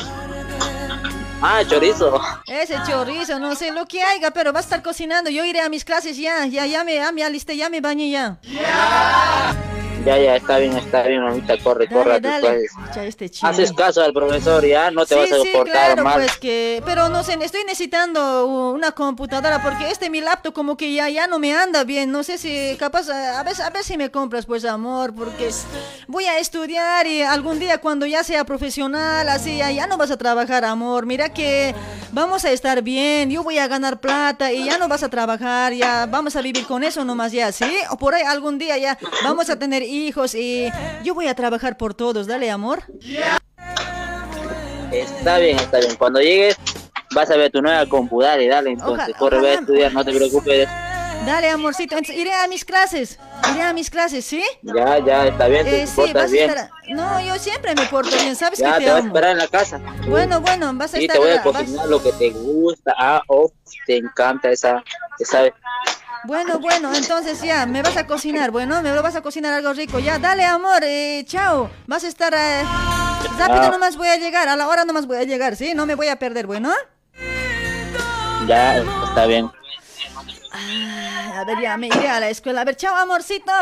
Ah, 1.43 1.63
chorizo. 1.69 2.21
Ese 2.47 2.77
chorizo, 2.87 3.39
no 3.39 3.55
sé 3.55 3.71
lo 3.71 3.87
que 3.87 4.03
haya, 4.03 4.31
pero 4.31 4.53
va 4.53 4.61
a 4.61 4.63
estar 4.63 4.83
cocinando. 4.83 5.31
Yo 5.31 5.45
iré 5.45 5.61
a 5.61 5.69
mis 5.69 5.85
clases 5.85 6.17
ya, 6.17 6.47
ya, 6.47 6.67
ya 6.67 6.83
me, 6.85 6.95
ya 6.95 7.13
me 7.13 7.23
alisté, 7.25 7.57
ya 7.57 7.69
me 7.69 7.81
bañé 7.81 8.11
ya. 8.11 8.39
Ya, 10.07 10.17
ya, 10.19 10.37
está 10.37 10.59
bien, 10.59 10.77
está 10.77 11.03
bien, 11.03 11.21
mamita, 11.21 11.59
corre, 11.59 11.89
corre 11.89 12.15
a 12.15 12.21
Dale, 12.21 12.41
clases. 12.41 12.71
Pucha, 12.75 13.05
este. 13.05 13.29
Haces 13.43 13.73
caso 13.73 14.05
al 14.05 14.13
profesor, 14.13 14.65
ya, 14.65 14.93
no 14.93 15.05
te 15.05 15.15
sí, 15.17 15.21
vas 15.21 15.33
a 15.33 15.43
sí, 15.43 15.49
portar 15.53 15.73
claro, 15.73 16.05
mal. 16.05 16.15
pues 16.15 16.37
que, 16.37 16.81
pero 16.87 17.09
no 17.09 17.25
sé, 17.25 17.37
estoy 17.41 17.65
necesitando 17.65 18.47
una 18.47 18.93
computadora 18.93 19.61
porque 19.61 19.91
este 19.91 20.09
mi 20.09 20.21
laptop 20.21 20.55
como 20.55 20.77
que 20.77 20.95
ya, 20.95 21.09
ya 21.09 21.27
no 21.27 21.41
me 21.41 21.53
anda 21.57 21.83
bien, 21.83 22.13
no 22.13 22.23
sé 22.23 22.39
si 22.39 22.77
capaz, 22.79 23.09
a 23.11 23.43
ver, 23.43 23.61
a 23.61 23.71
ver 23.71 23.83
si 23.83 23.97
me 23.97 24.13
compras 24.13 24.47
pues 24.47 24.65
amor, 24.65 25.13
porque 25.13 25.51
voy 26.07 26.27
a 26.27 26.39
estudiar 26.39 27.09
y 27.09 27.23
algún 27.23 27.59
día 27.59 27.79
cuando 27.79 28.07
ya 28.07 28.23
sea 28.23 28.45
profesional, 28.45 29.29
así, 29.29 29.57
ya, 29.57 29.73
ya 29.73 29.89
no 29.89 29.97
vas 29.97 30.13
a 30.13 30.17
trabajar 30.17 30.65
amor, 30.65 31.05
mira 31.05 31.31
que 31.31 31.75
vamos 32.13 32.45
a 32.45 32.53
estar 32.53 32.81
bien, 32.83 33.29
yo 33.29 33.43
voy 33.43 33.59
a 33.59 33.67
ganar 33.67 33.99
plata 34.01 34.53
y 34.53 34.67
ya 34.67 34.79
no 34.79 34.87
vas 34.87 35.03
a 35.03 35.09
trabajar, 35.09 35.73
ya 35.73 36.07
vamos 36.07 36.37
a 36.37 36.43
vivir 36.43 36.65
con 36.65 36.85
eso 36.85 37.05
nomás 37.05 37.33
ya, 37.33 37.51
¿sí? 37.51 37.65
O 37.91 37.97
por 37.97 38.15
ahí 38.15 38.23
algún 38.23 38.57
día 38.59 38.79
ya 38.79 38.97
vamos 39.25 39.51
a 39.51 39.59
tener 39.59 39.83
hijos 39.97 40.35
y 40.35 40.71
yo 41.03 41.15
voy 41.15 41.27
a 41.29 41.35
trabajar 41.35 41.77
por 41.77 41.95
todos, 41.95 42.27
dale 42.27 42.51
amor. 42.51 42.83
Está 44.93 45.39
bien, 45.39 45.59
está 45.59 45.79
bien. 45.79 45.97
Cuando 45.97 46.21
llegues, 46.21 46.57
vas 47.15 47.31
a 47.31 47.37
ver 47.37 47.51
tu 47.51 47.61
nueva 47.61 47.87
compu, 47.87 48.23
dale, 48.23 48.47
dale, 48.49 48.71
entonces, 48.71 49.09
Oja- 49.09 49.19
corre, 49.19 49.41
ve 49.41 49.49
a 49.49 49.51
ojalá. 49.51 49.61
estudiar, 49.61 49.93
no 49.93 50.05
te 50.05 50.13
preocupes. 50.15 50.69
Dale, 51.25 51.49
amorcito. 51.51 51.97
Entonces, 51.97 52.17
iré 52.23 52.33
a 52.33 52.47
mis 52.47 52.65
clases. 52.65 53.19
Iré 53.53 53.63
a 53.63 53.73
mis 53.73 53.91
clases, 53.91 54.25
¿sí? 54.25 54.43
Ya, 54.63 54.99
ya, 55.05 55.27
está 55.27 55.49
bien, 55.49 55.65
te 55.65 55.83
Eh, 55.83 55.87
sí, 55.87 55.95
portas 55.97 56.15
vas 56.15 56.25
a 56.25 56.29
bien. 56.33 56.51
estar. 56.51 56.71
No, 56.91 57.21
yo 57.21 57.37
siempre 57.39 57.75
me 57.75 57.85
porto 57.87 58.11
bien. 58.21 58.37
Sabes 58.37 58.59
Ya, 58.59 58.75
que 58.75 58.79
te 58.79 58.85
te 58.85 58.91
voy 58.91 58.97
a 58.97 58.99
amo. 58.99 59.07
esperar 59.09 59.31
en 59.33 59.39
la 59.39 59.49
casa. 59.49 59.81
Bueno, 60.09 60.41
bueno, 60.41 60.73
vas 60.75 60.95
a 60.95 60.99
Sí, 60.99 61.05
estar. 61.05 61.15
te 61.17 61.21
voy 61.21 61.31
a 61.33 61.43
vas- 61.43 61.43
cocinar 61.45 61.87
lo 61.89 62.01
que 62.03 62.13
te 62.13 62.31
gusta. 62.31 62.95
Ah, 62.99 63.23
oh, 63.29 63.51
te 63.87 63.97
encanta 63.97 64.51
esa, 64.51 64.85
esa 65.19 65.43
Bueno, 66.25 66.59
bueno, 66.59 66.93
entonces 66.95 67.41
ya, 67.43 67.67
me 67.67 67.83
vas 67.83 67.97
a 67.97 68.07
cocinar. 68.07 68.51
Bueno, 68.51 68.83
me 68.83 68.93
lo 68.93 69.03
vas 69.03 69.15
a 69.17 69.23
cocinar 69.23 69.53
algo 69.53 69.73
rico. 69.73 69.99
Ya, 69.99 70.19
dale, 70.19 70.45
amor. 70.45 70.83
Eh, 70.83 71.25
chao. 71.27 71.71
Vas 71.87 72.05
a 72.05 72.09
estar. 72.09 72.35
eh, 72.35 72.63
rápido 73.39 73.63
Ah. 73.65 73.71
nomás 73.71 73.97
voy 73.97 74.09
a 74.09 74.17
llegar. 74.17 74.49
A 74.49 74.57
la 74.57 74.67
hora 74.69 74.85
nomás 74.85 75.07
voy 75.07 75.19
a 75.19 75.23
llegar, 75.25 75.57
¿sí? 75.57 75.75
No 75.75 75.87
me 75.87 75.95
voy 75.95 76.09
a 76.09 76.17
perder, 76.19 76.47
bueno. 76.47 76.73
Ya, 78.47 78.79
está 78.79 79.27
bien. 79.27 79.51
Ay, 80.53 81.33
a 81.37 81.45
ver, 81.45 81.61
ya 81.61 81.77
me 81.77 81.89
iré 81.89 82.09
a 82.09 82.19
la 82.21 82.29
escuela. 82.29 82.63
A 82.63 82.65
ver, 82.65 82.77
chao, 82.77 82.95
amorcito. 82.97 83.53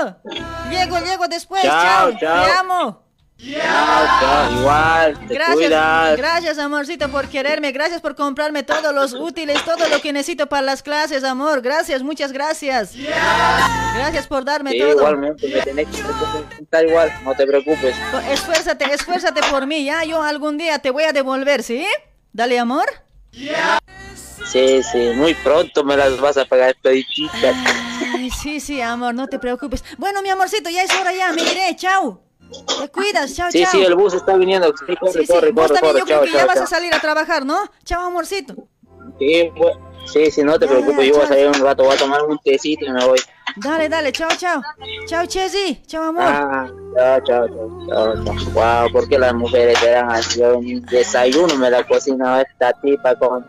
Llego, 0.70 0.98
llego 1.00 1.26
después. 1.28 1.62
Chao, 1.62 2.12
Chao, 2.12 2.18
chao. 2.20 2.44
te 2.44 2.50
amo. 2.52 3.03
Chao, 3.36 4.52
igual, 4.60 5.18
te 5.26 5.34
Gracias, 5.34 5.56
cuidas. 5.56 6.16
gracias 6.16 6.58
amorcito 6.58 7.08
por 7.10 7.28
quererme, 7.28 7.72
gracias 7.72 8.00
por 8.00 8.14
comprarme 8.14 8.62
todos 8.62 8.94
los 8.94 9.12
útiles, 9.12 9.62
todo 9.64 9.88
lo 9.88 10.00
que 10.00 10.12
necesito 10.12 10.46
para 10.48 10.62
las 10.62 10.82
clases, 10.82 11.24
amor. 11.24 11.60
Gracias, 11.60 12.02
muchas 12.02 12.32
gracias. 12.32 12.94
Gracias 13.96 14.26
por 14.28 14.44
darme 14.44 14.70
Sí, 14.70 14.78
todo. 14.78 14.92
igualmente, 14.92 15.48
me 15.48 15.60
tenés 15.62 15.88
que 15.88 16.62
está 16.62 16.82
igual, 16.84 17.12
no 17.24 17.34
te 17.34 17.46
preocupes. 17.46 17.94
Esfuérzate, 18.30 18.84
esfuérzate 18.94 19.40
por 19.50 19.66
mí, 19.66 19.84
ya. 19.84 20.04
Yo 20.04 20.22
algún 20.22 20.56
día 20.56 20.78
te 20.78 20.90
voy 20.90 21.02
a 21.04 21.12
devolver, 21.12 21.62
¿sí? 21.62 21.84
Dale, 22.32 22.58
amor. 22.58 22.86
Sí, 23.32 24.82
sí, 24.82 25.10
muy 25.16 25.34
pronto 25.34 25.82
me 25.84 25.96
las 25.96 26.18
vas 26.20 26.36
a 26.36 26.44
pagar 26.44 26.74
todititas. 26.80 27.56
Ay, 28.14 28.30
sí, 28.30 28.60
sí, 28.60 28.80
amor, 28.80 29.14
no 29.14 29.26
te 29.26 29.38
preocupes. 29.40 29.84
Bueno, 29.98 30.22
mi 30.22 30.30
amorcito, 30.30 30.70
ya 30.70 30.82
es 30.84 30.94
hora 30.94 31.12
ya, 31.12 31.32
me 31.32 31.42
iré, 31.42 31.74
chao. 31.76 32.22
Te 32.80 32.88
cuidas, 32.90 33.34
chao, 33.34 33.50
Sí, 33.50 33.62
chao. 33.62 33.70
sí, 33.72 33.82
el 33.82 33.94
bus 33.94 34.14
está 34.14 34.36
viniendo. 34.36 34.72
Sí, 34.76 34.96
corre, 34.96 35.12
Sí, 35.12 35.26
sí, 35.26 35.32
corre, 35.32 35.50
vos 35.52 35.68
corre, 35.68 35.80
también 35.80 35.96
yo 35.98 36.04
creo 36.04 36.16
Chao, 36.18 36.24
que 36.24 36.32
ya 36.32 36.38
chao, 36.38 36.46
vas 36.46 36.54
chao. 36.56 36.64
a 36.64 36.66
salir 36.66 36.94
a 36.94 37.00
trabajar, 37.00 37.44
¿no? 37.44 37.58
Chao, 37.84 38.06
amorcito. 38.06 38.54
Sí, 39.18 39.50
bu- 39.54 39.78
sí, 40.06 40.30
sí, 40.30 40.42
no 40.42 40.58
te 40.58 40.66
preocupes, 40.66 41.06
yo 41.08 41.14
voy 41.14 41.24
a 41.24 41.28
salir 41.28 41.46
un 41.48 41.54
rato, 41.54 41.84
voy 41.84 41.94
a 41.94 41.98
tomar 41.98 42.22
un 42.22 42.38
tecito 42.38 42.84
y 42.84 42.90
me 42.90 43.04
voy. 43.06 43.18
Dale, 43.56 43.88
dale, 43.88 44.12
chao, 44.12 44.30
chao. 44.36 44.60
Chao, 45.06 45.26
Chesi. 45.26 45.82
Chao, 45.86 46.02
amor. 46.04 46.24
Ah, 46.26 46.66
chao, 46.96 47.20
chao, 47.24 47.48
chao, 47.48 47.86
chao, 47.88 48.24
chao. 48.24 48.34
Wow, 48.52 48.92
¿por 48.92 49.08
qué 49.08 49.18
las 49.18 49.34
mujeres 49.34 49.80
eran 49.82 50.10
así? 50.10 50.40
Yo 50.40 50.60
desayuno 50.90 51.54
me 51.56 51.70
la 51.70 51.86
cocina 51.86 52.40
esta 52.42 52.72
tipa 52.82 53.14
con 53.16 53.46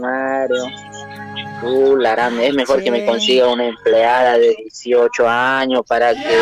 Mario. 0.00 0.64
Uh, 1.62 1.96
la 1.96 2.12
gran, 2.12 2.38
es 2.40 2.54
mejor 2.54 2.82
que 2.82 2.90
me 2.90 3.04
consiga 3.04 3.48
una 3.48 3.66
empleada 3.66 4.38
de 4.38 4.56
18 4.58 5.28
años 5.28 5.82
para 5.86 6.14
que 6.14 6.38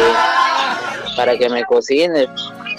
para 1.16 1.38
que 1.38 1.48
me 1.48 1.64
cocine. 1.64 2.26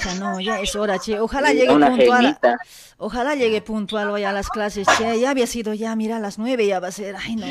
Ya 0.03 0.15
no, 0.15 0.39
ya 0.39 0.59
es 0.59 0.75
hora, 0.75 0.99
che. 0.99 1.19
Ojalá 1.19 1.53
llegue 1.53 1.71
una 1.71 1.89
puntual. 1.89 2.21
genita. 2.21 2.57
Ojalá 2.97 3.35
llegue 3.35 3.61
puntual 3.61 4.09
hoy 4.09 4.23
a 4.23 4.31
las 4.31 4.49
clases, 4.49 4.87
che. 4.97 5.19
Ya 5.19 5.31
había 5.31 5.47
sido 5.47 5.73
ya, 5.73 5.95
mira, 5.95 6.17
a 6.17 6.19
las 6.19 6.37
nueve 6.37 6.67
ya 6.67 6.79
va 6.79 6.89
a 6.89 6.91
ser. 6.91 7.15
Ay, 7.15 7.35
no. 7.35 7.45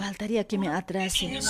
Faltaría 0.00 0.44
que 0.44 0.58
me 0.58 0.68
atrase. 0.68 1.40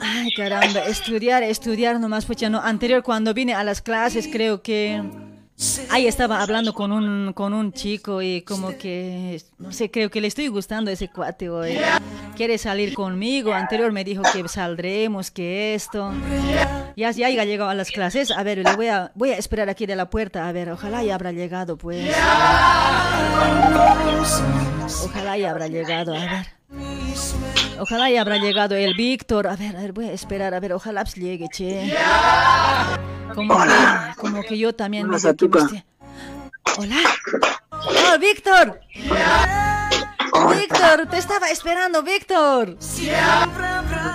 Ay, 0.00 0.32
caramba. 0.36 0.80
Estudiar, 0.80 1.42
estudiar 1.42 1.98
nomás, 2.00 2.26
pues 2.26 2.38
ya 2.38 2.50
no. 2.50 2.60
Anterior, 2.60 3.02
cuando 3.02 3.32
vine 3.32 3.54
a 3.54 3.64
las 3.64 3.80
clases, 3.80 4.28
creo 4.30 4.62
que... 4.62 5.02
Ahí 5.90 6.06
estaba 6.06 6.40
hablando 6.40 6.72
con 6.72 6.90
un, 6.90 7.32
con 7.34 7.52
un 7.52 7.72
chico 7.72 8.22
y 8.22 8.42
como 8.42 8.78
que, 8.78 9.42
no 9.58 9.72
sé, 9.72 9.90
creo 9.90 10.10
que 10.10 10.20
le 10.20 10.28
estoy 10.28 10.48
gustando 10.48 10.90
ese 10.90 11.08
cuate 11.08 11.50
hoy. 11.50 11.78
Quiere 12.34 12.56
salir 12.56 12.94
conmigo. 12.94 13.52
Anterior 13.52 13.92
me 13.92 14.02
dijo 14.02 14.22
que 14.32 14.48
saldremos, 14.48 15.30
que 15.30 15.74
esto. 15.74 16.12
Ya, 16.96 17.10
ya 17.10 17.26
haya 17.26 17.44
llegado 17.44 17.68
a 17.68 17.74
las 17.74 17.90
clases. 17.90 18.30
A 18.30 18.42
ver, 18.42 18.58
le 18.58 18.74
voy 18.74 18.88
a, 18.88 19.12
voy 19.14 19.30
a 19.30 19.36
esperar 19.36 19.68
aquí 19.68 19.84
de 19.84 19.96
la 19.96 20.08
puerta. 20.08 20.48
A 20.48 20.52
ver, 20.52 20.70
ojalá 20.70 21.04
ya 21.04 21.14
habrá 21.14 21.32
llegado, 21.32 21.76
pues. 21.76 22.10
Ojalá 25.04 25.36
ya 25.36 25.50
habrá 25.50 25.68
llegado, 25.68 26.14
a 26.14 26.20
ver. 26.20 27.49
Ojalá 27.80 28.10
ya 28.10 28.20
habrá 28.20 28.36
llegado 28.36 28.76
el 28.76 28.94
Víctor. 28.94 29.46
A 29.46 29.56
ver, 29.56 29.74
a 29.74 29.80
ver, 29.80 29.92
voy 29.92 30.04
a 30.06 30.12
esperar. 30.12 30.52
A 30.52 30.60
ver, 30.60 30.74
ojalá 30.74 31.02
pues 31.02 31.14
llegue, 31.14 31.48
che. 31.48 31.96
Como 33.34 33.58
que, 33.58 33.70
como 34.16 34.42
que 34.42 34.58
yo 34.58 34.74
también 34.74 35.08
me 35.08 35.16
que 35.18 35.82
Hola. 36.76 36.96
Oh, 37.72 38.18
Víctor. 38.18 38.80
Víctor, 40.54 41.06
te 41.10 41.16
estaba 41.16 41.48
esperando, 41.48 42.02
Víctor. 42.02 42.76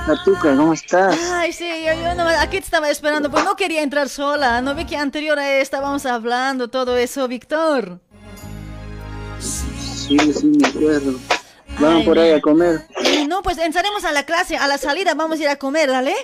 Natuca, 0.07 0.55
¿cómo 0.55 0.73
estás? 0.73 1.17
Ay, 1.33 1.51
sí, 1.51 1.67
yo, 1.85 1.93
yo 1.93 2.13
no, 2.15 2.27
aquí 2.27 2.57
te 2.57 2.65
estaba 2.65 2.89
esperando, 2.89 3.31
pues 3.31 3.43
no 3.43 3.55
quería 3.55 3.81
entrar 3.81 4.09
sola. 4.09 4.61
No 4.61 4.75
ve 4.75 4.85
que 4.85 4.95
anterior 4.95 5.39
a 5.39 5.57
estábamos 5.57 6.05
hablando 6.05 6.67
todo 6.67 6.97
eso, 6.97 7.27
Víctor. 7.27 7.99
Sí, 9.39 10.19
sí, 10.33 10.45
me 10.45 10.67
acuerdo. 10.67 11.19
Vamos 11.79 12.03
por 12.03 12.19
ahí 12.19 12.31
a 12.31 12.41
comer. 12.41 12.87
No, 13.27 13.41
pues 13.41 13.57
entraremos 13.57 14.05
a 14.05 14.11
la 14.11 14.23
clase, 14.23 14.57
a 14.57 14.67
la 14.67 14.77
salida 14.77 15.13
vamos 15.13 15.39
a 15.39 15.43
ir 15.43 15.49
a 15.49 15.57
comer, 15.57 15.89
¿dale? 15.89 16.15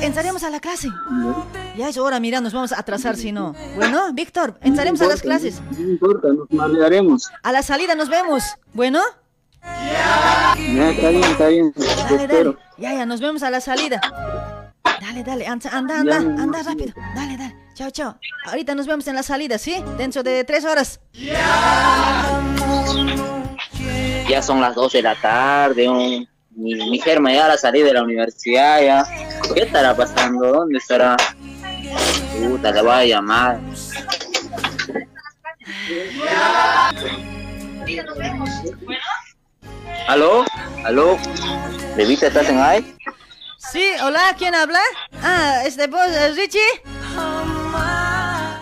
Entraremos 0.00 0.42
a 0.44 0.50
la 0.50 0.60
clase. 0.60 0.88
Ya 1.76 1.88
es 1.88 1.96
hora, 1.96 2.20
mira, 2.20 2.40
nos 2.40 2.52
vamos 2.52 2.72
a 2.72 2.78
atrasar 2.78 3.16
si 3.16 3.32
no. 3.32 3.54
Bueno, 3.76 4.12
Víctor, 4.12 4.58
entraremos 4.62 5.00
a 5.00 5.06
las 5.06 5.22
clases. 5.22 5.60
No 5.76 5.90
importa, 5.90 6.28
nos 6.28 6.50
marearemos. 6.50 7.30
A 7.42 7.52
la 7.52 7.62
salida 7.62 7.94
nos 7.94 8.08
vemos. 8.08 8.42
Bueno. 8.74 9.00
Ya, 9.62 10.90
está 10.90 11.08
bien, 11.10 11.24
está 11.24 11.48
bien. 11.48 11.72
Dale, 11.76 12.26
dale. 12.26 12.56
Ya, 12.78 12.94
ya, 12.94 13.06
nos 13.06 13.20
vemos 13.20 13.42
a 13.42 13.50
la 13.50 13.60
salida. 13.60 14.00
Dale, 15.00 15.24
dale, 15.24 15.46
anda, 15.46 15.70
anda, 15.72 16.00
anda, 16.00 16.16
anda 16.16 16.62
rápido. 16.62 16.92
Dale, 17.14 17.36
dale. 17.36 17.56
Chao, 17.74 17.90
chao. 17.90 18.18
Ahorita 18.46 18.74
nos 18.74 18.86
vemos 18.86 19.06
en 19.08 19.14
la 19.14 19.22
salida, 19.22 19.58
¿sí? 19.58 19.82
Dentro 19.96 20.22
de 20.22 20.44
tres 20.44 20.64
horas. 20.64 21.00
Ya 24.28 24.42
son 24.42 24.60
las 24.60 24.74
2 24.74 24.92
de 24.92 25.02
la 25.02 25.14
tarde, 25.14 25.88
un- 25.88 26.28
mi, 26.50 26.74
mi 26.74 26.98
germa 26.98 27.32
ya 27.32 27.48
la 27.48 27.56
salí 27.56 27.82
de 27.82 27.92
la 27.92 28.02
universidad 28.02 28.80
ya. 28.82 29.04
¿Qué 29.54 29.62
estará 29.62 29.94
pasando? 29.96 30.48
¿Dónde 30.52 30.78
estará? 30.78 31.16
Puta, 32.48 32.72
le 32.72 32.82
voy 32.82 32.92
a 32.92 33.04
llamar. 33.04 33.60
¿Aló? 40.06 40.44
¿Aló? 40.84 41.18
¿Bebita 41.96 42.28
estás 42.28 42.48
en 42.48 42.58
ahí? 42.58 42.96
Sí, 43.72 43.84
hola, 44.02 44.34
¿quién 44.38 44.54
habla? 44.54 44.80
Ah, 45.22 45.62
este 45.66 45.86
vos, 45.88 46.00
eh, 46.06 46.32
Richie. 46.34 46.60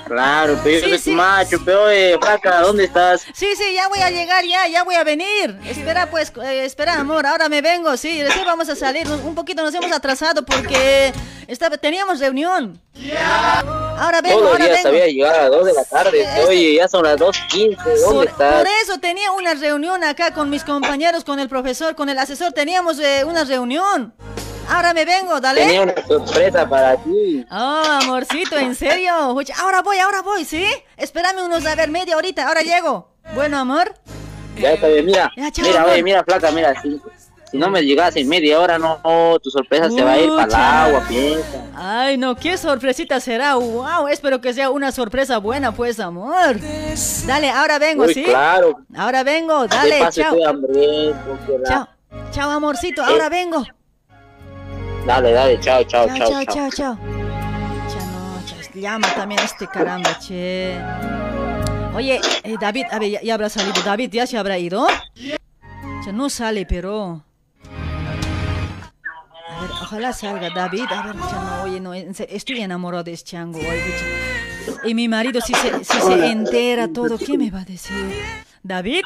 Claro, 0.07 0.59
pero 0.63 0.85
Sí, 0.85 0.91
yo 0.93 0.99
sí. 0.99 1.11
macho, 1.11 1.59
pero 1.65 1.91
eh, 1.91 2.17
flaca, 2.21 2.61
¿dónde 2.61 2.85
estás? 2.85 3.23
Sí, 3.35 3.49
sí, 3.57 3.75
ya 3.75 3.89
voy 3.89 3.99
a 3.99 4.11
llegar, 4.11 4.45
ya, 4.45 4.69
ya 4.69 4.85
voy 4.85 4.95
a 4.95 5.03
venir. 5.05 5.59
Espera, 5.67 6.09
pues, 6.11 6.33
eh, 6.45 6.65
espera, 6.65 6.95
amor, 7.01 7.27
ahora 7.27 7.49
me 7.49 7.61
vengo, 7.61 7.97
sí, 7.97 8.23
recién 8.23 8.45
vamos 8.47 8.69
a 8.69 8.77
salir. 8.77 9.09
Un 9.09 9.35
poquito 9.35 9.63
nos 9.65 9.75
hemos 9.75 9.91
atrasado 9.91 10.45
porque 10.45 11.13
estaba, 11.49 11.77
teníamos 11.77 12.21
reunión. 12.21 12.81
Ahora 13.99 14.21
vengo, 14.21 14.39
Todos 14.39 14.53
los 14.53 14.61
ahora 14.61 14.75
vengo. 14.75 14.83
sabía 14.83 15.07
llegar 15.07 15.35
a 15.35 15.43
las 15.43 15.51
2 15.51 15.67
de 15.67 15.73
la 15.73 15.85
tarde. 15.85 16.23
Este- 16.23 16.45
Oye, 16.45 16.75
ya 16.77 16.87
son 16.89 17.03
las 17.05 17.17
2.15, 17.17 17.77
¿dónde 18.01 18.05
Por, 18.15 18.27
estás? 18.29 18.55
por 18.59 18.67
eso 18.83 18.99
tenía 19.01 19.33
una 19.33 19.55
reunión 19.55 20.05
acá 20.05 20.33
con 20.33 20.51
mis 20.51 20.63
compañeros, 20.65 21.25
con 21.25 21.41
el 21.41 21.49
profesor, 21.49 21.95
con 21.97 22.09
el 22.09 22.19
asesor. 22.19 22.53
Teníamos 22.53 22.99
eh, 23.01 23.25
una 23.25 23.45
reunión. 23.45 24.15
Ahora 24.69 24.93
me 24.95 25.05
vengo, 25.05 25.41
dale. 25.41 25.63
Tenía 25.63 25.83
una 25.83 25.95
sorpresa 26.07 26.69
para 26.69 26.97
ti. 26.97 27.47
Oh, 27.51 27.83
amorcito, 28.03 28.59
¿en 28.59 28.75
serio? 28.75 29.13
Ahora 29.61 29.83
voy, 29.83 29.99
ahora 29.99 30.23
voy, 30.23 30.45
¿sí? 30.45 30.67
Espérame 30.97 31.45
unos, 31.45 31.65
a 31.67 31.75
ver, 31.75 31.91
media 31.91 32.17
horita, 32.17 32.49
ahora 32.49 32.63
llego. 32.63 33.09
Bueno, 33.35 33.59
amor. 33.59 33.95
Ya 34.59 34.73
está 34.73 34.89
bien, 34.89 35.07
mira. 35.07 35.31
Ya, 35.37 35.51
chao, 35.51 35.65
mira, 35.67 35.81
amor. 35.81 35.93
oye, 35.93 36.03
mira, 36.03 36.25
flaca, 36.25 36.51
mira. 36.51 36.81
Si, 36.83 37.01
si 37.51 37.59
no 37.59 37.71
me 37.71 37.83
llegas 37.85 38.17
en 38.17 38.29
media 38.29 38.59
hora, 38.59 38.79
no, 38.79 38.99
no, 39.05 39.39
tu 39.39 39.51
sorpresa 39.51 39.89
se 39.91 40.03
va 40.03 40.13
a 40.13 40.19
ir 40.19 40.31
para 40.31 40.47
el 40.47 40.55
agua, 40.55 41.05
piensa. 41.09 41.63
Ay, 41.77 42.17
no, 42.19 42.35
qué 42.35 42.57
sorpresita 42.59 43.21
será. 43.21 43.55
Wow, 43.55 44.09
espero 44.09 44.41
que 44.41 44.53
sea 44.53 44.71
una 44.71 44.91
sorpresa 44.93 45.39
buena, 45.39 45.73
pues, 45.73 46.01
amor. 46.01 46.57
Dale, 47.27 47.51
ahora 47.51 47.79
vengo, 47.79 48.05
Uy, 48.05 48.15
¿sí? 48.15 48.25
claro. 48.25 48.79
Ahora 48.97 49.23
vengo, 49.23 49.67
dale, 49.69 50.01
Chao, 50.11 51.89
chao, 52.33 52.51
amorcito, 52.51 53.05
ahora 53.05 53.27
Eh. 53.27 53.31
vengo. 53.31 53.65
Dale, 55.07 55.33
dale, 55.33 55.61
chao, 55.61 55.85
chao, 55.85 56.07
Chao, 56.09 56.17
chao, 56.17 56.45
chao, 56.45 56.71
chao. 56.71 56.99
chao, 57.89 58.07
no, 58.11 58.81
llama 58.81 59.07
también 59.15 59.41
este 59.41 59.69
caramba, 59.69 60.19
che. 60.19 60.77
Oye, 61.95 62.21
eh, 62.43 62.57
David, 62.59 62.87
a 62.91 62.99
ver, 62.99 63.11
ya, 63.11 63.23
ya 63.23 63.35
habrá 63.35 63.49
salido. 63.49 63.81
David, 63.85 64.11
¿ya 64.13 64.27
se 64.27 64.37
habrá 64.37 64.59
ido? 64.59 64.87
Ya 65.15 66.13
no 66.13 66.29
sale, 66.29 66.67
pero... 66.67 67.23
A 69.49 69.61
ver, 69.61 69.71
ojalá 69.71 70.13
salga 70.13 70.51
David. 70.51 70.87
A 70.91 71.03
ver, 71.03 71.15
ya 71.15 71.41
no, 71.41 71.63
oye, 71.63 71.81
no, 71.81 71.95
estoy 71.95 72.61
enamorado 72.61 73.05
de 73.05 73.13
este 73.13 73.31
chango. 73.31 73.59
oye. 73.61 73.95
Y 74.85 74.95
mi 74.95 75.09
marido, 75.09 75.41
si 75.41 75.55
se, 75.55 75.85
si 75.85 76.01
se 76.01 76.27
entera 76.27 76.89
todo, 76.93 77.17
¿qué 77.17 77.39
me 77.39 77.51
va 77.51 77.61
a 77.61 77.65
decir? 77.65 78.13
¿David? 78.63 79.03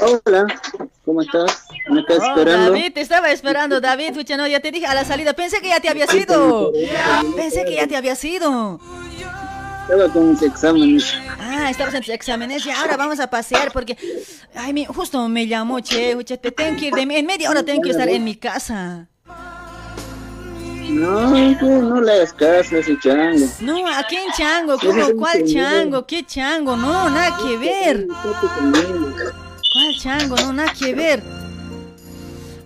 Hola, 0.00 0.46
¿cómo 1.10 1.22
estás? 1.22 1.64
¿Me 1.88 2.00
estás 2.00 2.22
esperando? 2.22 2.70
David, 2.70 2.92
te 2.92 3.00
estaba 3.00 3.32
esperando, 3.32 3.80
David. 3.80 4.14
Pucha, 4.14 4.36
no, 4.36 4.46
ya 4.46 4.60
te 4.60 4.70
dije 4.70 4.86
a 4.86 4.94
la 4.94 5.04
salida. 5.04 5.32
Pensé 5.32 5.60
que 5.60 5.68
ya 5.68 5.80
te 5.80 5.88
había 5.88 6.06
sido. 6.06 6.72
Pensé 7.36 7.64
que 7.64 7.74
ya 7.74 7.88
te 7.88 7.96
había 7.96 8.14
sido. 8.14 8.78
Estaba 9.82 10.12
con 10.12 10.30
mis 10.30 10.42
exámenes. 10.42 11.12
Ah, 11.40 11.68
estabas 11.68 11.94
en 11.94 12.02
tus 12.02 12.10
exámenes. 12.10 12.62
Ya, 12.62 12.80
ahora 12.80 12.96
vamos 12.96 13.18
a 13.18 13.28
pasear 13.28 13.72
porque. 13.72 13.96
Ay, 14.54 14.72
mi, 14.72 14.84
justo 14.84 15.28
me 15.28 15.48
llamó, 15.48 15.80
che. 15.80 16.14
pucha, 16.14 16.36
te 16.36 16.52
tengo 16.52 16.78
que 16.78 16.86
ir 16.86 16.94
de, 16.94 17.02
en 17.02 17.26
media 17.26 17.50
hora 17.50 17.64
tengo 17.64 17.82
que 17.82 17.90
estar 17.90 18.08
en 18.08 18.22
mi 18.22 18.36
casa. 18.36 19.08
No, 20.90 21.30
no 21.30 22.00
le 22.00 22.12
hagas 22.12 22.32
caso 22.32 22.76
a 22.76 22.78
ese 22.78 22.96
chango. 23.00 23.46
No, 23.60 23.86
¿a 23.88 24.04
quién 24.04 24.30
chango? 24.36 24.78
¿Cómo? 24.78 25.16
¿Cuál 25.18 25.44
chango? 25.44 26.06
¿Qué 26.06 26.24
chango? 26.24 26.76
No, 26.76 27.10
nada 27.10 27.36
que 27.42 27.56
ver. 27.56 28.06
¿Cuál 29.72 29.94
chango? 29.96 30.36
No, 30.36 30.52
nada 30.52 30.72
que 30.72 30.94
ver. 30.94 31.22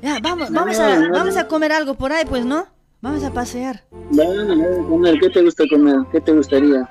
Ya, 0.03 0.19
vamos, 0.21 0.51
vamos 0.51 0.79
a, 0.79 1.09
vamos 1.11 1.37
a 1.37 1.49
comer 1.49 1.73
algo 1.73 1.95
por 1.95 2.13
ahí, 2.13 2.25
pues, 2.27 2.45
¿no? 2.45 2.67
Vamos 3.01 3.23
a 3.25 3.33
pasear. 3.33 3.85
Vamos 3.91 4.39
a 4.39 4.89
comer. 4.89 5.19
¿Qué 5.21 5.31
te 5.31 5.43
gusta 5.43 5.65
comer? 5.69 5.97
¿Qué 6.13 6.21
te 6.21 6.33
gustaría? 6.33 6.89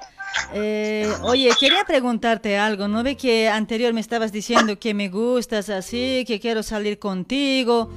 Eh, 0.54 1.12
oye, 1.24 1.52
quería 1.60 1.84
preguntarte 1.86 2.58
algo. 2.58 2.88
¿No 2.88 3.04
ve 3.04 3.16
que 3.16 3.50
anterior 3.50 3.94
me 3.94 4.02
estabas 4.02 4.32
diciendo 4.32 4.80
que 4.80 4.94
me 4.94 5.10
gustas 5.10 5.70
así, 5.70 6.24
que 6.28 6.40
quiero 6.40 6.64
salir 6.64 7.00
contigo? 7.00 7.90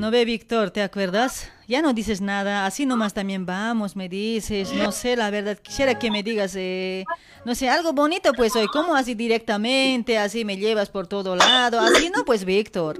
¿No 0.00 0.10
ve, 0.10 0.24
Víctor? 0.24 0.70
¿Te 0.70 0.80
acuerdas? 0.80 1.50
Ya 1.68 1.82
no 1.82 1.92
dices 1.92 2.22
nada, 2.22 2.64
así 2.64 2.86
nomás 2.86 3.12
también 3.12 3.44
vamos, 3.44 3.96
me 3.96 4.08
dices. 4.08 4.72
No 4.72 4.92
sé, 4.92 5.14
la 5.14 5.28
verdad, 5.28 5.58
quisiera 5.58 5.98
que 5.98 6.10
me 6.10 6.22
digas, 6.22 6.54
eh, 6.56 7.04
no 7.44 7.54
sé, 7.54 7.68
algo 7.68 7.92
bonito 7.92 8.32
pues 8.32 8.56
hoy. 8.56 8.66
¿Cómo 8.68 8.94
así 8.94 9.14
directamente? 9.14 10.16
Así 10.16 10.46
me 10.46 10.56
llevas 10.56 10.88
por 10.88 11.06
todo 11.06 11.36
lado. 11.36 11.78
Así 11.80 12.08
no, 12.08 12.24
pues, 12.24 12.46
Víctor. 12.46 12.98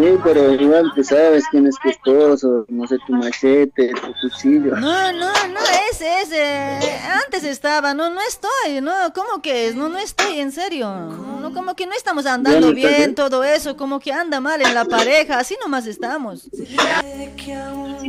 Sí, 0.00 0.18
pero 0.24 0.52
igual 0.54 0.92
tú 0.94 1.02
sabes 1.04 1.44
quién 1.50 1.66
es 1.66 1.74
tu 1.82 1.88
esposo, 1.88 2.64
no 2.68 2.86
sé, 2.86 2.96
tu 3.06 3.12
machete, 3.14 3.92
tu 3.94 4.12
cuchillo. 4.28 4.76
No, 4.76 5.12
no, 5.12 5.30
no, 5.48 5.60
ese, 5.90 6.20
ese. 6.22 6.98
Antes 7.24 7.44
estaba, 7.44 7.94
no, 7.94 8.10
no 8.10 8.20
estoy, 8.28 8.80
no, 8.82 8.92
¿cómo 9.14 9.40
que 9.42 9.68
es? 9.68 9.74
No, 9.74 9.88
no 9.88 9.98
estoy, 9.98 10.40
en 10.40 10.52
serio. 10.52 10.88
No, 11.40 11.52
como 11.52 11.74
que 11.74 11.86
no 11.86 11.92
estamos 11.94 12.26
andando 12.26 12.72
bien, 12.72 12.94
bien. 12.96 13.14
todo 13.14 13.44
eso, 13.44 13.76
como 13.76 14.00
que 14.00 14.12
anda 14.12 14.40
mal 14.40 14.60
en 14.62 14.74
la 14.74 14.84
pareja, 14.84 15.38
así 15.38 15.56
nomás 15.62 15.86
estamos. 15.86 16.48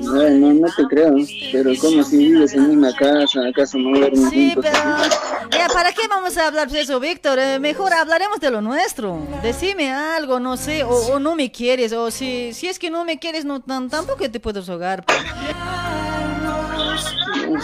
No, 0.04 0.30
no, 0.30 0.54
no 0.54 0.68
te 0.76 0.84
creo. 0.90 1.14
Pero 1.52 1.72
como 1.80 2.04
si 2.04 2.18
vives 2.18 2.54
en 2.54 2.78
una 2.78 2.94
casa, 2.96 3.42
¿acaso 3.50 3.78
no 3.78 3.98
duermen 3.98 4.30
Sí, 4.30 4.52
juntos? 4.54 4.72
pero. 4.72 5.58
Ya, 5.58 5.68
¿para 5.74 5.92
qué 5.94 6.08
vamos 6.08 6.38
a 6.38 6.48
hablar 6.48 6.70
de 6.70 6.82
eso, 6.82 7.00
Víctor? 7.00 7.40
Eh, 7.40 7.60
mejor 7.60 7.94
hablaremos 7.94 8.40
de 8.40 8.52
lo 8.52 8.62
nuestro. 8.62 9.20
Decime 9.44 9.92
algo, 9.94 10.40
no 10.40 10.58
sé, 10.58 10.84
o, 10.84 10.90
o 10.90 11.20
no 11.20 11.36
me 11.36 11.52
quieres, 11.52 11.77
o 11.94 12.12
si, 12.12 12.54
si 12.54 12.68
es 12.68 12.80
que 12.80 12.90
no 12.90 13.06
me 13.06 13.20
quieres, 13.20 13.46
no, 13.46 13.62
tan- 13.62 13.90
tampoco 13.90 14.30
te 14.30 14.40
puedo 14.40 14.64
pues. 15.06 15.18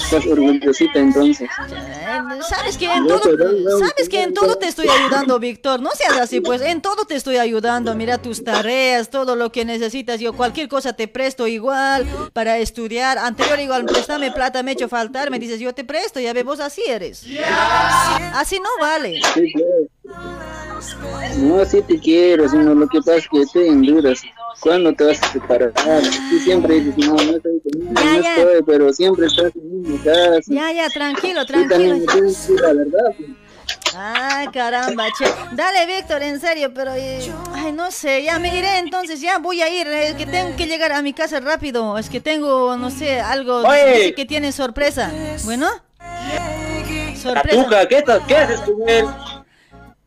Estás 0.01 0.25
orgullosita 0.27 0.99
entonces. 0.99 1.49
Eh, 1.69 2.41
Sabes 2.47 2.77
que 2.77 2.85
en 2.85 3.05
todo, 3.07 3.21
sabes 3.79 4.07
que 4.09 4.21
en 4.23 4.33
todo 4.33 4.55
te 4.57 4.67
estoy 4.67 4.87
ayudando, 4.87 5.39
Víctor. 5.39 5.81
No 5.81 5.91
seas 5.91 6.17
así, 6.17 6.39
pues 6.41 6.61
en 6.61 6.81
todo 6.81 7.05
te 7.05 7.15
estoy 7.15 7.37
ayudando. 7.37 7.93
Mira 7.95 8.17
tus 8.17 8.43
tareas, 8.43 9.09
todo 9.09 9.35
lo 9.35 9.51
que 9.51 9.65
necesitas. 9.65 10.19
Yo 10.19 10.33
cualquier 10.33 10.67
cosa 10.67 10.93
te 10.93 11.07
presto 11.07 11.47
igual 11.47 12.05
para 12.33 12.57
estudiar. 12.59 13.17
Anterior 13.17 13.59
igual, 13.59 13.85
préstame 13.85 14.31
plata, 14.31 14.63
me 14.63 14.71
he 14.71 14.73
hecho 14.75 14.87
faltar. 14.89 15.29
Me 15.31 15.39
dices, 15.39 15.59
yo 15.59 15.73
te 15.73 15.83
presto, 15.83 16.19
ya 16.19 16.33
ve, 16.33 16.43
vos 16.43 16.59
así 16.59 16.81
eres. 16.87 17.25
Así 18.33 18.59
no 18.59 18.69
vale. 18.79 19.21
Sí, 19.33 19.51
claro. 19.53 19.87
No, 21.37 21.65
sí 21.65 21.81
te 21.81 21.97
quiero, 21.99 22.47
sino 22.49 22.73
lo 22.75 22.87
que 22.87 22.99
pasa 22.99 23.15
es 23.15 23.27
que 23.29 23.41
estoy 23.41 23.67
en 23.67 23.81
dudas. 23.81 24.21
¿Cuándo 24.59 24.93
te 24.93 25.05
vas 25.05 25.21
a 25.23 25.31
separar? 25.31 25.71
Tú 25.73 26.39
siempre 26.39 26.79
dices, 26.79 26.97
no, 27.07 27.15
no 27.15 27.21
estoy 27.37 27.59
conmigo, 27.61 27.91
no 27.93 28.21
ya. 28.21 28.35
estoy, 28.35 28.63
pero 28.65 28.93
siempre 28.93 29.25
estás 29.27 29.51
en 29.55 29.81
mi 29.81 29.97
casa. 29.99 30.41
Ya, 30.47 30.71
ya, 30.71 30.89
tranquilo, 30.89 31.45
Tú 31.45 31.53
también 31.67 31.99
me 31.99 32.05
tranquilo. 32.05 32.61
la 32.61 32.73
verdad. 32.73 33.15
pues. 33.17 33.29
Ay, 33.95 34.47
caramba, 34.47 35.05
che. 35.17 35.25
Dale, 35.53 35.85
Víctor, 35.85 36.21
en 36.23 36.39
serio, 36.39 36.71
pero... 36.73 36.93
eh, 36.95 37.19
ay, 37.53 37.71
no 37.71 37.91
sé, 37.91 38.23
ya 38.23 38.39
me 38.39 38.57
iré 38.57 38.79
entonces, 38.79 39.21
ya 39.21 39.37
voy 39.37 39.61
a 39.61 39.69
ir. 39.69 39.87
Es 39.87 40.15
que 40.15 40.25
tengo 40.25 40.55
que 40.55 40.65
llegar 40.67 40.91
a 40.93 41.01
mi 41.01 41.13
casa 41.13 41.39
rápido. 41.39 41.97
Es 41.97 42.09
que 42.09 42.19
tengo, 42.19 42.75
no 42.77 42.89
sé, 42.89 43.19
algo 43.19 43.57
Oye. 43.61 44.13
que 44.15 44.25
tiene 44.25 44.51
sorpresa. 44.51 45.11
¿Bueno? 45.45 45.67
Sorpresa. 47.21 47.87
¿qué, 47.87 47.97
estás- 47.99 48.21
¿qué 48.27 48.35
haces 48.35 48.59
con 48.61 48.89
él? 48.89 49.05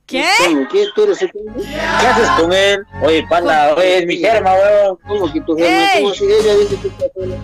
¿Qué? 0.06 0.24
¿Qué? 0.70 0.86
¿Tú 0.94 1.02
eres 1.02 1.20
el- 1.22 1.32
¿Qué 1.32 2.06
haces 2.06 2.28
con 2.40 2.52
él? 2.52 2.84
Oye, 3.02 3.26
pala, 3.28 3.74
oye, 3.76 3.98
es 3.98 4.06
mi 4.06 4.16
germa, 4.18 4.52
weón. 4.54 4.98
¿Cómo 5.06 5.32
que 5.32 5.40
tu 5.40 5.56
germa? 5.56 5.88
¿Cómo 5.96 6.14
si 6.14 6.24
ella 6.24 6.54
dice 6.54 6.76
que 6.80 6.88
está 6.88 7.04
sola? 7.14 7.36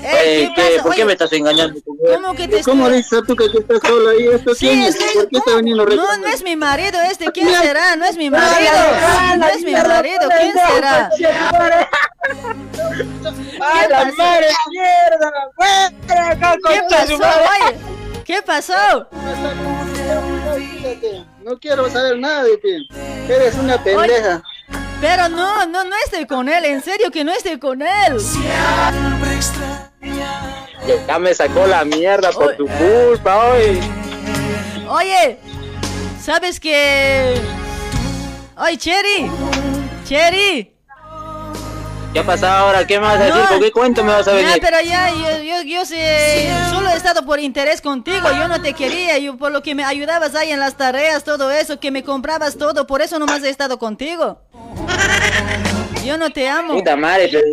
Ey, 0.00 0.52
¿qué 0.54 0.62
¿qué? 0.76 0.80
¿Por 0.82 0.94
qué 0.94 1.04
me 1.04 1.12
estás 1.14 1.32
engañando? 1.32 1.80
con? 1.84 1.96
¿Cómo 2.14 2.34
que 2.34 2.46
te 2.46 2.62
¿Cómo 2.62 2.88
dices 2.88 3.20
tú 3.26 3.34
que 3.34 3.48
tú 3.48 3.58
estás 3.58 3.80
solo 3.84 4.10
ahí? 4.10 4.28
¿Esto 4.28 4.54
Sí, 4.54 4.68
quién 4.68 4.80
es? 4.82 4.94
estoy- 4.94 5.14
¿Por 5.14 5.28
qué 5.28 5.38
está 5.38 5.56
veniendo 5.56 5.84
No, 5.86 6.16
no 6.18 6.26
es 6.28 6.42
mi 6.44 6.54
marido 6.54 7.00
este, 7.10 7.32
¿quién 7.32 7.48
será? 7.52 7.96
No 7.96 8.04
es 8.04 8.16
mi 8.16 8.30
marido, 8.30 8.70
no 9.38 9.46
es 9.48 9.64
mi 9.64 9.72
marido, 9.72 10.28
¿quién 10.40 10.52
será? 10.52 11.10
¡A 13.60 13.88
la 13.88 14.04
madre 14.16 14.46
mierda! 14.70 15.32
¡Fuera 15.56 16.28
acá, 16.30 16.56
¿Qué 16.68 16.80
concha 16.80 17.06
de 17.06 17.18
pasó? 17.18 17.40
Oye, 17.66 17.78
¿qué 18.24 18.42
pasó? 18.42 19.08
No 21.48 21.58
quiero 21.58 21.88
saber 21.88 22.18
nada 22.18 22.42
de 22.42 22.58
ti. 22.58 22.88
Eres 23.26 23.54
una 23.54 23.82
pendeja. 23.82 24.42
Pero 25.00 25.30
no, 25.30 25.64
no, 25.64 25.82
no 25.82 25.96
estoy 26.04 26.26
con 26.26 26.46
él, 26.46 26.66
en 26.66 26.82
serio 26.82 27.10
que 27.10 27.24
no 27.24 27.32
estoy 27.32 27.58
con 27.58 27.80
él. 27.80 28.18
Ya 31.06 31.18
me 31.18 31.32
sacó 31.32 31.66
la 31.66 31.86
mierda 31.86 32.32
por 32.32 32.54
tu 32.54 32.66
culpa, 32.66 33.52
oye. 33.52 33.80
Oye, 34.90 35.38
¿sabes 36.22 36.60
que... 36.60 37.40
Oye, 38.58 38.76
Cherry, 38.76 39.30
Cherry. 40.04 40.77
¿Qué 42.12 42.20
ha 42.20 42.24
pasado 42.24 42.66
ahora? 42.66 42.86
¿Qué 42.86 42.98
me 42.98 43.06
vas 43.06 43.20
a 43.20 43.24
decir? 43.24 43.40
No. 43.42 43.48
¿Con 43.48 43.60
qué 43.60 43.70
cuento 43.72 44.02
me 44.04 44.12
vas 44.12 44.26
a 44.26 44.30
Ya, 44.32 44.36
venir? 44.38 44.58
pero 44.60 44.80
ya, 44.80 45.10
yo, 45.10 45.42
yo, 45.42 45.62
yo 45.62 45.84
sé, 45.84 46.48
solo 46.70 46.88
he 46.90 46.96
estado 46.96 47.24
por 47.24 47.38
interés 47.38 47.80
contigo, 47.82 48.28
yo 48.32 48.48
no 48.48 48.60
te 48.62 48.72
quería, 48.72 49.18
yo 49.18 49.36
por 49.36 49.52
lo 49.52 49.62
que 49.62 49.74
me 49.74 49.84
ayudabas 49.84 50.34
ahí 50.34 50.50
en 50.50 50.58
las 50.58 50.76
tareas, 50.76 51.22
todo 51.22 51.50
eso, 51.50 51.78
que 51.78 51.90
me 51.90 52.02
comprabas 52.02 52.56
todo, 52.56 52.86
por 52.86 53.02
eso 53.02 53.18
nomás 53.18 53.42
he 53.44 53.50
estado 53.50 53.78
contigo. 53.78 54.40
Yo 56.04 56.16
no 56.16 56.30
te 56.30 56.48
amo. 56.48 56.74
Puta 56.74 56.96
madre, 56.96 57.28
pero... 57.30 57.44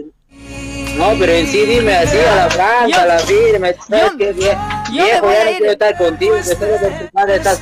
No, 0.96 1.14
pero 1.20 1.34
en 1.34 1.46
sí 1.48 1.66
dime 1.66 1.94
así, 1.94 2.18
a 2.18 2.36
la 2.36 2.50
franca, 2.50 2.88
Yo- 2.88 3.00
a 3.02 3.06
la 3.06 3.20
firme. 3.20 3.76
¿Sabes 3.90 4.12
qué? 4.18 4.34
Vie- 4.34 4.58
yo 4.94 4.94
me 4.94 5.04
Viejo, 5.04 5.26
voy 5.26 5.34
ya 5.36 5.42
a 5.42 5.44
no 5.44 5.52
ir. 5.52 5.58
quiero 5.58 5.72
estar 5.74 5.98
contigo. 5.98 6.36
Estoy 6.38 6.70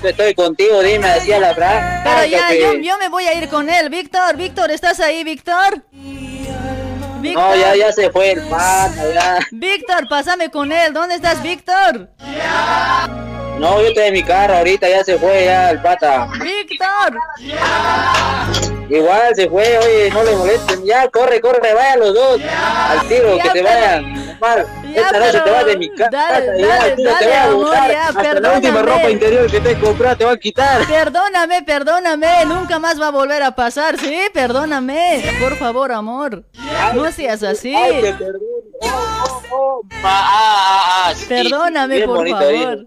estoy 0.10 0.34
contigo, 0.36 0.84
dime 0.84 1.08
así 1.08 1.34
a 1.34 1.40
la 1.40 1.56
franca. 1.56 2.02
Pero 2.04 2.26
ya, 2.28 2.48
que- 2.50 2.62
yo, 2.62 2.74
yo 2.76 2.98
me 3.00 3.10
voy 3.10 3.26
a 3.26 3.34
ir 3.34 3.50
con 3.50 3.68
él, 3.72 3.90
Víctor, 3.90 4.38
Víctor, 4.38 4.70
¿estás 4.70 5.00
ahí, 5.00 5.24
Víctor? 5.24 5.82
Víctor. 7.24 7.42
No, 7.44 7.56
ya, 7.56 7.76
ya 7.76 7.92
se 7.92 8.12
fue 8.12 8.32
el 8.34 8.42
pata, 8.44 8.92
ya. 9.14 9.40
Víctor, 9.52 10.08
pásame 10.10 10.52
con 10.52 10.72
él, 10.72 10.94
¿dónde 10.94 11.16
estás, 11.16 11.42
Víctor? 11.42 12.10
No, 13.60 13.82
yo 13.82 13.88
estoy 13.88 14.04
en 14.08 14.14
mi 14.14 14.24
carro 14.24 14.58
ahorita, 14.58 14.90
ya 14.90 15.04
se 15.04 15.18
fue 15.18 15.46
ya 15.46 15.72
el 15.72 15.82
pata. 15.82 16.28
Víctor. 16.42 17.18
Igual 18.90 19.36
se 19.36 19.50
fue, 19.50 19.78
oye, 19.78 20.10
no 20.12 20.24
le 20.24 20.36
molesten. 20.36 20.84
Ya, 20.86 21.08
corre, 21.10 21.40
corre, 21.40 21.74
vayan 21.74 22.00
los 22.00 22.14
dos. 22.14 22.42
Al 22.90 23.08
tiro, 23.08 23.38
que 23.38 23.50
te 23.50 23.64
pero- 23.64 23.70
vayan. 23.70 24.38
Omar, 24.42 24.66
Ya, 24.94 25.12
noche 25.12 25.40
te 25.42 25.52
vas 25.52 25.66
de 25.66 25.78
mi 25.78 25.90
casa. 25.96 26.10
dale, 26.12 26.46
dale, 26.62 26.72
al 26.72 26.96
tiro 26.96 27.12
te 27.18 27.26
dale, 27.26 27.26
voy 27.26 27.34
a 27.36 27.44
amor, 27.44 27.66
botar. 27.66 27.92
ya, 27.92 28.08
Hasta 28.08 28.24
la 28.24 28.30
última 28.54 28.74
perdóname. 28.74 28.82
ropa 28.84 29.10
interior 29.10 29.52
que 29.52 29.60
te 29.60 29.80
comprado 29.80 30.18
te 30.18 30.26
va 30.26 30.32
a 30.32 30.38
quitar. 30.38 30.88
Perdóname, 30.88 31.62
perdóname, 31.64 32.46
nunca 32.46 32.80
más 32.80 33.00
va 33.02 33.08
a 33.08 33.12
volver 33.12 33.44
a 33.44 33.52
pasar, 33.56 33.98
¿sí? 34.00 34.18
Perdóname, 34.34 35.24
por 35.40 35.58
favor, 35.58 35.92
amor. 35.92 36.44
No 36.94 37.12
seas 37.12 37.44
así. 37.44 37.76
Ay, 37.76 38.02
te 38.02 38.14
perdono. 38.14 38.40
Oh, 38.86 38.88
oh, 38.90 39.56
oh. 39.56 39.82
Ah, 40.04 40.06
ah, 40.06 41.06
ah, 41.10 41.14
sí, 41.16 41.26
Perdóname, 41.28 41.96
bien 41.96 42.08
por 42.08 42.18
bonito 42.18 42.38
favor. 42.38 42.86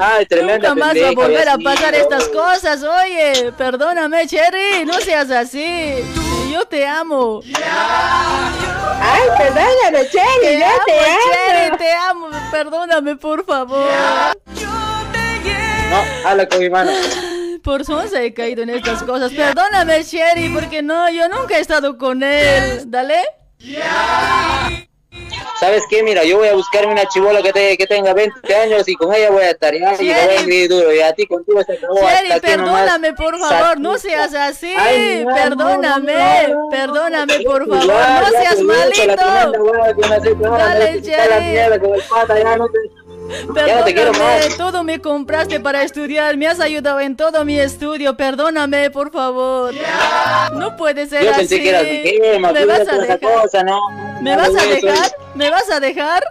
Ay, 0.00 0.26
Nunca 0.42 0.74
más 0.74 0.94
va 0.96 1.08
a 1.08 1.12
volver 1.12 1.48
a 1.48 1.58
pasar 1.58 1.94
oh. 1.94 1.96
estas 1.96 2.28
cosas, 2.28 2.82
oye. 2.82 3.52
Perdóname, 3.56 4.26
Cherry, 4.26 4.84
no 4.86 4.94
seas 5.00 5.30
así. 5.30 5.94
Yo 6.50 6.64
te 6.64 6.86
amo. 6.86 7.40
Ay, 9.00 9.22
perdóname, 9.36 10.08
Cherry, 10.10 10.40
Te 10.40 10.58
yo 10.58 10.64
amo, 10.66 10.84
te 10.86 10.98
amo. 11.00 11.35
Cherry, 11.36 11.76
te 11.76 11.92
amo. 11.92 12.28
Perdóname, 12.50 13.16
por 13.16 13.44
favor. 13.44 13.88
No, 15.90 16.28
habla 16.28 16.48
con 16.48 16.58
mi 16.60 16.70
mano. 16.70 16.90
Por 17.62 17.84
sonza 17.84 18.22
he 18.22 18.32
caído 18.32 18.62
en 18.62 18.70
estas 18.70 19.02
cosas. 19.02 19.32
Perdóname, 19.32 20.02
Sherry, 20.02 20.48
porque 20.50 20.82
no, 20.82 21.10
yo 21.10 21.28
nunca 21.28 21.58
he 21.58 21.60
estado 21.60 21.98
con 21.98 22.22
él. 22.22 22.90
Dale. 22.90 23.22
¿Sabes 25.58 25.82
qué? 25.88 26.02
Mira, 26.02 26.22
yo 26.24 26.36
voy 26.38 26.48
a 26.48 26.54
buscarme 26.54 26.92
una 26.92 27.06
chibola 27.06 27.40
que, 27.42 27.52
te- 27.52 27.76
que 27.78 27.86
tenga 27.86 28.12
20 28.12 28.54
años 28.54 28.86
y 28.88 28.94
con 28.94 29.14
ella 29.14 29.30
voy 29.30 29.42
a 29.44 29.50
estar 29.50 29.74
y 29.74 29.78
le 29.78 29.86
voy 29.86 30.10
a 30.10 30.34
escribir 30.34 30.68
duro. 30.68 30.92
Y 30.94 31.00
a 31.00 31.12
ti 31.14 31.26
contigo 31.26 31.62
se 31.64 31.72
acabó. 31.74 31.94
Nomás. 31.94 32.40
perdóname, 32.40 33.12
por 33.14 33.38
favor, 33.38 33.80
no 33.80 33.96
seas 33.98 34.34
así. 34.34 34.74
Ay, 34.78 35.24
no, 35.26 35.34
Perdóname, 35.34 36.12
no, 36.14 36.48
no, 36.48 36.64
no. 36.64 36.68
perdóname, 36.70 37.40
por 37.40 37.66
favor, 37.68 37.86
ya 37.86 38.20
no 38.20 38.28
seas 38.28 38.58
la 38.58 38.64
malito. 38.64 39.16
Dale, 40.46 40.98
me 41.70 41.78
te... 43.28 43.94
Quiero 43.94 44.12
Perdóname, 44.12 44.46
más. 44.48 44.56
todo 44.56 44.84
me 44.84 45.00
compraste 45.00 45.60
para 45.60 45.82
estudiar, 45.82 46.36
me 46.36 46.46
has 46.46 46.60
ayudado 46.60 47.00
en 47.00 47.16
todo 47.16 47.44
mi 47.44 47.58
estudio, 47.58 48.16
perdóname, 48.16 48.90
por 48.90 49.10
favor. 49.12 49.74
No 50.54 50.76
puede 50.76 51.06
ser 51.06 51.24
Yo 51.24 51.30
así. 51.30 51.38
pensé 51.40 51.60
que 51.62 51.68
eras 51.70 52.52
¿Me 52.52 52.64
vas 52.66 52.88
a 52.88 52.98
dejar? 52.98 53.20
cosa, 53.20 53.62
¿no? 53.62 53.80
¿Me 54.20 54.36
vas 54.36 54.48
a 54.48 54.52
Nada 54.52 54.64
de 54.66 54.74
eso. 54.74 54.86
dejar? 54.86 55.10
¿Me 55.34 55.50
vas 55.50 55.70
a 55.70 55.80
dejar? 55.80 56.24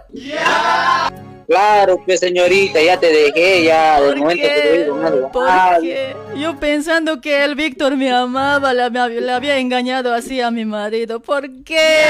Claro, 1.46 2.02
pues 2.04 2.18
señorita, 2.20 2.82
ya 2.82 2.98
te 2.98 3.06
dejé, 3.06 3.62
ya, 3.64 4.00
del 4.00 4.16
momento 4.16 4.42
que 4.42 4.48
te 4.48 4.78
digo, 4.84 4.96
no, 4.96 5.30
¿Por 5.30 5.46
qué? 5.80 6.16
Yo 6.36 6.56
pensando 6.58 7.20
que 7.20 7.44
el 7.44 7.54
Víctor 7.54 7.96
me 7.96 8.10
amaba, 8.12 8.74
le, 8.74 8.82
había- 8.82 9.06
le 9.08 9.32
había 9.32 9.56
engañado 9.58 10.12
así 10.12 10.40
a 10.40 10.50
mi 10.50 10.64
marido. 10.64 11.20
¿Por 11.20 11.48
qué? 11.64 12.02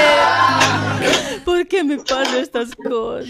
¿Por 1.45 1.67
qué 1.67 1.83
me 1.83 1.97
pasan 1.97 2.37
estas 2.37 2.75
cosas? 2.75 3.27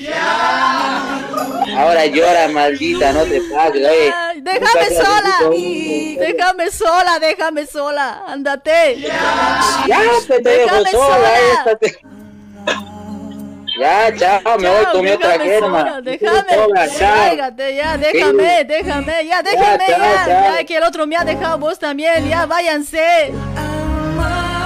Ahora 1.76 2.06
llora, 2.06 2.48
maldita, 2.48 3.12
no 3.14 3.24
te 3.24 3.42
pases, 3.42 3.86
oye. 3.88 4.14
Déjame 4.42 4.90
sola. 4.90 5.36
Déjame 6.20 6.72
sola, 6.72 7.20
déjame 7.20 7.66
sola. 7.66 8.24
Ándate. 8.28 9.02
Ya, 9.88 10.02
te 10.28 10.40
dejo 10.40 10.70
sola, 10.70 10.92
sola. 10.92 11.80
Ya, 13.80 14.16
chao, 14.16 14.58
me 14.60 14.70
voy 14.70 14.86
con 14.92 15.02
mi 15.04 15.12
otra 15.12 15.38
déjame 15.38 15.46
germa. 15.46 16.02
ya, 17.76 17.98
déjame, 17.98 18.64
déjame, 18.66 19.26
ya, 19.28 19.42
déjame, 19.42 19.86
chao, 19.88 20.00
ya. 20.00 20.26
chao. 20.26 20.56
Ya 20.56 20.64
que 20.64 20.78
el 20.78 20.84
otro 20.84 21.08
me 21.08 21.16
ha 21.16 21.24
dejado 21.24 21.58
vos 21.58 21.78
también, 21.80 22.28
ya, 22.28 22.46
váyanse. 22.46 23.34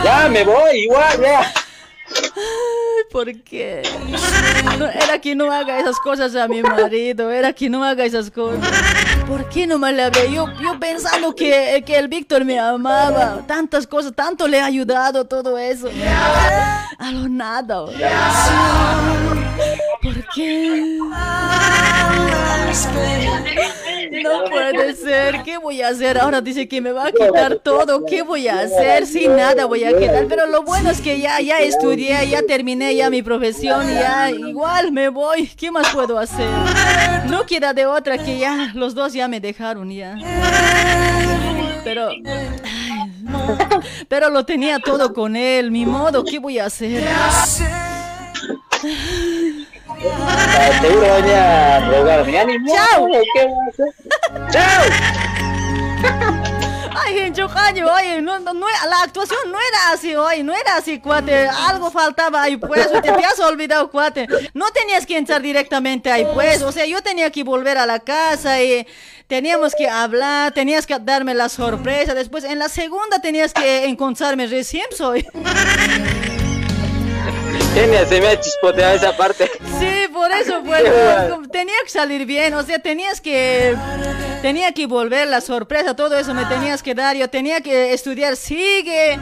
Ya, 0.04 0.30
me 0.30 0.44
voy, 0.44 0.80
igual, 0.80 1.22
ya. 1.22 1.52
¿Por 3.12 3.34
qué? 3.44 3.84
Era 5.04 5.20
que 5.20 5.36
no 5.36 5.52
haga 5.52 5.80
esas 5.80 6.00
cosas 6.00 6.36
a 6.36 6.48
mi 6.48 6.62
marido, 6.62 7.30
era 7.30 7.52
que 7.52 7.70
no 7.70 7.84
haga 7.84 8.06
esas 8.06 8.32
cosas. 8.32 8.70
¿Por 9.28 9.50
qué 9.50 9.68
no 9.68 9.78
me 9.78 9.92
le 9.92 10.04
hablé? 10.04 10.32
Yo, 10.32 10.48
yo 10.62 10.80
pensando 10.80 11.36
que, 11.36 11.84
que 11.86 11.98
el 11.98 12.08
Víctor 12.08 12.46
me 12.46 12.60
amaba, 12.60 13.46
tantas 13.48 13.86
cosas, 13.86 14.14
tanto 14.16 14.48
le 14.48 14.62
ha 14.62 14.66
ayudado 14.66 15.26
todo 15.26 15.58
eso. 15.58 15.90
A 16.98 17.12
lo 17.12 17.28
nada. 17.28 17.86
¿Por 20.02 20.28
qué? 20.34 20.98
No 24.12 24.44
puede 24.44 24.94
ser, 24.94 25.42
¿qué 25.44 25.58
voy 25.58 25.82
a 25.82 25.88
hacer? 25.88 26.20
Ahora 26.20 26.42
dice 26.42 26.68
que 26.68 26.82
me 26.82 26.92
va 26.92 27.08
a 27.08 27.12
quitar 27.14 27.56
todo, 27.56 28.06
¿qué 28.06 28.22
voy 28.24 28.50
a 28.50 28.60
hacer? 28.60 29.08
Sin 29.08 29.38
nada 29.38 29.66
voy 29.66 29.86
a 29.86 29.98
quedar, 29.98 30.26
pero 30.28 30.48
lo 30.48 30.64
bueno 30.64 30.90
es 30.90 31.00
que 31.00 31.20
ya, 31.20 31.40
ya 31.40 31.60
estudié, 31.60 32.28
ya 32.30 32.42
terminé 32.44 32.94
ya 32.94 33.10
mi 33.10 33.22
profesión, 33.22 33.88
ya 33.88 34.30
igual 34.30 34.92
me 34.92 35.08
voy, 35.08 35.48
¿qué 35.48 35.72
más 35.72 35.88
puedo 35.90 36.20
hacer? 36.20 36.50
No 37.30 37.46
queda 37.46 37.74
de 37.74 37.86
otra 37.86 38.18
que 38.18 38.38
ya, 38.38 38.72
los 38.74 38.94
dos 38.94 39.14
ya 39.14 39.30
me 39.30 39.40
dejaron 39.40 39.90
ya. 39.90 40.18
Pero, 41.86 42.10
pero 44.10 44.30
lo 44.30 44.46
tenía 44.46 44.80
todo 44.80 45.14
con 45.14 45.38
él, 45.38 45.72
mi 45.72 45.86
modo, 45.86 46.26
¿qué 46.26 46.38
voy 46.38 46.60
a 46.60 46.66
hacer? 46.66 47.08
Ah, 50.10 50.70
Seguro 50.82 51.08
voy 51.22 51.32
a 51.32 51.80
rogarme. 51.90 52.32
Ya 52.32 52.46
ni 52.46 52.60
modo, 52.60 52.76
Chao. 52.76 53.08
¿qué 53.34 53.46
voy 53.46 53.54
a 53.54 53.70
hacer? 53.70 53.94
¡Chao! 54.52 54.84
Ay, 56.94 57.32
oye, 57.84 58.22
no, 58.22 58.40
no, 58.40 58.54
la 58.54 59.02
actuación 59.04 59.40
no 59.52 59.58
era 59.58 59.92
así, 59.94 60.16
oye, 60.16 60.44
no 60.44 60.54
era 60.54 60.76
así, 60.78 61.00
cuate. 61.00 61.48
Algo 61.48 61.90
faltaba 61.92 62.44
ahí, 62.44 62.58
pues, 62.58 62.92
te, 62.92 63.02
te 63.02 63.10
has 63.10 63.40
olvidado, 63.40 63.90
cuate. 63.90 64.28
No 64.54 64.70
tenías 64.72 65.06
que 65.06 65.18
entrar 65.18 65.42
directamente 65.42 66.12
ahí, 66.12 66.26
pues. 66.34 66.62
O 66.64 66.72
sea, 66.72 66.86
yo 66.86 67.02
tenía 67.02 67.32
que 67.32 67.44
volver 67.44 67.78
a 67.78 67.86
la 67.86 68.00
casa 68.00 68.62
y 68.62 68.86
teníamos 69.28 69.74
que 69.76 69.90
hablar, 69.90 70.52
tenías 70.52 70.86
que 70.86 70.98
darme 71.00 71.34
la 71.34 71.50
sorpresa. 71.50 72.14
Después, 72.14 72.44
en 72.44 72.60
la 72.60 72.70
segunda 72.70 73.20
tenías 73.20 73.54
que 73.54 73.86
encontrarme 73.86 74.48
recién, 74.48 74.86
soy. 74.96 75.26
Genia, 77.82 78.06
se 78.06 78.22
me 78.22 78.28
ha 78.28 78.40
chispoteado 78.40 78.96
esa 78.96 79.18
parte. 79.18 79.50
Sí, 79.80 80.08
por 80.14 80.32
eso, 80.32 80.62
pues, 80.64 80.84
tenía 81.52 81.74
que 81.84 81.90
salir 81.90 82.28
bien, 82.28 82.54
o 82.54 82.62
sea, 82.62 82.78
tenías 82.78 83.20
que, 83.20 83.76
tenía 84.44 84.72
que 84.72 84.86
volver 84.86 85.28
la 85.28 85.42
sorpresa, 85.42 85.96
todo 85.96 86.16
eso 86.16 86.36
me 86.36 86.46
tenías 86.46 86.84
que 86.84 86.94
dar, 86.94 87.16
yo 87.16 87.28
tenía 87.32 87.62
que 87.62 87.92
estudiar, 87.94 88.36
sigue, 88.36 89.18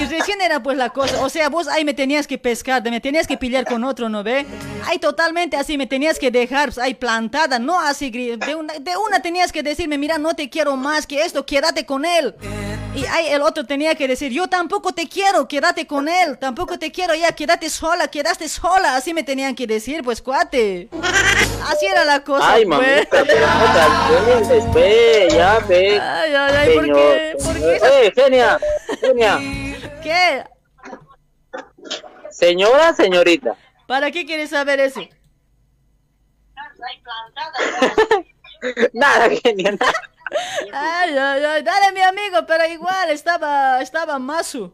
y 0.00 0.04
recién 0.06 0.40
era 0.40 0.62
pues 0.62 0.78
la 0.78 0.88
cosa, 0.88 1.22
o 1.22 1.28
sea, 1.28 1.50
vos 1.50 1.68
ahí 1.68 1.84
me 1.84 1.92
tenías 1.92 2.26
que 2.26 2.38
pescar, 2.38 2.82
me 2.90 3.02
tenías 3.02 3.26
que 3.26 3.36
pillar 3.36 3.66
con 3.66 3.84
otro, 3.84 4.08
¿no 4.08 4.22
ve? 4.22 4.46
Ahí 4.86 4.98
totalmente 4.98 5.58
así, 5.58 5.76
me 5.76 5.86
tenías 5.86 6.18
que 6.18 6.30
dejar 6.30 6.68
pues, 6.68 6.78
ahí 6.78 6.94
plantada, 6.94 7.58
no 7.58 7.78
así, 7.78 8.10
de 8.10 8.54
una, 8.54 8.72
de 8.80 8.96
una 8.96 9.20
tenías 9.20 9.52
que 9.52 9.62
decirme, 9.62 9.98
mira, 9.98 10.16
no 10.16 10.32
te 10.32 10.48
quiero 10.48 10.74
más 10.74 11.06
que 11.06 11.22
esto, 11.22 11.44
quédate 11.44 11.84
con 11.84 12.06
él. 12.06 12.34
Y 12.94 13.04
ahí 13.06 13.28
el 13.28 13.42
otro 13.42 13.64
tenía 13.64 13.94
que 13.94 14.08
decir, 14.08 14.32
yo 14.32 14.48
tampoco 14.48 14.92
te 14.92 15.08
quiero, 15.08 15.46
quédate 15.46 15.86
con 15.86 16.08
él, 16.08 16.38
tampoco 16.38 16.76
te 16.78 16.90
quiero, 16.90 17.14
ya, 17.14 17.30
quédate 17.32 17.70
sola, 17.90 18.08
quédate 18.08 18.48
sola, 18.48 18.96
así 18.96 19.12
me 19.12 19.24
tenían 19.24 19.54
que 19.54 19.66
decir, 19.66 20.02
pues 20.04 20.22
cuate. 20.22 20.88
Así 21.68 21.86
era 21.86 22.04
la 22.04 22.22
cosa. 22.22 22.52
Ay, 22.52 22.64
pues. 22.64 22.78
mamita, 22.78 23.24
pero 23.24 23.46
no 23.46 24.48
te 24.48 24.78
ve, 24.78 25.28
ya 25.32 25.58
ve. 25.60 26.00
Ay, 26.00 26.34
ay, 26.34 26.54
ay, 26.56 26.74
¿por 26.74 26.84
qué? 26.84 27.36
¿Por 27.44 27.54
qué? 27.54 27.80
Oye, 27.82 28.12
Genia, 28.14 28.60
Genia. 29.00 29.38
¿Qué? 30.02 30.44
Señora, 32.30 32.94
señorita. 32.94 33.56
¿Para 33.86 34.10
qué 34.12 34.24
quieres 34.24 34.50
saber 34.50 34.78
eso? 34.80 35.00
nada, 38.92 39.28
Genia, 39.30 39.72
nada. 39.72 39.92
Ay, 40.72 41.18
ay, 41.18 41.44
ay, 41.44 41.62
dale 41.62 41.92
mi 41.92 42.02
amigo, 42.02 42.46
pero 42.46 42.64
igual 42.66 43.10
estaba, 43.10 43.80
estaba 43.82 44.18
Masu. 44.20 44.72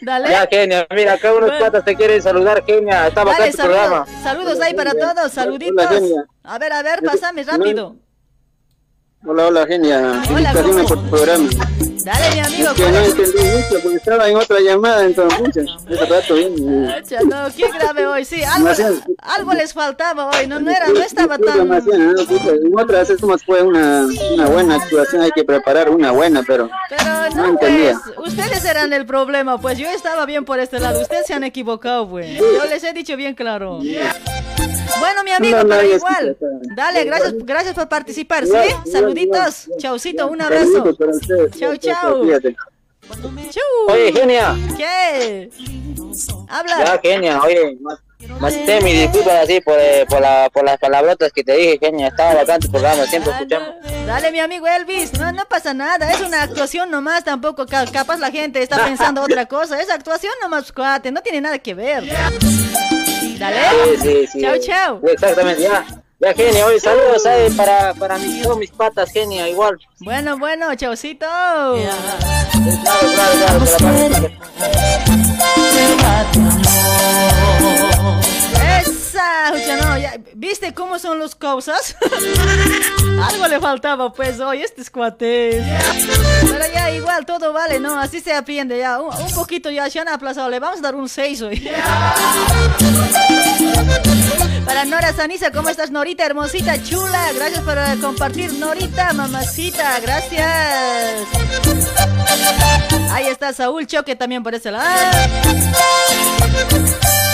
Dale. 0.00 0.30
Ya, 0.30 0.46
Genia, 0.50 0.86
mira, 0.94 1.14
acá 1.14 1.32
unos 1.34 1.50
patas 1.58 1.84
te 1.84 1.94
quieren 1.96 2.20
saludar, 2.22 2.64
Genia. 2.64 3.08
Estaba 3.08 3.32
acá 3.32 3.46
en 3.46 3.50
tu 3.52 3.56
saludos, 3.56 3.78
programa. 3.80 4.06
saludos 4.22 4.60
ahí 4.60 4.74
para 4.74 4.92
todos, 4.94 5.32
saluditos. 5.32 5.86
A 6.44 6.58
ver, 6.58 6.72
a 6.72 6.82
ver, 6.82 7.02
pásame 7.02 7.42
rápido. 7.42 7.96
Hola, 9.26 9.48
hola, 9.48 9.66
genia. 9.66 9.98
Hola, 9.98 10.22
Felicitaciones 10.24 10.86
por 10.88 10.98
tu 11.02 11.10
programa. 11.10 11.48
Dale, 12.04 12.34
mi 12.34 12.40
amigo. 12.40 12.74
Que 12.74 12.90
no 12.90 12.98
entendí 12.98 13.38
mucho 13.38 13.82
porque 13.82 13.96
estaba 13.96 14.28
en 14.28 14.36
otra 14.36 14.60
llamada, 14.60 15.04
entonces, 15.04 15.40
mucho. 15.40 15.60
Ese 15.90 16.06
rato 16.06 16.34
bien. 16.34 16.86
Acha, 16.88 17.20
no, 17.22 17.54
qué 17.54 17.68
grave 17.70 18.06
hoy, 18.06 18.24
sí, 18.24 18.42
algo, 18.42 18.70
algo 19.18 19.52
les 19.52 19.72
faltaba 19.72 20.30
hoy, 20.30 20.46
no, 20.46 20.60
no 20.60 20.70
era, 20.70 20.88
no 20.88 21.00
estaba 21.00 21.38
tan... 21.38 21.60
En 21.60 22.78
otras 22.78 23.10
es 23.10 23.20
como 23.20 23.36
fue 23.38 23.62
una, 23.62 24.06
una 24.32 24.46
buena 24.46 24.76
actuación, 24.76 25.22
hay 25.22 25.30
que 25.32 25.44
preparar 25.44 25.90
una 25.90 26.10
buena, 26.12 26.42
pero 26.46 26.70
Pero 26.88 27.04
no 27.04 27.36
no, 27.36 27.44
entendía. 27.50 28.00
pues, 28.14 28.28
ustedes 28.28 28.64
eran 28.64 28.92
el 28.92 29.06
problema, 29.06 29.60
pues 29.60 29.78
yo 29.78 29.88
estaba 29.88 30.26
bien 30.26 30.44
por 30.44 30.58
este 30.60 30.80
lado, 30.80 31.00
ustedes 31.00 31.26
se 31.26 31.34
han 31.34 31.44
equivocado, 31.44 32.08
pues. 32.08 32.38
Yo 32.38 32.64
les 32.66 32.82
he 32.84 32.92
dicho 32.92 33.16
bien 33.16 33.34
claro. 33.34 33.80
Bueno, 34.98 35.24
mi 35.24 35.30
amigo, 35.30 35.58
No, 35.58 35.64
no, 35.64 35.68
pero 35.76 35.94
igual. 35.96 36.36
Dale, 36.74 37.04
gracias, 37.04 37.34
gracias 37.38 37.74
por 37.74 37.88
participar, 37.88 38.44
¿sí? 38.46 38.90
Saluditos, 38.90 39.68
chaucito, 39.78 40.26
un 40.28 40.40
abrazo. 40.42 40.96
Chau, 41.58 41.76
chau. 41.76 41.89
Oye, 43.88 44.12
Genia. 44.12 44.54
¿Qué? 44.76 45.50
Habla. 46.48 46.84
Ya, 46.84 47.00
Genia, 47.02 47.40
oye, 47.42 47.76
te 48.66 48.80
mi 48.82 48.92
disculpas 48.92 49.44
así 49.44 49.60
por, 49.60 49.78
eh, 49.78 50.04
por, 50.08 50.20
la, 50.20 50.48
por 50.52 50.64
las 50.64 50.78
palabrotas 50.78 51.32
que 51.32 51.42
te 51.42 51.56
dije, 51.56 51.78
Genia. 51.80 52.08
Estaba 52.08 52.34
bacán 52.34 52.60
tu 52.60 52.70
programa, 52.70 53.04
siempre 53.06 53.32
escuchamos. 53.32 53.68
Dale, 54.06 54.30
mi 54.32 54.40
amigo 54.40 54.66
Elvis, 54.66 55.12
no, 55.18 55.32
no 55.32 55.44
pasa 55.46 55.72
nada, 55.74 56.12
es 56.12 56.20
una 56.20 56.42
actuación 56.42 56.90
nomás, 56.90 57.24
tampoco, 57.24 57.66
ca- 57.66 57.86
capaz 57.86 58.18
la 58.18 58.30
gente 58.30 58.62
está 58.62 58.84
pensando 58.84 59.22
otra 59.22 59.46
cosa, 59.46 59.80
es 59.80 59.90
actuación 59.90 60.32
nomás, 60.42 60.70
cuate, 60.72 61.10
no 61.10 61.20
tiene 61.22 61.40
nada 61.40 61.58
que 61.58 61.74
ver. 61.74 62.04
Dale. 63.38 63.56
Sí, 63.96 64.02
sí, 64.02 64.26
sí. 64.32 64.40
Chao, 64.42 64.56
chao. 64.58 65.00
Exactamente, 65.08 65.62
ya. 65.62 65.86
Ya, 66.20 66.34
oye, 66.66 66.78
saludos 66.78 67.24
eh, 67.24 67.48
para, 67.56 67.94
para 67.94 68.18
mis, 68.18 68.42
todos 68.42 68.58
mis 68.58 68.70
patas, 68.70 69.10
Genia, 69.10 69.48
igual. 69.48 69.78
Bueno, 70.00 70.36
bueno, 70.38 70.74
chaucito. 70.74 71.26
Claro, 71.26 71.96
Esa, 78.80 79.48
escucha, 79.54 79.76
no, 79.80 79.96
ya, 79.96 80.14
¿viste 80.34 80.74
cómo 80.74 80.98
son 80.98 81.18
las 81.20 81.34
cosas? 81.34 81.96
Algo 83.30 83.48
le 83.48 83.58
faltaba, 83.58 84.12
pues, 84.12 84.40
hoy, 84.40 84.60
este 84.62 84.82
es 84.82 84.90
cuate. 84.90 85.64
Pero 86.42 86.64
ya, 86.74 86.90
igual, 86.90 87.24
todo 87.24 87.54
vale, 87.54 87.80
¿no? 87.80 87.98
Así 87.98 88.20
se 88.20 88.34
aprende, 88.34 88.76
ya, 88.76 89.00
un, 89.00 89.14
un 89.14 89.34
poquito 89.34 89.70
ya, 89.70 89.88
se 89.88 90.00
han 90.00 90.08
aplazado, 90.08 90.50
le 90.50 90.60
vamos 90.60 90.80
a 90.80 90.82
dar 90.82 90.94
un 90.94 91.08
6 91.08 91.42
hoy. 91.42 91.70
Para 94.64 94.84
Nora 94.84 95.12
Sanisa, 95.12 95.50
¿cómo 95.50 95.68
estás, 95.68 95.90
Norita? 95.90 96.24
Hermosita, 96.24 96.82
chula. 96.82 97.32
Gracias 97.34 97.60
por 97.60 97.76
eh, 97.78 97.98
compartir, 98.00 98.52
Norita, 98.54 99.12
mamacita. 99.12 100.00
Gracias. 100.00 101.26
Ahí 103.12 103.26
está 103.26 103.52
Saúl 103.52 103.86
Choque 103.86 104.16
también 104.16 104.42
por 104.42 104.54
ese 104.54 104.70
lado. 104.70 104.86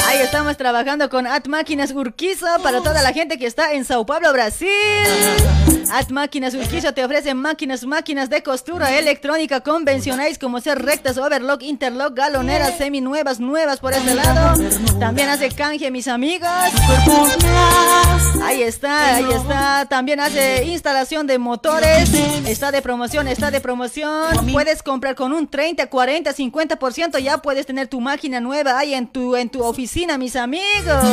Ahí 0.06 0.18
estamos 0.18 0.56
trabajando 0.56 1.10
con 1.10 1.26
At 1.26 1.46
Máquinas 1.46 1.90
Urquizo 1.90 2.46
para 2.62 2.80
toda 2.80 3.02
la 3.02 3.12
gente 3.12 3.38
que 3.38 3.46
está 3.46 3.72
en 3.72 3.84
Sao 3.84 4.06
Paulo, 4.06 4.32
Brasil. 4.32 4.68
At 5.90 6.10
Máquinas 6.10 6.54
Urquizo 6.54 6.94
te 6.94 7.04
ofrece 7.04 7.34
máquinas, 7.34 7.84
máquinas 7.84 8.30
de 8.30 8.42
costura 8.42 8.96
electrónica 8.98 9.60
convencionales 9.60 10.38
como 10.38 10.60
ser 10.60 10.80
rectas, 10.80 11.18
overlock, 11.18 11.62
interlock, 11.62 12.14
galoneras, 12.14 12.78
semi 12.78 13.00
nuevas, 13.00 13.40
nuevas 13.40 13.80
por 13.80 13.92
este 13.94 14.14
lado. 14.14 14.62
También 15.00 15.28
hace 15.28 15.50
canje, 15.50 15.90
mis 15.90 16.06
amigos. 16.06 16.48
Ahí 18.42 18.62
está, 18.62 19.16
ahí 19.16 19.26
está. 19.32 19.86
También 19.88 20.20
hace 20.20 20.64
instalación 20.66 21.26
de 21.26 21.38
motores. 21.38 22.12
Está 22.46 22.70
de 22.70 22.80
promoción, 22.80 23.26
está 23.26 23.50
de 23.50 23.60
promoción. 23.60 24.52
Puedes 24.52 24.82
comprar 24.82 25.16
con 25.16 25.32
un 25.32 25.48
30, 25.48 25.88
40, 25.88 26.32
50%. 26.32 27.18
Ya 27.18 27.38
puedes 27.38 27.66
tener 27.66 27.88
tu 27.88 28.00
máquina 28.00 28.38
nueva 28.40 28.78
ahí 28.78 28.94
en 28.94 29.08
tu, 29.08 29.34
en 29.34 29.48
tu 29.48 29.64
oficina, 29.64 30.05
mis 30.16 30.36
amigos. 30.36 31.04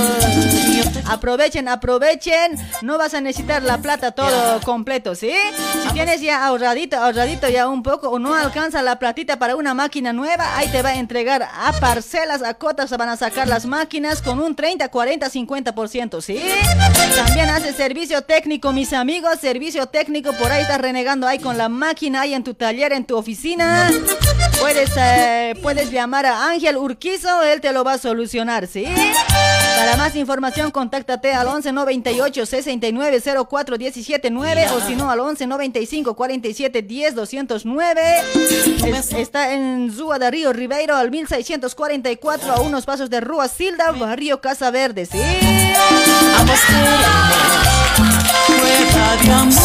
Aprovechen, 1.08 1.68
aprovechen. 1.68 2.56
No 2.82 2.98
vas 2.98 3.14
a 3.14 3.22
necesitar 3.22 3.64
la 3.64 3.80
plata 3.80 4.12
todo 4.12 4.62
completo, 4.62 5.16
¿sí? 5.16 5.34
Si 5.82 5.94
tienes 5.94 6.22
ya 6.22 6.46
ahorradito, 6.46 6.98
ahorradito 6.98 7.50
ya 7.50 7.68
un 7.68 7.82
poco 7.82 8.10
o 8.10 8.20
no 8.20 8.36
alcanza 8.36 8.82
la 8.84 9.00
platita 9.00 9.40
para 9.40 9.56
una 9.56 9.74
máquina 9.74 10.14
nueva, 10.14 10.56
ahí 10.58 10.70
te 10.70 10.82
va 10.82 10.90
a 10.90 10.96
entregar 10.96 11.44
a 11.44 11.74
parcelas, 11.80 12.44
a 12.44 12.54
cotas, 12.54 12.90
se 12.90 12.98
van 12.98 13.10
a 13.10 13.18
sacar 13.18 13.48
las 13.48 13.66
máquinas 13.66 14.22
con 14.22 14.40
un 14.40 14.56
30, 14.56 14.88
40, 14.90 15.30
50%, 15.30 16.22
¿sí? 16.22 16.40
También 17.16 17.50
hace 17.50 17.74
servicio 17.74 18.22
técnico, 18.22 18.72
mis 18.72 18.94
amigos, 18.94 19.40
servicio 19.42 19.88
técnico, 19.88 20.32
por 20.34 20.52
ahí 20.52 20.62
estás 20.62 20.80
renegando 20.80 21.28
ahí 21.28 21.40
con 21.40 21.58
la 21.58 21.68
máquina, 21.68 22.22
ahí 22.22 22.34
en 22.34 22.44
tu 22.44 22.54
taller, 22.54 22.94
en 22.94 23.06
tu 23.06 23.18
oficina. 23.18 23.90
Puedes, 24.60 24.92
eh, 24.98 25.56
puedes 25.62 25.92
llamar 25.92 26.26
a 26.26 26.50
Ángel 26.50 26.78
Urquizo, 26.78 27.44
él 27.44 27.60
te 27.60 27.74
lo 27.74 27.84
va 27.84 27.94
a 27.94 27.98
solucionar, 27.98 28.68
¿sí? 28.68 28.73
Para 28.82 29.98
más 29.98 30.16
información, 30.16 30.72
contáctate 30.72 31.34
al 31.34 31.48
11 31.48 31.72
98 31.72 32.46
69 32.46 33.22
04 33.50 33.78
17 33.78 34.30
9 34.32 34.66
o 34.76 34.82
si 34.88 34.96
no 34.96 35.10
al 35.12 35.20
11 35.20 35.46
95 35.48 36.16
47 36.16 36.82
10 36.82 37.16
209. 37.16 38.02
Es- 38.86 39.14
está 39.14 39.54
en 39.54 39.92
Zúa 39.94 40.20
de 40.20 40.32
Río 40.32 40.54
Ribeiro 40.54 40.96
al 40.96 41.12
1644 41.12 42.54
a 42.54 42.60
unos 42.62 42.86
pasos 42.86 43.10
de 43.10 43.20
Rua 43.22 43.48
Silda, 43.48 43.92
barrio 43.92 44.42
Casa 44.42 44.72
Verde, 44.72 45.06
¿sí? 45.06 45.18
Prueba 48.48 49.16
de 49.24 49.32
amor. 49.32 49.64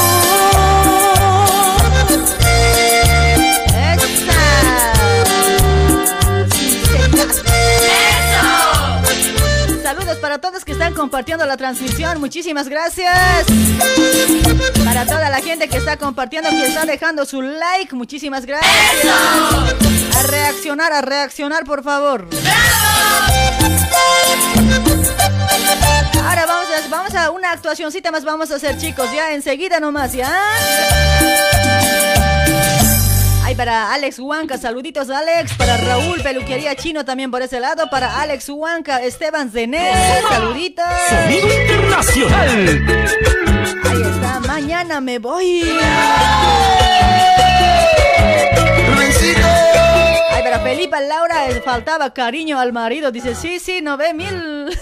Para 10.39 10.53
todos 10.53 10.65
que 10.65 10.73
están 10.73 10.95
compartiendo 10.95 11.45
la 11.47 11.57
transmisión. 11.57 12.21
Muchísimas 12.21 12.69
gracias. 12.69 13.47
Para 14.85 15.05
toda 15.05 15.31
la 15.31 15.41
gente 15.41 15.69
que 15.69 15.79
está 15.79 15.97
compartiendo, 15.97 16.49
que 16.51 16.67
está 16.67 16.85
dejando 16.85 17.25
su 17.25 17.43
like. 17.43 17.95
Muchísimas 17.95 18.47
gracias. 18.47 18.73
A 20.17 20.23
reaccionar, 20.25 20.93
a 20.93 21.01
reaccionar, 21.01 21.65
por 21.65 21.83
favor. 21.83 22.29
Ahora 26.25 26.47
vamos 26.47 26.69
a, 26.69 26.89
vamos 26.89 27.15
a 27.15 27.31
una 27.31 27.53
actuacioncita 27.53 28.13
más 28.13 28.25
vamos 28.25 28.51
a 28.53 28.57
hacer, 28.57 28.79
chicos. 28.79 29.11
Ya 29.13 29.33
enseguida 29.33 29.81
nomás, 29.81 30.13
¿ya? 30.13 30.31
Ay, 33.49 33.55
para 33.55 33.95
Alex 33.95 34.19
Huanca, 34.19 34.59
saluditos 34.59 35.09
Alex. 35.09 35.55
Para 35.55 35.79
Raúl 35.79 36.21
Peluquería 36.23 36.77
Chino 36.77 37.07
también 37.07 37.31
por 37.31 37.41
ese 37.41 37.61
lado. 37.61 37.89
Para 37.89 38.21
Alex 38.21 38.51
Huanca, 38.51 39.03
Esteban 39.03 39.51
Zener, 39.51 39.97
saluditos. 40.29 40.85
Sonido 41.09 41.49
internacional. 41.63 42.85
Ahí 43.85 44.03
está, 44.03 44.41
mañana 44.41 45.01
me 45.01 45.19
voy. 45.19 45.63
Ay, 50.31 50.43
ver, 50.43 50.53
a 50.53 50.61
Felipa 50.61 51.01
Laura 51.01 51.37
faltaba 51.65 52.13
cariño 52.13 52.61
al 52.61 52.75
marido. 52.75 53.11
Dice, 53.11 53.35
sí, 53.35 53.59
sí, 53.61 53.81
no 53.81 53.97
ve 53.97 54.13
mil. 54.13 54.79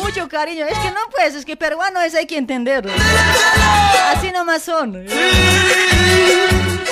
Mucho 0.00 0.28
cariño. 0.28 0.66
Es 0.66 0.78
que 0.78 0.92
no, 0.92 1.00
pues, 1.10 1.34
es 1.34 1.44
que 1.44 1.56
peruano 1.56 2.00
es, 2.00 2.14
hay 2.14 2.26
que 2.26 2.38
entenderlo. 2.38 2.92
Así 4.14 4.30
nomás 4.30 4.62
son. 4.62 5.04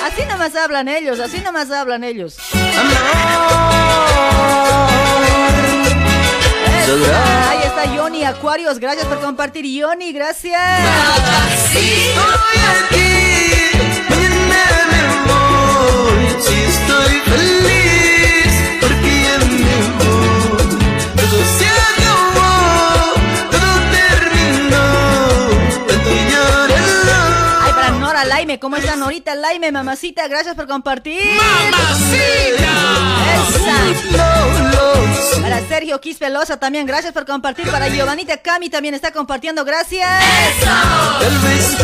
Así 0.05 0.23
nomás 0.25 0.55
hablan 0.55 0.87
ellos, 0.87 1.19
así 1.19 1.39
nomás 1.39 1.71
hablan 1.71 2.03
ellos. 2.03 2.37
Ahí 7.49 7.59
está 7.65 7.95
Yoni 7.95 8.23
Acuarios, 8.23 8.77
gracias 8.77 9.07
por 9.07 9.19
compartir 9.19 9.65
Yoni, 9.65 10.13
gracias. 10.13 10.61
Si 16.39 16.53
estoy 16.53 17.19
feliz 17.21 18.04
Laime, 28.25 28.59
¿cómo 28.59 28.77
está 28.77 28.95
Norita 28.95 29.35
Laime, 29.35 29.71
mamacita? 29.71 30.27
Gracias 30.27 30.55
por 30.55 30.67
compartir. 30.67 31.21
¡Mamacita! 31.71 32.71
Para 35.41 35.67
Sergio 35.67 36.01
Quispelosa 36.01 36.57
también, 36.57 36.85
gracias 36.85 37.13
por 37.13 37.25
compartir. 37.25 37.69
Para 37.69 37.87
Giovanita 37.87 38.37
Cami 38.37 38.69
también 38.69 38.93
está 38.95 39.11
compartiendo, 39.11 39.63
gracias. 39.63 40.09
Tal 40.63 41.37
vez 41.39 41.75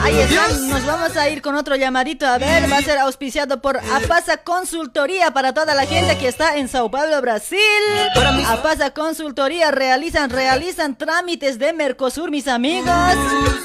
Ahí 0.00 0.18
está, 0.18 0.48
nos 0.48 0.84
vamos 0.84 1.16
a 1.16 1.28
ir 1.28 1.42
con 1.42 1.54
otro 1.54 1.76
llamadito. 1.76 2.26
A 2.26 2.38
ver, 2.38 2.70
va 2.70 2.78
a 2.78 2.82
ser 2.82 2.98
auspiciado 2.98 3.60
por 3.60 3.78
Apasa 3.78 4.38
Consultoría 4.38 5.32
para 5.32 5.52
toda 5.52 5.74
la 5.74 5.86
gente 5.86 6.16
que 6.18 6.28
está 6.28 6.56
en 6.56 6.68
Sao 6.68 6.90
Paulo, 6.90 7.20
Brasil. 7.20 7.58
Apasa 8.46 8.90
Consultoría 8.90 9.70
realizan, 9.70 10.30
realizan 10.30 10.96
trámites 10.96 11.58
de 11.58 11.72
Mercosur, 11.72 12.30
mis 12.30 12.48
amigos. 12.48 12.90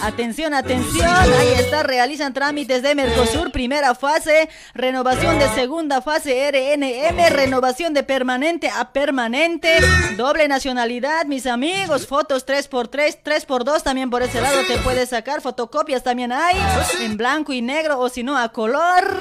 Atención, 0.01 0.53
atención. 0.53 1.09
Ahí 1.09 1.53
está, 1.57 1.83
realizan 1.83 2.33
trámites 2.33 2.81
de 2.81 2.95
Mercosur, 2.95 3.51
primera 3.51 3.95
fase, 3.95 4.49
renovación 4.73 5.39
de 5.39 5.49
segunda 5.49 6.01
fase 6.01 6.51
RNM, 6.51 7.29
renovación 7.29 7.93
de 7.93 8.03
permanente 8.03 8.69
a 8.69 8.91
permanente, 8.91 9.79
doble 10.17 10.47
nacionalidad, 10.47 11.25
mis 11.25 11.47
amigos, 11.47 12.07
fotos 12.07 12.45
3x3, 12.45 13.19
3x2 13.23 13.83
también 13.83 14.09
por 14.09 14.21
ese 14.21 14.41
lado 14.41 14.59
te 14.67 14.77
puedes 14.79 15.09
sacar, 15.09 15.41
fotocopias 15.41 16.03
también 16.03 16.18
hay, 16.27 16.57
en 17.01 17.17
blanco 17.17 17.53
y 17.53 17.61
negro 17.61 17.99
o 17.99 18.09
si 18.09 18.23
no 18.23 18.37
a 18.37 18.49
color. 18.49 19.19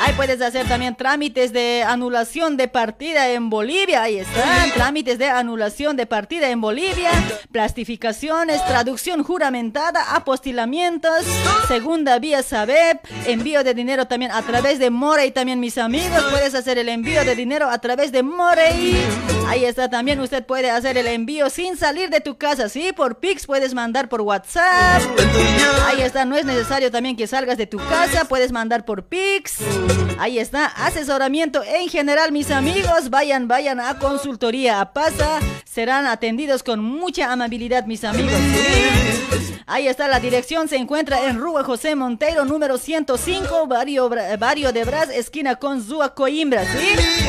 Ahí 0.00 0.14
puedes 0.14 0.40
hacer 0.40 0.66
también 0.66 0.96
trámites 0.96 1.52
de 1.52 1.82
anulación 1.82 2.56
de 2.56 2.68
partida 2.68 3.28
en 3.30 3.50
Bolivia. 3.50 4.02
Ahí 4.02 4.18
están, 4.18 4.70
trámites 4.72 5.18
de 5.18 5.28
anulación 5.28 5.96
de 5.96 6.06
partida 6.06 6.48
en 6.48 6.60
Bolivia, 6.60 7.10
plastificaciones, 7.52 8.64
traducción 8.66 9.22
juramentada, 9.22 10.14
apostilamientos, 10.14 11.24
segunda 11.68 12.18
vía 12.18 12.42
SABEP, 12.42 13.04
envío 13.26 13.62
de 13.62 13.74
dinero 13.74 14.06
también 14.06 14.32
a 14.32 14.42
través 14.42 14.78
de 14.78 14.90
Morey. 14.90 15.30
También 15.30 15.60
mis 15.60 15.78
amigos, 15.78 16.22
puedes 16.30 16.54
hacer 16.54 16.78
el 16.78 16.88
envío 16.88 17.24
de 17.24 17.34
dinero 17.36 17.68
a 17.68 17.78
través 17.78 18.10
de 18.10 18.22
Morey. 18.22 18.96
Ahí 19.48 19.64
está 19.64 19.90
también, 19.90 20.20
usted 20.20 20.44
puede 20.46 20.70
hacer 20.70 20.96
el 20.96 21.08
envío 21.08 21.50
sin 21.50 21.76
salir 21.76 22.08
de 22.08 22.20
tu 22.20 22.38
casa, 22.38 22.68
¿sí? 22.68 22.92
Por 22.92 23.18
Pix 23.18 23.46
puedes 23.46 23.74
mandar 23.74 24.08
por 24.08 24.20
WhatsApp. 24.20 25.02
Ahí 25.86 26.02
está, 26.02 26.24
no 26.24 26.36
es 26.36 26.44
necesario 26.44 26.90
también 26.90 27.16
que 27.16 27.26
salgas 27.26 27.58
de 27.58 27.66
tu 27.66 27.78
casa, 27.78 28.26
puedes 28.26 28.52
mandar 28.52 28.84
por 28.84 29.04
Pix. 29.04 29.58
Ahí 30.18 30.38
está, 30.38 30.66
asesoramiento 30.66 31.62
en 31.64 31.88
general, 31.88 32.30
mis 32.30 32.50
amigos. 32.50 33.08
Vayan, 33.10 33.48
vayan 33.48 33.80
a 33.80 33.98
consultoría 33.98 34.80
a 34.80 34.92
Pasa. 34.92 35.38
Serán 35.64 36.06
atendidos 36.06 36.62
con 36.62 36.80
mucha 36.84 37.32
amabilidad, 37.32 37.86
mis 37.86 38.04
amigos. 38.04 38.32
Ahí 39.66 39.86
está, 39.86 40.08
la 40.08 40.18
dirección 40.18 40.66
se 40.66 40.76
encuentra 40.76 41.28
en 41.28 41.38
Rua 41.38 41.62
José 41.62 41.94
Monteiro, 41.94 42.44
número 42.44 42.76
105, 42.76 43.68
barrio, 43.68 44.10
Bra- 44.10 44.36
barrio 44.36 44.72
de 44.72 44.82
Bras, 44.84 45.08
esquina 45.10 45.54
con 45.56 45.80
Zua 45.80 46.12
Coimbra. 46.12 46.64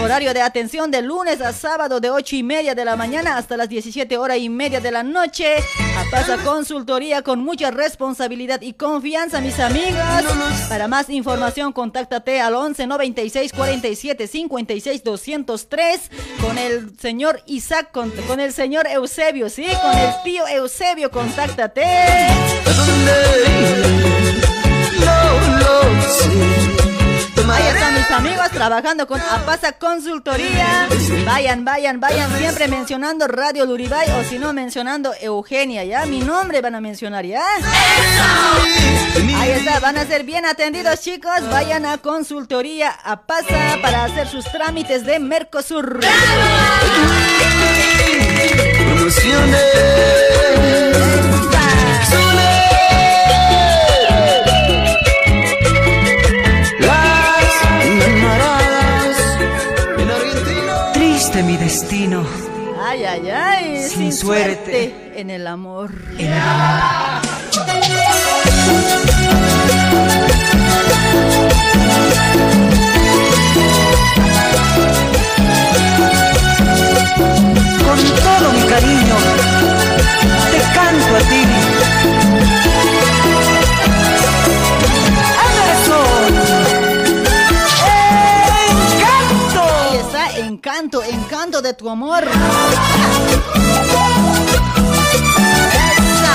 Horario 0.01 0.33
de 0.33 0.41
atención 0.41 0.89
de 0.89 1.03
lunes 1.03 1.39
a 1.39 1.53
sábado 1.53 1.99
de 1.99 2.09
8 2.09 2.35
y 2.37 2.41
media 2.41 2.73
de 2.73 2.83
la 2.83 2.95
mañana 2.95 3.37
hasta 3.37 3.57
las 3.57 3.69
17 3.69 4.17
horas 4.17 4.39
y 4.39 4.49
media 4.49 4.79
de 4.81 4.89
la 4.91 5.03
noche. 5.03 5.57
A 5.57 6.09
Pasa 6.09 6.37
Consultoría 6.43 7.21
con 7.21 7.41
mucha 7.43 7.69
responsabilidad 7.69 8.59
y 8.61 8.73
confianza, 8.73 9.39
mis 9.39 9.59
amigos. 9.59 10.01
Para 10.67 10.87
más 10.87 11.11
información, 11.11 11.71
contáctate 11.73 12.30
al 12.39 12.55
11 12.55 12.87
96 12.87 13.51
47 13.51 14.27
56 14.27 15.03
203 15.03 16.01
con 16.39 16.57
el 16.57 16.97
señor 16.99 17.41
Isaac, 17.47 17.91
con, 17.91 18.11
con 18.27 18.39
el 18.39 18.53
señor 18.53 18.87
Eusebio, 18.87 19.49
¿sí? 19.49 19.65
Con 19.81 19.97
el 19.97 20.13
tío 20.23 20.47
Eusebio, 20.47 21.11
contáctate. 21.11 21.81
Ahí 27.49 27.67
están 27.67 27.95
mis 27.95 28.11
amigos 28.11 28.51
trabajando 28.51 29.07
con 29.07 29.19
Apasa 29.19 29.71
Consultoría. 29.73 30.87
Vayan, 31.25 31.65
vayan, 31.65 31.99
vayan, 31.99 32.31
siempre 32.37 32.67
mencionando 32.67 33.27
Radio 33.27 33.65
Luribay 33.65 34.09
o 34.11 34.23
si 34.23 34.37
no 34.37 34.53
mencionando 34.53 35.11
Eugenia, 35.19 35.83
¿ya? 35.83 36.05
Mi 36.05 36.19
nombre 36.19 36.61
van 36.61 36.75
a 36.75 36.81
mencionar, 36.81 37.25
¿ya? 37.25 37.43
Ahí 39.37 39.51
está, 39.51 39.79
van 39.79 39.97
a 39.97 40.05
ser 40.05 40.23
bien 40.23 40.45
atendidos, 40.45 41.01
chicos. 41.01 41.41
Vayan 41.49 41.85
a 41.85 41.97
Consultoría 41.97 42.91
Apasa 43.03 43.77
para 43.81 44.05
hacer 44.05 44.27
sus 44.27 44.45
trámites 44.45 45.03
de 45.05 45.19
Mercosur. 45.19 45.99
Triste 61.41 61.43
mi 61.43 61.57
destino. 61.57 62.23
Ay, 62.83 63.03
ay, 63.03 63.29
ay, 63.29 63.77
sin, 63.81 63.97
Sin 63.97 64.13
suerte. 64.13 64.63
suerte. 64.63 65.19
en 65.19 65.29
el 65.31 65.47
amor. 65.47 65.91
Con 77.85 77.97
todo 77.97 78.51
mi 78.53 78.61
cariño, 78.69 79.15
te 80.51 80.59
canto 80.75 81.15
a 81.15 81.19
ti. 81.29 82.90
Encanto, 90.51 91.01
encanto 91.03 91.61
de 91.61 91.73
tu 91.73 91.89
amor. 91.89 92.23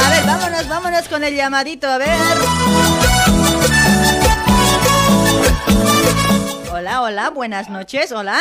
A 0.04 0.10
ver, 0.10 0.24
vámonos, 0.24 0.68
vámonos 0.68 1.08
con 1.08 1.22
el 1.22 1.36
llamadito, 1.36 1.86
a 1.86 1.98
ver. 1.98 2.08
Hola, 6.72 7.02
hola, 7.02 7.30
buenas 7.30 7.68
noches, 7.68 8.10
hola. 8.12 8.38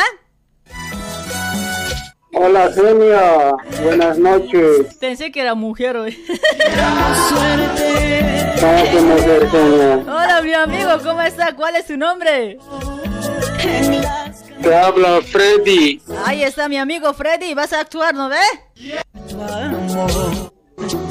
Hola, 2.32 2.70
Genia. 2.72 3.52
Buenas 3.82 4.18
noches. 4.18 4.96
Pensé 4.98 5.30
que 5.30 5.40
era 5.40 5.54
mujer 5.54 5.96
hoy. 5.96 6.18
¿Cómo 8.60 8.82
que 8.84 9.00
mujer, 9.00 9.50
Genia? 9.50 9.96
Hola, 10.06 10.40
mi 10.42 10.54
amigo, 10.54 10.90
¿cómo 11.02 11.20
está? 11.22 11.54
¿Cuál 11.54 11.76
es 11.76 11.86
su 11.86 11.96
nombre? 11.96 12.58
Te 14.62 14.74
habla 14.74 15.20
Freddy. 15.22 16.00
Ahí 16.24 16.42
está 16.42 16.68
mi 16.68 16.78
amigo 16.78 17.12
Freddy, 17.14 17.54
vas 17.54 17.72
a 17.72 17.80
actuar, 17.80 18.14
¿no 18.14 18.28
ve? 18.28 18.36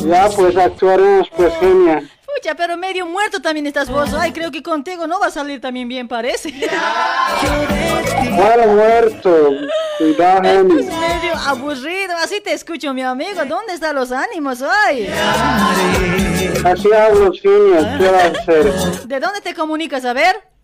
Ya, 0.06 0.30
pues 0.36 0.56
actuaremos, 0.58 1.30
pues, 1.36 1.54
Genia. 1.60 2.04
Pucha, 2.26 2.54
pero 2.56 2.76
medio 2.78 3.06
muerto 3.06 3.42
también 3.42 3.66
estás 3.66 3.90
vos. 3.90 4.14
Ay, 4.14 4.32
creo 4.32 4.52
que 4.52 4.62
contigo 4.62 5.08
no 5.08 5.20
va 5.20 5.28
a 5.28 5.32
salir 5.32 5.62
también 5.62 5.88
bien, 5.88 6.08
parece. 6.08 6.54
Muero 8.32 8.68
muerto. 8.68 9.52
Cuidado, 9.98 10.44
Estás 10.78 11.00
medio 11.00 11.34
aburrido, 11.36 12.14
así 12.22 12.42
te 12.42 12.52
escucho, 12.54 12.94
mi 12.94 13.02
amigo. 13.04 13.46
¿Dónde 13.46 13.74
están 13.74 13.96
los 13.96 14.12
ánimos 14.12 14.62
hoy? 14.62 15.08
Así 16.66 16.92
hablo, 16.92 17.32
Genia. 17.32 17.98
¿Qué 17.98 18.08
vas 18.10 18.24
a 18.24 18.28
hacer? 18.28 19.08
¿De 19.08 19.20
dónde 19.20 19.42
te 19.42 19.54
comunicas? 19.54 20.04
A 20.04 20.14
ver. 20.14 20.55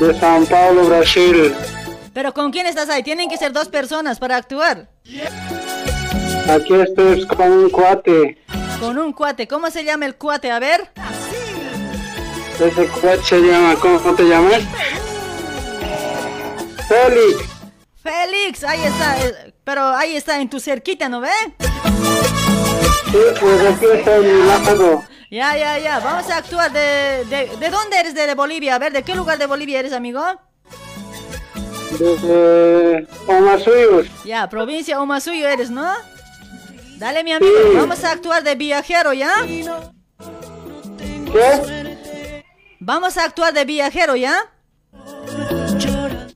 De 0.00 0.18
San 0.18 0.46
Paulo, 0.46 0.84
Brasil. 0.84 1.54
¿Pero 2.12 2.32
con 2.32 2.50
quién 2.50 2.66
estás 2.66 2.88
ahí? 2.88 3.02
Tienen 3.02 3.28
que 3.28 3.36
ser 3.36 3.52
dos 3.52 3.68
personas 3.68 4.18
para 4.18 4.36
actuar. 4.36 4.88
Aquí 6.48 6.74
estoy 6.74 7.26
con 7.26 7.50
un 7.50 7.70
cuate. 7.70 8.38
Con 8.78 8.98
un 8.98 9.12
cuate. 9.12 9.48
¿Cómo 9.48 9.70
se 9.70 9.84
llama 9.84 10.06
el 10.06 10.16
cuate? 10.16 10.50
A 10.50 10.58
ver. 10.58 10.90
Ese 12.60 12.86
cuate 12.88 13.22
se 13.22 13.40
llama, 13.40 13.74
¿cómo 13.76 14.14
te 14.14 14.24
llamas? 14.24 14.62
Félix. 16.88 17.56
Félix, 18.02 18.64
ahí 18.64 18.82
está, 18.84 19.26
eh, 19.26 19.54
pero 19.64 19.82
ahí 19.88 20.16
está 20.16 20.40
en 20.40 20.48
tu 20.48 20.60
cerquita, 20.60 21.08
¿no 21.08 21.20
ve? 21.20 21.28
Ya, 25.30 25.56
ya, 25.56 25.78
ya, 25.78 25.98
vamos 26.00 26.30
a 26.30 26.36
actuar 26.36 26.72
de, 26.72 27.24
de, 27.28 27.56
¿de 27.58 27.70
dónde 27.70 27.98
eres 27.98 28.14
de, 28.14 28.34
Bolivia? 28.34 28.76
A 28.76 28.78
ver, 28.78 28.92
¿de 28.92 29.02
qué 29.02 29.14
lugar 29.14 29.38
de 29.38 29.46
Bolivia 29.46 29.80
eres, 29.80 29.92
amigo? 29.92 30.22
Desde 31.98 33.06
Omasuyos. 33.26 34.06
Ya, 34.24 34.48
provincia 34.48 35.00
Omasuyo 35.00 35.48
eres, 35.48 35.70
¿no? 35.70 35.90
Dale, 36.98 37.24
mi 37.24 37.32
amigo, 37.32 37.52
Sí. 37.72 37.76
vamos 37.76 38.04
a 38.04 38.12
actuar 38.12 38.42
de 38.42 38.54
viajero, 38.54 39.12
¿ya? 39.12 39.32
¿Qué? 41.32 42.44
Vamos 42.78 43.16
a 43.18 43.24
actuar 43.24 43.52
de 43.52 43.64
viajero, 43.64 44.16
¿ya? 44.16 44.36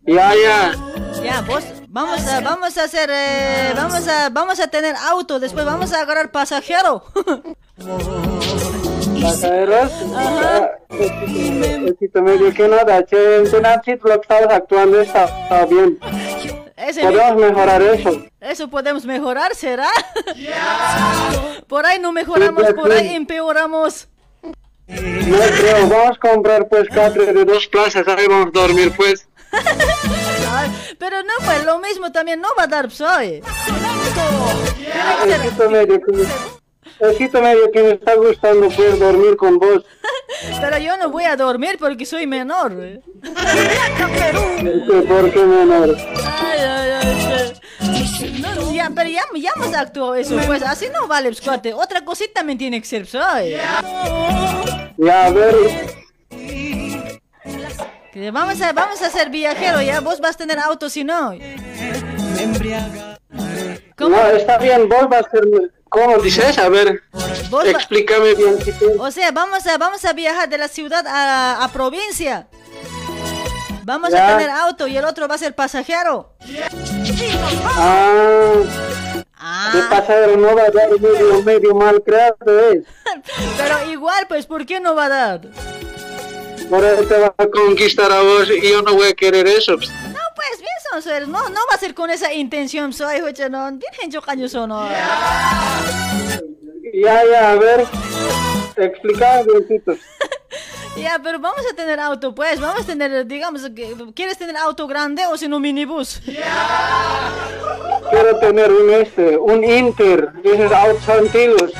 Ya, 0.06 0.32
ya. 0.34 0.74
Ya, 1.22 1.40
vos, 1.42 1.62
vamos 1.90 2.26
a, 2.26 2.40
vamos 2.40 2.78
a 2.78 2.84
hacer, 2.84 3.10
eh, 3.12 3.72
vamos 3.76 4.06
a, 4.06 4.30
vamos 4.30 4.60
a 4.60 4.68
tener 4.68 4.94
auto, 4.96 5.40
después 5.40 5.64
vamos 5.66 5.92
a 5.92 6.02
agarrar 6.02 6.30
pasajero. 6.30 7.04
¿Pasajeros? 9.20 9.92
Ah, 10.14 10.70
Besito 10.88 12.22
medio 12.22 12.52
que 12.54 12.68
nada, 12.68 13.04
che, 13.04 13.36
en 13.36 13.50
Tenachit 13.50 14.02
lo 14.02 14.14
que 14.14 14.20
estabas 14.20 14.54
actuando 14.54 15.00
está, 15.00 15.26
bien. 15.68 15.98
Podemos 17.02 17.36
mejorar 17.36 17.82
eso. 17.82 18.22
Eso 18.40 18.68
podemos 18.68 19.04
mejorar, 19.04 19.54
¿será? 19.54 19.90
Por 21.68 21.84
ahí 21.84 21.98
no 21.98 22.12
mejoramos, 22.12 22.72
por 22.74 22.90
ahí 22.90 23.14
empeoramos. 23.14 24.08
No 24.88 25.38
creo, 25.38 25.88
vamos 25.88 26.16
a 26.16 26.28
comprar 26.28 26.68
pues 26.68 26.88
cuatro 26.92 27.26
de 27.26 27.44
dos 27.44 27.66
plazas, 27.68 28.06
ahí 28.08 28.26
vamos 28.26 28.48
a 28.48 28.60
dormir 28.60 28.92
pues. 28.96 29.28
Pero 30.98 31.22
no, 31.22 31.32
pues 31.44 31.64
lo 31.64 31.78
mismo 31.78 32.12
también 32.12 32.40
no 32.40 32.48
va 32.58 32.64
a 32.64 32.66
dar 32.66 32.88
PSOE. 32.88 33.42
Besito 35.26 35.70
medio 35.70 36.00
que 36.00 36.26
besito 37.00 37.40
medio 37.40 37.70
que 37.70 37.82
me 37.82 37.90
está 37.92 38.14
gustando 38.14 38.68
pues 38.68 38.98
dormir 38.98 39.36
con 39.36 39.58
vos. 39.58 39.84
Pero 40.60 40.78
yo 40.78 40.96
no 40.96 41.10
voy 41.10 41.24
a 41.24 41.36
dormir 41.36 41.76
porque 41.78 42.04
soy 42.04 42.26
menor. 42.26 42.72
¿eh? 42.78 43.00
¿Por 45.08 45.32
qué 45.32 45.44
menor? 45.44 45.96
Ay, 46.24 46.58
ay, 46.60 46.90
ay. 47.02 48.40
No, 48.40 48.72
ya, 48.72 48.90
pero 48.94 49.08
ya, 49.10 49.22
ya 49.34 49.50
hemos 49.56 49.74
actuado 49.74 50.14
eso, 50.14 50.36
pues 50.46 50.62
así 50.62 50.86
no 50.92 51.06
vale, 51.06 51.34
cuate. 51.42 51.72
Otra 51.72 52.04
cosita 52.04 52.34
también 52.40 52.58
tiene 52.58 52.80
que 52.80 52.86
ser 52.86 53.02
PSOE. 53.02 53.58
Ya, 54.98 55.26
a 55.26 55.30
ver, 55.30 55.54
Que 58.12 58.30
vamos 58.30 58.60
a, 58.60 58.72
vamos 58.72 59.00
a 59.02 59.10
ser 59.10 59.30
viajero, 59.30 59.80
ya. 59.82 60.00
Vos 60.00 60.20
vas 60.20 60.34
a 60.34 60.38
tener 60.38 60.58
auto 60.58 60.90
si 60.90 61.04
no. 61.04 61.34
¿Cómo? 63.96 64.16
no, 64.16 64.26
está 64.28 64.58
bien, 64.58 64.88
vos 64.88 65.08
vas 65.08 65.26
a 65.26 65.30
ser... 65.30 65.44
¿Cómo 65.88 66.18
dices? 66.18 66.56
A 66.58 66.68
ver, 66.68 67.02
Vos 67.50 67.64
explícame 67.64 68.34
bien. 68.34 68.56
O 69.00 69.10
sea, 69.10 69.32
vamos 69.32 69.66
a, 69.66 69.76
vamos 69.76 70.04
a 70.04 70.12
viajar 70.12 70.48
de 70.48 70.56
la 70.56 70.68
ciudad 70.68 71.04
a, 71.04 71.64
a 71.64 71.68
provincia. 71.72 72.46
Vamos 73.82 74.14
a 74.14 74.26
tener 74.28 74.50
auto 74.50 74.86
y 74.86 74.96
el 74.96 75.04
otro 75.04 75.26
va 75.26 75.34
a 75.34 75.38
ser 75.38 75.54
pasajero. 75.54 76.32
Ah, 79.36 79.72
de 79.74 79.82
pasajero 79.88 80.36
no 80.36 80.54
va 80.54 80.62
a 80.62 80.70
dar 80.70 80.90
medio, 81.00 81.42
medio 81.42 81.74
mal 81.74 82.00
creado 82.04 82.36
es. 82.70 82.84
Pero 83.56 83.90
igual, 83.90 84.26
pues, 84.28 84.46
¿por 84.46 84.64
qué 84.66 84.78
no 84.78 84.94
va 84.94 85.06
a 85.06 85.08
dar? 85.08 85.40
Por 86.70 86.84
eso 86.84 87.02
te 87.02 87.18
va 87.18 87.34
a 87.36 87.46
conquistar 87.48 88.12
a 88.12 88.22
vos 88.22 88.48
y 88.48 88.70
yo 88.70 88.80
no 88.80 88.94
voy 88.94 89.08
a 89.08 89.12
querer 89.12 89.44
eso. 89.48 89.76
pues. 89.76 89.90
No, 89.90 90.20
pues, 90.36 90.60
bien 90.60 90.70
son 90.88 91.02
sueros. 91.02 91.28
No, 91.28 91.48
no 91.48 91.60
va 91.68 91.74
a 91.74 91.78
ser 91.78 91.94
con 91.94 92.10
esa 92.10 92.32
intención, 92.32 92.92
soy, 92.92 93.20
oye, 93.20 93.50
no. 93.50 93.68
Bien, 93.72 94.08
yo 94.08 94.22
caño 94.22 94.48
sono. 94.48 94.88
Ya, 96.94 97.24
ya, 97.24 97.50
a 97.50 97.56
ver, 97.56 97.86
biencito. 99.46 99.96
Ya, 100.96 101.18
pero 101.22 101.38
vamos 101.38 101.64
a 101.70 101.74
tener 101.74 101.98
auto, 102.00 102.34
pues. 102.34 102.60
Vamos 102.60 102.82
a 102.82 102.86
tener, 102.86 103.26
digamos, 103.26 103.62
¿quieres 104.14 104.38
tener 104.38 104.56
auto 104.56 104.86
grande 104.86 105.26
o 105.26 105.36
si 105.36 105.48
no 105.48 105.60
minibús? 105.60 106.20
Quiero 108.10 108.38
tener 108.38 108.70
un 108.72 108.90
este, 108.90 109.36
un 109.36 109.64
Inter, 109.64 110.32
dices 110.42 110.72
autos 110.72 111.08
antiguos. 111.08 111.72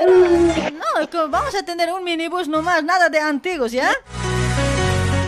No, 0.00 1.08
que 1.08 1.18
vamos 1.28 1.54
a 1.54 1.64
tener 1.64 1.92
un 1.92 2.04
minibús 2.04 2.48
nomás, 2.48 2.84
nada 2.84 3.08
de 3.08 3.18
antiguos, 3.18 3.72
¿ya? 3.72 3.90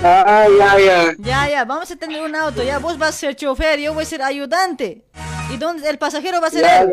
Ah, 0.05 0.47
ya, 0.59 0.79
ya. 0.79 1.15
Ya, 1.19 1.49
ya, 1.49 1.65
vamos 1.65 1.91
a 1.91 1.97
tener 1.97 2.23
un 2.23 2.35
auto, 2.35 2.63
ya. 2.63 2.79
Vos 2.79 2.99
vas 2.99 3.11
a 3.11 3.13
ser 3.13 3.37
chofer, 3.37 3.79
yo 3.79 3.95
voy 3.95 4.03
a 4.03 4.07
ser 4.07 4.23
ayudante. 4.23 5.05
¿Y 5.51 5.57
dónde 5.57 5.89
el 5.89 5.99
pasajero 5.99 6.41
va 6.41 6.49
a 6.49 6.51
ser 6.51 6.63
Ya, 6.63 6.81
él? 6.81 6.93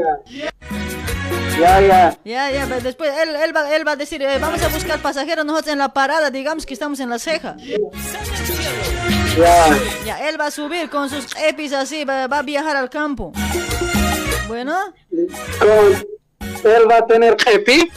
Ya, 1.59 1.81
ya. 1.81 2.17
Ya, 2.23 2.51
ya, 2.51 2.65
pero 2.67 2.81
después 2.81 3.11
él, 3.21 3.35
él, 3.35 3.55
va, 3.55 3.75
él 3.75 3.87
va 3.87 3.93
a 3.93 3.95
decir, 3.95 4.21
eh, 4.21 4.37
vamos 4.39 4.61
a 4.61 4.67
buscar 4.69 4.99
pasajeros 4.99 5.45
nosotros 5.45 5.73
en 5.73 5.79
la 5.79 5.89
parada, 5.89 6.29
digamos 6.29 6.65
que 6.65 6.73
estamos 6.73 6.99
en 6.99 7.09
la 7.09 7.19
ceja. 7.19 7.55
Ya. 9.37 9.77
Ya, 10.05 10.29
él 10.29 10.39
va 10.39 10.47
a 10.47 10.51
subir 10.51 10.89
con 10.89 11.09
sus 11.09 11.25
epis 11.37 11.73
así, 11.73 12.05
va, 12.05 12.27
va 12.27 12.39
a 12.39 12.43
viajar 12.43 12.75
al 12.75 12.89
campo. 12.89 13.33
Bueno, 14.47 14.75
¿Cómo? 15.59 15.71
¿Él 16.63 16.89
va 16.89 16.97
a 16.97 17.05
tener 17.05 17.37
EPI? 17.45 17.91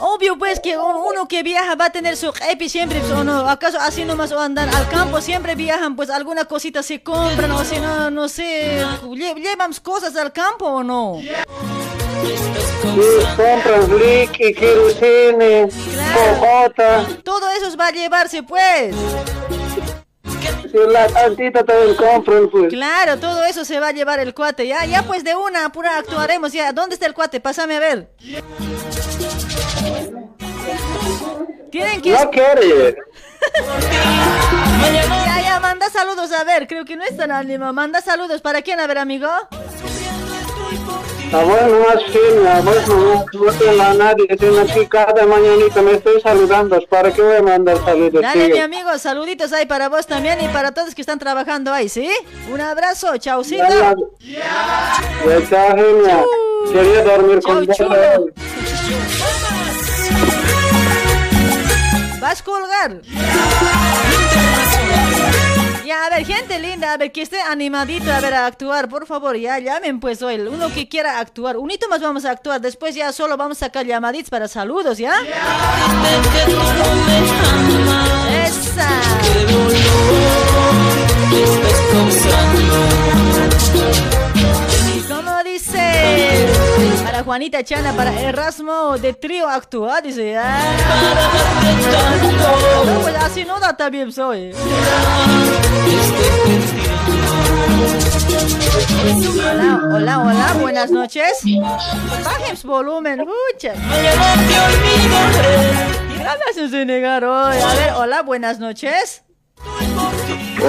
Obvio 0.00 0.36
pues 0.38 0.60
que 0.60 0.76
un- 0.76 0.96
uno 0.96 1.28
que 1.28 1.42
viaja 1.42 1.74
va 1.76 1.86
a 1.86 1.90
tener 1.90 2.16
su 2.16 2.32
epi 2.50 2.68
siempre, 2.68 2.98
pues, 3.00 3.12
¿o 3.12 3.24
no? 3.24 3.48
¿Acaso 3.48 3.78
así 3.80 4.04
nomás 4.04 4.32
o 4.32 4.40
andan 4.40 4.68
al 4.74 4.88
campo? 4.88 5.20
Siempre 5.20 5.54
viajan, 5.54 5.96
pues 5.96 6.10
alguna 6.10 6.44
cosita 6.46 6.82
se 6.82 7.02
compran 7.02 7.50
o 7.52 7.64
si 7.64 7.78
no, 7.78 8.10
no 8.10 8.28
sé, 8.28 8.84
lle- 9.02 9.34
llevamos 9.36 9.80
cosas 9.80 10.16
al 10.16 10.32
campo 10.32 10.66
o 10.66 10.82
no? 10.82 11.20
Sí, 11.20 13.00
compran 13.36 13.88
y 14.38 14.54
querosene, 14.54 15.68
cojota. 16.14 17.06
Todo 17.22 17.48
eso 17.50 17.76
va 17.76 17.86
a 17.88 17.92
llevarse 17.92 18.42
pues. 18.42 18.94
Si 20.70 20.76
la 20.92 21.06
tantita 21.08 21.64
también 21.64 21.96
compran, 21.96 22.48
pues. 22.48 22.68
Claro, 22.72 23.18
todo 23.18 23.44
eso 23.44 23.64
se 23.64 23.80
va 23.80 23.88
a 23.88 23.92
llevar 23.92 24.20
el 24.20 24.34
cuate. 24.34 24.66
Ya, 24.68 24.84
ya 24.86 25.02
pues 25.02 25.24
de 25.24 25.34
una 25.34 25.66
apura 25.66 25.98
actuaremos. 25.98 26.52
Ya, 26.52 26.72
¿dónde 26.72 26.94
está 26.94 27.06
el 27.06 27.14
cuate? 27.14 27.40
Pásame 27.40 27.76
a 27.76 27.80
ver. 27.80 28.10
Tienen 31.70 32.00
que. 32.00 32.10
No 32.10 32.30
quiere. 32.30 32.96
Ya, 35.26 35.42
ya, 35.42 35.60
manda 35.60 35.88
saludos 35.90 36.32
a 36.32 36.44
ver. 36.44 36.66
Creo 36.66 36.84
que 36.84 36.96
no 36.96 37.04
es 37.04 37.16
tan 37.16 37.30
ánimo. 37.30 37.72
Manda 37.72 38.00
saludos. 38.00 38.40
¿Para 38.40 38.62
quién? 38.62 38.80
A 38.80 38.86
ver, 38.86 38.98
amigo. 38.98 39.28
A 41.32 41.44
vos 41.44 41.62
nomás 41.62 42.02
firme, 42.06 42.60
vos 42.62 42.88
no, 42.88 43.52
tengo 43.52 43.82
a 43.82 43.94
nadie, 43.94 44.26
sino 44.36 44.62
aquí 44.62 44.84
cada 44.86 45.24
mañanita 45.26 45.80
me 45.80 45.92
estoy 45.92 46.20
saludando. 46.20 46.80
¿Para 46.88 47.12
qué 47.12 47.22
voy 47.22 47.36
a 47.36 47.42
mandar 47.42 47.78
saludos? 47.84 48.20
Dale, 48.20 48.46
tío? 48.46 48.56
mi 48.56 48.60
amigo. 48.60 48.98
Saluditos 48.98 49.52
ahí 49.52 49.64
para 49.64 49.88
vos 49.88 50.08
también 50.08 50.40
y 50.40 50.48
para 50.48 50.72
todos 50.72 50.92
que 50.92 51.02
están 51.02 51.20
trabajando 51.20 51.72
ahí, 51.72 51.88
¿sí? 51.88 52.10
Un 52.52 52.60
abrazo. 52.60 53.16
Chaucito. 53.16 53.62
Ya, 53.62 53.94
ya. 54.20 54.96
Quería 56.72 57.04
dormir 57.04 57.40
con 57.42 57.64
vos. 57.64 57.78
Vas 62.20 62.40
a 62.40 62.44
colgar. 62.44 63.00
Ya, 65.86 66.06
a 66.06 66.10
ver, 66.10 66.26
gente 66.26 66.58
linda, 66.58 66.92
a 66.92 66.96
ver, 66.98 67.10
que 67.10 67.22
esté 67.22 67.40
animadito, 67.40 68.12
a 68.12 68.20
ver, 68.20 68.34
a 68.34 68.46
actuar, 68.46 68.88
por 68.88 69.06
favor, 69.06 69.36
ya, 69.36 69.58
llamen 69.58 69.98
pues 69.98 70.22
hoy, 70.22 70.38
uno 70.38 70.72
que 70.72 70.88
quiera 70.88 71.18
actuar, 71.18 71.56
unito 71.56 71.88
más 71.88 72.00
vamos 72.00 72.24
a 72.24 72.30
actuar, 72.30 72.60
después 72.60 72.94
ya 72.94 73.12
solo 73.12 73.36
vamos 73.36 73.56
a 73.56 73.66
sacar 73.66 73.86
llamaditos 73.86 74.30
para 74.30 74.46
saludos, 74.46 74.98
¿ya? 74.98 75.14
Esa. 78.46 78.88
Y 81.32 81.44
como 81.92 82.10
dice, 85.52 86.46
para 87.04 87.22
Juanita 87.22 87.62
Chana, 87.62 87.92
para 87.92 88.18
Erasmo 88.20 88.98
de 88.98 89.12
trío 89.12 89.48
actuar, 89.48 90.02
dice, 90.02 90.32
ya. 90.32 90.60
No, 92.86 93.00
pues 93.00 93.14
así 93.16 93.44
no 93.44 93.58
da 93.60 93.76
también 93.76 94.12
soy. 94.12 94.52
Hola, 99.52 99.80
hola, 99.94 100.18
hola, 100.20 100.56
buenas 100.60 100.90
noches. 100.90 101.42
Bajen 102.24 102.56
volumen, 102.64 103.20
escucha. 103.20 103.74
Gracias 106.18 106.70
de 106.70 106.84
negar 106.84 107.24
hoy. 107.24 107.56
A 107.56 107.74
ver, 107.74 107.92
hola, 107.96 108.22
buenas 108.22 108.58
noches. 108.58 109.22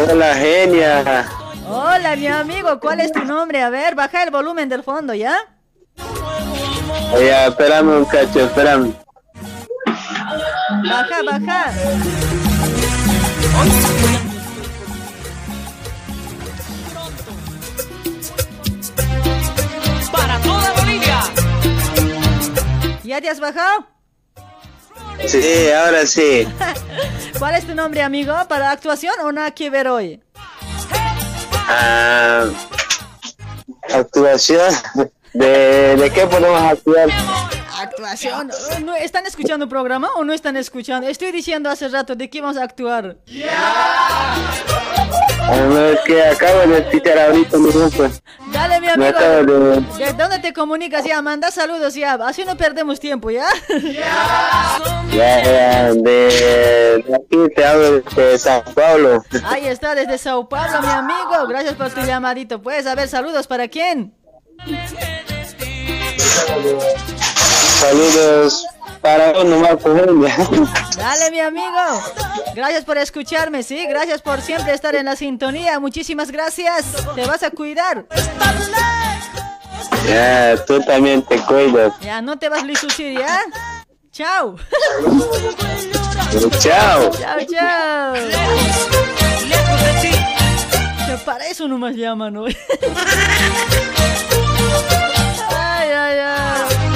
Hola, 0.10 0.36
genia. 0.36 1.28
Hola, 1.74 2.18
mi 2.18 2.28
amigo, 2.28 2.82
¿cuál 2.82 3.00
es 3.00 3.14
tu 3.14 3.24
nombre? 3.24 3.62
A 3.62 3.70
ver, 3.70 3.96
baja 3.96 4.24
el 4.24 4.30
volumen 4.30 4.68
del 4.68 4.84
fondo, 4.84 5.14
¿ya? 5.14 5.38
Oye, 7.14 7.48
espérame 7.48 7.96
un 7.96 8.04
cacho, 8.04 8.42
espérame. 8.42 8.94
Baja, 10.84 11.24
baja. 11.26 11.72
Para 20.12 20.40
toda 20.40 20.74
Bolivia. 20.74 21.22
¿Ya 23.02 23.22
te 23.22 23.30
has 23.30 23.40
bajado? 23.40 23.88
Sí, 25.26 25.72
ahora 25.72 26.06
sí. 26.06 26.46
¿Cuál 27.40 27.56
es 27.56 27.66
tu 27.66 27.74
nombre, 27.76 28.02
amigo? 28.02 28.34
¿Para 28.50 28.72
actuación 28.72 29.14
o 29.24 29.32
nada 29.32 29.52
que 29.52 29.70
ver 29.70 29.88
hoy? 29.88 30.22
Ah, 31.68 32.46
actuación. 33.94 34.74
¿De, 35.34 35.96
¿De 35.96 36.10
qué 36.12 36.28
podemos 36.28 36.62
actuar? 36.62 37.10
Actuación. 38.06 38.52
¿No 38.86 38.96
¿Están 38.96 39.26
escuchando 39.28 39.66
el 39.66 39.70
programa 39.70 40.10
o 40.16 40.24
no 40.24 40.34
están 40.34 40.58
escuchando? 40.58 41.08
Estoy 41.08 41.32
diciendo 41.32 41.70
hace 41.70 41.88
rato 41.88 42.16
de 42.16 42.30
qué 42.30 42.42
vamos 42.42 42.58
a 42.58 42.64
actuar. 42.64 43.18
Ah, 43.50 44.36
no, 45.70 45.86
es 45.86 46.00
que 46.06 46.24
acabo 46.24 46.62
de 46.62 46.80
escuchar 46.80 47.20
ahorita 47.20 47.58
mi 47.58 47.70
grupo. 47.72 48.08
Dale, 48.52 48.80
mi 48.80 48.88
Me 48.88 48.94
amigo. 48.94 49.10
acabo 49.10 49.44
de... 49.44 50.06
¿De 50.06 50.14
dónde 50.14 50.40
te 50.40 50.54
comunicas? 50.54 51.04
Ya, 51.06 51.22
manda 51.22 51.52
saludos 51.52 51.94
ya. 51.94 52.14
Así 52.14 52.44
no 52.46 52.58
perdemos 52.58 53.00
tiempo, 53.00 53.30
¿ya? 53.30 53.46
Ya, 55.12 55.44
ya, 55.44 55.94
de, 55.94 57.04
de 57.06 57.16
aquí 57.16 57.54
te 57.56 57.66
hablo 57.66 58.02
de 58.02 58.40
San 58.40 58.64
Pablo. 58.74 59.24
Ahí 59.44 59.68
está, 59.68 59.94
desde 59.94 60.18
Sao 60.18 60.48
Paulo, 60.48 60.82
mi 60.82 60.88
amigo. 60.88 61.48
Gracias 61.48 61.74
por 61.76 61.90
tu 61.92 62.02
llamadito. 62.02 62.62
Pues, 62.62 62.88
a 62.88 62.96
ver, 62.96 63.10
saludos 63.10 63.46
para 63.46 63.68
quién. 63.68 64.14
Saludos 67.82 68.68
para 69.02 69.40
uno 69.40 69.58
más 69.58 69.76
Colombia. 69.78 70.36
Dale, 70.96 71.32
mi 71.32 71.40
amigo. 71.40 71.66
Gracias 72.54 72.86
por 72.86 73.00
escucharme, 73.00 73.64
¿sí? 73.64 73.88
Gracias 73.88 74.22
por 74.22 74.40
siempre 74.40 74.76
estar 74.76 74.94
en 74.94 75.06
la 75.06 75.16
sintonía. 75.16 75.80
Muchísimas 75.80 76.30
gracias. 76.30 76.86
Te 77.16 77.26
vas 77.26 77.42
a 77.42 77.50
cuidar. 77.50 78.06
Ya, 80.08 80.64
tú 80.68 80.80
también 80.82 81.24
te 81.24 81.38
cuidas. 81.40 81.92
Ya, 82.02 82.22
no 82.22 82.38
te 82.38 82.50
vas 82.50 82.62
a 82.62 82.66
lisucir, 82.66 83.18
¿ya? 83.18 83.40
Chao. 84.12 84.58
Chao. 86.60 87.10
Chao, 87.10 87.40
chao. 87.50 88.14
Para 91.26 91.48
eso 91.48 91.68
nomás 91.68 91.96
llaman 91.96 92.38
hoy. 92.38 92.56
Ay, 95.50 95.90
ay, 95.90 96.20
ay. 96.20 96.91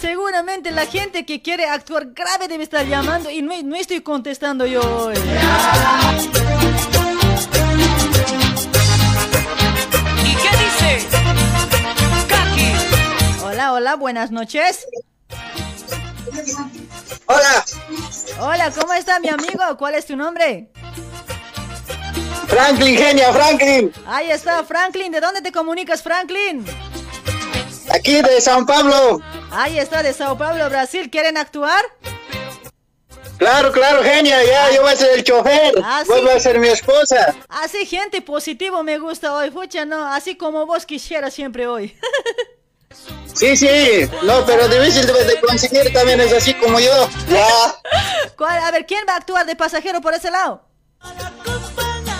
Seguramente 0.00 0.70
la 0.70 0.86
gente 0.86 1.26
que 1.26 1.42
quiere 1.42 1.66
actuar 1.66 2.12
grave 2.12 2.46
debe 2.46 2.62
estar 2.62 2.86
llamando 2.86 3.30
y 3.30 3.42
no, 3.42 3.52
no 3.64 3.74
estoy 3.74 4.00
contestando 4.00 4.64
yo 4.64 4.80
hoy. 4.80 5.16
¿Y 10.24 10.34
qué 10.36 10.50
dice? 10.56 11.08
Kaki. 12.28 13.42
Hola, 13.44 13.72
hola, 13.72 13.96
buenas 13.96 14.30
noches. 14.30 14.86
Hola. 17.26 17.64
Hola, 18.40 18.70
¿cómo 18.70 18.94
está 18.94 19.18
mi 19.18 19.28
amigo? 19.28 19.76
¿Cuál 19.76 19.96
es 19.96 20.06
tu 20.06 20.16
nombre? 20.16 20.70
Franklin, 22.46 22.96
genia, 22.96 23.32
Franklin. 23.32 23.92
Ahí 24.06 24.30
está, 24.30 24.62
Franklin. 24.62 25.10
¿De 25.10 25.20
dónde 25.20 25.42
te 25.42 25.50
comunicas, 25.50 26.02
Franklin? 26.02 26.64
Aquí 27.94 28.20
de 28.22 28.40
San 28.40 28.66
Pablo. 28.66 29.20
Ahí 29.50 29.78
está, 29.78 30.02
de 30.02 30.12
Sao 30.12 30.36
Paulo, 30.36 30.68
Brasil. 30.68 31.10
¿Quieren 31.10 31.36
actuar? 31.36 31.82
Claro, 33.38 33.70
claro, 33.70 34.02
genia, 34.02 34.42
ya, 34.44 34.70
yo 34.74 34.82
voy 34.82 34.92
a 34.92 34.96
ser 34.96 35.16
el 35.16 35.22
chofer. 35.22 35.72
Ah, 35.84 36.02
Vos 36.06 36.18
sí. 36.18 36.24
vas 36.24 36.36
a 36.36 36.40
ser 36.40 36.58
mi 36.58 36.68
esposa. 36.68 37.34
Así, 37.48 37.86
gente 37.86 38.20
positivo 38.20 38.82
me 38.82 38.98
gusta 38.98 39.32
hoy. 39.32 39.50
Fucha, 39.52 39.84
no, 39.84 40.12
así 40.12 40.34
como 40.36 40.66
vos 40.66 40.84
quisieras 40.84 41.34
siempre 41.34 41.66
hoy. 41.66 41.96
Sí, 43.34 43.56
sí, 43.56 44.10
no, 44.24 44.44
pero 44.44 44.66
difícil 44.66 45.06
de, 45.06 45.12
de 45.12 45.40
conseguir 45.40 45.92
también 45.92 46.20
es 46.20 46.32
así 46.32 46.54
como 46.54 46.80
yo. 46.80 47.08
Ya, 47.28 47.46
¿Cuál? 48.36 48.58
A 48.64 48.72
ver, 48.72 48.84
¿quién 48.84 49.04
va 49.08 49.12
a 49.12 49.16
actuar 49.18 49.46
de 49.46 49.54
pasajero 49.54 50.00
por 50.00 50.12
ese 50.12 50.28
lado? 50.28 50.64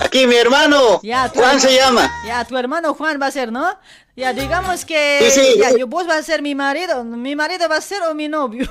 Aquí 0.03 0.25
mi 0.27 0.35
hermano, 0.35 0.99
Ya, 1.03 1.29
Juan 1.29 1.59
se 1.59 1.75
llama. 1.75 2.11
Ya, 2.25 2.43
tu 2.45 2.57
hermano 2.57 2.93
Juan 2.93 3.19
va 3.21 3.27
a 3.27 3.31
ser, 3.31 3.51
¿no? 3.51 3.67
Ya, 4.15 4.33
digamos 4.33 4.83
que 4.83 5.29
Sí, 5.31 5.39
sí. 5.39 5.59
ya, 5.59 5.71
yo- 5.77 5.87
vos 5.87 6.05
vas 6.05 6.17
a 6.17 6.23
ser 6.23 6.41
mi 6.41 6.53
marido. 6.53 7.03
Mi 7.05 7.35
marido 7.37 7.69
va 7.69 7.77
a 7.77 7.81
ser 7.81 8.01
o 8.03 8.13
mi 8.13 8.27
novio. 8.27 8.67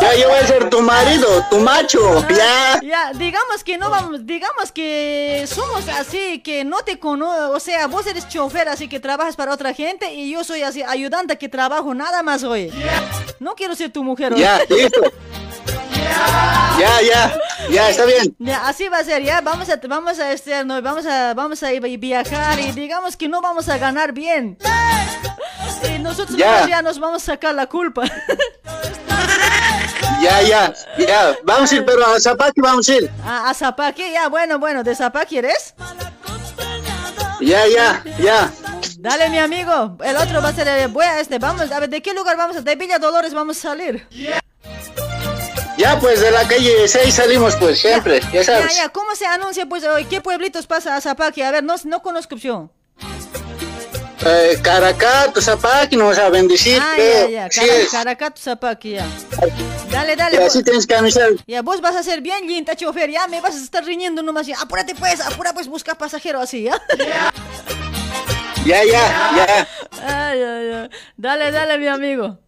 Ya, 0.00 0.14
yo 0.14 0.28
voy 0.28 0.38
a 0.38 0.46
ser 0.46 0.70
tu 0.70 0.80
marido, 0.80 1.44
tu 1.50 1.58
macho, 1.58 2.26
ya. 2.28 2.80
Ya, 2.82 3.12
digamos 3.14 3.62
que 3.64 3.76
no 3.76 3.90
vamos, 3.90 4.24
digamos 4.24 4.72
que 4.72 5.44
somos 5.48 5.86
así, 5.88 6.38
que 6.40 6.64
no 6.64 6.78
te 6.78 6.98
conozco, 6.98 7.50
o 7.50 7.60
sea, 7.60 7.86
vos 7.88 8.06
eres 8.06 8.26
chofer, 8.28 8.68
así 8.68 8.88
que 8.88 9.00
trabajas 9.00 9.36
para 9.36 9.52
otra 9.52 9.74
gente 9.74 10.14
y 10.14 10.30
yo 10.32 10.42
soy 10.44 10.62
así, 10.62 10.82
ayudante 10.82 11.36
que 11.36 11.48
trabajo 11.48 11.92
nada 11.94 12.22
más 12.22 12.42
hoy. 12.42 12.72
No 13.40 13.54
quiero 13.54 13.74
ser 13.74 13.90
tu 13.92 14.02
mujer 14.02 14.32
hoy. 14.32 14.40
Ya, 14.40 14.60
listo. 14.68 15.00
Ya, 16.78 17.00
ya, 17.00 17.38
ya, 17.70 17.90
está 17.90 18.04
bien. 18.04 18.36
Ya, 18.38 18.66
así 18.68 18.88
va 18.88 18.98
a 18.98 19.04
ser, 19.04 19.22
ya, 19.22 19.40
vamos 19.40 19.68
a, 19.70 19.76
vamos 19.88 20.18
a, 20.18 20.32
este, 20.32 20.62
no, 20.64 20.80
vamos 20.82 21.06
a, 21.06 21.32
vamos 21.34 21.62
a 21.62 21.70
viajar 21.70 22.60
y 22.60 22.72
digamos 22.72 23.16
que 23.16 23.28
no 23.28 23.40
vamos 23.40 23.68
a 23.68 23.78
ganar 23.78 24.12
bien. 24.12 24.58
Y 25.88 25.98
nosotros 25.98 26.36
Ya. 26.36 26.66
ya. 26.68 26.82
nos 26.82 26.98
vamos 26.98 27.22
a 27.22 27.26
sacar 27.32 27.54
la 27.54 27.66
culpa. 27.66 28.04
Ya, 30.20 30.42
ya, 30.42 30.74
ya. 30.98 31.36
Vamos 31.44 31.70
a 31.72 31.76
ir, 31.76 31.84
pero 31.84 32.04
a 32.06 32.18
Zapaki 32.18 32.60
vamos 32.60 32.88
a 32.88 32.94
ir. 32.94 33.10
A, 33.24 33.50
a 33.50 33.54
Zapaqui, 33.54 34.10
ya, 34.12 34.28
bueno, 34.28 34.58
bueno, 34.58 34.82
¿de 34.82 34.94
Zapaqui 34.94 35.38
eres? 35.38 35.74
Ya, 37.40 37.66
ya, 37.66 38.02
ya. 38.18 38.50
Dale, 38.98 39.28
mi 39.28 39.38
amigo. 39.38 39.96
El 40.02 40.16
otro 40.16 40.40
va 40.42 40.48
a 40.48 40.52
ser, 40.52 40.66
eh, 40.68 40.86
voy 40.88 41.04
a 41.04 41.20
este, 41.20 41.38
vamos, 41.38 41.70
a 41.70 41.80
ver, 41.80 41.90
¿de 41.90 42.00
qué 42.02 42.14
lugar 42.14 42.36
vamos 42.36 42.56
a? 42.56 42.62
De 42.62 42.76
Villa 42.76 42.98
Dolores 42.98 43.34
vamos 43.34 43.58
a 43.58 43.60
salir. 43.60 44.06
Ya, 45.76 45.98
pues 46.00 46.20
de 46.20 46.30
la 46.30 46.46
calle 46.48 46.88
6 46.88 47.14
salimos, 47.14 47.54
pues, 47.56 47.78
siempre, 47.80 48.20
ya 48.20 48.30
Ya, 48.32 48.44
sabes. 48.44 48.76
ya, 48.76 48.88
¿cómo 48.88 49.14
se 49.14 49.26
anuncia, 49.26 49.66
pues, 49.66 49.84
hoy? 49.84 50.06
¿Qué 50.06 50.20
pueblitos 50.22 50.66
pasa 50.66 50.96
a 50.96 51.00
Zapaqui? 51.00 51.42
A 51.42 51.50
ver, 51.50 51.62
no, 51.64 51.74
no 51.84 52.00
conozco 52.02 52.34
opción. 52.34 52.70
Eh, 54.24 54.58
Caracato, 54.62 55.40
Zapaki, 55.42 55.94
nos 55.96 56.08
vas 56.08 56.18
a 56.18 56.30
bendecir, 56.30 56.80
Ah, 56.82 56.96
ya, 56.96 57.28
ya, 57.28 57.50
Sí 57.50 57.60
es. 57.68 57.90
Caracato, 57.90 58.40
Zapaqui, 58.40 58.92
ya. 58.92 59.06
Dale, 59.90 60.16
dale. 60.16 60.38
Y 60.40 60.42
así 60.42 60.64
tienes 60.64 60.86
que 60.86 60.94
anunciar. 60.96 61.28
Ya, 61.46 61.60
vos 61.62 61.80
vas 61.82 61.94
a 61.94 62.02
ser 62.02 62.22
bien 62.22 62.46
linda, 62.46 62.74
chofer, 62.74 63.10
ya 63.10 63.26
me 63.28 63.40
vas 63.42 63.54
a 63.54 63.58
estar 63.62 63.84
riñendo 63.84 64.22
nomás, 64.22 64.46
ya. 64.46 64.58
Apúrate 64.60 64.94
pues, 64.94 65.20
apura 65.20 65.52
pues, 65.52 65.68
busca 65.68 65.94
pasajero 65.94 66.40
así, 66.40 66.62
ya. 66.64 66.82
Ya, 68.64 68.82
ya, 68.82 69.36
ya. 69.36 69.68
Ay, 70.02 70.42
ay, 70.42 70.72
ay. 70.72 70.90
Dale, 71.16 71.52
dale, 71.52 71.78
mi 71.78 71.86
amigo. 71.86 72.38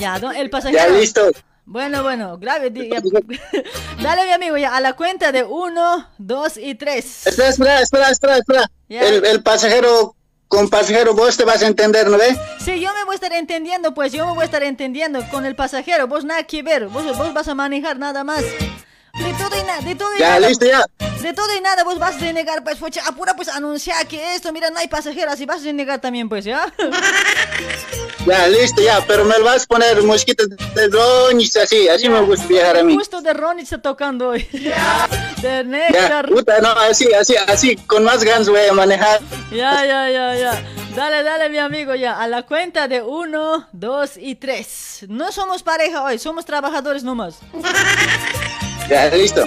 Ya, 0.00 0.18
¿no? 0.18 0.32
el 0.32 0.50
pasajero. 0.50 0.82
Ya, 0.82 0.88
listo. 0.88 1.30
Bueno, 1.66 2.02
bueno, 2.02 2.36
grave. 2.38 2.70
di- 2.70 2.90
ya. 2.90 3.00
Dale, 4.02 4.24
mi 4.26 4.32
amigo, 4.32 4.56
ya, 4.58 4.76
a 4.76 4.80
la 4.80 4.92
cuenta 4.94 5.32
de 5.32 5.44
uno, 5.44 6.08
dos 6.18 6.56
y 6.56 6.74
tres. 6.74 7.26
Espera, 7.26 7.48
espera, 7.48 7.80
espera, 7.80 8.08
espera, 8.10 8.36
espera. 8.38 8.70
El, 8.88 9.24
el 9.24 9.42
pasajero, 9.42 10.14
con 10.48 10.68
pasajero 10.68 11.14
vos 11.14 11.36
te 11.36 11.44
vas 11.44 11.62
a 11.62 11.66
entender, 11.66 12.08
¿no 12.08 12.18
ves? 12.18 12.36
Sí, 12.62 12.80
yo 12.80 12.92
me 12.94 13.04
voy 13.04 13.12
a 13.12 13.16
estar 13.16 13.32
entendiendo, 13.32 13.94
pues, 13.94 14.12
yo 14.12 14.26
me 14.26 14.32
voy 14.34 14.42
a 14.42 14.44
estar 14.44 14.62
entendiendo 14.62 15.26
con 15.30 15.46
el 15.46 15.54
pasajero. 15.56 16.06
Vos 16.06 16.24
nada 16.24 16.42
que 16.44 16.62
ver, 16.62 16.88
vos, 16.88 17.04
vos 17.16 17.32
vas 17.32 17.48
a 17.48 17.54
manejar 17.54 17.98
nada 17.98 18.24
más. 18.24 18.42
De 18.42 19.32
todo 19.38 19.58
y 19.58 19.64
nada, 19.64 19.80
de 19.80 19.94
todo 19.94 20.14
y 20.16 20.20
Ya, 20.20 20.34
nada. 20.38 20.48
listo, 20.48 20.66
ya. 20.66 20.84
De 21.24 21.32
todo 21.32 21.56
y 21.56 21.60
nada, 21.62 21.84
vos 21.84 21.98
vas 21.98 22.16
a 22.16 22.18
denegar, 22.18 22.62
pues, 22.62 22.78
fucha, 22.78 23.00
apura, 23.06 23.34
pues, 23.34 23.48
anunciar 23.48 24.06
que 24.06 24.34
esto, 24.34 24.52
mira, 24.52 24.68
no 24.68 24.78
hay 24.78 24.88
pasajeros, 24.88 25.40
y 25.40 25.46
vas 25.46 25.62
a 25.62 25.64
denegar 25.64 25.98
también, 25.98 26.28
pues, 26.28 26.44
¿ya? 26.44 26.70
Ya, 28.26 28.46
listo, 28.46 28.80
ya. 28.82 29.02
Pero 29.06 29.24
me 29.24 29.38
vas 29.40 29.64
a 29.64 29.66
poner 29.66 30.02
mosquitos 30.02 30.48
de 30.48 30.88
drones, 30.88 31.54
así. 31.56 31.88
Así 31.88 32.08
me 32.08 32.20
gusta 32.22 32.46
viajar 32.46 32.78
a 32.78 32.82
mí. 32.82 32.94
Justo 32.94 33.20
de 33.20 33.34
Ronnie 33.34 33.64
está 33.64 33.80
tocando 33.82 34.30
hoy. 34.30 34.42
De 34.52 34.70
Ya, 35.42 35.62
Néctar. 35.62 36.28
puta, 36.30 36.58
no, 36.62 36.70
así, 36.70 37.12
así, 37.12 37.36
así. 37.36 37.76
Con 37.76 38.02
más 38.02 38.24
ganas 38.24 38.48
voy 38.48 38.60
a 38.66 38.72
manejar. 38.72 39.20
Ya, 39.50 39.84
ya, 39.84 40.08
ya, 40.08 40.34
ya. 40.36 40.62
Dale, 40.96 41.22
dale, 41.22 41.50
mi 41.50 41.58
amigo, 41.58 41.94
ya. 41.94 42.18
A 42.18 42.26
la 42.26 42.44
cuenta 42.44 42.88
de 42.88 43.02
uno, 43.02 43.68
dos 43.72 44.12
y 44.16 44.36
tres. 44.36 45.04
No 45.08 45.30
somos 45.30 45.62
pareja 45.62 46.02
hoy, 46.02 46.18
somos 46.18 46.46
trabajadores 46.46 47.04
nomás. 47.04 47.40
Ya, 48.88 49.08
listo. 49.08 49.46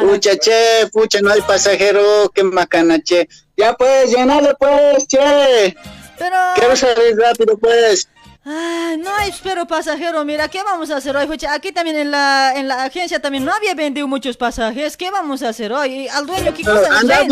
Pucha, 0.00 0.36
che, 0.36 0.88
pucha, 0.92 1.20
no 1.20 1.30
hay 1.30 1.42
pasajero. 1.42 2.30
Qué 2.34 2.42
macana, 2.42 2.98
che. 3.00 3.28
Ya, 3.56 3.74
pues, 3.74 4.10
llenale, 4.10 4.54
pues, 4.58 5.06
che. 5.06 5.76
Pero... 6.18 6.36
Quiero 6.56 6.76
salir 6.76 7.16
rápido, 7.16 7.56
pues. 7.58 8.08
Ah, 8.44 8.94
no 8.98 9.14
hay 9.16 9.28
espero 9.28 9.66
pasajero, 9.66 10.24
mira, 10.24 10.48
¿qué 10.48 10.62
vamos 10.62 10.90
a 10.90 10.96
hacer 10.96 11.14
hoy? 11.14 11.26
Fucha, 11.26 11.52
aquí 11.52 11.70
también 11.70 11.96
en 11.96 12.10
la, 12.10 12.54
en 12.56 12.66
la 12.66 12.84
agencia 12.84 13.20
también 13.20 13.44
no 13.44 13.52
había 13.52 13.74
vendido 13.74 14.08
muchos 14.08 14.38
pasajes, 14.38 14.96
¿qué 14.96 15.10
vamos 15.10 15.42
a 15.42 15.50
hacer 15.50 15.70
hoy? 15.70 16.08
Al 16.08 16.26
dueño, 16.26 16.54
¿qué 16.54 16.64
cosa? 16.64 16.98
Anda 16.98 17.26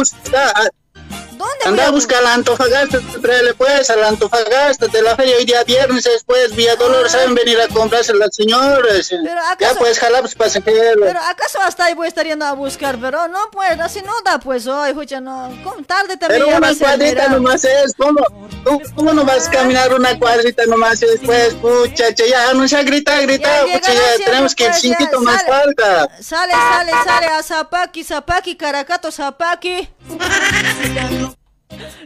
¿Dónde 1.37 1.65
Anda 1.65 1.89
a 1.89 1.91
buscar 1.91 2.23
la 2.23 2.35
Antofagasta, 2.35 2.99
tráele 3.21 3.55
pues 3.55 3.91
a 3.91 3.97
la 3.97 4.09
Antofagasta 4.09 4.87
de 4.87 5.03
la 5.03 5.17
feria 5.17 5.37
hoy 5.37 5.45
día 5.45 5.63
viernes 5.65 6.05
después, 6.05 6.55
vía 6.55 6.77
Dolores, 6.77 7.13
saben 7.13 7.35
venir 7.35 7.61
a 7.61 7.69
comprarse 7.69 8.15
las 8.15 8.35
señoras. 8.35 9.11
Ya 9.59 9.75
pues, 9.75 9.99
jala 9.99 10.21
pues 10.21 10.35
pasajero. 10.35 11.03
Pero 11.03 11.21
acaso 11.21 11.61
hasta 11.61 11.87
ahí 11.87 11.95
voy 11.95 12.07
a 12.07 12.09
estar 12.09 12.27
yendo 12.27 12.45
a 12.45 12.53
buscar, 12.53 12.99
pero 13.01 13.29
no 13.29 13.51
pues, 13.51 13.79
así 13.81 14.01
no 14.03 14.13
da 14.25 14.39
pues 14.39 14.67
hoy, 14.67 14.91
escucha, 14.91 15.21
no, 15.21 15.51
¿cómo 15.63 15.85
tarde 15.85 16.17
también 16.17 16.45
Pero 16.45 16.57
una 16.57 16.69
a 16.69 16.75
cuadrita 16.75 17.29
nomás 17.29 17.65
es, 17.65 17.95
¿cómo, 17.97 18.21
cómo, 18.65 18.81
cómo 18.95 19.13
no 19.13 19.25
vas 19.25 19.49
a 19.49 19.51
caminar 19.51 19.93
una 19.95 20.19
cuadrita 20.19 20.65
nomás 20.67 21.03
es, 21.03 21.21
pues, 21.25 21.55
pucha, 21.55 22.11
ya, 22.11 22.55
no 22.55 22.67
se 22.67 22.83
grita, 22.85 23.21
grita, 23.21 23.63
pucha, 23.63 23.93
ya, 23.93 24.25
tenemos 24.25 24.55
que 24.55 24.67
pues, 24.67 24.81
cinquito 24.81 25.21
más 25.21 25.45
falta. 25.45 26.09
Sale, 26.21 26.53
sale, 26.53 26.93
sale 27.05 27.27
a 27.27 27.43
Zapaki, 27.43 28.05
Zapaki, 28.05 28.57
Caracato, 28.57 29.11
Zapaki. 29.11 29.89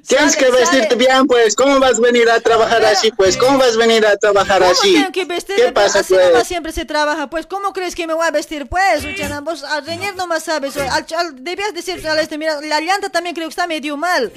Tienes 0.07 0.35
que 0.35 0.51
vestirte 0.51 0.95
bien, 0.97 1.27
pues, 1.27 1.55
¿cómo 1.55 1.79
vas 1.79 1.99
a 1.99 2.01
venir 2.01 2.29
a 2.31 2.41
trabajar 2.41 2.83
así, 2.85 3.13
pues? 3.13 3.37
¿Cómo 3.37 3.59
vas 3.59 3.75
a 3.75 3.79
venir 3.79 4.05
a 4.07 4.17
trabajar 4.17 4.61
¿Cómo 4.61 4.73
así? 4.73 4.95
tengo 4.95 5.13
que 5.13 5.25
vestirme? 5.27 5.63
¿Qué 5.67 5.73
pasa, 5.73 6.01
Así 6.01 6.15
pues? 6.15 6.27
nomás 6.29 6.49
siempre 6.49 6.73
se 6.73 6.85
trabaja, 6.85 7.29
pues. 7.29 7.47
¿Cómo 7.47 7.73
crees 7.73 7.95
que 7.95 8.07
me 8.07 8.15
voy 8.15 8.27
a 8.27 8.31
vestir? 8.31 8.67
Pues, 8.67 9.05
Uchana, 9.05 9.41
vos 9.43 9.63
a 9.63 9.81
reñir 9.83 10.17
nomás 10.17 10.45
sabes. 10.45 10.77
Al, 10.79 10.89
al- 11.17 11.45
debías 11.45 11.75
decir 11.75 12.05
al 12.09 12.19
este, 12.19 12.39
mira, 12.39 12.61
la 12.63 12.81
llanta 12.81 13.11
también 13.11 13.35
creo 13.35 13.47
que 13.49 13.53
está 13.53 13.67
medio 13.67 13.97
mal. 13.97 14.33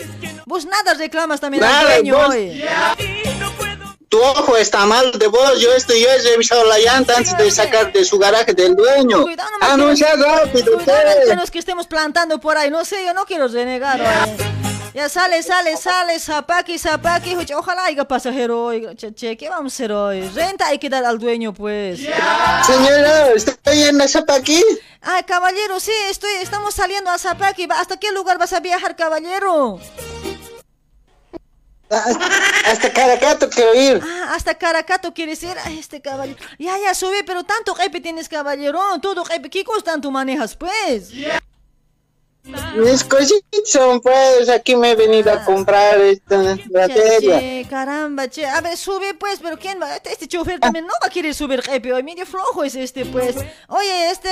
Vos 0.46 0.66
nada 0.66 0.94
reclamas 0.94 1.40
también 1.40 1.64
al 1.64 1.86
dueño 1.88 2.18
vos- 2.18 2.28
hoy. 2.30 2.64
Tu 4.14 4.22
ojo 4.22 4.56
está 4.58 4.86
mal 4.86 5.12
de 5.18 5.26
vos, 5.26 5.60
yo 5.60 5.74
estoy, 5.74 6.00
yo 6.04 6.08
he 6.08 6.20
revisado 6.20 6.64
la 6.66 6.78
llanta 6.78 7.18
antes 7.18 7.36
de 7.36 7.50
sacar 7.50 7.92
de 7.92 8.06
su 8.06 8.20
garaje 8.20 8.54
del 8.54 8.76
dueño. 8.76 9.24
Cuidado 9.24 9.50
nomás 9.60 10.00
Ah, 10.04 10.16
rápido, 10.16 10.78
pues. 10.78 10.86
que 11.28 11.36
los 11.36 11.50
que 11.50 11.58
estemos 11.58 11.88
plantando 11.88 12.40
por 12.40 12.56
ahí. 12.56 12.70
No 12.70 12.86
sé, 12.86 13.04
yo 13.04 13.16
no 13.16 13.26
quiero 13.26 13.48
renegar 13.48 14.00
oye. 14.00 14.38
Ya 14.94 15.10
sale, 15.10 15.42
sale, 15.42 15.76
sale, 15.78 16.20
zapaki, 16.20 16.78
zapaki. 16.78 17.36
Oye, 17.36 17.56
Ojalá 17.56 17.86
haya 17.86 18.08
pasajero 18.08 18.66
hoy. 18.66 18.88
Che, 18.96 19.16
che, 19.16 19.36
¿qué 19.36 19.50
vamos 19.50 19.74
a 19.74 19.76
hacer 19.78 19.92
hoy? 19.92 20.30
Renta 20.30 20.68
hay 20.68 20.78
que 20.78 20.90
dar 20.90 21.04
al 21.06 21.18
dueño, 21.18 21.52
pues. 21.52 22.00
Señora, 22.68 23.32
¿estoy 23.32 23.82
en 23.82 23.98
la 23.98 24.08
Zapaki? 24.08 24.64
Ay, 25.02 25.24
caballero, 25.24 25.80
sí, 25.80 25.92
estoy, 26.12 26.34
estamos 26.40 26.76
saliendo 26.76 27.10
a 27.10 27.18
Zapaki. 27.18 27.66
Va- 27.66 27.80
¿Hasta 27.80 27.98
qué 27.98 28.12
lugar 28.12 28.38
vas 28.38 28.54
a 28.54 28.60
viajar, 28.60 28.96
caballero? 28.96 29.80
Hasta 32.66 32.92
Caracato 32.92 33.50
quiero 33.50 33.74
ir. 33.76 34.02
Ah, 34.04 34.34
hasta 34.36 34.56
Caracato 34.56 35.14
quieres 35.14 35.44
ir. 35.44 35.56
Ay, 35.64 35.80
este 35.80 36.02
caballero. 36.02 36.40
Ya, 36.58 36.78
ya, 36.80 36.94
sube, 36.94 37.24
pero 37.26 37.44
tanto 37.44 37.76
jefe 37.76 38.00
tienes, 38.00 38.30
caballero. 38.30 38.80
Todo 39.02 39.26
jefe, 39.26 39.50
¿qué 39.50 39.64
tanto 39.84 40.10
manejas, 40.10 40.56
pues? 40.56 41.12
Mis 42.76 43.06
cositas 43.06 43.62
son, 43.66 44.02
pues, 44.02 44.50
aquí 44.50 44.76
me 44.76 44.92
he 44.92 44.96
venido 44.96 45.32
a 45.32 45.46
comprar 45.46 46.02
esta 46.02 46.38
la 46.38 46.90
Che, 46.90 47.66
caramba, 47.70 48.28
che. 48.28 48.46
A 48.46 48.60
ver, 48.60 48.76
sube, 48.76 49.14
pues, 49.14 49.40
pero 49.42 49.58
¿quién 49.58 49.80
va? 49.82 49.96
Este, 49.96 50.12
este 50.12 50.28
chofer 50.28 50.60
también 50.60 50.86
no 50.86 50.92
va 51.02 51.08
a 51.08 51.10
querer 51.10 51.34
subir, 51.34 51.62
jefe. 51.62 51.94
Hoy 51.94 52.04
medio 52.04 52.26
flojo 52.26 52.66
es 52.66 52.76
este, 52.76 53.06
pues. 53.06 53.38
Oye, 53.70 54.12
este, 54.12 54.30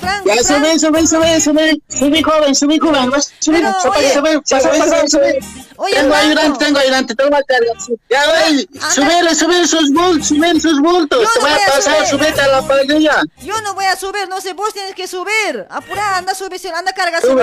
Frank. 0.00 0.26
Ya, 0.26 0.34
Frank. 0.42 0.46
sube, 0.46 0.78
sube, 0.80 1.06
sube, 1.06 1.40
sube, 1.40 1.80
sube, 1.88 2.22
joven, 2.22 2.54
sube, 2.56 2.78
joven, 2.80 3.10
vas, 3.10 3.32
sube, 3.38 3.58
Pero, 3.58 3.80
Zapaki, 3.80 3.98
oye, 4.00 4.12
sube, 4.12 4.40
pasa, 4.40 4.60
sube, 4.60 4.78
pasa, 4.78 5.08
sube, 5.08 5.08
sube. 5.08 5.72
Oye, 5.76 5.94
Tengo 5.94 6.14
ayudante, 6.14 6.64
tengo 6.64 6.78
ayudante, 6.80 7.14
te 7.14 7.22
voy 7.28 7.38
a 7.38 7.42
cargar. 7.44 7.76
Ya, 8.10 8.22
oye, 8.48 8.68
subir, 8.92 9.36
subir 9.36 9.68
sus 9.68 9.92
bultos, 9.92 10.28
subir 10.28 10.60
sus 10.60 10.80
bultos, 10.80 11.32
te 11.32 11.40
voy 11.40 11.50
a 11.50 11.54
voy 11.54 11.62
a 11.62 11.70
pasar, 11.70 12.06
subir. 12.06 12.24
subete 12.24 12.40
a 12.40 12.48
la 12.48 12.62
parrilla. 12.66 13.22
Yo 13.42 13.60
no 13.62 13.74
voy 13.74 13.84
a 13.84 13.94
subir, 13.94 14.28
no 14.28 14.40
sé, 14.40 14.52
vos 14.52 14.72
tienes 14.72 14.94
que 14.96 15.06
subir. 15.06 15.66
Apura, 15.70 16.16
anda, 16.16 16.34
subíselo, 16.34 16.76
anda, 16.76 16.92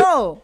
go. 0.10 0.41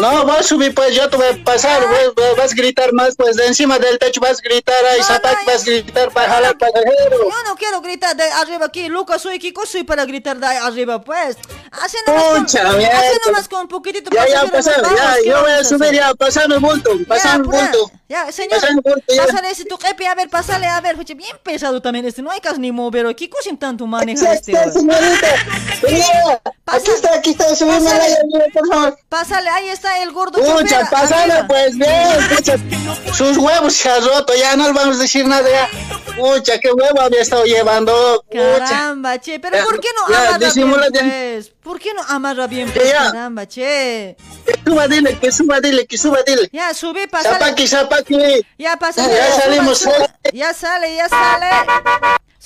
No, 0.00 0.24
vas 0.24 0.38
a 0.40 0.42
subir, 0.44 0.72
pues 0.74 0.94
yo 0.94 1.10
te 1.10 1.16
voy 1.16 1.26
a 1.26 1.44
pasar, 1.44 1.82
Ah. 1.82 2.12
vas, 2.36 2.52
a 2.52 2.54
gritar 2.54 2.92
más, 2.92 3.16
pues 3.16 3.36
de 3.36 3.46
encima 3.46 3.78
del 3.80 3.98
techo 3.98 4.20
vas 4.20 4.38
a 4.38 4.42
gritar, 4.42 4.84
ahí, 4.86 5.02
Zapaki, 5.02 5.44
vas 5.44 5.62
a 5.62 5.64
gritar 5.64 6.10
para 6.12 6.28
jalar 6.34 6.56
pasajero. 6.56 7.18
Yo 7.28 7.42
no 7.44 7.56
quiero 7.56 7.80
gritar 7.80 8.14
de 8.16 8.22
arriba 8.30 8.66
aquí, 8.66 8.88
Lucas, 8.88 9.20
soy 9.22 9.40
Kiko, 9.40 9.66
soy 9.66 9.82
para 9.82 10.04
gritar 10.04 10.38
de 10.38 10.46
arriba, 10.46 11.02
pues. 11.02 11.36
Así 11.72 11.96
nomás 12.06 12.22
con, 12.24 12.44
Pucha, 12.44 12.62
así 12.70 13.18
nomás 13.26 13.48
con 13.48 13.60
un 13.62 13.68
poquitito 13.68 14.10
Ya, 14.12 14.26
ya, 14.28 14.46
pasar, 14.46 14.76
ya, 14.76 14.82
vamos, 14.82 15.16
¿qué 15.22 15.28
yo 15.28 15.40
voy 15.42 15.50
a 15.52 15.64
subir, 15.64 15.92
ya, 15.92 16.14
pasame 16.14 16.54
el 16.54 16.60
bulto, 16.60 16.90
pasame 17.08 17.34
el 17.34 17.40
apura. 17.42 17.58
bulto. 17.72 17.90
Ya, 18.08 18.32
señor, 18.32 18.52
Pasame 18.60 18.80
el 18.86 18.92
bulto, 18.92 19.14
ya. 19.14 19.26
pásale 19.26 19.50
ese 19.50 19.64
tu 19.64 19.76
jefe, 19.76 20.06
a 20.06 20.14
ver, 20.14 20.30
pásale, 20.30 20.66
a 20.66 20.80
ver, 20.80 20.96
bien 20.96 21.36
pesado 21.42 21.82
también 21.82 22.06
este, 22.06 22.22
no 22.22 22.30
hay 22.30 22.40
caso 22.40 22.58
ni 22.58 22.70
mover, 22.72 23.14
¿qué 23.16 23.28
cosa 23.28 23.50
tanto 23.58 23.86
maneja 23.86 24.30
Aquí 24.30 24.36
este? 24.38 24.52
está, 24.52 24.64
hoy? 24.66 24.72
señorita. 24.72 26.40
Aquí 26.66 26.90
está, 26.90 27.14
aquí 27.14 27.30
está, 27.30 27.54
subime 27.56 27.80
la 27.80 28.47
Pásale. 28.48 28.52
por 28.52 28.68
favor. 28.68 28.98
Pásale, 29.08 29.48
ahí 29.50 29.68
está 29.68 30.02
el 30.02 30.12
gordo 30.12 30.38
Pucha, 30.40 30.88
pásale 30.90 31.32
arriba. 31.32 31.46
pues 31.48 31.76
bien. 31.76 32.68
Sus 33.14 33.36
huevos 33.36 33.72
se 33.74 33.88
han 33.90 34.04
roto, 34.04 34.32
ya 34.34 34.56
no 34.56 34.66
le 34.66 34.72
vamos 34.72 34.96
a 34.96 35.00
decir 35.00 35.26
nada 35.26 35.48
ya. 35.50 35.68
Pucha, 36.16 36.58
qué 36.58 36.70
huevo 36.72 37.00
había 37.00 37.22
estado 37.22 37.44
llevando. 37.44 38.24
Pucha. 38.30 38.58
Caramba, 38.58 39.18
che, 39.20 39.38
pero 39.38 39.56
Ya, 39.56 39.64
¿por 39.64 39.80
qué 39.80 39.88
no 39.94 40.08
ya, 40.12 40.18
amarra 40.20 40.38
bien, 40.38 40.50
disimula 40.50 40.88
bien. 40.90 41.08
pues? 41.10 41.52
¿Por 41.62 41.78
qué 41.78 41.94
no 41.94 42.02
amarra 42.08 42.46
bien, 42.46 42.68
Ya, 42.68 42.74
pues? 42.74 42.88
ya. 42.92 43.04
Caramba, 43.12 43.46
che. 43.46 44.16
Que 44.46 44.60
suba, 44.70 44.88
dile, 44.88 45.18
que 45.18 45.32
suba, 45.32 45.60
dile, 45.60 45.86
que 45.86 45.98
suba, 45.98 46.18
dile. 46.26 46.48
Ya, 46.52 46.74
subí, 46.74 47.06
pásale. 47.06 47.38
Zapaki, 47.38 47.68
zapaki. 47.68 48.46
Ya 48.58 48.76
pasa. 48.76 49.06
Ya 49.08 49.32
salimos, 49.32 49.84
Ya 50.32 50.54
sale, 50.54 50.94
ya 50.96 51.08
sale. 51.08 51.50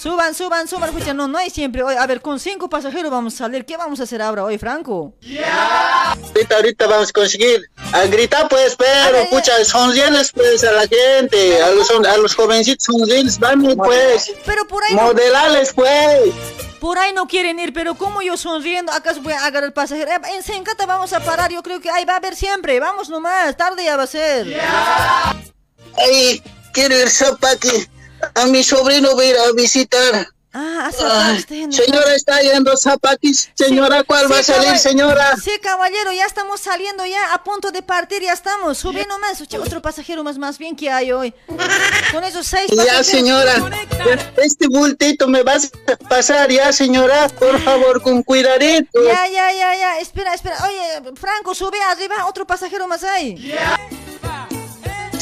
Suban, 0.03 0.35
suban, 0.35 0.67
suban. 0.67 0.89
Escucha, 0.91 1.15
no, 1.15 1.29
no 1.29 1.39
hay 1.39 1.49
siempre. 1.49 1.81
Oye, 1.85 1.97
a 1.97 2.05
ver, 2.09 2.21
con 2.21 2.41
cinco 2.41 2.69
pasajeros 2.69 3.09
vamos 3.09 3.35
a 3.35 3.39
salir. 3.39 3.65
¿Qué 3.65 3.77
vamos 3.77 4.01
a 4.01 4.03
hacer 4.03 4.21
ahora 4.21 4.43
hoy, 4.43 4.59
Franco? 4.59 5.15
Ahorita, 6.35 6.57
ahorita 6.57 6.87
vamos 6.89 7.11
a 7.11 7.13
conseguir. 7.13 7.71
A 7.93 8.07
gritar 8.07 8.49
pues, 8.49 8.75
pero, 8.75 9.31
pucha, 9.31 9.65
sonríeles 9.65 10.33
pues 10.33 10.65
a 10.65 10.73
la 10.73 10.89
gente, 10.89 11.63
a 11.63 11.71
los, 11.71 11.89
a 11.89 12.17
los 12.17 12.35
jovencitos 12.35 12.85
sonríeles, 12.85 13.39
vamos 13.39 13.77
pues. 13.77 14.33
Pero 14.45 14.67
por 14.67 14.83
ahí 14.83 14.97
no, 14.97 15.03
Modelales 15.03 15.73
pues. 15.73 16.33
por 16.81 16.99
ahí 16.99 17.13
no 17.13 17.29
quieren 17.29 17.61
ir, 17.61 17.73
pero 17.73 17.95
como 17.95 18.23
yo 18.23 18.37
sonriendo, 18.37 18.91
acaso 18.91 19.23
voy 19.23 19.35
a 19.35 19.45
agarrar 19.45 19.69
el 19.69 19.73
pasajero. 19.73 20.11
Eh, 20.11 20.35
En 20.35 20.43
Sencata 20.43 20.85
vamos 20.85 21.13
a 21.13 21.21
parar, 21.21 21.53
yo 21.53 21.63
creo 21.63 21.81
que 21.81 21.91
ahí 21.91 22.05
va 22.05 22.15
a 22.15 22.17
haber 22.17 22.35
siempre. 22.35 22.81
Vamos 22.81 23.09
nomás, 23.09 23.57
tarde 23.57 23.85
ya 23.85 23.97
va 23.97 24.03
a 24.03 24.09
ser. 24.09 24.61
Ay, 25.97 26.43
quiero 26.73 26.99
ir 26.99 27.09
Zapaki. 27.09 27.87
A 28.35 28.47
mi 28.47 28.63
sobrino 28.63 29.15
voy 29.15 29.27
a 29.27 29.31
ir 29.31 29.37
a 29.39 29.53
visitar. 29.53 30.29
Ah, 30.55 30.91
señora, 31.49 32.15
está 32.15 32.43
yendo 32.43 32.77
Zapaki. 32.77 33.33
Señora, 33.55 34.05
¿cuál 34.05 34.31
va 34.31 34.39
a 34.39 34.43
Sí, 34.43 34.53
salir, 34.53 34.79
señora? 34.79 35.35
Sí, 35.43 35.53
caballero, 35.63 36.13
ya 36.13 36.27
estamos 36.27 36.61
saliendo 36.61 37.07
ya, 37.07 37.33
a 37.33 37.43
punto 37.43 37.71
de 37.71 37.81
partir, 37.81 38.21
ya 38.21 38.35
estamos. 38.35 38.77
Sube 38.77 39.07
nomás, 39.07 39.41
otro 39.41 39.81
pasajero 39.81 40.23
más, 40.23 40.37
más 40.37 40.59
bien 40.59 40.77
que 40.77 40.91
hay 40.91 41.11
hoy. 41.11 41.33
Con 42.13 42.23
esos 42.23 42.47
seis 42.47 42.71
Ya, 42.71 43.03
señora. 43.03 43.55
Este 44.37 44.69
bultito 44.69 45.27
me 45.27 45.43
vas 45.43 45.71
a 45.87 45.97
pasar 45.97 46.51
ya, 46.51 46.71
señora. 46.71 47.31
Por 47.31 47.59
favor, 47.63 48.03
con 48.03 48.23
cuidadito. 48.23 49.03
Ya, 49.07 49.27
ya, 49.29 49.53
ya, 49.55 49.75
ya. 49.75 50.01
Espera, 50.01 50.35
espera. 50.35 50.59
Oye, 50.67 51.15
Franco, 51.17 51.55
sube 51.55 51.81
arriba. 51.81 52.27
Otro 52.27 52.47
pasajero 52.47 52.87
más 52.87 53.03
hay. 53.05 53.55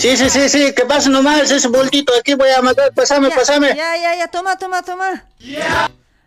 Sí, 0.00 0.16
sí, 0.16 0.30
sí, 0.30 0.48
sí. 0.48 0.72
Que 0.72 0.84
pase 0.86 1.10
nomás 1.10 1.50
ese 1.50 1.68
bultito. 1.68 2.12
Aquí 2.18 2.32
voy 2.34 2.48
a 2.50 2.62
matar. 2.62 2.90
Pásame, 2.94 3.28
Ya, 3.28 3.36
pásame. 3.36 3.68
Ya, 3.76 3.96
ya, 3.98 4.14
ya. 4.16 4.28
Toma, 4.28 4.56
toma, 4.56 4.82
toma. 4.82 5.26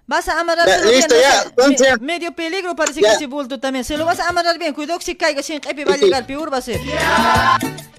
Vas 0.06 0.28
a 0.28 0.40
amarrar. 0.40 0.68
Ya, 0.68 0.78
listo, 0.80 1.16
ya, 1.20 1.44
entonces 1.44 2.00
medio 2.02 2.34
peligro 2.36 2.76
parece 2.76 3.02
Ya. 3.02 3.10
que 3.10 3.16
ese 3.16 3.26
bulto 3.28 3.60
también. 3.60 3.84
Se 3.84 3.98
lo 3.98 4.06
vas 4.06 4.20
a 4.20 4.28
amarrar 4.30 4.60
bien. 4.60 4.74
Cuidado 4.74 5.00
que 5.00 5.06
si 5.06 5.16
caiga 5.16 5.42
sin 5.42 5.60
jefe 5.62 5.86
va 5.86 5.94
a 5.96 5.98
llegar. 5.98 6.28
Peor 6.28 6.54
va 6.54 6.58
a 6.58 6.62
ser. 6.62 6.80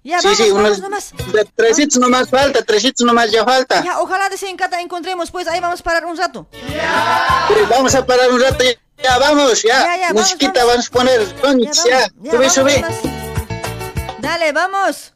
Ya, 0.05 0.21
sí, 0.21 0.27
vamos, 0.29 0.37
sí, 0.39 0.51
vamos 0.51 0.79
unos 0.79 0.81
nomás. 0.81 1.13
tresitos 1.57 1.99
nomás 1.99 2.29
falta, 2.29 2.63
tresitos 2.63 3.05
nomás 3.07 3.31
ya 3.33 3.43
falta. 3.45 3.83
Ya, 3.83 4.01
ojalá 4.01 4.29
de 4.29 4.37
Sencata 4.37 4.81
encontremos. 4.81 5.31
Pues 5.31 5.49
ahí 5.49 5.59
vamos 5.61 5.81
a 5.81 5.83
parar 5.83 6.05
un 6.05 6.17
rato. 6.17 6.47
Sí, 6.53 7.55
Vamos 7.71 7.95
a 7.95 8.05
parar 8.07 8.31
un 8.31 8.41
rato. 8.41 8.63
Ya, 8.63 8.75
ya, 9.03 9.19
vamos, 9.19 9.63
ya. 9.63 9.69
Ya, 9.81 9.97
ya, 9.97 10.07
vamos, 10.09 10.23
Musiquita 10.23 10.65
vamos, 10.65 10.87
a 10.87 10.91
poner. 10.91 11.21
Ya. 11.59 11.73
Sube, 11.73 12.11
vamos 12.31 12.53
sube. 12.53 12.85
Dale, 14.21 14.53
vamos. 14.53 15.14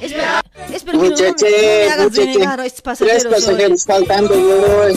Espera, 0.00 0.42
espera 0.72 0.92
que 0.92 0.92
no, 0.92 0.92
no 0.92 1.02
me- 1.02 1.08
no 1.08 1.10
Muchache, 1.10 1.88
muchache. 1.98 2.20
renegar 2.26 2.60
a 2.60 2.66
estos 2.66 2.98
Tres 2.98 3.24
pasajeros. 3.24 3.48
hoy. 3.48 3.78
faltando, 3.86 4.34
yo. 4.34 4.88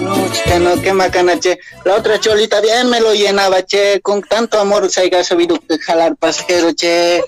No, 0.00 0.32
chica, 0.32 0.58
no, 0.58 0.80
qué 0.82 0.92
macana, 0.92 1.38
che. 1.38 1.58
La 1.84 1.94
otra 1.96 2.18
cholita 2.18 2.60
bien 2.60 2.88
me 2.90 3.00
lo 3.00 3.12
llenaba, 3.14 3.62
che. 3.62 4.00
Con 4.02 4.22
tanto 4.22 4.58
amor 4.58 4.90
se 4.90 5.02
haya 5.02 5.22
sabido 5.22 5.58
que 5.68 5.78
jalar 5.78 6.16
pasajero, 6.16 6.72
che. 6.74 7.22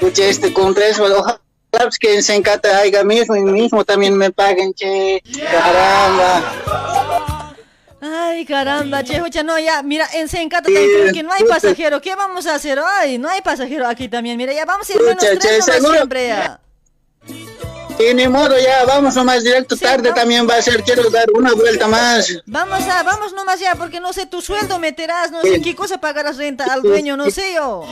Pucha, 0.00 0.24
este 0.26 0.52
con 0.52 0.74
tres, 0.74 0.98
ojalá 0.98 1.40
pues, 1.70 1.98
que 1.98 2.14
en 2.14 2.22
Sencata 2.22 2.78
haya 2.78 3.04
mismo 3.04 3.36
y 3.36 3.42
mismo 3.42 3.84
también 3.84 4.16
me 4.16 4.30
paguen, 4.32 4.72
che. 4.74 5.22
Caramba. 5.50 7.26
Ay, 8.00 8.44
caramba, 8.44 9.02
che, 9.02 9.16
escucha, 9.16 9.42
no, 9.42 9.58
ya, 9.58 9.82
mira, 9.82 10.06
en 10.14 10.28
Sencata 10.28 10.68
creo 10.70 11.12
que 11.12 11.22
no 11.22 11.32
hay 11.32 11.42
puta. 11.42 11.54
pasajero. 11.54 12.00
¿Qué 12.00 12.14
vamos 12.14 12.46
a 12.46 12.54
hacer 12.54 12.78
hoy? 12.78 13.18
No 13.18 13.28
hay 13.28 13.40
pasajero 13.42 13.86
aquí 13.88 14.08
también. 14.08 14.36
Mira, 14.36 14.52
ya 14.52 14.64
vamos 14.64 14.88
a 14.88 14.92
ir 14.92 15.00
menos 15.00 15.18
tres 15.18 15.66
nomás 15.66 15.92
siempre 15.92 16.28
ya. 16.28 16.60
Y 17.98 18.14
ni 18.14 18.28
modo, 18.28 18.58
ya 18.58 18.84
vamos 18.84 19.14
nomás 19.16 19.42
directo. 19.42 19.76
Tarde 19.76 20.12
también 20.12 20.48
va 20.48 20.56
a 20.56 20.62
ser. 20.62 20.82
Quiero 20.82 21.10
dar 21.10 21.26
una 21.34 21.52
vuelta 21.52 21.88
más. 21.88 22.32
Vamos 22.46 22.82
a, 22.84 23.02
vamos 23.02 23.32
nomás 23.32 23.58
ya, 23.60 23.74
porque 23.74 24.00
no 24.00 24.12
sé, 24.12 24.26
tu 24.26 24.40
sueldo 24.40 24.78
meterás, 24.78 25.30
no 25.30 25.42
sé 25.42 25.60
qué 25.60 25.74
cosa 25.74 25.98
pagarás 25.98 26.36
renta 26.36 26.64
al 26.72 26.82
dueño, 26.82 27.16
no 27.16 27.30
sé 27.30 27.54
yo. 27.54 27.84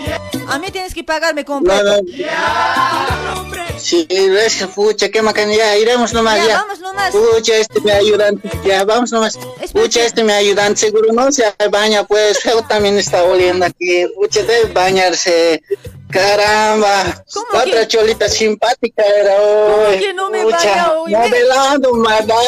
A 0.48 0.58
mí 0.58 0.68
tienes 0.70 0.94
que 0.94 1.02
pagarme 1.02 1.44
completo. 1.44 2.02
No, 2.02 3.44
no. 3.44 3.56
Sí, 3.78 4.06
es 4.08 4.64
pucha, 4.74 5.10
qué 5.10 5.22
macana, 5.22 5.54
ya 5.54 5.76
iremos 5.76 6.12
nomás 6.12 6.36
Ya, 6.36 6.46
ya. 6.48 6.58
vamos 6.58 6.80
nomás. 6.80 7.14
Pucha, 7.14 7.56
este 7.56 7.80
me 7.82 7.92
ayudante, 7.92 8.50
ya, 8.64 8.84
vamos 8.84 9.12
nomás. 9.12 9.38
Pucha, 9.72 10.04
este 10.04 10.24
me 10.24 10.32
ayudante, 10.32 10.80
seguro 10.80 11.12
no 11.12 11.30
se 11.30 11.44
baña, 11.70 12.04
pues, 12.04 12.38
feo 12.42 12.62
también 12.62 12.98
está 12.98 13.22
oliendo 13.24 13.66
aquí. 13.66 14.06
Pucha, 14.14 14.42
debe 14.42 14.72
bañarse. 14.72 15.62
Caramba, 16.10 17.24
otra 17.52 17.86
cholita 17.88 18.28
simpática 18.28 19.02
era 19.04 19.40
hoy. 19.40 19.98
que 19.98 20.12
no 20.14 20.30
me 20.30 20.42
Pucha, 20.42 20.56
baña 20.56 20.92
hoy? 20.92 21.12
Me- 21.12 21.18
modelando, 21.18 21.92
mandaba. 21.94 22.42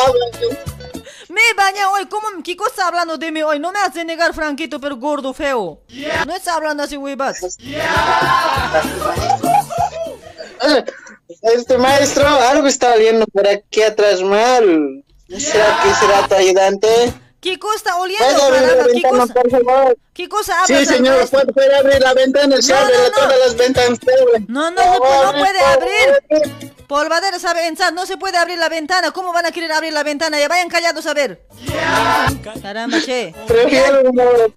Me 1.29 1.55
baña 1.57 1.91
hoy, 1.91 2.07
¿cómo, 2.07 2.29
¿qué 2.43 2.57
cosa 2.57 2.71
está 2.71 2.89
hablando 2.89 3.19
de 3.19 3.31
mí 3.33 3.43
hoy? 3.43 3.59
No 3.59 3.71
me 3.73 3.81
hace 3.81 4.05
negar, 4.05 4.33
Franquito, 4.35 4.81
pero 4.81 4.97
gordo, 4.97 5.35
feo. 5.35 5.81
No 6.27 6.35
está 6.35 6.55
hablando 6.55 6.83
así, 6.85 6.97
huevas. 6.97 7.59
Este 11.43 11.79
maestro, 11.79 12.27
algo 12.27 12.67
está 12.67 12.95
oliendo 12.95 13.25
por 13.27 13.47
aquí 13.47 13.83
atrás 13.83 14.21
mal. 14.23 15.05
¿Será 15.29 15.81
que 15.83 15.95
será 15.95 16.27
tu 16.27 16.35
ayudante? 16.35 17.13
¿Qué 17.41 17.57
cosa 17.59 17.97
oliendo, 17.99 18.25
¿Puede 18.27 18.43
abrir 18.59 18.77
la 18.77 18.85
ventana, 18.87 19.19
cosa? 19.21 19.35
por 19.35 19.51
favor? 19.51 19.99
¿Qué 20.13 20.29
cosa 20.29 20.55
Sí, 20.67 20.73
hablas 20.75 20.89
al 20.89 20.97
señor, 20.97 21.17
maestro? 21.19 21.39
puede, 21.41 21.53
puede 21.53 21.77
abrir 21.77 22.01
la 22.01 22.15
ventana, 22.15 22.61
se 22.61 22.73
No, 22.73 22.79
abre 22.81 22.95
no, 22.97 23.03
no. 23.05 23.11
todas 23.11 23.39
las 23.39 23.57
ventanas. 23.57 23.99
abre. 24.03 24.45
No, 24.49 24.71
no, 24.73 24.99
no, 24.99 25.33
no 25.33 25.39
puede 25.39 25.61
abrir. 25.61 26.75
Polvadera 26.89 27.39
sabe 27.39 27.67
entrar, 27.67 27.93
no 27.93 28.07
se 28.07 28.17
puede 28.17 28.39
abrir 28.39 28.59
la 28.59 28.71
ventana. 28.71 29.11
¿Cómo 29.11 29.33
van 29.35 29.45
a 29.45 29.53
querer 29.53 29.71
abrir 29.73 29.93
la 29.93 30.03
ventana? 30.03 30.41
Ya 30.41 30.49
vayan 30.49 30.71
callados 30.71 31.05
a 31.07 31.13
ver. 31.13 31.43
Caramba, 32.63 32.99
che. 33.05 33.35
Prefiero, 33.47 34.01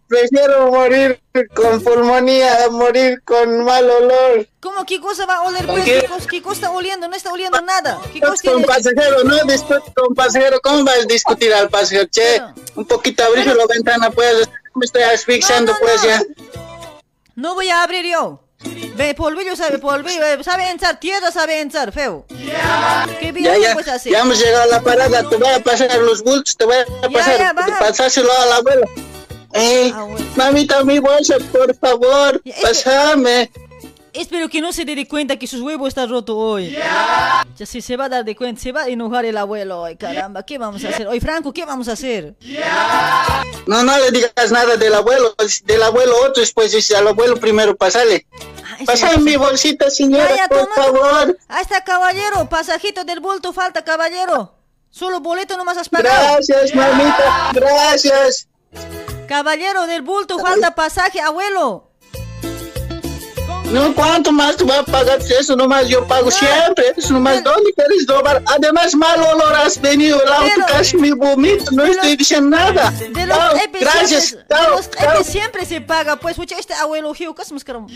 prefiero 0.08 0.72
morir 0.72 1.20
con 1.54 1.82
pulmonía 1.84 2.64
a 2.66 2.70
morir 2.70 3.22
con 3.26 3.66
mal 3.66 3.90
olor. 3.90 4.48
¿Cómo 4.62 4.86
qué 4.86 5.02
cosa 5.02 5.26
va 5.26 5.36
a 5.36 5.42
oler? 5.42 5.66
¿Con 5.66 5.76
Pues? 5.76 5.86
qué? 5.86 6.00
¿Qué, 6.02 6.08
cosa, 6.08 6.28
qué 6.30 6.42
cosa 6.42 6.54
está 6.54 6.72
oliendo? 6.72 7.08
No 7.10 7.16
está 7.18 7.34
oliendo 7.34 7.60
nada. 7.62 8.00
¿Qué 8.14 8.22
cosa 8.22 8.36
Con 8.44 8.64
tiene? 8.64 8.66
pasajero, 8.68 9.24
no 9.26 9.44
discute 9.44 9.92
con 9.94 10.16
pasajero. 10.16 10.60
¿Cómo 10.62 10.86
vas 10.86 11.00
a 11.00 11.06
discutir 11.06 11.54
al 11.54 11.70
pasajero? 11.70 12.06
Che, 12.10 12.42
un 12.76 12.86
poquito 12.86 13.26
abrir 13.26 13.46
la 13.48 13.66
ventana, 13.68 14.10
pues. 14.10 14.48
Me 14.74 14.86
estoy 14.86 15.04
asfixiando, 15.04 15.76
pues 15.82 16.02
ya. 16.04 16.22
No 17.36 17.56
voy 17.56 17.68
a 17.70 17.84
abrir 17.84 18.06
yo. 18.06 18.40
Ve, 18.96 19.14
polvillo 19.16 19.56
sabe, 19.56 19.80
polvillo, 19.80 20.24
eh, 20.24 20.44
sabe 20.44 20.70
entrar, 20.70 21.00
tierra 21.00 21.32
sabe 21.32 21.60
entrar, 21.62 21.92
feo. 21.92 22.26
¿Qué 23.20 23.32
bien 23.32 23.46
Ya, 23.46 23.58
ya, 23.58 23.74
pues 23.74 23.88
así? 23.88 24.12
ya 24.12 24.20
hemos 24.20 24.40
llegado 24.40 24.64
a 24.64 24.68
la 24.68 24.82
parada. 24.82 25.28
Te 25.28 25.38
voy 25.38 25.50
a 25.50 25.60
pasar 25.60 25.98
los 26.00 26.22
bultos, 26.24 26.56
te 26.56 26.66
voy 26.66 26.76
a 26.76 27.10
pasar. 27.10 27.38
ya, 27.40 27.56
pasárselo 27.80 28.30
a 28.32 28.46
la 28.46 28.56
abuela. 28.58 28.88
Ey, 29.54 29.94
mamita, 30.36 30.84
mi 30.84 31.00
bolsa, 31.00 31.36
por 31.52 31.76
favor, 31.76 32.42
pásame. 32.62 33.52
Espero 34.14 34.50
que 34.50 34.60
no 34.60 34.74
se 34.74 34.84
dé 34.84 34.94
de 34.94 35.08
cuenta 35.08 35.38
que 35.38 35.48
sus 35.48 35.62
huevos 35.62 35.88
están 35.88 36.10
rotos 36.10 36.36
hoy. 36.38 36.72
Ya 36.72 37.66
si 37.66 37.82
se 37.82 37.96
va 37.96 38.06
a 38.06 38.10
dar 38.10 38.26
de 38.26 38.36
cuenta, 38.36 38.62
se 38.62 38.72
va 38.74 38.84
a 38.84 38.88
enojar 38.88 39.24
el 39.24 39.38
abuelo 39.38 39.82
hoy, 39.82 39.96
caramba. 39.96 40.44
¿Qué 40.44 40.58
vamos 40.58 40.84
a 40.84 40.90
hacer? 40.90 41.08
Hoy, 41.08 41.20
Franco, 41.22 41.54
¿qué 41.54 41.66
vamos 41.66 41.88
a 41.88 41.94
hacer? 41.94 42.36
No, 43.68 43.84
no 43.84 43.98
le 44.00 44.12
digas 44.12 44.52
nada 44.52 44.76
del 44.76 44.94
abuelo, 44.96 45.34
del 45.64 45.84
abuelo 45.84 46.14
otro, 46.26 46.42
después 46.42 46.72
dice 46.74 46.96
al 46.98 47.08
abuelo 47.08 47.38
primero, 47.38 47.76
pasale. 47.76 48.26
Pásame 48.86 49.18
mi 49.18 49.36
bolsita, 49.36 49.90
señora, 49.90 50.30
Ya, 50.30 50.36
ya, 50.36 50.48
por 50.48 50.60
toma, 50.60 50.76
favor. 50.76 51.38
Ahí 51.48 51.62
está, 51.62 51.84
caballero. 51.84 52.48
Pasajito 52.50 53.04
del 53.04 53.20
bulto 53.20 53.54
falta, 53.54 53.84
caballero. 53.84 54.56
Solo 54.90 55.20
boleto 55.20 55.58
nomás 55.58 55.78
has 55.78 55.90
pagado. 55.90 56.36
Gracias, 56.36 56.76
mamita, 56.76 57.52
gracias. 57.54 58.48
Caballero 59.28 59.88
del 59.88 60.02
bulto 60.02 60.40
falta 60.40 60.76
pasaje, 60.76 61.22
abuelo. 61.22 61.91
No, 63.72 63.96
¿cuánto 63.96 64.34
más 64.34 64.58
te 64.58 64.66
voy 64.66 64.76
a 64.76 64.84
pagar? 64.84 65.20
Eso 65.22 65.56
nomás 65.56 65.88
yo 65.88 66.06
pago 66.06 66.30
siempre. 66.30 66.94
Eso 66.98 67.14
nomás, 67.14 67.42
¿dónde 67.42 67.72
quieres 67.74 68.06
robar? 68.06 68.44
Además, 68.48 68.94
mal 68.96 69.22
olor 69.22 69.56
has 69.56 69.80
venido. 69.80 70.22
El 70.22 70.30
auto 70.30 70.62
casi 70.68 70.98
me 70.98 71.14
vomito. 71.14 71.72
No 71.72 71.86
estoy 71.86 72.18
diciendo 72.18 72.58
nada. 72.58 72.92
De 72.92 73.26
los 73.26 73.38
Chao, 73.38 73.56
epes 73.56 73.82
gracias. 73.82 74.26
siempre, 74.26 74.48
de 74.50 74.64
Chao, 74.64 74.76
los 74.76 74.88
epes 74.88 75.28
siempre 75.28 75.66
se 75.66 75.80
paga, 75.80 76.18
pues, 76.18 76.36
pucha, 76.36 76.58
este 76.60 76.74
abuelo, 76.74 77.14
Gio, 77.14 77.34
¿qué 77.34 77.44
hacemos, 77.44 77.64
caramba? 77.64 77.92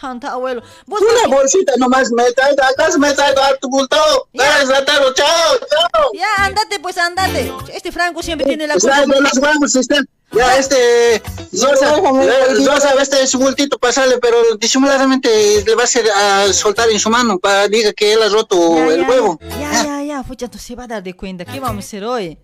Tanta 0.00 0.32
abuelo. 0.32 0.62
Vos 0.86 1.00
Una 1.00 1.36
bolsita 1.36 1.74
nomás 1.78 2.10
me 2.10 2.24
trae. 2.32 2.52
Acá 2.52 2.88
me 2.98 3.12
trae 3.12 3.32
harto 3.40 3.68
bulto. 3.68 4.28
Gracias, 4.32 4.68
ratero. 4.68 5.14
Chao, 5.14 5.58
chao. 5.58 6.10
Ya, 6.12 6.44
andate, 6.44 6.80
pues, 6.80 6.98
andate. 6.98 7.52
Este 7.72 7.92
Franco 7.92 8.20
siempre 8.22 8.46
tiene 8.46 8.66
la 8.66 8.74
no 8.74 9.20
nos 9.20 9.40
vamos, 9.40 9.76
están. 9.76 10.08
Ya, 10.32 10.56
este, 10.56 11.22
Rosa, 11.52 11.96
eh, 11.98 12.64
Rosa, 12.64 12.94
este 13.00 13.22
es 13.22 13.30
su 13.30 13.38
bultito, 13.38 13.78
pasarle, 13.78 14.18
pero 14.18 14.36
disimuladamente 14.58 15.64
le 15.64 15.74
va 15.74 15.82
a 15.82 15.84
hacer 15.84 16.04
a 16.10 16.52
soltar 16.52 16.88
en 16.90 17.00
su 17.00 17.10
mano 17.10 17.38
para 17.38 17.66
diga 17.66 17.92
que 17.92 18.12
él 18.12 18.22
ha 18.22 18.28
roto 18.28 18.76
Ya, 18.76 18.86
el 18.94 19.00
ya, 19.00 19.08
huevo. 19.08 19.40
Ya, 19.58 19.84
ya, 19.84 20.02
ya, 20.02 20.22
pucha, 20.22 20.46
no 20.52 20.58
se 20.58 20.76
va 20.76 20.84
a 20.84 20.86
dar 20.86 21.02
de 21.02 21.14
cuenta. 21.14 21.44
¿Qué 21.44 21.58
vamos 21.58 21.84
a 21.84 21.86
hacer 21.86 22.04
hoy? 22.04 22.38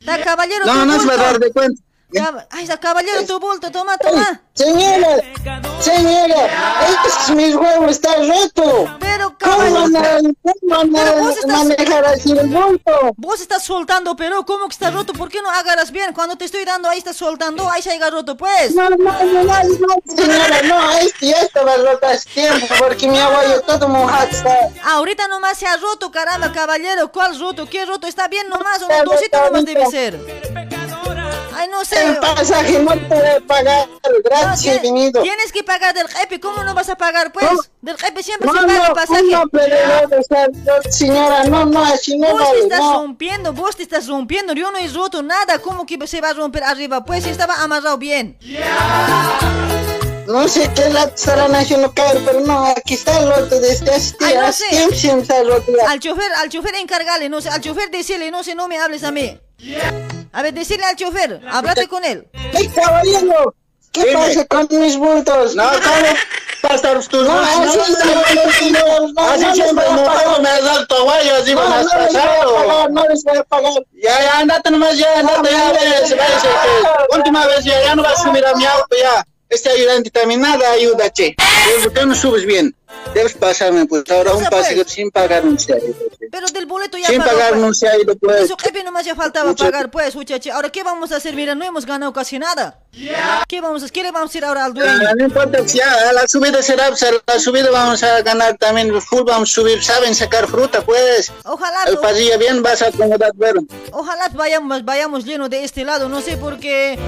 Da, 0.00 0.22
caballero, 0.22 0.64
No, 0.64 0.86
no 0.86 0.98
se 0.98 1.06
va 1.06 1.14
a 1.14 1.16
dar 1.16 1.38
de 1.38 1.52
cuenta. 1.52 1.82
Cab- 2.14 2.46
Ahí 2.50 2.62
está, 2.64 2.78
caballero, 2.78 3.24
tu 3.26 3.38
bulto, 3.40 3.70
toma, 3.70 3.96
toma. 3.98 4.40
Señora, 4.54 5.16
señora, 5.80 6.36
este 6.88 7.32
mis 7.34 7.54
huevos 7.54 7.90
está 7.90 8.14
roto. 8.16 8.96
Pero, 9.00 9.36
¿Cómo 9.38 9.58
van 9.58 9.96
a, 9.96 10.18
cómo 10.20 10.92
Pero 10.92 11.16
vos 11.18 11.36
estás- 11.36 11.64
manejar 11.64 12.04
así 12.04 12.30
el 12.32 12.46
bulto? 12.48 13.12
Vos 13.16 13.40
estás 13.40 13.62
soltando, 13.64 14.14
pero 14.16 14.44
¿cómo 14.46 14.66
que 14.68 14.72
está 14.74 14.90
roto? 14.90 15.12
¿Por 15.12 15.28
qué 15.28 15.42
no 15.42 15.50
agarras 15.50 15.90
bien? 15.90 16.12
Cuando 16.12 16.36
te 16.36 16.44
estoy 16.44 16.64
dando, 16.64 16.88
ahí 16.88 16.98
estás 16.98 17.16
soltando, 17.16 17.68
ahí 17.70 17.82
se 17.82 17.90
haya 17.90 18.10
roto, 18.10 18.36
pues. 18.36 18.74
No, 18.74 18.88
no, 18.90 18.96
no, 18.96 19.24
no, 19.24 19.42
no, 19.44 20.14
señora, 20.16 20.62
no, 20.64 20.92
este 20.98 21.26
ya 21.28 21.40
estaba 21.42 21.76
roto 21.76 22.06
hace 22.06 22.28
tiempo 22.30 22.66
porque 22.78 23.08
mi 23.08 23.18
abuelo 23.18 23.60
todo 23.62 23.88
mojado 23.88 24.28
está. 24.30 24.56
Ahorita 24.84 25.26
nomás 25.28 25.58
se 25.58 25.66
ha 25.66 25.76
roto, 25.78 26.10
caramba, 26.12 26.52
caballero. 26.52 27.10
¿Cuál 27.10 27.38
roto? 27.38 27.66
¿Qué 27.68 27.84
roto? 27.84 28.06
Está 28.06 28.28
bien 28.28 28.48
nomás, 28.48 28.80
un 28.82 29.04
dosito 29.04 29.38
nomás 29.44 29.64
debe 29.64 29.86
ser. 29.86 30.14
Ay, 31.64 31.70
no 31.70 31.84
sé. 31.84 32.02
El 32.04 32.16
pasaje 32.18 32.78
no 32.78 32.90
puede 33.08 33.40
pagar, 33.42 33.88
gracias, 34.24 34.82
venido. 34.82 35.22
Tienes 35.22 35.50
que 35.52 35.62
pagar 35.64 35.94
del 35.94 36.08
jefe, 36.08 36.38
¿cómo 36.40 36.62
no 36.62 36.74
vas 36.74 36.88
a 36.90 36.96
pagar, 36.96 37.32
pues? 37.32 37.46
Del 37.80 37.96
jefe 37.96 38.22
siempre 38.22 38.46
No, 38.46 38.52
se 38.54 38.66
paga 38.66 38.82
el 38.82 38.88
no, 38.88 38.94
pasaje. 38.94 39.22
no, 39.30 39.42
pero 39.48 39.76
no, 39.86 40.46
no, 40.48 40.92
señora, 40.92 41.44
no, 41.44 41.64
no, 41.66 41.84
así 41.84 42.16
no 42.18 42.28
Vos 42.28 42.38
te 42.38 42.44
vale, 42.44 42.58
estás 42.60 42.78
no. 42.80 42.94
rompiendo, 42.94 43.52
vos 43.52 43.76
te 43.76 43.82
estás 43.82 44.06
rompiendo. 44.08 44.52
Yo 44.52 44.70
no 44.70 44.78
he 44.78 44.88
roto 44.88 45.22
nada. 45.22 45.58
¿Cómo 45.58 45.86
que 45.86 45.98
se 46.06 46.20
va 46.20 46.30
a 46.30 46.34
romper 46.34 46.64
arriba? 46.64 47.04
Pues 47.04 47.26
estaba 47.26 47.62
amarrado 47.62 47.96
bien. 47.98 48.38
No 50.26 50.48
sé 50.48 50.70
qué 50.74 50.88
la 50.88 51.04
estarán 51.04 51.54
haciendo 51.54 51.92
caer, 51.92 52.18
pero 52.24 52.40
no, 52.40 52.64
aquí 52.64 52.94
está 52.94 53.18
el 53.20 53.28
roto 53.28 53.60
desde 53.60 53.90
hace 53.90 54.16
Ay, 54.20 54.34
no 54.36 54.52
sé. 54.52 54.64
tiempo. 55.00 55.34
Al 55.86 56.00
chofer, 56.00 56.32
al 56.32 56.48
chofer 56.48 56.74
encargale, 56.76 57.28
no 57.28 57.40
sé, 57.42 57.50
al 57.50 57.60
chofer 57.60 57.90
decirle, 57.90 58.30
no 58.30 58.42
sé, 58.42 58.54
no 58.54 58.66
me 58.66 58.78
hables 58.78 59.04
a 59.04 59.10
mí. 59.10 59.38
A 60.32 60.42
ver, 60.42 60.54
decirle 60.54 60.84
al 60.84 60.96
chofer, 60.96 61.40
háblate 61.50 61.86
con 61.88 62.04
él. 62.04 62.26
¡Ey, 62.52 62.68
caballero! 62.68 63.54
¿Qué 63.92 64.04
Dime. 64.06 64.14
pasa 64.14 64.44
con 64.46 64.68
mis 64.70 64.96
bultos? 64.96 65.54
No, 65.54 65.62
¿cómo 65.70 66.16
pasar 66.62 66.98
tus 67.06 67.26
No, 67.26 67.38
así 67.38 67.78
así 67.78 68.72
no, 68.72 69.12
no, 69.12 69.20
Así 69.22 69.44
no 69.44 69.54
siempre 69.54 69.84
no, 69.90 70.38
me 70.40 70.48
has 70.48 70.64
dado 70.64 71.04
guayo, 71.04 71.34
así 71.36 71.54
No, 71.54 71.68
me 71.68 71.74
has 71.76 71.86
no 71.86 72.00
les 72.00 72.12
voy 72.12 72.20
a 72.20 72.26
pasado. 72.26 72.54
pagar, 72.54 72.90
no 72.90 73.04
les 73.08 73.24
voy 73.24 73.36
a 73.38 73.44
pagar. 73.44 73.72
Ya, 73.92 74.20
ya, 74.20 74.38
andate 74.38 74.70
nomás, 74.72 74.98
ya, 74.98 75.18
andate, 75.20 75.50
ya, 75.50 75.72
ves, 75.72 76.10
ves, 76.10 76.18
última 77.16 77.46
vez 77.46 77.64
ya, 77.64 77.82
ya 77.84 77.94
no 77.94 78.02
vas 78.02 78.24
a 78.24 78.28
a 78.28 78.32
mi 78.32 78.64
auto, 78.64 78.96
ya. 79.00 79.24
Este 79.54 79.70
ayudante 79.70 80.10
también 80.10 80.40
nada 80.40 80.70
ayuda, 80.72 81.10
che. 81.10 81.34
¿Por 81.82 81.92
qué 81.92 82.04
no 82.06 82.14
subes 82.14 82.44
bien? 82.44 82.74
Debes 83.12 83.34
pasarme, 83.34 83.86
pues, 83.86 84.04
ahora 84.10 84.32
un 84.34 84.44
paseo 84.46 84.84
sin 84.86 85.10
pagar 85.10 85.44
un 85.44 85.58
se 85.58 85.72
che. 85.74 85.94
Pero 86.30 86.46
del 86.48 86.66
boleto 86.66 86.96
ya 86.98 87.06
Sin 87.08 87.18
pagó, 87.18 87.30
pagar 87.32 87.50
pues. 87.50 87.60
no 87.60 87.74
se 87.74 87.88
pues. 88.20 88.40
Eso 88.42 88.56
jefe 88.60 88.82
nomás 88.82 89.04
ya 89.04 89.14
faltaba 89.14 89.50
Mucho- 89.50 89.64
pagar, 89.64 89.90
pues, 89.90 90.14
muchacho. 90.16 90.52
Ahora, 90.52 90.70
¿qué 90.70 90.82
vamos 90.82 91.12
a 91.12 91.16
hacer? 91.16 91.34
Mira, 91.34 91.54
no 91.54 91.64
hemos 91.64 91.86
ganado 91.86 92.12
casi 92.12 92.38
nada. 92.38 92.78
¿Qué 93.48 93.60
vamos 93.60 93.82
a 93.82 93.86
hacer? 93.86 93.92
¿Qué 93.92 94.02
le 94.02 94.10
vamos 94.12 94.26
a 94.26 94.30
decir 94.30 94.44
ahora 94.44 94.64
al 94.64 94.74
dueño? 94.74 94.92
Ah, 95.08 95.12
No 95.16 95.24
importa, 95.24 95.60
ya, 95.66 96.08
a 96.10 96.12
la 96.12 96.26
subida 96.28 96.62
será, 96.62 96.88
pues, 96.88 97.02
a 97.04 97.10
la 97.26 97.38
subida 97.38 97.70
vamos 97.70 98.02
a 98.02 98.22
ganar 98.22 98.56
también 98.58 98.88
el 98.92 99.00
full, 99.02 99.22
vamos 99.24 99.50
a 99.50 99.54
subir, 99.54 99.82
saben 99.82 100.14
sacar 100.14 100.46
fruta, 100.48 100.82
pues. 100.84 101.30
Ojalá, 101.44 101.84
El 101.86 101.98
pasilla 101.98 102.36
bien 102.36 102.62
vas 102.62 102.82
a 102.82 102.86
acomodar, 102.88 103.32
bueno. 103.34 103.62
ojalá 103.92 104.28
vayamos, 104.34 104.84
vayamos 104.84 105.24
lleno 105.24 105.48
de 105.48 105.64
este 105.64 105.84
lado, 105.84 106.08
no 106.08 106.20
sé 106.20 106.36
por 106.36 106.58
qué. 106.58 106.98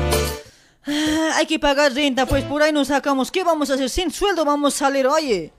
Ah, 0.86 1.32
Hay 1.36 1.47
que 1.47 1.58
pagar 1.58 1.92
renta, 1.92 2.26
pues 2.26 2.44
por 2.44 2.62
ahí 2.62 2.73
nos 2.73 2.89
sacamos. 2.89 3.31
¿Qué 3.31 3.42
vamos 3.44 3.70
a 3.70 3.74
hacer? 3.74 3.90
Sin 3.90 4.10
sueldo 4.10 4.44
vamos 4.44 4.74
a 4.74 4.78
salir, 4.78 5.06
oye. 5.06 5.52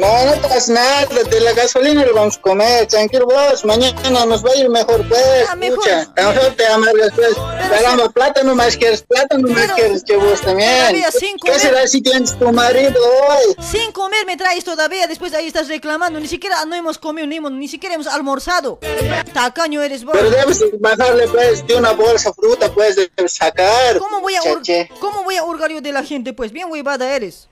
No, 0.00 0.24
no 0.24 0.42
pasa 0.42 0.72
nada, 0.72 1.06
de 1.06 1.40
la 1.40 1.52
gasolina 1.52 2.04
lo 2.06 2.14
vamos 2.14 2.38
a 2.38 2.40
comer, 2.40 2.86
tranquilo 2.86 3.26
vos, 3.26 3.64
mañana 3.66 4.24
nos 4.24 4.42
va 4.44 4.50
a 4.52 4.56
ir 4.56 4.68
mejor 4.70 5.06
pues, 5.08 5.46
Ah, 5.48 5.54
mejor. 5.56 5.86
escucha, 5.86 6.12
a 6.16 6.30
mejor 6.32 6.54
te 6.56 6.66
amargas 6.66 7.12
pues, 7.14 7.34
caramba, 7.70 8.08
plátano 8.08 8.54
más 8.54 8.76
quieres, 8.78 9.02
plátano 9.02 9.48
más 9.48 9.70
quieres 9.72 10.02
que 10.02 10.16
vos 10.16 10.40
también, 10.40 10.96
sin 11.12 11.36
¿qué 11.36 11.50
comer. 11.50 11.60
será 11.60 11.86
si 11.86 12.00
tienes 12.00 12.38
tu 12.38 12.50
marido 12.50 12.98
hoy? 13.28 13.54
Sin 13.70 13.92
comer 13.92 14.24
me 14.24 14.38
traes 14.38 14.64
todavía, 14.64 15.06
después 15.06 15.34
ahí 15.34 15.46
estás 15.48 15.68
reclamando, 15.68 16.18
ni 16.18 16.28
siquiera 16.28 16.64
no 16.64 16.74
hemos 16.74 16.96
comido, 16.98 17.26
ni, 17.26 17.36
hemos- 17.36 17.52
ni 17.52 17.68
siquiera 17.68 17.94
hemos 17.94 18.06
almorzado. 18.06 18.78
Tacaño 19.34 19.82
eres 19.82 20.04
vos. 20.04 20.14
Pero 20.16 20.30
debes 20.30 20.64
bajarle 20.80 21.28
pues 21.28 21.66
de 21.66 21.74
una 21.76 21.92
bolsa 21.92 22.32
fruta 22.32 22.72
pues 22.72 22.96
debes 22.96 23.34
sacar. 23.34 23.98
¿Cómo 23.98 24.20
voy 24.22 24.34
a. 24.36 24.40
¿Cómo 24.98 25.24
voy 25.24 25.36
a 25.36 25.44
hurgar 25.44 25.70
yo 25.70 25.80
de 25.82 25.92
la 25.92 26.02
gente? 26.02 26.32
Pues 26.32 26.52
bien 26.52 26.70
huevada 26.70 27.14
eres. 27.14 27.48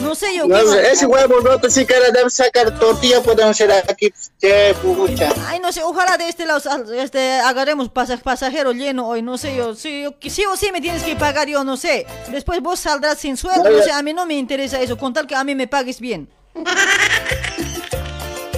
No 0.00 0.14
sé 0.14 0.34
yo 0.34 0.46
No, 0.46 0.56
qué- 0.72 0.90
ese 0.92 1.06
huevo 1.06 1.40
roto 1.40 1.68
si 1.70 1.84
cara 1.84 2.10
debes 2.10 2.34
sacar 2.34 2.78
tortilla 2.78 3.22
podemos 3.22 3.56
ser 3.56 3.70
aquí, 3.72 4.12
che, 4.40 4.74
pucha. 4.82 5.32
Ay, 5.46 5.60
no 5.60 5.72
sé, 5.72 5.82
ojalá 5.82 6.16
de 6.16 6.28
este 6.28 6.46
lado 6.46 6.60
este, 6.94 7.34
agarremos 7.40 7.88
pasa- 7.90 8.16
pasajero 8.16 8.72
lleno 8.72 9.08
hoy, 9.08 9.22
no 9.22 9.36
sé 9.38 9.54
yo. 9.56 9.74
Sí, 9.74 10.02
yo- 10.04 10.14
sí 10.30 10.44
o 10.46 10.56
sí 10.56 10.70
me 10.72 10.80
tienes 10.80 11.02
que 11.02 11.16
pagar 11.16 11.48
yo, 11.48 11.64
no 11.64 11.76
sé. 11.76 12.06
Después 12.28 12.60
vos 12.60 12.80
saldrás 12.80 13.18
sin 13.18 13.36
sueldo, 13.36 13.68
no 13.70 13.82
sé, 13.82 13.90
a 13.92 14.02
mí 14.02 14.12
no 14.12 14.26
me 14.26 14.34
interesa 14.34 14.80
eso, 14.80 14.96
con 14.96 15.12
tal 15.12 15.26
que 15.26 15.34
a 15.34 15.44
mí 15.44 15.54
me 15.54 15.66
pagues 15.68 16.00
bien. 16.00 16.28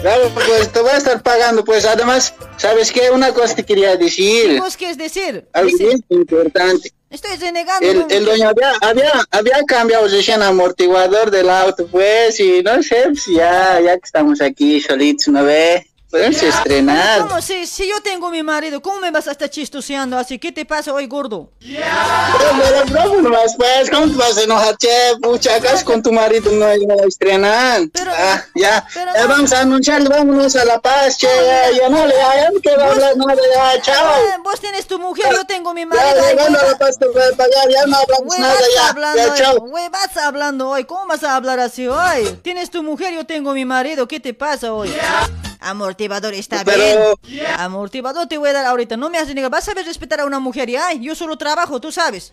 Claro, 0.01 0.31
pues 0.35 0.73
te 0.73 0.81
voy 0.81 0.91
a 0.91 0.97
estar 0.97 1.23
pagando, 1.23 1.65
pues 1.65 1.85
además, 1.85 2.35
¿sabes 2.57 2.91
qué? 2.91 3.11
Una 3.13 3.33
cosa 3.33 3.55
te 3.55 3.65
quería 3.65 3.97
decir, 3.97 4.59
¿Vos 4.61 4.77
qué 4.77 4.91
es 4.91 4.99
decir? 4.99 5.47
algo 5.53 5.71
Dice- 5.71 5.85
bien 5.87 6.05
importante. 6.09 6.93
Estoy 7.13 7.37
renegando. 7.37 7.87
El, 7.87 8.07
el 8.11 8.25
dueño 8.25 8.49
había, 8.49 8.73
había, 8.81 9.13
había 9.31 9.63
cambiado 9.65 10.09
recién 10.09 10.43
amortiguador 10.43 11.31
del 11.31 11.51
auto, 11.51 11.87
pues, 11.87 12.41
y 12.41 12.63
no 12.63 12.83
sé, 12.83 13.03
pues 13.05 13.27
ya, 13.27 13.79
ya 13.81 13.99
que 13.99 14.05
estamos 14.07 14.41
aquí 14.41 14.81
solitos, 14.81 15.29
¿no 15.29 15.45
ve? 15.45 15.87
Podemos 16.13 16.43
estrenar. 16.43 17.23
¿Cómo? 17.27 17.41
Si, 17.41 17.67
si 17.67 17.89
yo 17.89 18.03
tengo 18.03 18.29
mi 18.29 18.43
marido, 18.43 18.83
¿cómo 18.83 19.01
me 19.01 19.11
vas 19.11 19.27
a 19.29 19.31
estar 19.31 19.49
chistoseando 19.49 20.19
así? 20.19 20.39
¿Qué 20.39 20.53
te 20.53 20.67
pasa 20.67 20.93
hoy, 20.93 21.07
gordo? 21.07 21.49
Pero, 21.59 22.85
pero, 22.87 23.03
¿cómo 23.09 23.23
nomás, 23.23 23.57
pues? 23.57 23.89
¿Cómo 23.91 24.09
te 24.09 24.19
vas 24.19 24.37
a 24.37 24.43
enojar, 24.43 24.77
che? 24.77 24.91
Pucha, 25.23 25.55
¿acaso 25.57 25.87
con 25.87 26.03
tu 26.03 26.13
marido 26.13 26.53
no, 26.53 26.67
no 26.67 27.03
estrenan? 27.09 27.91
ah, 28.09 28.45
ya, 28.55 28.87
ya 28.95 29.27
vamos 29.27 29.55
a 29.55 29.61
anunciarlo, 29.61 30.11
vámonos 30.11 30.55
a 30.55 30.67
La 30.67 30.79
Paz, 30.83 31.17
che, 31.17 31.27
ya, 31.27 31.71
ya 31.81 31.89
no 31.89 32.07
le, 32.07 32.15
ya, 32.15 32.37
ya 32.43 32.51
no 32.51 32.61
quiero 32.61 32.85
hablar 32.85 33.17
nada, 33.17 33.41
ya, 33.55 33.81
chao. 33.81 34.15
Eh, 34.19 34.37
Vos 34.45 34.61
tienes 34.61 34.87
tu 34.87 34.99
mujer, 34.99 35.33
yo 35.35 35.47
tengo 35.47 35.73
mi 35.73 35.87
marido. 35.87 36.15
Ya, 36.15 36.29
llegando 36.29 36.61
a 36.61 36.65
La 36.67 36.77
Paz 36.77 36.99
te 36.99 37.07
voy 37.07 37.23
a 37.23 37.35
pagar, 37.35 37.71
ya 37.71 37.87
no 37.87 37.97
hablamos 37.97 38.39
nada, 38.39 38.61
ya, 38.75 38.89
hablando 38.91 39.17
ya, 39.25 39.33
hoy, 39.33 39.39
chao. 39.39 39.57
huevas 39.65 40.17
hablando 40.19 40.69
hoy, 40.69 40.85
¿cómo 40.85 41.07
vas 41.07 41.25
a 41.25 41.37
hablar 41.37 41.59
así 41.59 41.89
hoy? 41.89 42.39
Tienes 42.43 42.71
tu 42.71 42.83
mujer, 42.83 43.15
yo 43.15 43.25
tengo 43.25 43.55
mi 43.55 43.65
marido, 43.65 44.07
¿qué 44.07 44.21
te 44.21 44.35
pasa 44.35 44.75
hoy? 44.75 44.95
Amortiguador 45.63 46.35
está 46.35 46.65
Pero- 46.65 47.19
bien. 47.27 47.47
Amortiguador 47.59 48.27
te 48.27 48.39
voy 48.39 48.51
a 48.51 48.53
dar 48.53 48.67
ahorita, 48.67 48.97
no 48.97 49.11
me 49.11 49.19
haces 49.19 49.35
negar, 49.35 49.51
vas 49.51 49.63
a 49.65 49.73
saber 49.73 49.85
respetar 49.87 50.21
a 50.21 50.27
una 50.27 50.39
mujer, 50.41 50.69
ya, 50.69 50.93
yo 50.93 51.15
solo 51.15 51.37
trabajo, 51.37 51.81
tú 51.81 51.93
sabes. 51.93 52.33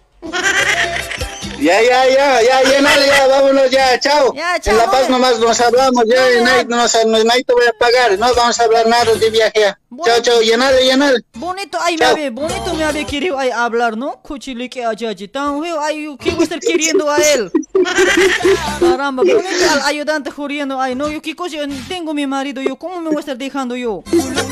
Ya, 1.60 1.82
ya, 1.82 2.08
ya, 2.10 2.42
ya, 2.42 2.64
llenale, 2.64 3.06
ya, 3.18 3.28
vámonos 3.28 3.70
ya, 3.70 4.00
chao. 4.00 4.34
Ya, 4.34 4.58
chao, 4.60 4.72
En 4.74 4.78
La 4.78 4.86
Paz 4.86 5.02
hombre. 5.02 5.12
nomás 5.12 5.40
nos 5.40 5.60
hablamos, 5.60 6.04
ya, 6.08 6.16
Ya, 6.16 6.30
ya. 6.32 6.40
en 6.40 6.48
ahí 6.48 6.66
no 6.68 6.78
nos, 6.78 6.96
nadie 7.26 7.44
te 7.44 7.54
voy 7.54 7.66
a 7.68 7.74
pagar, 7.78 8.18
no 8.18 8.34
vamos 8.34 8.60
a 8.60 8.64
hablar 8.64 8.88
nada 8.88 9.14
de 9.14 9.30
viaje. 9.30 9.60
ya. 9.60 9.78
Chao, 10.06 10.22
chao, 10.22 10.42
llenale, 10.42 10.84
llenale. 10.86 11.20
Bonito, 11.34 11.78
ay, 11.82 11.96
me 11.96 12.00
Chao. 12.06 12.12
había, 12.12 12.32
bonito 12.32 12.74
me 12.76 12.84
había 12.86 13.06
querido 13.06 13.38
ay, 13.38 13.50
hablar, 13.52 13.98
¿no? 13.98 14.22
Cuchilique 14.22 14.86
ayaji, 14.86 15.28
tan 15.28 15.62
feo, 15.62 15.80
ay, 15.82 16.06
yo 16.06 16.18
¿qué 16.18 16.32
voy 16.32 16.42
a 16.42 16.44
estar 16.44 16.60
queriendo 16.60 17.10
a 17.10 17.18
él? 17.18 17.52
Caramba, 18.80 19.24
bonito 19.24 19.72
al 19.72 19.82
ayudante 19.82 20.32
juriendo, 20.32 20.80
ay, 20.80 20.96
no, 20.96 21.10
yo 21.10 21.22
qué 21.22 21.36
cosa, 21.36 21.58
tengo 21.88 22.14
mi 22.14 22.26
marido, 22.28 22.62
yo, 22.62 22.76
¿cómo 22.78 23.02
me 23.02 23.08
voy 23.10 23.18
a 23.18 23.22
estar 23.22 23.38
dejando 23.38 23.76
yo? 23.76 24.04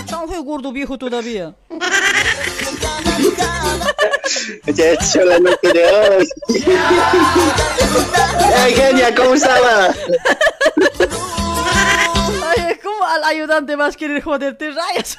Tan 0.09 0.27
feo, 0.27 0.41
gordo 0.43 0.71
viejo 0.73 0.97
todavía. 0.97 1.53
Ya, 4.67 4.97
chola, 4.97 5.39
no 5.39 5.55
te 5.57 5.69
hoy. 5.69 6.27
Ay, 8.57 8.73
genia, 8.73 9.15
¿cómo 9.15 9.33
estaba? 9.33 9.93
Ay, 12.45 12.79
¿cómo 12.83 13.05
al 13.05 13.23
ayudante 13.23 13.75
vas 13.75 13.95
a 13.95 13.97
querer 13.97 14.21
joderte 14.21 14.71
rayas? 14.71 15.17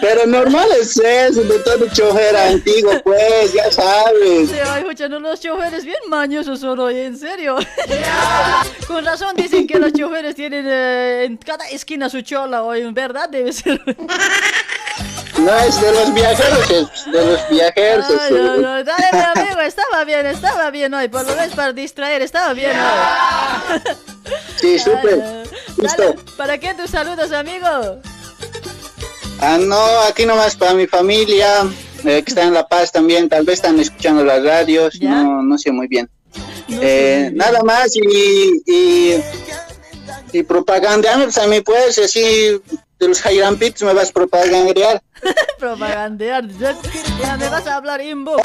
Pero 0.00 0.26
normal 0.26 0.68
es 0.80 0.96
eso, 0.96 1.42
de 1.42 1.58
todo 1.60 1.86
chofer 1.92 2.34
antiguo, 2.36 2.92
pues, 3.04 3.52
ya 3.52 3.70
sabes. 3.70 4.50
Sí, 4.50 4.56
ay, 4.64 4.82
escucha, 4.82 5.08
no, 5.08 5.20
los 5.20 5.40
choferes 5.40 5.84
bien 5.84 5.98
mañosos 6.08 6.60
son 6.60 6.78
hoy, 6.80 6.98
en 6.98 7.18
serio. 7.18 7.58
Con 8.86 9.04
razón 9.04 9.36
dicen 9.36 9.66
que 9.66 9.78
los 9.78 9.92
choferes 9.92 10.34
tienen 10.34 10.66
eh, 10.66 11.24
en 11.24 11.36
cada 11.36 11.68
esquina 11.68 12.08
su 12.08 12.22
chola 12.22 12.62
hoy, 12.62 12.80
en 12.80 12.94
verdad 12.94 13.28
debe 13.28 13.52
ser. 13.52 13.80
No 15.40 15.56
es 15.58 15.80
de 15.80 15.92
los 15.92 16.12
viajeros, 16.12 16.70
es 16.70 17.12
de 17.12 17.24
los 17.24 17.48
viajeros. 17.48 18.04
Ay, 18.20 18.34
no, 18.34 18.56
no, 18.56 18.84
dale, 18.84 19.06
mi 19.12 19.40
amigo, 19.40 19.60
estaba 19.60 20.04
bien, 20.04 20.26
estaba 20.26 20.70
bien 20.70 20.92
hoy, 20.92 21.08
por 21.08 21.26
lo 21.26 21.34
menos 21.34 21.54
para 21.54 21.72
distraer, 21.72 22.22
estaba 22.22 22.52
bien 22.52 22.72
hoy. 22.72 23.80
Sí, 24.60 24.78
súper. 24.78 25.44
Listo. 25.78 26.14
¿para 26.36 26.58
qué 26.58 26.74
tus 26.74 26.90
saludos, 26.90 27.32
amigo? 27.32 27.66
Ah, 29.40 29.58
no, 29.58 29.82
aquí 30.00 30.26
nomás 30.26 30.54
para 30.54 30.74
mi 30.74 30.86
familia, 30.86 31.62
eh, 32.04 32.22
que 32.22 32.30
está 32.30 32.42
en 32.42 32.52
La 32.52 32.68
Paz 32.68 32.92
también, 32.92 33.28
tal 33.28 33.44
vez 33.44 33.54
están 33.54 33.80
escuchando 33.80 34.22
las 34.22 34.44
radios, 34.44 35.00
no, 35.00 35.42
no 35.42 35.56
sé 35.56 35.72
muy 35.72 35.88
bien. 35.88 36.10
Eh, 36.68 37.30
nada 37.34 37.62
más 37.62 37.96
y, 37.96 38.62
y, 38.66 39.24
y 40.32 40.42
propaganda, 40.42 41.14
pues 41.14 41.38
a 41.38 41.46
mí 41.46 41.62
pues, 41.62 41.98
así 41.98 42.60
de 43.00 43.08
los 43.08 43.20
Jairampitos 43.22 43.82
me 43.82 43.92
vas 43.94 44.10
a 44.10 44.12
propagandear. 44.12 45.02
Propagandear, 45.58 46.46
ya, 46.58 46.76
ya 47.20 47.36
me 47.36 47.48
vas 47.48 47.66
a 47.66 47.76
hablar 47.76 48.00
inbox. 48.02 48.42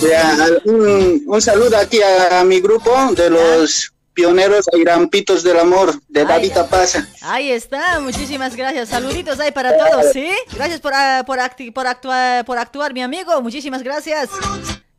Ya, 0.00 0.36
un, 0.64 1.22
un 1.26 1.42
saludo 1.42 1.76
aquí 1.76 2.00
a, 2.02 2.40
a 2.40 2.44
mi 2.44 2.60
grupo 2.60 2.90
de 3.14 3.30
los 3.30 3.92
pioneros 4.14 4.66
Jairampitos 4.72 5.42
del 5.42 5.58
Amor, 5.58 5.94
de 6.08 6.24
David 6.24 6.52
Paza. 6.68 7.06
Ahí 7.22 7.50
está, 7.52 8.00
muchísimas 8.00 8.56
gracias. 8.56 8.88
Saluditos 8.90 9.38
ahí 9.40 9.52
para 9.52 9.76
todos, 9.78 10.12
¿sí? 10.12 10.30
Gracias 10.52 10.80
por, 10.80 10.92
ah, 10.94 11.22
por, 11.26 11.38
acti- 11.38 11.72
por, 11.72 11.86
actua- 11.86 12.44
por 12.44 12.58
actuar, 12.58 12.92
mi 12.92 13.02
amigo. 13.02 13.40
Muchísimas 13.40 13.82
gracias. 13.82 14.28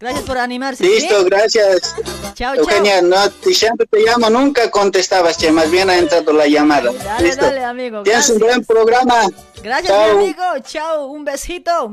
Gracias 0.02 0.24
por 0.26 0.38
animarse. 0.40 0.84
¿sí? 0.84 0.90
Listo, 0.90 1.24
gracias. 1.26 1.94
Chao, 2.34 2.34
chao. 2.34 2.56
Eugenia, 2.56 3.02
no, 3.04 3.30
te- 3.30 3.54
siempre 3.54 3.86
te 3.86 4.00
llamo, 4.00 4.30
nunca 4.32 4.70
contestabas, 4.72 5.38
che, 5.38 5.52
más 5.52 5.70
bien 5.70 5.90
ha 5.92 5.98
entrado 5.98 6.34
la 6.34 6.48
llamada. 6.48 6.92
Dale, 6.92 7.28
Listo. 7.28 7.46
dale, 7.46 7.64
amigo. 7.64 8.02
Tienes 8.04 8.28
un 8.32 8.40
buen 8.40 8.66
programa. 8.66 9.28
Gracias, 9.62 9.90
Chao. 9.94 10.16
mi 10.18 10.24
amigo. 10.24 10.44
Chao, 10.66 11.06
un 11.06 11.24
besito. 11.24 11.92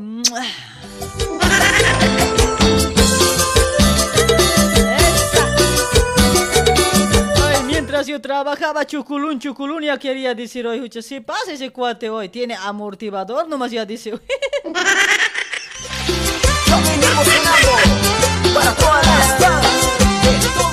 Ay, 7.42 7.62
mientras 7.66 8.06
yo 8.06 8.20
trabajaba 8.20 8.86
chuculún, 8.86 9.38
chuculún, 9.38 9.82
ya 9.82 9.98
quería 9.98 10.34
decir 10.34 10.66
hoy, 10.66 10.90
si 11.02 11.20
pasa 11.20 11.52
ese 11.52 11.70
cuate 11.70 12.10
hoy, 12.10 12.28
tiene 12.28 12.54
amortiguador, 12.54 13.48
nomás 13.48 13.70
ya 13.70 13.84
dice. 13.84 14.12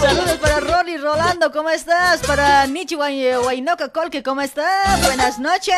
Saludos 0.02 0.38
para 0.42 0.60
Rolly 0.60 0.98
Rolando, 0.98 1.52
¿cómo 1.52 1.70
estás? 1.70 2.20
Para 2.22 2.68
Nichi 2.68 2.96
Guainoca 2.96 3.90
Colque, 3.90 4.22
¿cómo 4.22 4.42
estás? 4.42 5.02
Buenas 5.02 5.40
noches. 5.40 5.76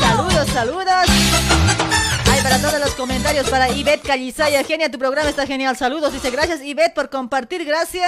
Saludos, 0.00 0.48
saludos. 0.52 1.06
Ay, 2.30 2.40
para 2.42 2.58
todos 2.58 2.80
los 2.80 2.94
comentarios, 2.94 3.48
para 3.48 3.68
Ivette 3.70 4.06
Calizaya, 4.06 4.64
genia, 4.64 4.90
tu 4.90 4.98
programa 4.98 5.28
está 5.28 5.46
genial. 5.46 5.76
Saludos, 5.76 6.12
dice 6.12 6.30
gracias 6.30 6.62
Ivette 6.62 6.94
por 6.94 7.10
compartir, 7.10 7.64
gracias. 7.64 8.06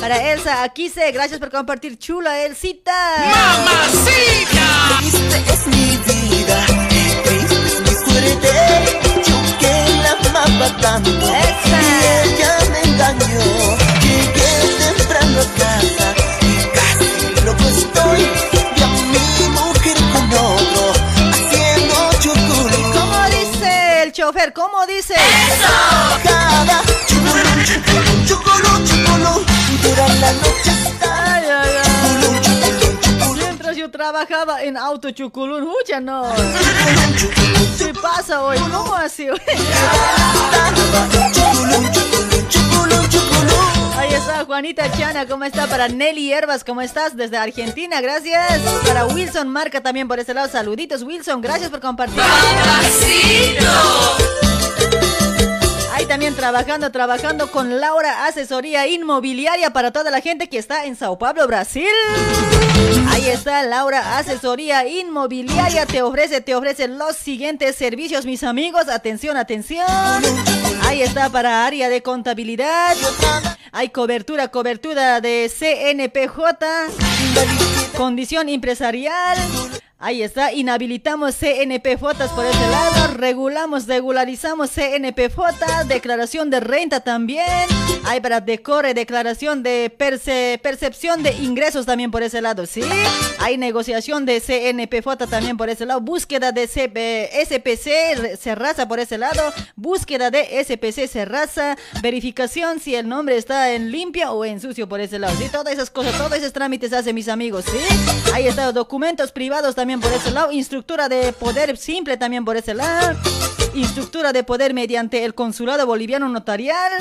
Para 0.00 0.32
Elsa 0.32 0.64
Aquise, 0.64 1.12
gracias 1.12 1.38
por 1.38 1.50
compartir, 1.50 1.98
chula 1.98 2.42
Elsita. 2.44 2.92
¡Mamacita! 3.18 4.72
Suerte. 8.22 8.52
Yo 9.26 9.36
que 9.58 9.74
la 10.02 10.12
amaba 10.28 10.68
tanto 10.80 11.10
y 11.10 11.14
ella 12.28 12.58
me 12.70 12.80
engañó. 12.90 13.76
Llegué 14.02 14.52
temprano 14.78 15.40
a 15.40 15.44
casa 15.58 16.14
y 16.42 16.44
casi 16.76 17.44
loco 17.44 17.64
estoy. 17.64 18.20
Y 18.76 18.82
a 18.82 18.86
mi 18.86 19.48
mujer 19.48 19.96
con 20.12 20.24
otro 20.32 20.92
haciendo 21.32 21.96
chuculín. 22.20 22.92
¿Cómo 22.92 23.18
dice 23.30 24.02
el 24.04 24.12
chofer? 24.12 24.52
¿Cómo 24.52 24.86
dice? 24.86 25.14
Cada 26.24 26.82
chuculín, 27.06 27.64
chuculín, 27.64 28.26
chuculín, 28.26 28.86
chuculín. 28.86 29.46
Dura 29.82 30.06
la 30.20 30.32
noche 30.34 30.72
trabajaba 34.02 34.64
en 34.64 34.76
Auto 34.76 35.12
Chuculun, 35.12 35.62
hucha, 35.62 36.00
no. 36.00 36.24
¿Qué 37.78 37.94
pasa 37.94 38.42
hoy? 38.42 38.58
¿Cómo 38.58 38.96
así? 38.96 39.28
Ahí 43.96 44.12
está 44.12 44.44
Juanita 44.44 44.90
Chana, 44.98 45.28
¿cómo 45.28 45.44
está? 45.44 45.68
Para 45.68 45.86
Nelly 45.86 46.26
Hierbas, 46.26 46.64
¿cómo 46.64 46.82
estás? 46.82 47.16
Desde 47.16 47.36
Argentina, 47.36 48.00
gracias. 48.00 48.60
Para 48.84 49.06
Wilson 49.06 49.46
Marca 49.48 49.80
también 49.80 50.08
por 50.08 50.18
ese 50.18 50.34
lado, 50.34 50.48
saluditos 50.50 51.04
Wilson, 51.04 51.40
gracias 51.40 51.70
por 51.70 51.80
compartir. 51.80 52.16
Papacito. 52.16 53.70
Ahí 55.92 56.06
también 56.06 56.34
trabajando, 56.34 56.90
trabajando 56.90 57.50
con 57.50 57.78
Laura 57.78 58.26
Asesoría 58.26 58.86
Inmobiliaria 58.86 59.74
para 59.74 59.90
toda 59.90 60.10
la 60.10 60.22
gente 60.22 60.48
que 60.48 60.58
está 60.58 60.86
en 60.86 60.96
Sao 60.96 61.18
Paulo, 61.18 61.46
Brasil. 61.46 61.86
Ahí 63.10 63.28
está 63.28 63.62
Laura 63.62 64.16
Asesoría 64.16 64.88
Inmobiliaria. 64.88 65.84
Te 65.84 66.00
ofrece, 66.00 66.40
te 66.40 66.54
ofrece 66.54 66.88
los 66.88 67.16
siguientes 67.16 67.76
servicios, 67.76 68.24
mis 68.24 68.42
amigos. 68.42 68.88
Atención, 68.88 69.36
atención. 69.36 69.86
Ahí 70.84 71.02
está 71.02 71.28
para 71.28 71.66
área 71.66 71.90
de 71.90 72.02
contabilidad. 72.02 72.96
Hay 73.70 73.90
cobertura, 73.90 74.48
cobertura 74.48 75.20
de 75.20 75.50
CNPJ. 75.50 76.66
Condición 77.96 78.48
empresarial. 78.48 79.38
Ahí 80.04 80.20
está, 80.24 80.52
inhabilitamos 80.52 81.36
CNPJ 81.36 82.00
por 82.34 82.44
ese 82.44 82.66
lado, 82.72 83.14
regulamos, 83.14 83.86
regularizamos 83.86 84.70
CNPJ, 84.72 85.84
declaración 85.86 86.50
de 86.50 86.58
renta 86.58 86.98
también, 87.04 87.46
hay 88.04 88.20
para 88.20 88.40
decore, 88.40 88.94
declaración 88.94 89.62
de 89.62 89.94
perce- 89.96 90.58
percepción 90.60 91.22
de 91.22 91.30
ingresos 91.34 91.86
también 91.86 92.10
por 92.10 92.24
ese 92.24 92.40
lado, 92.42 92.66
¿sí? 92.66 92.82
Hay 93.38 93.56
negociación 93.58 94.26
de 94.26 94.40
CNPJ 94.40 95.28
también 95.28 95.56
por 95.56 95.70
ese 95.70 95.86
lado, 95.86 96.00
búsqueda 96.00 96.50
de 96.50 96.66
SPC, 96.66 98.36
Serraza 98.40 98.88
por 98.88 98.98
ese 98.98 99.18
lado, 99.18 99.40
búsqueda 99.76 100.32
de 100.32 100.64
SPC 100.64 101.06
Serraza, 101.06 101.76
verificación 102.02 102.80
si 102.80 102.96
el 102.96 103.08
nombre 103.08 103.36
está 103.36 103.70
en 103.72 103.92
limpia 103.92 104.32
o 104.32 104.44
en 104.44 104.60
sucio 104.60 104.88
por 104.88 105.00
ese 105.00 105.20
lado, 105.20 105.36
¿sí? 105.38 105.44
Todas 105.48 105.74
esas 105.74 105.90
cosas, 105.90 106.18
todos 106.18 106.32
esos 106.32 106.52
trámites 106.52 106.92
hacen 106.92 107.14
mis 107.14 107.28
amigos, 107.28 107.66
¿sí? 107.66 107.78
Ahí 108.32 108.46
está, 108.46 108.72
documentos 108.72 109.30
privados 109.32 109.74
también 109.74 110.00
por 110.00 110.12
ese 110.12 110.30
lado, 110.30 110.52
instructura 110.52 111.08
de 111.08 111.32
poder 111.32 111.76
simple 111.76 112.16
también 112.16 112.44
por 112.44 112.56
ese 112.56 112.74
lado, 112.74 113.18
instructura 113.74 114.32
de 114.32 114.42
poder 114.42 114.74
mediante 114.74 115.24
el 115.24 115.34
consulado 115.34 115.86
boliviano 115.86 116.28
notarial. 116.28 116.92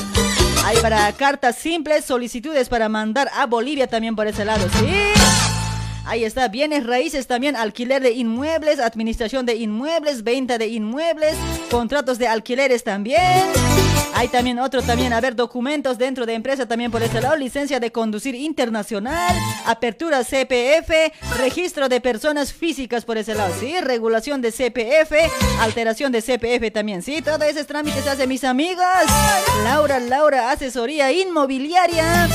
Hay 0.66 0.78
para 0.78 1.12
cartas 1.14 1.56
simples, 1.56 2.06
solicitudes 2.06 2.70
para 2.70 2.90
mandar 2.90 3.30
a 3.34 3.46
Bolivia 3.46 3.88
también 3.88 4.16
por 4.16 4.28
ese 4.28 4.46
lado, 4.46 4.68
¿sí? 4.80 4.94
Ahí 6.06 6.26
está, 6.26 6.48
bienes 6.50 6.86
raíces 6.86 7.28
también, 7.28 7.56
alquiler 7.56 8.02
de 8.02 8.12
inmuebles, 8.12 8.80
administración 8.80 9.46
de 9.46 9.56
inmuebles, 9.56 10.24
venta 10.24 10.58
de 10.58 10.68
inmuebles, 10.68 11.36
contratos 11.70 12.18
de 12.18 12.28
alquileres 12.28 12.84
también. 12.84 13.22
Hay 14.16 14.28
también 14.28 14.60
otro 14.60 14.82
también, 14.82 15.14
a 15.14 15.22
ver, 15.22 15.36
documentos 15.36 15.98
dentro 15.98 16.26
de 16.26 16.34
empresa 16.34 16.68
también 16.68 16.92
por 16.92 17.02
este 17.02 17.22
lado, 17.22 17.36
licencia 17.36 17.80
de 17.80 17.92
conducir 17.92 18.36
internacional, 18.36 19.36
apertura 19.66 20.24
CPF, 20.24 20.92
registro 21.38 21.90
de 21.90 22.02
personas 22.02 22.54
físicas 22.54 23.06
por 23.06 23.18
ese 23.18 23.34
lado, 23.36 23.54
sí, 23.60 23.74
regulación 23.82 24.42
de 24.42 24.52
CPF, 24.52 25.14
alteración 25.60 26.12
de 26.12 26.22
CPF 26.22 26.72
también, 26.74 27.02
sí, 27.02 27.22
todos 27.22 27.42
esos 27.44 27.66
trámites 27.66 28.06
hace 28.08 28.28
mis 28.28 28.44
amigas. 28.44 29.06
Laura, 29.64 30.00
Laura, 30.00 30.52
asesoría 30.52 31.12
inmobiliaria. 31.12 32.28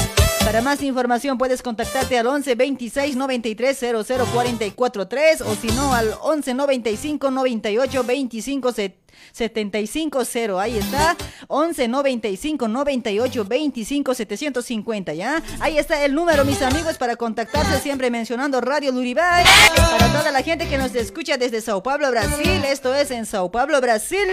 Para 0.46 0.62
más 0.62 0.80
información 0.84 1.38
puedes 1.38 1.60
contactarte 1.60 2.16
al 2.16 2.28
11 2.28 2.54
26 2.54 3.16
93 3.16 3.78
00 4.06 4.26
44 4.32 5.08
3 5.08 5.40
o 5.40 5.56
si 5.56 5.66
no 5.72 5.92
al 5.92 6.14
11 6.22 6.54
95 6.54 7.30
98 7.32 8.04
25 8.04 8.72
se- 8.72 8.96
75 9.32 10.24
0. 10.24 10.60
Ahí 10.60 10.78
está. 10.78 11.16
11 11.48 11.88
95 11.88 12.68
98 12.68 13.44
25 13.44 14.14
750, 14.14 15.14
¿ya? 15.14 15.42
Ahí 15.58 15.78
está 15.78 16.04
el 16.04 16.14
número, 16.14 16.44
mis 16.44 16.62
amigos, 16.62 16.96
para 16.96 17.16
contactarse 17.16 17.80
siempre 17.80 18.08
mencionando 18.10 18.60
Radio 18.60 18.92
Luribay. 18.92 19.44
Para 19.74 20.12
toda 20.12 20.30
la 20.30 20.42
gente 20.42 20.68
que 20.68 20.78
nos 20.78 20.94
escucha 20.94 21.36
desde 21.38 21.60
Sao 21.60 21.82
Paulo, 21.82 22.08
Brasil. 22.12 22.62
Esto 22.70 22.94
es 22.94 23.10
en 23.10 23.26
Sao 23.26 23.50
Paulo, 23.50 23.80
Brasil. 23.80 24.28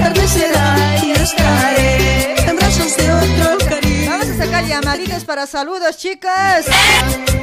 vuelva, 0.00 0.12
tarde 0.12 0.28
será 0.28 0.96
y 1.02 1.10
estaré 1.12 2.48
en 2.48 2.56
brazos 2.56 2.96
de 2.96 3.12
otro 3.12 3.58
cariño. 3.68 4.10
Vamos 4.10 4.28
a 4.28 4.36
sacar 4.44 4.64
llamaditas 4.66 5.24
para 5.24 5.46
saludos, 5.46 5.96
chicas. 5.96 6.66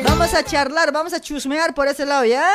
Vamos 0.04 0.34
a 0.34 0.44
charlar, 0.44 0.92
vamos 0.92 1.14
a 1.14 1.20
chusmear 1.20 1.74
por 1.74 1.88
ese 1.88 2.06
lado, 2.06 2.26
¿ya? 2.26 2.50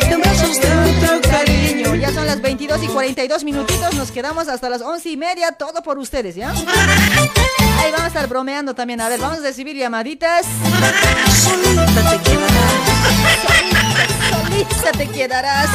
En 0.00 0.20
brazos 0.20 0.60
de 0.60 0.68
otro 0.68 1.30
cariño. 1.30 1.94
Ya 1.94 2.12
son 2.12 2.26
las 2.26 2.40
22 2.40 2.82
y 2.82 2.86
42 2.88 3.44
minutitos, 3.44 3.94
nos 3.94 4.10
quedamos 4.10 4.48
hasta 4.48 4.68
las 4.68 4.82
11 4.82 5.10
y 5.10 5.16
media, 5.16 5.52
todo 5.52 5.82
por 5.82 5.98
ustedes, 5.98 6.34
¿ya? 6.34 6.50
Ahí 6.50 7.90
vamos 7.90 8.04
a 8.04 8.06
estar 8.08 8.26
bromeando 8.28 8.74
también, 8.74 9.00
a 9.00 9.08
ver, 9.08 9.20
vamos 9.20 9.38
a 9.38 9.42
recibir 9.42 9.76
llamaditas. 9.76 10.46
Solita 11.42 11.86
te 11.86 12.30
quedarás. 12.30 12.82
Solita 14.30 14.92
te 14.92 15.08
quedarás. 15.08 15.68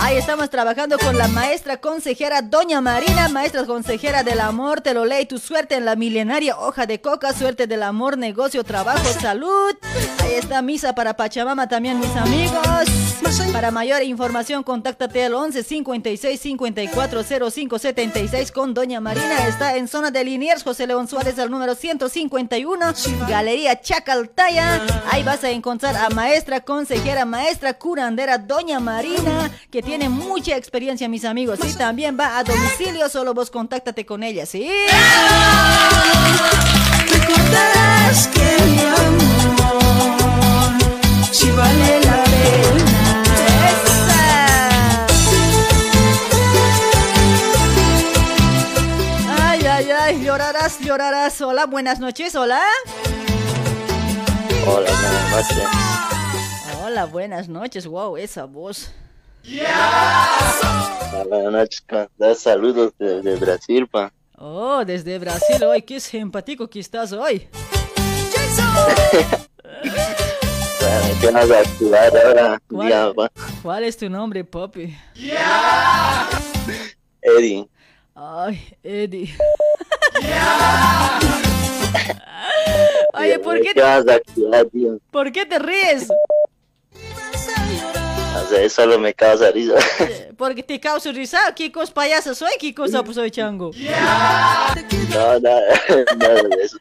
Ahí 0.00 0.16
estamos 0.16 0.48
trabajando 0.48 0.96
con 0.98 1.18
la 1.18 1.26
maestra 1.28 1.78
consejera 1.78 2.40
Doña 2.40 2.80
Marina, 2.80 3.28
maestra 3.28 3.64
consejera 3.66 4.22
del 4.22 4.40
amor, 4.40 4.80
te 4.80 4.94
lo 4.94 5.04
ley, 5.04 5.26
tu 5.26 5.38
suerte 5.38 5.74
en 5.74 5.84
la 5.84 5.96
milenaria 5.96 6.56
hoja 6.56 6.86
de 6.86 7.00
coca, 7.00 7.32
suerte 7.32 7.66
del 7.66 7.82
amor, 7.82 8.16
negocio, 8.16 8.62
trabajo, 8.62 9.04
salud. 9.20 9.76
Ahí 10.22 10.34
está 10.34 10.62
misa 10.62 10.94
para 10.94 11.14
Pachamama 11.14 11.68
también, 11.68 11.98
mis 11.98 12.14
amigos. 12.14 12.88
Para 13.52 13.70
mayor 13.70 14.02
información, 14.02 14.62
contáctate 14.62 15.24
al 15.24 15.34
11 15.34 15.62
56 15.62 16.40
54 16.40 17.50
05 17.50 17.78
76 17.78 18.52
con 18.52 18.74
Doña 18.74 19.00
Marina. 19.00 19.46
Está 19.46 19.76
en 19.76 19.88
zona 19.88 20.10
de 20.10 20.24
Liniers, 20.24 20.62
José 20.62 20.86
León 20.86 21.08
Suárez, 21.08 21.38
al 21.38 21.50
número 21.50 21.74
151, 21.74 22.94
Galería 23.28 23.80
Chacaltaya. 23.80 24.80
Ahí 25.10 25.22
vas 25.24 25.42
a 25.44 25.50
encontrar 25.50 25.96
a 25.96 26.08
maestra 26.10 26.60
consejera, 26.60 27.24
maestra 27.24 27.74
curandera 27.74 28.38
Doña 28.38 28.80
Marina, 28.80 29.50
que 29.70 29.82
tiene 29.88 30.10
mucha 30.10 30.54
experiencia, 30.54 31.08
mis 31.08 31.24
amigos. 31.24 31.58
Y 31.64 31.72
también 31.72 32.14
va 32.20 32.36
a 32.36 32.44
domicilio, 32.44 33.08
solo 33.08 33.32
vos 33.32 33.50
contáctate 33.50 34.04
con 34.04 34.22
ella, 34.22 34.44
¿sí? 34.44 34.70
Recordarás 37.10 38.28
que 38.28 38.64
mi 38.64 38.80
amor, 38.80 39.72
si 41.32 41.50
vale 41.52 42.00
la 42.04 42.24
pena. 42.24 43.24
Ay, 49.40 49.64
ay, 49.64 49.90
ay, 49.90 50.22
llorarás, 50.22 50.80
llorarás. 50.80 51.40
Hola, 51.40 51.64
buenas 51.64 51.98
noches, 51.98 52.34
hola. 52.34 52.60
Hola, 54.66 54.90
buenas 54.90 55.30
noches. 55.30 55.64
Hola, 56.84 57.06
buenas 57.06 57.48
noches. 57.48 57.86
Wow, 57.86 58.18
esa 58.18 58.44
voz. 58.44 58.92
Hola, 59.50 61.24
Buenas 61.26 61.52
noches, 61.52 61.80
¿cómo 61.88 62.02
estás? 62.02 62.38
Saludos 62.38 62.92
desde 62.98 63.36
Brasil, 63.36 63.86
pa. 63.86 64.12
Oh, 64.36 64.84
desde 64.84 65.18
Brasil 65.18 65.64
hoy, 65.64 65.80
qué 65.82 66.00
simpático 66.00 66.68
que 66.68 66.80
estás 66.80 67.12
hoy. 67.12 67.48
Bueno, 70.80 71.08
¿qué 71.20 71.28
a 71.28 71.40
activar 71.60 72.16
ahora? 72.16 72.62
¿Cuál? 72.68 72.88
Ya. 72.88 73.12
¿Cuál 73.62 73.84
es 73.84 73.96
tu 73.96 74.08
nombre, 74.08 74.44
papi? 74.44 74.96
Eddie. 77.20 77.68
Ay, 78.14 78.76
Eddie. 78.82 79.34
Oye, 83.14 83.38
¿por 83.40 83.60
qué, 83.60 83.74
¿Qué 83.74 83.82
vas 83.82 84.06
a 84.08 84.14
activar, 84.14 84.64
tío? 84.66 84.98
¿por 85.10 85.32
qué 85.32 85.44
te 85.44 85.58
ríes? 85.58 86.08
O 88.44 88.48
sea, 88.48 88.68
solo 88.70 88.98
me 88.98 89.12
causa 89.14 89.50
risa. 89.50 89.74
Porque 90.36 90.62
te 90.62 90.78
causa 90.78 91.10
risa. 91.12 91.38
¿Qué 91.54 91.70
cosa 91.72 91.92
payasa 91.92 92.34
soy? 92.34 92.52
¿Qué 92.58 92.74
cosa 92.74 93.02
pues 93.02 93.16
soy 93.16 93.30
chango? 93.30 93.70
No, 95.10 95.40
nada, 95.40 95.60
nada 96.18 96.42
de 96.42 96.62
eso. 96.62 96.78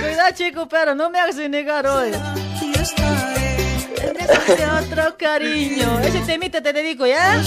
Cuidado, 0.00 0.32
chico, 0.34 0.68
pero 0.68 0.94
no 0.94 1.10
me 1.10 1.18
hagas 1.18 1.36
negar 1.36 1.86
hoy. 1.86 2.10
De 4.46 4.66
otro 4.66 5.16
cariño. 5.16 6.00
Ese 6.00 6.20
temita 6.20 6.62
te 6.62 6.72
dedico, 6.72 7.06
¿ya? 7.06 7.42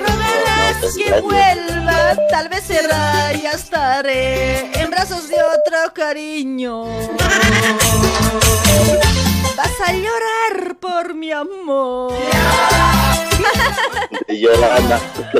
Rogarás 0.00 0.96
que 0.96 1.20
vuelva, 1.20 2.16
tal 2.30 2.48
vez 2.48 2.64
será, 2.64 3.32
ya 3.32 3.52
estaré 3.52 4.70
en 4.80 4.90
brazos 4.90 5.28
de 5.28 5.36
otro 5.36 5.92
cariño. 5.94 6.84
Vas 9.56 9.80
a 9.88 9.92
llorar 9.92 10.76
por 10.80 11.14
mi 11.14 11.32
amor. 11.32 12.12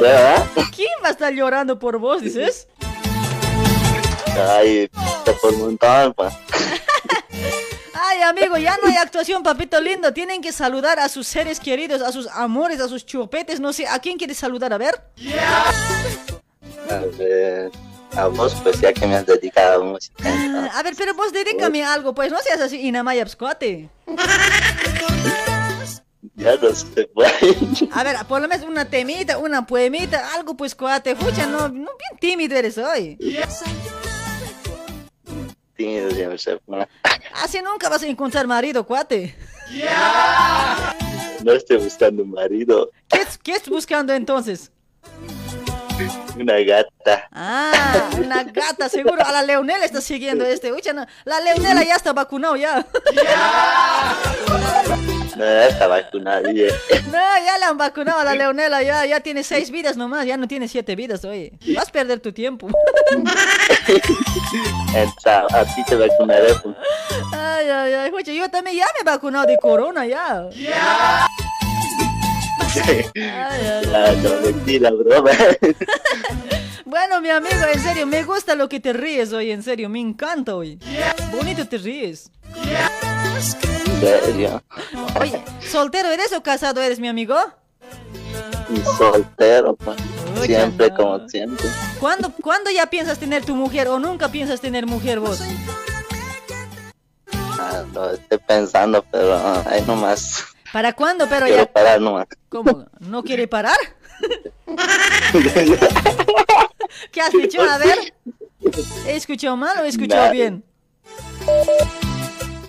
¿ah? 0.05 0.45
¿Quién 0.75 0.93
va 1.03 1.09
a 1.09 1.11
estar 1.11 1.33
llorando 1.33 1.79
por 1.79 1.99
vos, 1.99 2.23
dices? 2.23 2.69
Ay, 4.37 4.91
por 5.41 5.57
montón, 5.57 6.15
pa. 6.15 6.29
Ay, 7.95 8.19
Ay, 8.21 8.23
amigo, 8.23 8.57
ya 8.57 8.77
no 8.83 8.89
hay 8.89 8.97
actuación, 8.97 9.43
papito 9.43 9.81
lindo. 9.81 10.13
Tienen 10.13 10.41
que 10.41 10.53
saludar 10.53 10.99
a 10.99 11.09
sus 11.09 11.27
seres 11.27 11.61
queridos, 11.61 12.03
a 12.03 12.11
sus 12.13 12.27
amores, 12.29 12.81
a 12.81 12.89
sus 12.89 13.05
chupetes. 13.07 13.61
No 13.61 13.73
sé, 13.73 13.87
¿a 13.87 13.99
quién 13.99 14.19
quieres 14.19 14.39
saludar? 14.39 14.73
A 14.73 14.79
ver. 14.79 15.01
A 16.89 17.01
ver, 17.19 17.71
a 18.17 18.27
vos, 18.27 18.55
pues 18.63 18.81
ya 18.81 18.93
que 18.93 19.07
me 19.07 19.17
has 19.17 19.27
dedicado 19.27 19.83
a 19.83 19.85
música. 19.85 20.23
Ah, 20.25 20.71
A 20.75 20.83
ver, 20.83 20.95
pero 20.97 21.15
vos 21.15 21.33
dedícame 21.33 21.85
algo, 21.85 22.15
pues 22.15 22.31
no 22.33 22.39
seas 22.39 22.61
así, 22.61 22.81
Inamaya 22.87 23.27
Pscoate. 23.27 23.89
Ya 26.35 26.57
no 26.57 26.75
se 26.75 27.07
puede. 27.09 27.33
A 27.93 28.03
ver, 28.03 28.17
por 28.27 28.41
lo 28.41 28.49
menos 28.49 28.67
una 28.67 28.85
temita, 28.87 29.39
una 29.39 29.67
poemita, 29.67 30.35
algo 30.35 30.57
pues 30.57 30.75
cuate. 30.75 31.15
Fucha, 31.15 31.47
no, 31.47 31.69
no 31.69 31.91
bien 31.99 32.19
tímido 32.19 32.57
eres 32.57 32.79
hoy. 32.79 33.17
Tímido 35.77 36.11
siempre 36.11 36.39
se. 36.39 36.59
Así 37.35 37.61
nunca 37.63 37.89
vas 37.89 38.03
a 38.03 38.07
encontrar 38.07 38.47
marido, 38.47 38.85
cuate. 38.87 39.35
No 41.45 41.53
estoy 41.53 41.77
buscando 41.79 42.25
marido, 42.25 42.91
¿Qué, 43.09 43.21
qué 43.43 43.53
estás 43.53 43.69
buscando 43.71 44.13
entonces? 44.13 44.71
Una 46.37 46.59
gata. 46.61 47.29
Ah, 47.33 48.11
una 48.19 48.45
gata, 48.53 48.89
seguro. 48.89 49.25
A 49.25 49.33
la 49.33 49.43
Leonela 49.43 49.85
está 49.85 50.01
siguiendo 50.01 50.45
este. 50.45 50.73
Ucha, 50.73 50.93
no, 50.93 51.07
la 51.25 51.41
Leonela 51.41 51.83
ya 51.85 51.97
está 51.97 52.13
vacunado 52.13 52.57
ya. 52.57 52.87
No, 55.37 55.47
ya 55.47 55.69
está 55.69 55.87
vacunada. 55.87 56.43
No, 57.11 57.19
ya 57.45 57.59
la 57.59 57.69
han 57.69 57.79
vacunado 57.79 58.19
a 58.19 58.25
la 58.25 58.35
Leonela, 58.35 58.83
ya, 58.83 59.07
ya 59.07 59.21
tiene 59.21 59.43
seis 59.43 59.71
vidas 59.71 59.97
nomás, 59.97 60.27
ya 60.27 60.37
no 60.37 60.47
tiene 60.47 60.69
siete 60.69 60.95
vidas, 60.97 61.25
oye. 61.25 61.53
Vas 61.75 61.89
a 61.89 61.93
perder 61.93 62.21
tu 62.21 62.33
tiempo. 62.33 62.69
Entra, 64.95 65.47
a 65.51 65.65
ti 65.65 65.83
te 65.87 65.97
vacunaré. 65.97 66.55
pues. 66.63 66.77
Ay, 67.33 67.69
ay, 67.69 67.95
ay, 67.95 68.37
yo 68.37 68.51
también 68.51 68.77
ya 68.77 68.85
me 68.95 69.01
he 69.01 69.05
vacunado 69.05 69.47
de 69.47 69.57
corona, 69.57 70.05
ya. 70.05 70.47
Ah, 73.23 74.13
no, 74.23 74.41
mentira, 74.41 74.91
broma. 74.91 75.31
Bueno, 76.85 77.21
mi 77.21 77.31
amigo, 77.31 77.55
en 77.73 77.81
serio, 77.81 78.05
me 78.05 78.25
gusta 78.25 78.57
lo 78.57 78.69
que 78.69 78.81
te 78.81 78.93
ríes 78.93 79.33
hoy, 79.33 79.53
en 79.53 79.63
serio, 79.63 79.89
me 79.89 80.01
encanta 80.01 80.57
hoy. 80.57 80.79
Bonito 81.31 81.67
te 81.69 81.79
ríes. 81.79 82.33
En 82.57 84.01
serio. 84.01 84.63
Oye, 85.21 85.41
¿soltero 85.61 86.09
eres 86.11 86.33
o 86.33 86.43
casado 86.43 86.81
eres, 86.81 86.99
mi 86.99 87.07
amigo? 87.07 87.37
Soltero. 88.99 89.77
Siempre 90.43 90.91
como 90.95 91.29
siempre. 91.29 91.69
¿Cuándo, 91.99 92.33
¿Cuándo 92.43 92.71
ya 92.71 92.87
piensas 92.87 93.19
tener 93.19 93.45
tu 93.45 93.55
mujer 93.55 93.89
o 93.89 93.99
nunca 93.99 94.29
piensas 94.29 94.61
tener 94.61 94.87
mujer 94.87 95.21
vos? 95.21 95.41
Ah, 97.33 97.85
lo 97.93 98.11
estoy 98.11 98.39
pensando, 98.39 99.05
pero 99.11 99.35
ah, 99.35 99.63
ahí 99.67 99.83
nomás. 99.87 100.45
¿Para 100.73 100.93
cuándo? 100.93 101.29
Pero 101.29 101.47
Quiero 101.47 101.65
ya... 101.65 101.73
parar 101.73 102.01
nomás. 102.01 102.27
¿Cómo? 102.49 102.87
¿No 103.01 103.23
quiere 103.23 103.49
parar? 103.49 103.77
¿Qué 107.13 107.21
has 107.21 107.33
dicho? 107.33 107.61
A 107.63 107.79
ver. 107.79 108.15
¿He 109.07 109.17
escuchado 109.17 109.57
mal 109.57 109.79
o 109.79 109.85
he 109.85 109.89
escuchado 109.89 110.21
Nada. 110.23 110.33
bien? 110.33 110.65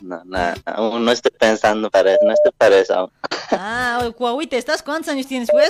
No, 0.01 0.21
no, 0.25 0.37
aún 0.65 1.05
no 1.05 1.11
estoy 1.11 1.31
pensando 1.37 1.89
para 1.89 2.11
eso, 2.13 2.19
no 2.25 2.33
estoy 2.33 2.51
para 2.57 2.77
eso. 2.77 2.93
aún. 2.95 3.11
Ah, 3.51 4.09
Cuauhita, 4.17 4.57
¿estás? 4.57 4.81
¿Cuántos 4.83 5.09
años 5.13 5.27
tienes, 5.27 5.49
pues? 5.51 5.69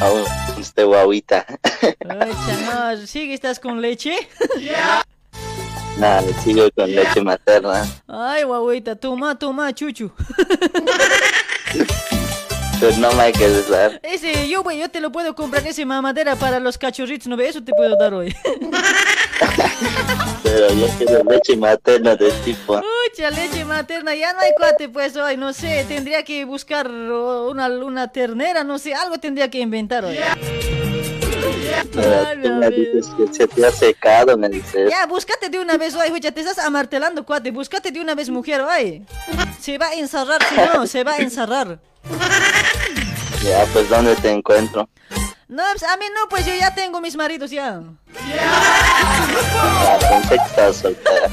Aún 0.00 0.24
estoy 0.60 0.84
guauita. 0.84 1.44
Ocha, 1.82 2.94
no, 2.96 3.06
¿sigue 3.06 3.34
estás 3.34 3.58
con 3.58 3.80
leche? 3.80 4.16
Nada, 5.98 6.22
sigo 6.44 6.70
con 6.76 6.94
leche 6.94 7.20
materna. 7.20 7.84
Ay, 8.06 8.44
guauita, 8.44 8.94
toma, 8.94 9.36
toma, 9.36 9.74
chuchu. 9.74 10.12
Pero 12.80 12.96
no 12.98 13.12
me 13.14 13.22
hay 13.24 13.32
que 13.32 13.50
usar. 13.50 13.98
Ese, 14.04 14.48
yo, 14.48 14.62
güey, 14.62 14.78
yo 14.78 14.88
te 14.88 15.00
lo 15.00 15.10
puedo 15.10 15.34
comprar, 15.34 15.66
ese 15.66 15.84
mamadera 15.84 16.36
para 16.36 16.60
los 16.60 16.78
cachorritos, 16.78 17.26
¿no 17.26 17.36
ves? 17.36 17.50
Eso 17.50 17.64
te 17.64 17.72
puedo 17.72 17.96
dar 17.96 18.14
hoy. 18.14 18.32
Pero 20.44 20.72
yo 20.74 20.86
quiero 20.96 21.24
leche 21.24 21.56
materna 21.56 22.14
de 22.14 22.30
tipo. 22.44 22.74
Mucha 22.74 23.30
leche 23.30 23.64
materna, 23.64 24.14
ya 24.14 24.32
no 24.32 24.38
hay 24.38 24.52
cuate, 24.56 24.88
pues 24.88 25.16
hoy, 25.16 25.36
no 25.36 25.52
sé, 25.52 25.84
tendría 25.88 26.22
que 26.22 26.44
buscar 26.44 26.88
oh, 26.88 27.50
una, 27.50 27.66
una 27.66 28.12
ternera, 28.12 28.62
no 28.62 28.78
sé, 28.78 28.94
algo 28.94 29.18
tendría 29.18 29.50
que 29.50 29.58
inventar 29.58 30.04
hoy. 30.04 30.16
Dices 30.16 30.87
que 31.68 33.32
se 33.32 33.46
te 33.46 33.66
ha 33.66 33.70
secado, 33.70 34.36
me 34.36 34.48
dices. 34.48 34.90
Ya, 34.90 35.06
búscate 35.06 35.48
de 35.48 35.58
una 35.60 35.76
vez 35.76 35.94
hoy, 35.94 36.06
escucha, 36.06 36.32
te 36.32 36.40
estás 36.40 36.58
amartelando, 36.58 37.24
cuate, 37.24 37.50
búscate 37.50 37.90
de 37.90 38.00
una 38.00 38.14
vez 38.14 38.30
mujer 38.30 38.60
hoy. 38.62 39.04
Se 39.60 39.78
va 39.78 39.88
a 39.88 39.94
encerrar, 39.94 40.42
si 40.44 40.54
no, 40.56 40.86
se 40.86 41.04
va 41.04 41.12
a 41.12 41.18
encerrar. 41.18 41.80
Ya, 43.42 43.64
pues 43.72 43.88
¿dónde 43.88 44.16
te 44.16 44.30
encuentro? 44.30 44.88
No, 45.48 45.62
pues, 45.72 45.82
a 45.82 45.96
mí 45.96 46.04
no, 46.14 46.28
pues 46.28 46.44
yo 46.44 46.54
ya 46.54 46.74
tengo 46.74 47.00
mis 47.00 47.16
maridos, 47.16 47.50
ya. 47.50 47.80
Pensé 50.10 50.28
que 50.28 50.44
estabas 50.44 50.76
soltera. 50.76 51.30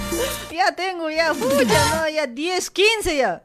Ya 0.51 0.73
tengo, 0.73 1.09
ya, 1.09 1.33
pucha, 1.33 1.95
no, 1.95 2.09
ya 2.09 2.25
10, 2.25 2.69
15 2.69 3.17
ya. 3.17 3.43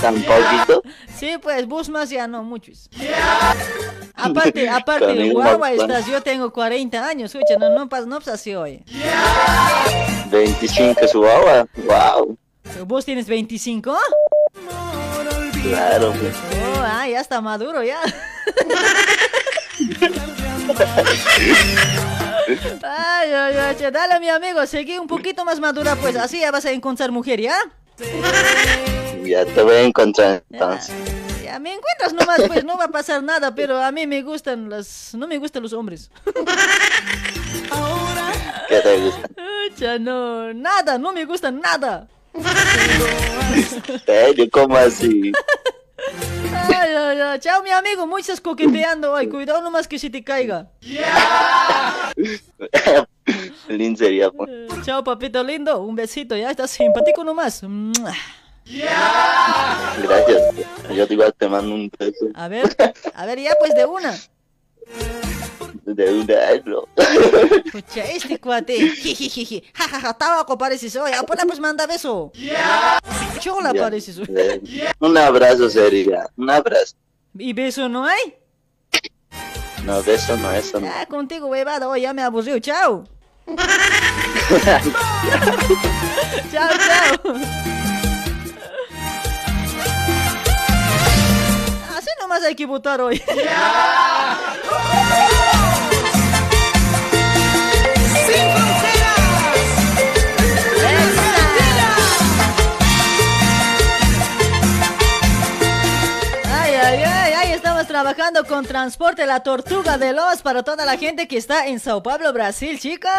¿Tan 0.00 0.22
poquito? 0.22 0.82
Sí, 1.16 1.36
pues, 1.40 1.66
bus 1.66 1.88
más 1.88 2.10
ya 2.10 2.26
no, 2.26 2.42
muchos. 2.42 2.90
Aparte, 4.18 4.68
aparte, 4.68 5.06
Conmigo 5.06 5.40
guagua 5.40 5.72
estás, 5.72 6.06
yo 6.06 6.22
tengo 6.22 6.50
40 6.50 7.06
años, 7.06 7.34
escucha, 7.34 7.58
no, 7.58 7.68
no, 7.68 7.86
no 8.06 8.18
pasa 8.18 8.32
así 8.32 8.54
hoy. 8.54 8.82
25 10.30 11.06
su 11.06 11.26
agua. 11.26 11.66
Wow. 11.76 12.38
¿Vos 12.86 13.04
tienes 13.04 13.26
25? 13.26 13.94
Claro, 15.62 16.12
pues. 16.18 16.34
Oh, 16.34 16.82
ah, 16.82 17.06
ya 17.08 17.20
está 17.20 17.42
maduro, 17.42 17.82
ya. 17.82 18.00
Ay, 22.82 23.32
ay, 23.32 23.56
ay, 23.56 23.90
dale 23.92 24.20
mi 24.20 24.28
amigo, 24.28 24.64
seguí 24.66 24.98
un 24.98 25.06
poquito 25.06 25.44
más 25.44 25.60
madura, 25.60 25.96
pues 25.96 26.16
así 26.16 26.40
ya 26.40 26.50
vas 26.50 26.64
a 26.64 26.70
encontrar 26.70 27.10
mujer, 27.12 27.40
¿ya? 27.40 27.56
Ya 29.26 29.44
te 29.44 29.62
voy 29.62 29.74
a 29.74 29.82
encontrar 29.82 30.44
entonces. 30.50 30.94
Ya 31.42 31.58
me 31.58 31.74
encuentras 31.74 32.12
nomás, 32.12 32.42
pues 32.46 32.64
no 32.64 32.76
va 32.76 32.84
a 32.84 32.90
pasar 32.90 33.22
nada, 33.22 33.54
pero 33.54 33.82
a 33.82 33.90
mí 33.92 34.06
me 34.06 34.22
gustan 34.22 34.68
las... 34.68 35.14
No 35.14 35.26
me 35.26 35.38
gustan 35.38 35.62
los 35.62 35.72
hombres. 35.72 36.10
¿Qué 38.68 38.80
te 38.80 38.98
gusta? 38.98 39.28
Ya 39.76 39.98
no, 39.98 40.52
nada, 40.54 40.98
no 40.98 41.12
me 41.12 41.24
gustan 41.24 41.60
nada. 41.60 42.08
¿En 42.34 44.00
serio? 44.04 44.48
¿Cómo 44.50 44.76
así? 44.76 45.32
Ay, 46.52 46.94
ay, 46.94 47.20
ay, 47.20 47.38
chao 47.40 47.62
mi 47.62 47.70
amigo, 47.70 48.06
muchas 48.06 48.40
coqueteando 48.40 49.12
hoy, 49.12 49.28
cuidado 49.28 49.62
nomás 49.62 49.88
que 49.88 49.98
se 49.98 50.10
te 50.10 50.22
caiga. 50.22 50.70
Lin 53.68 53.96
sería, 53.96 54.30
pues. 54.30 54.50
Chao 54.84 55.02
papito 55.02 55.42
lindo, 55.42 55.80
un 55.80 55.96
besito, 55.96 56.36
ya 56.36 56.50
estás 56.50 56.70
simpático 56.70 57.24
nomás. 57.24 57.62
Gracias. 60.02 60.42
Yo 60.94 61.06
igual 61.08 61.34
te 61.36 61.48
mando 61.48 61.74
un 61.74 61.90
beso 61.98 62.26
A 62.34 62.48
ver, 62.48 62.76
a 63.14 63.26
ver, 63.26 63.38
ya 63.40 63.52
pues 63.58 63.74
de 63.74 63.84
una. 63.84 64.16
de 65.84 66.12
un 66.12 66.30
año. 66.30 66.82
Escucha, 67.64 68.04
este 68.04 68.38
cuate. 68.40 68.76
Jijijiji. 68.90 69.62
Jajaja, 69.72 70.14
tabaco 70.14 70.58
pareces 70.58 70.94
hoy. 70.96 71.12
Ah, 71.14 71.22
pues, 71.26 71.38
pues 71.46 71.60
manda 71.60 71.86
beso. 71.86 72.32
Chola 73.40 73.72
Ya. 73.72 73.82
pareces 73.82 74.18
hoy. 74.18 74.62
Un 74.98 75.16
abrazo 75.16 75.70
sería. 75.70 76.26
Un 76.36 76.50
abrazo. 76.50 76.96
¿Y 77.38 77.52
beso 77.52 77.88
no 77.88 78.04
hay? 78.04 78.34
No, 79.84 80.02
beso 80.02 80.36
no, 80.36 80.50
eso 80.52 80.80
no. 80.80 80.88
Ah, 80.92 81.06
contigo, 81.06 81.46
huevada, 81.46 81.96
ya 81.98 82.12
me 82.12 82.22
aburrió. 82.22 82.58
Chao. 82.58 83.04
chao, 86.50 86.70
chao. 87.22 87.75
Así 92.36 92.36
nomás 92.36 92.44
hay 92.44 92.54
que 92.54 92.66
votar 92.66 93.00
hoy. 93.00 93.22
Ay, 93.28 93.36
trabajando. 108.02 108.44
con 108.44 108.66
Transporte 108.66 109.24
La 109.24 109.40
Tortuga 109.40 109.96
de 109.96 110.12
Los 110.12 110.42
para 110.42 110.62
toda 110.62 110.84
la 110.84 110.98
gente 110.98 111.26
que 111.26 111.38
está 111.38 111.66
en 111.66 111.80
Sao 111.80 112.02
Paulo, 112.02 112.30
Brasil, 112.30 112.78
chicos. 112.78 113.10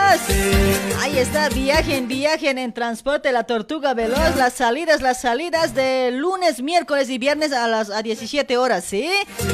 Ahí 1.02 1.18
está, 1.18 1.50
viajen, 1.50 2.08
viajen 2.08 2.60
en 2.60 2.72
Transporte 2.72 3.32
La 3.32 3.46
Tortuga 3.46 3.96
Veloz. 3.96 4.36
Las 4.36 4.54
salidas, 4.54 5.02
las 5.02 5.20
salidas 5.22 5.74
de 5.74 6.12
lunes, 6.12 6.62
miércoles 6.62 7.10
y 7.10 7.18
viernes 7.18 7.54
a 7.54 7.68
las 7.68 7.90
a 7.90 8.04
17 8.04 8.56
horas, 8.58 8.84
¿sí? 8.84 9.10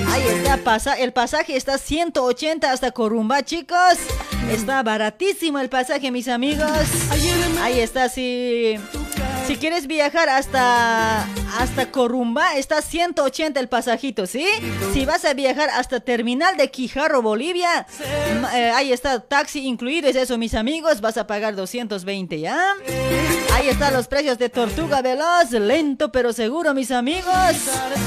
Ahí 0.10 0.24
está, 0.28 0.58
pasa, 0.58 0.96
el 0.96 1.14
pasaje 1.14 1.56
está 1.56 1.78
180 1.78 2.70
hasta 2.70 2.92
Corumba, 2.92 3.44
chicos. 3.44 3.96
Está 4.52 4.84
baratísimo 4.84 5.60
el 5.60 5.70
pasaje, 5.70 6.12
mis 6.12 6.28
amigos. 6.28 6.68
Ahí 7.62 7.80
está, 7.80 8.10
sí. 8.10 8.78
Si 9.48 9.58
quieres 9.58 9.88
viajar 9.88 10.30
hasta 10.30 11.28
hasta 11.60 11.92
Corumba, 11.92 12.56
está 12.56 12.82
180 12.82 13.60
el 13.60 13.70
pasajito, 13.70 14.26
¿sí? 14.26 14.46
Si 14.94 15.06
vas 15.06 15.26
a 15.26 15.34
viajar 15.34 15.70
hasta 15.70 16.00
terminal 16.00 16.58
de 16.58 16.70
Quijarro, 16.72 17.22
Bolivia, 17.22 17.86
eh, 18.56 18.72
ahí 18.74 18.92
está 18.92 19.20
taxi 19.20 19.66
incluido, 19.68 20.10
es 20.10 20.16
eso, 20.16 20.38
mis 20.38 20.56
amigos, 20.56 21.02
vas 21.02 21.18
a 21.18 21.28
pagar 21.28 21.56
220, 21.56 22.40
¿ya? 22.40 22.60
Ahí 23.54 23.70
están 23.70 23.94
los 23.94 24.08
precios 24.08 24.40
de 24.40 24.50
Tortuga 24.50 25.02
Veloz, 25.02 25.52
lento 25.52 26.12
pero 26.12 26.34
seguro, 26.34 26.74
mis 26.74 26.92
amigos. 26.92 27.34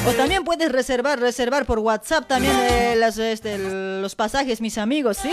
O 0.08 0.12
también 0.12 0.44
puedes 0.44 0.72
reservar, 0.72 1.20
reservar 1.20 1.66
por 1.66 1.78
WhatsApp 1.78 2.26
también 2.26 2.54
eh, 2.58 3.00
este, 3.18 3.58
los 3.58 4.14
pasajes, 4.16 4.60
mis 4.60 4.76
amigos, 4.76 5.18
¿sí? 5.18 5.30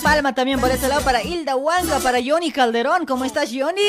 Palma 0.05 0.35
también 0.35 0.61
por 0.61 0.71
ese 0.71 0.87
lado, 0.87 1.01
para 1.01 1.23
Hilda 1.23 1.57
Huanca, 1.57 1.99
para 1.99 2.19
Johnny 2.23 2.53
Calderón. 2.53 3.07
¿Cómo 3.07 3.25
estás, 3.25 3.49
Johnny? 3.51 3.81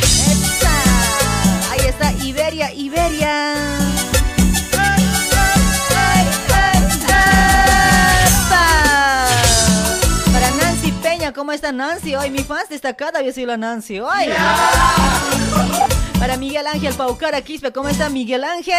Esa. 0.00 0.70
Ahí 1.72 1.80
está 1.88 2.12
Iberia, 2.24 2.72
Iberia. 2.72 3.91
¿Cómo 11.32 11.52
está 11.52 11.72
Nancy? 11.72 12.14
Hoy 12.14 12.30
mi 12.30 12.40
fans 12.40 12.68
destacada, 12.68 13.22
yo 13.22 13.32
soy 13.32 13.46
la 13.46 13.56
Nancy 13.56 14.00
hoy. 14.00 14.26
Para 16.18 16.36
Miguel 16.36 16.66
Ángel 16.66 16.94
Paucara 16.94 17.40
Quispe, 17.42 17.72
¿cómo 17.72 17.88
está 17.88 18.08
Miguel 18.08 18.44
Ángel? 18.44 18.76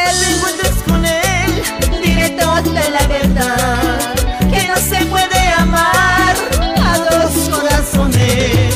con 0.87 1.05
él, 1.05 1.63
diré 2.03 2.29
toda 2.31 2.61
la 2.61 3.07
verdad, 3.07 4.15
que 4.39 4.67
no 4.67 4.75
se 4.75 5.05
puede 5.05 5.39
amar 5.57 6.35
a 6.81 6.97
dos 6.99 7.49
corazones. 7.49 8.75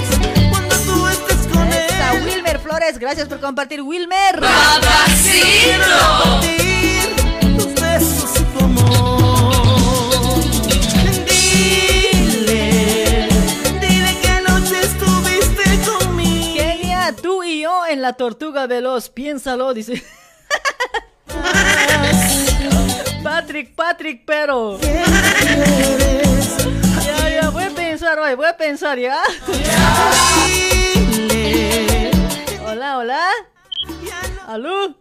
Cuando 0.49 0.75
tú 0.77 1.07
estés 1.07 1.47
con 1.47 1.67
él, 1.67 1.85
Está 1.89 2.13
Wilmer 2.25 2.59
Flores, 2.59 2.97
gracias 2.99 3.27
por 3.27 3.39
compartir, 3.39 3.81
Wilmer. 3.81 4.39
compartir 4.39 5.77
en 17.89 18.01
la 18.01 18.13
tortuga 18.13 18.67
veloz, 18.67 19.09
piénsalo, 19.09 19.73
dice. 19.73 20.03
Patrick, 23.23 23.75
Patrick, 23.75 24.23
pero. 24.25 24.79
Ya, 27.05 27.29
ya, 27.29 27.49
voy 27.49 27.63
a 27.63 27.69
pensar 27.71 28.19
hoy, 28.19 28.35
voy 28.35 28.47
a 28.47 28.57
pensar, 28.57 28.97
¿ya? 28.99 29.17
Hola, 32.65 32.97
hola. 32.97 33.29
¿Aló? 34.47 34.95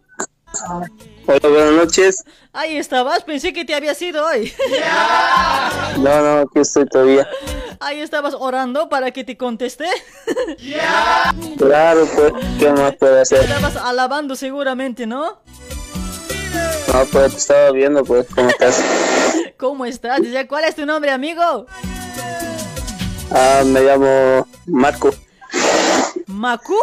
Hola, 1.29 1.49
buenas 1.49 1.73
noches. 1.73 2.23
Ahí 2.53 2.77
estabas, 2.77 3.21
pensé 3.25 3.51
que 3.51 3.65
te 3.65 3.75
había 3.75 3.93
sido 3.93 4.25
hoy. 4.25 4.53
No, 5.99 6.21
no, 6.21 6.41
aquí 6.41 6.59
estoy 6.59 6.85
todavía. 6.85 7.27
Ahí 7.79 7.99
estabas 7.99 8.33
orando 8.37 8.87
para 8.87 9.11
que 9.11 9.23
te 9.23 9.35
contesté. 9.35 9.87
Claro, 11.57 12.07
pues, 12.15 12.33
¿qué 12.59 12.71
más 12.71 12.95
puedo 12.95 13.19
hacer? 13.19 13.41
Estabas 13.41 13.75
alabando 13.75 14.35
seguramente, 14.35 15.05
¿no? 15.05 15.41
No, 16.93 17.05
pues 17.11 17.31
te 17.33 17.37
estaba 17.37 17.71
viendo, 17.71 18.05
pues, 18.05 18.25
¿cómo 18.33 18.49
estás? 18.49 18.81
¿Cómo 19.57 19.85
estás? 19.85 20.21
¿cuál 20.47 20.63
es 20.63 20.75
tu 20.75 20.85
nombre, 20.85 21.11
amigo? 21.11 21.65
Ah, 23.31 23.63
me 23.65 23.81
llamo 23.81 24.47
Marco. 24.65 25.09
¿Macu? 26.27 26.75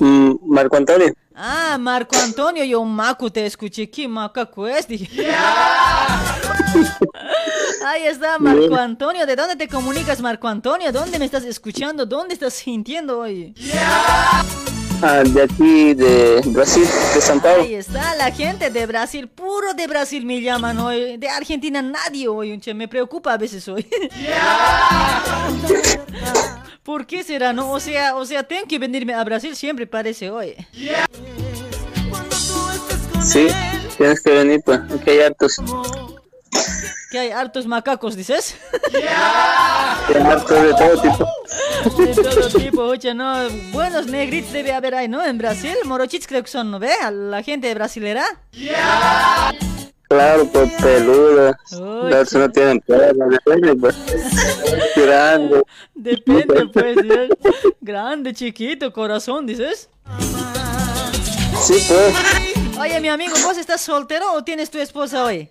Mm, 0.00 0.34
Marco 0.42 0.76
Antonio. 0.76 1.14
Ah, 1.40 1.78
Marco 1.78 2.16
Antonio, 2.16 2.64
yo 2.64 2.84
Macu 2.84 3.30
te 3.30 3.46
escuché. 3.46 3.88
¿Qué 3.88 4.08
macaco 4.08 4.66
es? 4.66 4.88
Dije. 4.88 5.08
Ahí 7.86 8.02
está, 8.08 8.40
Marco. 8.40 8.74
Antonio. 8.74 9.24
¿De 9.24 9.36
dónde 9.36 9.54
te 9.54 9.68
comunicas, 9.68 10.20
Marco 10.20 10.48
Antonio? 10.48 10.90
¿Dónde 10.90 11.16
me 11.20 11.26
estás 11.26 11.44
escuchando? 11.44 12.04
¿Dónde 12.04 12.34
estás 12.34 12.54
sintiendo 12.54 13.20
hoy? 13.20 13.54
Ah, 15.00 15.22
de 15.24 15.42
aquí, 15.44 15.94
de 15.94 16.42
Brasil, 16.46 16.82
de 16.84 17.40
Paulo. 17.40 17.62
Ahí 17.62 17.74
está, 17.74 18.16
la 18.16 18.32
gente 18.32 18.70
de 18.70 18.86
Brasil, 18.86 19.28
puro 19.28 19.74
de 19.74 19.86
Brasil 19.86 20.26
me 20.26 20.40
llaman 20.40 20.76
hoy. 20.80 21.18
De 21.18 21.28
Argentina 21.28 21.80
nadie 21.80 22.26
hoy, 22.26 22.58
che, 22.58 22.74
me 22.74 22.88
preocupa 22.88 23.34
a 23.34 23.38
veces 23.38 23.68
hoy. 23.68 23.86
¿Por 26.82 27.06
qué 27.06 27.22
será, 27.22 27.52
no? 27.52 27.70
O 27.72 27.80
sea, 27.80 28.16
o 28.16 28.24
sea, 28.24 28.42
tengo 28.42 28.66
que 28.66 28.78
venirme 28.78 29.14
a 29.14 29.22
Brasil 29.24 29.54
siempre 29.54 29.86
parece 29.86 30.30
hoy. 30.30 30.54
Sí, 33.22 33.48
tienes 33.96 34.22
que 34.22 34.30
venir, 34.30 34.60
pues, 34.64 34.80
aquí 34.80 35.10
hay 35.10 35.20
hartos. 35.20 35.56
Que 37.10 37.18
hay 37.18 37.30
hartos 37.30 37.66
macacos, 37.66 38.16
dices. 38.16 38.56
Hay 40.08 40.22
hartos 40.22 40.62
de 40.62 40.74
todo 40.74 41.02
tipo. 41.02 41.28
De 41.96 42.14
todo 42.14 42.48
tipo, 42.48 42.82
oye, 42.82 43.14
no. 43.14 43.48
Buenos 43.72 44.06
negritos 44.06 44.52
debe 44.52 44.72
haber 44.72 44.94
ahí, 44.94 45.08
¿no? 45.08 45.24
En 45.24 45.38
Brasil, 45.38 45.74
morochits 45.84 46.26
creo 46.26 46.42
que 46.42 46.50
son, 46.50 46.70
¿no 46.70 46.78
ve? 46.78 46.92
A 47.02 47.10
la 47.10 47.42
gente 47.42 47.72
brasilera. 47.74 48.24
Claro, 50.08 50.46
pues, 50.50 50.72
peludo. 50.82 51.54
Los 52.08 52.32
no 52.32 52.50
tienen 52.50 52.80
pernas, 52.80 53.28
depende, 53.28 53.76
pues. 53.76 53.96
Grande. 54.96 55.62
Depende, 55.94 56.66
pues. 56.72 56.96
Grande, 57.80 58.32
chiquito, 58.32 58.92
corazón, 58.92 59.46
dices. 59.46 59.90
Sí, 61.62 61.74
pues. 61.86 62.78
Oye, 62.78 63.00
mi 63.00 63.08
amigo, 63.08 63.34
¿vos 63.44 63.58
estás 63.58 63.80
soltero 63.80 64.32
o 64.32 64.44
tienes 64.44 64.70
tu 64.70 64.78
esposa 64.78 65.24
hoy? 65.24 65.50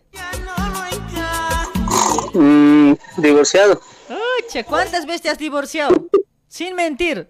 Mm, 2.33 2.93
divorciado. 3.17 3.81
Oye, 4.09 4.63
¿cuántas 4.63 5.05
veces 5.05 5.21
te 5.21 5.29
has 5.29 5.37
divorciado? 5.37 6.07
Sin 6.47 6.75
mentir. 6.75 7.29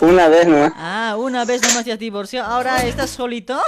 Una 0.00 0.28
vez 0.28 0.46
nomás. 0.46 0.72
Ah, 0.76 1.16
una 1.18 1.44
vez 1.44 1.60
nomás 1.62 1.84
te 1.84 1.92
has 1.92 1.98
divorciado. 1.98 2.50
Ahora 2.50 2.84
estás 2.84 3.10
solito. 3.10 3.60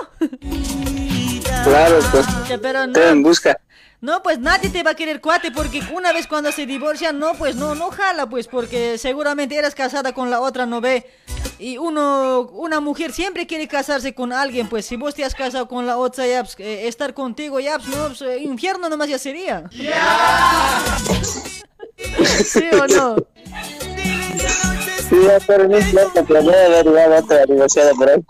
Claro, 1.66 1.98
pues. 2.12 2.26
Pero 2.62 2.84
Estoy 2.84 3.02
en 3.02 3.22
no. 3.22 3.28
busca. 3.28 3.58
No, 4.00 4.22
pues 4.22 4.38
nadie 4.38 4.70
te 4.70 4.84
va 4.84 4.92
a 4.92 4.94
querer 4.94 5.20
cuate 5.20 5.50
porque 5.50 5.82
una 5.92 6.12
vez 6.12 6.28
cuando 6.28 6.52
se 6.52 6.64
divorcian, 6.64 7.18
no, 7.18 7.34
pues 7.34 7.56
no, 7.56 7.74
no 7.74 7.90
jala, 7.90 8.26
pues 8.26 8.46
porque 8.46 8.98
seguramente 8.98 9.56
eras 9.56 9.74
casada 9.74 10.12
con 10.12 10.30
la 10.30 10.40
otra, 10.40 10.64
no 10.64 10.80
ve. 10.80 11.10
Y 11.58 11.78
uno, 11.78 12.42
una 12.52 12.78
mujer 12.80 13.12
siempre 13.12 13.48
quiere 13.48 13.66
casarse 13.66 14.14
con 14.14 14.32
alguien, 14.32 14.68
pues 14.68 14.86
si 14.86 14.94
vos 14.94 15.14
te 15.16 15.24
has 15.24 15.34
casado 15.34 15.66
con 15.66 15.86
la 15.86 15.96
otra, 15.96 16.24
ya, 16.24 16.44
pues, 16.44 16.54
eh, 16.60 16.86
estar 16.86 17.14
contigo, 17.14 17.58
ya, 17.58 17.78
pues, 17.78 17.88
no, 17.88 18.06
pues, 18.06 18.22
eh, 18.22 18.38
infierno 18.42 18.88
nomás 18.88 19.08
ya 19.08 19.18
sería. 19.18 19.64
¿Sí 22.44 22.64
o 22.72 22.86
no? 22.86 23.16
Sí, 25.08 25.16
ya, 25.24 25.38
pero 25.46 25.68
no 25.68 25.78
importa, 25.78 26.24
pero 26.26 26.42
debe 26.42 26.64
haber 26.64 26.86
igual 26.86 27.12
otra 27.12 27.44
divorciada 27.46 27.92
por 27.94 28.08
ahí. 28.10 28.20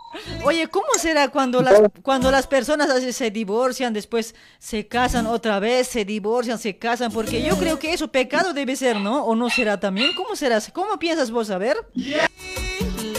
Oye, 0.44 0.68
¿cómo 0.68 0.86
será 0.98 1.28
cuando 1.28 1.62
las, 1.62 1.80
cuando 2.02 2.30
las 2.30 2.46
personas 2.46 2.88
se 3.14 3.30
divorcian, 3.30 3.92
después 3.94 4.34
se 4.58 4.86
casan 4.86 5.26
otra 5.26 5.58
vez, 5.58 5.88
se 5.88 6.04
divorcian, 6.04 6.58
se 6.58 6.76
casan? 6.76 7.10
Porque 7.12 7.42
yo 7.42 7.56
creo 7.56 7.78
que 7.78 7.92
eso 7.94 8.08
pecado 8.08 8.52
debe 8.52 8.76
ser, 8.76 8.96
¿no? 8.96 9.24
¿O 9.24 9.34
no 9.34 9.48
será 9.48 9.80
también? 9.80 10.14
¿Cómo 10.14 10.36
será? 10.36 10.60
¿Cómo 10.72 10.98
piensas 10.98 11.30
vos? 11.30 11.48
A 11.50 11.58
ver. 11.58 11.76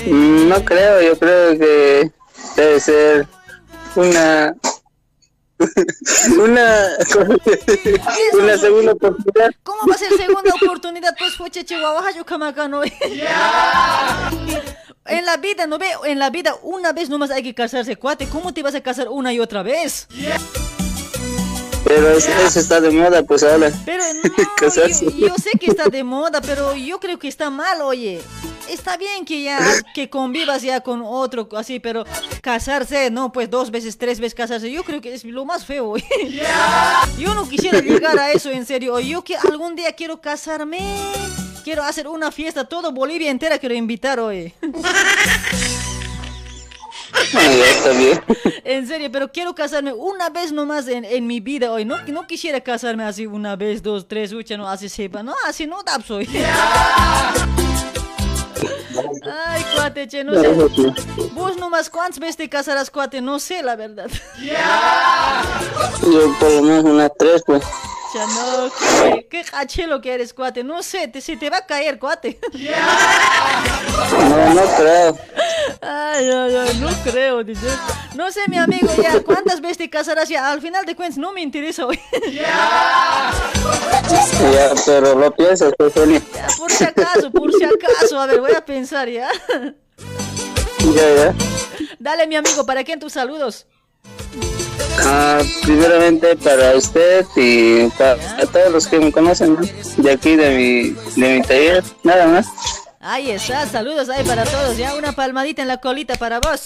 Mm, 0.05 0.47
No 0.49 0.63
creo, 0.63 1.01
yo 1.01 1.17
creo 1.17 1.57
que 1.57 2.11
debe 2.55 2.79
ser 2.79 3.27
una 3.95 4.55
una 6.39 6.89
una 8.33 8.57
segunda 8.57 8.91
oportunidad. 8.93 9.51
¿Cómo 9.63 9.87
va 9.89 9.95
a 9.95 9.97
ser 9.97 10.13
segunda 10.13 10.53
oportunidad? 10.61 11.15
Pues 11.17 11.35
fue 11.35 11.49
chihuahua, 11.49 12.11
yo 12.11 12.25
acá 12.45 12.67
no. 12.67 12.81
En 15.05 15.25
la 15.25 15.37
vida, 15.37 15.67
no 15.67 15.77
ve, 15.77 15.87
en 16.05 16.19
la 16.19 16.29
vida 16.29 16.55
una 16.63 16.91
vez 16.91 17.09
nomás 17.09 17.31
hay 17.31 17.41
que 17.41 17.55
casarse, 17.55 17.95
cuate. 17.95 18.27
¿Cómo 18.27 18.53
te 18.53 18.61
vas 18.61 18.75
a 18.75 18.81
casar 18.81 19.07
una 19.09 19.33
y 19.33 19.39
otra 19.39 19.63
vez? 19.63 20.07
Pero 21.83 22.09
eso, 22.11 22.29
eso 22.45 22.59
está 22.59 22.81
de 22.81 22.91
moda, 22.91 23.23
pues 23.23 23.43
ahora. 23.43 23.71
Pero 23.85 24.03
no, 24.23 24.31
Casarse. 24.57 25.05
yo, 25.05 25.27
yo 25.27 25.35
sé 25.35 25.51
que 25.59 25.67
está 25.67 25.87
de 25.89 26.03
moda, 26.03 26.41
pero 26.41 26.75
yo 26.75 26.99
creo 26.99 27.17
que 27.17 27.27
está 27.27 27.49
mal, 27.49 27.81
oye. 27.81 28.21
Está 28.69 28.97
bien 28.97 29.23
que 29.23 29.43
ya 29.43 29.59
que 29.93 30.09
convivas 30.09 30.61
ya 30.61 30.81
con 30.81 31.01
otro 31.01 31.47
así, 31.55 31.79
pero 31.79 32.03
casarse, 32.41 33.09
no, 33.09 33.31
pues 33.31 33.49
dos 33.49 33.71
veces, 33.71 33.97
tres 33.97 34.19
veces 34.19 34.35
casarse, 34.35 34.69
yo 34.69 34.83
creo 34.83 34.99
que 34.99 35.13
es 35.13 35.23
lo 35.23 35.45
más 35.45 35.65
feo. 35.65 35.91
oye. 35.91 36.03
Yo 37.17 37.33
no 37.33 37.47
quisiera 37.47 37.79
llegar 37.79 38.19
a 38.19 38.31
eso 38.33 38.49
en 38.51 38.65
serio. 38.65 38.93
oye, 38.95 39.07
Yo 39.07 39.23
que 39.23 39.37
algún 39.37 39.77
día 39.77 39.93
quiero 39.93 40.19
casarme, 40.19 40.79
quiero 41.63 41.81
hacer 41.83 42.09
una 42.09 42.29
fiesta, 42.29 42.65
todo 42.65 42.91
Bolivia 42.91 43.31
entera 43.31 43.57
quiero 43.57 43.73
invitar 43.73 44.19
hoy. 44.19 44.53
En 48.63 48.87
serio, 48.87 49.09
pero 49.11 49.31
quiero 49.31 49.55
casarme 49.55 49.93
una 49.93 50.29
vez 50.29 50.51
nomás 50.51 50.87
en, 50.87 51.05
en 51.05 51.27
mi 51.27 51.39
vida 51.39 51.71
hoy. 51.71 51.85
No, 51.85 51.97
no 52.07 52.27
quisiera 52.27 52.61
casarme 52.61 53.03
así 53.03 53.25
una 53.25 53.55
vez, 53.55 53.81
dos, 53.81 54.07
tres, 54.07 54.33
ucha, 54.33 54.57
no, 54.57 54.67
así 54.67 54.89
sepa. 54.89 55.23
No, 55.23 55.33
así 55.47 55.65
no 55.67 55.83
da 55.83 56.01
soy. 56.01 56.27
Ay, 59.47 59.63
cuate, 59.75 60.07
che, 60.07 60.23
no 60.23 60.33
sé. 60.39 60.47
Vos 61.33 61.57
nomás, 61.57 61.89
¿cuántas 61.89 62.19
veces 62.19 62.37
te 62.37 62.49
casarás, 62.49 62.89
cuate? 62.89 63.21
No 63.21 63.39
sé, 63.39 63.61
la 63.61 63.75
verdad. 63.75 64.09
Yo 66.01 66.33
por 66.39 66.51
lo 66.51 66.61
menos 66.63 66.83
unas 66.83 67.11
tres, 67.17 67.43
pues. 67.45 67.63
No, 68.25 68.71
qué, 69.03 69.27
qué 69.29 69.43
cachelo 69.43 70.01
que 70.01 70.13
eres, 70.13 70.33
cuate. 70.33 70.63
No 70.63 70.81
sé, 70.81 71.07
te, 71.07 71.21
se 71.21 71.37
te 71.37 71.49
va 71.49 71.57
a 71.57 71.65
caer, 71.65 71.99
cuate. 71.99 72.39
No, 74.29 74.53
no 74.53 74.61
creo. 74.77 75.17
Ay, 75.81 76.25
no, 76.25 76.47
no, 76.47 76.73
no 76.73 76.89
creo, 77.03 77.43
dice. 77.43 77.67
No 78.15 78.31
sé, 78.31 78.41
mi 78.47 78.57
amigo, 78.57 78.87
ya, 79.01 79.21
¿cuántas 79.21 79.61
veces 79.61 79.77
te 79.77 79.89
casarás? 79.89 80.29
Ya, 80.29 80.51
al 80.51 80.61
final 80.61 80.85
de 80.85 80.95
cuentas, 80.95 81.17
no 81.17 81.31
me 81.33 81.41
interesa 81.41 81.85
hoy. 81.85 81.99
Ya, 82.31 83.31
pero 84.85 85.15
lo 85.15 85.31
piensas, 85.31 85.73
Eli. 85.95 86.21
Ya, 86.33 86.47
por 86.57 86.71
si 86.71 86.83
acaso, 86.83 87.31
por 87.31 87.51
si 87.53 87.63
acaso. 87.63 88.19
A 88.19 88.25
ver, 88.25 88.39
voy 88.39 88.53
a 88.53 88.65
pensar, 88.65 89.07
¿ya? 89.09 89.29
Ya, 90.93 91.15
ya. 91.15 91.35
Dale, 91.99 92.27
mi 92.27 92.35
amigo, 92.35 92.65
¿para 92.65 92.83
quién 92.83 92.99
tus 92.99 93.13
saludos? 93.13 93.67
Ah, 95.05 95.41
primeramente 95.63 96.35
para 96.35 96.75
usted 96.75 97.25
y 97.35 97.87
para 97.91 98.17
todos 98.51 98.71
los 98.71 98.87
que 98.87 98.99
me 98.99 99.11
conocen, 99.11 99.53
¿no? 99.55 99.61
de 100.03 100.11
aquí 100.11 100.35
de 100.35 100.49
mi, 100.57 100.89
de 101.21 101.35
mi 101.37 101.41
taller, 101.41 101.83
nada 102.03 102.27
más. 102.27 102.47
Ahí 102.99 103.31
está, 103.31 103.65
saludos 103.67 104.09
ahí 104.09 104.25
para 104.25 104.43
todos, 104.43 104.75
ya 104.77 104.95
una 104.95 105.11
palmadita 105.13 105.61
en 105.61 105.67
la 105.69 105.77
colita 105.77 106.15
para 106.15 106.39
vos. 106.39 106.65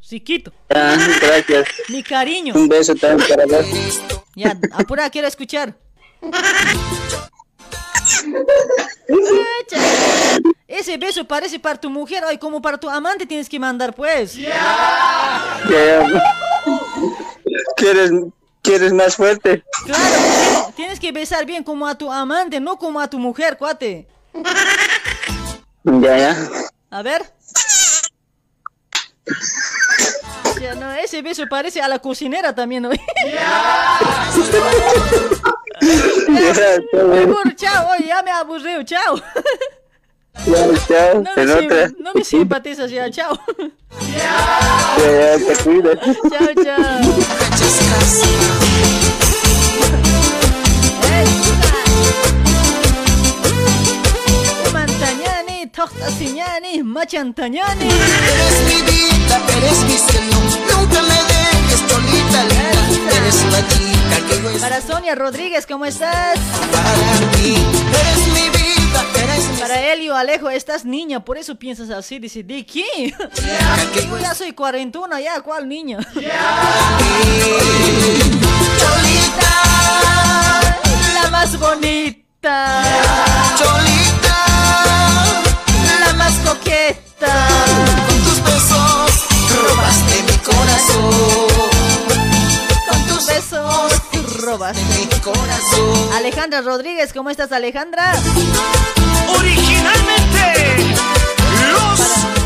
Chiquito, 0.00 0.52
Ah, 0.72 0.96
gracias. 1.20 1.66
mi 1.88 2.02
cariño. 2.02 2.54
Un 2.54 2.68
beso 2.68 2.94
también 2.94 3.28
para 3.28 3.46
vos. 3.46 3.66
Ya, 4.36 4.56
apura, 4.72 5.10
quiero 5.10 5.26
escuchar. 5.26 5.74
Ese 10.68 10.96
beso 10.98 11.24
parece 11.26 11.58
para 11.58 11.80
tu 11.80 11.90
mujer, 11.90 12.24
hoy 12.24 12.38
como 12.38 12.60
para 12.62 12.78
tu 12.78 12.88
amante 12.88 13.26
tienes 13.26 13.48
que 13.48 13.58
mandar, 13.58 13.94
pues. 13.94 14.34
Ya, 14.34 15.58
ya. 15.70 16.32
¿Quieres, 17.76 18.10
¿Quieres 18.62 18.92
más 18.92 19.14
fuerte? 19.16 19.64
Claro, 19.84 20.72
tienes 20.74 20.98
que 20.98 21.12
besar 21.12 21.46
bien 21.46 21.62
como 21.62 21.86
a 21.86 21.96
tu 21.96 22.10
amante, 22.10 22.58
no 22.58 22.78
como 22.78 22.98
a 23.00 23.08
tu 23.08 23.18
mujer, 23.18 23.56
cuate. 23.56 24.08
Ya, 25.84 26.18
ya. 26.18 26.36
A 26.90 27.02
ver. 27.02 27.22
Ya 30.60 30.74
no, 30.74 30.90
ese 30.94 31.22
beso 31.22 31.44
parece 31.48 31.80
a 31.80 31.86
la 31.86 32.00
cocinera 32.00 32.54
también, 32.54 32.82
¿no? 32.82 32.90
Mejor, 36.28 37.54
chao, 37.54 37.88
oye, 37.92 38.06
ya 38.08 38.22
me 38.22 38.30
aburrió, 38.32 38.82
chao. 38.82 39.16
Ya, 40.44 40.54
chao, 40.86 41.22
No 41.22 41.30
me, 41.34 41.46
sim- 41.60 41.96
no 42.00 42.14
me 42.14 42.24
simpatizas 42.32 42.90
ya, 42.90 43.10
chao. 43.10 43.38
Ya, 44.16 45.38
ya, 45.38 45.46
te 45.46 45.54
cuidas. 45.64 45.98
Chao, 46.30 46.64
chao. 46.64 48.06
Toxtasiñani, 55.72 56.82
Machantañani. 56.82 57.84
Eres 57.84 58.56
mi 58.68 58.82
vida, 58.90 59.36
eres 59.56 59.78
mi 59.84 59.96
cielo. 59.98 60.36
Nunca 60.70 61.02
me 61.02 61.18
dejes 61.30 61.80
solita, 61.88 62.42
linda. 62.44 63.16
Eres 63.16 63.44
la 63.52 63.68
chica 63.68 64.16
que 64.28 64.42
yo 64.42 64.60
Para 64.60 64.80
Sonia 64.80 65.14
Rodríguez, 65.14 65.66
¿cómo 65.66 65.84
estás? 65.84 66.38
para 66.72 67.32
ti. 67.32 67.56
Eres 68.00 68.26
mi 68.28 68.48
vida, 68.48 68.50
eres 68.50 68.52
mi 68.52 68.55
Para 69.58 69.92
Elio 69.92 70.14
Alejo, 70.14 70.50
estás 70.50 70.84
niña, 70.84 71.24
por 71.24 71.38
eso 71.38 71.54
piensas 71.56 71.90
así. 71.90 72.18
Dice, 72.18 72.42
¿de 72.42 72.64
qué? 72.66 73.14
Yo 74.08 74.18
ya 74.18 74.34
soy 74.34 74.52
cuarentona, 74.52 75.20
ya, 75.20 75.40
¿cuál 75.40 75.68
niña? 75.68 75.98
Cholita, 78.78 79.52
La 81.22 81.30
más 81.30 81.58
bonita. 81.58 82.82
Cholita, 83.58 84.36
La 86.00 86.12
más 86.14 86.34
coqueta. 86.44 87.48
con 88.08 88.18
tus 88.24 88.42
besos 88.42 89.26
robaste 89.68 90.22
mi 90.22 90.36
corazón. 90.38 91.10
Con 92.88 93.06
tus 93.06 93.26
besos 93.26 93.95
robas. 94.46 94.76
Mi 94.76 95.06
corazón. 95.20 96.12
Alejandra 96.14 96.60
Rodríguez, 96.62 97.12
¿cómo 97.12 97.30
estás, 97.30 97.50
Alejandra? 97.50 98.12
Originalmente, 99.36 100.94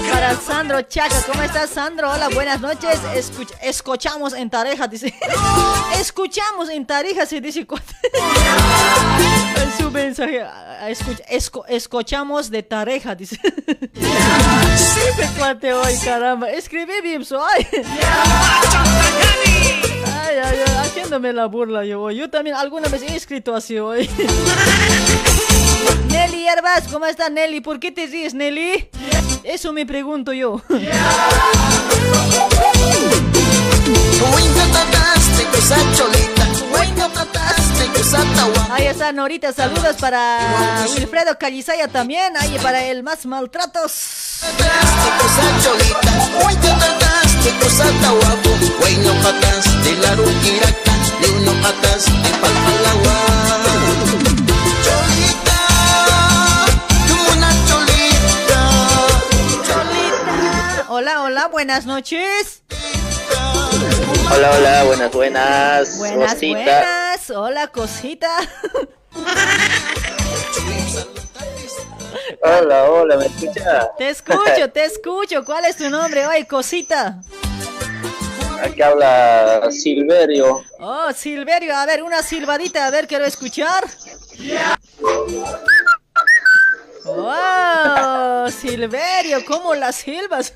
Para, 0.08 0.12
para 0.12 0.36
Sandro 0.40 0.80
Chaca, 0.82 1.14
¿cómo 1.30 1.42
estás, 1.42 1.68
Sandro? 1.70 2.10
Hola, 2.10 2.30
buenas 2.30 2.58
noches. 2.62 2.98
Escuch- 3.14 3.52
escuchamos 3.62 4.32
en 4.32 4.48
Tareja, 4.48 4.88
dice. 4.88 5.14
escuchamos 6.00 6.70
en 6.70 6.86
Tareja, 6.86 7.26
se 7.26 7.42
dice. 7.42 7.66
En 9.62 9.78
su 9.78 9.90
mensaje. 9.90 10.40
ah, 10.42 10.88
escuch- 10.88 11.22
esco- 11.30 11.64
escuchamos 11.68 12.50
de 12.50 12.62
Tareja, 12.62 13.14
dice. 13.14 13.38
Este 13.94 15.28
cuate 15.38 15.74
hoy, 15.74 15.94
caramba. 16.02 16.48
Escribí 16.50 17.02
bien, 17.02 17.26
soy. 17.26 17.66
Haciéndome 20.39 21.33
la 21.33 21.47
burla 21.47 21.84
yo 21.84 22.02
hoy. 22.02 22.17
Yo 22.17 22.31
también 22.31 22.57
alguna 22.57 22.89
vez 22.89 23.02
he 23.02 23.17
escrito 23.17 23.55
así 23.55 23.78
hoy. 23.78 24.09
Nelly 26.09 26.47
Herbas, 26.47 26.84
¿cómo 26.91 27.07
estás 27.07 27.31
Nelly? 27.31 27.60
¿Por 27.60 27.81
qué 27.81 27.91
te 27.91 28.07
ríes, 28.07 28.34
Nelly? 28.34 28.89
Eso 29.42 29.73
me 29.73 29.86
pregunto 29.86 30.33
yo. 30.33 30.62
Ahí 38.70 38.86
está 38.86 39.12
Norita, 39.12 39.52
saludos 39.52 39.97
para 40.00 40.84
Wilfredo 40.94 41.39
Calizaya 41.39 41.89
también. 41.89 42.36
Ahí 42.36 42.57
para 42.62 42.84
el 42.84 43.02
más 43.02 43.26
maltratos. 43.26 44.41
Hola, 60.88 61.22
hola, 61.22 61.48
buenas 61.48 61.86
noches. 61.86 62.62
Hola, 64.32 64.50
hola, 64.50 64.84
buenas, 64.84 65.12
buenas. 65.12 65.98
Buenas, 65.98 66.38
buenas. 66.40 67.30
Hola, 67.30 67.68
cosita. 67.68 68.28
Hola, 72.42 72.84
hola, 72.90 73.16
¿me 73.16 73.26
escuchas? 73.26 73.89
Te 73.98 74.08
escucho, 74.08 74.70
te 74.72 74.84
escucho. 74.84 75.44
¿Cuál 75.44 75.64
es 75.66 75.76
tu 75.76 75.89
nombre 75.90 76.26
hoy, 76.26 76.44
cosita? 76.44 77.20
Aquí 78.62 78.82
habla 78.82 79.70
Silverio. 79.70 80.62
Oh, 80.78 81.12
Silverio, 81.14 81.74
a 81.74 81.86
ver, 81.86 82.02
una 82.02 82.22
silbadita, 82.22 82.86
a 82.86 82.90
ver, 82.90 83.06
quiero 83.06 83.24
escuchar. 83.24 83.84
¡Wow! 87.05 88.50
Silverio, 88.50 89.44
¿cómo 89.47 89.74
las 89.74 89.97
silbas? 89.97 90.52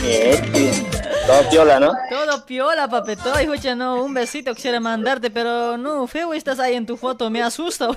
Bien. 0.00 0.88
Todo 1.26 1.50
piola, 1.50 1.80
¿no? 1.80 1.92
Todo 2.08 2.46
piola, 2.46 2.88
papito. 2.88 3.36
Escucha, 3.36 3.74
no, 3.74 4.02
un 4.02 4.14
besito 4.14 4.54
quisiera 4.54 4.80
mandarte, 4.80 5.30
pero 5.30 5.76
no, 5.76 6.06
feo 6.06 6.32
estás 6.34 6.58
ahí 6.60 6.74
en 6.74 6.86
tu 6.86 6.96
foto, 6.96 7.28
me 7.30 7.42
asusta. 7.42 7.88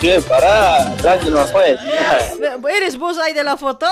Bien, 0.00 0.22
pará, 0.22 0.94
tranquilo, 0.96 1.46
pues. 1.52 1.78
¿Eres 2.70 2.98
vos 2.98 3.18
ahí 3.18 3.32
de 3.32 3.44
la 3.44 3.56
foto? 3.56 3.86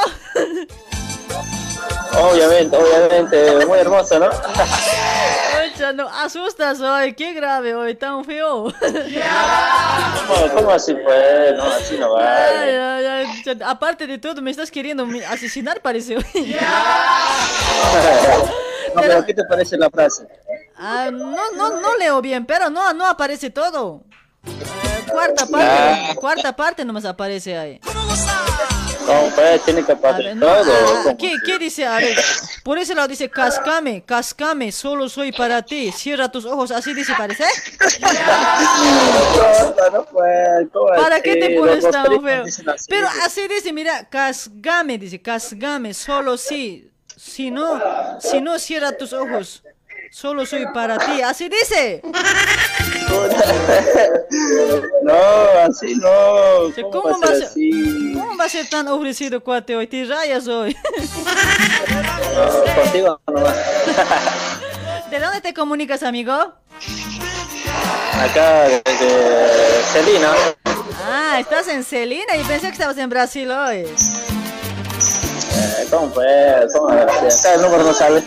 Obviamente, 2.12 2.76
obviamente, 2.76 3.66
muy 3.66 3.78
hermoso, 3.78 4.18
¿no? 4.18 4.28
Escucha, 5.64 5.92
no, 5.92 6.08
asustas 6.08 6.80
hoy, 6.80 7.14
qué 7.14 7.32
grave 7.32 7.74
hoy, 7.74 7.94
tan 7.94 8.24
feo. 8.24 8.72
¿Cómo, 10.26 10.54
cómo 10.54 10.70
así 10.72 10.94
pues? 10.94 11.54
No, 11.56 11.62
así 11.64 11.96
no 11.98 12.16
Ay, 12.16 12.24
vale. 12.24 12.80
ay, 12.80 13.06
ay, 13.06 13.42
ya, 13.44 13.68
Aparte 13.68 14.06
de 14.08 14.18
todo, 14.18 14.42
me 14.42 14.50
estás 14.50 14.70
queriendo 14.70 15.06
asesinar, 15.28 15.80
parece 15.80 16.16
hoy. 16.16 16.24
No, 18.92 19.02
pero 19.02 19.24
¿qué 19.24 19.32
te 19.32 19.44
parece 19.44 19.76
la 19.78 19.88
frase? 19.88 20.26
Ah, 20.76 21.10
no, 21.12 21.52
no, 21.52 21.80
no 21.80 21.96
leo 21.96 22.20
bien, 22.20 22.44
pero 22.44 22.68
no, 22.70 22.92
no 22.92 23.06
aparece 23.06 23.50
todo. 23.50 24.02
Cuarta 25.10 25.46
parte, 25.46 25.66
Ah. 25.70 26.14
cuarta 26.16 26.56
parte 26.56 26.84
nomás 26.84 27.04
aparece 27.04 27.56
ahí. 27.56 27.80
¿Cómo 29.06 29.30
pues? 29.34 29.64
Tiene 29.64 29.84
que 29.84 29.92
aparecer 29.92 30.36
No, 30.36 30.46
todo. 30.46 30.72
ah. 31.08 31.14
¿qué, 31.18 31.34
¿Qué 31.44 31.58
dice? 31.58 31.84
A 31.86 31.96
ver, 31.96 32.16
por 32.62 32.78
ese 32.78 32.94
lado 32.94 33.08
dice, 33.08 33.28
cascame, 33.28 34.02
cascame, 34.04 34.70
solo 34.70 35.08
soy 35.08 35.32
para 35.32 35.62
ti. 35.62 35.90
Cierra 35.90 36.30
tus 36.30 36.44
ojos, 36.44 36.70
así 36.70 36.94
dice, 36.94 37.12
parece. 37.18 37.44
No, 39.76 39.90
no, 39.90 40.04
pues, 40.04 40.68
¿cómo 40.72 40.86
¿Para 40.88 41.20
qué 41.20 41.36
te 41.36 41.56
pones 41.56 41.88
tan 41.90 42.22
feo? 42.22 42.44
Pero 42.88 43.08
así 43.24 43.48
dice, 43.48 43.72
mira, 43.72 44.08
casgame, 44.08 44.98
dice, 44.98 45.20
casgame, 45.20 45.94
solo 45.94 46.36
sí. 46.36 46.86
Si 47.16 47.50
no, 47.50 47.80
si 48.20 48.40
no 48.40 48.58
cierra 48.58 48.96
tus 48.96 49.12
ojos, 49.12 49.62
solo 50.10 50.46
soy 50.46 50.66
para 50.72 50.98
ti. 50.98 51.20
Así 51.22 51.48
dice. 51.48 52.02
No, 55.02 55.14
así 55.64 55.94
no. 55.96 56.70
¿Cómo, 56.90 56.90
¿Cómo 56.90 57.20
va 57.20 57.26
a 57.26 57.28
ser 57.28 57.36
ser? 57.38 57.46
así? 57.48 58.12
¿Cómo 58.14 58.36
va 58.36 58.44
a 58.44 58.48
ser 58.48 58.68
tan 58.68 58.86
ofrecido, 58.88 59.42
cuate, 59.42 59.74
hoy? 59.74 59.86
Te 59.86 60.04
rayas 60.04 60.46
hoy. 60.46 60.76
No, 62.34 62.74
contigo 62.82 63.20
nomás. 63.26 63.56
¿De 65.10 65.18
dónde 65.18 65.40
te 65.40 65.52
comunicas, 65.54 66.02
amigo? 66.04 66.32
Acá, 66.32 66.54
desde 68.84 69.82
Celina. 69.92 70.32
Ah, 71.04 71.38
estás 71.40 71.66
en 71.68 71.82
Celina 71.82 72.36
y 72.36 72.44
pensé 72.44 72.66
que 72.68 72.72
estabas 72.74 72.98
en 72.98 73.08
Brasil 73.10 73.50
hoy. 73.50 73.86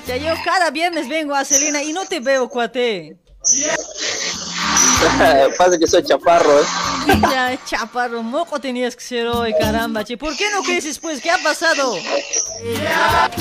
Ya 0.06 0.18
yo 0.18 0.34
cada 0.44 0.70
viernes 0.70 1.08
vengo 1.08 1.34
a 1.34 1.46
Celina 1.46 1.82
y 1.82 1.94
no 1.94 2.06
te 2.06 2.20
veo, 2.20 2.50
cuate. 2.50 3.16
Pasa 5.58 5.78
que 5.78 5.88
soy 5.88 6.04
chaparro, 6.04 6.60
¿eh? 6.60 6.64
Ya, 7.22 7.58
chaparro, 7.66 8.24
moco 8.24 8.60
tenías 8.60 8.96
que 8.96 9.04
ser 9.04 9.28
hoy, 9.28 9.54
caramba, 9.54 10.04
che. 10.04 10.18
¿Por 10.18 10.36
qué 10.36 10.50
no 10.52 10.64
creces, 10.64 11.00
pues? 11.00 11.22
¿Qué 11.22 11.30
ha 11.30 11.38
pasado? 11.38 11.96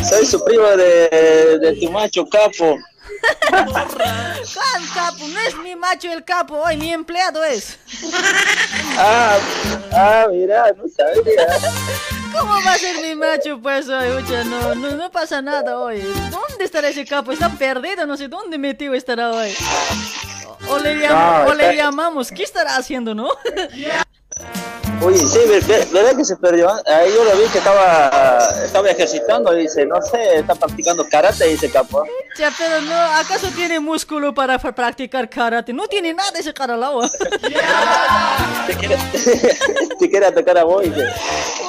Soy 0.09 0.27
su 0.27 0.43
primo 0.45 0.67
de, 0.69 1.59
de 1.61 1.79
tu 1.81 1.91
macho 1.91 2.27
capo. 2.27 2.77
¿Cuál 3.51 4.83
capo? 4.95 5.29
No 5.29 5.41
es 5.41 5.57
mi 5.59 5.77
macho 5.77 6.13
el 6.13 6.25
capo 6.25 6.57
hoy, 6.57 6.77
mi 6.77 6.93
empleado 6.93 7.43
es. 7.45 7.79
Ah, 8.99 9.39
ah, 9.93 10.27
mira, 10.31 10.73
no 10.77 10.85
sabía. 10.89 11.47
¿Cómo 12.39 12.53
va 12.65 12.73
a 12.75 12.79
ser 12.79 13.01
mi 13.03 13.15
macho, 13.15 13.59
pues, 13.61 13.89
hoy? 13.89 14.11
Ucha, 14.23 14.45
no, 14.45 14.75
no, 14.75 14.91
no 14.97 15.11
pasa 15.11 15.43
nada 15.43 15.79
hoy. 15.79 16.01
¿Dónde 16.31 16.65
estará 16.65 16.89
ese 16.89 17.05
capo? 17.05 17.33
Está 17.33 17.49
perdido, 17.51 18.07
no 18.07 18.17
sé 18.17 18.29
dónde 18.29 18.59
metido 18.59 18.95
estará 18.95 19.31
hoy. 19.31 19.55
O, 20.69 20.75
o 20.75 20.79
le, 20.79 20.97
llam- 20.97 21.45
No, 21.45 21.51
o 21.51 21.55
le 21.55 21.71
está- 21.71 21.75
llamamos, 21.85 22.31
¿qué 22.31 22.43
estará 22.43 22.77
haciendo, 22.77 23.15
no? 23.15 23.29
Uy, 25.05 25.19
sí, 25.19 25.39
ver- 25.49 25.65
ver- 25.65 25.87
¿verdad 25.89 26.17
que 26.17 26.25
se 26.25 26.37
perdió? 26.37 26.71
Ahí 26.87 27.13
yo 27.13 27.25
lo 27.25 27.33
vi 27.37 27.45
que 27.51 27.59
estaba, 27.59 28.39
estaba 28.65 28.89
ejercitando, 28.91 29.53
dice, 29.53 29.85
no 29.85 30.01
sé, 30.01 30.37
está 30.39 30.55
practicando 30.55 31.05
karate, 31.09 31.45
dice 31.49 31.71
capo. 31.71 32.05
Ya, 32.39 32.53
pero 32.57 32.81
no, 32.83 32.95
¿acaso 32.95 33.49
tiene 33.57 33.81
músculo 33.81 34.33
para 34.33 34.59
practicar 34.59 35.29
karate? 35.29 35.73
No 35.73 35.87
tiene 35.89 36.15
nada 36.15 36.39
ese 36.39 36.55
caralao. 36.55 37.03
Te 38.67 38.75
quiere, 38.79 38.97
te 39.99 40.09
quiere 40.11 40.27
atacar 40.27 40.59
a 40.59 40.65
vos, 40.65 40.83
dice. 40.85 41.09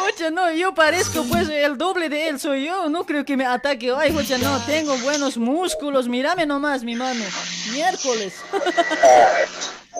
Oye, 0.06 0.30
no, 0.32 0.52
yo 0.52 0.76
parezco 0.76 1.24
pues 1.24 1.50
el 1.50 1.76
doble 1.78 2.10
de 2.10 2.28
él 2.28 2.40
soy 2.40 2.66
yo. 2.68 2.88
No 2.90 3.04
creo 3.06 3.26
que 3.26 3.36
me 3.36 3.46
ataque. 3.48 3.92
Ay, 3.98 4.16
oye, 4.16 4.38
no, 4.38 4.60
tengo 4.66 4.96
buenos 4.98 5.38
músculos. 5.38 6.08
Mírame 6.08 6.46
nomás 6.46 6.84
mi 6.84 6.96
mano. 6.96 7.24
Miércoles. 7.72 8.34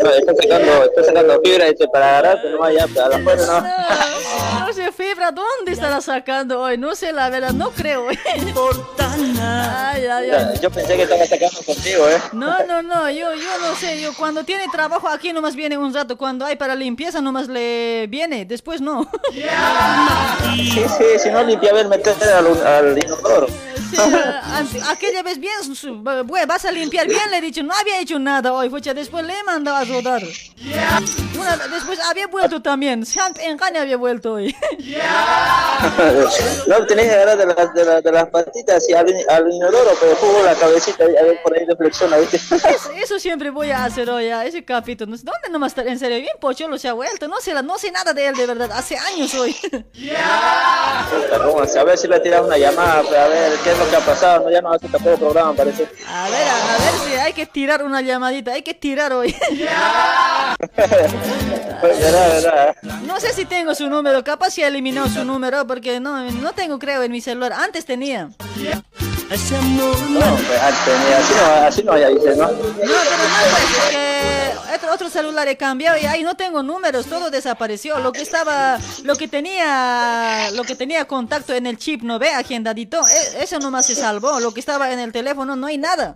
No, 0.02 0.10
está 0.10 0.34
sacando, 0.34 0.84
está 0.86 1.04
sacando 1.04 1.42
fibra, 1.44 1.66
dice, 1.66 1.88
para 1.88 2.18
agarrarte 2.18 2.50
nomás 2.50 2.74
ya, 2.74 2.88
pero 2.88 3.06
a 3.06 3.10
la 3.10 3.20
fuera 3.20 3.46
no. 3.46 3.62
No, 3.62 4.66
no 4.68 4.74
sé, 4.74 4.92
fibra, 4.92 5.32
¿dónde 5.32 5.72
estará 5.72 6.02
sacando 6.02 6.62
hoy? 6.62 6.78
No 6.78 6.96
sé, 6.96 7.12
la 7.12 7.30
verdad, 7.30 7.52
no 7.54 7.70
creo. 7.72 8.10
¿eh? 8.10 8.20
Ay, 9.40 10.06
ay, 10.06 10.32
ay. 10.32 10.60
Yo 10.62 10.72
pensé 10.72 10.96
que 10.96 11.04
estaba 11.04 11.26
sacando 11.26 11.62
contigo, 11.64 12.10
¿eh? 12.10 12.20
No, 12.34 12.66
no, 12.66 12.82
no, 12.82 13.10
yo, 13.12 13.34
yo 13.36 13.60
no 13.62 13.76
sé, 13.76 14.02
yo 14.02 14.14
cuando 14.16 14.44
tiene 14.44 14.66
trabajo 14.72 15.08
aquí 15.08 15.32
nomás 15.32 15.56
viene 15.56 15.78
un 15.78 15.94
rato, 15.94 16.18
cuando 16.18 16.46
hay 16.46 16.56
para 16.56 16.74
limpieza 16.76 17.22
nomás 17.22 17.48
le 17.48 18.08
viene, 18.08 18.46
después 18.46 18.82
no. 18.82 19.10
Sí, 20.56 20.86
sí, 20.98 21.06
si 21.22 21.30
no 21.30 21.44
limpia, 21.44 21.70
a 21.72 21.74
ver, 21.76 21.88
meter 21.88 22.16
al, 22.30 22.66
al 22.66 22.98
inodoro. 22.98 23.48
Sí, 23.92 23.98
aquella 24.90 25.22
vez 25.22 25.38
bien, 25.40 25.54
vas 26.48 26.66
a 26.66 26.72
limpiar 26.72 27.08
bien, 27.08 27.30
le 27.30 27.38
he 27.38 27.42
dicho, 27.42 27.62
no 27.62 27.74
había 27.76 28.00
hecho 28.00 28.18
nada 28.18 28.52
hoy, 28.52 28.70
fucha, 28.70 28.94
después 28.94 29.24
le 29.24 29.38
he 29.38 29.44
mandado 29.44 29.78
a 29.84 29.86
rodar. 29.86 30.24
Una- 31.40 31.58
después 31.68 32.00
había 32.10 32.28
vuelto 32.28 32.62
también, 32.62 33.06
se 33.06 33.20
han- 33.20 33.40
engaña 33.42 33.82
había 33.82 33.98
vuelto 33.98 34.34
hoy. 34.34 34.56
No, 36.68 36.86
tenés 36.86 37.08
que 37.08 37.12
agarrar 37.14 37.38
de 37.38 37.46
las, 37.46 37.74
de, 37.74 37.86
las- 37.86 38.04
de 38.04 38.12
las 38.12 38.30
patitas 38.30 38.88
y 38.90 38.94
al, 38.94 39.06
al 39.30 39.52
inodoro, 39.52 39.92
pero 40.00 40.16
jugo 40.16 40.42
la 40.44 40.56
cabecita, 40.56 41.04
a 41.04 41.08
ver, 41.08 41.42
por 41.44 41.58
ahí 41.58 41.66
reflexiona, 41.66 42.18
¿viste? 42.18 42.38
Eso, 42.38 42.92
eso 42.96 43.20
siempre 43.20 43.50
voy 43.50 43.72
a 43.72 43.84
hacer 43.86 44.10
hoy, 44.10 44.30
a 44.30 44.46
ese 44.46 44.64
capítulo. 44.64 45.12
¿Dónde 45.18 45.50
nomás 45.52 45.72
está? 45.76 45.84
En 45.90 46.00
serio, 46.00 46.18
bien 46.20 46.36
pocholo 46.40 46.78
se 46.78 46.88
ha 46.88 46.94
vuelto. 46.94 47.28
No 47.28 47.42
sé, 47.42 47.54
la- 47.54 47.62
no 47.62 47.78
sé 47.78 47.92
nada 47.92 48.14
de 48.14 48.28
él, 48.28 48.36
de 48.36 48.46
verdad. 48.46 48.72
Hace 48.72 48.98
años 48.98 49.34
hoy. 49.36 49.54
Puta, 49.64 51.44
¿cómo 51.44 51.62
así? 51.62 51.78
A 51.78 51.84
ver 51.84 51.98
si 51.98 52.08
le 52.08 52.20
tiras 52.22 52.42
una 52.42 52.58
llamada, 52.58 53.00
a 53.00 53.28
ver 53.28 53.54
qué 53.64 53.72
es 53.72 53.78
lo 53.78 53.90
que 53.90 53.96
ha 53.98 54.00
pasado, 54.06 54.46
no, 54.46 54.52
ya 54.52 54.62
no 54.62 54.72
hace 54.72 54.88
tampoco 54.88 55.18
programa, 55.18 55.54
parece. 55.54 55.88
A 56.08 56.30
ver, 56.30 56.48
a, 56.48 56.74
a 56.76 56.78
ver 56.78 56.94
si 57.06 57.14
hay 57.16 57.34
que 57.34 57.46
tirar 57.46 57.84
una 57.84 58.02
llamadita. 58.02 58.54
Hay 58.54 58.62
que 58.62 58.74
tirar 58.74 59.12
hoy. 59.14 59.36
Pues, 61.82 62.00
verá, 62.00 62.28
verá. 62.28 62.76
No 63.06 63.20
sé 63.20 63.34
si 63.34 63.44
tengo 63.46 63.76
su 63.76 63.90
número. 63.90 64.24
Capaz 64.24 64.52
si 64.52 64.64
eliminó 64.64 65.10
su 65.10 65.26
número 65.26 65.68
porque 65.68 66.00
no, 66.00 66.32
no 66.32 66.54
tengo, 66.54 66.80
creo, 66.80 67.04
en 67.04 67.12
mi 67.12 67.20
celular. 67.20 67.52
Antes 67.52 67.86
tenía. 67.86 68.30
No, 69.30 70.38
pues, 70.48 70.62
antes 70.62 70.86
tenía, 70.86 71.18
así 71.18 71.34
no, 71.34 71.68
así 71.68 71.84
no, 71.84 71.98
ya 71.98 72.08
dice, 72.10 72.36
¿no? 72.36 72.48
No, 72.48 72.54
pero 72.54 72.78
no, 72.78 72.96
pues, 73.52 73.64
es 73.64 73.90
que 73.90 74.53
otro, 74.76 74.92
otro 74.94 75.10
celular 75.10 75.48
he 75.48 75.58
cambiado 75.58 75.98
y 75.98 76.06
ahí 76.06 76.24
no 76.24 76.36
tengo 76.36 76.64
números, 76.64 77.06
todo 77.08 77.30
desapareció. 77.30 78.00
Lo 78.00 78.12
que 78.12 78.22
estaba, 78.22 78.80
lo 79.04 79.16
que 79.16 79.28
tenía, 79.28 80.50
lo 80.54 80.64
que 80.64 80.76
tenía 80.76 81.06
contacto 81.06 81.54
en 81.54 81.68
el 81.68 81.78
chip, 81.78 82.02
no 82.04 82.20
ve, 82.20 82.30
agendadito, 82.32 83.02
e- 83.08 83.44
eso 83.44 83.60
nomás 83.60 83.86
se 83.86 83.96
salvó. 83.96 84.40
Lo 84.40 84.54
que 84.54 84.60
estaba 84.60 84.92
en 84.92 85.00
el 85.00 85.12
teléfono 85.12 85.56
no 85.56 85.68
hay 85.68 85.78
nada. 85.78 86.16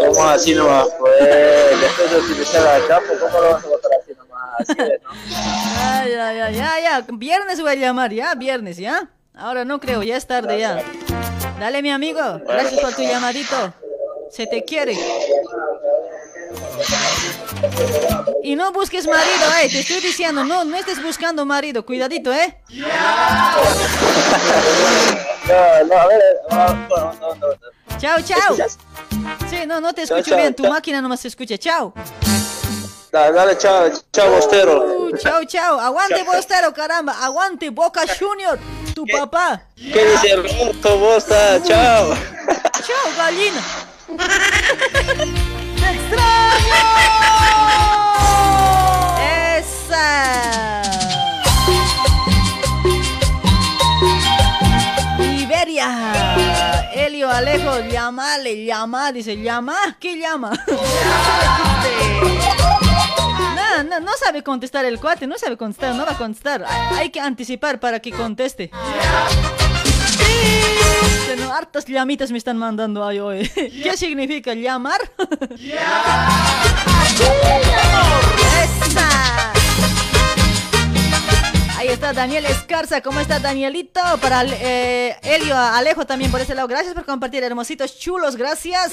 ¿Cómo 0.00 0.24
así 0.28 0.54
nomás? 0.54 0.86
Pues 0.98 1.80
después 1.80 2.10
de 2.10 2.18
utilizar 2.18 2.80
chapa, 2.88 3.06
¿cómo 3.20 3.40
lo 3.40 3.52
vas 3.52 3.64
a 3.64 3.68
votar 3.68 3.90
así 4.00 4.12
nomás? 4.16 4.60
Así 4.60 4.72
es, 4.78 5.02
¿no? 5.02 5.10
Ay, 5.82 6.12
ay, 6.12 6.40
ay, 6.40 6.54
ya, 6.54 6.80
ya. 6.80 7.04
Viernes 7.08 7.60
voy 7.60 7.70
a 7.70 7.74
llamar, 7.74 8.12
ya, 8.12 8.34
viernes, 8.34 8.76
ya. 8.76 9.08
Ahora 9.34 9.64
no 9.64 9.80
creo, 9.80 10.02
ya 10.02 10.16
es 10.16 10.26
tarde 10.26 10.58
ya. 10.58 10.82
Dale, 11.60 11.82
mi 11.82 11.90
amigo. 11.90 12.40
Gracias 12.46 12.80
por 12.80 12.92
tu 12.94 13.02
llamadito. 13.02 13.72
Se 14.30 14.46
te 14.46 14.64
quiere. 14.64 14.96
Y 18.42 18.56
no 18.56 18.72
busques 18.72 19.06
marido, 19.06 19.46
eh. 19.62 19.68
Te 19.70 19.80
estoy 19.80 20.00
diciendo, 20.00 20.44
no, 20.44 20.64
no 20.64 20.76
estés 20.76 21.02
buscando 21.02 21.44
marido. 21.44 21.84
Cuidadito, 21.84 22.32
eh. 22.32 22.58
No, 22.68 22.84
no, 25.84 25.96
a 25.96 26.06
ver, 26.06 26.22
no, 26.50 26.74
no, 26.88 27.12
no, 27.14 27.34
no. 27.34 27.98
Chao, 27.98 28.18
chao. 28.22 28.56
Sí, 29.50 29.66
no, 29.66 29.80
no 29.80 29.92
te 29.92 30.02
escucho 30.02 30.22
chao, 30.30 30.38
bien. 30.38 30.54
Tu 30.54 30.64
máquina 30.68 31.00
nomás 31.00 31.20
se 31.20 31.28
escucha. 31.28 31.58
Chao. 31.58 31.92
Dale, 33.10 33.32
dale, 33.32 33.56
chao, 33.56 33.90
chao, 34.12 34.30
Bostero. 34.30 34.84
Uh, 34.84 35.16
chao, 35.16 35.44
chao. 35.44 35.80
Aguante, 35.80 36.22
Bostero, 36.22 36.72
caramba. 36.72 37.14
Aguante, 37.24 37.70
Boca 37.70 38.02
Junior. 38.18 38.58
Tu 38.94 39.06
papá. 39.06 39.62
¿Qué 39.76 40.04
dice 40.04 40.36
Roberto 40.36 40.98
Bosta? 40.98 41.62
Chao. 41.62 42.14
Chao, 42.86 43.16
gallina. 43.16 43.62
¡Te 44.16 45.90
extraño! 45.90 46.78
Esa. 49.58 50.82
Iberia. 55.20 56.90
Elio 56.94 57.30
Alejo, 57.30 57.80
llamale, 57.80 58.64
llama, 58.64 59.12
dice, 59.12 59.36
llama, 59.36 59.76
¿qué 60.00 60.18
llama? 60.18 60.52
No, 63.54 63.84
no, 63.84 64.00
no 64.00 64.12
sabe 64.16 64.42
contestar 64.42 64.84
el 64.86 64.98
cuate, 64.98 65.26
no 65.26 65.38
sabe 65.38 65.56
contestar, 65.56 65.94
no 65.94 66.04
va 66.06 66.12
a 66.12 66.18
contestar. 66.18 66.64
Hay 66.96 67.10
que 67.10 67.20
anticipar 67.20 67.78
para 67.78 68.00
que 68.00 68.10
conteste. 68.10 68.70
Bueno, 71.26 71.52
hartas 71.52 71.86
llamitas 71.86 72.30
me 72.30 72.38
están 72.38 72.56
mandando 72.58 73.06
ahí 73.06 73.18
hoy. 73.18 73.48
¿Qué 73.54 73.96
significa 73.96 74.54
llamar? 74.54 75.00
¡Esa! 78.62 79.52
Ahí 81.78 81.86
está 81.86 82.12
Daniel 82.12 82.44
Escarza. 82.44 83.00
¿Cómo 83.02 83.20
está 83.20 83.38
Danielito? 83.38 84.00
Para 84.20 84.42
eh, 84.44 85.16
Elio 85.22 85.56
Alejo 85.56 86.04
también 86.06 86.28
por 86.28 86.40
ese 86.40 86.56
lado. 86.56 86.66
Gracias 86.66 86.92
por 86.92 87.04
compartir, 87.04 87.44
hermositos 87.44 87.96
chulos. 88.00 88.34
Gracias. 88.34 88.90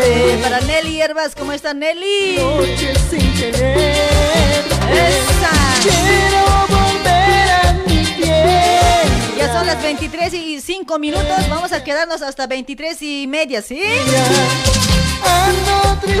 Eh, 0.00 0.38
para 0.42 0.60
Nelly 0.62 1.02
Herbas, 1.02 1.34
¿cómo 1.34 1.52
está 1.52 1.74
Nelly? 1.74 2.38
sin 3.10 3.34
querer. 3.34 4.64
¡Esa! 4.90 6.25
Son 9.56 9.66
las 9.66 9.82
23 9.82 10.34
y 10.34 10.60
5 10.60 10.98
minutos. 10.98 11.48
Vamos 11.48 11.72
a 11.72 11.82
quedarnos 11.82 12.20
hasta 12.20 12.46
23 12.46 13.00
y 13.00 13.26
media, 13.26 13.62
¿sí? 13.62 13.80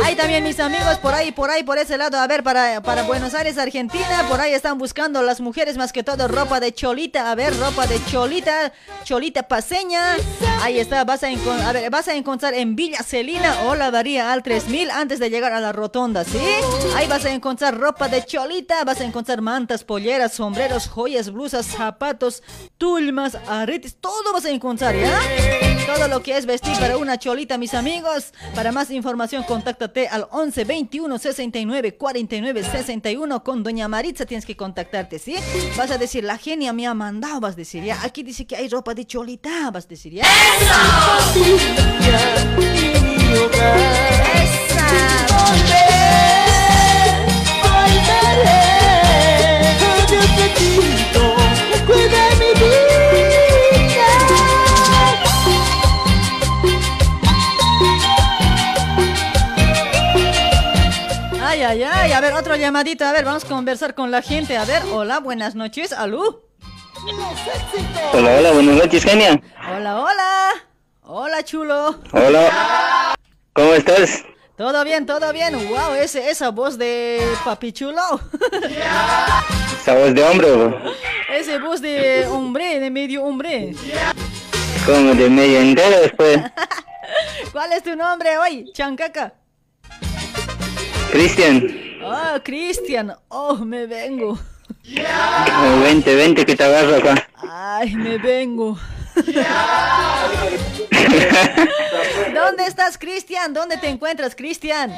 Hay 0.04 0.14
también 0.14 0.44
mis 0.44 0.60
amigos 0.60 0.98
por 0.98 1.14
ahí, 1.14 1.32
por 1.32 1.50
ahí, 1.50 1.62
por 1.62 1.78
ese 1.78 1.98
lado. 1.98 2.18
A 2.18 2.26
ver, 2.26 2.42
para, 2.42 2.80
para 2.82 3.02
Buenos 3.02 3.34
Aires, 3.34 3.58
Argentina. 3.58 4.24
Por 4.28 4.40
ahí 4.40 4.52
están 4.52 4.78
buscando 4.78 5.22
las 5.22 5.40
mujeres 5.40 5.76
más 5.76 5.92
que 5.92 6.02
todo 6.02 6.28
ropa 6.28 6.60
de 6.60 6.72
cholita. 6.72 7.30
A 7.30 7.34
ver, 7.34 7.56
ropa 7.58 7.86
de 7.86 8.02
cholita, 8.04 8.72
cholita 9.04 9.48
paseña. 9.48 10.16
Ahí 10.62 10.78
está, 10.78 11.04
vas 11.04 11.22
a, 11.22 11.28
vas 11.90 12.08
a 12.08 12.14
encontrar 12.14 12.54
en 12.54 12.76
Villa 12.76 13.02
Celina 13.02 13.62
o 13.66 13.74
la 13.74 13.90
varía 13.90 14.32
al 14.32 14.42
3000 14.42 14.90
antes 14.90 15.18
de 15.18 15.30
llegar 15.30 15.52
a 15.52 15.60
la 15.60 15.72
rotonda, 15.72 16.24
¿sí? 16.24 16.38
Ahí 16.94 17.06
vas 17.06 17.24
a 17.24 17.30
encontrar 17.30 17.76
ropa 17.76 18.08
de 18.08 18.24
cholita, 18.24 18.84
vas 18.84 19.00
a 19.00 19.04
encontrar 19.04 19.40
mantas, 19.42 19.84
polleras, 19.84 20.32
sombreros, 20.32 20.88
joyas, 20.88 21.30
blusas, 21.30 21.66
zapatos, 21.66 22.42
tulmas, 22.78 23.36
aretes, 23.48 23.96
todo 24.00 24.32
vas 24.32 24.44
a 24.44 24.50
encontrar, 24.50 24.96
¿ya? 24.96 25.20
Todo 25.86 26.08
lo 26.08 26.22
que 26.22 26.36
es 26.36 26.46
vestir 26.46 26.76
para 26.78 26.96
una 26.96 27.18
cholita, 27.18 27.58
mis 27.58 27.74
amigos. 27.74 28.32
Para 28.54 28.72
más 28.72 28.85
información, 28.90 29.42
contáctate 29.44 30.08
al 30.08 30.28
11 30.30 30.64
21 30.64 31.18
69 31.18 31.96
49 31.96 32.64
61 32.64 33.44
con 33.44 33.62
Doña 33.62 33.88
Maritza. 33.88 34.26
Tienes 34.26 34.46
que 34.46 34.56
contactarte, 34.56 35.18
¿sí? 35.18 35.36
Vas 35.76 35.90
a 35.90 35.98
decir, 35.98 36.24
la 36.24 36.38
genia 36.38 36.72
me 36.72 36.86
ha 36.86 36.94
mandado, 36.94 37.40
vas 37.40 37.54
a 37.54 37.56
decir, 37.56 37.84
ya. 37.84 38.02
Aquí 38.02 38.22
dice 38.22 38.46
que 38.46 38.56
hay 38.56 38.68
ropa 38.68 38.94
de 38.94 39.04
cholita, 39.04 39.70
vas 39.70 39.84
a 39.86 39.88
decir, 39.88 40.14
ya. 40.14 40.24
Cuida 42.56 42.96
ver, 62.26 62.34
otro 62.34 62.56
llamadito. 62.56 63.04
A 63.04 63.12
ver, 63.12 63.24
vamos 63.24 63.44
a 63.44 63.48
conversar 63.48 63.94
con 63.94 64.10
la 64.10 64.22
gente. 64.22 64.56
A 64.56 64.64
ver, 64.64 64.82
hola, 64.92 65.20
buenas 65.20 65.54
noches. 65.54 65.92
¿Aló? 65.92 66.42
Hola, 68.12 68.36
hola, 68.38 68.52
buenas 68.52 68.76
noches, 68.76 69.04
genia. 69.04 69.40
Hola, 69.74 70.00
hola. 70.00 70.50
Hola, 71.02 71.44
chulo. 71.44 72.00
Hola. 72.12 73.14
¿Cómo 73.52 73.74
estás? 73.74 74.24
Todo 74.56 74.84
bien, 74.84 75.06
todo 75.06 75.32
bien. 75.32 75.54
Wow, 75.68 75.94
ese, 76.00 76.30
esa 76.30 76.50
voz 76.50 76.78
de 76.78 77.20
papi 77.44 77.72
chulo. 77.72 78.20
Esa 79.80 79.94
voz 79.94 80.14
de 80.14 80.24
hombre, 80.24 80.50
bro. 80.50 80.80
Ese 81.32 81.58
voz 81.58 81.80
de 81.80 82.26
hombre, 82.26 82.80
de 82.80 82.90
medio 82.90 83.22
hombre. 83.22 83.74
como 84.84 85.14
de 85.14 85.30
medio 85.30 85.60
entero 85.60 86.00
después. 86.00 86.40
¿Cuál 87.52 87.72
es 87.72 87.82
tu 87.82 87.94
nombre 87.94 88.36
hoy? 88.38 88.72
Chancaca. 88.72 89.34
Cristian, 91.12 91.68
Oh, 92.02 92.38
Cristian. 92.44 93.12
Oh, 93.28 93.56
me 93.56 93.86
vengo. 93.86 94.38
oh, 94.38 95.80
vente, 95.82 96.14
vente 96.14 96.44
que 96.46 96.54
te 96.54 96.62
agarro 96.64 96.96
acá. 96.96 97.28
Ay, 97.50 97.94
me 97.96 98.16
vengo. 98.18 98.78
¿Dónde 102.34 102.66
estás, 102.66 102.96
Cristian? 102.98 103.52
¿Dónde 103.54 103.76
te 103.78 103.88
encuentras, 103.88 104.36
Cristian? 104.36 104.92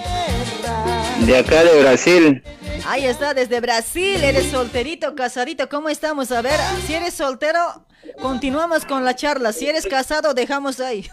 De 1.20 1.38
acá 1.38 1.64
de 1.64 1.80
Brasil. 1.80 2.42
Ahí 2.86 3.06
está, 3.06 3.32
desde 3.32 3.60
Brasil. 3.60 4.22
Eres 4.22 4.50
solterito, 4.50 5.14
casadito. 5.14 5.68
¿Cómo 5.68 5.88
estamos? 5.88 6.30
A 6.32 6.42
ver, 6.42 6.58
si 6.86 6.94
eres 6.94 7.14
soltero, 7.14 7.86
continuamos 8.20 8.84
con 8.84 9.04
la 9.04 9.14
charla. 9.16 9.52
Si 9.52 9.66
eres 9.66 9.86
casado, 9.86 10.34
dejamos 10.34 10.80
ahí. 10.80 11.08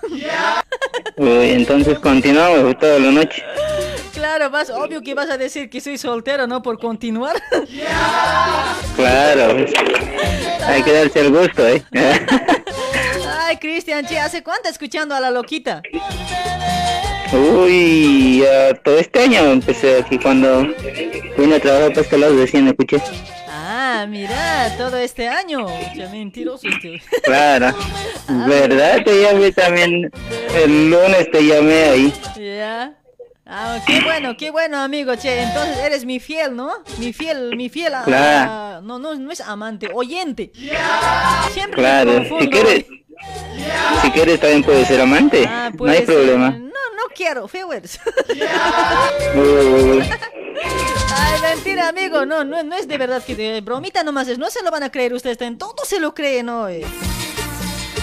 Uy, 1.18 1.50
entonces 1.52 2.00
continuamos 2.00 2.78
toda 2.80 3.00
la 3.00 3.12
noche. 3.12 3.44
Claro, 4.26 4.50
vas, 4.50 4.72
obvio 4.72 5.04
que 5.04 5.14
vas 5.14 5.30
a 5.30 5.38
decir 5.38 5.70
que 5.70 5.80
soy 5.80 6.00
soltero, 6.00 6.48
¿no? 6.48 6.64
Por 6.64 6.80
continuar. 6.80 7.36
Claro. 8.96 9.66
Hay 10.66 10.82
que 10.82 10.92
darse 10.94 11.20
el 11.20 11.32
gusto, 11.32 11.68
¿eh? 11.68 11.84
Ay, 13.40 13.58
Cristian, 13.58 14.06
che, 14.06 14.18
¿hace 14.18 14.42
cuánto 14.42 14.70
escuchando 14.70 15.14
a 15.14 15.20
la 15.20 15.30
loquita? 15.30 15.84
Uy, 17.34 18.44
todo 18.84 18.98
este 18.98 19.20
año 19.20 19.52
empecé 19.52 20.00
aquí 20.00 20.18
cuando 20.18 20.66
vine 21.38 21.56
a 21.56 21.60
trabajar 21.60 21.90
para 21.90 22.02
este 22.02 22.18
lado 22.18 22.36
recién 22.36 22.68
escuché. 22.68 23.02
Ah, 23.50 24.06
mira, 24.08 24.74
todo 24.78 24.98
este 24.98 25.28
año. 25.28 25.68
Ya 25.94 26.10
mentiroso 26.10 26.68
este. 26.68 27.00
Claro. 27.24 27.76
¿Verdad? 28.48 29.04
Te 29.04 29.22
llamé 29.22 29.52
también. 29.52 30.10
El 30.56 30.90
lunes 30.90 31.30
te 31.32 31.46
llamé 31.46 31.84
ahí. 31.84 32.14
Ya. 32.40 32.96
Ah, 33.48 33.80
qué 33.86 34.02
bueno, 34.02 34.36
qué 34.38 34.50
bueno, 34.50 34.80
amigo, 34.80 35.16
che. 35.16 35.42
Entonces 35.44 35.78
eres 35.78 36.04
mi 36.04 36.20
fiel, 36.20 36.56
¿no? 36.56 36.72
Mi 36.98 37.14
fiel, 37.14 37.56
mi 37.56 37.70
fiel. 37.70 37.94
ah, 37.94 38.02
Claro. 38.04 38.82
no, 38.82 38.98
no, 38.98 39.14
no 39.16 39.32
es 39.32 39.42
amante, 39.42 39.90
oyente. 39.94 40.52
Siempre 41.54 41.82
me 41.82 41.88
Claro. 41.88 42.14
confundo. 42.16 42.44
Si 42.44 42.50
quieres, 42.50 42.86
si 44.02 44.12
quieres 44.12 44.40
también 44.40 44.64
puedes 44.64 44.88
ser 44.88 45.00
amante. 45.02 45.46
Ah, 45.48 45.70
no 45.72 45.78
puede 45.78 45.98
hay 46.00 46.06
problema. 46.06 46.50
No, 46.52 46.66
no 46.68 47.04
quiero, 47.16 47.48
fewers. 47.48 48.00
Uy, 49.36 50.04
Ay, 51.18 51.42
mentira, 51.42 51.88
amigo. 51.90 52.26
No, 52.26 52.44
no, 52.44 52.64
no 52.64 52.76
es 52.76 52.88
de 52.88 52.98
verdad 52.98 53.24
que 53.24 53.36
de 53.36 53.62
bromita 53.62 54.04
nomás 54.04 54.28
es. 54.28 54.40
No 54.40 54.50
se 54.50 54.64
lo 54.64 54.72
van 54.72 54.84
a 54.84 54.92
creer 54.92 55.14
ustedes. 55.14 55.40
En 55.42 55.58
todo 55.60 55.86
se 55.86 56.00
lo 56.00 56.14
creen 56.16 56.50
hoy. 56.50 56.84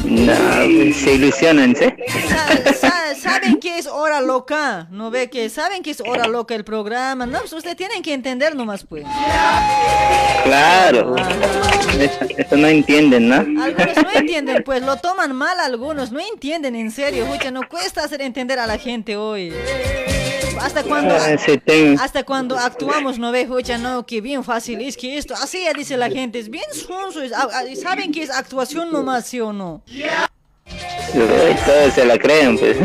No, 0.04 0.32
pues, 0.64 0.96
se 0.96 1.14
ilusionan, 1.14 1.74
¿sí? 1.76 1.84
Sa- 2.28 2.74
sa- 2.74 2.98
¿Saben 3.22 3.60
qué 3.60 3.78
es 3.78 3.86
hora 3.86 4.20
loca, 4.20 4.88
¿no 4.90 5.10
ve 5.10 5.30
que 5.30 5.48
saben 5.48 5.82
que 5.82 5.90
es 5.92 6.00
hora 6.04 6.26
loca 6.26 6.54
el 6.56 6.64
programa? 6.64 7.24
No, 7.24 7.38
pues 7.38 7.52
ustedes 7.52 7.76
tienen 7.76 8.02
que 8.02 8.12
entender 8.14 8.56
nomás, 8.56 8.84
pues. 8.84 9.04
Claro. 10.44 11.14
Eso, 12.00 12.18
eso 12.36 12.56
no 12.56 12.66
entienden, 12.66 13.28
¿no? 13.28 13.36
Algunos 13.62 13.96
no 13.96 14.10
entienden, 14.14 14.62
pues 14.64 14.82
lo 14.82 14.96
toman 14.96 15.34
mal 15.36 15.60
algunos, 15.60 16.10
no 16.10 16.18
entienden 16.20 16.74
en 16.74 16.90
serio, 16.90 17.24
escucha, 17.24 17.50
no 17.52 17.60
cuesta 17.68 18.02
hacer 18.02 18.22
entender 18.22 18.58
a 18.58 18.66
la 18.66 18.76
gente 18.78 19.16
hoy. 19.16 19.52
Hasta 20.62 20.82
cuando, 20.84 21.14
Ah, 21.14 21.36
hasta 22.00 22.22
cuando 22.24 22.56
actuamos, 22.56 23.18
no 23.18 23.32
ve, 23.32 23.42
escucha, 23.42 23.78
no, 23.78 24.06
que 24.06 24.20
bien 24.20 24.44
fácil 24.44 24.80
es 24.80 24.96
que 24.96 25.18
esto, 25.18 25.34
así 25.34 25.64
ya 25.64 25.72
dice 25.72 25.96
la 25.96 26.08
gente, 26.08 26.38
es 26.38 26.48
bien 26.48 26.64
sonso, 26.72 27.20
ah, 27.34 27.48
ah, 27.52 27.62
saben 27.80 28.12
que 28.12 28.22
es 28.22 28.30
actuación 28.30 28.92
nomás, 28.92 29.26
¿sí 29.26 29.40
o 29.40 29.52
no? 29.52 29.82
Todos 31.66 31.94
se 31.94 32.04
la 32.04 32.18
creen, 32.18 32.58
pues. 32.58 32.76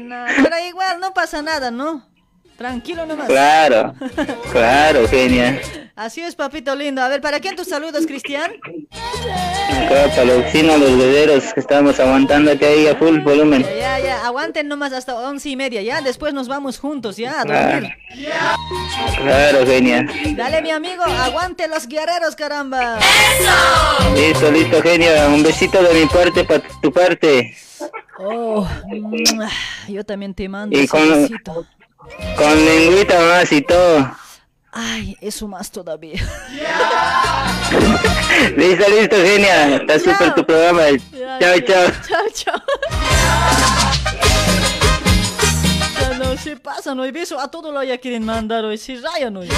No, 0.00 0.24
Pero 0.42 0.56
igual 0.68 1.00
no 1.00 1.14
pasa 1.14 1.42
nada, 1.42 1.70
¿no? 1.70 2.04
Tranquilo 2.56 3.04
nomás. 3.04 3.26
Claro, 3.26 3.94
claro, 4.50 5.06
genia. 5.08 5.60
Así 5.94 6.20
es, 6.22 6.34
papito 6.34 6.74
lindo. 6.74 7.02
A 7.02 7.08
ver, 7.08 7.20
¿para 7.20 7.40
quién 7.40 7.54
tus 7.56 7.68
saludos, 7.68 8.06
Cristian? 8.06 8.50
Acá 8.50 10.08
para 10.10 10.24
los 10.24 10.38
vecinos, 10.44 10.78
los 10.78 10.96
bebederos 10.98 11.52
que 11.54 11.60
estamos 11.60 11.98
aguantando 12.00 12.52
aquí 12.52 12.64
ahí 12.64 12.86
a 12.86 12.96
full 12.96 13.20
volumen. 13.20 13.62
Ya, 13.78 13.98
ya, 13.98 14.26
aguanten 14.26 14.68
nomás 14.68 14.92
hasta 14.92 15.14
once 15.16 15.48
y 15.50 15.56
media, 15.56 15.82
ya. 15.82 16.00
Después 16.00 16.32
nos 16.34 16.48
vamos 16.48 16.78
juntos, 16.78 17.16
ya, 17.16 17.40
a 17.40 17.44
Claro, 17.44 17.72
dormir. 17.72 17.92
claro, 19.16 19.66
genia. 19.66 20.06
Dale, 20.34 20.62
mi 20.62 20.70
amigo, 20.70 21.02
aguante 21.04 21.68
los 21.68 21.86
guerreros, 21.86 22.36
caramba. 22.36 22.98
Listo, 24.14 24.50
listo, 24.50 24.82
genia. 24.82 25.28
Un 25.28 25.42
besito 25.42 25.82
de 25.82 25.94
mi 25.94 26.06
parte 26.06 26.44
para 26.44 26.62
tu 26.82 26.92
parte. 26.92 27.54
Oh, 28.18 28.66
mua, 28.86 29.48
yo 29.88 30.02
también 30.04 30.32
te 30.34 30.48
mando 30.48 30.78
Y 30.78 30.86
con- 30.88 31.22
besito. 31.22 31.66
Con 32.36 32.64
lengüita 32.64 33.18
más 33.20 33.50
y 33.52 33.62
todo. 33.62 34.10
Ay, 34.72 35.16
eso 35.22 35.48
más 35.48 35.70
todavía. 35.70 36.20
Listo, 38.56 38.84
listo, 38.90 39.16
genia. 39.16 39.76
Está 39.76 39.98
súper 39.98 40.34
tu 40.34 40.44
programa. 40.44 40.82
Chao, 41.40 41.58
chao. 41.60 41.86
Chao, 42.06 42.26
chao. 42.34 42.60
Ya 45.98 46.18
no 46.18 46.36
se 46.36 46.56
pasa, 46.56 46.94
no 46.94 47.02
hay 47.02 47.10
beso 47.10 47.40
a 47.40 47.50
todo 47.50 47.72
lo 47.72 47.82
ya 47.82 47.96
quieren 47.98 48.24
mandar 48.24 48.64
hoy, 48.64 48.76
se 48.76 49.00
rayan 49.00 49.36
hoy. 49.38 49.48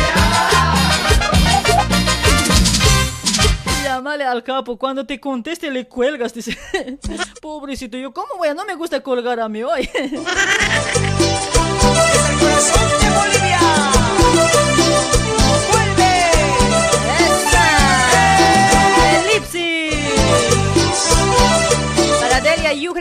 Llámale 3.82 4.24
al 4.24 4.44
capo, 4.44 4.78
cuando 4.78 5.04
te 5.04 5.18
conteste 5.18 5.70
le 5.70 5.88
cuelgas, 5.88 6.32
dice. 6.32 6.56
Pobrecito, 7.42 7.96
yo, 7.96 8.12
¿cómo 8.12 8.36
voy 8.38 8.48
a? 8.48 8.54
No 8.54 8.64
me 8.64 8.76
gusta 8.76 9.00
colgar 9.00 9.40
a 9.40 9.48
mí 9.48 9.64
hoy. 9.64 9.90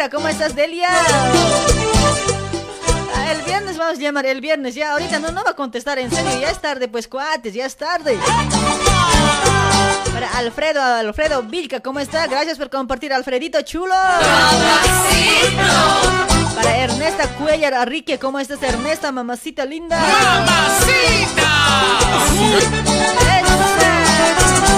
¿cómo 0.10 0.28
estás, 0.28 0.56
Delia? 0.56 0.90
El 3.30 3.42
viernes 3.44 3.78
vamos 3.78 3.98
a 3.98 4.02
llamar, 4.02 4.26
el 4.26 4.42
viernes, 4.42 4.76
ya, 4.76 4.94
ahorita 4.94 5.20
no, 5.20 5.32
no 5.32 5.44
va 5.44 5.52
a 5.52 5.56
contestar, 5.56 6.00
en 6.00 6.10
serio, 6.12 6.40
ya 6.40 6.50
es 6.50 6.60
tarde, 6.60 6.88
pues 6.88 7.08
cuates, 7.08 7.54
ya 7.54 7.66
es 7.66 7.76
tarde. 7.76 8.18
Para 10.14 10.38
Alfredo, 10.38 10.82
Alfredo 10.82 11.44
Vilca, 11.44 11.82
¿cómo 11.82 12.00
está? 12.00 12.28
Gracias 12.28 12.58
por 12.58 12.70
compartir, 12.70 13.12
Alfredito 13.14 13.62
chulo. 13.64 13.96
Para 16.58 16.78
Ernesta 16.78 17.28
Cuellar 17.38 17.74
Arrique, 17.76 18.18
¿cómo 18.18 18.40
estás, 18.40 18.62
Ernesta, 18.64 19.12
mamacita 19.12 19.64
linda? 19.66 20.00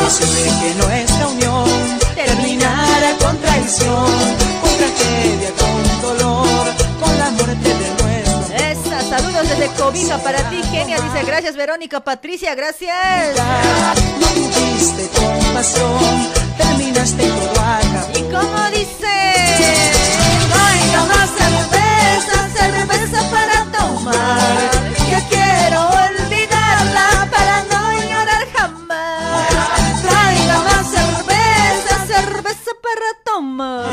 Deseé 0.10 0.50
que 0.60 0.74
nuestra 0.76 1.28
unión 1.28 1.70
terminara 2.16 3.14
con 3.22 3.38
traición, 3.38 4.12
con 4.62 4.78
tragedia, 4.78 5.52
con 5.58 6.02
dolor, 6.02 6.68
con 7.00 7.18
la 7.20 7.30
muerte 7.30 7.70
de 7.70 7.90
nuestro 8.04 8.56
Esa, 8.56 9.02
saludos 9.08 9.48
desde 9.48 9.68
Cobija 9.78 10.18
para 10.18 10.50
ti, 10.50 10.62
genia. 10.72 11.00
Dice, 11.00 11.24
gracias, 11.26 11.56
Verónica, 11.56 12.04
Patricia, 12.04 12.56
gracias. 12.56 13.38
No 14.20 14.28
tuviste 14.28 15.08
compasión, 15.18 16.28
terminaste. 16.58 17.26
¿Y 18.16 18.22
cómo 18.24 18.70
dice? 18.72 19.99
Para 24.12 24.34
tomar. 24.44 24.70
Que 25.10 25.20
quiero 25.30 25.80
olvidarla 25.88 27.28
para 27.32 27.64
no 27.64 27.82
llorar 28.02 28.48
jamás. 28.54 29.48
Traiga 30.02 30.60
más 30.60 30.88
cerveza, 30.90 32.08
cerveza 32.08 32.72
para 32.82 33.10
tomar. 33.26 33.86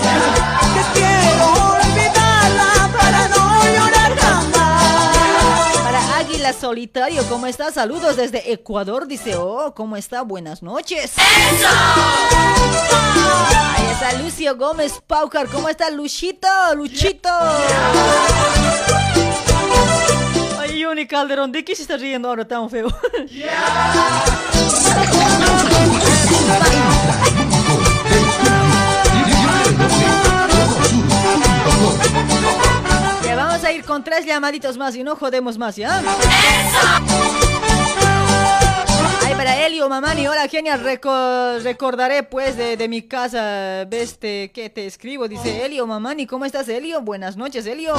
Que 0.74 0.82
quiero 0.98 1.46
olvidarla 1.52 2.90
para 2.98 3.28
no 3.28 3.44
llorar 3.64 4.16
jamás. 4.18 5.76
Para 5.82 6.18
Águila 6.18 6.52
Solitario, 6.52 7.22
¿cómo 7.28 7.46
está? 7.46 7.70
Saludos 7.72 8.16
desde 8.16 8.52
Ecuador. 8.52 9.06
Dice, 9.06 9.36
oh, 9.36 9.74
¿cómo 9.74 9.96
está? 9.96 10.22
Buenas 10.22 10.62
noches. 10.62 11.12
Ahí 13.76 13.86
está 13.92 14.12
Lucio 14.14 14.56
Gómez 14.56 15.00
Paucar. 15.06 15.48
¿Cómo 15.48 15.68
está 15.68 15.90
Luchito? 15.90 16.48
Luchito. 16.74 17.30
Ay, 20.58 20.78
Yoni 20.80 21.06
Calderón, 21.06 21.52
¿de 21.52 21.64
qué 21.64 21.74
se 21.74 21.82
está 21.82 21.96
riendo 21.96 22.28
ahora 22.28 22.46
tan 22.46 22.68
feo? 22.70 22.88
Ya 33.24 33.36
vamos 33.36 33.64
a 33.64 33.72
ir 33.72 33.84
con 33.84 34.04
tres 34.04 34.24
llamaditos 34.24 34.76
más 34.76 34.94
y 34.96 35.02
no 35.02 35.16
jodemos 35.16 35.58
más, 35.58 35.76
¿ya? 35.76 35.98
Ay, 35.98 37.45
para 39.36 39.66
Elio 39.66 39.88
Mamani, 39.88 40.26
hola 40.28 40.48
genia, 40.48 40.76
reco- 40.78 41.60
recordaré 41.62 42.22
pues 42.22 42.56
de, 42.56 42.76
de 42.76 42.88
mi 42.88 43.02
casa, 43.02 43.82
este, 43.82 44.50
que 44.52 44.70
te 44.70 44.86
escribo, 44.86 45.28
dice 45.28 45.64
Elio 45.64 45.86
Mamani, 45.86 46.26
¿cómo 46.26 46.44
estás 46.44 46.68
Elio? 46.68 47.00
Buenas 47.02 47.36
noches 47.36 47.66
Elio. 47.66 47.94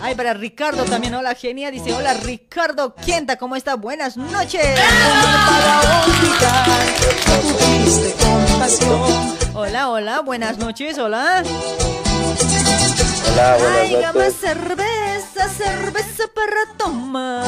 Ay, 0.00 0.14
para 0.14 0.34
Ricardo 0.34 0.84
también, 0.84 1.14
hola 1.14 1.34
genia, 1.34 1.70
dice 1.70 1.92
hola 1.92 2.14
Ricardo 2.14 2.94
Quienta, 2.94 3.36
¿cómo 3.36 3.56
está? 3.56 3.74
Buenas 3.76 4.16
noches. 4.16 4.64
Hola, 9.54 9.88
hola, 9.90 10.20
buenas 10.20 10.58
noches, 10.58 10.98
hola. 10.98 11.42
Hola, 13.32 13.56
buenas 13.58 13.90
noches. 14.14 14.34
Cerveza, 15.48 16.24
para 16.34 16.66
tomar. 16.76 17.44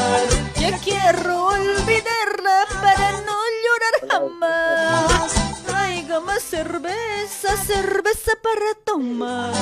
Ya 0.59 0.77
quiero 0.79 1.45
olvidarla 1.45 2.65
para 2.81 3.11
no 3.21 3.37
llorar 3.63 3.95
jamás. 4.11 5.33
Tráigame 5.65 6.39
cerveza, 6.39 7.55
cerveza 7.57 8.31
para 8.43 8.73
tomar. 8.83 9.53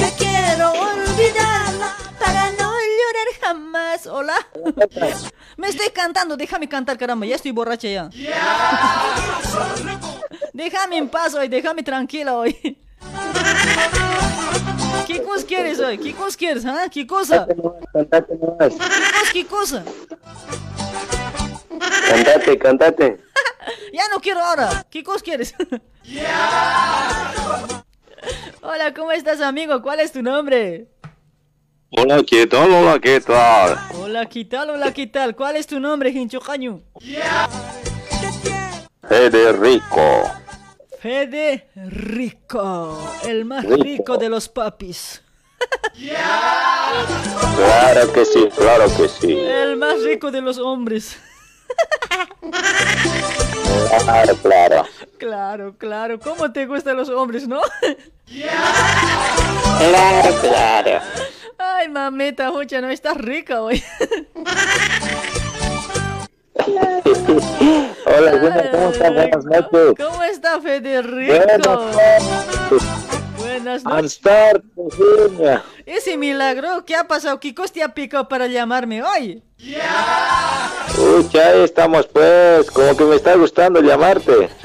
Ya 0.00 0.10
quiero 0.16 0.70
olvidarla 0.72 1.96
para 2.18 2.50
no 2.52 2.72
llorar 2.72 3.28
jamás. 3.42 4.06
Hola. 4.06 4.34
Me 5.56 5.68
estoy 5.68 5.90
cantando, 5.90 6.36
déjame 6.36 6.68
cantar, 6.68 6.96
caramba, 6.96 7.26
ya 7.26 7.36
estoy 7.36 7.52
borracha 7.52 7.88
ya. 7.88 8.08
Déjame 10.52 10.96
en 10.96 11.08
paz 11.08 11.34
hoy, 11.34 11.48
déjame 11.48 11.82
tranquila 11.82 12.36
hoy. 12.36 12.78
¿Qué 15.06 15.22
cosa 15.22 15.46
quieres 15.46 15.80
hoy? 15.80 15.98
¿Qué 15.98 16.14
cosa 16.14 16.36
quieres? 16.36 16.64
¿Ah? 16.66 16.86
¿Qué 16.90 17.06
cosa? 17.06 17.46
Cantate 17.92 18.34
nomás. 18.36 18.74
¿Qué 19.32 19.46
cosa? 19.46 19.84
¿Qué 19.84 20.16
cosa? 20.16 20.18
Cantate, 22.08 22.58
cantate. 22.58 23.20
Ya 23.92 24.02
no 24.12 24.20
quiero 24.20 24.40
ahora. 24.40 24.86
¿Qué 24.90 25.02
cosa 25.04 25.22
quieres? 25.22 25.54
Hola, 28.62 28.94
¿cómo 28.94 29.12
estás, 29.12 29.40
amigo? 29.40 29.82
¿Cuál 29.82 30.00
es 30.00 30.12
tu 30.12 30.22
nombre? 30.22 30.88
Hola, 31.90 32.22
¿qué 32.22 32.46
tal? 32.46 32.70
Hola, 32.70 32.98
¿qué 33.00 33.20
tal? 33.20 33.78
Hola, 33.98 34.26
¿qué 34.26 34.44
tal? 34.44 34.70
Hola, 34.70 34.92
¿qué 34.94 35.06
tal? 35.08 35.34
¿Cuál 35.36 35.56
es 35.56 35.66
tu 35.66 35.80
nombre, 35.80 36.10
Hincho 36.10 36.40
Caño? 36.40 36.82
Federico. 39.08 40.30
Federico, 41.00 42.98
el 43.24 43.44
más 43.46 43.64
Rico. 43.64 43.82
rico 43.82 44.16
de 44.18 44.28
los 44.28 44.48
papis. 44.48 45.22
Claro 47.56 48.12
que 48.12 48.24
sí, 48.26 48.48
claro 48.56 48.84
que 48.96 49.08
sí. 49.08 49.32
El 49.38 49.76
más 49.76 50.02
rico 50.02 50.30
de 50.30 50.40
los 50.42 50.58
hombres. 50.58 51.16
Claro, 54.04 54.36
claro. 54.36 54.86
Claro, 55.18 55.74
claro. 55.78 56.20
¿Cómo 56.20 56.52
te 56.52 56.66
gustan 56.66 56.96
los 56.96 57.08
hombres, 57.08 57.48
no? 57.48 57.60
Claro, 59.78 60.34
claro. 60.40 61.00
Ay, 61.58 61.88
mamita, 61.88 62.50
mucha, 62.52 62.80
no 62.80 62.88
estás 62.90 63.16
rica 63.16 63.62
hoy. 63.62 63.82
Hola, 68.06 68.32
¿cómo 68.40 68.90
estás? 68.90 68.98
Buenas 68.98 69.44
noches. 69.44 69.94
¿Cómo 69.96 70.22
está 70.24 70.60
Federico? 70.60 71.32
Buenas 71.32 71.58
noches. 71.66 72.24
Buenas 73.38 73.84
noches. 73.84 74.20
Ese 75.86 76.16
milagro, 76.16 76.84
¿qué 76.84 76.96
ha 76.96 77.04
pasado? 77.04 77.40
¿Qué 77.40 77.54
te 77.72 77.82
ha 77.82 77.94
picado 77.94 78.28
para 78.28 78.46
llamarme 78.46 79.02
hoy? 79.02 79.42
Uy, 80.98 81.28
ya 81.32 81.48
ahí 81.48 81.62
estamos 81.62 82.06
pues, 82.06 82.70
como 82.70 82.96
que 82.96 83.04
me 83.04 83.16
está 83.16 83.34
gustando 83.34 83.80
llamarte. 83.80 84.50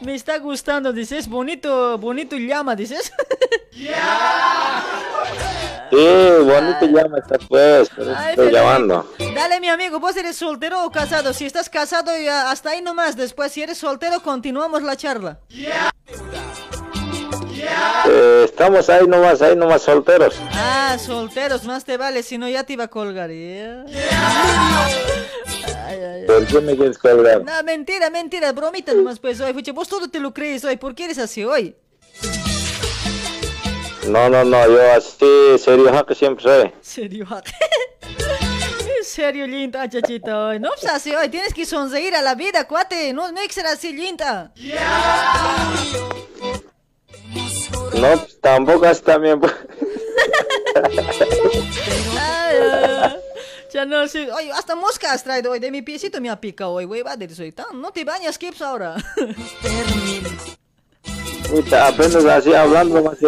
Me 0.00 0.14
está 0.14 0.38
gustando, 0.38 0.94
dices, 0.94 1.28
bonito, 1.28 1.98
bonito 1.98 2.34
llama, 2.36 2.74
dices. 2.74 3.12
Sí, 5.90 5.96
bonito 6.44 6.86
llama 6.86 7.18
está 7.18 7.36
pues, 7.48 7.88
por 7.90 8.02
eso 8.04 8.14
Ay, 8.16 8.30
estoy 8.30 8.46
Federico. 8.46 8.52
llamando. 8.72 9.14
Dale, 9.34 9.60
mi 9.60 9.68
amigo, 9.68 9.98
¿vos 9.98 10.16
eres 10.16 10.36
soltero 10.36 10.84
o 10.84 10.90
casado? 10.90 11.32
Si 11.32 11.44
estás 11.46 11.68
casado, 11.68 12.10
ya 12.16 12.50
hasta 12.50 12.70
ahí 12.70 12.80
nomás. 12.82 13.16
Después, 13.16 13.50
si 13.52 13.62
eres 13.62 13.78
soltero, 13.78 14.22
continuamos 14.22 14.82
la 14.82 14.96
charla. 14.96 15.38
Eh, 18.06 18.42
estamos 18.44 18.88
ahí 18.88 19.06
nomás, 19.06 19.42
ahí 19.42 19.54
nomás 19.56 19.82
solteros. 19.82 20.34
Ah, 20.52 20.96
solteros, 20.98 21.64
más 21.64 21.84
te 21.84 21.96
vale, 21.96 22.22
si 22.22 22.38
no 22.38 22.48
ya 22.48 22.64
te 22.64 22.72
iba 22.74 22.84
a 22.84 22.88
colgar. 22.88 23.30
¿ya? 23.30 23.84
Ay, 23.84 24.94
ay, 25.86 26.02
ay. 26.02 26.24
¿Por 26.26 26.46
qué 26.46 26.60
me 26.60 26.76
quieres 26.76 26.98
colgar? 26.98 27.44
No, 27.44 27.62
mentira, 27.64 28.10
mentira, 28.10 28.52
bromita 28.52 28.94
nomás, 28.94 29.18
pues, 29.18 29.40
oye, 29.40 29.52
fuche, 29.52 29.72
vos 29.72 29.88
todo 29.88 30.08
te 30.08 30.20
lo 30.20 30.32
crees, 30.32 30.64
hoy, 30.64 30.76
¿por 30.76 30.94
qué 30.94 31.04
eres 31.06 31.18
así 31.18 31.44
hoy? 31.44 31.74
No, 34.08 34.28
no, 34.28 34.44
no, 34.44 34.66
yo 34.66 34.92
así, 34.92 35.58
serio, 35.58 36.06
que 36.06 36.14
siempre 36.14 36.42
soy. 36.42 36.72
Serio, 36.80 37.26
En 38.98 39.04
serio, 39.04 39.46
linda, 39.46 39.88
chachita, 39.88 40.46
hoy. 40.46 40.58
No, 40.58 40.70
pues 40.70 40.92
así, 40.92 41.14
hoy, 41.14 41.28
tienes 41.28 41.54
que 41.54 41.64
sonreír 41.64 42.14
a 42.14 42.22
la 42.22 42.34
vida, 42.34 42.66
cuate, 42.66 43.12
no, 43.12 43.32
que 43.34 43.52
ser 43.52 43.66
así, 43.66 43.92
linda. 43.92 44.52
No, 47.94 48.18
pues, 48.18 48.40
tampoco 48.40 48.86
así 48.86 49.02
también. 49.02 49.40
pues. 49.40 49.52
Ya 53.72 53.84
no 53.84 54.08
sé, 54.08 54.30
oye, 54.32 54.50
hasta 54.52 54.74
mosca 54.74 55.12
has 55.12 55.22
traído 55.22 55.52
hoy, 55.52 55.60
de 55.60 55.70
mi 55.70 55.82
piecito 55.82 56.20
me 56.20 56.28
ha 56.28 56.40
picado 56.40 56.72
hoy, 56.72 56.84
güey, 56.86 57.02
va 57.02 57.16
de 57.16 57.32
soy 57.34 57.52
tan, 57.52 57.80
no 57.80 57.92
te 57.92 58.04
bañas, 58.04 58.36
Kips, 58.36 58.62
ahora. 58.62 58.96
Puta, 61.48 61.88
apenas 61.88 62.24
así 62.24 62.54
hablando 62.54 63.02
más 63.02 63.18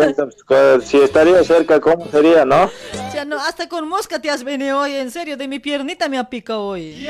pues, 0.46 0.84
si 0.84 1.00
estaría 1.00 1.42
cerca, 1.44 1.80
¿cómo 1.80 2.08
sería, 2.10 2.44
no? 2.44 2.70
Ya 3.12 3.24
no, 3.24 3.36
hasta 3.40 3.68
con 3.68 3.88
mosca 3.88 4.20
te 4.20 4.30
has 4.30 4.44
venido 4.44 4.78
hoy, 4.78 4.94
en 4.94 5.10
serio, 5.10 5.36
de 5.36 5.48
mi 5.48 5.58
piernita 5.58 6.08
me 6.08 6.18
ha 6.18 6.24
picado 6.24 6.62
hoy. 6.62 7.08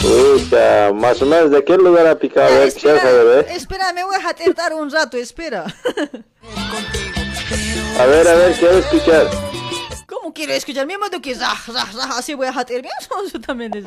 Pucha, 0.00 0.92
más 0.92 1.20
o 1.22 1.26
menos, 1.26 1.50
¿de 1.50 1.64
qué 1.64 1.76
lugar 1.76 2.06
ha 2.06 2.18
picado? 2.18 2.46
A 2.46 2.58
ver, 2.58 2.72
¿eh? 2.72 3.46
Espera, 3.54 3.92
me 3.92 4.02
voy 4.02 4.16
a 4.16 4.28
atentar 4.28 4.72
un 4.74 4.90
rato, 4.90 5.16
espera. 5.16 5.66
A 7.98 8.06
ver, 8.06 8.26
a 8.26 8.34
ver, 8.34 8.56
quiero 8.58 8.78
escuchar. 8.78 9.28
¿Cómo 10.06 10.32
quiero 10.32 10.52
escuchar? 10.54 10.86
Mi 10.86 10.96
modo 10.96 11.20
que 11.20 11.34
rah, 11.34 11.54
rah, 11.68 11.88
rah, 11.94 12.16
así 12.16 12.34
voy 12.34 12.46
a 12.46 12.52
jatear. 12.52 12.82
También. 13.46 13.84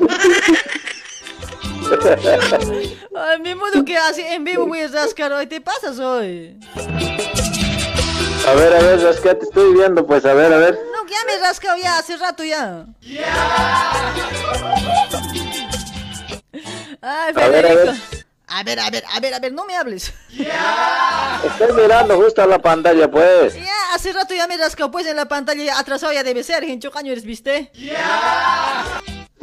Ay, 3.16 3.40
mi 3.40 3.54
modo 3.54 3.84
que 3.84 3.96
así 3.96 4.22
en 4.22 4.44
vivo 4.44 4.66
voy 4.66 4.80
a 4.80 4.88
rascar 4.88 5.32
hoy. 5.32 5.46
¿Te 5.46 5.60
pasas 5.60 5.98
hoy? 5.98 6.58
A 8.46 8.52
ver, 8.54 8.74
a 8.74 8.78
ver, 8.80 9.20
que 9.22 9.34
te 9.34 9.44
estoy 9.44 9.72
viendo, 9.74 10.06
pues, 10.06 10.24
a 10.26 10.34
ver, 10.34 10.52
a 10.52 10.58
ver. 10.58 10.78
No, 10.92 11.06
ya 11.08 11.16
me 11.26 11.34
he 11.34 11.38
rascado 11.40 11.76
ya, 11.78 11.98
hace 11.98 12.16
rato 12.16 12.44
ya. 12.44 12.84
Ay, 17.00 17.32
A 17.34 17.48
ver, 17.48 17.66
a 17.66 17.68
Federico. 17.68 17.74
ver. 17.76 18.24
A 18.46 18.62
ver, 18.62 18.78
a 18.78 18.90
ver, 18.90 19.04
a 19.12 19.20
ver, 19.20 19.34
a 19.34 19.38
ver, 19.40 19.52
no 19.52 19.64
me 19.64 19.74
hables. 19.76 20.12
Estoy 20.30 21.72
mirando 21.72 22.16
justo 22.20 22.42
a 22.42 22.46
la 22.46 22.58
pantalla, 22.60 23.10
pues. 23.10 23.54
Ya, 23.54 23.94
hace 23.94 24.12
rato 24.12 24.34
ya 24.34 24.46
me 24.46 24.54
he 24.54 24.58
rascado 24.58 24.90
pues 24.90 25.06
en 25.06 25.16
la 25.16 25.26
pantalla, 25.26 25.78
atrasado 25.78 26.12
ya 26.12 26.22
debe 26.22 26.44
ser, 26.44 26.64
Gencho 26.64 26.90
Caño 26.90 27.12
eres, 27.12 27.24
¿viste? 27.24 27.72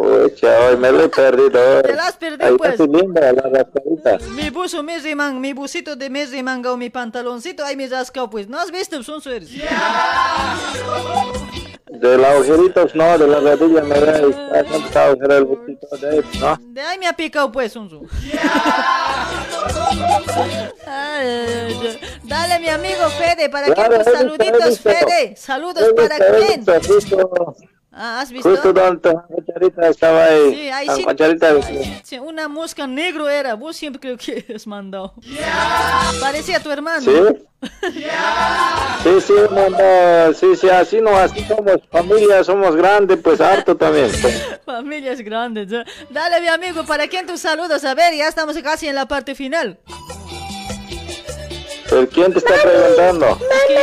Pucha, 0.02 0.68
hoy 0.68 0.78
me 0.78 0.92
lo 0.92 1.04
he 1.04 1.10
perdido. 1.10 1.84
Te 1.84 1.94
la 1.94 2.08
has 2.08 2.18
perdido, 2.18 2.48
Ahí 2.48 2.58
pues. 2.58 2.80
linda 2.80 3.32
la 3.34 3.44
rascadita. 3.44 4.18
Mi 4.32 4.50
buzo, 4.50 4.82
mi 4.82 4.94
mi 5.40 5.54
busito 5.54 5.96
de 5.96 6.10
mi 6.10 6.26
remanga 6.26 6.74
o 6.74 6.78
mi 6.78 6.90
pantaloncito, 6.90 7.64
ahí 7.64 7.76
me 7.76 7.88
rascado 7.88 8.28
pues. 8.28 8.48
¿No 8.48 8.60
has 8.60 8.72
visto? 8.72 9.04
Son. 9.04 9.22
De 9.22 9.40
los 12.18 12.26
agujeritos, 12.26 12.96
no, 12.96 13.16
de 13.16 13.28
las 13.28 13.44
rodillas 13.44 13.86
me 13.86 13.94
siempre 14.64 14.88
está 14.88 15.06
agujero 15.06 15.38
el 15.38 15.46
botito 15.46 15.88
de 15.98 16.10
ahí, 16.10 16.22
¿no? 16.40 16.58
De 16.60 16.82
ahí 16.82 16.98
me 16.98 17.08
ha 17.08 17.14
picado 17.14 17.52
pues. 17.52 17.78
Ay, 20.88 21.28
ay. 21.28 22.00
Dale, 22.24 22.60
mi 22.60 22.70
amigo 22.70 23.08
Fede, 23.20 23.50
¿para 23.50 23.72
Claro, 23.72 24.00
tus 24.00 24.08
he 24.08 24.12
saluditos. 24.18 24.80
Fede? 24.80 25.36
Saludos 25.38 25.94
para 25.96 26.18
visto, 26.40 26.74
Ah, 27.94 28.22
¿Has 28.22 28.32
visto? 28.32 28.50
justo 28.50 28.72
donde 28.72 29.02
tu 29.02 29.22
cucharita 29.28 29.90
estaba 29.90 30.24
ahí. 30.24 30.56
Sí, 30.56 30.70
ahí 30.70 30.88
sí. 30.96 31.04
cucharita. 31.04 31.56
Sí, 32.04 32.20
una 32.20 32.48
mosca 32.48 32.88
negro 32.88 33.28
era. 33.28 33.56
Vos 33.56 33.76
siempre 33.76 34.00
creo 34.00 34.18
que 34.18 34.46
has 34.56 34.66
mandado. 34.66 35.14
Parecía 36.22 36.62
tu 36.62 36.72
hermano. 36.72 37.02
¿Sí? 37.02 37.12
Sí, 39.04 39.22
sí, 39.22 39.34
no, 39.52 40.34
sí, 40.34 40.56
sí, 40.56 40.70
así 40.70 41.02
no, 41.02 41.16
así 41.16 41.44
somos 41.44 41.78
familia, 41.92 42.44
somos 42.44 42.76
grandes, 42.76 43.20
pues 43.22 43.40
harto 43.42 43.76
también. 43.76 44.10
Familias 44.66 45.20
grandes. 45.22 45.72
¿eh? 45.72 45.84
Dale, 46.10 46.42
mi 46.42 46.48
amigo, 46.48 46.86
¿para 46.86 47.08
quién 47.08 47.28
tus 47.28 47.42
saludos? 47.42 47.84
A 47.84 47.94
ver, 47.94 48.16
ya 48.16 48.28
estamos 48.28 48.58
casi 48.60 48.88
en 48.88 48.96
la 48.96 49.08
parte 49.08 49.36
final. 49.36 49.80
¿Pero 51.92 52.08
quién 52.10 52.32
te 52.32 52.40
está 52.40 52.54
preguntando? 52.56 53.28
Es 53.52 53.68
que 53.68 53.74
ya 53.74 53.82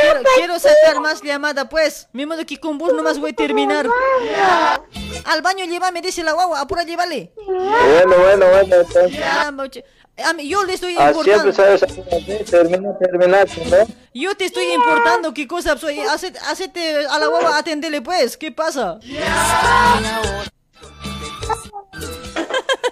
quiero, 0.00 0.22
quiero 0.34 0.58
sacar 0.58 0.98
más 1.00 1.22
llamada, 1.22 1.68
pues. 1.68 2.08
Mi 2.12 2.24
modo 2.24 2.44
que 2.46 2.58
con 2.58 2.78
vos 2.78 2.92
nomás 2.94 3.18
voy 3.20 3.30
a 3.30 3.34
terminar. 3.34 3.86
Al 5.26 5.42
baño 5.42 5.66
llévame, 5.66 6.00
dice 6.00 6.24
la 6.24 6.32
guagua. 6.32 6.60
Apura, 6.60 6.82
llévale. 6.84 7.32
Bueno, 7.46 8.16
bueno, 8.18 8.46
bueno, 8.48 8.76
entonces. 8.76 9.18
Caramba, 9.20 9.68
che. 9.68 9.84
A 10.24 10.32
mí- 10.32 10.48
yo 10.48 10.64
le 10.64 10.74
estoy 10.74 10.94
Ah, 10.98 11.12
siempre 11.12 11.32
importando. 11.32 11.52
sabes 11.52 11.82
así, 11.82 12.02
termina, 12.50 12.98
termina, 12.98 13.44
¿no? 13.44 13.94
Yo 14.12 14.34
te 14.34 14.46
estoy 14.46 14.72
importando. 14.72 15.32
¿Qué 15.32 15.46
cosa 15.46 15.76
soy? 15.78 16.00
Hacete, 16.00 16.38
hacete 16.50 17.06
a 17.06 17.18
la 17.18 17.26
guagua, 17.26 17.58
atendele, 17.58 18.00
pues. 18.02 18.36
¿Qué 18.38 18.50
pasa? 18.52 18.98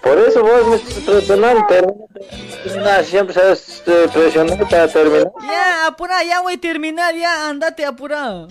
Por 0.09 0.17
eso 0.17 0.41
vos 0.41 0.65
me 0.65 0.75
estás 0.77 1.03
presionando, 1.03 1.67
termina, 1.67 3.03
siempre 3.03 3.35
sabes 3.35 3.83
eh, 3.85 4.09
presionar 4.11 4.67
para 4.67 4.87
terminar. 4.87 5.31
Ya, 5.47 5.85
apura, 5.85 6.23
ya 6.23 6.41
voy 6.41 6.55
a 6.55 6.59
terminar. 6.59 7.13
Ya, 7.13 7.47
andate, 7.47 7.85
apura. 7.85 8.47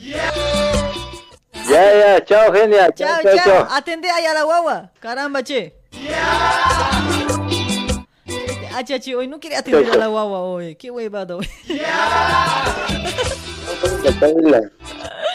Ya, 1.68 1.68
ya, 1.68 2.24
chao, 2.24 2.52
genia, 2.52 2.92
Chao, 2.92 3.08
chao, 3.08 3.22
chao, 3.22 3.34
chao. 3.34 3.44
chao. 3.44 3.66
Atende 3.76 4.08
ahí 4.08 4.24
a 4.26 4.34
la 4.34 4.44
guagua. 4.44 4.92
Caramba, 5.00 5.42
che. 5.42 5.74
Ah, 8.72 8.84
chachi, 8.84 9.14
hoy 9.14 9.26
no 9.26 9.40
quería 9.40 9.58
atender 9.58 9.90
a 9.90 9.96
la 9.96 10.06
guagua 10.06 10.38
hoy. 10.38 10.76
Qué 10.76 10.92
huevada 10.92 11.34
hoy. 11.34 11.48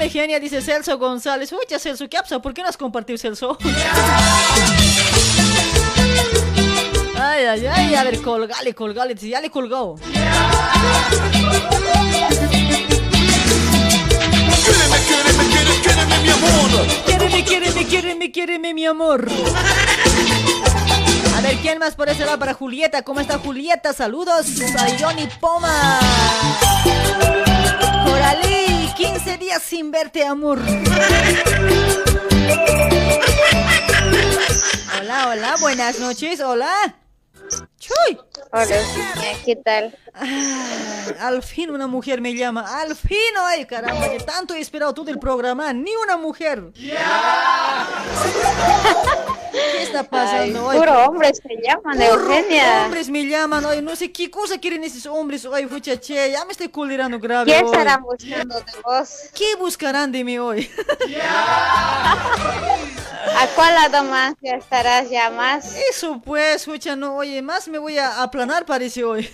Saludame, 0.00 0.08
genia, 0.08 0.40
dice 0.40 0.62
Celso 0.62 0.96
González. 0.96 1.52
Oye, 1.52 1.78
Celso, 1.78 2.08
¿qué 2.08 2.16
ha 2.16 2.22
pasado? 2.22 2.40
¿Por 2.40 2.54
qué 2.54 2.62
no 2.62 2.68
has 2.68 2.76
compartido, 2.78 3.18
Celso? 3.18 3.58
Ay, 7.18 7.44
ay, 7.44 7.66
ay, 7.66 7.94
a 7.94 8.04
ver, 8.04 8.22
colgale, 8.22 8.74
colgale, 8.74 9.14
ya 9.14 9.40
le 9.42 9.48
he 9.48 9.50
colgado. 9.50 9.96
Quiereme, 17.04 17.44
quiereme, 17.44 17.84
quiereme, 17.84 18.32
quiereme, 18.32 18.74
mi 18.74 18.86
amor. 18.86 19.28
A 21.36 21.40
ver, 21.42 21.56
¿quién 21.56 21.78
más 21.78 21.94
por 21.94 22.08
ese 22.08 22.24
lado 22.24 22.38
para 22.38 22.54
Julieta? 22.54 23.02
¿Cómo 23.02 23.20
está 23.20 23.38
Julieta? 23.38 23.92
Saludos 23.92 24.46
a 24.78 24.86
Johnny 24.98 25.28
Poma. 25.40 25.98
Coralí, 28.06 28.69
15 28.96 29.38
días 29.38 29.62
sin 29.62 29.90
verte, 29.90 30.24
amor. 30.24 30.58
Hola, 34.98 35.28
hola, 35.28 35.56
buenas 35.60 35.98
noches, 35.98 36.40
hola. 36.40 36.70
Hola, 38.52 38.76
Eugenia, 38.76 39.32
¿qué 39.44 39.56
tal? 39.56 39.96
Ay, 40.12 41.14
al 41.20 41.42
fin 41.42 41.70
una 41.70 41.86
mujer 41.86 42.20
me 42.20 42.34
llama. 42.34 42.80
Al 42.80 42.96
fin, 42.96 43.18
ay, 43.38 43.64
caramba, 43.64 44.10
que 44.10 44.18
tanto 44.18 44.54
he 44.54 44.60
esperado 44.60 44.92
todo 44.92 45.10
el 45.10 45.18
programa. 45.18 45.72
Ni 45.72 45.92
una 46.02 46.16
mujer. 46.16 46.72
¿Qué 49.52 49.82
está 49.82 50.02
pasando 50.04 50.66
hoy? 50.66 50.78
Puro 50.78 51.04
hombres 51.04 51.40
te 51.40 51.56
llaman, 51.62 51.96
Puro 51.96 52.04
Eugenia. 52.04 52.82
hombres 52.84 53.08
me 53.08 53.26
llaman 53.26 53.64
hoy. 53.64 53.82
No 53.82 53.96
sé 53.96 54.12
qué 54.12 54.30
cosa 54.30 54.58
quieren 54.58 54.84
esos 54.84 55.06
hombres 55.06 55.44
hoy, 55.44 55.66
fuchache. 55.66 56.30
Ya 56.32 56.44
me 56.44 56.52
estoy 56.52 56.68
culirando 56.68 57.18
grave. 57.18 57.50
¿Qué 57.52 57.58
hoy. 57.58 57.64
estarán 57.64 58.02
buscando 58.02 58.60
de 58.60 58.72
vos? 58.84 59.10
¿Qué 59.34 59.54
buscarán 59.56 60.12
de 60.12 60.24
mí 60.24 60.38
hoy? 60.38 60.70
¿A 63.36 63.46
cuál 63.54 63.74
lado 63.74 64.04
más 64.04 64.34
ya 64.40 64.54
estarás 64.56 65.10
ya 65.10 65.30
más? 65.30 65.76
Eso 65.90 66.20
pues, 66.24 66.56
escucha, 66.56 66.96
no, 66.96 67.16
oye, 67.16 67.42
más 67.42 67.68
me 67.68 67.78
voy 67.78 67.98
a 67.98 68.22
aplanar 68.22 68.64
parece 68.64 69.04
hoy. 69.04 69.28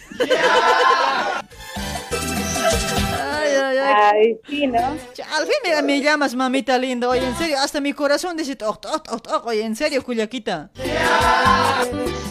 ay, 3.21 3.55
ay, 3.55 3.79
ay. 3.79 3.95
Ay, 3.97 4.41
sí, 4.49 4.67
¿no? 4.67 4.79
Al 4.79 5.47
fin 5.47 5.57
me, 5.65 5.83
me 5.83 6.01
llamas, 6.01 6.35
mamita 6.35 6.77
linda. 6.79 7.09
Oye, 7.09 7.25
en 7.25 7.37
serio, 7.37 7.59
hasta 7.59 7.81
mi 7.81 7.93
corazón 7.93 8.37
dice, 8.37 8.57
toc, 8.57 8.81
toc, 8.81 9.03
toc, 9.03 9.23
toc. 9.23 9.47
Oye, 9.47 9.65
en 9.65 9.77
serio, 9.77 10.03
Cuyaquita. 10.03 10.71
Oh, 10.79 12.26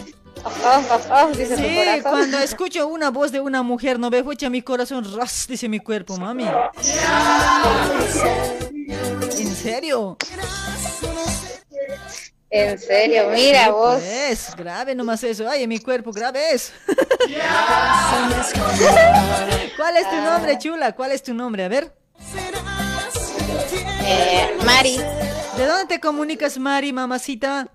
oh, 0.46 0.82
oh, 1.10 1.28
dice 1.28 1.56
tu 1.56 1.62
Sí, 1.62 1.76
corazón. 1.76 2.02
cuando 2.02 2.38
escucho 2.38 2.86
una 2.88 3.10
voz 3.10 3.32
de 3.32 3.40
una 3.40 3.62
mujer, 3.62 3.98
no 3.98 4.10
ve, 4.10 4.22
fucha 4.24 4.48
mi 4.50 4.62
corazón, 4.62 5.04
ras, 5.16 5.46
dice 5.48 5.68
mi 5.68 5.80
cuerpo, 5.80 6.16
mami. 6.16 6.46
¿En 9.38 9.54
serio? 9.54 10.16
En 12.48 12.78
serio, 12.78 13.28
mira 13.34 13.70
vos. 13.70 14.00
Es 14.02 14.54
grave 14.56 14.94
nomás 14.94 15.22
eso. 15.24 15.48
Ay, 15.48 15.64
en 15.64 15.68
mi 15.68 15.78
cuerpo, 15.80 16.12
grave 16.12 16.52
es. 16.52 16.72
¿Cuál 19.76 19.96
es 19.96 20.08
tu 20.08 20.16
nombre, 20.16 20.58
chula? 20.58 20.92
¿Cuál 20.92 21.12
es 21.12 21.22
tu 21.22 21.34
nombre? 21.34 21.64
A 21.64 21.68
ver. 21.68 21.92
Eh, 24.08 24.56
Mari, 24.64 24.98
¿De 25.56 25.66
dónde 25.66 25.86
te 25.86 26.00
comunicas, 26.00 26.58
Mari, 26.58 26.92
mamacita? 26.92 27.68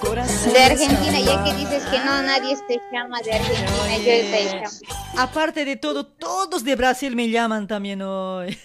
De 0.00 0.62
Argentina, 0.62 1.20
ya 1.20 1.44
que 1.44 1.54
dices 1.54 1.84
que 1.84 1.98
no, 1.98 2.22
nadie 2.22 2.56
te 2.66 2.80
llama 2.92 3.20
de 3.22 3.32
Argentina, 3.32 3.96
yo 3.98 4.04
te 4.04 4.44
llamo. 4.44 4.68
Aparte 5.16 5.64
de 5.64 5.76
todo, 5.76 6.06
todos 6.06 6.64
de 6.64 6.76
Brasil 6.76 7.14
me 7.14 7.28
llaman 7.28 7.66
también 7.66 8.02
hoy. 8.02 8.58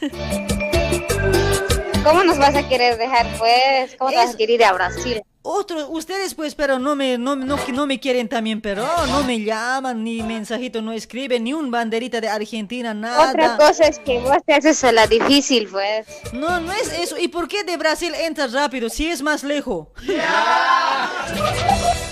¿Cómo 2.03 2.23
nos 2.23 2.37
vas 2.37 2.55
a 2.55 2.67
querer 2.67 2.97
dejar, 2.97 3.27
pues? 3.37 3.95
¿Cómo 3.97 4.11
te 4.11 4.17
vas 4.17 4.33
a 4.33 4.37
querer 4.37 4.61
ir 4.61 4.63
a 4.63 4.73
Brasil? 4.73 5.21
Otros, 5.47 5.85
ustedes 5.91 6.33
pues, 6.33 6.55
pero 6.55 6.79
no 6.79 6.95
me, 6.95 7.19
no, 7.19 7.35
no, 7.35 7.57
no 7.71 7.85
me 7.85 7.99
quieren 7.99 8.27
también, 8.27 8.61
pero 8.61 8.83
no 9.11 9.23
me 9.23 9.39
llaman, 9.41 10.03
ni 10.03 10.23
mensajito 10.23 10.81
no 10.81 10.91
escriben, 10.91 11.43
ni 11.43 11.53
un 11.53 11.69
banderita 11.69 12.19
de 12.19 12.27
Argentina, 12.29 12.93
nada. 12.95 13.29
Otra 13.29 13.55
cosa 13.57 13.85
es 13.85 13.99
que 13.99 14.19
vos 14.19 14.37
te 14.45 14.55
haces 14.55 14.83
a 14.83 14.91
la 14.91 15.05
difícil, 15.05 15.67
pues. 15.67 16.07
No, 16.33 16.59
no 16.59 16.71
es 16.71 16.91
eso. 16.99 17.17
¿Y 17.19 17.27
por 17.27 17.47
qué 17.47 17.63
de 17.63 17.77
Brasil 17.77 18.11
entras 18.15 18.53
rápido 18.53 18.89
si 18.89 19.07
es 19.07 19.21
más 19.21 19.43
lejos? 19.43 19.87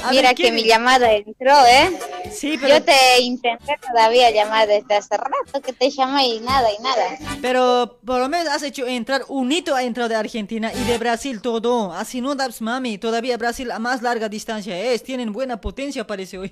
Mira 0.09 0.29
ver, 0.29 0.35
que 0.35 0.43
¿quién- 0.43 0.55
mi 0.55 0.63
llamada 0.65 1.11
entró, 1.13 1.55
¿eh? 1.65 1.97
Sí, 2.31 2.57
pero- 2.59 2.75
Yo 2.77 2.83
te 2.83 3.21
intenté 3.21 3.77
todavía 3.87 4.29
llamar 4.31 4.67
desde 4.67 4.95
hace 4.95 5.15
rato 5.17 5.61
que 5.63 5.71
te 5.73 5.89
llamé 5.89 6.27
y 6.27 6.39
nada, 6.41 6.67
y 6.77 6.81
nada. 6.83 7.03
Pero 7.41 7.99
por 8.05 8.19
lo 8.19 8.27
menos 8.27 8.49
has 8.53 8.63
hecho 8.63 8.85
entrar, 8.85 9.23
un 9.29 9.51
hito 9.51 9.75
ha 9.75 9.83
entrado 9.83 10.09
de 10.09 10.15
Argentina 10.15 10.71
y 10.73 10.83
de 10.83 10.97
Brasil 10.97 11.41
todo. 11.41 11.93
Así 11.93 12.19
no 12.21 12.35
das 12.35 12.61
mami, 12.61 12.97
todavía 12.97 13.22
Brasil 13.37 13.71
a 13.71 13.79
más 13.79 14.01
larga 14.01 14.27
distancia 14.29 14.77
es. 14.77 15.03
Tienen 15.03 15.31
buena 15.33 15.59
potencia 15.59 16.05
parece 16.05 16.37
hoy. 16.37 16.51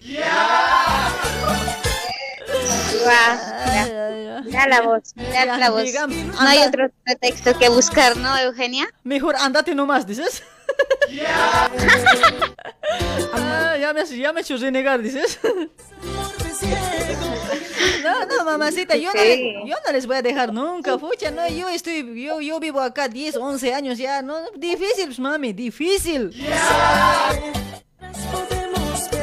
Ya 4.50 4.68
la 4.68 4.82
voz, 4.82 5.14
ya 5.16 5.46
Ya, 5.46 5.58
la 5.58 5.70
voz. 5.70 5.84
digamos, 5.84 6.16
No 6.18 6.42
hay 6.42 6.60
otro 6.60 6.90
pretexto 7.04 7.58
que 7.58 7.70
buscar, 7.70 8.18
¿no, 8.18 8.38
Eugenia? 8.38 8.88
Mejor 9.04 9.36
andate 9.36 9.76
nomás, 9.76 10.06
dices. 10.08 10.44
Ah, 13.34 13.78
ya, 13.80 13.94
me, 13.94 14.06
ya 14.06 14.34
me 14.34 14.42
renegar, 14.42 15.02
dices. 15.02 15.40
No, 18.04 18.26
no, 18.26 18.46
mamacita, 18.46 18.96
yo, 18.96 19.12
no, 19.14 19.22
Sí. 19.22 19.54
yo 19.66 19.76
no 19.86 19.92
les 19.92 20.06
voy 20.06 20.18
a 20.18 20.22
dejar 20.22 20.54
nunca, 20.54 20.98
fucha, 20.98 21.32
no, 21.32 21.48
yo 21.48 21.70
estoy, 21.70 22.24
yo, 22.24 22.42
yo 22.42 22.60
vivo 22.60 22.82
acá 22.82 23.08
10, 23.08 23.36
11 23.38 23.74
años 23.74 23.98
ya, 23.98 24.22
no, 24.22 24.38
difícil, 24.56 25.06
pues, 25.06 25.20
mami, 25.20 25.54
difícil. 25.54 26.32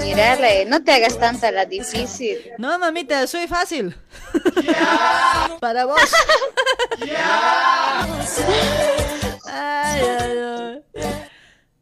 Mírale, 0.04 0.64
no 0.66 0.82
te 0.82 0.92
hagas 0.92 1.18
tanta 1.18 1.50
la 1.50 1.64
difícil. 1.64 2.38
No, 2.58 2.78
mamita, 2.78 3.26
soy 3.26 3.46
fácil. 3.46 3.96
Para 5.60 5.84
vos. 5.84 6.00
Ay, 9.50 10.02
ay, 10.02 10.38
ay. 10.94 11.27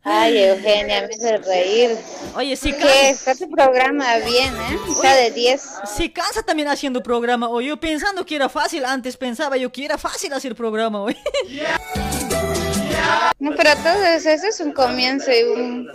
Ay, 0.08 0.38
Eugenia, 0.38 1.08
me 1.08 1.14
hace 1.14 1.36
reír. 1.38 1.96
Oye, 2.36 2.56
sí, 2.56 2.72
Que 2.72 2.78
cansa. 2.78 3.08
está 3.10 3.34
tu 3.34 3.50
programa 3.50 4.16
bien, 4.18 4.54
¿eh? 4.54 4.78
Está 4.88 5.14
de 5.16 5.32
10. 5.32 5.62
Se 5.96 6.12
cansa 6.12 6.42
también 6.42 6.68
haciendo 6.68 7.02
programa 7.02 7.48
hoy. 7.48 7.66
Yo 7.66 7.76
pensando 7.78 8.24
que 8.24 8.36
era 8.36 8.48
fácil, 8.48 8.84
antes 8.84 9.16
pensaba 9.16 9.56
yo 9.56 9.72
que 9.72 9.84
era 9.84 9.98
fácil 9.98 10.32
hacer 10.32 10.54
programa 10.54 11.02
hoy. 11.02 11.16
No, 13.38 13.52
pero 13.54 13.70
todo 13.76 14.02
eso, 14.04 14.30
eso 14.30 14.46
es 14.48 14.58
un 14.60 14.72
comienzo 14.72 15.30
y 15.30 15.42
un... 15.44 15.88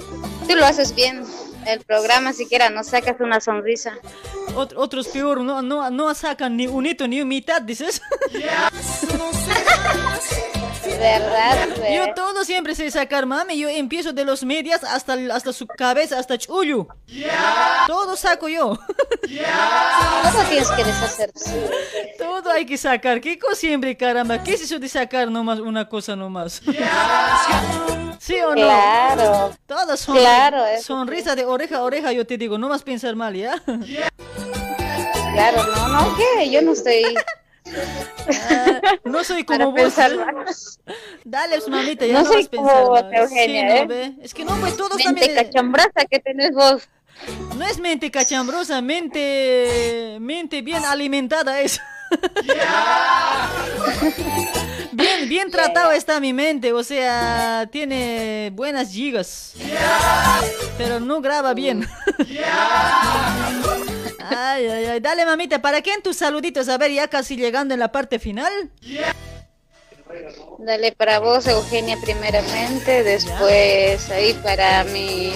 Tú 0.48 0.56
lo 0.56 0.66
haces 0.66 0.96
bien. 0.96 1.24
El 1.66 1.82
programa 1.82 2.32
siquiera 2.32 2.70
nos 2.70 2.88
sacas 2.88 3.18
una 3.20 3.42
sonrisa. 3.42 3.98
Ot- 4.56 4.74
otros 4.78 5.10
peor, 5.10 5.42
no, 5.42 5.62
no, 5.62 5.90
no 5.90 6.14
sacan 6.16 6.56
ni 6.56 6.68
un 6.68 6.86
hito 6.86 7.08
ni 7.08 7.24
mitad, 7.26 7.62
dices. 7.62 8.02
¿Verdad? 11.00 11.70
pues? 11.76 11.96
Yo 11.96 12.14
todo 12.14 12.44
siempre 12.44 12.76
sé 12.76 12.90
sacar, 12.92 13.26
mami. 13.26 13.58
Yo 13.58 13.70
empiezo 13.70 14.14
de 14.14 14.26
los 14.26 14.44
medias 14.44 14.84
hasta, 14.84 15.14
hasta 15.34 15.54
su 15.54 15.68
cabeza, 15.68 16.18
hasta 16.20 16.38
chullo. 16.38 16.88
Todo 17.88 18.16
saco 18.16 18.48
yo. 18.48 18.78
Todo 18.78 20.44
tienes 20.50 20.70
que 20.72 20.84
deshacer. 20.84 21.32
Todo 22.18 22.52
hay 22.52 22.66
que 22.66 22.78
sacar. 22.78 23.22
¿Qué 23.22 23.38
cosa 23.38 23.56
siempre, 23.56 23.96
caramba? 23.96 24.44
¿Qué 24.44 24.54
es 24.54 24.62
eso 24.62 24.80
de 24.80 24.90
sacar 24.90 25.30
nomás 25.30 25.60
una 25.60 25.88
cosa 25.88 26.16
nomás? 26.16 26.62
¿Sí 28.20 28.36
o 28.40 28.50
no? 28.50 28.56
Claro. 28.56 29.52
Todas 29.66 30.00
son 30.00 30.16
Claro, 30.16 30.64
sonrisa 30.82 31.36
de 31.36 31.46
oreja 31.46 31.78
a 31.78 31.84
oreja, 31.84 32.12
yo 32.12 32.26
te 32.26 32.38
digo, 32.38 32.58
no 32.58 32.70
más 32.70 32.84
pensar 32.84 33.16
mal, 33.16 33.36
¿ya? 33.36 33.62
Claro, 35.34 35.64
no, 35.64 35.88
no, 35.88 36.16
¿qué? 36.18 36.50
Yo 36.52 36.62
no 36.62 36.74
estoy... 36.74 37.04
No 39.04 39.24
soy 39.24 39.44
Para 39.48 39.66
como 39.66 39.72
vos. 39.72 39.82
pensar 39.82 40.12
¿eh? 40.14 40.54
Dale, 41.24 41.58
pues, 41.58 41.70
mamita, 41.70 42.06
ya 42.06 42.14
No 42.14 42.24
no, 42.24 42.26
soy 42.26 42.44
vas 42.44 42.50
como 42.50 42.86
vos. 42.90 43.04
Eugenia, 43.12 43.62
Sí, 43.62 43.64
¿no 43.64 43.76
¿eh? 43.76 43.86
ve? 43.86 44.14
Es 44.22 44.34
que 44.34 44.46
no, 44.46 44.56
pues 44.60 44.76
todos 44.78 44.98
Mente 44.98 45.04
también... 45.04 45.36
cachambrosa 45.36 46.06
que 46.10 46.20
tenés 46.20 46.52
vos. 46.52 46.88
No 47.56 47.66
es 47.66 47.80
mente 47.80 48.12
cachambrosa, 48.12 48.82
mente... 48.82 50.18
Mente 50.20 50.62
bien 50.62 50.84
alimentada 50.86 51.62
es. 51.62 51.80
Bien, 54.92 55.30
bien 55.30 55.50
tratado 55.50 55.94
está 55.94 56.20
mi 56.20 56.34
mente, 56.34 56.74
o 56.74 56.84
sea, 56.84 57.70
tiene 57.72 58.52
buenas 58.54 58.92
gigas. 58.92 59.54
Pero 60.78 61.00
no 61.00 61.22
graba 61.22 61.54
bien. 61.54 61.88
Ay, 64.34 64.66
ay, 64.66 64.86
ay. 64.86 65.00
Dale, 65.02 65.26
mamita, 65.26 65.62
¿para 65.62 65.82
qué 65.82 65.94
en 65.94 66.02
tus 66.02 66.16
saluditos? 66.18 66.70
A 66.70 66.78
ver, 66.78 66.92
ya 66.92 67.10
casi 67.10 67.36
llegando 67.36 67.74
en 67.74 67.82
la 67.82 67.92
parte 67.92 68.18
final. 68.18 68.72
Dale 70.60 70.94
para 70.94 71.20
vos, 71.20 71.46
Eugenia, 71.48 71.98
primeramente. 72.02 73.04
Después 73.04 74.10
ahí 74.10 74.34
para 74.42 74.86
mi... 74.86 75.34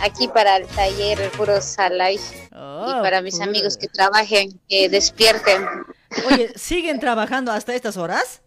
Aquí 0.00 0.28
para 0.28 0.56
el 0.56 0.66
taller, 0.66 1.20
el 1.20 1.30
puro 1.30 1.60
Salai. 1.60 2.16
y 2.16 2.50
para 2.50 3.22
mis 3.22 3.34
puro. 3.34 3.44
amigos 3.44 3.76
que 3.76 3.88
trabajen, 3.88 4.60
que 4.68 4.88
despierten. 4.88 5.66
Oye, 6.30 6.52
¿siguen 6.56 7.00
trabajando 7.00 7.52
hasta 7.52 7.74
estas 7.74 7.96
horas? 7.96 8.40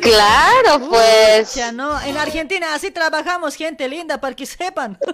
Claro, 0.00 0.88
pues. 0.88 1.54
Ya 1.54 1.72
no, 1.72 2.00
en 2.00 2.16
Argentina 2.16 2.74
así 2.74 2.90
trabajamos, 2.90 3.54
gente 3.54 3.86
linda, 3.88 4.18
para 4.18 4.34
que 4.34 4.46
sepan. 4.46 4.98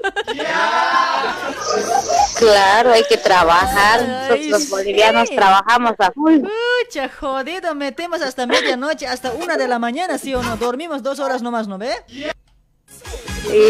Claro, 2.38 2.92
hay 2.92 3.02
que 3.08 3.16
trabajar. 3.16 4.28
Ay, 4.30 4.48
los 4.48 4.68
bolivianos 4.68 5.28
sí. 5.28 5.34
trabajamos 5.34 5.94
a 5.98 6.12
full. 6.12 6.40
Pucha, 6.40 7.08
jodido, 7.08 7.74
metemos 7.74 8.20
hasta 8.20 8.46
medianoche, 8.46 9.06
hasta 9.06 9.32
una 9.32 9.56
de 9.56 9.66
la 9.66 9.78
mañana, 9.78 10.18
¿sí 10.18 10.34
o 10.34 10.42
no? 10.42 10.56
Dormimos 10.56 11.02
dos 11.02 11.18
horas 11.18 11.40
nomás, 11.42 11.66
¿no 11.66 11.78
ve? 11.78 11.94
Y 12.08 12.26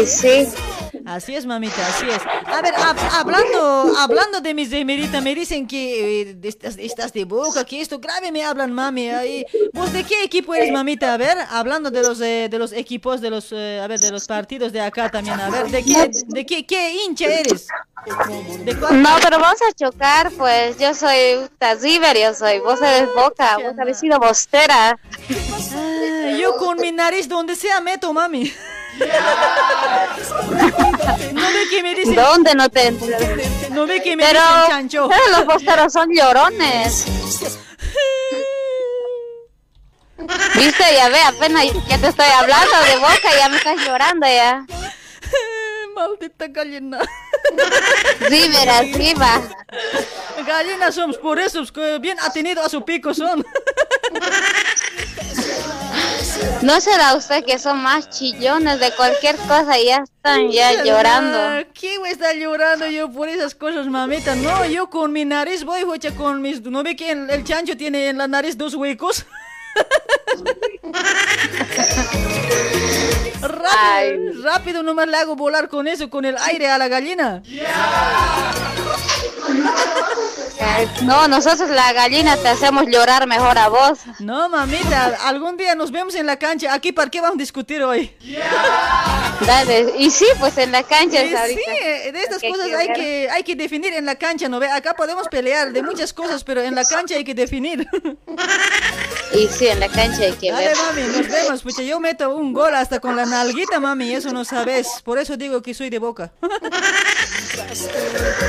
sí. 0.05 0.47
Así 1.05 1.35
es, 1.35 1.45
mamita, 1.45 1.87
así 1.87 2.05
es. 2.09 2.19
A 2.47 2.61
ver, 2.61 2.73
hab- 2.73 2.97
hablando, 3.13 3.93
hablando 3.97 4.41
de 4.41 4.53
mis 4.53 4.69
de 4.69 4.83
Merita, 4.83 5.21
me 5.21 5.33
dicen 5.33 5.65
que 5.65 6.21
eh, 6.23 6.37
estás, 6.43 6.75
estás 6.77 7.13
de 7.13 7.23
boca, 7.23 7.63
que 7.63 7.79
esto 7.79 7.97
grave 7.99 8.29
me 8.29 8.43
hablan, 8.43 8.73
mami. 8.73 9.09
ahí. 9.09 9.45
¿Vos 9.73 9.93
de 9.93 10.03
qué 10.03 10.23
equipo 10.23 10.53
eres, 10.53 10.69
mamita? 10.71 11.13
A 11.13 11.17
ver, 11.17 11.37
hablando 11.49 11.91
de 11.91 12.01
los 12.03 12.19
eh, 12.19 12.47
de 12.51 12.59
los 12.59 12.73
equipos, 12.73 13.21
de 13.21 13.29
los, 13.29 13.53
eh, 13.53 13.79
a 13.81 13.87
ver, 13.87 14.01
de 14.01 14.11
los 14.11 14.25
partidos 14.27 14.73
de 14.73 14.81
acá 14.81 15.09
también. 15.09 15.39
A 15.39 15.49
ver, 15.49 15.67
¿de 15.69 15.81
qué, 15.83 16.11
de 16.27 16.45
qué, 16.45 16.65
qué 16.65 16.91
hincha 17.05 17.25
eres? 17.27 17.67
No, 18.91 19.15
pero 19.21 19.39
vamos 19.39 19.59
a 19.61 19.71
chocar, 19.73 20.29
pues 20.31 20.77
yo 20.77 20.93
soy 20.93 21.47
River, 21.81 22.17
yo 22.17 22.33
soy, 22.33 22.59
vos 22.59 22.81
eres 22.81 23.07
Boca, 23.15 23.57
vos 23.57 23.79
habéis 23.79 23.99
sido 23.99 24.19
Bostera. 24.19 24.99
Ah, 25.73 26.37
yo 26.37 26.57
con 26.57 26.77
mi 26.81 26.91
nariz 26.91 27.29
donde 27.29 27.55
sea 27.55 27.79
meto, 27.79 28.11
mami. 28.11 28.51
No 31.33 31.47
ve 31.53 31.67
que 31.69 31.83
me. 31.83 31.95
¿Dónde 32.15 32.55
no 32.55 32.69
te 32.69 32.91
No 33.71 33.85
ve 33.85 34.01
que 34.01 34.15
me 34.15 34.23
pero, 34.23 34.39
chancho. 34.67 35.07
Pero 35.09 35.37
los 35.37 35.45
bosteros 35.45 35.93
son 35.93 36.09
llorones. 36.13 37.05
Viste, 40.55 40.83
ya 40.93 41.09
ve, 41.09 41.21
apenas 41.21 41.65
ya 41.87 41.97
te 41.97 42.07
estoy 42.07 42.25
hablando 42.25 42.75
de 42.83 42.97
boca, 42.97 43.37
ya 43.37 43.49
me 43.49 43.57
estás 43.57 43.77
llorando 43.85 44.25
ya. 44.25 44.65
Maldita 45.95 46.47
gallina. 46.47 46.99
River, 48.19 48.69
arriba. 48.69 49.41
Gallinas 50.45 50.95
somos, 50.95 51.17
por 51.17 51.39
eso 51.39 51.63
bien 51.99 52.19
atenido 52.19 52.63
a 52.63 52.69
su 52.69 52.83
pico 52.83 53.13
son. 53.13 53.45
¿No 56.61 56.81
será 56.81 57.15
usted 57.15 57.43
que 57.45 57.59
son 57.59 57.81
más 57.81 58.09
chillones 58.09 58.79
de 58.79 58.91
cualquier 58.91 59.35
cosa 59.37 59.77
y 59.79 59.85
ya 59.85 60.03
están 60.03 60.49
ya 60.49 60.83
llorando? 60.83 61.67
¿Qué 61.73 61.97
voy 61.99 62.09
a 62.09 62.11
estar 62.11 62.35
llorando 62.35 62.87
yo 62.87 63.11
por 63.11 63.29
esas 63.29 63.55
cosas, 63.55 63.87
mamita? 63.87 64.35
No, 64.35 64.65
yo 64.65 64.89
con 64.89 65.11
mi 65.11 65.23
nariz 65.25 65.63
voy, 65.63 65.83
huecha, 65.83 66.15
con 66.15 66.41
mis... 66.41 66.61
¿No 66.61 66.83
ve 66.83 66.95
que 66.95 67.11
el, 67.11 67.29
el 67.29 67.43
chancho 67.43 67.77
tiene 67.77 68.09
en 68.09 68.17
la 68.17 68.27
nariz 68.27 68.57
dos 68.57 68.73
huecos? 68.75 69.25
rápido, 73.41 74.43
rápido 74.43 74.83
nomás 74.83 75.07
le 75.07 75.17
hago 75.17 75.35
volar 75.35 75.69
con 75.69 75.87
eso, 75.87 76.09
con 76.09 76.25
el 76.25 76.35
aire 76.37 76.69
a 76.69 76.77
la 76.77 76.87
gallina. 76.87 77.41
No, 81.03 81.27
nosotros 81.27 81.69
la 81.69 81.93
gallina 81.93 82.37
te 82.37 82.47
hacemos 82.47 82.85
llorar 82.87 83.27
mejor 83.27 83.57
a 83.57 83.67
vos. 83.69 83.99
No, 84.19 84.49
mamita, 84.49 85.17
algún 85.25 85.57
día 85.57 85.75
nos 85.75 85.91
vemos 85.91 86.15
en 86.15 86.25
la 86.25 86.37
cancha. 86.37 86.73
Aquí, 86.73 86.91
¿para 86.91 87.09
qué 87.09 87.21
vamos 87.21 87.35
a 87.37 87.39
discutir 87.39 87.81
hoy? 87.83 88.15
Dale, 89.45 89.93
y 89.97 90.09
sí, 90.09 90.25
pues 90.39 90.57
en 90.57 90.71
la 90.71 90.83
cancha 90.83 91.21
sí, 91.21 91.55
de 92.11 92.21
estas 92.21 92.41
cosas 92.41 92.67
hay 92.77 92.93
que, 92.93 93.29
hay 93.31 93.43
que 93.43 93.55
definir 93.55 93.93
en 93.93 94.05
la 94.05 94.15
cancha, 94.15 94.49
¿no 94.49 94.59
ve? 94.59 94.69
Acá 94.69 94.95
podemos 94.95 95.27
pelear 95.27 95.71
de 95.71 95.81
muchas 95.83 96.11
cosas, 96.13 96.43
pero 96.43 96.61
en 96.61 96.75
la 96.75 96.85
cancha 96.85 97.15
hay 97.15 97.23
que 97.23 97.33
definir. 97.35 97.87
Y 99.33 99.47
sí, 99.49 99.67
en 99.67 99.79
la 99.79 99.89
cancha 99.89 100.23
hay 100.23 100.33
que 100.33 100.51
Dale, 100.51 100.67
ver. 100.67 100.77
mami, 100.77 101.01
nos 101.01 101.27
vemos. 101.27 101.61
Pucha, 101.61 101.81
yo 101.83 101.99
meto 101.99 102.33
un 102.35 102.53
gol 102.53 102.73
hasta 102.75 102.99
con 102.99 103.15
la 103.15 103.25
nalguita, 103.25 103.79
mami, 103.79 104.13
eso 104.13 104.31
no 104.31 104.45
sabes. 104.45 104.87
Por 105.03 105.19
eso 105.19 105.37
digo 105.37 105.61
que 105.61 105.73
soy 105.73 105.89
de 105.89 105.99
boca. 105.99 106.31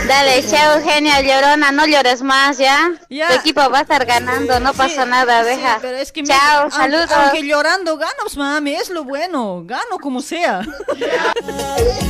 Dale, 0.07 0.45
chao, 0.49 0.81
Eugenia 0.89 1.21
Llorona, 1.21 1.71
no 1.71 1.87
llores 1.87 2.23
más, 2.23 2.57
¿ya? 2.57 2.91
Tu 3.09 3.35
equipo 3.35 3.61
va 3.71 3.81
a 3.81 3.83
estar 3.83 4.07
ganando, 4.07 4.59
no 4.59 4.73
pasa 4.73 5.05
nada, 5.05 5.45
deja. 5.45 5.79
Pero 5.83 5.99
es 5.99 6.13
que 6.13 6.23
chao, 6.23 6.71
saludos. 6.71 7.11
Aunque 7.13 7.47
llorando 7.47 7.99
gano, 7.99 8.15
pues, 8.23 8.39
mami, 8.39 8.75
es 8.75 8.89
lo 8.89 9.05
bueno. 9.05 9.63
Gano 9.67 9.99
como 10.01 10.23
sea. 10.23 10.63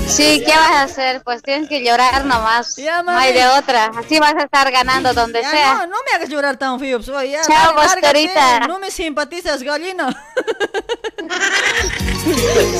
Sí, 0.07 0.43
¿qué 0.47 0.53
vas 0.55 0.71
a 0.71 0.83
hacer? 0.83 1.23
Pues 1.25 1.43
tienes 1.43 1.69
que 1.69 1.83
llorar 1.83 2.25
nomás. 2.25 2.77
no 3.05 3.11
hay 3.11 3.33
de 3.33 3.49
otra. 3.49 3.91
Así 3.99 4.21
vas 4.21 4.35
a 4.35 4.45
estar 4.45 4.71
ganando 4.71 5.13
donde 5.13 5.43
Ya, 5.43 5.51
sea. 5.51 5.75
no, 5.75 5.87
no 5.89 5.97
me 6.09 6.17
hagas 6.17 6.29
llorar 6.29 6.57
tan 6.57 6.79
feo. 6.79 7.01
pues, 7.01 7.31
ya, 7.31 7.43
Chao, 7.43 7.75
Bostorita. 7.75 8.61
No 8.69 8.79
me 8.79 8.93
simpatizas, 8.93 9.63
gallina. 9.63 10.09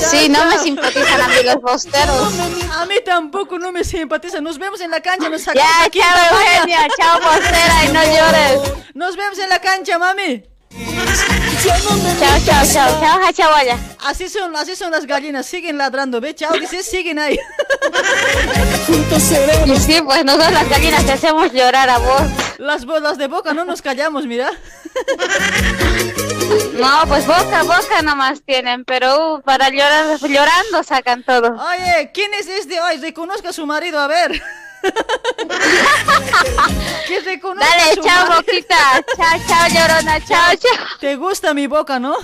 Sí, 0.09 0.29
no 0.29 0.45
me 0.45 0.57
simpatizan 0.59 1.21
a 1.21 1.27
mí 1.27 1.35
los 1.43 1.61
bosteros. 1.61 2.33
A 2.77 2.85
mí 2.85 2.95
tampoco 3.03 3.57
no 3.57 3.71
me 3.71 3.83
simpatizan. 3.83 4.43
Nos 4.43 4.57
vemos 4.59 4.79
en 4.81 4.91
la 4.91 5.01
cancha. 5.01 5.29
Nos 5.29 5.41
sacamos 5.41 5.67
Ya, 5.83 5.88
maña. 5.97 6.29
Eugenia, 6.29 6.87
chao, 6.97 7.19
bostera, 7.19 7.85
y 7.85 7.87
no 7.89 8.03
llores. 8.03 8.73
Nos 8.93 9.15
vemos 9.15 9.39
en 9.39 9.49
la 9.49 9.59
cancha, 9.59 9.97
mami. 9.97 10.43
Chao, 11.63 11.75
chao, 12.45 12.65
chao, 12.65 12.99
chao, 12.99 13.31
chaboya. 13.33 13.77
Así 14.05 14.29
son, 14.29 14.55
así 14.55 14.75
son 14.75 14.91
las 14.91 15.05
gallinas, 15.05 15.45
siguen 15.45 15.77
ladrando, 15.77 16.21
ve, 16.21 16.33
chao, 16.33 16.53
dice, 16.53 16.83
siguen 16.83 17.19
ahí. 17.19 17.39
Y 19.65 19.77
sí, 19.77 20.01
pues 20.03 20.25
nosotros 20.25 20.51
las 20.51 20.69
gallinas 20.69 21.05
te 21.05 21.11
hacemos 21.11 21.51
llorar 21.51 21.89
a 21.89 21.97
vos. 21.99 22.21
Las 22.57 22.85
bolas 22.85 23.17
de 23.17 23.27
boca 23.27 23.53
no 23.53 23.65
nos 23.65 23.81
callamos, 23.81 24.25
mira. 24.25 24.51
No, 26.73 27.03
pues 27.07 27.27
boca, 27.27 27.63
boca 27.63 28.01
nomás 28.01 28.41
tienen, 28.43 28.85
pero 28.85 29.35
uh, 29.35 29.41
para 29.41 29.69
llorar, 29.69 30.19
llorando 30.21 30.83
sacan 30.83 31.23
todo. 31.23 31.49
Oye, 31.49 32.11
¿quién 32.13 32.33
es 32.33 32.47
este 32.47 32.79
hoy? 32.81 32.97
Reconozca 32.97 33.49
a 33.49 33.53
su 33.53 33.65
marido, 33.65 33.99
a 33.99 34.07
ver. 34.07 34.41
Que 37.07 37.17
a 37.17 37.21
Dale, 37.55 37.95
su 37.95 38.01
chao, 38.01 38.35
boquita. 38.35 39.03
Chao, 39.15 39.39
chao, 39.47 39.67
llorona. 39.69 40.19
Chao, 40.25 40.55
chao. 40.55 40.85
¿Te 40.99 41.15
gusta 41.15 41.53
mi 41.53 41.67
boca, 41.67 41.99
no? 41.99 42.15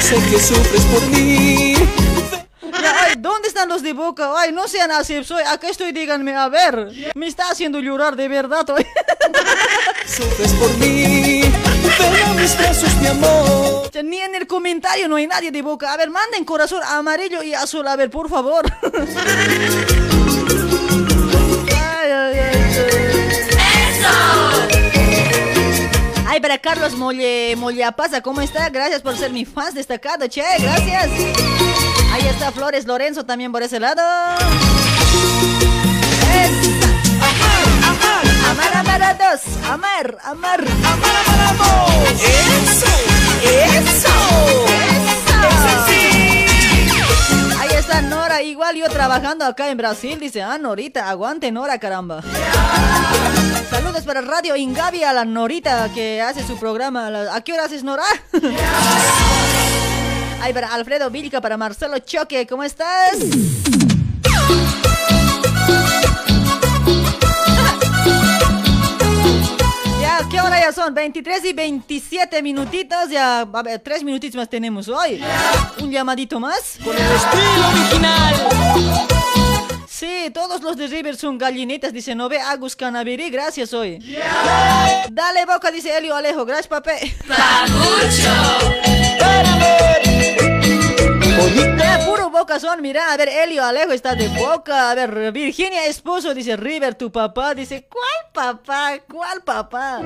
sé 0.00 0.14
que 0.30 0.38
sufres 0.38 0.82
por 0.84 1.02
mí. 1.08 1.74
Ya, 2.80 3.04
ay, 3.04 3.14
¿dónde 3.18 3.48
están 3.48 3.68
los 3.68 3.82
de 3.82 3.92
boca? 3.92 4.32
Ay, 4.36 4.52
no 4.52 4.66
sean 4.66 4.90
así, 4.92 5.22
soy, 5.24 5.42
acá 5.42 5.68
estoy, 5.68 5.92
díganme, 5.92 6.34
a 6.34 6.48
ver. 6.48 6.90
Me 7.14 7.26
está 7.26 7.50
haciendo 7.50 7.80
llorar 7.80 8.16
de 8.16 8.28
verdad 8.28 8.68
hoy. 8.70 8.86
Sufres 10.06 10.52
por 10.54 10.70
mí. 10.78 11.42
Mis 12.36 12.58
brazos, 12.58 12.94
mi 12.96 13.06
amor. 13.06 13.90
Ya, 13.92 14.02
Ni 14.02 14.18
en 14.18 14.34
el 14.34 14.46
comentario 14.46 15.06
no 15.08 15.16
hay 15.16 15.26
nadie 15.26 15.50
de 15.52 15.62
boca. 15.62 15.92
A 15.92 15.96
ver, 15.96 16.10
manden 16.10 16.44
corazón 16.44 16.82
amarillo 16.84 17.42
y 17.42 17.54
azul, 17.54 17.86
a 17.86 17.94
ver, 17.96 18.10
por 18.10 18.28
favor. 18.28 18.64
Ay, 22.12 22.38
ay, 22.38 22.50
ay, 22.54 24.02
Ay, 26.28 26.40
para 26.40 26.58
Carlos 26.58 26.94
Molle, 26.94 27.54
Mollapaza, 27.56 28.20
¿cómo 28.20 28.40
está? 28.42 28.68
Gracias 28.68 29.00
por 29.00 29.16
ser 29.16 29.32
mi 29.32 29.44
fan 29.46 29.72
destacado, 29.72 30.28
che, 30.28 30.42
gracias. 30.58 31.08
Ahí 32.12 32.26
está 32.28 32.52
Flores 32.52 32.86
Lorenzo 32.86 33.24
también 33.24 33.50
por 33.52 33.62
ese 33.62 33.80
lado. 33.80 34.02
Amar, 38.50 38.76
amar 38.76 39.02
a 39.02 39.14
dos. 39.14 39.40
Amar, 39.70 40.18
amar. 40.24 40.60
Amar, 40.60 41.16
amar 41.26 41.40
a 41.40 41.52
dos. 41.54 42.20
Eso, 42.20 42.86
eso. 43.42 44.12
Ahí 45.40 45.91
Nora, 48.00 48.42
igual 48.42 48.76
yo 48.76 48.88
trabajando 48.88 49.44
acá 49.44 49.68
en 49.68 49.76
Brasil, 49.76 50.18
dice, 50.18 50.42
ah, 50.42 50.56
Norita, 50.56 51.10
aguante 51.10 51.52
Nora, 51.52 51.78
caramba. 51.78 52.22
Saludos 53.68 54.02
para 54.04 54.20
Radio 54.22 54.56
Ingavi 54.56 55.04
a 55.04 55.12
la 55.12 55.24
Norita 55.24 55.90
que 55.92 56.22
hace 56.22 56.46
su 56.46 56.58
programa. 56.58 57.08
¿A 57.32 57.40
qué 57.42 57.52
hora 57.52 57.64
haces, 57.64 57.84
Nora? 57.84 58.04
Ay, 60.40 60.52
para 60.52 60.72
Alfredo 60.72 61.10
Vilca, 61.10 61.40
para 61.40 61.56
Marcelo 61.56 61.98
Choque, 61.98 62.46
¿cómo 62.46 62.64
estás? 62.64 63.18
¿Qué 70.42 70.48
hora 70.48 70.60
ya 70.60 70.72
son? 70.72 70.94
23 70.94 71.44
y 71.44 71.52
27 71.52 72.42
minutitos. 72.42 73.08
Ya, 73.10 73.40
a 73.40 73.62
ver, 73.62 73.80
tres 73.80 74.02
minutitos 74.02 74.36
más 74.36 74.48
tenemos 74.48 74.88
hoy. 74.88 75.22
Un 75.80 75.90
llamadito 75.90 76.40
más. 76.40 76.78
Con 76.82 76.96
el 76.96 77.02
estilo 77.02 77.68
original. 77.68 78.34
Sí, 79.88 80.30
todos 80.34 80.62
los 80.62 80.76
de 80.76 80.88
River 80.88 81.16
son 81.16 81.38
gallinitas, 81.38 81.92
dice 81.92 82.16
Nove 82.16 82.40
Agus 82.40 82.74
Canaviri, 82.74 83.30
gracias 83.30 83.72
hoy. 83.72 83.98
Dale 85.10 85.46
boca, 85.46 85.70
dice 85.70 85.96
Elio 85.96 86.16
Alejo, 86.16 86.44
gracias 86.44 86.66
papé. 86.66 87.14
Puro 92.06 92.30
boca 92.30 92.58
son, 92.58 92.82
mira, 92.82 93.12
a 93.12 93.16
ver, 93.16 93.28
Elio 93.28 93.64
Alejo 93.64 93.92
está 93.92 94.14
de 94.14 94.28
boca, 94.28 94.90
a 94.90 94.94
ver, 94.94 95.32
Virginia 95.32 95.86
Esposo 95.86 96.34
dice, 96.34 96.56
River, 96.56 96.94
tu 96.94 97.10
papá, 97.12 97.54
dice, 97.54 97.86
¿cuál 97.88 98.32
papá? 98.32 98.98
¿Cuál 99.10 99.42
papá? 99.42 100.00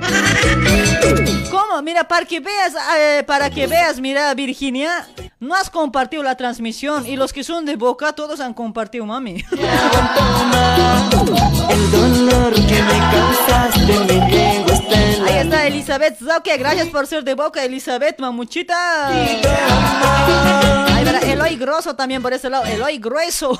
¿Cómo? 1.50 1.82
Mira, 1.82 2.06
para 2.06 2.26
que 2.26 2.40
veas, 2.40 2.74
para 3.26 3.50
que 3.50 3.66
veas, 3.66 4.00
mira, 4.00 4.32
Virginia, 4.34 5.08
no 5.40 5.54
has 5.54 5.70
compartido 5.70 6.22
la 6.22 6.36
transmisión 6.36 7.06
y 7.06 7.16
los 7.16 7.32
que 7.32 7.44
son 7.44 7.64
de 7.64 7.76
boca, 7.76 8.12
todos 8.12 8.40
han 8.40 8.54
compartido, 8.54 9.06
mami. 9.06 9.44
Ahí 15.26 15.38
está 15.38 15.66
Elizabeth 15.66 16.18
Zauke, 16.18 16.56
gracias 16.56 16.88
por 16.88 17.06
ser 17.06 17.24
de 17.24 17.34
boca, 17.34 17.64
Elizabeth, 17.64 18.18
mamuchita. 18.18 19.08
Ahí 19.08 21.04
verá, 21.04 21.20
Eloy 21.20 21.56
También 21.76 22.22
por 22.22 22.32
ese 22.32 22.48
lado, 22.48 22.64
Eloy 22.64 22.96
Grueso. 22.98 23.54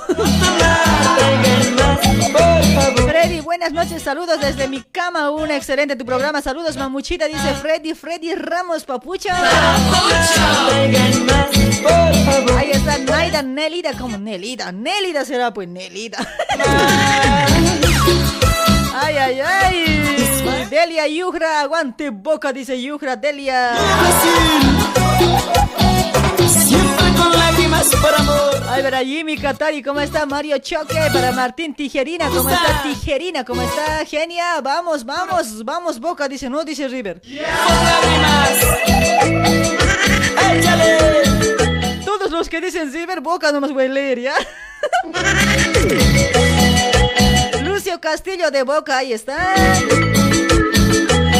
Freddy, 3.05 3.41
buenas 3.41 3.71
noches, 3.71 4.01
saludos 4.01 4.41
desde 4.41 4.67
mi 4.67 4.81
cama, 4.81 5.29
un 5.29 5.51
excelente 5.51 5.95
tu 5.95 6.03
programa, 6.03 6.41
saludos 6.41 6.75
mamuchita, 6.77 7.27
dice 7.27 7.53
Freddy, 7.61 7.93
Freddy 7.93 8.33
Ramos, 8.33 8.85
papucha. 8.85 9.37
Ahí 12.57 12.71
está 12.71 12.97
Naida 12.97 13.43
Nelida, 13.43 13.93
como 13.93 14.17
Nelida. 14.17 14.71
Nelida 14.71 15.23
será, 15.23 15.53
pues 15.53 15.67
Nelida. 15.67 16.17
ay, 18.95 19.15
ay, 19.15 19.39
ay. 19.41 20.67
Delia 20.71 21.07
Yugra, 21.07 21.61
aguante 21.61 22.09
boca, 22.09 22.51
dice 22.51 22.81
Yugra. 22.81 23.15
Delia. 23.15 23.77
Con 27.17 27.31
lágrimas 27.31 27.87
por 27.95 28.15
amor. 28.15 28.63
Ay, 28.69 28.83
para 28.83 29.03
Jimmy 29.03 29.37
Katari, 29.37 29.81
¿cómo 29.81 30.01
está? 30.01 30.25
Mario 30.25 30.57
Choque, 30.59 30.95
para 31.13 31.31
Martín 31.31 31.73
Tijerina, 31.73 32.27
¿cómo 32.27 32.49
está? 32.49 32.83
Tijerina, 32.83 33.43
¿cómo 33.43 33.61
está? 33.61 34.05
Genia, 34.05 34.61
vamos, 34.61 35.05
vamos, 35.05 35.63
vamos, 35.63 35.99
Boca, 35.99 36.27
dice, 36.27 36.49
no, 36.49 36.63
dice 36.63 36.87
River. 36.87 37.21
Todos 42.05 42.31
los 42.31 42.49
que 42.49 42.61
dicen 42.61 42.91
River, 42.91 43.21
Boca 43.21 43.51
no 43.51 43.61
más 43.61 43.71
voy 43.71 43.85
a 43.85 43.89
leer, 43.89 44.19
¿ya? 44.19 44.33
Lucio 47.63 47.99
Castillo 47.99 48.51
de 48.51 48.63
Boca, 48.63 48.97
ahí 48.97 49.13
está. 49.13 49.55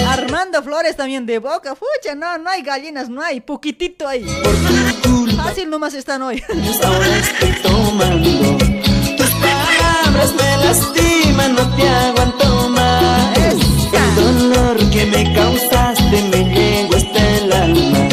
Armando 0.07 0.63
Flores 0.63 0.95
también 0.95 1.25
de 1.25 1.39
Boca. 1.39 1.75
Fucha, 1.75 2.15
no, 2.15 2.37
no 2.37 2.49
hay 2.49 2.61
gallinas, 2.61 3.09
no 3.09 3.21
hay, 3.21 3.41
poquitito 3.41 4.07
ahí. 4.07 4.25
Fácil 5.37 5.69
nomás 5.69 5.93
están 5.93 6.21
hoy. 6.21 6.43
Ahora 6.83 7.17
estoy 7.17 7.51
tomando. 7.61 8.57
Tus 9.15 9.29
palabras 9.29 10.33
me 10.33 10.57
lastiman, 10.65 11.55
no 11.55 11.75
te 11.75 11.87
aguanto 11.87 12.69
más. 12.69 13.35
El 13.35 14.15
dolor 14.15 14.77
que 14.89 15.05
me 15.05 15.33
causaste 15.33 16.23
me 16.31 16.43
llegó 16.43 16.95
hasta 16.95 17.37
el 17.37 17.53
alma. 17.53 18.09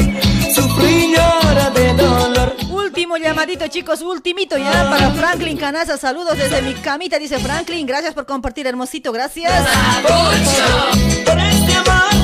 Sufro 0.55 0.89
y 0.89 1.15
lloro 1.15 1.71
de 1.75 1.95
dolor. 1.95 2.57
Último 2.71 3.17
llamadito, 3.17 3.67
chicos, 3.69 4.03
ultimito 4.03 4.57
ya 4.57 4.89
para 4.89 5.11
Franklin 5.11 5.57
Canaza. 5.57 5.97
Saludos 5.97 6.37
desde 6.37 6.63
mi 6.63 6.75
camita, 6.75 7.19
dice 7.19 7.39
Franklin. 7.39 7.87
Gracias 7.87 8.15
por 8.15 8.27
compartir, 8.27 8.67
hermosito, 8.67 9.13
gracias. 9.13 9.67
Por 11.25 11.39
este 11.39 11.75
amor. 11.75 12.24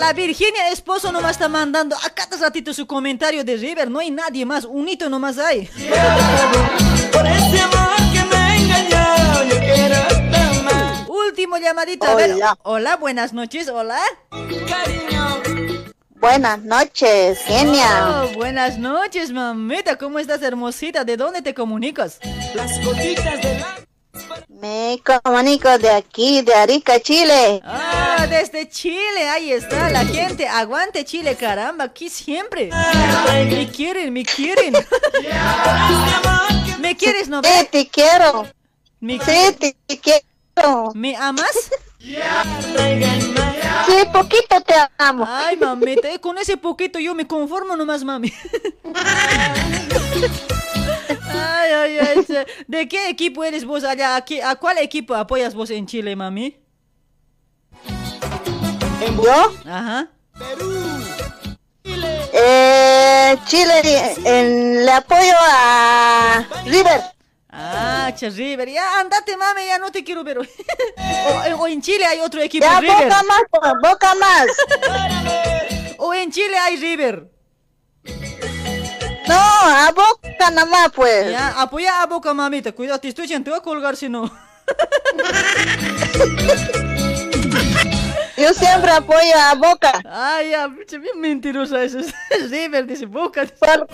La, 0.00 0.14
Virginia 0.14 0.70
Esposo 0.72 1.12
nomás 1.12 1.32
está 1.32 1.46
mandando 1.46 1.94
a 1.94 2.08
cada 2.08 2.38
ratito 2.38 2.72
su 2.72 2.86
comentario 2.86 3.44
de 3.44 3.56
River. 3.58 3.90
No 3.90 3.98
hay 3.98 4.10
nadie 4.10 4.46
más, 4.46 4.64
un 4.64 4.88
hito 4.88 5.10
nomás 5.10 5.36
hay. 5.36 5.68
Por 7.12 7.26
este 7.26 7.60
amor 7.60 7.96
que 8.10 8.24
me 8.24 8.56
engañó, 8.56 9.44
yo 9.44 9.58
quiero 9.58 9.94
estar. 9.94 11.06
Último 11.06 11.58
llamadito, 11.58 12.06
a 12.06 12.14
ver. 12.14 12.32
Hola. 12.32 12.58
Hola, 12.62 12.96
buenas 12.96 13.34
noches, 13.34 13.68
hola. 13.68 14.00
Buenas 16.14 16.62
noches, 16.62 17.38
genia. 17.44 18.24
Oh, 18.24 18.34
buenas 18.34 18.78
noches, 18.78 19.30
mamita. 19.30 19.96
¿Cómo 19.96 20.18
estás, 20.18 20.40
hermosita? 20.42 21.04
¿De 21.04 21.18
dónde 21.18 21.42
te 21.42 21.52
comunicas? 21.52 22.20
Las 22.54 22.82
gotitas 22.82 23.42
de 23.42 23.58
la... 23.60 23.89
Me 24.48 25.00
comunico 25.04 25.78
de 25.78 25.90
aquí, 25.90 26.42
de 26.42 26.54
Arica, 26.54 27.00
Chile. 27.00 27.60
Ah, 27.64 28.26
desde 28.28 28.68
Chile, 28.68 29.28
ahí 29.28 29.52
está 29.52 29.88
la 29.90 30.04
gente. 30.04 30.46
Aguante 30.46 31.04
Chile, 31.04 31.36
caramba, 31.36 31.84
aquí 31.84 32.08
siempre. 32.08 32.70
Me 33.48 33.70
quieren, 33.70 34.12
me 34.12 34.24
quieren. 34.24 34.74
¿Me 36.80 36.96
quieres, 36.96 37.28
no? 37.28 37.40
Sí, 37.42 37.68
te 37.70 37.88
quiero. 37.88 38.48
¿Me, 39.00 39.18
Sí, 39.20 39.56
te, 39.58 39.76
te 39.86 39.98
quiero. 39.98 40.92
¿Me 40.94 41.16
amas? 41.16 41.70
Sí, 42.00 42.16
poquito 44.12 44.60
te 44.60 44.74
amo. 44.98 45.24
Ay, 45.26 45.56
mamita, 45.56 46.10
eh, 46.10 46.18
con 46.18 46.36
ese 46.38 46.56
poquito 46.56 46.98
yo 46.98 47.14
me 47.14 47.26
conformo 47.26 47.76
nomás, 47.76 48.04
mami. 48.04 48.32
Ay, 51.32 51.70
ay, 51.72 51.98
ay. 51.98 52.26
¿De 52.66 52.88
qué 52.88 53.08
equipo 53.08 53.44
eres 53.44 53.64
vos 53.64 53.84
allá? 53.84 54.16
¿A, 54.16 54.56
cuál 54.56 54.78
equipo 54.78 55.14
apoyas 55.14 55.54
vos 55.54 55.70
en 55.70 55.86
Chile, 55.86 56.14
mami? 56.16 56.56
¿Yo? 59.22 59.52
Ajá. 59.66 60.08
Eh, 62.32 63.36
Chile, 63.46 64.14
en- 64.24 64.84
le 64.86 64.92
apoyo 64.92 65.34
a 65.40 66.44
River. 66.64 67.00
Ah, 67.50 68.12
che, 68.16 68.30
River. 68.30 68.68
Ya, 68.70 69.00
andate, 69.00 69.36
mami, 69.36 69.66
ya 69.66 69.78
no 69.78 69.90
te 69.90 70.04
quiero 70.04 70.22
ver. 70.24 70.38
o, 71.56 71.56
o 71.62 71.66
en 71.66 71.82
Chile 71.82 72.04
hay 72.06 72.20
otro 72.20 72.40
equipo, 72.40 72.64
Ya, 72.64 72.80
River. 72.80 73.04
boca 73.04 73.22
más, 73.24 73.42
boca 73.82 74.14
más. 74.14 74.46
O 76.02 76.14
en 76.14 76.32
Chile 76.32 76.56
hay 76.56 76.76
River. 76.76 77.30
No, 79.28 79.34
a 79.36 79.92
boca 79.94 80.19
nomás, 80.48 80.90
pues. 80.94 81.30
Ya, 81.30 81.60
apoya 81.60 82.00
a 82.02 82.06
Boca, 82.06 82.32
mamita. 82.32 82.72
Cuidado, 82.72 82.98
te 83.00 83.08
estoy 83.08 83.26
voy 83.50 83.58
a 83.58 83.62
colgar 83.62 83.96
si 83.96 84.08
no. 84.08 84.30
Yo 88.36 88.54
siempre 88.54 88.90
apoyo 88.90 89.34
a 89.38 89.54
boca. 89.54 90.00
Ay, 90.10 90.50
ya, 90.50 90.66
bien 90.68 91.20
mentirosa 91.20 91.82
eso. 91.82 91.98
River 92.48 92.86
dice 92.86 93.04
Boca. 93.04 93.44
Por, 93.58 93.86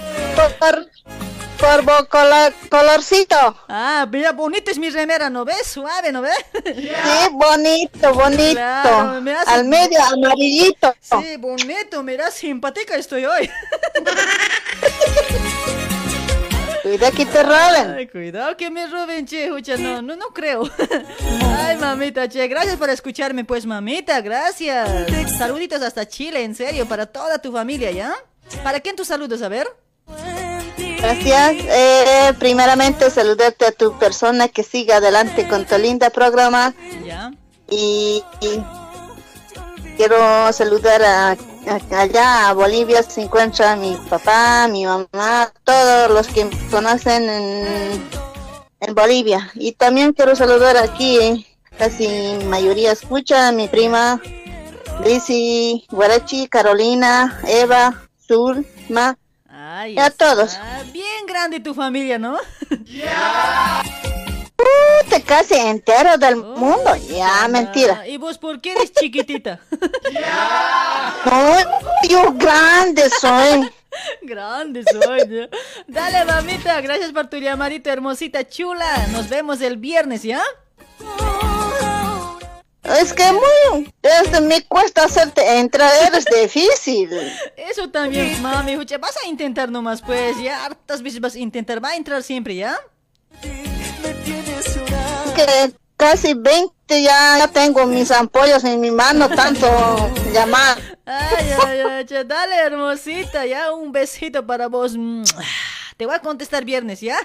por, 0.60 0.88
por 1.58 1.82
bo- 1.82 2.08
color- 2.08 2.54
colorcito. 2.70 3.34
Ah, 3.68 4.06
mira, 4.10 4.30
bonita 4.32 4.70
es 4.70 4.78
mi 4.78 4.88
remera, 4.90 5.28
¿no 5.30 5.44
ves? 5.44 5.66
Suave, 5.66 6.12
¿no 6.12 6.22
ves? 6.22 6.36
Sí, 6.64 6.90
bonito, 7.32 8.14
bonito. 8.14 8.52
Claro, 8.52 9.20
me 9.20 9.32
hace- 9.34 9.50
Al 9.50 9.64
medio, 9.64 9.98
amarillito. 10.04 10.94
Sí, 11.00 11.36
bonito, 11.38 12.02
mira, 12.04 12.30
simpática 12.30 12.94
estoy 12.94 13.24
hoy. 13.24 13.50
Cuida 16.86 17.10
que 17.10 17.26
te 17.26 17.42
roben. 17.42 17.94
Ay, 17.96 18.06
cuidado 18.06 18.56
que 18.56 18.70
me 18.70 18.86
roben, 18.86 19.26
che, 19.26 19.50
no, 19.76 20.02
no, 20.02 20.14
no 20.14 20.26
creo. 20.32 20.70
Ay, 21.58 21.76
mamita, 21.78 22.28
che, 22.28 22.46
gracias 22.46 22.76
por 22.76 22.88
escucharme, 22.90 23.44
pues, 23.44 23.66
mamita, 23.66 24.20
gracias. 24.20 24.88
Saluditos 25.36 25.82
hasta 25.82 26.06
Chile, 26.06 26.44
en 26.44 26.54
serio, 26.54 26.86
para 26.86 27.06
toda 27.06 27.40
tu 27.40 27.50
familia, 27.50 27.90
¿ya? 27.90 28.14
¿Para 28.62 28.78
quién 28.78 28.94
tus 28.94 29.08
saludos, 29.08 29.42
a 29.42 29.48
ver? 29.48 29.66
Gracias. 30.98 31.56
Eh, 31.68 32.32
primeramente, 32.38 33.10
saludarte 33.10 33.66
a 33.66 33.72
tu 33.72 33.98
persona 33.98 34.46
que 34.46 34.62
siga 34.62 34.98
adelante 34.98 35.48
con 35.48 35.64
tu 35.64 35.76
linda 35.78 36.10
programa. 36.10 36.72
¿Ya? 37.04 37.32
Y, 37.68 38.22
y 38.40 38.62
quiero 39.96 40.52
saludar 40.52 41.02
a, 41.02 41.30
a- 41.32 42.00
allá 42.00 42.48
a 42.48 42.52
Bolivia. 42.52 43.02
Se 43.02 43.22
encuentra 43.22 43.76
mi 43.76 43.96
papá, 44.08 44.68
mi 44.68 44.84
mamá, 44.84 45.52
todos 45.64 46.10
los 46.10 46.26
que 46.28 46.44
me 46.44 46.56
conocen 46.70 47.28
en, 47.28 48.08
en 48.80 48.94
Bolivia. 48.94 49.50
Y 49.54 49.72
también 49.72 50.12
quiero 50.12 50.36
saludar 50.36 50.76
aquí, 50.76 51.46
casi 51.78 52.08
mayoría 52.46 52.92
escucha, 52.92 53.48
a 53.48 53.52
mi 53.52 53.68
prima 53.68 54.20
Lizzy, 55.04 55.86
Guarachi, 55.90 56.48
Carolina, 56.48 57.38
Eva, 57.46 58.02
Zulma. 58.26 59.16
Ay, 59.48 59.94
Y 59.94 59.98
a 59.98 60.10
todos. 60.10 60.56
bien 60.92 61.26
grande 61.26 61.60
tu 61.60 61.74
familia, 61.74 62.18
¿no? 62.18 62.38
Uh, 62.68 64.35
te 65.08 65.22
casi 65.22 65.54
entero 65.54 66.16
del 66.18 66.36
mundo. 66.36 66.96
Ya, 67.08 67.46
mentira. 67.48 68.06
¿Y 68.06 68.16
vos 68.16 68.38
por 68.38 68.60
qué 68.60 68.72
eres 68.72 68.92
chiquitita? 68.92 69.60
No, 71.26 71.56
yo 72.08 72.32
grande 72.34 73.10
soy. 73.20 73.68
Grande 74.22 74.84
soy. 74.84 75.48
Dale, 75.88 76.24
mamita, 76.24 76.80
gracias 76.80 77.10
por 77.12 77.26
tu 77.28 77.38
llamadito, 77.38 77.90
hermosita 77.90 78.46
chula. 78.48 79.08
Nos 79.08 79.28
vemos 79.28 79.60
el 79.60 79.76
viernes, 79.76 80.22
¿ya? 80.22 80.42
Es 82.84 83.12
que 83.12 83.32
muy, 83.32 83.92
desde 84.00 84.40
me 84.42 84.62
cuesta 84.62 85.04
hacerte 85.04 85.58
entrar, 85.58 85.90
eres 86.06 86.24
difícil. 86.26 87.10
Eso 87.56 87.90
también, 87.90 88.40
mami. 88.40 88.76
Vas 88.76 89.16
a 89.24 89.26
intentar 89.26 89.70
nomás, 89.70 90.00
pues, 90.00 90.40
ya. 90.40 90.64
Hartas 90.64 91.02
veces 91.02 91.20
vas 91.20 91.34
a 91.34 91.38
intentar. 91.40 91.82
Va 91.82 91.90
a 91.90 91.96
entrar 91.96 92.22
siempre, 92.22 92.54
¿ya? 92.54 92.78
Que 95.36 95.72
casi 95.96 96.34
20 96.34 97.02
ya, 97.02 97.38
ya 97.38 97.48
tengo 97.48 97.84
mis 97.86 98.10
ampollas 98.10 98.64
en 98.64 98.80
mi 98.80 98.90
mano, 98.90 99.28
tanto 99.28 99.68
llamar. 100.32 100.78
Ay, 101.04 101.50
ay, 101.66 101.80
ay, 101.80 102.24
dale, 102.26 102.56
hermosita, 102.56 103.44
ya. 103.46 103.72
Un 103.72 103.92
besito 103.92 104.46
para 104.46 104.68
vos. 104.68 104.94
Te 105.96 106.06
voy 106.06 106.14
a 106.14 106.20
contestar 106.20 106.64
viernes, 106.64 107.00
¿ya? 107.00 107.18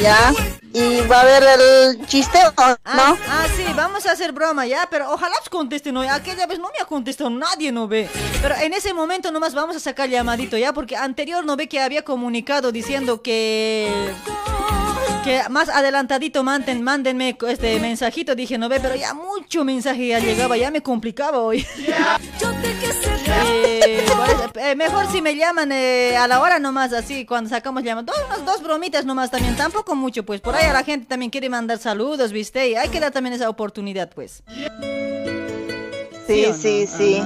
Ya. 0.00 0.32
Y 0.72 1.00
va 1.08 1.18
a 1.18 1.20
haber 1.22 1.42
el 1.42 2.06
chiste, 2.06 2.38
¿o 2.46 2.52
Ah, 2.56 2.76
¿no? 2.94 3.18
ah, 3.28 3.46
sí, 3.56 3.64
vamos 3.74 4.06
a 4.06 4.12
hacer 4.12 4.32
broma, 4.32 4.64
ya, 4.66 4.86
pero 4.90 5.10
ojalá 5.10 5.34
os 5.42 5.48
contesten 5.48 5.96
hoy. 5.96 6.06
Aquella 6.06 6.46
vez 6.46 6.58
no 6.58 6.68
me 6.68 6.78
ha 6.80 6.84
contestado 6.84 7.30
nadie, 7.30 7.72
no 7.72 7.88
ve. 7.88 8.08
Pero 8.42 8.54
en 8.56 8.74
ese 8.74 8.92
momento 8.94 9.32
nomás 9.32 9.54
vamos 9.54 9.74
a 9.76 9.80
sacar 9.80 10.08
llamadito, 10.08 10.56
ya, 10.56 10.72
porque 10.72 10.94
anterior 10.96 11.44
no 11.44 11.56
ve 11.56 11.68
que 11.68 11.80
había 11.80 12.04
comunicado 12.04 12.70
diciendo 12.70 13.22
que. 13.22 14.12
Que 15.28 15.42
más 15.50 15.68
adelantadito 15.68 16.42
manden, 16.42 16.80
mándenme 16.80 17.36
este 17.48 17.78
mensajito, 17.80 18.34
dije, 18.34 18.56
no 18.56 18.70
ve, 18.70 18.80
pero 18.80 18.94
ya 18.96 19.12
mucho 19.12 19.62
mensaje 19.62 20.08
ya 20.08 20.20
llegaba, 20.20 20.56
ya 20.56 20.70
me 20.70 20.82
complicaba 20.82 21.38
hoy. 21.40 21.66
Eh, 23.40 24.04
eh, 24.54 24.74
mejor 24.74 25.06
si 25.12 25.20
me 25.20 25.36
llaman 25.36 25.70
eh, 25.70 26.16
a 26.16 26.26
la 26.26 26.40
hora 26.40 26.58
nomás, 26.58 26.92
así, 26.94 27.26
cuando 27.26 27.50
sacamos 27.50 27.82
llaman. 27.82 28.06
Dos, 28.06 28.16
unas 28.26 28.44
dos 28.44 28.62
bromitas 28.62 29.04
nomás 29.04 29.30
también, 29.30 29.54
tampoco 29.54 29.94
mucho, 29.94 30.24
pues. 30.24 30.40
Por 30.40 30.54
ahí 30.56 30.64
a 30.64 30.72
la 30.72 30.82
gente 30.82 31.06
también 31.06 31.30
quiere 31.30 31.48
mandar 31.50 31.78
saludos, 31.78 32.32
¿viste? 32.32 32.70
Y 32.70 32.74
hay 32.74 32.88
que 32.88 32.98
dar 32.98 33.12
también 33.12 33.34
esa 33.34 33.48
oportunidad, 33.50 34.10
pues. 34.10 34.42
Sí, 36.26 36.46
no? 36.48 36.54
sí, 36.54 36.86
sí. 36.86 37.22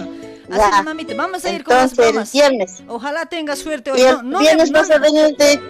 Así 0.51 0.77
que, 0.77 0.83
mamita, 0.83 1.15
vamos 1.15 1.45
a 1.45 1.51
ir 1.53 1.63
con 1.65 1.77
las 1.77 1.95
bromas. 1.95 2.33
viernes. 2.33 2.83
Ojalá 2.89 3.27
tenga 3.27 3.55
suerte 3.57 3.93
hoy. 3.93 4.01
Vier- 4.01 4.17
No, 4.17 4.23
no, 4.23 4.39
viernes 4.41 4.71
no- 4.73 4.81
vas 4.81 4.91
a 4.91 4.99
venir 4.99 5.37
de, 5.37 5.61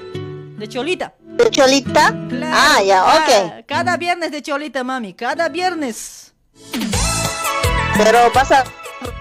de 0.59 0.69
Cholita. 0.69 1.15
De 1.45 1.51
Cholita. 1.51 2.15
Claro, 2.29 2.57
Ah, 2.57 2.83
ya, 2.83 3.05
ok. 3.05 3.65
Cada 3.67 3.97
viernes 3.97 4.31
de 4.33 4.43
Cholita, 4.43 4.85
mami. 4.85 5.15
Cada 5.15 5.49
viernes. 5.49 6.33
Pero 7.97 8.31
vas 8.33 8.51
a 8.53 8.65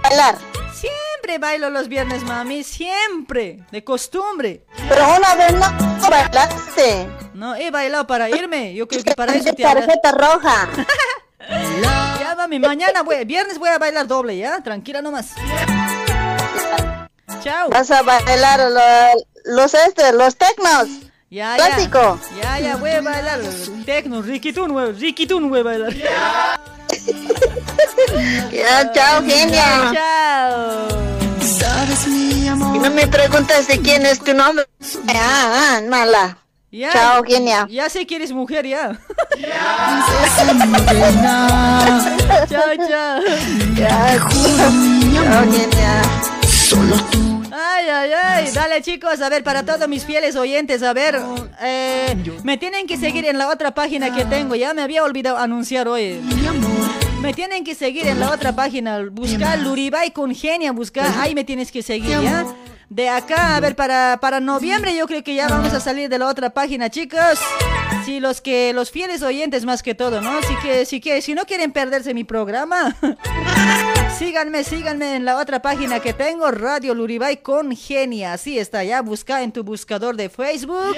bailar. 0.03 0.37
Siempre 0.73 1.37
bailo 1.39 1.69
los 1.69 1.87
viernes, 1.87 2.23
mami. 2.23 2.63
Siempre. 2.63 3.63
De 3.71 3.83
costumbre. 3.83 4.65
Pero 4.89 5.05
una 5.17 5.35
vez 5.35 5.53
no, 5.53 6.09
bailaste. 6.09 7.07
No, 7.33 7.55
he 7.55 7.69
bailado 7.71 8.07
para 8.07 8.29
irme. 8.29 8.73
Yo 8.73 8.87
creo 8.87 9.03
que 9.03 9.13
para 9.13 9.33
eso 9.33 9.53
te 9.53 9.63
tarjeta 9.63 10.11
roja. 10.11 10.69
Ya, 12.19 12.35
mami. 12.37 12.59
Mañana, 12.59 13.01
voy, 13.01 13.25
viernes 13.25 13.57
voy 13.57 13.69
a 13.69 13.79
bailar 13.79 14.05
doble, 14.07 14.37
¿ya? 14.37 14.61
Tranquila 14.61 15.01
nomás. 15.01 15.31
Chao. 17.43 17.69
Vas 17.69 17.89
a 17.89 18.03
bailar 18.03 18.59
lo- 18.71 19.55
los 19.55 19.73
este, 19.73 20.13
los 20.13 20.35
tecnos. 20.37 20.87
Ya, 21.31 21.55
Clásico. 21.55 22.19
Ya, 22.43 22.59
ya, 22.59 22.75
voy 22.75 22.89
a 22.89 22.99
bailar. 22.99 23.39
Tecno, 23.85 24.21
Riquitún, 24.21 24.73
voy, 24.73 24.91
Riquitún 24.91 25.49
voy 25.49 25.61
a 25.61 25.63
bailar. 25.63 25.93
Ya, 28.51 28.91
chao, 28.91 29.21
genia. 29.23 29.93
Chao. 29.93 30.87
Y 32.75 32.79
no 32.79 32.89
me 32.91 33.07
preguntas 33.07 33.67
de 33.67 33.79
quién 33.79 34.05
es 34.05 34.19
tu 34.19 34.33
nombre. 34.33 34.67
Ah, 35.07 35.77
ah, 35.77 35.81
mala. 35.89 36.37
Ya, 36.69 36.91
Chao, 36.91 37.23
genia. 37.23 37.65
Ya 37.69 37.89
sé 37.89 38.05
que 38.05 38.17
eres 38.17 38.33
mujer, 38.33 38.67
ya. 38.67 38.99
chao, 42.49 42.75
chao. 42.89 43.21
Chao, 43.77 45.45
genia. 45.49 46.01
Ay, 47.63 47.89
ay, 47.89 48.11
ay. 48.13 48.51
Dale, 48.53 48.81
chicos, 48.81 49.21
a 49.21 49.29
ver, 49.29 49.43
para 49.43 49.63
todos 49.63 49.87
mis 49.87 50.05
fieles 50.05 50.35
oyentes, 50.35 50.81
a 50.83 50.93
ver. 50.93 51.19
eh, 51.61 52.15
me 52.43 52.57
tienen 52.57 52.87
que 52.87 52.97
seguir 52.97 53.25
en 53.25 53.37
la 53.37 53.49
otra 53.49 53.71
página 53.71 54.13
que 54.15 54.25
tengo. 54.25 54.55
Ya 54.55 54.73
me 54.73 54.81
había 54.81 55.03
olvidado 55.03 55.37
anunciar 55.37 55.87
hoy. 55.87 56.19
Me 57.21 57.33
tienen 57.33 57.63
que 57.63 57.75
seguir 57.75 58.07
en 58.07 58.19
la 58.19 58.31
otra 58.31 58.55
página. 58.55 58.99
Buscar 59.11 59.59
Luribay 59.59 60.11
con 60.11 60.33
genia. 60.33 60.71
Buscar. 60.71 61.07
Ahí 61.19 61.35
me 61.35 61.43
tienes 61.43 61.71
que 61.71 61.83
seguir, 61.83 62.19
¿ya? 62.21 62.45
De 62.89 63.07
acá, 63.07 63.55
a 63.55 63.59
ver, 63.61 63.75
para, 63.75 64.17
para 64.19 64.41
noviembre 64.41 64.93
yo 64.93 65.07
creo 65.07 65.23
que 65.23 65.33
ya 65.33 65.47
vamos 65.47 65.71
a 65.73 65.79
salir 65.79 66.09
de 66.09 66.19
la 66.19 66.27
otra 66.27 66.49
página, 66.49 66.89
chicos. 66.89 67.39
Sí, 68.05 68.19
los 68.19 68.41
que, 68.41 68.73
los 68.73 68.91
fieles 68.91 69.21
oyentes 69.21 69.63
más 69.63 69.81
que 69.81 69.95
todo, 69.95 70.19
¿no? 70.19 70.29
Así 70.39 70.53
que, 70.61 70.85
si 70.85 70.99
que, 70.99 71.21
si 71.21 71.33
no 71.33 71.45
quieren 71.45 71.71
perderse 71.71 72.13
mi 72.13 72.25
programa, 72.25 72.93
síganme, 74.17 74.63
síganme 74.63 75.15
en 75.15 75.25
la 75.25 75.37
otra 75.37 75.61
página 75.61 75.99
que 75.99 76.13
tengo, 76.13 76.51
Radio 76.51 76.93
Luribay 76.93 77.37
con 77.37 77.75
Genia. 77.75 78.33
Así 78.33 78.59
está, 78.59 78.83
ya 78.83 79.01
busca 79.01 79.41
en 79.41 79.51
tu 79.51 79.63
buscador 79.63 80.15
de 80.15 80.29
Facebook. 80.29 80.95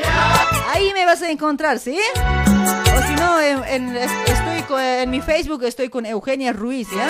Ahí 0.73 0.91
me 0.93 1.05
vas 1.05 1.21
a 1.21 1.29
encontrar, 1.31 1.79
¿sí? 1.79 1.97
O 2.15 3.07
si 3.07 3.13
no, 3.15 3.39
en, 3.39 3.63
en- 3.65 3.95
estoy 3.97 4.61
con- 4.67 4.81
en 4.81 5.09
mi 5.09 5.21
Facebook 5.21 5.63
estoy 5.63 5.89
con 5.89 6.05
Eugenia 6.05 6.53
Ruiz, 6.53 6.87
¿ya? 6.95 7.07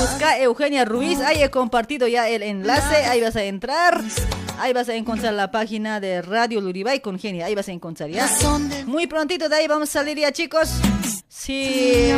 Busca 0.00 0.38
Eugenia 0.38 0.84
Ruiz, 0.84 1.20
ahí 1.20 1.42
he 1.42 1.50
compartido 1.50 2.06
ya 2.08 2.28
el 2.28 2.42
enlace, 2.42 2.96
ahí 3.06 3.20
vas 3.20 3.36
a 3.36 3.44
entrar, 3.44 4.02
ahí 4.58 4.72
vas 4.72 4.88
a 4.88 4.94
encontrar 4.94 5.32
la 5.34 5.50
página 5.50 6.00
de 6.00 6.20
Radio 6.22 6.60
Luribay 6.60 7.00
con 7.00 7.18
Genia, 7.18 7.46
ahí 7.46 7.54
vas 7.54 7.68
a 7.68 7.72
encontrar 7.72 8.10
ya. 8.10 8.26
Muy 8.86 9.06
prontito 9.06 9.48
de 9.48 9.56
ahí 9.56 9.66
vamos 9.68 9.88
a 9.90 9.92
salir 9.92 10.18
ya 10.18 10.32
chicos. 10.32 10.68
Si, 11.38 12.12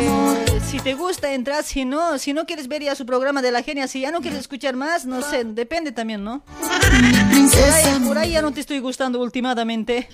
si 0.71 0.79
te 0.79 0.93
gusta 0.93 1.33
entrar, 1.33 1.63
si 1.65 1.83
no, 1.83 2.17
si 2.17 2.31
no 2.31 2.45
quieres 2.45 2.69
ver 2.69 2.81
ya 2.81 2.95
su 2.95 3.05
programa 3.05 3.41
de 3.41 3.51
la 3.51 3.61
Genia, 3.61 3.87
si 3.87 3.99
ya 4.01 4.11
no 4.11 4.21
quieres 4.21 4.39
escuchar 4.39 4.75
más, 4.77 5.05
no 5.05 5.21
sé, 5.21 5.43
depende 5.43 5.91
también, 5.91 6.23
¿no? 6.23 6.41
Por 6.41 7.69
ahí, 7.73 7.99
por 8.07 8.17
ahí 8.17 8.31
ya 8.31 8.41
no 8.41 8.51
te 8.53 8.61
estoy 8.61 8.79
gustando 8.79 9.19
últimamente. 9.19 10.07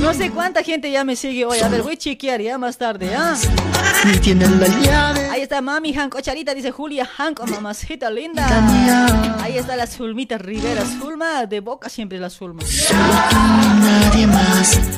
No 0.00 0.14
sé 0.14 0.30
cuánta 0.30 0.62
gente 0.62 0.90
ya 0.90 1.04
me 1.04 1.14
sigue 1.16 1.44
hoy. 1.44 1.58
A 1.58 1.68
ver, 1.68 1.82
voy 1.82 1.94
a 1.94 1.96
chequear 1.96 2.40
ya 2.40 2.58
más 2.58 2.78
tarde, 2.78 3.06
¿ya? 3.10 3.34
Ahí 5.30 5.42
está 5.42 5.60
Mami 5.60 5.92
Hank 5.92 6.14
Ocharita, 6.14 6.54
dice 6.54 6.70
Julia 6.70 7.06
Hank, 7.06 7.40
oh, 7.40 7.46
mamacita 7.46 8.10
linda. 8.10 8.44
Ahí 9.42 9.58
está 9.58 9.76
la 9.76 9.86
Zulmita 9.86 10.38
Rivera. 10.38 10.82
Zulma, 10.98 11.46
de 11.46 11.60
boca 11.60 11.88
siempre 11.88 12.18
la 12.18 12.30
Zulma. 12.30 12.62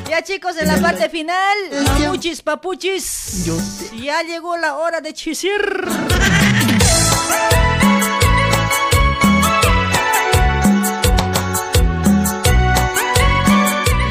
Ya 0.09 0.23
chicos, 0.23 0.57
en 0.59 0.69
la 0.69 0.79
parte 0.79 1.11
final, 1.11 1.54
mamuchis, 1.85 2.43
papuchis. 2.43 3.45
Ya 3.95 4.23
llegó 4.23 4.57
la 4.57 4.77
hora 4.77 5.01
de 5.01 5.13
chisir. 5.13 5.51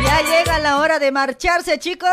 Ya 0.06 0.22
llega 0.22 0.60
la 0.60 0.78
hora 0.78 1.00
de 1.00 1.12
marcharse, 1.12 1.80
chicos. 1.80 2.10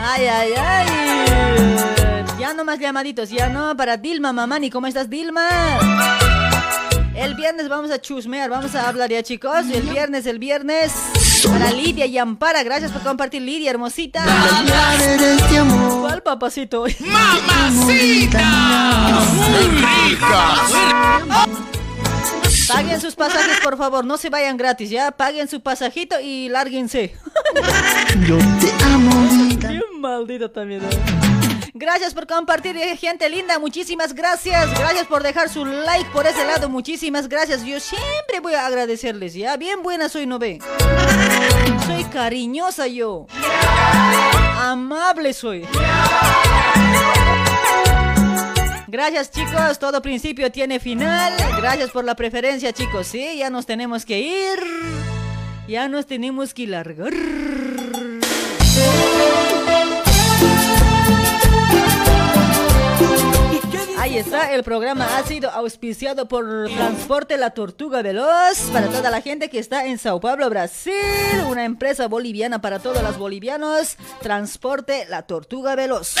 Ay, 0.00 0.26
ay, 0.26 0.52
ay. 0.56 0.86
Ya 2.38 2.54
no 2.54 2.64
más 2.64 2.78
llamaditos, 2.78 3.30
ya 3.30 3.48
no. 3.48 3.76
Para 3.76 3.96
Dilma, 3.96 4.32
mamani, 4.32 4.70
¿cómo 4.70 4.86
estás, 4.86 5.08
Dilma? 5.08 5.48
El 7.18 7.34
viernes 7.34 7.68
vamos 7.68 7.90
a 7.90 8.00
chusmear, 8.00 8.48
vamos 8.48 8.76
a 8.76 8.88
hablar 8.88 9.10
ya, 9.10 9.24
chicos. 9.24 9.66
El 9.72 9.82
viernes, 9.82 10.24
el 10.26 10.38
viernes. 10.38 10.92
Para 11.50 11.72
Lidia 11.72 12.06
y 12.06 12.16
Ampara, 12.16 12.62
gracias 12.62 12.92
por 12.92 13.02
compartir, 13.02 13.42
Lidia, 13.42 13.70
hermosita. 13.72 14.24
¿Cuál 16.00 16.22
papacito? 16.22 16.84
¡Mamacita! 17.00 18.40
¡Muy 19.34 19.66
rica! 19.68 20.54
Paguen 22.68 23.00
sus 23.00 23.16
pasajes, 23.16 23.58
por 23.64 23.76
favor, 23.76 24.04
no 24.04 24.16
se 24.16 24.30
vayan 24.30 24.56
gratis, 24.56 24.88
ya. 24.88 25.10
Paguen 25.10 25.48
su 25.48 25.60
pasajito 25.60 26.20
y 26.20 26.48
lárguense. 26.48 27.16
Yo 28.28 28.38
te 28.38 28.84
amo, 28.84 29.10
vida. 29.48 29.70
Qué 29.70 29.80
maldita 29.98 30.48
también. 30.48 30.82
¿eh? 30.84 31.37
Gracias 31.74 32.14
por 32.14 32.26
compartir, 32.26 32.76
eh, 32.76 32.96
gente 32.96 33.28
linda. 33.28 33.58
Muchísimas 33.58 34.14
gracias. 34.14 34.70
Gracias 34.78 35.06
por 35.06 35.22
dejar 35.22 35.48
su 35.48 35.64
like 35.64 36.10
por 36.10 36.26
ese 36.26 36.44
lado. 36.44 36.68
Muchísimas 36.68 37.28
gracias. 37.28 37.64
Yo 37.64 37.80
siempre 37.80 38.40
voy 38.42 38.54
a 38.54 38.66
agradecerles, 38.66 39.34
¿ya? 39.34 39.56
Bien 39.56 39.82
buena 39.82 40.08
soy, 40.08 40.26
¿no 40.26 40.38
ve? 40.38 40.58
Soy 41.86 42.04
cariñosa 42.04 42.86
yo. 42.86 43.26
Amable 44.60 45.32
soy. 45.32 45.66
Gracias 48.86 49.30
chicos, 49.30 49.78
todo 49.78 50.00
principio 50.00 50.50
tiene 50.50 50.80
final. 50.80 51.34
Gracias 51.58 51.90
por 51.90 52.04
la 52.04 52.14
preferencia 52.14 52.72
chicos, 52.72 53.06
sí, 53.06 53.36
ya 53.36 53.50
nos 53.50 53.66
tenemos 53.66 54.06
que 54.06 54.18
ir. 54.18 54.58
Ya 55.68 55.88
nos 55.88 56.06
tenemos 56.06 56.54
que 56.54 56.66
largar. 56.66 57.12
Está, 64.18 64.52
el 64.52 64.64
programa 64.64 65.16
ha 65.16 65.24
sido 65.24 65.50
auspiciado 65.50 66.28
por 66.28 66.68
Transporte 66.70 67.36
La 67.36 67.50
Tortuga 67.50 68.02
Veloz 68.02 68.58
para 68.72 68.88
toda 68.88 69.10
la 69.10 69.20
gente 69.20 69.48
que 69.48 69.58
está 69.58 69.86
en 69.86 69.98
Sao 69.98 70.18
Paulo, 70.20 70.50
Brasil. 70.50 70.92
Una 71.48 71.64
empresa 71.64 72.08
boliviana 72.08 72.60
para 72.60 72.80
todos 72.80 73.02
los 73.02 73.16
bolivianos. 73.16 73.96
Transporte 74.20 75.06
La 75.08 75.22
Tortuga 75.22 75.76
Veloz. 75.76 76.16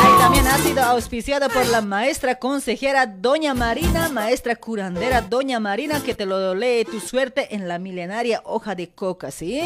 Ahí 0.00 0.18
también 0.20 0.46
ha 0.46 0.58
sido 0.58 0.82
auspiciado 0.82 1.48
por 1.48 1.66
la 1.66 1.80
maestra 1.80 2.36
consejera 2.36 3.06
Doña 3.06 3.54
Marina, 3.54 4.08
maestra 4.10 4.54
curandera 4.56 5.22
Doña 5.22 5.58
Marina, 5.58 6.00
que 6.00 6.14
te 6.14 6.26
lo 6.26 6.54
lee 6.54 6.84
tu 6.84 7.00
suerte 7.00 7.54
en 7.54 7.66
la 7.66 7.78
milenaria 7.78 8.42
hoja 8.44 8.74
de 8.74 8.90
coca, 8.90 9.30
¿sí? 9.30 9.62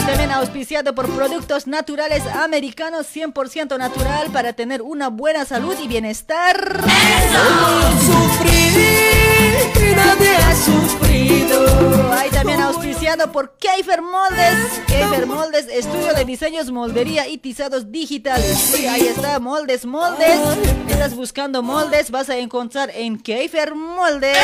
Hay 0.00 0.06
también 0.06 0.30
auspiciado 0.32 0.94
por 0.94 1.10
productos 1.10 1.66
naturales 1.66 2.26
americanos 2.26 3.06
100% 3.14 3.76
natural 3.76 4.30
para 4.32 4.54
tener 4.54 4.80
una 4.80 5.08
buena 5.08 5.44
salud 5.44 5.74
y 5.78 5.88
bienestar. 5.88 6.80
Nadie 9.96 10.36
ha 10.36 10.54
sufrido. 10.54 12.12
Hay 12.12 12.30
también 12.30 12.60
auspiciado 12.60 13.30
por 13.32 13.56
Keifer 13.58 14.02
Moldes. 14.02 14.56
Keifer 14.86 15.26
Moldes, 15.26 15.66
estudio 15.70 16.14
de 16.14 16.24
diseños, 16.24 16.70
moldería 16.70 17.26
y 17.28 17.38
tizados 17.38 17.90
digitales. 17.90 18.58
Sí, 18.58 18.86
ahí 18.86 19.02
está, 19.02 19.38
moldes, 19.38 19.86
moldes. 19.86 20.38
Estás 20.88 21.14
buscando 21.14 21.62
moldes, 21.62 22.10
vas 22.10 22.28
a 22.28 22.36
encontrar 22.36 22.90
en 22.94 23.18
Keifer 23.18 23.74
Moldes. 23.74 24.36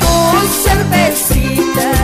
Dos 0.00 0.44
cervecitas 0.64 2.02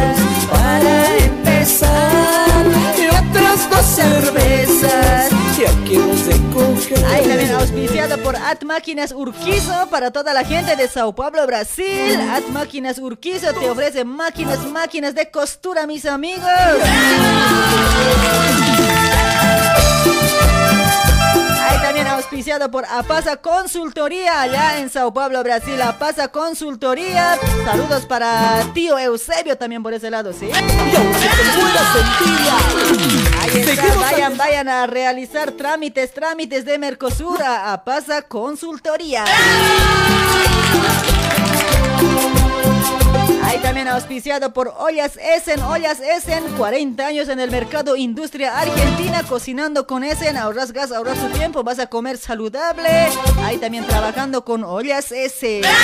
otras 3.30 3.70
dos 3.70 3.86
cervezas. 3.86 5.30
Y 5.58 5.64
aquí 5.64 5.96
nos 5.96 6.28
también 7.28 7.50
auspiciada 7.52 8.16
por 8.18 8.36
At 8.36 8.62
Máquinas 8.62 9.12
Urquizo 9.12 9.88
para 9.90 10.10
toda 10.10 10.32
la 10.32 10.44
gente 10.44 10.76
de 10.76 10.88
Sao 10.88 11.14
Paulo, 11.14 11.46
Brasil. 11.46 12.18
At 12.32 12.44
Máquinas 12.48 12.98
Urquizo 12.98 13.52
te 13.54 13.68
ofrece 13.68 14.04
máquinas, 14.04 14.64
máquinas 14.66 15.14
de 15.14 15.30
costura, 15.30 15.86
mis 15.86 16.06
amigos. 16.06 16.44
También 21.88 22.06
auspiciado 22.08 22.70
por 22.70 22.84
Apasa 22.84 23.38
Consultoría, 23.38 24.42
allá 24.42 24.78
en 24.78 24.90
Sao 24.90 25.10
Paulo, 25.14 25.42
Brasil. 25.42 25.80
Apasa 25.80 26.28
Consultoría. 26.28 27.38
Saludos 27.64 28.04
para 28.04 28.62
tío 28.74 28.98
Eusebio 28.98 29.56
también 29.56 29.82
por 29.82 29.94
ese 29.94 30.10
lado, 30.10 30.34
¿sí? 30.34 30.50
Ahí 33.40 33.60
está, 33.60 33.94
vayan, 33.94 34.36
vayan 34.36 34.68
a 34.68 34.86
realizar 34.86 35.52
trámites, 35.52 36.12
trámites 36.12 36.66
de 36.66 36.78
Mercosur 36.78 37.42
a 37.42 37.72
Apasa 37.72 38.20
Consultoría. 38.20 39.24
También 43.62 43.88
auspiciado 43.88 44.52
por 44.52 44.72
Ollas 44.78 45.16
Essen, 45.16 45.60
Ollas 45.62 46.00
Essen, 46.00 46.44
40 46.56 47.06
años 47.06 47.28
en 47.28 47.40
el 47.40 47.50
mercado 47.50 47.96
industria 47.96 48.58
argentina, 48.58 49.22
cocinando 49.24 49.86
con 49.86 50.04
Essen, 50.04 50.36
ahorras 50.36 50.72
gas, 50.72 50.92
ahorras 50.92 51.18
tu 51.18 51.28
tiempo, 51.36 51.62
vas 51.62 51.78
a 51.78 51.86
comer 51.86 52.16
saludable. 52.18 53.08
Ahí 53.42 53.58
también 53.58 53.86
trabajando 53.86 54.44
con 54.44 54.64
Ollas 54.64 55.12
Essen. 55.12 55.64
Ahí 55.64 55.78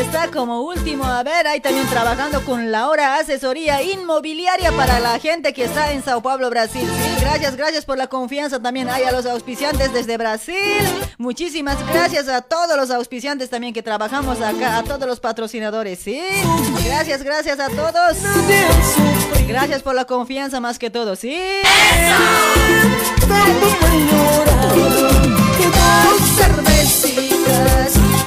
está, 0.00 0.30
como 0.30 0.62
último, 0.62 1.04
a 1.04 1.22
ver, 1.22 1.46
ahí 1.46 1.60
también 1.60 1.86
trabajando 1.88 2.44
con 2.44 2.70
la 2.70 2.88
hora 2.88 3.16
asesoría 3.16 3.82
inmobiliaria 3.82 4.72
para 4.72 5.00
la 5.00 5.18
gente 5.18 5.52
que 5.52 5.64
está 5.64 5.92
en 5.92 6.02
Sao 6.02 6.22
Paulo, 6.22 6.50
Brasil. 6.50 6.88
Gracias, 7.20 7.56
gracias 7.56 7.84
por 7.84 7.98
la 7.98 8.06
confianza 8.06 8.60
también 8.60 8.88
hay 8.88 9.04
a 9.04 9.12
los 9.12 9.26
auspiciantes 9.26 9.92
desde 9.92 10.16
Brasil. 10.16 10.56
Muchísimas 11.18 11.76
gracias 11.92 12.28
a 12.28 12.42
todos 12.42 12.76
los 12.76 12.90
auspiciantes 12.90 13.50
también 13.50 13.74
que 13.74 13.82
trabajamos 13.82 14.40
acá, 14.40 14.78
a 14.78 14.84
todos 14.84 15.06
los 15.06 15.20
patrocinadores, 15.20 15.98
¿sí? 15.98 16.20
Gracias, 16.84 17.22
gracias 17.22 17.58
a 17.60 17.68
todos. 17.68 18.16
Gracias 19.46 19.82
por 19.82 19.94
la 19.94 20.04
confianza 20.04 20.60
más 20.60 20.78
que 20.78 20.90
todo, 20.90 21.16
¿sí? 21.16 21.36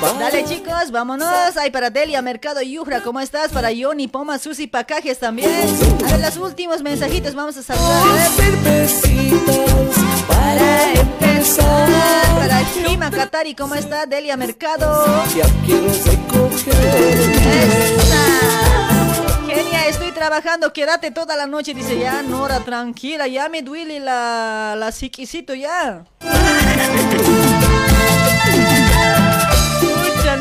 Dale 0.02 0.44
chicos, 0.46 0.90
vámonos. 0.92 1.56
Ahí 1.58 1.70
para 1.70 1.92
Delia, 1.92 2.24
Mercado 2.24 2.60
Yujra, 2.62 3.02
¿cómo 3.02 3.20
estás? 3.20 3.52
Para 3.52 3.72
Yoni, 3.72 4.08
Poma, 4.08 4.40
Susi, 4.40 4.66
Pacajes 4.66 5.20
también. 5.20 5.50
A 6.08 6.12
ver, 6.12 6.20
los 6.22 6.38
últimos 6.38 6.82
mensajitos, 6.82 7.36
vamos 7.36 7.56
a 7.58 7.62
saludar. 7.62 8.30
Para 10.28 10.94
empezar. 10.94 11.90
Para 12.36 12.62
Chima, 12.74 13.12
Katari, 13.12 13.54
¿cómo 13.54 13.76
está? 13.76 14.08
Delia, 14.08 14.36
Mercado. 14.38 15.06
Genia, 19.48 19.88
estoy 19.88 20.12
trabajando, 20.14 20.74
quédate 20.74 21.12
toda 21.12 21.36
la 21.36 21.46
noche. 21.46 21.76
Dice, 21.76 22.00
ya, 22.00 22.24
Nora, 22.24 22.62
tranquila, 22.62 23.28
ya 23.28 23.50
me 23.50 23.62
duele 23.62 24.00
la, 24.00 24.74
la 24.76 24.92
psiquisito, 24.92 25.54
ya. 25.54 26.06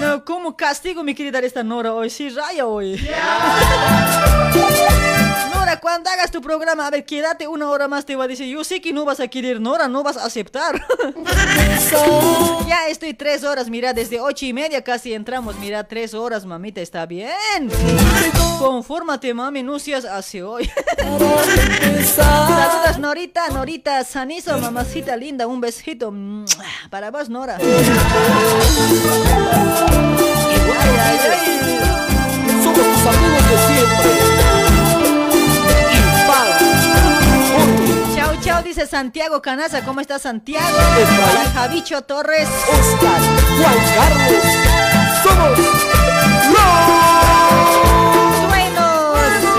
Pucha, 0.00 0.06
no, 0.06 0.24
¿cómo 0.24 0.56
castigo 0.56 1.02
mi 1.02 1.14
querida 1.14 1.40
esta 1.40 1.62
Nora 1.62 1.92
hoy? 1.92 2.10
Sí, 2.10 2.30
raya 2.30 2.66
hoy. 2.66 2.98
Cuando 5.78 6.10
hagas 6.10 6.30
tu 6.30 6.40
programa, 6.40 6.86
a 6.86 6.90
ver, 6.90 7.04
quédate 7.04 7.46
una 7.46 7.70
hora 7.70 7.86
más, 7.86 8.04
te 8.04 8.16
va 8.16 8.24
a 8.24 8.28
decir, 8.28 8.46
yo 8.46 8.64
sé 8.64 8.80
que 8.80 8.92
no 8.92 9.04
vas 9.04 9.20
a 9.20 9.28
querer, 9.28 9.60
Nora, 9.60 9.86
no 9.86 10.02
vas 10.02 10.16
a 10.16 10.24
aceptar. 10.24 10.74
ya 12.66 12.88
estoy 12.88 13.14
tres 13.14 13.44
horas, 13.44 13.70
mira, 13.70 13.92
desde 13.92 14.20
ocho 14.20 14.46
y 14.46 14.52
media 14.52 14.82
casi 14.82 15.14
entramos, 15.14 15.56
mira, 15.56 15.84
tres 15.84 16.12
horas, 16.14 16.44
mamita, 16.44 16.80
está 16.80 17.06
bien. 17.06 17.70
Confórmate, 18.58 19.32
mami, 19.32 19.62
no 19.62 19.78
seas 19.78 20.04
así 20.04 20.40
hoy. 20.40 20.68
Saludos, 22.16 22.98
Norita, 22.98 23.48
Norita, 23.50 24.02
Sanizo, 24.04 24.58
mamacita 24.58 25.16
linda, 25.16 25.46
un 25.46 25.60
besito 25.60 26.12
para 26.90 27.10
vos, 27.10 27.28
Nora. 27.28 27.58
Somos 32.64 32.74
tus 32.74 33.06
amigos 33.06 33.50
de 33.50 33.56
siempre. 33.68 34.59
Dice 38.64 38.86
Santiago 38.86 39.42
Canaza. 39.42 39.84
¿Cómo 39.84 40.00
está 40.00 40.18
Santiago? 40.18 40.76
Para 40.76 41.50
Javicho 41.50 42.02
Torres. 42.02 42.48
Oscar, 42.68 43.20
Juan 43.58 43.78
Carlos. 43.96 44.44
Somos. 45.22 45.58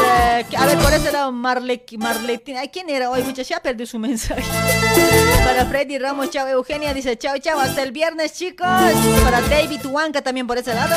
Eh, 0.03 0.45
a 0.57 0.65
ver, 0.65 0.77
por 0.77 0.93
ese 0.93 1.11
lado, 1.11 1.31
Marle, 1.31 1.83
Marletín. 1.97 2.57
Ay, 2.57 2.69
¿quién 2.69 2.89
era 2.89 3.09
hoy? 3.09 3.23
Mucha, 3.23 3.41
ya 3.41 3.59
perdió 3.61 3.85
su 3.85 3.99
mensaje. 3.99 4.43
Para 5.43 5.65
Freddy 5.65 5.97
Ramos, 5.97 6.29
chao. 6.29 6.47
Eugenia 6.47 6.93
dice 6.93 7.17
chao, 7.17 7.37
chao. 7.39 7.59
Hasta 7.59 7.83
el 7.83 7.91
viernes, 7.91 8.33
chicos. 8.33 8.67
Para 9.23 9.41
David 9.41 9.85
Huanca 9.85 10.21
también 10.21 10.47
por 10.47 10.57
ese 10.57 10.73
lado. 10.73 10.95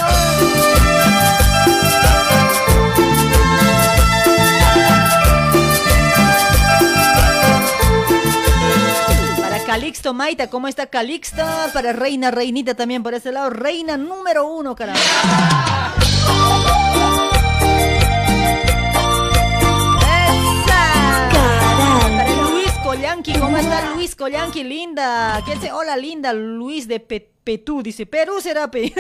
Calixto 9.75 10.15
Maita, 10.15 10.49
¿cómo 10.51 10.69
está 10.69 10.87
Calixto? 10.87 11.43
Para 11.73 11.93
Reina 11.93 12.31
Reinita 12.31 12.77
también 12.77 13.03
por 13.03 13.13
ese 13.13 13.33
lado. 13.33 13.51
Reina 13.51 13.97
número 13.97 14.47
uno. 14.47 14.77
Para 14.77 14.95
Luis 22.51 22.73
Collanqui, 22.83 23.33
¿cómo 23.39 23.57
está 23.57 23.91
Luis 23.95 24.15
Collanqui? 24.15 24.65
Linda. 24.65 25.41
¿Quién 25.45 25.61
se? 25.61 25.73
Hola, 25.73 25.97
linda. 25.97 26.33
Luis 26.33 26.87
de 26.89 27.01
Pe- 27.01 27.31
Petú, 27.43 27.83
dice. 27.83 28.07
Perú 28.07 28.41
será 28.41 28.71
Pe. 28.71 28.93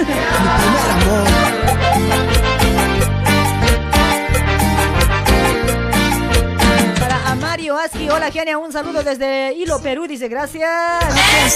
Aski, 7.72 8.10
hola 8.10 8.30
genia, 8.30 8.58
un 8.58 8.72
saludo 8.72 9.02
desde 9.02 9.54
Hilo, 9.54 9.80
Perú, 9.80 10.06
dice 10.06 10.28
gracias. 10.28 11.02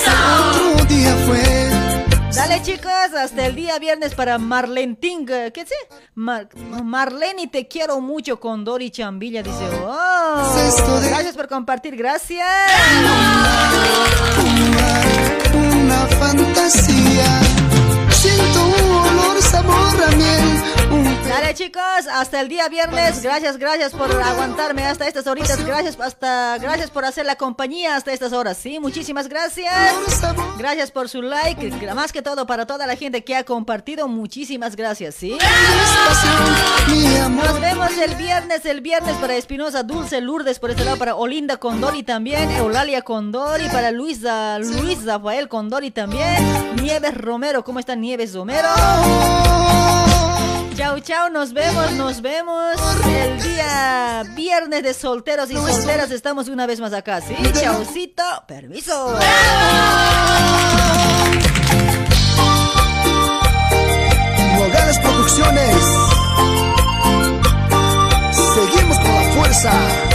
Otro 0.06 0.84
día 0.86 1.14
fue. 1.26 1.42
Dale 2.34 2.62
chicos, 2.62 3.14
hasta 3.16 3.46
el 3.46 3.54
día 3.54 3.78
viernes 3.78 4.14
para 4.14 4.38
Marlenting, 4.38 5.26
¿qué 5.26 5.66
sé? 5.66 5.74
Mar 6.14 6.48
Marlene, 6.82 7.48
te 7.48 7.68
quiero 7.68 8.00
mucho 8.00 8.40
con 8.40 8.64
Dori 8.64 8.90
Chambilla, 8.90 9.42
dice. 9.42 9.64
Oh, 9.84 10.54
gracias 11.02 11.36
por 11.36 11.46
compartir, 11.46 11.94
gracias. 11.94 12.46
Una 15.54 16.06
fantasía. 16.06 17.40
Siento 18.10 18.66
un 18.66 18.96
olor, 18.96 19.42
sabor 19.42 20.02
a 20.02 20.10
miel. 20.16 21.07
Dale 21.26 21.54
chicos, 21.54 21.82
hasta 22.12 22.40
el 22.40 22.48
día 22.48 22.68
viernes. 22.68 23.22
Gracias, 23.22 23.56
gracias 23.56 23.92
por 23.92 24.10
aguantarme 24.10 24.84
hasta 24.84 25.06
estas 25.06 25.26
horitas. 25.26 25.64
Gracias, 25.64 25.98
hasta, 26.00 26.58
gracias 26.58 26.90
por 26.90 27.04
hacer 27.04 27.26
la 27.26 27.36
compañía 27.36 27.96
hasta 27.96 28.12
estas 28.12 28.32
horas. 28.32 28.56
Sí, 28.56 28.78
muchísimas 28.78 29.28
gracias. 29.28 29.94
Gracias 30.56 30.90
por 30.90 31.08
su 31.08 31.22
like. 31.22 31.70
Más 31.94 32.12
que 32.12 32.22
todo 32.22 32.46
para 32.46 32.66
toda 32.66 32.86
la 32.86 32.96
gente 32.96 33.24
que 33.24 33.36
ha 33.36 33.44
compartido. 33.44 34.08
Muchísimas 34.08 34.76
gracias. 34.76 35.14
Sí. 35.14 35.36
Nos 37.30 37.60
vemos 37.60 37.90
el 37.98 38.14
viernes, 38.16 38.64
el 38.64 38.80
viernes 38.80 39.16
para 39.16 39.36
Espinosa 39.36 39.82
Dulce 39.82 40.20
Lourdes 40.20 40.58
por 40.58 40.70
este 40.70 40.84
lado, 40.84 40.96
para 40.96 41.14
Olinda 41.14 41.56
Condori 41.56 42.02
también, 42.02 42.50
Eulalia 42.52 43.02
Condori, 43.02 43.68
para 43.68 43.90
Luisa, 43.90 44.58
Luis 44.58 45.04
Rafael 45.04 45.48
Condori 45.48 45.90
también, 45.90 46.76
Nieves 46.76 47.14
Romero, 47.16 47.64
¿cómo 47.64 47.78
está 47.78 47.94
Nieves 47.94 48.34
Romero? 48.34 48.68
Chau, 50.78 51.00
chau, 51.00 51.28
nos 51.28 51.52
vemos, 51.52 51.90
nos 51.94 52.22
vemos 52.22 52.76
el 53.04 53.42
día 53.42 54.22
viernes 54.36 54.84
de 54.84 54.94
solteros 54.94 55.50
y 55.50 55.56
solteras. 55.56 56.12
Estamos 56.12 56.46
una 56.46 56.68
vez 56.68 56.78
más 56.78 56.92
acá, 56.92 57.20
¿sí? 57.20 57.34
Chaucito, 57.52 58.22
permiso. 58.46 59.18
Nogales 64.54 64.98
Producciones. 65.00 65.76
Seguimos 68.54 68.98
con 69.00 69.14
la 69.16 69.32
fuerza. 69.34 70.07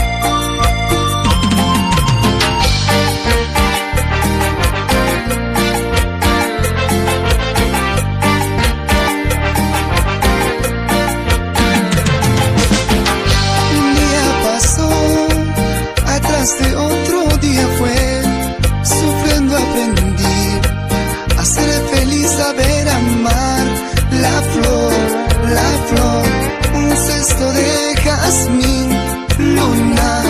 Rosado 27.44 27.52
de 27.52 27.94
jazmín, 28.02 28.90
luna, 29.38 30.22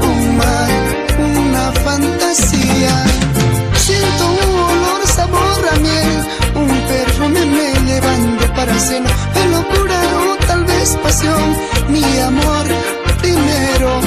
un 0.00 0.36
mar, 0.36 0.70
una 1.18 1.72
fantasía. 1.84 3.04
Siento 3.76 4.26
un 4.26 4.58
olor, 4.58 5.06
sabor 5.06 5.68
a 5.72 5.76
miel, 5.78 6.26
un 6.54 6.68
perfume 6.88 7.46
me 7.46 7.80
levando 7.92 8.54
para 8.54 8.74
hacerlo. 8.74 9.08
Fue 9.32 9.46
locura 9.48 10.00
o 10.30 10.46
tal 10.46 10.64
vez 10.64 10.96
pasión, 11.02 11.56
mi 11.88 12.18
amor 12.20 12.66
primero. 13.20 14.00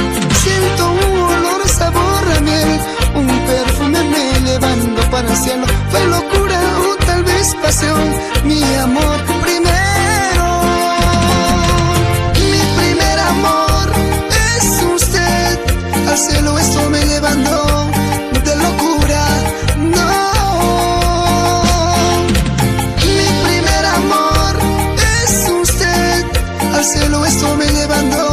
Siento 0.43 0.91
un 0.91 1.19
olor, 1.19 1.67
sabor 1.67 2.23
a 2.35 2.39
miel, 2.41 2.79
un 3.15 3.27
perfume 3.27 4.03
me 4.03 4.39
levando 4.51 5.01
para 5.11 5.31
hacerlo. 5.31 5.65
Fue 5.91 6.05
locura 6.05 6.59
o 6.87 7.05
tal 7.05 7.23
vez 7.23 7.55
pasión, 7.61 8.13
mi 8.45 8.63
amor 8.75 9.17
primero. 9.43 9.78
Al 16.19 16.25
cielo 16.25 16.59
esto 16.59 16.89
me 16.89 16.99
llevando 17.05 17.91
de 18.43 18.55
locura. 18.57 19.25
No, 19.77 21.63
mi 23.05 23.27
primer 23.47 23.85
amor 23.85 24.57
es 25.23 25.49
usted, 25.49 26.25
al 26.75 26.83
cielo 26.83 27.25
esto 27.25 27.55
me 27.55 27.67
llevando 27.67 28.28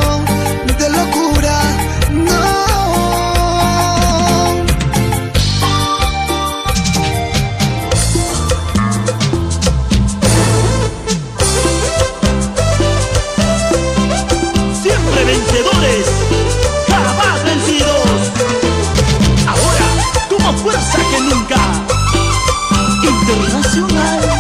Internacional. 23.29 24.36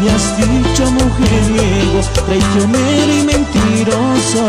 Me 0.00 0.10
has 0.10 0.36
dicho 0.36 0.90
mujeriego, 0.92 2.00
traicionero 2.26 3.12
y 3.12 3.22
mentiroso 3.24 4.46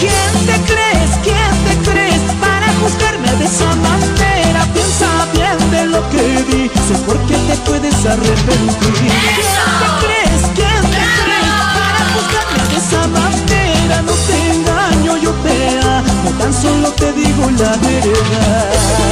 ¿Quién 0.00 0.46
te 0.46 0.72
crees? 0.72 1.10
¿Quién 1.22 1.54
te 1.66 1.90
crees 1.90 2.22
para 2.40 2.72
juzgarme 2.80 3.30
de 3.36 3.44
esa 3.44 3.76
manera? 3.76 4.64
Piensa 4.72 5.28
bien 5.34 5.70
de 5.70 5.86
lo 5.86 6.08
que 6.08 6.22
dices 6.44 6.98
porque 7.06 7.34
te 7.34 7.56
puedes 7.66 8.06
arrepentir 8.06 8.94
¿Quién 8.94 9.52
te 9.80 10.06
crees? 10.06 10.42
¿Quién 10.54 10.82
te 10.90 11.04
crees 11.20 11.54
para 11.76 12.00
juzgarme 12.14 12.62
de 12.70 12.76
esa 12.76 13.06
manera 13.08 14.02
no 14.02 14.12
te 14.12 14.50
engaño, 14.50 15.16
yo 15.18 15.30
te 15.42 15.78
amo, 15.80 16.30
tan 16.38 16.52
solo 16.54 16.90
te 16.92 17.12
digo 17.12 17.50
la 17.50 17.76
verdad. 17.76 19.03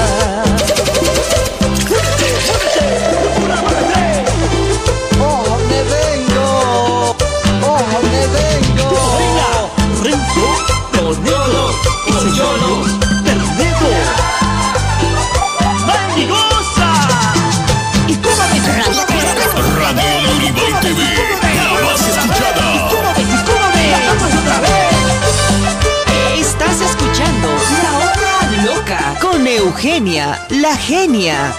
Con 29.92 30.02
Eugenia, 30.06 30.26
la 30.50 30.76
genia. 30.76 31.52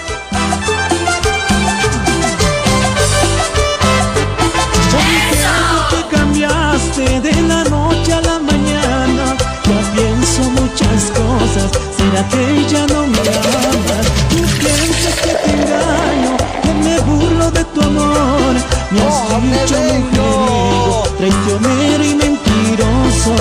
¿Por 4.90 5.88
qué 5.90 6.00
cambiaste 6.16 7.20
de 7.20 7.34
la 7.42 7.64
noche 7.64 8.12
a 8.12 8.20
la 8.20 8.38
mañana? 8.38 9.36
Ya 9.64 9.80
pienso 9.94 10.42
muchas 10.50 11.10
cosas, 11.18 11.70
¿será 11.96 12.22
que 12.28 12.44
ya 12.68 12.86
no 12.86 13.06
me 13.06 13.18
amas? 13.18 14.06
Tú 14.30 14.36
piensas 14.58 15.16
que 15.22 15.32
te 15.42 15.50
engaño, 15.50 16.32
que 16.62 16.72
me 16.82 16.94
burlo 17.00 17.46
de 17.50 17.64
tu 17.64 17.80
amor 17.82 18.54
Me 18.90 19.00
has 19.00 19.06
dicho 19.30 19.40
mujeriego, 19.40 21.02
traicionero 21.18 22.04
y 22.04 22.14
mentiroso 22.14 23.34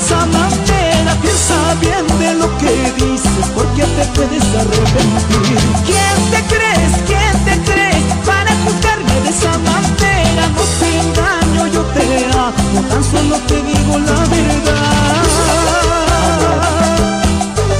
esa 0.00 0.26
manera? 0.26 1.12
Piensa 1.20 1.56
bien 1.80 2.06
de 2.18 2.34
lo 2.34 2.48
que 2.58 2.72
dices, 2.96 3.46
porque 3.54 3.82
te 3.82 4.04
puedes 4.16 4.44
arrepentir 4.60 5.58
¿Quién 5.88 6.16
te 6.32 6.40
crees? 6.52 6.92
¿Quién 7.06 7.34
te 7.44 7.54
crees 7.70 8.04
para 8.24 8.50
juzgarme 8.64 9.14
de 9.24 9.30
esa 9.30 9.52
manera? 9.70 10.42
No 10.56 10.64
te 10.80 10.88
engaño, 11.04 11.62
yo 11.74 11.82
te 11.94 12.04
amo, 12.32 12.80
tan 12.88 13.04
solo 13.04 13.36
te 13.48 13.56
digo 13.62 13.98
la 13.98 14.20
verdad. 14.34 15.24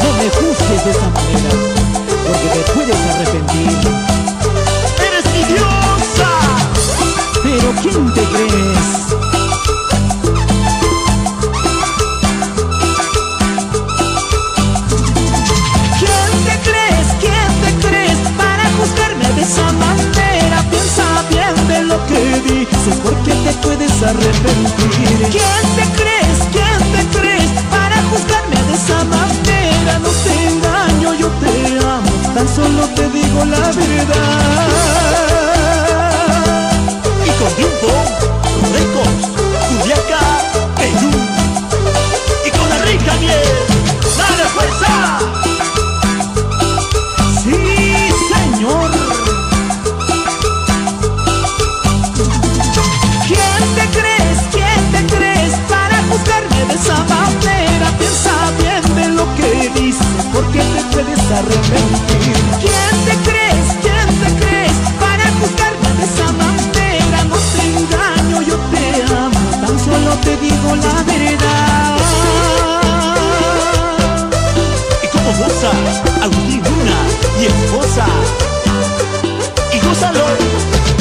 No 0.02 0.08
me 0.18 0.26
juzgues 0.38 0.80
de 0.84 0.90
esa 0.90 1.08
manera, 1.16 1.52
porque 2.26 2.48
te 2.54 2.62
puedes 2.72 3.00
arrepentir. 3.12 3.78
¡Eres 5.06 5.26
mi 5.32 5.42
diosa! 5.52 6.30
Pero 7.42 7.68
¿quién 7.82 8.14
te 8.14 8.19
te 23.50 23.56
puedes 23.66 24.02
arrepentir. 24.02 25.28
¿Quién 25.30 25.64
te 25.76 25.84
crees? 26.00 26.38
¿Quién 26.52 26.78
te 26.92 27.18
crees 27.18 27.50
para 27.70 27.96
juzgarme 28.10 28.56
de 28.68 28.74
esa 28.74 29.04
manera? 29.04 29.98
No 29.98 30.10
te 30.24 30.32
engaño, 30.48 31.14
yo 31.14 31.28
te 31.40 31.78
amo, 31.84 32.10
tan 32.34 32.48
solo 32.48 32.86
te 32.94 33.08
digo 33.08 33.44
la 33.44 33.72
verdad. 33.72 34.70
Y 37.26 37.30
con 37.40 37.52
tiempo, 37.54 37.88
Ricos, 38.74 39.14
Culiaca, 39.68 40.24
Perú. 40.76 41.10
Y 42.46 42.50
con 42.56 42.68
la 42.68 42.78
rica 42.84 43.12
miel, 43.20 43.48
¡dale 44.16 44.44
fuerza! 44.54 45.49
Manera? 56.88 57.86
Piensa 57.98 58.32
bien 58.58 58.94
de 58.94 59.08
lo 59.08 59.24
que 59.36 59.70
dices, 59.80 60.06
porque 60.32 60.58
te 60.58 60.82
puedes 60.92 61.20
arrepentir. 61.30 62.36
¿Quién 62.60 62.94
te 63.06 63.14
crees? 63.28 63.66
¿Quién 63.82 64.08
te 64.20 64.44
crees 64.44 64.72
para 64.98 65.24
juzgarme 65.38 65.90
de 65.98 66.04
esa 66.04 66.32
manera? 66.32 67.24
No 67.24 67.36
te 67.52 67.62
engaño, 67.76 68.42
yo 68.42 68.56
te 68.72 69.02
amo, 69.12 69.40
tan 69.60 69.78
solo 69.78 70.10
te 70.24 70.36
digo 70.38 70.76
la 70.76 71.02
verdad. 71.02 71.96
Y 75.02 75.06
como 75.08 75.30
goza, 75.38 75.70
Agustín 76.22 76.62
Luna 76.64 76.98
y 77.40 77.46
esposa. 77.46 78.06
Y 79.72 79.86
gózalo. 79.86 80.99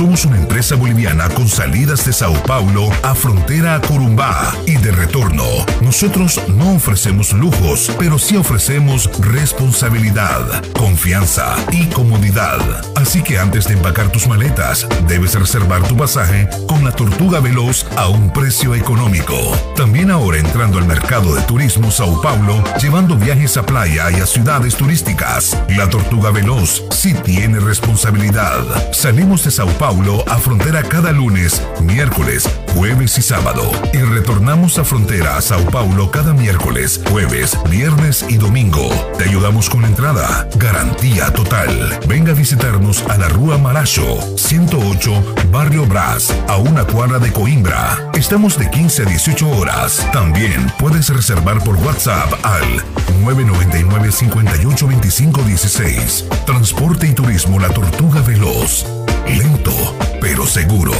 Somos 0.00 0.24
una 0.24 0.38
empresa 0.38 0.76
boliviana 0.76 1.28
con 1.28 1.46
salidas 1.46 2.06
de 2.06 2.14
Sao 2.14 2.32
Paulo 2.44 2.88
a 3.02 3.14
frontera 3.14 3.74
a 3.74 3.82
Corumbá 3.82 4.50
y 4.64 4.76
de 4.78 4.92
retorno. 4.92 5.44
Nosotros 5.82 6.40
no 6.48 6.72
ofrecemos 6.72 7.34
lujos, 7.34 7.92
pero 7.98 8.18
sí 8.18 8.34
ofrecemos 8.38 9.10
responsabilidad, 9.20 10.64
confianza 10.72 11.54
y 11.70 11.84
comodidad. 11.88 12.58
Así 12.96 13.22
que 13.22 13.38
antes 13.38 13.68
de 13.68 13.74
empacar 13.74 14.10
tus 14.10 14.26
maletas, 14.26 14.88
debes 15.06 15.34
reservar 15.34 15.82
tu 15.82 15.98
pasaje 15.98 16.48
con 16.66 16.82
La 16.82 16.92
Tortuga 16.92 17.40
Veloz 17.40 17.84
a 17.98 18.08
un 18.08 18.32
precio 18.32 18.74
económico. 18.74 19.36
También 19.76 20.10
ahora 20.10 20.38
entrando 20.38 20.78
al 20.78 20.86
mercado 20.86 21.34
de 21.34 21.42
turismo 21.42 21.90
Sao 21.90 22.22
Paulo, 22.22 22.64
llevando 22.80 23.16
viajes 23.16 23.58
a 23.58 23.66
playa 23.66 24.10
y 24.10 24.14
a 24.14 24.24
ciudades 24.24 24.76
turísticas. 24.76 25.62
La 25.68 25.90
Tortuga 25.90 26.30
Veloz 26.30 26.84
sí 27.00 27.14
tiene 27.14 27.58
responsabilidad. 27.60 28.92
Salimos 28.92 29.42
de 29.44 29.50
Sao 29.50 29.70
Paulo 29.78 30.22
a 30.28 30.36
frontera 30.36 30.82
cada 30.82 31.12
lunes, 31.12 31.62
miércoles, 31.82 32.46
jueves 32.74 33.16
y 33.16 33.22
sábado. 33.22 33.72
Y 33.94 33.98
retornamos 33.98 34.76
a 34.76 34.84
frontera 34.84 35.38
a 35.38 35.40
Sao 35.40 35.64
Paulo 35.70 36.10
cada 36.10 36.34
miércoles, 36.34 37.00
jueves, 37.10 37.56
viernes 37.70 38.26
y 38.28 38.36
domingo. 38.36 38.90
Te 39.16 39.24
ayudamos 39.24 39.70
con 39.70 39.80
la 39.80 39.88
entrada. 39.88 40.46
Garantía 40.56 41.32
total. 41.32 41.98
Venga 42.06 42.32
a 42.32 42.34
visitarnos 42.34 43.02
a 43.04 43.16
la 43.16 43.30
Rúa 43.30 43.56
Maracho, 43.56 44.20
108, 44.36 45.36
Barrio 45.50 45.86
Brás, 45.86 46.34
a 46.48 46.58
una 46.58 46.84
cuadra 46.84 47.18
de 47.18 47.32
Coimbra. 47.32 48.10
Estamos 48.12 48.58
de 48.58 48.68
15 48.68 49.04
a 49.04 49.06
18 49.06 49.48
horas. 49.48 50.06
También 50.12 50.70
puedes 50.78 51.08
reservar 51.08 51.64
por 51.64 51.76
WhatsApp 51.76 52.30
al 52.44 52.84
999 53.20 54.12
58 54.12 54.86
25 54.86 55.42
16. 55.42 56.26
Transporte 56.46 57.06
y 57.06 57.12
Turismo 57.12 57.58
La 57.58 57.68
Tortuga 57.68 58.22
Veloz. 58.22 58.86
Lento, 59.28 59.96
pero 60.20 60.46
seguro. 60.46 60.92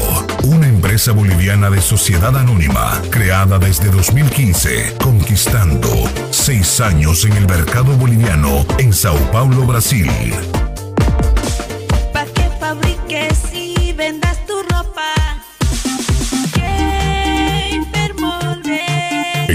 Una 0.45 0.69
empresa 0.69 1.13
boliviana 1.13 1.71
de 1.71 1.81
sociedad 1.81 2.37
anónima, 2.37 3.01
creada 3.11 3.59
desde 3.59 3.91
2015, 3.91 4.97
conquistando 5.03 5.89
seis 6.31 6.81
años 6.81 7.25
en 7.25 7.33
el 7.33 7.47
mercado 7.47 7.97
boliviano 7.97 8.65
en 8.79 8.93
Sao 8.93 9.19
Paulo, 9.33 9.67
Brasil. 9.67 10.11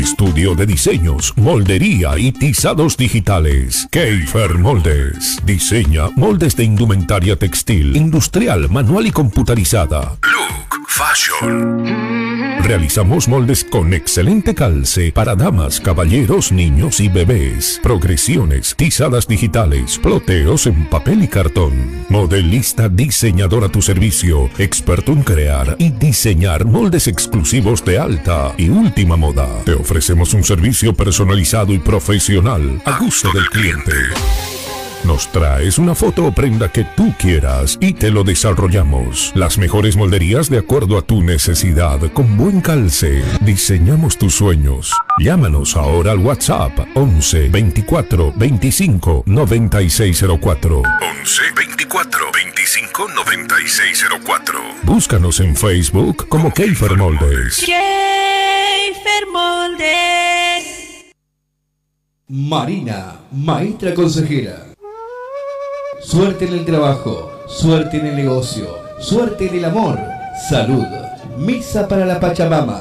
Estudio 0.06 0.53
de 0.53 0.67
diseños, 0.67 1.34
moldería 1.35 2.16
y 2.19 2.32
tizados 2.32 2.95
digitales. 2.95 3.88
Keifer 3.90 4.53
Moldes. 4.59 5.40
Diseña 5.43 6.11
moldes 6.16 6.56
de 6.56 6.64
indumentaria 6.64 7.35
textil, 7.35 7.98
industrial, 7.98 8.69
manual 8.69 9.08
y 9.08 9.11
computarizada. 9.11 10.16
Fashion. 10.88 12.05
Realizamos 12.66 13.27
moldes 13.27 13.64
con 13.64 13.94
excelente 13.94 14.56
calce 14.56 15.11
para 15.11 15.35
damas, 15.35 15.80
caballeros, 15.80 16.52
niños 16.52 17.00
y 17.00 17.10
bebés. 17.10 17.80
Progresiones, 17.84 18.74
tizadas 18.76 19.27
digitales, 19.27 20.00
ploteos 20.00 20.66
en 20.66 20.90
papel 20.90 21.22
y 21.22 21.27
cartón. 21.27 21.74
Modelista 22.10 22.90
diseñador 22.90 23.66
a 23.66 23.69
tu 23.69 23.84
servicio, 23.84 24.50
experto 24.58 25.11
en 25.11 25.22
crear 25.22 25.76
y 25.77 25.92
diseñar 25.92 26.66
moldes 26.66 27.08
exclusivos 27.08 27.85
de 27.85 28.00
alta 28.00 28.56
y 28.58 28.69
última 28.69 29.16
moda. 29.16 29.48
Te 29.64 29.74
ofrecemos 29.74 30.34
un 30.34 30.44
servicio 30.44 30.92
personalizado 30.95 31.72
y 31.72 31.77
profesional 31.77 32.82
a 32.84 32.98
gusto 32.98 33.32
del 33.32 33.48
cliente. 33.48 33.94
Nos 35.06 35.32
traes 35.32 35.77
una 35.77 35.93
foto 35.93 36.25
o 36.25 36.32
prenda 36.32 36.72
que 36.72 36.84
tú 36.84 37.14
quieras 37.19 37.77
y 37.80 37.93
te 37.93 38.09
lo 38.09 38.24
desarrollamos. 38.24 39.32
Las 39.35 39.59
mejores 39.59 39.95
molderías 39.95 40.50
de 40.50 40.58
acuerdo 40.58 40.98
a 40.98 41.03
tu 41.03 41.22
necesidad, 41.22 42.00
con 42.11 42.35
buen 42.38 42.59
calce. 42.59 43.24
Diseñamos 43.42 44.17
tus 44.17 44.34
sueños. 44.34 44.92
Llámanos 45.19 45.75
ahora 45.75 46.11
al 46.11 46.17
WhatsApp 46.17 46.72
11 46.95 47.50
24 47.50 48.34
25 48.35 49.24
9604. 49.27 50.82
11 51.19 51.42
24 51.56 52.19
25 52.34 53.08
9604. 53.09 54.59
Búscanos 54.82 55.40
en 55.40 55.56
Facebook 55.56 56.27
como 56.27 56.51
Keifer 56.51 56.98
Moldes. 56.98 57.58
Keifer 57.59 59.27
Moldes. 59.32 60.66
Marina, 62.27 63.19
maestra 63.32 63.93
consejera. 63.93 64.65
Suerte 66.06 66.45
en 66.45 66.53
el 66.53 66.66
trabajo, 66.66 67.32
suerte 67.48 67.98
en 67.98 68.06
el 68.06 68.16
negocio, 68.16 68.67
suerte 69.00 69.48
en 69.48 69.56
el 69.56 69.66
amor, 69.66 69.98
salud. 70.48 70.85
Misa 71.35 71.88
para 71.88 72.06
la 72.06 72.19
Pachamama. 72.19 72.80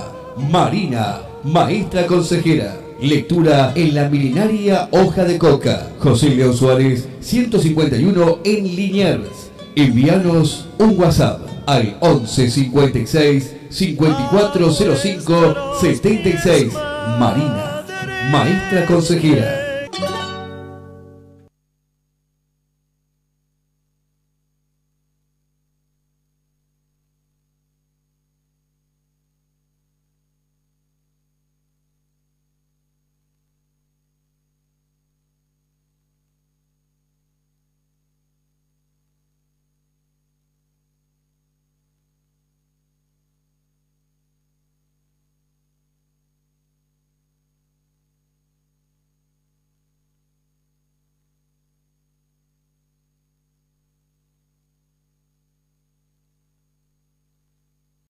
Marina, 0.50 1.20
maestra 1.42 2.06
consejera. 2.06 2.76
Lectura 3.00 3.72
en 3.74 3.94
la 3.94 4.10
milenaria 4.10 4.90
hoja 4.92 5.24
de 5.24 5.38
coca. 5.38 5.88
José 6.00 6.34
León 6.34 6.54
Suárez, 6.54 7.08
151 7.20 8.40
en 8.44 8.76
Liniers. 8.76 9.50
Envíanos 9.74 10.66
un 10.78 11.00
WhatsApp 11.00 11.40
al 11.64 11.96
11 12.00 12.50
56 12.50 13.56
5405 13.70 15.54
76. 15.80 16.72
Marina, 17.18 17.86
maestra 18.30 18.84
consejera. 18.84 19.63